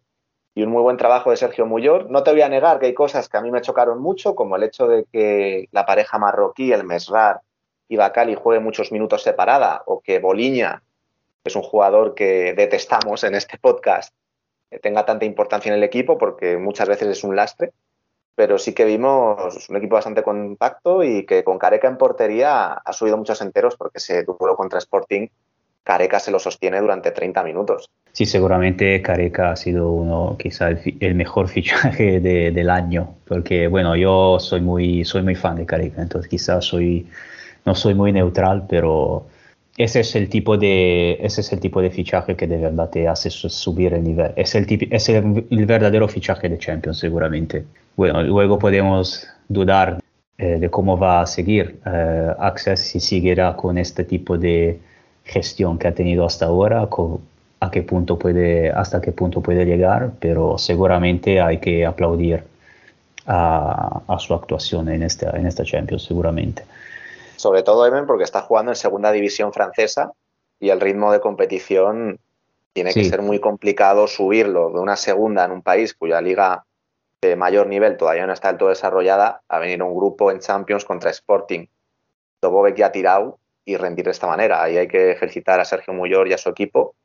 Y 0.53 0.63
un 0.63 0.71
muy 0.71 0.81
buen 0.81 0.97
trabajo 0.97 1.29
de 1.29 1.37
Sergio 1.37 1.65
Muyor. 1.65 2.09
No 2.09 2.23
te 2.23 2.31
voy 2.31 2.41
a 2.41 2.49
negar 2.49 2.79
que 2.79 2.87
hay 2.87 2.93
cosas 2.93 3.29
que 3.29 3.37
a 3.37 3.41
mí 3.41 3.51
me 3.51 3.61
chocaron 3.61 4.01
mucho, 4.01 4.35
como 4.35 4.55
el 4.55 4.63
hecho 4.63 4.87
de 4.87 5.05
que 5.05 5.69
la 5.71 5.85
pareja 5.85 6.17
marroquí, 6.17 6.73
el 6.73 6.83
Mesrar 6.83 7.41
y 7.87 7.95
Bacali 7.95 8.35
juegue 8.35 8.59
muchos 8.59 8.91
minutos 8.91 9.23
separada, 9.23 9.83
o 9.85 10.01
que 10.01 10.19
Boliña, 10.19 10.81
que 11.43 11.49
es 11.49 11.55
un 11.55 11.61
jugador 11.61 12.15
que 12.15 12.53
detestamos 12.53 13.23
en 13.23 13.35
este 13.35 13.57
podcast, 13.59 14.13
tenga 14.81 15.05
tanta 15.05 15.25
importancia 15.25 15.69
en 15.69 15.77
el 15.77 15.83
equipo, 15.83 16.17
porque 16.17 16.57
muchas 16.57 16.87
veces 16.87 17.07
es 17.09 17.23
un 17.23 17.35
lastre 17.35 17.73
pero 18.37 18.59
sí 18.59 18.73
que 18.73 18.85
vimos 18.85 19.67
un 19.67 19.77
equipo 19.77 19.95
bastante 19.95 20.21
compacto 20.21 21.03
y 21.03 21.25
que 21.25 21.43
con 21.43 21.57
Careca 21.57 21.87
en 21.87 21.97
portería 21.97 22.73
ha 22.73 22.93
subido 22.93 23.17
muchos 23.17 23.41
enteros 23.41 23.75
porque 23.75 23.97
ese 23.97 24.23
duelo 24.25 24.55
contra 24.55 24.77
Sporting, 24.77 25.27
Careca 25.83 26.19
se 26.19 26.29
lo 26.29 26.37
sostiene 26.37 26.79
durante 26.79 27.09
30 27.09 27.43
minutos. 27.43 27.89
Sí, 28.11 28.27
seguramente 28.27 29.01
Careca 29.01 29.53
ha 29.53 29.55
sido 29.55 29.89
uno, 29.89 30.35
quizá 30.37 30.69
el, 30.69 31.15
mejor 31.15 31.47
fichaje 31.49 32.19
del 32.19 32.69
año, 32.69 33.15
porque 33.27 33.65
bueno, 33.65 33.95
yo 33.95 34.39
soy 34.39 34.61
muy, 34.61 35.03
soy 35.03 35.23
muy 35.23 35.33
fan 35.33 35.55
de 35.55 35.65
Careca, 35.65 36.03
entonces 36.03 36.29
quizás 36.29 36.63
soy, 36.63 37.07
no 37.65 37.73
soy 37.73 37.95
muy 37.95 38.11
neutral, 38.11 38.67
pero 38.69 39.25
ese 39.77 39.99
es 39.99 40.15
el 40.15 40.27
tipo 40.27 40.57
de, 40.57 41.19
ese 41.21 41.41
es 41.41 41.53
el 41.53 41.59
tipo 41.59 41.81
de 41.81 41.91
fichaje 41.91 42.35
que 42.35 42.47
de 42.47 42.57
verdad 42.57 42.89
te 42.89 43.07
hace 43.07 43.29
subir 43.29 43.93
el 43.93 44.03
nivel. 44.03 44.33
Es 44.35 44.55
el, 44.55 44.65
es 44.91 45.07
el 45.09 45.65
verdadero 45.65 46.07
fichaje 46.07 46.49
de 46.49 46.57
Champions, 46.57 46.97
seguramente. 46.97 47.63
Bueno, 47.95 48.23
luego 48.23 48.57
podemos 48.57 49.27
dudar 49.47 49.99
eh, 50.39 50.57
de 50.59 50.69
cómo 50.69 50.97
va 50.97 51.21
a 51.21 51.25
seguir 51.27 51.79
eh, 51.85 52.33
Access 52.39 52.79
si 52.79 52.99
seguirá 52.99 53.55
con 53.55 53.77
este 53.77 54.03
tipo 54.03 54.37
de 54.37 54.79
gestión 55.23 55.77
que 55.77 55.87
ha 55.87 55.93
tenido 55.93 56.25
hasta 56.25 56.45
ahora, 56.45 56.87
a 57.59 57.71
qué 57.71 57.83
punto 57.83 58.17
puede, 58.17 58.71
hasta 58.71 59.01
qué 59.01 59.11
punto 59.11 59.41
puede 59.41 59.65
llegar, 59.65 60.11
pero 60.19 60.57
seguramente 60.57 61.41
hay 61.41 61.59
que 61.59 61.85
aplaudir 61.85 62.43
a, 63.27 64.17
su 64.19 64.33
actuación 64.33 64.89
en 64.89 65.03
esta, 65.03 65.31
en 65.37 65.45
esta 65.45 65.63
Champions, 65.63 66.03
seguramente. 66.03 66.63
Sobre 67.37 67.63
todo, 67.63 67.85
Emen, 67.85 68.05
porque 68.05 68.23
está 68.23 68.41
jugando 68.41 68.71
en 68.71 68.75
segunda 68.75 69.11
división 69.11 69.53
francesa 69.53 70.11
y 70.59 70.69
el 70.69 70.81
ritmo 70.81 71.11
de 71.11 71.21
competición 71.21 72.19
tiene 72.73 72.93
que 72.93 73.05
ser 73.05 73.21
muy 73.21 73.39
complicado 73.39 74.07
subirlo 74.07 74.69
de 74.71 74.79
una 74.79 74.95
segunda 74.95 75.45
en 75.45 75.51
un 75.51 75.61
país 75.61 75.93
cuya 75.95 76.21
liga 76.21 76.65
de 77.21 77.35
mayor 77.35 77.67
nivel 77.67 77.97
todavía 77.97 78.27
no 78.27 78.33
está 78.33 78.49
del 78.49 78.57
todo 78.57 78.69
desarrollada, 78.69 79.41
a 79.47 79.59
venir 79.59 79.81
un 79.81 79.95
grupo 79.95 80.31
en 80.31 80.39
Champions 80.39 80.85
contra 80.85 81.09
Sporting, 81.09 81.65
Dobovec 82.41 82.77
y 82.77 82.83
Atirau 82.83 83.39
y 83.65 83.77
rendir 83.77 84.05
de 84.05 84.11
esta 84.11 84.27
manera. 84.27 84.61
Ahí 84.61 84.77
hay 84.77 84.87
que 84.87 85.15
felicitar 85.19 85.59
a 85.59 85.65
Sergio 85.65 85.93
Muyor 85.93 86.27
y 86.27 86.33
a 86.33 86.37
su 86.37 86.49
equipo. 86.49 86.95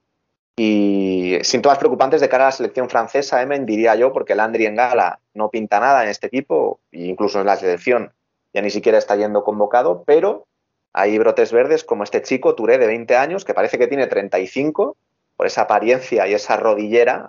Y 0.57 1.39
síntomas 1.43 1.79
preocupantes 1.79 2.21
de 2.21 2.29
cara 2.29 2.45
a 2.45 2.49
la 2.49 2.53
selección 2.53 2.91
francesa, 2.91 3.41
Emen, 3.41 3.65
diría 3.65 3.95
yo, 3.95 4.13
porque 4.13 4.35
Landry 4.35 4.67
en 4.67 4.77
Gala 4.77 5.21
no 5.35 5.49
pinta 5.49 5.81
nada 5.81 6.03
en 6.03 6.11
este 6.11 6.27
equipo, 6.27 6.81
incluso 6.91 7.41
en 7.41 7.47
la 7.47 7.57
selección 7.57 8.13
ya 8.53 8.62
ni 8.62 8.70
siquiera 8.70 8.99
está 8.99 9.16
yendo 9.16 9.45
convocado, 9.45 10.05
pero 10.07 10.47
hay 10.93 11.19
brotes 11.19 11.53
verdes 11.53 11.85
como 11.85 12.05
este 12.05 12.23
chico, 12.23 12.55
Touré, 12.55 12.79
de 12.79 12.87
20 12.87 13.16
años, 13.16 13.45
que 13.45 13.55
parece 13.55 13.79
que 13.79 13.87
tiene 13.87 14.07
35, 14.07 14.97
por 15.37 15.47
esa 15.47 15.62
apariencia 15.62 16.27
y 16.29 16.35
esa 16.35 16.57
rodillera 16.57 17.29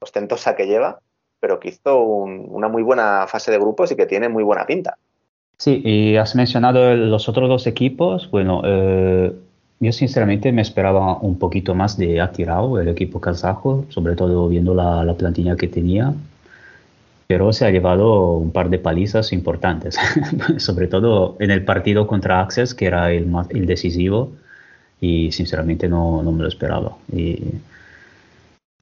ostentosa 0.00 0.56
que 0.56 0.66
lleva, 0.66 1.00
pero 1.40 1.60
que 1.60 1.68
hizo 1.68 2.02
una 2.02 2.68
muy 2.68 2.82
buena 2.82 3.26
fase 3.28 3.50
de 3.50 3.58
grupos 3.58 3.92
y 3.92 3.96
que 3.96 4.06
tiene 4.06 4.28
muy 4.28 4.42
buena 4.42 4.66
pinta. 4.66 4.96
Sí, 5.58 5.80
y 5.84 6.16
has 6.16 6.34
mencionado 6.34 6.94
los 6.94 7.28
otros 7.28 7.48
dos 7.48 7.66
equipos. 7.66 8.30
Bueno, 8.30 8.62
eh, 8.64 9.32
yo 9.80 9.92
sinceramente 9.92 10.52
me 10.52 10.62
esperaba 10.62 11.18
un 11.18 11.38
poquito 11.38 11.74
más 11.74 11.96
de 11.96 12.20
Atirao, 12.20 12.78
el 12.78 12.88
equipo 12.88 13.20
kazajo, 13.20 13.84
sobre 13.88 14.16
todo 14.16 14.48
viendo 14.48 14.74
la, 14.74 15.14
plantilla 15.14 15.56
que 15.56 15.68
tenía. 15.68 16.12
Pero 17.26 17.52
se 17.52 17.66
ha 17.66 17.70
llevado 17.70 18.32
un 18.36 18.52
par 18.52 18.68
de 18.70 18.78
palizas 18.78 19.32
importantes, 19.32 19.98
sobre 20.58 20.88
todo 20.88 21.36
en 21.40 21.50
el 21.50 21.64
partido 21.64 22.06
contra 22.06 22.40
Access, 22.40 22.74
que 22.74 22.86
era 22.86 23.12
el, 23.12 23.32
el 23.50 23.66
decisivo, 23.66 24.32
y 25.00 25.32
sinceramente 25.32 25.88
no, 25.88 26.22
no 26.22 26.32
me 26.32 26.42
lo 26.42 26.48
esperaba. 26.48 26.96
Y, 27.12 27.40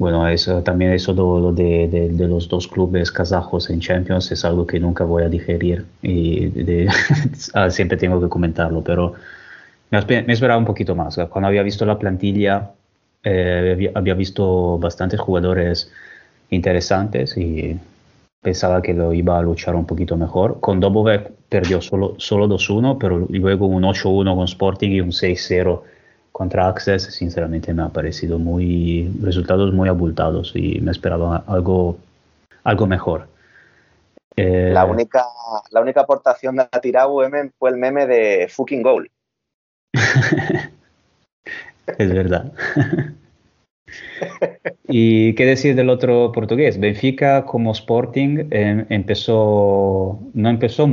bueno, 0.02 0.27
eso, 0.27 0.64
también 0.64 0.90
eso 0.93 1.14
de, 1.52 1.89
de, 1.89 2.27
los 2.27 2.48
dos 2.48 2.66
clubes 2.66 3.12
kazajos 3.12 3.70
en 3.70 3.78
Champions 3.78 4.32
es 4.32 4.44
algo 4.44 4.66
que 4.66 4.81
nunca 4.81 5.05
voy 5.05 5.23
a 5.23 5.28
digerir 5.28 5.85
y 6.02 6.51
ah, 7.55 7.70
siempre 7.70 7.97
tengo 7.97 8.20
que 8.20 8.28
comentarlo, 8.28 8.82
pero 8.82 9.14
me, 9.93 9.98
esperaba 10.32 10.59
un 10.59 10.64
poquito 10.64 10.97
más. 10.97 11.16
Cuando 11.31 11.47
había 11.47 11.62
visto 11.62 11.86
la 11.86 12.01
plantilla, 12.01 12.73
eh, 13.23 13.93
había, 13.94 14.14
visto 14.14 14.77
bastantes 14.78 15.20
jugadores 15.20 15.93
interesantes 16.51 17.36
y 17.36 17.78
pensaba 18.43 18.82
que 18.82 18.93
lo 18.93 19.14
iba 19.14 19.39
a 19.39 19.43
luchar 19.43 19.74
un 19.77 19.86
poquito 19.86 20.16
mejor. 20.16 20.60
Con 20.60 20.81
Dobovec 20.81 21.31
perdió 21.48 21.81
solo, 21.81 22.16
solo 22.19 22.48
2-1, 22.48 22.98
pero 22.98 23.27
luego 23.31 23.66
un 23.66 23.85
8-1 23.85 24.35
con 24.35 24.44
Sporting 24.44 24.90
y 24.90 25.01
un 25.01 25.10
6-0 25.10 25.81
contra 26.32 26.66
Access, 26.66 27.05
sinceramente 27.14 27.73
me 27.73 27.82
ha 27.82 27.89
parecido 27.89 28.39
muy 28.39 29.14
resultados 29.23 29.73
muy 29.73 29.89
abultados 29.89 30.52
y 30.55 30.81
me 30.81 30.90
esperaba 30.90 31.44
algo, 31.47 31.98
algo 32.64 32.86
mejor. 32.86 33.28
Eh, 34.35 34.70
la, 34.73 34.86
única, 34.86 35.24
la 35.70 35.81
única 35.81 36.01
aportación 36.01 36.56
de 36.56 36.62
Atirau 36.62 37.20
fue 37.59 37.70
el 37.70 37.77
meme 37.77 38.06
de 38.06 38.48
fucking 38.48 38.82
goal. 38.82 39.10
es 41.86 42.12
verdad. 42.12 42.51
¿Y 44.89 45.35
qué 45.35 45.47
decir 45.47 45.74
del 45.74 45.90
otro 45.90 46.32
portugués? 46.32 46.78
Benfica 46.78 47.44
como 47.44 47.73
Sporting 47.73 48.48
em, 48.51 48.86
empezó, 48.89 50.20
no 50.35 50.48
empezó, 50.48 50.89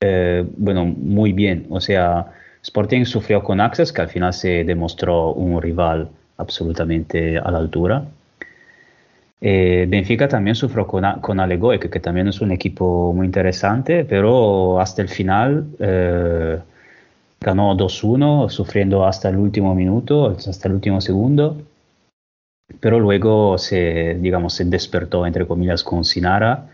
eh, 0.00 0.44
bueno, 0.56 0.84
muy 0.84 1.32
bien. 1.32 1.66
O 1.70 1.80
sea, 1.80 2.32
Sporting 2.62 3.04
sufrió 3.04 3.42
con 3.42 3.60
Access, 3.60 3.92
que 3.92 4.02
al 4.02 4.08
final 4.08 4.32
se 4.32 4.64
demostró 4.64 5.32
un 5.32 5.60
rival 5.60 6.10
absolutamente 6.36 7.38
a 7.38 7.50
la 7.50 7.58
altura. 7.58 8.04
Eh, 9.40 9.86
Benfica 9.88 10.26
también 10.26 10.54
sufrió 10.54 10.86
con, 10.86 11.04
con 11.20 11.38
Alegoic, 11.38 11.90
que 11.90 12.00
también 12.00 12.28
es 12.28 12.40
un 12.40 12.50
equipo 12.50 13.12
muy 13.12 13.26
interesante, 13.26 14.04
pero 14.04 14.80
hasta 14.80 15.02
el 15.02 15.08
final 15.08 15.66
eh, 15.78 16.58
ganó 17.40 17.76
2-1, 17.76 18.48
sufriendo 18.48 19.04
hasta 19.04 19.28
el 19.28 19.36
último 19.36 19.74
minuto, 19.74 20.30
hasta 20.30 20.68
el 20.68 20.74
último 20.74 21.00
segundo. 21.00 21.58
Pero 22.80 22.98
luego 22.98 23.58
se, 23.58 24.14
digamos, 24.14 24.54
se 24.54 24.64
despertó, 24.64 25.26
entre 25.26 25.46
comillas, 25.46 25.82
con 25.82 26.04
Sinara 26.04 26.68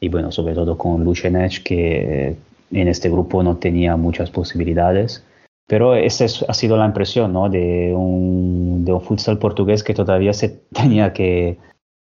y, 0.00 0.08
bueno, 0.08 0.32
sobre 0.32 0.54
todo 0.54 0.76
con 0.76 1.04
Lucenech, 1.04 1.62
que 1.62 2.36
en 2.70 2.88
este 2.88 3.10
grupo 3.10 3.42
no 3.42 3.56
tenía 3.56 3.96
muchas 3.96 4.30
posibilidades. 4.30 5.24
Pero 5.66 5.94
esa 5.94 6.26
ha 6.48 6.54
sido 6.54 6.76
la 6.76 6.86
impresión 6.86 7.32
¿no? 7.32 7.48
de, 7.48 7.92
un, 7.94 8.84
de 8.84 8.92
un 8.92 9.00
futsal 9.00 9.38
portugués 9.38 9.82
que 9.82 9.94
todavía 9.94 10.32
se 10.32 10.48
tenía 10.72 11.12
que, 11.12 11.58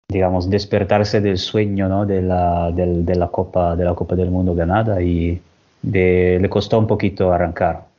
digamos, 0.08 0.48
despertarse 0.48 1.20
del 1.20 1.38
sueño 1.38 1.88
¿no? 1.88 2.06
de, 2.06 2.22
la, 2.22 2.70
de, 2.72 3.14
la 3.14 3.28
Copa, 3.28 3.76
de 3.76 3.84
la 3.84 3.94
Copa 3.94 4.16
del 4.16 4.30
Mundo 4.30 4.54
ganada 4.54 5.02
y 5.02 5.40
le 5.82 6.48
costó 6.48 6.78
un 6.78 6.86
poquito 6.86 7.32
arrancar. 7.32 7.89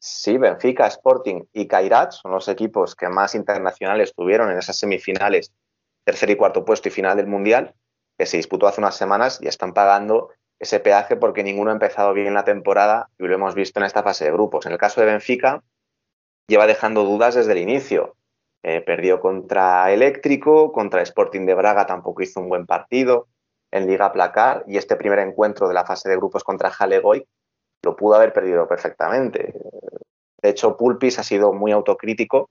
Sí, 0.00 0.38
Benfica, 0.38 0.86
Sporting 0.86 1.42
y 1.52 1.66
Kairat 1.66 2.12
son 2.12 2.30
los 2.30 2.46
equipos 2.48 2.94
que 2.94 3.08
más 3.08 3.34
internacionales 3.34 4.14
tuvieron 4.14 4.50
en 4.50 4.58
esas 4.58 4.78
semifinales, 4.78 5.52
tercer 6.04 6.30
y 6.30 6.36
cuarto 6.36 6.64
puesto 6.64 6.88
y 6.88 6.92
final 6.92 7.16
del 7.16 7.26
Mundial, 7.26 7.74
que 8.16 8.26
se 8.26 8.36
disputó 8.36 8.68
hace 8.68 8.80
unas 8.80 8.96
semanas 8.96 9.40
y 9.42 9.48
están 9.48 9.74
pagando 9.74 10.30
ese 10.60 10.78
peaje 10.80 11.16
porque 11.16 11.42
ninguno 11.42 11.70
ha 11.70 11.74
empezado 11.74 12.12
bien 12.12 12.34
la 12.34 12.44
temporada 12.44 13.10
y 13.18 13.26
lo 13.26 13.34
hemos 13.34 13.54
visto 13.54 13.80
en 13.80 13.86
esta 13.86 14.02
fase 14.04 14.24
de 14.24 14.32
grupos. 14.32 14.66
En 14.66 14.72
el 14.72 14.78
caso 14.78 15.00
de 15.00 15.08
Benfica, 15.08 15.62
lleva 16.46 16.66
dejando 16.66 17.04
dudas 17.04 17.34
desde 17.34 17.52
el 17.52 17.58
inicio. 17.58 18.16
Eh, 18.62 18.80
perdió 18.80 19.20
contra 19.20 19.92
Eléctrico, 19.92 20.72
contra 20.72 21.02
Sporting 21.02 21.46
de 21.46 21.54
Braga 21.54 21.86
tampoco 21.86 22.22
hizo 22.22 22.40
un 22.40 22.48
buen 22.48 22.66
partido 22.66 23.28
en 23.70 23.86
Liga 23.86 24.12
Placar 24.12 24.64
y 24.66 24.78
este 24.78 24.96
primer 24.96 25.20
encuentro 25.20 25.68
de 25.68 25.74
la 25.74 25.84
fase 25.84 26.08
de 26.08 26.16
grupos 26.16 26.42
contra 26.42 26.70
Halegoy 26.76 27.26
lo 27.82 27.96
pudo 27.96 28.14
haber 28.16 28.32
perdido 28.32 28.66
perfectamente. 28.66 29.54
De 30.40 30.48
hecho, 30.48 30.76
Pulpis 30.76 31.18
ha 31.18 31.22
sido 31.22 31.52
muy 31.52 31.72
autocrítico 31.72 32.50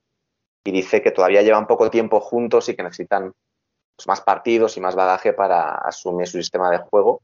y 0.64 0.72
dice 0.72 1.02
que 1.02 1.12
todavía 1.12 1.42
llevan 1.42 1.68
poco 1.68 1.90
tiempo 1.90 2.20
juntos 2.20 2.68
y 2.70 2.76
que 2.76 2.84
necesitan 2.84 3.34
pues, 3.96 4.08
más 4.08 4.22
partidos 4.22 4.78
y 4.78 4.82
más 4.82 4.96
bagaje 4.96 5.34
para 5.34 5.76
asumir 5.76 6.28
su 6.28 6.38
sistema 6.38 6.70
de 6.70 6.80
juego. 6.80 7.22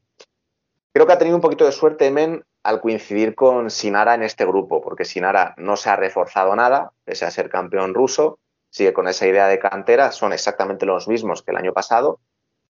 Creo 0.92 1.06
que 1.06 1.12
ha 1.12 1.18
tenido 1.18 1.36
un 1.36 1.42
poquito 1.42 1.64
de 1.64 1.72
suerte 1.72 2.10
Men 2.10 2.44
al 2.62 2.80
coincidir 2.80 3.34
con 3.34 3.70
Sinara 3.70 4.14
en 4.14 4.22
este 4.22 4.46
grupo, 4.46 4.80
porque 4.80 5.04
Sinara 5.04 5.54
no 5.58 5.76
se 5.76 5.90
ha 5.90 5.96
reforzado 5.96 6.54
nada, 6.56 6.92
pese 7.04 7.26
a 7.26 7.30
ser 7.30 7.50
campeón 7.50 7.92
ruso, 7.92 8.38
sigue 8.70 8.94
con 8.94 9.08
esa 9.08 9.26
idea 9.26 9.48
de 9.48 9.58
cantera, 9.58 10.12
son 10.12 10.32
exactamente 10.32 10.86
los 10.86 11.06
mismos 11.06 11.42
que 11.42 11.50
el 11.50 11.58
año 11.58 11.72
pasado 11.72 12.20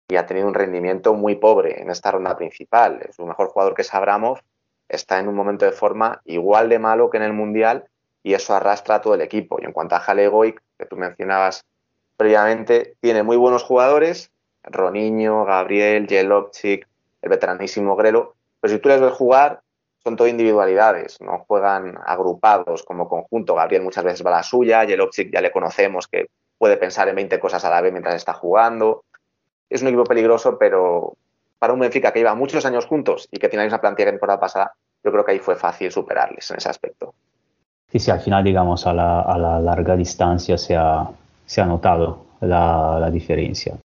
y 0.08 0.16
ha 0.16 0.26
tenido 0.26 0.46
un 0.46 0.54
rendimiento 0.54 1.14
muy 1.14 1.36
pobre 1.36 1.80
en 1.80 1.90
esta 1.90 2.10
ronda 2.10 2.36
principal. 2.36 3.08
Su 3.14 3.24
mejor 3.26 3.48
jugador 3.48 3.74
que 3.74 3.82
es 3.82 3.92
está 4.92 5.18
en 5.18 5.28
un 5.28 5.34
momento 5.34 5.64
de 5.64 5.72
forma 5.72 6.20
igual 6.24 6.68
de 6.68 6.78
malo 6.78 7.10
que 7.10 7.16
en 7.16 7.22
el 7.24 7.32
Mundial 7.32 7.86
y 8.22 8.34
eso 8.34 8.54
arrastra 8.54 8.96
a 8.96 9.00
todo 9.00 9.14
el 9.14 9.22
equipo. 9.22 9.58
Y 9.60 9.64
en 9.64 9.72
cuanto 9.72 9.96
a 9.96 10.00
Jalegoic, 10.00 10.62
que 10.78 10.86
tú 10.86 10.96
mencionabas 10.96 11.64
previamente, 12.16 12.96
tiene 13.00 13.22
muy 13.22 13.36
buenos 13.36 13.64
jugadores, 13.64 14.30
Roniño, 14.62 15.44
Gabriel, 15.44 16.06
Jelovchik, 16.08 16.86
el 17.22 17.30
veteranísimo 17.30 17.96
Grelo, 17.96 18.34
pero 18.60 18.74
si 18.74 18.80
tú 18.80 18.88
les 18.88 19.00
ves 19.00 19.12
jugar, 19.12 19.60
son 20.04 20.16
todo 20.16 20.28
individualidades, 20.28 21.20
no 21.20 21.38
juegan 21.46 21.98
agrupados 22.04 22.82
como 22.82 23.08
conjunto. 23.08 23.54
Gabriel 23.54 23.82
muchas 23.82 24.04
veces 24.04 24.24
va 24.24 24.30
a 24.30 24.36
la 24.38 24.42
suya, 24.42 24.86
Jelovchik 24.86 25.32
ya 25.32 25.40
le 25.40 25.50
conocemos 25.50 26.06
que 26.06 26.26
puede 26.58 26.76
pensar 26.76 27.08
en 27.08 27.16
20 27.16 27.40
cosas 27.40 27.64
a 27.64 27.70
la 27.70 27.80
vez 27.80 27.92
mientras 27.92 28.14
está 28.14 28.34
jugando. 28.34 29.04
Es 29.68 29.82
un 29.82 29.88
equipo 29.88 30.04
peligroso, 30.04 30.58
pero 30.58 31.16
para 31.58 31.72
un 31.72 31.80
Benfica 31.80 32.12
que 32.12 32.18
lleva 32.18 32.34
muchos 32.34 32.66
años 32.66 32.86
juntos 32.86 33.28
y 33.30 33.38
que 33.38 33.48
tiene 33.48 33.62
la 33.62 33.66
misma 33.66 33.80
plantilla 33.80 34.06
que 34.06 34.12
temporada 34.12 34.40
pasada, 34.40 34.74
yo 35.04 35.10
creo 35.10 35.24
que 35.24 35.32
ahí 35.32 35.38
fue 35.38 35.56
fácil 35.56 35.90
superarles 35.90 36.50
en 36.50 36.58
ese 36.58 36.68
aspecto. 36.68 37.14
Sí, 37.90 37.98
sí, 37.98 38.10
al 38.10 38.20
final, 38.20 38.44
digamos, 38.44 38.86
a 38.86 38.92
la, 38.92 39.20
a 39.20 39.38
la 39.38 39.60
larga 39.60 39.96
distancia 39.96 40.56
se 40.56 40.76
ha, 40.76 41.08
se 41.44 41.60
ha 41.60 41.66
notado 41.66 42.24
la, 42.40 42.98
la, 43.00 43.10
diferencia. 43.10 43.76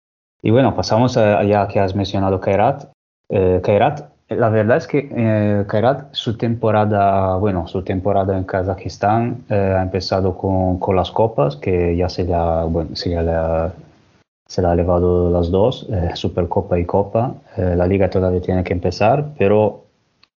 Y 0.42 0.52
bueno, 0.52 0.76
pasamos 0.76 1.18
a, 1.18 1.44
ya 1.44 1.68
que 1.68 1.80
has 1.80 1.94
mencionado 1.94 2.40
Kairat. 2.40 2.86
Eh, 3.30 3.60
Kairat 3.62 4.18
la 4.30 4.50
verdad 4.50 4.78
es 4.78 4.88
que 4.88 5.10
eh, 5.10 5.64
Kairat, 5.68 6.14
su 6.14 6.38
temporada, 6.38 7.38
bueno, 7.38 7.66
su 7.68 7.82
temporada 7.84 8.38
en 8.38 8.44
Kazajistán 8.44 9.46
eh, 9.50 9.76
ha 9.78 9.82
empezado 9.82 10.38
con, 10.38 10.80
con, 10.80 10.98
las 10.98 11.12
copas, 11.12 11.56
que 11.56 11.96
ya 11.96 12.10
se 12.10 12.26
le 12.26 12.34
ha, 12.34 12.64
bueno, 12.64 12.94
se 12.94 13.10
le 13.10 13.32
ha, 13.32 13.72
se 14.46 14.62
le 14.62 14.68
ha 14.68 14.74
elevado 14.74 15.32
las 15.32 15.50
dos, 15.50 15.88
eh, 15.90 16.12
Supercopa 16.16 16.78
y 16.78 16.86
Copa. 16.86 17.36
Eh, 17.56 17.76
la 17.78 17.88
liga 17.88 18.10
todavía 18.10 18.42
tiene 18.42 18.66
que 18.66 18.74
empezar, 18.74 19.30
pero 19.38 19.86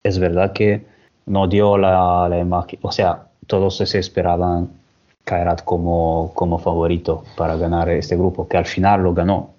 es 0.03 0.19
verdad 0.19 0.53
que 0.53 0.85
no 1.27 1.47
dio 1.47 1.77
la, 1.79 2.27
la 2.29 2.39
imagen, 2.39 2.79
o 2.83 2.93
sea, 2.93 3.29
todos 3.47 3.77
se 3.77 3.99
esperaban 3.99 4.71
Kairat 5.25 5.63
como, 5.65 6.33
como 6.35 6.59
favorito 6.59 7.25
para 7.37 7.57
ganar 7.57 7.89
este 7.91 8.17
grupo, 8.17 8.49
que 8.49 8.57
al 8.57 8.67
final 8.67 9.03
lo 9.03 9.15
ganó 9.15 9.59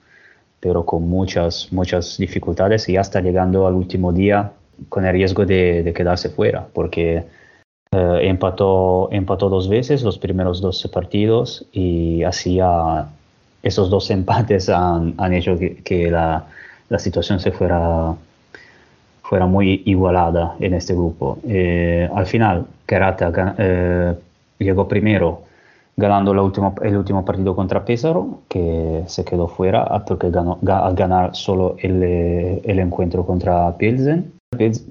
pero 0.59 0.85
con 0.85 1.07
muchas, 1.07 1.71
muchas 1.71 2.17
dificultades 2.17 2.89
y 2.89 2.97
hasta 2.97 3.21
llegando 3.21 3.67
al 3.67 3.75
último 3.75 4.11
día 4.11 4.51
con 4.89 5.05
el 5.05 5.13
riesgo 5.13 5.45
de, 5.45 5.83
de 5.83 5.93
quedarse 5.93 6.29
fuera, 6.29 6.67
porque 6.73 7.23
eh, 7.91 8.19
empató, 8.23 9.09
empató 9.11 9.49
dos 9.49 9.67
veces 9.67 10.03
los 10.03 10.17
primeros 10.17 10.61
12 10.61 10.89
partidos 10.89 11.65
y 11.71 12.23
hacía 12.23 13.07
esos 13.63 13.89
dos 13.89 14.09
empates 14.09 14.69
han, 14.69 15.15
han 15.17 15.33
hecho 15.33 15.57
que, 15.57 15.77
que 15.77 16.11
la, 16.11 16.47
la, 16.87 16.99
situación 16.99 17.39
se 17.39 17.51
fuera, 17.51 18.15
fuera 19.29 19.45
muy 19.45 19.83
igualada 19.85 20.55
en 20.59 20.73
este 20.73 20.95
grupo. 20.95 21.37
Eh, 21.47 22.09
al 22.15 22.25
final, 22.25 22.65
Kerata 22.87 23.31
eh, 23.59 24.15
llegó 24.57 24.87
primero 24.87 25.41
ganando 25.95 26.31
último, 26.31 26.73
el 26.81 26.97
último 26.97 27.23
partido 27.23 27.55
contra 27.55 27.85
Pesaro, 27.85 28.39
que 28.47 29.03
se 29.05 29.23
quedó 29.23 29.47
fuera 29.47 30.03
porque 30.07 30.31
ganó, 30.31 30.57
al 30.65 30.95
ganar 30.95 31.35
solo 31.35 31.75
el, 31.77 32.01
el, 32.63 32.79
encuentro 32.79 33.23
contra 33.23 33.77
Pilsen. 33.77 34.33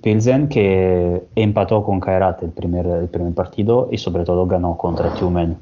Pilsen 0.03 0.49
que 0.49 1.25
empató 1.35 1.83
con 1.83 1.99
Kairat 1.99 2.41
el 2.45 2.51
primer, 2.51 2.87
el 2.87 3.09
primer 3.09 3.35
partido 3.35 3.89
y 3.91 3.99
sobre 3.99 4.25
todo 4.25 4.47
ganó 4.47 4.77
contra 4.77 5.13
Tumen 5.15 5.57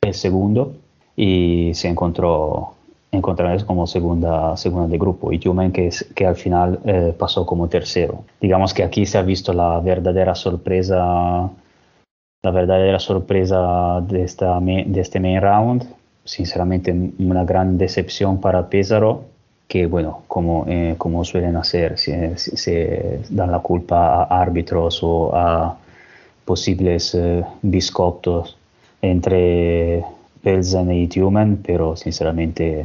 el 0.00 0.14
segundo 0.14 0.72
y 1.16 1.72
se 1.74 1.88
encontró 1.88 2.72
encontrarles 3.12 3.64
como 3.64 3.86
segunda, 3.86 4.56
segunda 4.56 4.88
de 4.88 4.98
grupo 4.98 5.32
y 5.32 5.38
Tumen 5.38 5.70
que, 5.70 5.90
que 6.14 6.26
al 6.26 6.36
final 6.36 6.80
eh, 6.84 7.14
pasó 7.16 7.46
como 7.46 7.68
tercero. 7.68 8.24
Digamos 8.40 8.74
que 8.74 8.82
aquí 8.82 9.06
se 9.06 9.18
ha 9.18 9.22
visto 9.22 9.52
la 9.52 9.78
verdadera 9.80 10.34
sorpresa 10.34 11.50
la 12.42 12.50
verdadera 12.50 12.98
sorpresa 12.98 14.00
de, 14.00 14.24
esta, 14.24 14.58
de 14.60 15.00
este 15.00 15.20
main 15.20 15.40
round. 15.40 15.86
Sinceramente, 16.24 16.92
una 17.18 17.44
gran 17.44 17.78
decepción 17.78 18.40
para 18.40 18.68
Pesaro, 18.68 19.24
que, 19.68 19.86
bueno, 19.86 20.22
como, 20.26 20.64
eh, 20.68 20.96
como 20.98 21.24
suelen 21.24 21.56
hacer, 21.56 21.98
se, 21.98 22.36
se, 22.36 23.20
dan 23.30 23.52
la 23.52 23.60
culpa 23.60 24.24
a 24.24 24.42
árbitros 24.42 25.00
o 25.02 25.34
a 25.34 25.76
posibles 26.44 27.14
eh, 27.14 27.44
entre 29.00 30.04
Pelzen 30.42 30.90
y 30.92 31.08
Tumen, 31.08 31.62
pero 31.64 31.96
sinceramente 31.96 32.84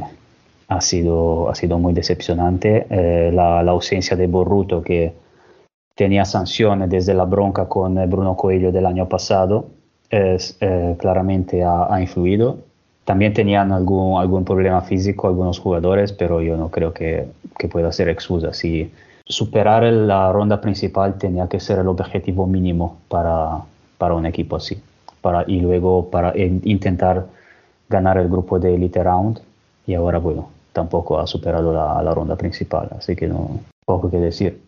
ha 0.68 0.80
sido, 0.80 1.48
ha 1.50 1.54
sido 1.54 1.78
muy 1.78 1.92
decepcionante. 1.92 2.86
Eh, 2.90 3.30
la, 3.32 3.62
la, 3.62 3.72
ausencia 3.72 4.16
de 4.16 4.26
Borruto, 4.26 4.82
que 4.82 5.12
tenía 5.94 6.24
sanciones 6.24 6.88
desde 6.88 7.14
la 7.14 7.24
bronca 7.24 7.66
con 7.66 7.94
Bruno 8.08 8.36
Coelho 8.36 8.70
del 8.70 8.86
año 8.86 9.08
pasado, 9.08 9.66
eh, 10.10 10.96
claramente 10.98 11.64
ha, 11.64 11.92
ha, 11.92 12.00
influido. 12.00 12.58
También 13.04 13.32
tenían 13.32 13.72
algún, 13.72 14.20
algún 14.20 14.44
problema 14.44 14.82
físico 14.82 15.28
algunos 15.28 15.58
jugadores, 15.58 16.12
pero 16.12 16.40
yo 16.42 16.56
no 16.56 16.70
creo 16.70 16.92
que, 16.92 17.26
que 17.58 17.68
pueda 17.68 17.90
ser 17.90 18.08
excusa. 18.08 18.52
Si 18.52 18.90
superar 19.24 19.82
la 19.84 20.30
ronda 20.32 20.60
principal 20.60 21.18
tenía 21.18 21.48
que 21.48 21.60
ser 21.60 21.78
el 21.78 21.88
objetivo 21.88 22.46
mínimo 22.46 22.98
para, 23.08 23.62
para 23.98 24.14
un 24.14 24.26
equipo 24.26 24.56
así. 24.56 24.80
Para, 25.20 25.44
y 25.46 25.60
luego 25.60 26.10
para 26.10 26.32
intentar 26.36 27.26
ganar 27.88 28.18
el 28.18 28.28
grupo 28.28 28.58
de 28.58 28.74
Elite 28.74 29.02
Round. 29.02 29.40
Y 29.86 29.94
ahora, 29.94 30.18
bueno, 30.18 30.50
tampoco 30.72 31.18
ha 31.18 31.26
superado 31.26 31.72
la, 31.72 32.14
ronda 32.14 32.36
principal, 32.36 32.88
así 32.96 33.16
que 33.16 33.26
no 33.26 33.60
poco 33.84 34.10
que 34.10 34.18
decir. 34.18 34.60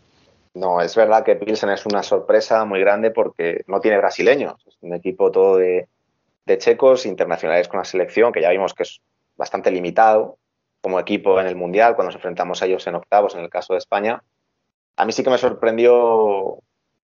No, 0.55 0.81
es 0.81 0.97
verdad 0.97 1.25
que 1.25 1.37
Pilsen 1.37 1.71
es 1.71 1.87
una 1.87 2.03
sorpresa 2.03 2.65
muy 2.65 2.81
grande 2.81 3.11
porque 3.11 3.63
no 3.67 3.81
tiene 3.81 3.99
brasileños. 3.99 4.55
Es 4.67 4.77
un 4.81 4.95
equipo 4.95 5.31
todo 5.31 5.59
de, 5.59 5.87
de, 6.47 6.59
checos, 6.59 7.07
internacionales 7.07 7.69
con 7.69 7.79
la 7.79 7.85
selección, 7.85 8.33
que 8.33 8.41
ya 8.41 8.51
vimos 8.51 8.75
que 8.75 8.83
es 8.83 9.01
bastante 9.37 9.71
limitado 9.71 10.39
como 10.81 10.99
equipo 10.99 11.39
en 11.39 11.47
el 11.47 11.57
Mundial, 11.57 11.95
cuando 11.95 12.09
nos 12.09 12.17
enfrentamos 12.17 12.63
a 12.63 12.67
ellos 12.67 12.87
en 12.87 12.95
octavos, 12.95 13.35
en 13.35 13.43
el 13.43 13.51
caso 13.51 13.75
de 13.75 13.79
España. 13.79 14.23
A 14.97 15.05
mí 15.05 15.13
sí 15.13 15.23
que 15.23 15.31
me 15.31 15.39
sorprendió 15.39 16.59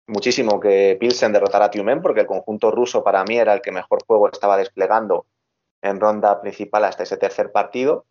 muchísimo 0.08 0.58
que 0.58 0.96
Pilsen 0.98 1.32
derrotara 1.32 1.66
a 1.66 1.70
Tiumen, 1.70 2.02
porque 2.02 2.20
el 2.20 2.26
conjunto 2.26 2.70
ruso 2.70 3.02
para 3.04 3.24
mí 3.24 3.38
era 3.38 3.54
el 3.54 3.62
que 3.62 3.70
mejor 3.70 4.04
juego 4.04 4.28
estaba 4.28 4.56
desplegando 4.56 5.24
en 5.82 6.00
ronda 6.00 6.40
principal 6.40 6.84
hasta 6.84 7.02
ese 7.02 7.16
tercer 7.16 7.52
partido, 7.52 8.04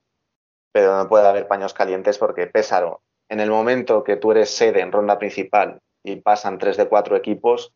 pero 0.71 0.95
no 0.95 1.07
puede 1.09 1.27
haber 1.27 1.47
paños 1.47 1.73
calientes 1.73 2.17
porque 2.17 2.47
Pésaro 2.47 3.01
en 3.29 3.39
el 3.39 3.51
momento 3.51 4.03
que 4.03 4.17
tú 4.17 4.31
eres 4.31 4.49
sede 4.49 4.81
en 4.81 4.91
ronda 4.91 5.19
principal 5.19 5.79
y 6.03 6.17
pasan 6.17 6.57
tres 6.57 6.77
de 6.77 6.87
cuatro 6.87 7.15
equipos, 7.15 7.71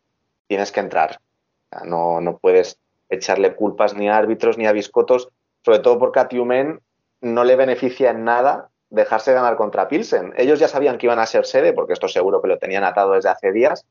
tienes 0.48 0.72
que 0.72 0.80
entrar. 0.80 1.20
no, 1.86 2.22
no 2.22 2.38
puedes 2.38 2.80
echarle 3.10 3.56
culpas 3.56 3.96
ni 3.96 4.10
a 4.10 4.18
árbitros 4.18 4.58
ni 4.58 4.66
a 4.66 4.72
biscotos, 4.72 5.30
sobre 5.64 5.80
todo 5.80 6.00
porque 6.00 6.20
a 6.20 6.28
Tiumen 6.28 6.82
no 7.22 7.44
le 7.44 7.56
beneficia 7.56 8.10
en 8.10 8.24
nada 8.24 8.70
dejarse 8.90 9.34
ganar 9.34 9.56
contra 9.56 9.88
Pilsen. 9.88 10.34
Ellos 10.38 10.60
ya 10.60 10.68
sabían 10.68 10.98
que 10.98 11.06
iban 11.06 11.20
a 11.20 11.26
ser 11.26 11.46
sede, 11.46 11.74
porque 11.74 11.94
esto 11.94 12.08
seguro 12.08 12.42
que 12.42 12.48
lo 12.48 12.58
tenían 12.58 12.84
atado 12.84 13.14
desde 13.14 13.30
hace 13.30 13.52
días, 13.52 13.86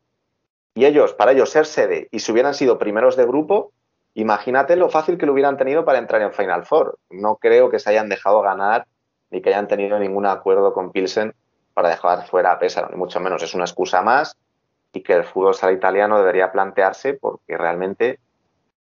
y 0.74 0.84
ellos, 0.84 1.14
para 1.14 1.32
ellos 1.32 1.50
ser 1.50 1.66
sede 1.66 2.08
y 2.10 2.20
si 2.20 2.32
hubieran 2.32 2.55
sido 2.55 2.78
primeros 2.78 3.16
de 3.16 3.26
grupo, 3.26 3.72
imagínate 4.15 4.76
lo 4.76 4.89
fácil 4.89 5.18
que 5.18 5.26
lo 5.26 5.32
hubieran 5.32 5.57
tenido 5.57 5.84
para 5.84 5.99
entrar 5.99 6.23
en 6.23 6.32
Final 6.32 6.65
Four. 6.65 6.99
No 7.10 7.36
creo 7.36 7.70
que 7.70 7.78
se 7.78 7.91
hayan 7.91 8.08
dejado 8.08 8.42
ganar 8.42 8.86
ni 9.31 9.41
que 9.41 9.49
hayan 9.49 9.68
tenido 9.68 9.99
ningún 9.99 10.26
acuerdo 10.26 10.73
con 10.73 10.92
Pilsen 10.92 11.34
para 11.74 11.89
dejar 11.89 12.26
fuera 12.26 12.52
a 12.52 12.58
Pesaro, 12.58 12.89
ni 12.91 12.97
mucho 12.97 13.18
menos. 13.18 13.42
Es 13.42 13.55
una 13.55 13.65
excusa 13.65 14.02
más 14.02 14.36
y 14.92 15.02
que 15.02 15.15
el 15.15 15.24
fútbol 15.24 15.55
sala 15.55 15.73
italiano 15.73 16.18
debería 16.18 16.52
plantearse 16.52 17.15
porque 17.15 17.57
realmente, 17.57 18.20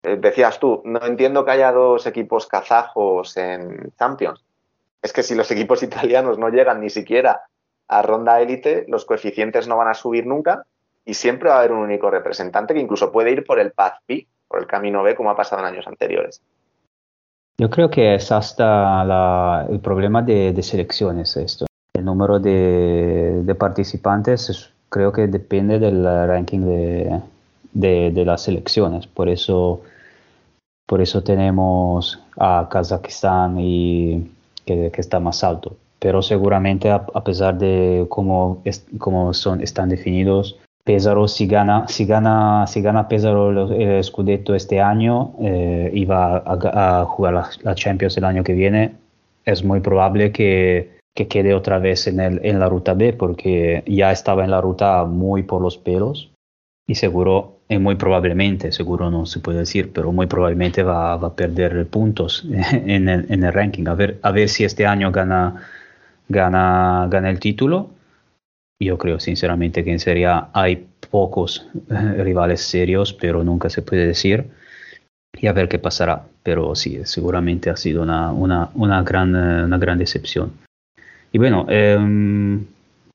eh, 0.02 0.16
decías 0.16 0.58
tú, 0.58 0.82
no 0.84 1.04
entiendo 1.06 1.44
que 1.44 1.52
haya 1.52 1.70
dos 1.70 2.06
equipos 2.06 2.46
kazajos 2.46 3.36
en 3.36 3.92
Champions. 3.96 4.44
Es 5.02 5.12
que 5.12 5.22
si 5.22 5.34
los 5.34 5.50
equipos 5.50 5.82
italianos 5.82 6.38
no 6.38 6.48
llegan 6.48 6.80
ni 6.80 6.90
siquiera 6.90 7.42
a 7.86 8.02
ronda 8.02 8.40
élite, 8.40 8.84
los 8.88 9.04
coeficientes 9.04 9.68
no 9.68 9.76
van 9.76 9.88
a 9.88 9.94
subir 9.94 10.26
nunca 10.26 10.64
y 11.04 11.14
siempre 11.14 11.48
va 11.48 11.56
a 11.56 11.58
haber 11.60 11.72
un 11.72 11.78
único 11.78 12.10
representante 12.10 12.74
que 12.74 12.80
incluso 12.80 13.10
puede 13.10 13.30
ir 13.30 13.44
por 13.44 13.58
el 13.58 13.72
path 13.72 13.98
B, 14.06 14.26
por 14.50 14.60
el 14.60 14.66
camino 14.66 15.02
B, 15.04 15.14
como 15.14 15.30
ha 15.30 15.36
pasado 15.36 15.62
en 15.62 15.72
años 15.72 15.86
anteriores. 15.86 16.42
Yo 17.56 17.70
creo 17.70 17.88
que 17.88 18.14
es 18.14 18.32
hasta 18.32 19.04
la, 19.04 19.66
el 19.70 19.78
problema 19.78 20.22
de, 20.22 20.52
de 20.52 20.62
selecciones 20.62 21.36
esto. 21.36 21.66
El 21.94 22.04
número 22.04 22.40
de, 22.40 23.42
de 23.44 23.54
participantes 23.54 24.72
creo 24.88 25.12
que 25.12 25.28
depende 25.28 25.78
del 25.78 26.04
ranking 26.04 26.60
de, 26.60 27.20
de, 27.72 28.24
las 28.24 28.42
selecciones. 28.42 29.06
Por 29.06 29.28
eso, 29.28 29.82
por 30.86 31.00
eso 31.00 31.22
tenemos 31.22 32.18
a 32.36 32.68
Kazajistán 32.70 33.56
y 33.60 34.30
que, 34.64 34.90
que 34.90 35.00
está 35.00 35.20
más 35.20 35.44
alto. 35.44 35.76
Pero 35.98 36.22
seguramente 36.22 36.90
a, 36.90 37.06
a 37.14 37.22
pesar 37.22 37.58
de 37.58 38.06
cómo, 38.08 38.62
es, 38.64 38.86
cómo 38.98 39.32
son, 39.34 39.60
están 39.60 39.90
definidos, 39.90 40.58
Pesaro 40.90 41.28
si 41.28 41.46
gana, 41.46 41.86
si 41.86 42.04
gana, 42.04 42.66
si 42.66 42.82
gana 42.82 43.06
Pesaro 43.06 43.70
el 43.70 44.02
Scudetto 44.02 44.56
este 44.56 44.80
año 44.80 45.34
eh, 45.40 46.04
a, 46.10 47.04
jugar 47.06 47.32
la, 47.32 47.48
la, 47.62 47.76
Champions 47.76 48.16
el 48.16 48.24
año 48.24 48.42
que 48.42 48.54
viene, 48.54 48.96
es 49.44 49.62
muy 49.62 49.78
probable 49.78 50.32
que, 50.32 50.98
que 51.14 51.28
quede 51.28 51.54
otra 51.54 51.78
vez 51.78 52.08
en, 52.08 52.58
la 52.58 52.68
ruta 52.68 52.94
B 52.94 53.12
porque 53.12 53.84
ya 53.86 54.10
estaba 54.10 54.42
en 54.42 54.50
la 54.50 54.60
ruta 54.60 55.04
muy 55.04 55.44
por 55.44 55.62
los 55.62 55.78
pelos 55.78 56.32
y 56.88 56.96
seguro, 56.96 57.60
y 57.68 57.78
muy 57.78 57.94
probablemente, 57.94 58.72
seguro 58.72 59.12
no 59.12 59.26
se 59.26 59.38
puede 59.38 59.60
decir, 59.60 59.92
pero 59.92 60.10
muy 60.10 60.26
probablemente 60.26 60.82
va, 60.82 61.12
a 61.12 61.36
perder 61.36 61.86
puntos 61.86 62.44
en 62.72 63.08
el, 63.08 63.26
en 63.30 63.44
el, 63.44 63.52
ranking. 63.52 63.86
A 63.86 63.94
ver, 63.94 64.18
a 64.22 64.32
ver 64.32 64.48
si 64.48 64.64
este 64.64 64.88
año 64.88 65.12
gana, 65.12 65.54
gana, 66.28 67.06
gana 67.08 67.30
el 67.30 67.38
título 67.38 67.90
yo 68.86 68.98
creo 68.98 69.20
sinceramente 69.20 69.84
que 69.84 69.92
en 69.92 69.98
Serie 69.98 70.26
A 70.26 70.48
hay 70.52 70.86
pocos 71.10 71.66
eh, 71.90 72.22
rivales 72.22 72.62
serios, 72.62 73.12
pero 73.12 73.44
nunca 73.44 73.68
se 73.68 73.82
puede 73.82 74.06
decir. 74.06 74.46
Y 75.40 75.46
a 75.46 75.52
ver 75.52 75.68
qué 75.68 75.78
pasará. 75.78 76.22
Pero 76.42 76.74
sí, 76.74 77.00
seguramente 77.04 77.70
ha 77.70 77.76
sido 77.76 78.02
una, 78.02 78.32
una, 78.32 78.70
una, 78.74 79.02
gran, 79.02 79.34
eh, 79.36 79.64
una 79.64 79.78
gran 79.78 79.98
decepción. 79.98 80.52
Y 81.32 81.38
bueno, 81.38 81.66
eh, 81.68 81.96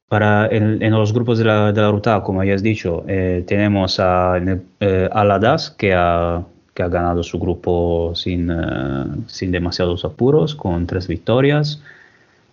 para 0.07 0.47
en, 0.47 0.81
en, 0.81 0.91
los 0.93 1.13
grupos 1.13 1.37
de 1.37 1.45
la, 1.45 1.71
de 1.73 1.81
la 1.81 1.91
ruta, 1.91 2.21
como 2.21 2.43
ya 2.43 2.55
has 2.55 2.63
dicho, 2.63 3.03
eh, 3.07 3.43
tenemos 3.47 3.99
a, 3.99 4.37
eh, 4.79 5.09
a 5.11 5.57
que 5.77 5.93
ha, 5.93 6.43
que 6.73 6.83
ha 6.83 6.87
ganado 6.87 7.23
su 7.23 7.39
grupo 7.39 8.13
sin, 8.15 8.51
sin 9.27 9.51
demasiados 9.51 10.05
apuros, 10.05 10.55
con 10.55 10.85
tres 10.87 11.07
victorias. 11.07 11.81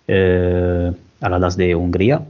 a 0.09 1.29
Ladas 1.29 1.57
de 1.57 1.75
Hungría, 1.77 2.23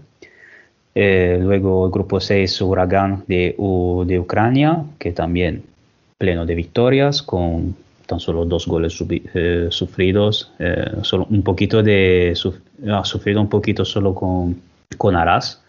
eh, 0.95 1.39
luego 1.41 1.87
el 1.87 1.93
grupo 1.93 2.21
6, 2.21 2.61
Huracán 2.63 3.25
de, 3.27 3.55
U, 3.59 4.05
de 4.07 4.19
Ucrania, 4.19 4.85
que 4.99 5.13
también 5.13 5.63
pleno 6.19 6.45
de 6.47 6.55
victorias, 6.55 7.23
con 7.23 7.75
tan 8.07 8.21
solo 8.21 8.45
dos 8.45 8.67
goles 8.67 8.93
subi, 8.93 9.23
eh, 9.35 9.69
sufridos. 9.71 10.53
Eh, 10.59 10.99
solo 11.03 11.27
un 11.31 11.43
poquito 11.43 11.83
de, 11.83 12.33
suf, 12.35 12.57
ha 12.89 13.05
sufrido 13.05 13.41
un 13.41 13.49
poquito 13.49 13.85
solo 13.85 14.15
con, 14.15 14.61
con 14.99 15.17
Aras 15.17 15.63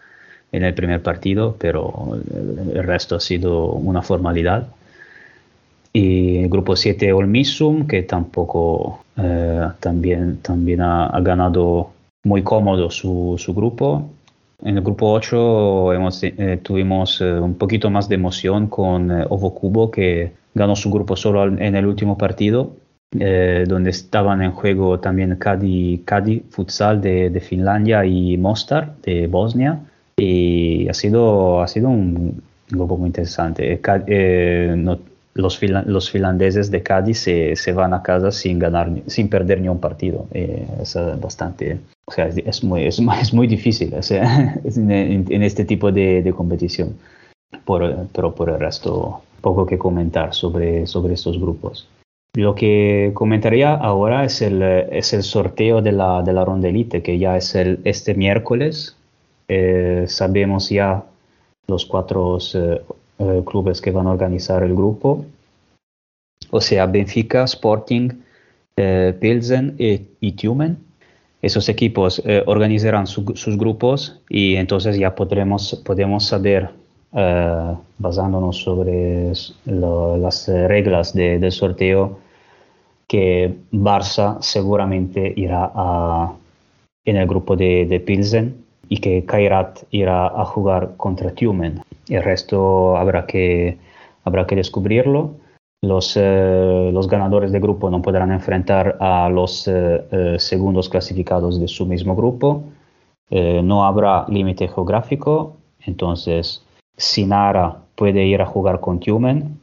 en 0.52 0.64
el 0.64 0.74
primer 0.74 1.02
partido, 1.02 1.56
pero 1.58 2.18
el, 2.32 2.76
el 2.76 2.84
resto 2.84 3.16
ha 3.16 3.20
sido 3.20 3.72
una 3.72 4.02
formalidad. 4.02 4.68
Y 5.92 6.38
el 6.38 6.48
grupo 6.48 6.76
7, 6.76 7.12
Olmisum, 7.12 7.86
que 7.86 8.02
tampoco 8.02 9.04
eh, 9.16 9.68
también, 9.80 10.38
también 10.38 10.80
ha, 10.80 11.06
ha, 11.06 11.20
ganado 11.20 11.92
muy 12.24 12.42
cómodo 12.42 12.90
su, 12.90 13.36
su 13.38 13.54
grupo 13.54 14.10
en 14.64 14.76
el 14.76 14.82
grupo 14.82 15.12
8 15.12 15.92
hemos, 15.92 16.22
eh, 16.22 16.58
tuvimos 16.62 17.20
eh, 17.20 17.32
un 17.32 17.54
poquito 17.54 17.90
más 17.90 18.08
de 18.08 18.16
emoción 18.16 18.68
con 18.68 19.10
eh, 19.10 19.24
Ovo 19.28 19.54
Cubo, 19.54 19.90
que 19.90 20.32
ganó 20.54 20.74
su 20.74 20.90
grupo 20.90 21.16
solo 21.16 21.44
en 21.44 21.76
el 21.76 21.86
último 21.86 22.16
partido, 22.16 22.74
eh, 23.18 23.64
donde 23.68 23.90
estaban 23.90 24.42
en 24.42 24.50
juego 24.50 24.98
también 24.98 25.36
Cadi, 25.36 26.02
Cadi 26.04 26.44
Futsal 26.50 27.00
de, 27.00 27.30
de, 27.30 27.40
Finlandia 27.40 28.04
y 28.04 28.36
Mostar 28.36 28.96
de 29.02 29.28
Bosnia. 29.28 29.80
Y 30.16 30.88
ha 30.88 30.94
sido, 30.94 31.62
ha 31.62 31.68
sido 31.68 31.90
un 31.90 32.42
grupo 32.68 32.96
muy 32.96 33.06
interesante. 33.06 33.80
Eh, 34.08 34.74
no, 34.76 34.98
los, 35.34 35.60
los, 35.62 36.10
finlandeses 36.10 36.70
de 36.70 36.82
Cádiz 36.82 37.18
se, 37.18 37.56
se, 37.56 37.72
van 37.72 37.92
a 37.92 38.02
casa 38.02 38.30
sin 38.30 38.58
ganar, 38.58 38.90
sin 39.06 39.28
perder 39.28 39.60
ni 39.60 39.68
un 39.68 39.80
partido. 39.80 40.26
Eh, 40.32 40.66
es 40.80 40.96
bastante, 41.20 41.78
o 42.06 42.12
sea, 42.12 42.28
es 42.28 42.64
muy, 42.64 42.86
es, 42.86 43.00
es 43.20 43.34
muy 43.34 43.46
difícil 43.46 43.94
o 43.94 44.02
sea, 44.02 44.54
en, 44.64 45.26
en, 45.28 45.42
este 45.42 45.64
tipo 45.64 45.92
de, 45.92 46.22
de 46.22 46.32
competición. 46.32 46.96
Por, 47.64 48.08
pero 48.12 48.34
por 48.34 48.50
el 48.50 48.58
resto, 48.58 49.22
poco 49.40 49.66
que 49.66 49.78
comentar 49.78 50.34
sobre, 50.34 50.86
sobre 50.86 51.14
estos 51.14 51.38
grupos. 51.38 51.86
Lo 52.34 52.56
que 52.56 53.12
comentaría 53.14 53.74
ahora 53.74 54.24
es 54.24 54.42
el, 54.42 54.60
es 54.62 55.12
el 55.12 55.22
sorteo 55.22 55.82
de 55.82 55.92
la, 55.92 56.22
de 56.22 56.32
la 56.32 56.44
ronda 56.44 56.68
elite, 56.68 57.02
que 57.02 57.18
ya 57.18 57.36
es 57.36 57.54
el, 57.54 57.78
este 57.84 58.14
miércoles. 58.14 58.96
Eh, 59.46 60.04
sabemos 60.08 60.68
ya 60.68 61.04
los 61.68 61.86
cuatro 61.86 62.38
eh, 62.54 62.80
eh, 63.18 63.42
clubes 63.46 63.80
que 63.80 63.90
van 63.90 64.06
a 64.06 64.12
organizar 64.12 64.62
el 64.62 64.74
grupo, 64.74 65.24
o 66.50 66.60
sea, 66.60 66.86
Benfica, 66.86 67.44
Sporting, 67.44 68.10
eh, 68.76 69.14
Pilsen 69.20 69.74
y, 69.78 70.02
y, 70.20 70.32
Tumen. 70.32 70.78
Esos 71.42 71.68
equipos 71.68 72.22
eh, 72.24 72.42
organizarán 72.46 73.06
su, 73.06 73.24
sus 73.34 73.58
grupos 73.58 74.20
y 74.28 74.56
entonces 74.56 74.96
ya 74.96 75.14
podremos, 75.14 75.82
podemos 75.84 76.26
saber, 76.26 76.70
eh, 77.12 77.74
basándonos 77.98 78.56
sobre 78.56 79.32
lo, 79.66 80.16
las 80.16 80.48
reglas 80.48 81.12
de, 81.12 81.38
del 81.38 81.52
sorteo, 81.52 82.18
que 83.06 83.54
Barça 83.72 84.38
seguramente 84.40 85.32
irá 85.36 85.70
a, 85.74 86.34
en 87.04 87.16
el 87.16 87.26
grupo 87.26 87.56
de, 87.56 87.86
de 87.86 88.00
Pilsen 88.00 88.63
y 88.88 88.98
que 88.98 89.24
Kairat 89.24 89.82
irá 89.90 90.26
a 90.26 90.44
jugar 90.44 90.94
contra 90.96 91.32
Tumen. 91.32 91.82
El 92.08 92.22
resto 92.22 92.96
habrá 92.96 93.26
que, 93.26 93.78
habrá 94.24 94.46
que 94.46 94.56
descubrirlo. 94.56 95.32
Los, 95.82 96.16
eh, 96.16 96.90
los 96.92 97.08
ganadores 97.08 97.52
de 97.52 97.60
grupo 97.60 97.90
no 97.90 98.00
podrán 98.00 98.32
enfrentar 98.32 98.96
a 99.00 99.28
los 99.28 99.68
eh, 99.68 100.04
eh, 100.10 100.36
segundos 100.38 100.88
clasificados 100.88 101.60
de 101.60 101.68
su 101.68 101.86
mismo 101.86 102.16
grupo. 102.16 102.64
no 103.30 103.84
habrá 103.84 104.26
límite 104.28 104.68
geográfico, 104.68 105.56
entonces 105.86 106.62
Sinara 106.96 107.78
puede 107.96 108.24
ir 108.26 108.40
a 108.40 108.46
jugar 108.46 108.78
con 108.80 109.00
Tumen, 109.00 109.60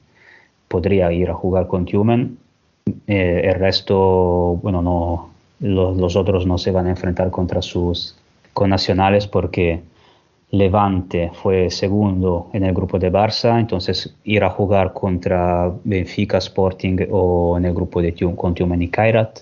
podría 0.68 1.12
ir 1.12 1.30
a 1.30 1.34
jugar 1.34 1.68
con 1.68 1.86
Tumen. 1.86 2.38
el 3.08 3.56
resto, 3.56 4.60
bueno, 4.62 4.82
no, 4.82 5.30
los, 5.62 5.96
los 5.96 6.16
otros 6.16 6.46
no 6.46 6.58
se 6.58 6.72
van 6.72 6.88
a 6.88 6.90
enfrentar 6.90 7.30
contra 7.32 7.62
sus 7.62 8.16
connacionales 8.54 9.28
porque 9.28 9.82
Levante 10.52 11.32
fue 11.34 11.70
segundo 11.70 12.50
en 12.52 12.66
el 12.66 12.74
grupo 12.74 13.00
de 13.00 13.10
Barça, 13.10 13.58
entonces 13.58 14.14
ir 14.26 14.44
a 14.44 14.50
jugar 14.50 14.92
contra 14.92 15.72
Benfica 15.86 16.40
Sporting 16.40 17.08
o 17.10 17.58
en 17.58 17.66
el 17.66 17.74
grupo 17.74 18.02
de 18.02 18.14
con 18.36 18.54
Tumen 18.54 18.82
y 18.82 18.90
Kairat. 18.90 19.40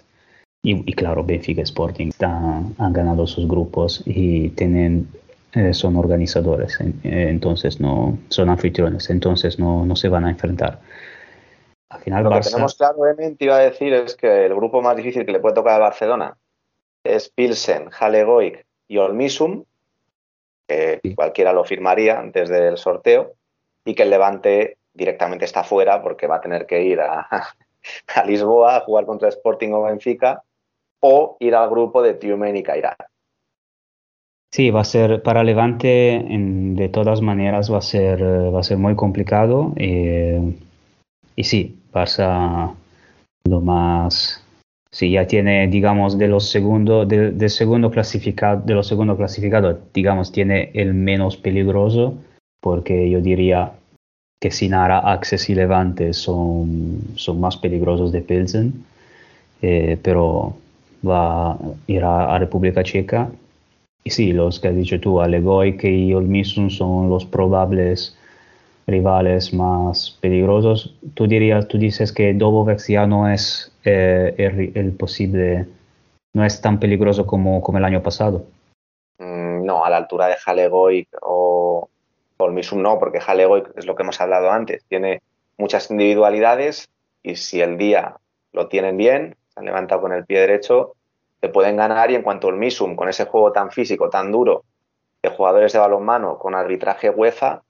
Y, 0.61 0.91
y, 0.91 0.93
claro, 0.93 1.23
Benfica 1.23 1.61
Sporting 1.63 2.09
están, 2.09 2.75
han 2.77 2.93
ganado 2.93 3.25
sus 3.25 3.47
grupos 3.47 4.03
y 4.05 4.49
tienen, 4.49 5.07
eh, 5.53 5.73
son 5.73 5.95
organizadores, 5.95 6.77
eh, 6.81 7.27
entonces 7.29 7.79
no 7.79 8.17
son 8.27 8.49
anfitriones, 8.49 9.09
entonces 9.09 9.57
no, 9.57 9.85
no 9.85 9.95
se 9.95 10.09
van 10.09 10.25
a 10.25 10.29
enfrentar. 10.29 10.79
Al 11.89 12.01
final, 12.01 12.23
Lo 12.25 12.29
Barça... 12.29 12.43
que 12.43 12.49
tenemos 12.49 12.75
claro, 12.75 12.97
te 13.15 13.45
iba 13.45 13.55
a 13.55 13.59
decir, 13.59 13.93
es 13.93 14.15
que 14.15 14.45
el 14.45 14.53
grupo 14.53 14.81
más 14.81 14.95
difícil 14.95 15.25
que 15.25 15.31
le 15.31 15.39
puede 15.39 15.55
tocar 15.55 15.75
a 15.75 15.79
Barcelona 15.79 16.37
es 17.03 17.29
Pilsen, 17.29 17.89
Halegoic 17.97 18.68
y 18.89 18.97
Olmisum, 18.97 19.63
que 20.67 20.99
sí. 21.01 21.15
cualquiera 21.15 21.53
lo 21.53 21.63
firmaría 21.63 22.19
antes 22.19 22.49
del 22.49 22.77
sorteo, 22.77 23.35
y 23.85 23.95
que 23.95 24.03
el 24.03 24.09
Levante 24.09 24.77
directamente 24.93 25.45
está 25.45 25.63
fuera 25.63 26.01
porque 26.03 26.27
va 26.27 26.37
a 26.37 26.41
tener 26.41 26.65
que 26.65 26.83
ir 26.83 26.99
a, 26.99 27.27
a 28.15 28.23
Lisboa 28.25 28.75
a 28.75 28.81
jugar 28.81 29.05
contra 29.05 29.29
Sporting 29.29 29.71
o 29.71 29.83
Benfica 29.83 30.43
o 30.99 31.37
ir 31.39 31.55
al 31.55 31.69
grupo 31.69 32.01
de 32.01 32.15
Tiumen 32.15 32.57
y 32.57 32.63
Cairá. 32.63 32.97
Sí, 34.51 34.71
va 34.71 34.81
a 34.81 34.83
ser 34.83 35.21
para 35.21 35.43
Levante 35.43 36.15
en, 36.15 36.75
de 36.75 36.89
todas 36.89 37.21
maneras 37.21 37.71
va 37.71 37.77
a 37.77 37.81
ser, 37.81 38.21
va 38.21 38.59
a 38.59 38.63
ser 38.63 38.77
muy 38.77 38.95
complicado 38.95 39.73
eh, 39.75 40.41
y 41.35 41.43
sí, 41.43 41.79
Barça 41.93 42.75
lo 43.45 43.61
más 43.61 44.43
Sí, 44.91 45.11
ya 45.11 45.27
tiene, 45.27 45.67
digamos, 45.67 46.17
de 46.17 46.27
los 46.27 46.49
segundo, 46.49 47.05
de, 47.05 47.31
de 47.31 47.49
segundo 47.49 47.91
clasificado, 47.91 48.61
de 48.65 48.73
los 48.73 48.87
segundo 48.87 49.15
clasificados, 49.15 49.77
digamos, 49.93 50.31
tiene 50.31 50.71
el 50.73 50.95
menos 50.95 51.37
peligroso, 51.37 52.17
porque 52.59 53.09
yo 53.09 53.21
diría 53.21 53.73
que 54.39 54.51
Sinara, 54.51 54.99
Access 54.99 55.49
y 55.49 55.55
Levante 55.55 56.13
son, 56.13 57.01
son 57.15 57.39
más 57.39 57.57
peligrosos 57.57 58.11
de 58.11 58.21
Pilsen, 58.21 58.85
eh, 59.61 59.97
pero 60.01 60.55
va 61.07 61.51
a 61.51 61.57
ir 61.87 62.03
a, 62.03 62.35
a, 62.35 62.39
República 62.39 62.83
Checa. 62.83 63.29
Y 64.03 64.11
sí, 64.11 64.31
los 64.31 64.59
que 64.59 64.69
has 64.69 64.75
dicho 64.75 64.99
tú, 64.99 65.21
Alegoic 65.21 65.83
y 65.83 66.13
Olmisum 66.13 66.69
son 66.69 67.09
los 67.09 67.25
probables 67.25 68.17
rivales 68.89 69.53
más 69.53 70.17
peligrosos. 70.21 70.95
Tú 71.13 71.27
dirías, 71.27 71.67
tú 71.67 71.77
dices 71.77 72.11
que 72.11 72.33
Dobovex 72.33 72.87
ya 72.87 73.05
no 73.05 73.29
es 73.29 73.71
eh, 73.85 74.33
el, 74.37 74.71
el, 74.75 74.91
posible, 74.93 75.67
no 76.33 76.43
es 76.43 76.61
tan 76.61 76.79
peligroso 76.79 77.25
como, 77.25 77.61
como 77.61 77.77
el 77.77 77.85
año 77.85 78.01
pasado. 78.01 78.45
Mm, 79.19 79.65
no, 79.65 79.85
a 79.85 79.89
la 79.89 79.97
altura 79.97 80.27
de 80.27 80.35
Halegoic 80.43 81.07
o, 81.21 81.89
Misum 82.51 82.81
no, 82.81 82.97
porque 82.99 83.19
Jalego 83.19 83.57
es 83.57 83.85
lo 83.85 83.95
que 83.95 84.03
hemos 84.03 84.19
hablado 84.21 84.49
antes, 84.49 84.85
tiene 84.85 85.21
muchas 85.57 85.91
individualidades 85.91 86.89
y 87.21 87.35
si 87.35 87.61
el 87.61 87.77
día 87.77 88.15
lo 88.53 88.69
tienen 88.69 88.95
bien, 88.95 89.35
se 89.53 89.59
han 89.59 89.65
levantado 89.65 90.01
con 90.01 90.13
el 90.13 90.25
pie 90.25 90.39
derecho, 90.39 90.93
te 91.41 91.49
pueden 91.49 91.75
ganar 91.75 92.11
y 92.11 92.15
en 92.15 92.21
cuanto 92.21 92.47
al 92.47 92.55
Misum, 92.55 92.95
con 92.95 93.09
ese 93.09 93.25
juego 93.25 93.51
tan 93.51 93.71
físico, 93.71 94.09
tan 94.09 94.31
duro, 94.31 94.63
de 95.21 95.29
jugadores 95.29 95.73
de 95.73 95.79
balonmano 95.79 96.39
con 96.39 96.55
arbitraje 96.55 97.09
UEFA, 97.09 97.61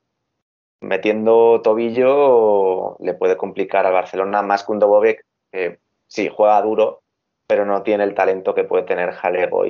metiendo 0.81 1.61
tobillo 1.61 2.97
le 2.99 3.13
puede 3.13 3.37
complicar 3.37 3.85
al 3.85 3.93
Barcelona 3.93 4.41
más 4.41 4.63
que 4.63 4.71
un 4.71 4.79
Dobovec 4.79 5.25
que 5.51 5.79
sí 6.07 6.29
juega 6.33 6.61
duro, 6.61 7.01
pero 7.47 7.65
no 7.65 7.81
tiene 7.83 8.03
el 8.03 8.13
talento 8.13 8.53
que 8.53 8.63
puede 8.63 8.83
tener 8.83 9.11
Jalego 9.11 9.63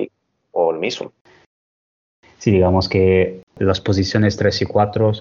o 0.52 0.70
el 0.72 0.78
Misum. 0.78 1.10
Sí, 2.38 2.50
digamos 2.50 2.88
que 2.88 3.42
las 3.58 3.80
posiciones 3.80 4.36
3 4.36 4.62
y 4.62 4.66
4 4.66 5.12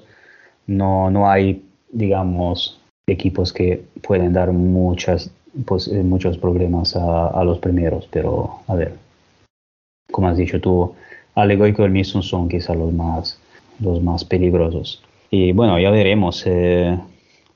no, 0.68 1.10
no 1.10 1.30
hay, 1.30 1.66
digamos, 1.92 2.80
equipos 3.08 3.52
que 3.52 3.84
pueden 4.02 4.34
dar 4.34 4.52
muchas, 4.52 5.32
pues, 5.66 5.88
eh, 5.88 6.04
muchos 6.04 6.38
problemas 6.38 6.96
a, 6.96 7.44
los 7.44 7.60
primeros, 7.60 8.08
pero 8.12 8.62
a 8.68 8.76
ver, 8.76 8.94
como 10.12 10.28
has 10.28 10.38
dicho 10.38 10.62
tú, 10.62 10.96
Alego 11.36 11.68
y 11.68 11.76
el 11.78 11.92
Misum 11.92 12.22
son 12.22 12.50
quizás 12.50 12.76
los 12.76 12.94
más, 12.94 13.40
los 13.80 14.02
más 14.02 14.24
peligrosos. 14.24 15.04
Y 15.30 15.52
bueno, 15.52 15.80
ya 15.80 15.92
veremos. 15.92 16.44
Eh, 16.46 16.98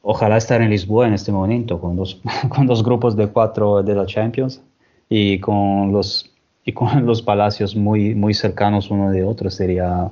ojalá 0.02 0.38
estar 0.38 0.61
en 0.61 0.69
Lisboa 0.69 1.08
en 1.08 1.14
este 1.14 1.32
momento 1.32 1.80
con 1.80 1.95
dos, 1.95 2.22
con 2.50 2.68
dos 2.68 2.84
grupos 2.84 3.16
de 3.16 3.27
cuatro 3.27 3.82
de 3.82 3.95
la 3.95 4.06
Champions 4.06 4.61
y 5.10 5.40
con 5.40 5.92
los, 5.92 6.32
y 6.66 6.74
con 6.74 7.06
los 7.06 7.22
palacios 7.22 7.76
muy, 7.76 8.14
muy 8.16 8.34
cercanos 8.34 8.92
uno 8.92 9.11
de 9.11 9.24
otro. 9.24 9.50
Sería, 9.50 10.11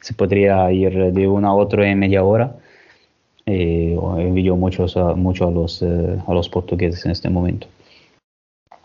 se 0.00 0.14
podría 0.14 0.70
ir 0.72 1.12
de 1.12 1.28
uno 1.28 1.48
a 1.48 1.54
otro 1.54 1.84
en 1.84 1.98
media 1.98 2.24
hora. 2.24 2.56
Eh, 3.44 3.98
envío 4.18 4.54
muchos 4.56 4.96
mucho 5.16 5.48
a, 5.48 5.50
los, 5.50 5.82
eh, 5.82 6.16
a 6.26 6.32
los 6.32 6.48
portugueses 6.48 7.04
en 7.04 7.10
este 7.10 7.28
momento. 7.28 7.66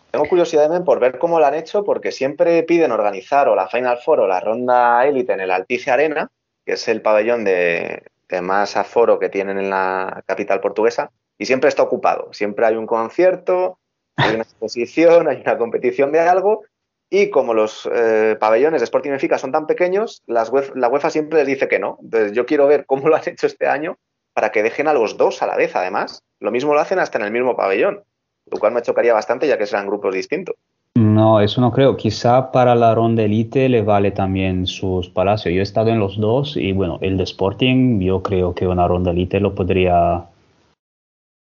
Tengo 0.09 0.25
curiosidad 0.27 0.83
por 0.83 0.99
ver 0.99 1.19
cómo 1.19 1.39
lo 1.39 1.45
han 1.45 1.53
hecho, 1.53 1.83
porque 1.83 2.11
siempre 2.11 2.63
piden 2.63 2.91
organizar 2.91 3.47
o 3.49 3.55
la 3.55 3.67
Final 3.67 3.99
Four 4.03 4.21
o 4.21 4.27
la 4.27 4.39
ronda 4.39 5.05
élite 5.05 5.33
en 5.33 5.41
el 5.41 5.51
Altice 5.51 5.91
Arena, 5.91 6.31
que 6.65 6.73
es 6.73 6.87
el 6.87 7.01
pabellón 7.01 7.43
de, 7.43 8.01
de 8.29 8.41
más 8.41 8.77
aforo 8.77 9.19
que 9.19 9.29
tienen 9.29 9.57
en 9.57 9.69
la 9.69 10.23
capital 10.25 10.59
portuguesa, 10.59 11.11
y 11.37 11.45
siempre 11.45 11.69
está 11.69 11.83
ocupado. 11.83 12.33
Siempre 12.33 12.65
hay 12.65 12.75
un 12.75 12.87
concierto, 12.87 13.79
hay 14.15 14.35
una 14.35 14.43
exposición, 14.43 15.27
hay 15.27 15.41
una 15.41 15.57
competición 15.57 16.11
de 16.11 16.19
algo, 16.19 16.63
y 17.09 17.29
como 17.29 17.53
los 17.53 17.89
eh, 17.93 18.35
pabellones 18.39 18.81
de 18.81 18.85
Sporting 18.85 19.11
Benfica 19.11 19.37
son 19.37 19.51
tan 19.51 19.65
pequeños, 19.65 20.23
la 20.25 20.43
UEFA 20.89 21.09
siempre 21.09 21.39
les 21.39 21.47
dice 21.47 21.67
que 21.67 21.79
no. 21.79 21.97
Entonces 22.01 22.33
yo 22.33 22.45
quiero 22.45 22.67
ver 22.67 22.85
cómo 22.85 23.07
lo 23.07 23.15
han 23.15 23.21
hecho 23.25 23.47
este 23.47 23.67
año 23.67 23.97
para 24.33 24.51
que 24.51 24.61
dejen 24.61 24.87
a 24.87 24.93
los 24.93 25.17
dos 25.17 25.41
a 25.41 25.47
la 25.47 25.55
vez, 25.55 25.75
además. 25.75 26.23
Lo 26.39 26.51
mismo 26.51 26.73
lo 26.73 26.79
hacen 26.79 26.99
hasta 26.99 27.17
en 27.17 27.23
el 27.25 27.31
mismo 27.31 27.55
pabellón, 27.55 28.03
lo 28.45 28.59
cual 28.59 28.73
me 28.73 28.81
chocaría 28.81 29.13
bastante 29.13 29.47
ya 29.47 29.57
que 29.57 29.65
serán 29.65 29.87
grupos 29.87 30.13
distintos. 30.13 30.55
No, 30.97 31.41
eso 31.41 31.61
no 31.61 31.71
creo. 31.71 31.95
Quizá 31.95 32.51
para 32.51 32.73
la 32.73 32.95
ronda 32.95 33.21
elite 33.21 33.69
le 33.69 33.83
vale 33.83 34.09
también 34.09 34.65
sus 34.65 35.07
palacios. 35.09 35.53
Yo 35.53 35.59
he 35.59 35.63
estado 35.63 35.91
en 35.91 35.99
los 35.99 36.17
dos 36.17 36.57
y 36.57 36.71
bueno, 36.71 36.97
el 37.01 37.17
de 37.17 37.23
Sporting, 37.23 37.99
yo 37.99 38.23
creo 38.23 38.55
que 38.55 38.65
una 38.65 38.87
ronda 38.87 39.11
elite 39.11 39.39
lo 39.39 39.53
podría, 39.53 40.25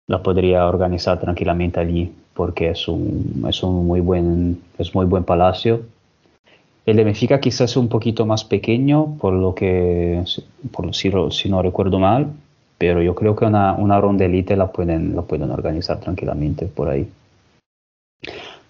la 0.07 0.23
podría 0.23 0.65
organizar 0.65 1.19
tranquilamente 1.19 1.79
allí 1.79 2.11
porque 2.33 2.71
es 2.71 2.87
un, 2.87 3.45
es 3.47 3.61
un 3.61 3.85
muy 3.85 3.99
buen, 3.99 4.59
es 4.79 4.95
muy 4.95 5.05
buen 5.05 5.23
palacio. 5.23 5.81
El 6.87 6.95
de 6.97 7.03
Benfica 7.03 7.39
quizás 7.39 7.69
es 7.69 7.77
un 7.77 7.89
poquito 7.89 8.25
más 8.25 8.43
pequeño, 8.43 9.19
por 9.19 9.33
lo 9.33 9.53
que, 9.53 10.23
por, 10.71 10.95
si, 10.95 11.11
si 11.29 11.49
no 11.49 11.61
recuerdo 11.61 11.99
mal, 11.99 12.25
pero 12.79 13.03
yo 13.03 13.13
creo 13.13 13.35
que 13.35 13.45
una, 13.45 13.73
una 13.73 14.01
ronda 14.01 14.25
elite 14.25 14.57
la 14.57 14.71
pueden, 14.71 15.15
la 15.15 15.21
pueden 15.21 15.51
organizar 15.51 15.99
tranquilamente 15.99 16.65
por 16.65 16.89
ahí 16.89 17.07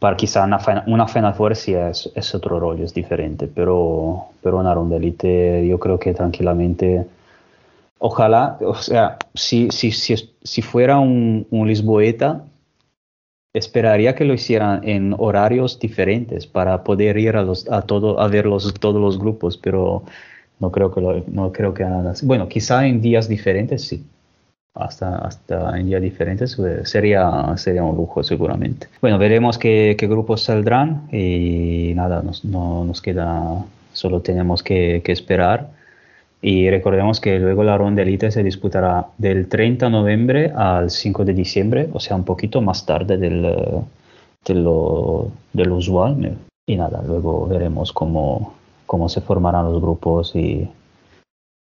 para 0.03 0.17
quizá 0.17 0.43
una, 0.43 0.59
una 0.85 1.07
Final 1.07 1.33
Four 1.33 1.55
sí 1.55 1.73
es, 1.73 2.11
es, 2.13 2.35
otro 2.35 2.59
rollo, 2.59 2.83
es 2.83 2.93
diferente, 2.93 3.47
pero, 3.47 4.25
pero 4.41 4.57
una 4.57 4.73
ronda 4.73 4.97
elite 4.97 5.65
yo 5.65 5.79
creo 5.79 5.97
que 5.97 6.13
tranquilamente, 6.13 7.05
ojalá, 7.99 8.57
o 8.59 8.75
sea, 8.75 9.17
si, 9.33 9.69
si, 9.71 9.93
si, 9.93 10.15
si 10.43 10.61
fuera 10.61 10.99
un, 10.99 11.47
un 11.51 11.69
Lisboeta, 11.69 12.43
esperaría 13.53 14.13
que 14.13 14.25
lo 14.25 14.33
hicieran 14.33 14.85
en 14.85 15.15
horarios 15.17 15.79
diferentes 15.79 16.47
para 16.47 16.83
poder 16.83 17.17
ir 17.17 17.37
a, 17.37 17.43
los, 17.43 17.71
a, 17.71 17.83
todo, 17.83 18.19
a 18.19 18.27
ver 18.27 18.45
los, 18.45 18.73
todos 18.73 18.99
los 18.99 19.17
grupos, 19.17 19.55
pero 19.55 20.03
no 20.59 20.69
creo 20.69 20.93
que 20.93 20.99
lo, 20.99 21.23
no 21.27 21.53
creo 21.53 21.73
que 21.73 21.85
así. 21.85 22.25
Bueno, 22.25 22.49
quizá 22.49 22.85
en 22.85 22.99
días 22.99 23.29
diferentes 23.29 23.83
sí 23.87 24.03
hasta, 24.75 25.17
hasta 25.17 25.77
en 25.77 25.87
días 25.87 26.01
diferentes, 26.01 26.55
pues, 26.55 26.89
sería, 26.89 27.55
sería 27.57 27.83
un 27.83 27.95
lujo 27.95 28.23
seguramente. 28.23 28.87
Bueno, 29.01 29.17
veremos 29.17 29.57
qué, 29.57 29.95
qué 29.97 30.07
grupos 30.07 30.41
saldrán 30.41 31.07
y 31.11 31.93
nada, 31.95 32.21
nos, 32.21 32.43
no, 32.43 32.83
nos 32.83 33.01
queda, 33.01 33.65
solo 33.93 34.21
tenemos 34.21 34.63
que, 34.63 35.01
que, 35.03 35.11
esperar. 35.11 35.69
Y 36.41 36.69
recordemos 36.69 37.21
que 37.21 37.39
luego 37.39 37.63
la 37.63 37.77
ronda 37.77 38.01
elite 38.01 38.31
se 38.31 38.43
disputará 38.43 39.07
del 39.17 39.47
30 39.47 39.85
de 39.85 39.91
noviembre 39.91 40.51
al 40.53 40.89
5 40.89 41.23
de 41.23 41.33
diciembre, 41.33 41.89
o 41.93 41.99
sea, 41.99 42.15
un 42.17 42.25
poquito 42.25 42.61
más 42.61 42.85
tarde 42.85 43.17
del, 43.17 43.43
de, 44.45 44.53
lo, 44.55 45.31
de 45.53 45.65
lo 45.65 45.75
usual. 45.75 46.37
Y 46.65 46.75
nada, 46.75 47.01
luego 47.05 47.47
veremos 47.47 47.93
cómo, 47.93 48.55
cómo 48.85 49.07
se 49.07 49.21
formarán 49.21 49.71
los 49.71 49.81
grupos 49.81 50.35
y, 50.35 50.69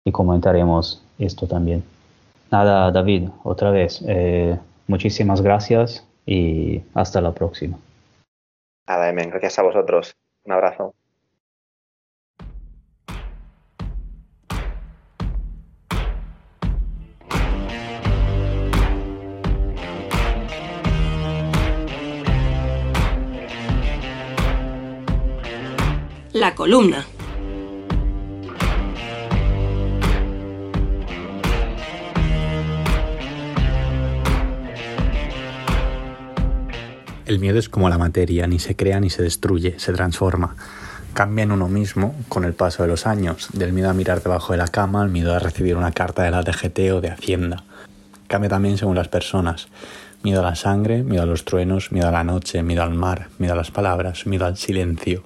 y 0.04 0.12
comentaremos 0.12 1.04
esto 1.20 1.46
también. 1.46 1.84
Nada, 2.52 2.92
David, 2.92 3.30
otra 3.44 3.72
vez, 3.72 4.04
eh, 4.08 4.58
muchísimas 4.88 5.42
gracias 5.42 6.08
y 6.26 6.82
hasta 6.94 7.22
la 7.22 7.32
próxima. 7.34 7.78
Nada, 8.88 9.10
Emen, 9.10 9.30
gracias 9.30 9.60
a 9.60 9.64
vosotros. 9.64 10.16
Un 10.44 10.54
abrazo. 10.54 10.94
La 26.34 26.54
columna. 26.54 27.06
El 37.26 37.40
miedo 37.40 37.58
es 37.58 37.70
como 37.70 37.90
la 37.90 37.98
materia, 37.98 38.46
ni 38.46 38.60
se 38.60 38.76
crea 38.76 39.00
ni 39.00 39.10
se 39.10 39.24
destruye, 39.24 39.80
se 39.80 39.92
transforma. 39.94 40.56
Cambia 41.16 41.42
en 41.42 41.52
uno 41.52 41.68
mismo 41.68 42.14
con 42.30 42.44
el 42.44 42.54
paso 42.54 42.84
de 42.84 42.90
los 42.90 43.08
años, 43.08 43.48
del 43.52 43.74
miedo 43.74 43.90
a 43.90 43.94
mirar 43.94 44.22
debajo 44.22 44.54
de 44.54 44.60
la 44.60 44.68
cama 44.68 45.02
al 45.02 45.10
miedo 45.10 45.34
a 45.34 45.40
recibir 45.40 45.76
una 45.76 45.92
carta 45.92 46.22
de 46.22 46.30
la 46.30 46.44
DGT 46.44 46.92
o 46.94 47.02
de 47.02 47.10
Hacienda. 47.10 47.64
Cambia 48.28 48.50
también 48.50 48.78
según 48.78 48.96
las 48.96 49.08
personas. 49.08 49.70
Miedo 50.22 50.42
a 50.42 50.44
la 50.44 50.56
sangre, 50.56 51.02
miedo 51.02 51.24
a 51.24 51.26
los 51.26 51.46
truenos, 51.46 51.92
miedo 51.92 52.08
a 52.08 52.12
la 52.12 52.24
noche, 52.24 52.62
miedo 52.62 52.84
al 52.84 52.94
mar, 52.94 53.30
miedo 53.40 53.54
a 53.54 53.58
las 53.58 53.72
palabras, 53.72 54.28
miedo 54.28 54.46
al 54.46 54.58
silencio. 54.58 55.24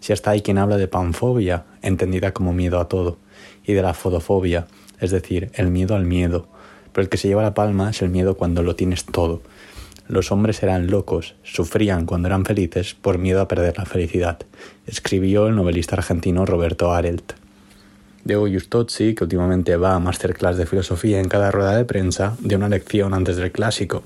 Si 0.00 0.12
hasta 0.12 0.32
hay 0.32 0.42
quien 0.42 0.58
habla 0.58 0.76
de 0.76 0.86
panfobia, 0.86 1.64
entendida 1.80 2.32
como 2.32 2.52
miedo 2.52 2.78
a 2.78 2.88
todo, 2.88 3.16
y 3.64 3.72
de 3.72 3.80
la 3.80 3.94
fotofobia, 3.94 4.66
es 5.00 5.12
decir, 5.12 5.50
el 5.54 5.68
miedo 5.70 5.96
al 5.96 6.04
miedo. 6.04 6.46
Pero 6.92 7.04
el 7.04 7.08
que 7.08 7.16
se 7.16 7.28
lleva 7.28 7.42
la 7.42 7.54
palma 7.54 7.88
es 7.88 8.02
el 8.02 8.10
miedo 8.10 8.36
cuando 8.36 8.62
lo 8.62 8.76
tienes 8.76 9.06
todo, 9.06 9.40
los 10.08 10.32
hombres 10.32 10.62
eran 10.62 10.88
locos, 10.88 11.34
sufrían 11.42 12.06
cuando 12.06 12.28
eran 12.28 12.44
felices 12.44 12.94
por 12.94 13.18
miedo 13.18 13.40
a 13.40 13.48
perder 13.48 13.78
la 13.78 13.86
felicidad, 13.86 14.38
escribió 14.86 15.46
el 15.46 15.56
novelista 15.56 15.96
argentino 15.96 16.46
Roberto 16.46 16.92
Arelt. 16.92 17.32
Diego 18.24 18.48
Justozzi, 18.48 19.14
que 19.14 19.24
últimamente 19.24 19.76
va 19.76 19.94
a 19.94 20.00
masterclass 20.00 20.56
de 20.56 20.66
filosofía 20.66 21.20
en 21.20 21.28
cada 21.28 21.50
rueda 21.50 21.76
de 21.76 21.84
prensa, 21.84 22.36
dio 22.40 22.58
una 22.58 22.68
lección 22.68 23.14
antes 23.14 23.36
del 23.36 23.52
clásico. 23.52 24.02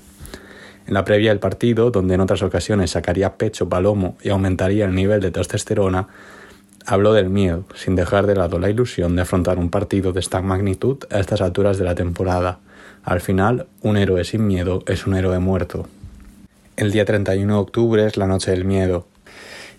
En 0.85 0.93
la 0.93 1.05
previa 1.05 1.29
del 1.29 1.39
partido, 1.39 1.89
donde 1.89 2.15
en 2.15 2.21
otras 2.21 2.43
ocasiones 2.43 2.91
sacaría 2.91 3.37
pecho 3.37 3.67
palomo 3.67 4.17
y 4.21 4.29
aumentaría 4.29 4.85
el 4.85 4.93
nivel 4.93 5.21
de 5.21 5.31
testosterona, 5.31 6.07
habló 6.85 7.13
del 7.13 7.29
miedo, 7.29 7.65
sin 7.75 7.95
dejar 7.95 8.27
de 8.27 8.35
lado 8.35 8.59
la 8.59 8.69
ilusión 8.69 9.15
de 9.15 9.23
afrontar 9.23 9.57
un 9.57 9.69
partido 9.69 10.11
de 10.11 10.19
esta 10.19 10.41
magnitud 10.41 10.97
a 11.09 11.19
estas 11.19 11.41
alturas 11.41 11.77
de 11.77 11.85
la 11.85 11.95
temporada. 11.95 12.59
Al 13.03 13.19
final, 13.19 13.65
un 13.81 13.97
héroe 13.97 14.23
sin 14.23 14.45
miedo 14.45 14.83
es 14.85 15.07
un 15.07 15.15
héroe 15.15 15.39
muerto. 15.39 15.87
El 16.77 16.91
día 16.91 17.03
31 17.03 17.51
de 17.51 17.59
octubre 17.59 18.05
es 18.05 18.15
la 18.15 18.27
noche 18.27 18.51
del 18.51 18.63
miedo. 18.63 19.07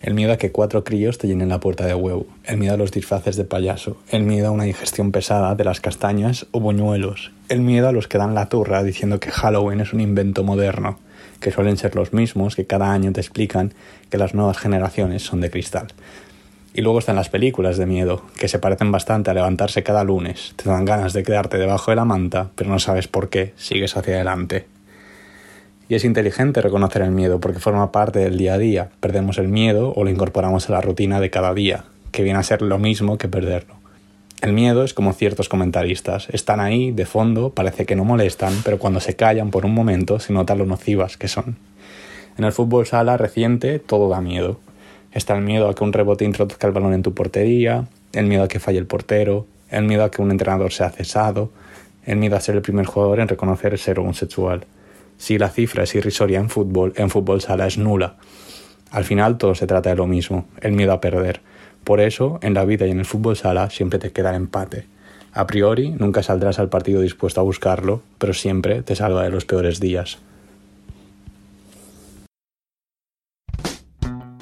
El 0.00 0.14
miedo 0.14 0.32
a 0.32 0.38
que 0.38 0.50
cuatro 0.50 0.82
críos 0.82 1.18
te 1.18 1.28
llenen 1.28 1.48
la 1.48 1.60
puerta 1.60 1.86
de 1.86 1.94
huevo. 1.94 2.26
El 2.42 2.56
miedo 2.56 2.74
a 2.74 2.76
los 2.76 2.90
disfraces 2.90 3.36
de 3.36 3.44
payaso. 3.44 3.96
El 4.08 4.24
miedo 4.24 4.48
a 4.48 4.50
una 4.50 4.64
digestión 4.64 5.12
pesada 5.12 5.54
de 5.54 5.62
las 5.62 5.80
castañas 5.80 6.46
o 6.50 6.58
buñuelos. 6.58 7.30
El 7.48 7.60
miedo 7.60 7.86
a 7.86 7.92
los 7.92 8.08
que 8.08 8.18
dan 8.18 8.34
la 8.34 8.48
turra 8.48 8.82
diciendo 8.82 9.20
que 9.20 9.30
Halloween 9.30 9.80
es 9.80 9.92
un 9.92 10.00
invento 10.00 10.42
moderno, 10.42 10.98
que 11.38 11.52
suelen 11.52 11.76
ser 11.76 11.94
los 11.94 12.12
mismos 12.12 12.56
que 12.56 12.66
cada 12.66 12.92
año 12.92 13.12
te 13.12 13.20
explican 13.20 13.72
que 14.10 14.18
las 14.18 14.34
nuevas 14.34 14.58
generaciones 14.58 15.22
son 15.22 15.40
de 15.40 15.50
cristal. 15.50 15.86
Y 16.74 16.80
luego 16.80 16.98
están 16.98 17.16
las 17.16 17.28
películas 17.28 17.76
de 17.76 17.84
miedo, 17.84 18.22
que 18.38 18.48
se 18.48 18.58
parecen 18.58 18.90
bastante 18.92 19.30
a 19.30 19.34
levantarse 19.34 19.82
cada 19.82 20.04
lunes. 20.04 20.54
Te 20.56 20.70
dan 20.70 20.86
ganas 20.86 21.12
de 21.12 21.22
quedarte 21.22 21.58
debajo 21.58 21.90
de 21.90 21.96
la 21.96 22.06
manta, 22.06 22.50
pero 22.54 22.70
no 22.70 22.78
sabes 22.78 23.08
por 23.08 23.28
qué, 23.28 23.52
sigues 23.56 23.96
hacia 23.96 24.14
adelante. 24.14 24.66
Y 25.88 25.94
es 25.94 26.04
inteligente 26.04 26.62
reconocer 26.62 27.02
el 27.02 27.10
miedo 27.10 27.40
porque 27.40 27.58
forma 27.58 27.92
parte 27.92 28.20
del 28.20 28.38
día 28.38 28.54
a 28.54 28.58
día. 28.58 28.88
Perdemos 29.00 29.36
el 29.36 29.48
miedo 29.48 29.92
o 29.94 30.04
lo 30.04 30.10
incorporamos 30.10 30.68
a 30.68 30.72
la 30.72 30.80
rutina 30.80 31.20
de 31.20 31.28
cada 31.28 31.52
día, 31.52 31.84
que 32.10 32.22
viene 32.22 32.38
a 32.38 32.42
ser 32.42 32.62
lo 32.62 32.78
mismo 32.78 33.18
que 33.18 33.28
perderlo. 33.28 33.74
El 34.40 34.54
miedo 34.54 34.82
es 34.82 34.94
como 34.94 35.12
ciertos 35.12 35.50
comentaristas. 35.50 36.28
Están 36.30 36.60
ahí, 36.60 36.90
de 36.90 37.04
fondo, 37.04 37.50
parece 37.50 37.84
que 37.84 37.94
no 37.94 38.04
molestan, 38.04 38.54
pero 38.64 38.78
cuando 38.78 39.00
se 39.00 39.14
callan 39.14 39.50
por 39.50 39.66
un 39.66 39.74
momento 39.74 40.18
se 40.18 40.32
nota 40.32 40.54
lo 40.54 40.64
nocivas 40.64 41.18
que 41.18 41.28
son. 41.28 41.58
En 42.38 42.44
el 42.44 42.52
fútbol 42.52 42.86
sala 42.86 43.18
reciente 43.18 43.78
todo 43.78 44.08
da 44.08 44.20
miedo. 44.20 44.58
Está 45.12 45.36
el 45.36 45.42
miedo 45.42 45.68
a 45.68 45.74
que 45.74 45.84
un 45.84 45.92
rebote 45.92 46.24
introduzca 46.24 46.66
el 46.66 46.72
balón 46.72 46.94
en 46.94 47.02
tu 47.02 47.12
portería, 47.12 47.86
el 48.12 48.26
miedo 48.26 48.42
a 48.42 48.48
que 48.48 48.58
falle 48.58 48.78
el 48.78 48.86
portero, 48.86 49.46
el 49.70 49.84
miedo 49.84 50.04
a 50.04 50.10
que 50.10 50.22
un 50.22 50.30
entrenador 50.30 50.72
sea 50.72 50.90
cesado, 50.90 51.50
el 52.04 52.16
miedo 52.16 52.36
a 52.36 52.40
ser 52.40 52.56
el 52.56 52.62
primer 52.62 52.86
jugador 52.86 53.20
en 53.20 53.28
reconocer 53.28 53.78
ser 53.78 53.98
homosexual. 53.98 54.64
Si 55.18 55.38
la 55.38 55.50
cifra 55.50 55.84
es 55.84 55.94
irrisoria 55.94 56.38
en 56.38 56.48
fútbol, 56.48 56.92
en 56.96 57.10
fútbol 57.10 57.40
sala 57.40 57.66
es 57.66 57.78
nula. 57.78 58.16
Al 58.90 59.04
final 59.04 59.38
todo 59.38 59.54
se 59.54 59.66
trata 59.66 59.90
de 59.90 59.96
lo 59.96 60.06
mismo, 60.06 60.46
el 60.60 60.72
miedo 60.72 60.92
a 60.92 61.00
perder. 61.00 61.40
Por 61.84 62.00
eso, 62.00 62.38
en 62.42 62.54
la 62.54 62.64
vida 62.64 62.86
y 62.86 62.90
en 62.90 62.98
el 62.98 63.04
fútbol 63.04 63.36
sala 63.36 63.70
siempre 63.70 63.98
te 63.98 64.12
queda 64.12 64.30
el 64.30 64.36
empate. 64.36 64.86
A 65.32 65.46
priori, 65.46 65.90
nunca 65.90 66.22
saldrás 66.22 66.58
al 66.58 66.68
partido 66.68 67.00
dispuesto 67.00 67.40
a 67.40 67.44
buscarlo, 67.44 68.02
pero 68.18 68.34
siempre 68.34 68.82
te 68.82 68.96
salva 68.96 69.24
de 69.24 69.30
los 69.30 69.44
peores 69.44 69.80
días. 69.80 70.18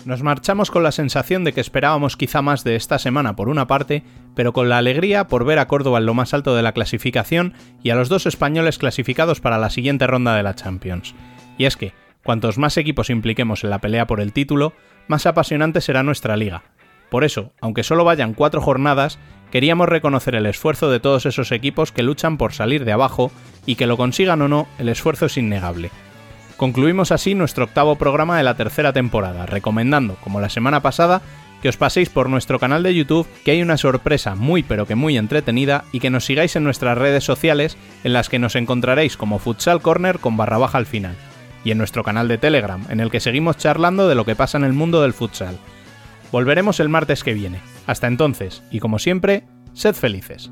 Nos 0.07 0.23
marchamos 0.23 0.71
con 0.71 0.83
la 0.83 0.93
sensación 0.93 1.45
de 1.45 1.53
que 1.53 1.61
esperábamos 1.61 2.17
quizá 2.17 2.41
más 2.41 2.65
de 2.65 2.75
esta 2.75 2.99
semana 2.99 3.37
por 3.37 3.51
una 3.51 3.67
parte, 3.67 4.03
pero 4.35 4.55
con 4.55 4.71
la 4.71 4.79
alegría 4.79 5.27
por 5.27 5.45
ver 5.45 5.59
a 5.59 5.69
Córdoba 5.69 5.99
en 5.99 6.07
lo 6.07 6.15
más 6.15 6.33
alto 6.33 6.57
de 6.57 6.63
la 6.63 6.73
clasificación 6.73 7.53
y 7.83 7.91
a 7.91 7.95
los 7.95 8.09
dos 8.09 8.25
españoles 8.25 8.79
clasificados 8.79 9.41
para 9.41 9.59
la 9.59 9.69
siguiente 9.69 10.07
ronda 10.07 10.35
de 10.35 10.43
la 10.43 10.55
Champions. 10.55 11.15
Y 11.59 11.67
es 11.67 11.77
que, 11.77 11.93
cuantos 12.25 12.57
más 12.57 12.79
equipos 12.79 13.11
impliquemos 13.11 13.63
en 13.63 13.71
la 13.71 13.81
pelea 13.81 14.07
por 14.07 14.21
el 14.21 14.33
título, 14.33 14.73
más 15.07 15.27
apasionante 15.27 15.83
será 15.83 16.03
nuestra 16.03 16.37
liga. 16.37 16.63
Por 17.11 17.23
eso, 17.23 17.53
aunque 17.61 17.83
solo 17.83 18.05
vayan 18.05 18.33
cuatro 18.33 18.63
jornadas, 18.63 19.19
queríamos 19.51 19.89
reconocer 19.89 20.35
el 20.35 20.47
esfuerzo 20.47 20.91
de 20.91 21.01
todos 21.01 21.27
esos 21.27 21.53
equipos 21.53 21.93
que 21.93 22.03
luchan 22.03 22.39
por 22.39 22.55
salir 22.55 22.87
de 22.87 22.93
abajo 22.93 23.31
y 23.67 23.75
que 23.75 23.87
lo 23.87 23.99
consigan 23.99 24.41
o 24.41 24.49
no, 24.49 24.67
el 24.79 24.89
esfuerzo 24.89 25.27
es 25.27 25.37
innegable. 25.37 25.91
Concluimos 26.61 27.11
así 27.11 27.35
nuestro 27.35 27.65
octavo 27.65 27.97
programa 27.97 28.37
de 28.37 28.43
la 28.43 28.55
tercera 28.55 28.93
temporada, 28.93 29.47
recomendando, 29.47 30.17
como 30.17 30.43
la 30.43 30.51
semana 30.51 30.81
pasada, 30.83 31.23
que 31.63 31.71
os 31.71 31.79
paséis 31.79 32.11
por 32.11 32.29
nuestro 32.29 32.59
canal 32.59 32.83
de 32.83 32.95
YouTube, 32.95 33.27
que 33.47 33.53
hay 33.53 33.63
una 33.63 33.79
sorpresa 33.79 34.35
muy 34.35 34.63
pero 34.63 34.85
que 34.85 34.95
muy 34.95 35.17
entretenida, 35.17 35.85
y 35.91 36.01
que 36.01 36.11
nos 36.11 36.27
sigáis 36.27 36.57
en 36.57 36.65
nuestras 36.65 36.99
redes 36.99 37.25
sociales, 37.25 37.79
en 38.05 38.13
las 38.13 38.29
que 38.29 38.39
nos 38.39 38.57
encontraréis 38.57 39.17
como 39.17 39.39
Futsal 39.39 39.81
Corner 39.81 40.19
con 40.19 40.37
barra 40.37 40.59
baja 40.59 40.77
al 40.77 40.85
final, 40.85 41.17
y 41.65 41.71
en 41.71 41.79
nuestro 41.79 42.05
canal 42.05 42.29
de 42.29 42.37
Telegram, 42.37 42.85
en 42.91 43.01
el 43.01 43.11
que 43.11 43.21
seguimos 43.21 43.57
charlando 43.57 44.07
de 44.07 44.15
lo 44.15 44.27
que 44.27 44.37
pasa 44.37 44.59
en 44.59 44.65
el 44.65 44.75
mundo 44.75 45.01
del 45.01 45.15
futsal. 45.15 45.57
Volveremos 46.31 46.79
el 46.79 46.91
martes 46.91 47.25
que 47.25 47.33
viene. 47.33 47.61
Hasta 47.87 48.07
entonces, 48.07 48.63
y 48.71 48.81
como 48.81 48.99
siempre, 48.99 49.45
sed 49.73 49.95
felices. 49.95 50.51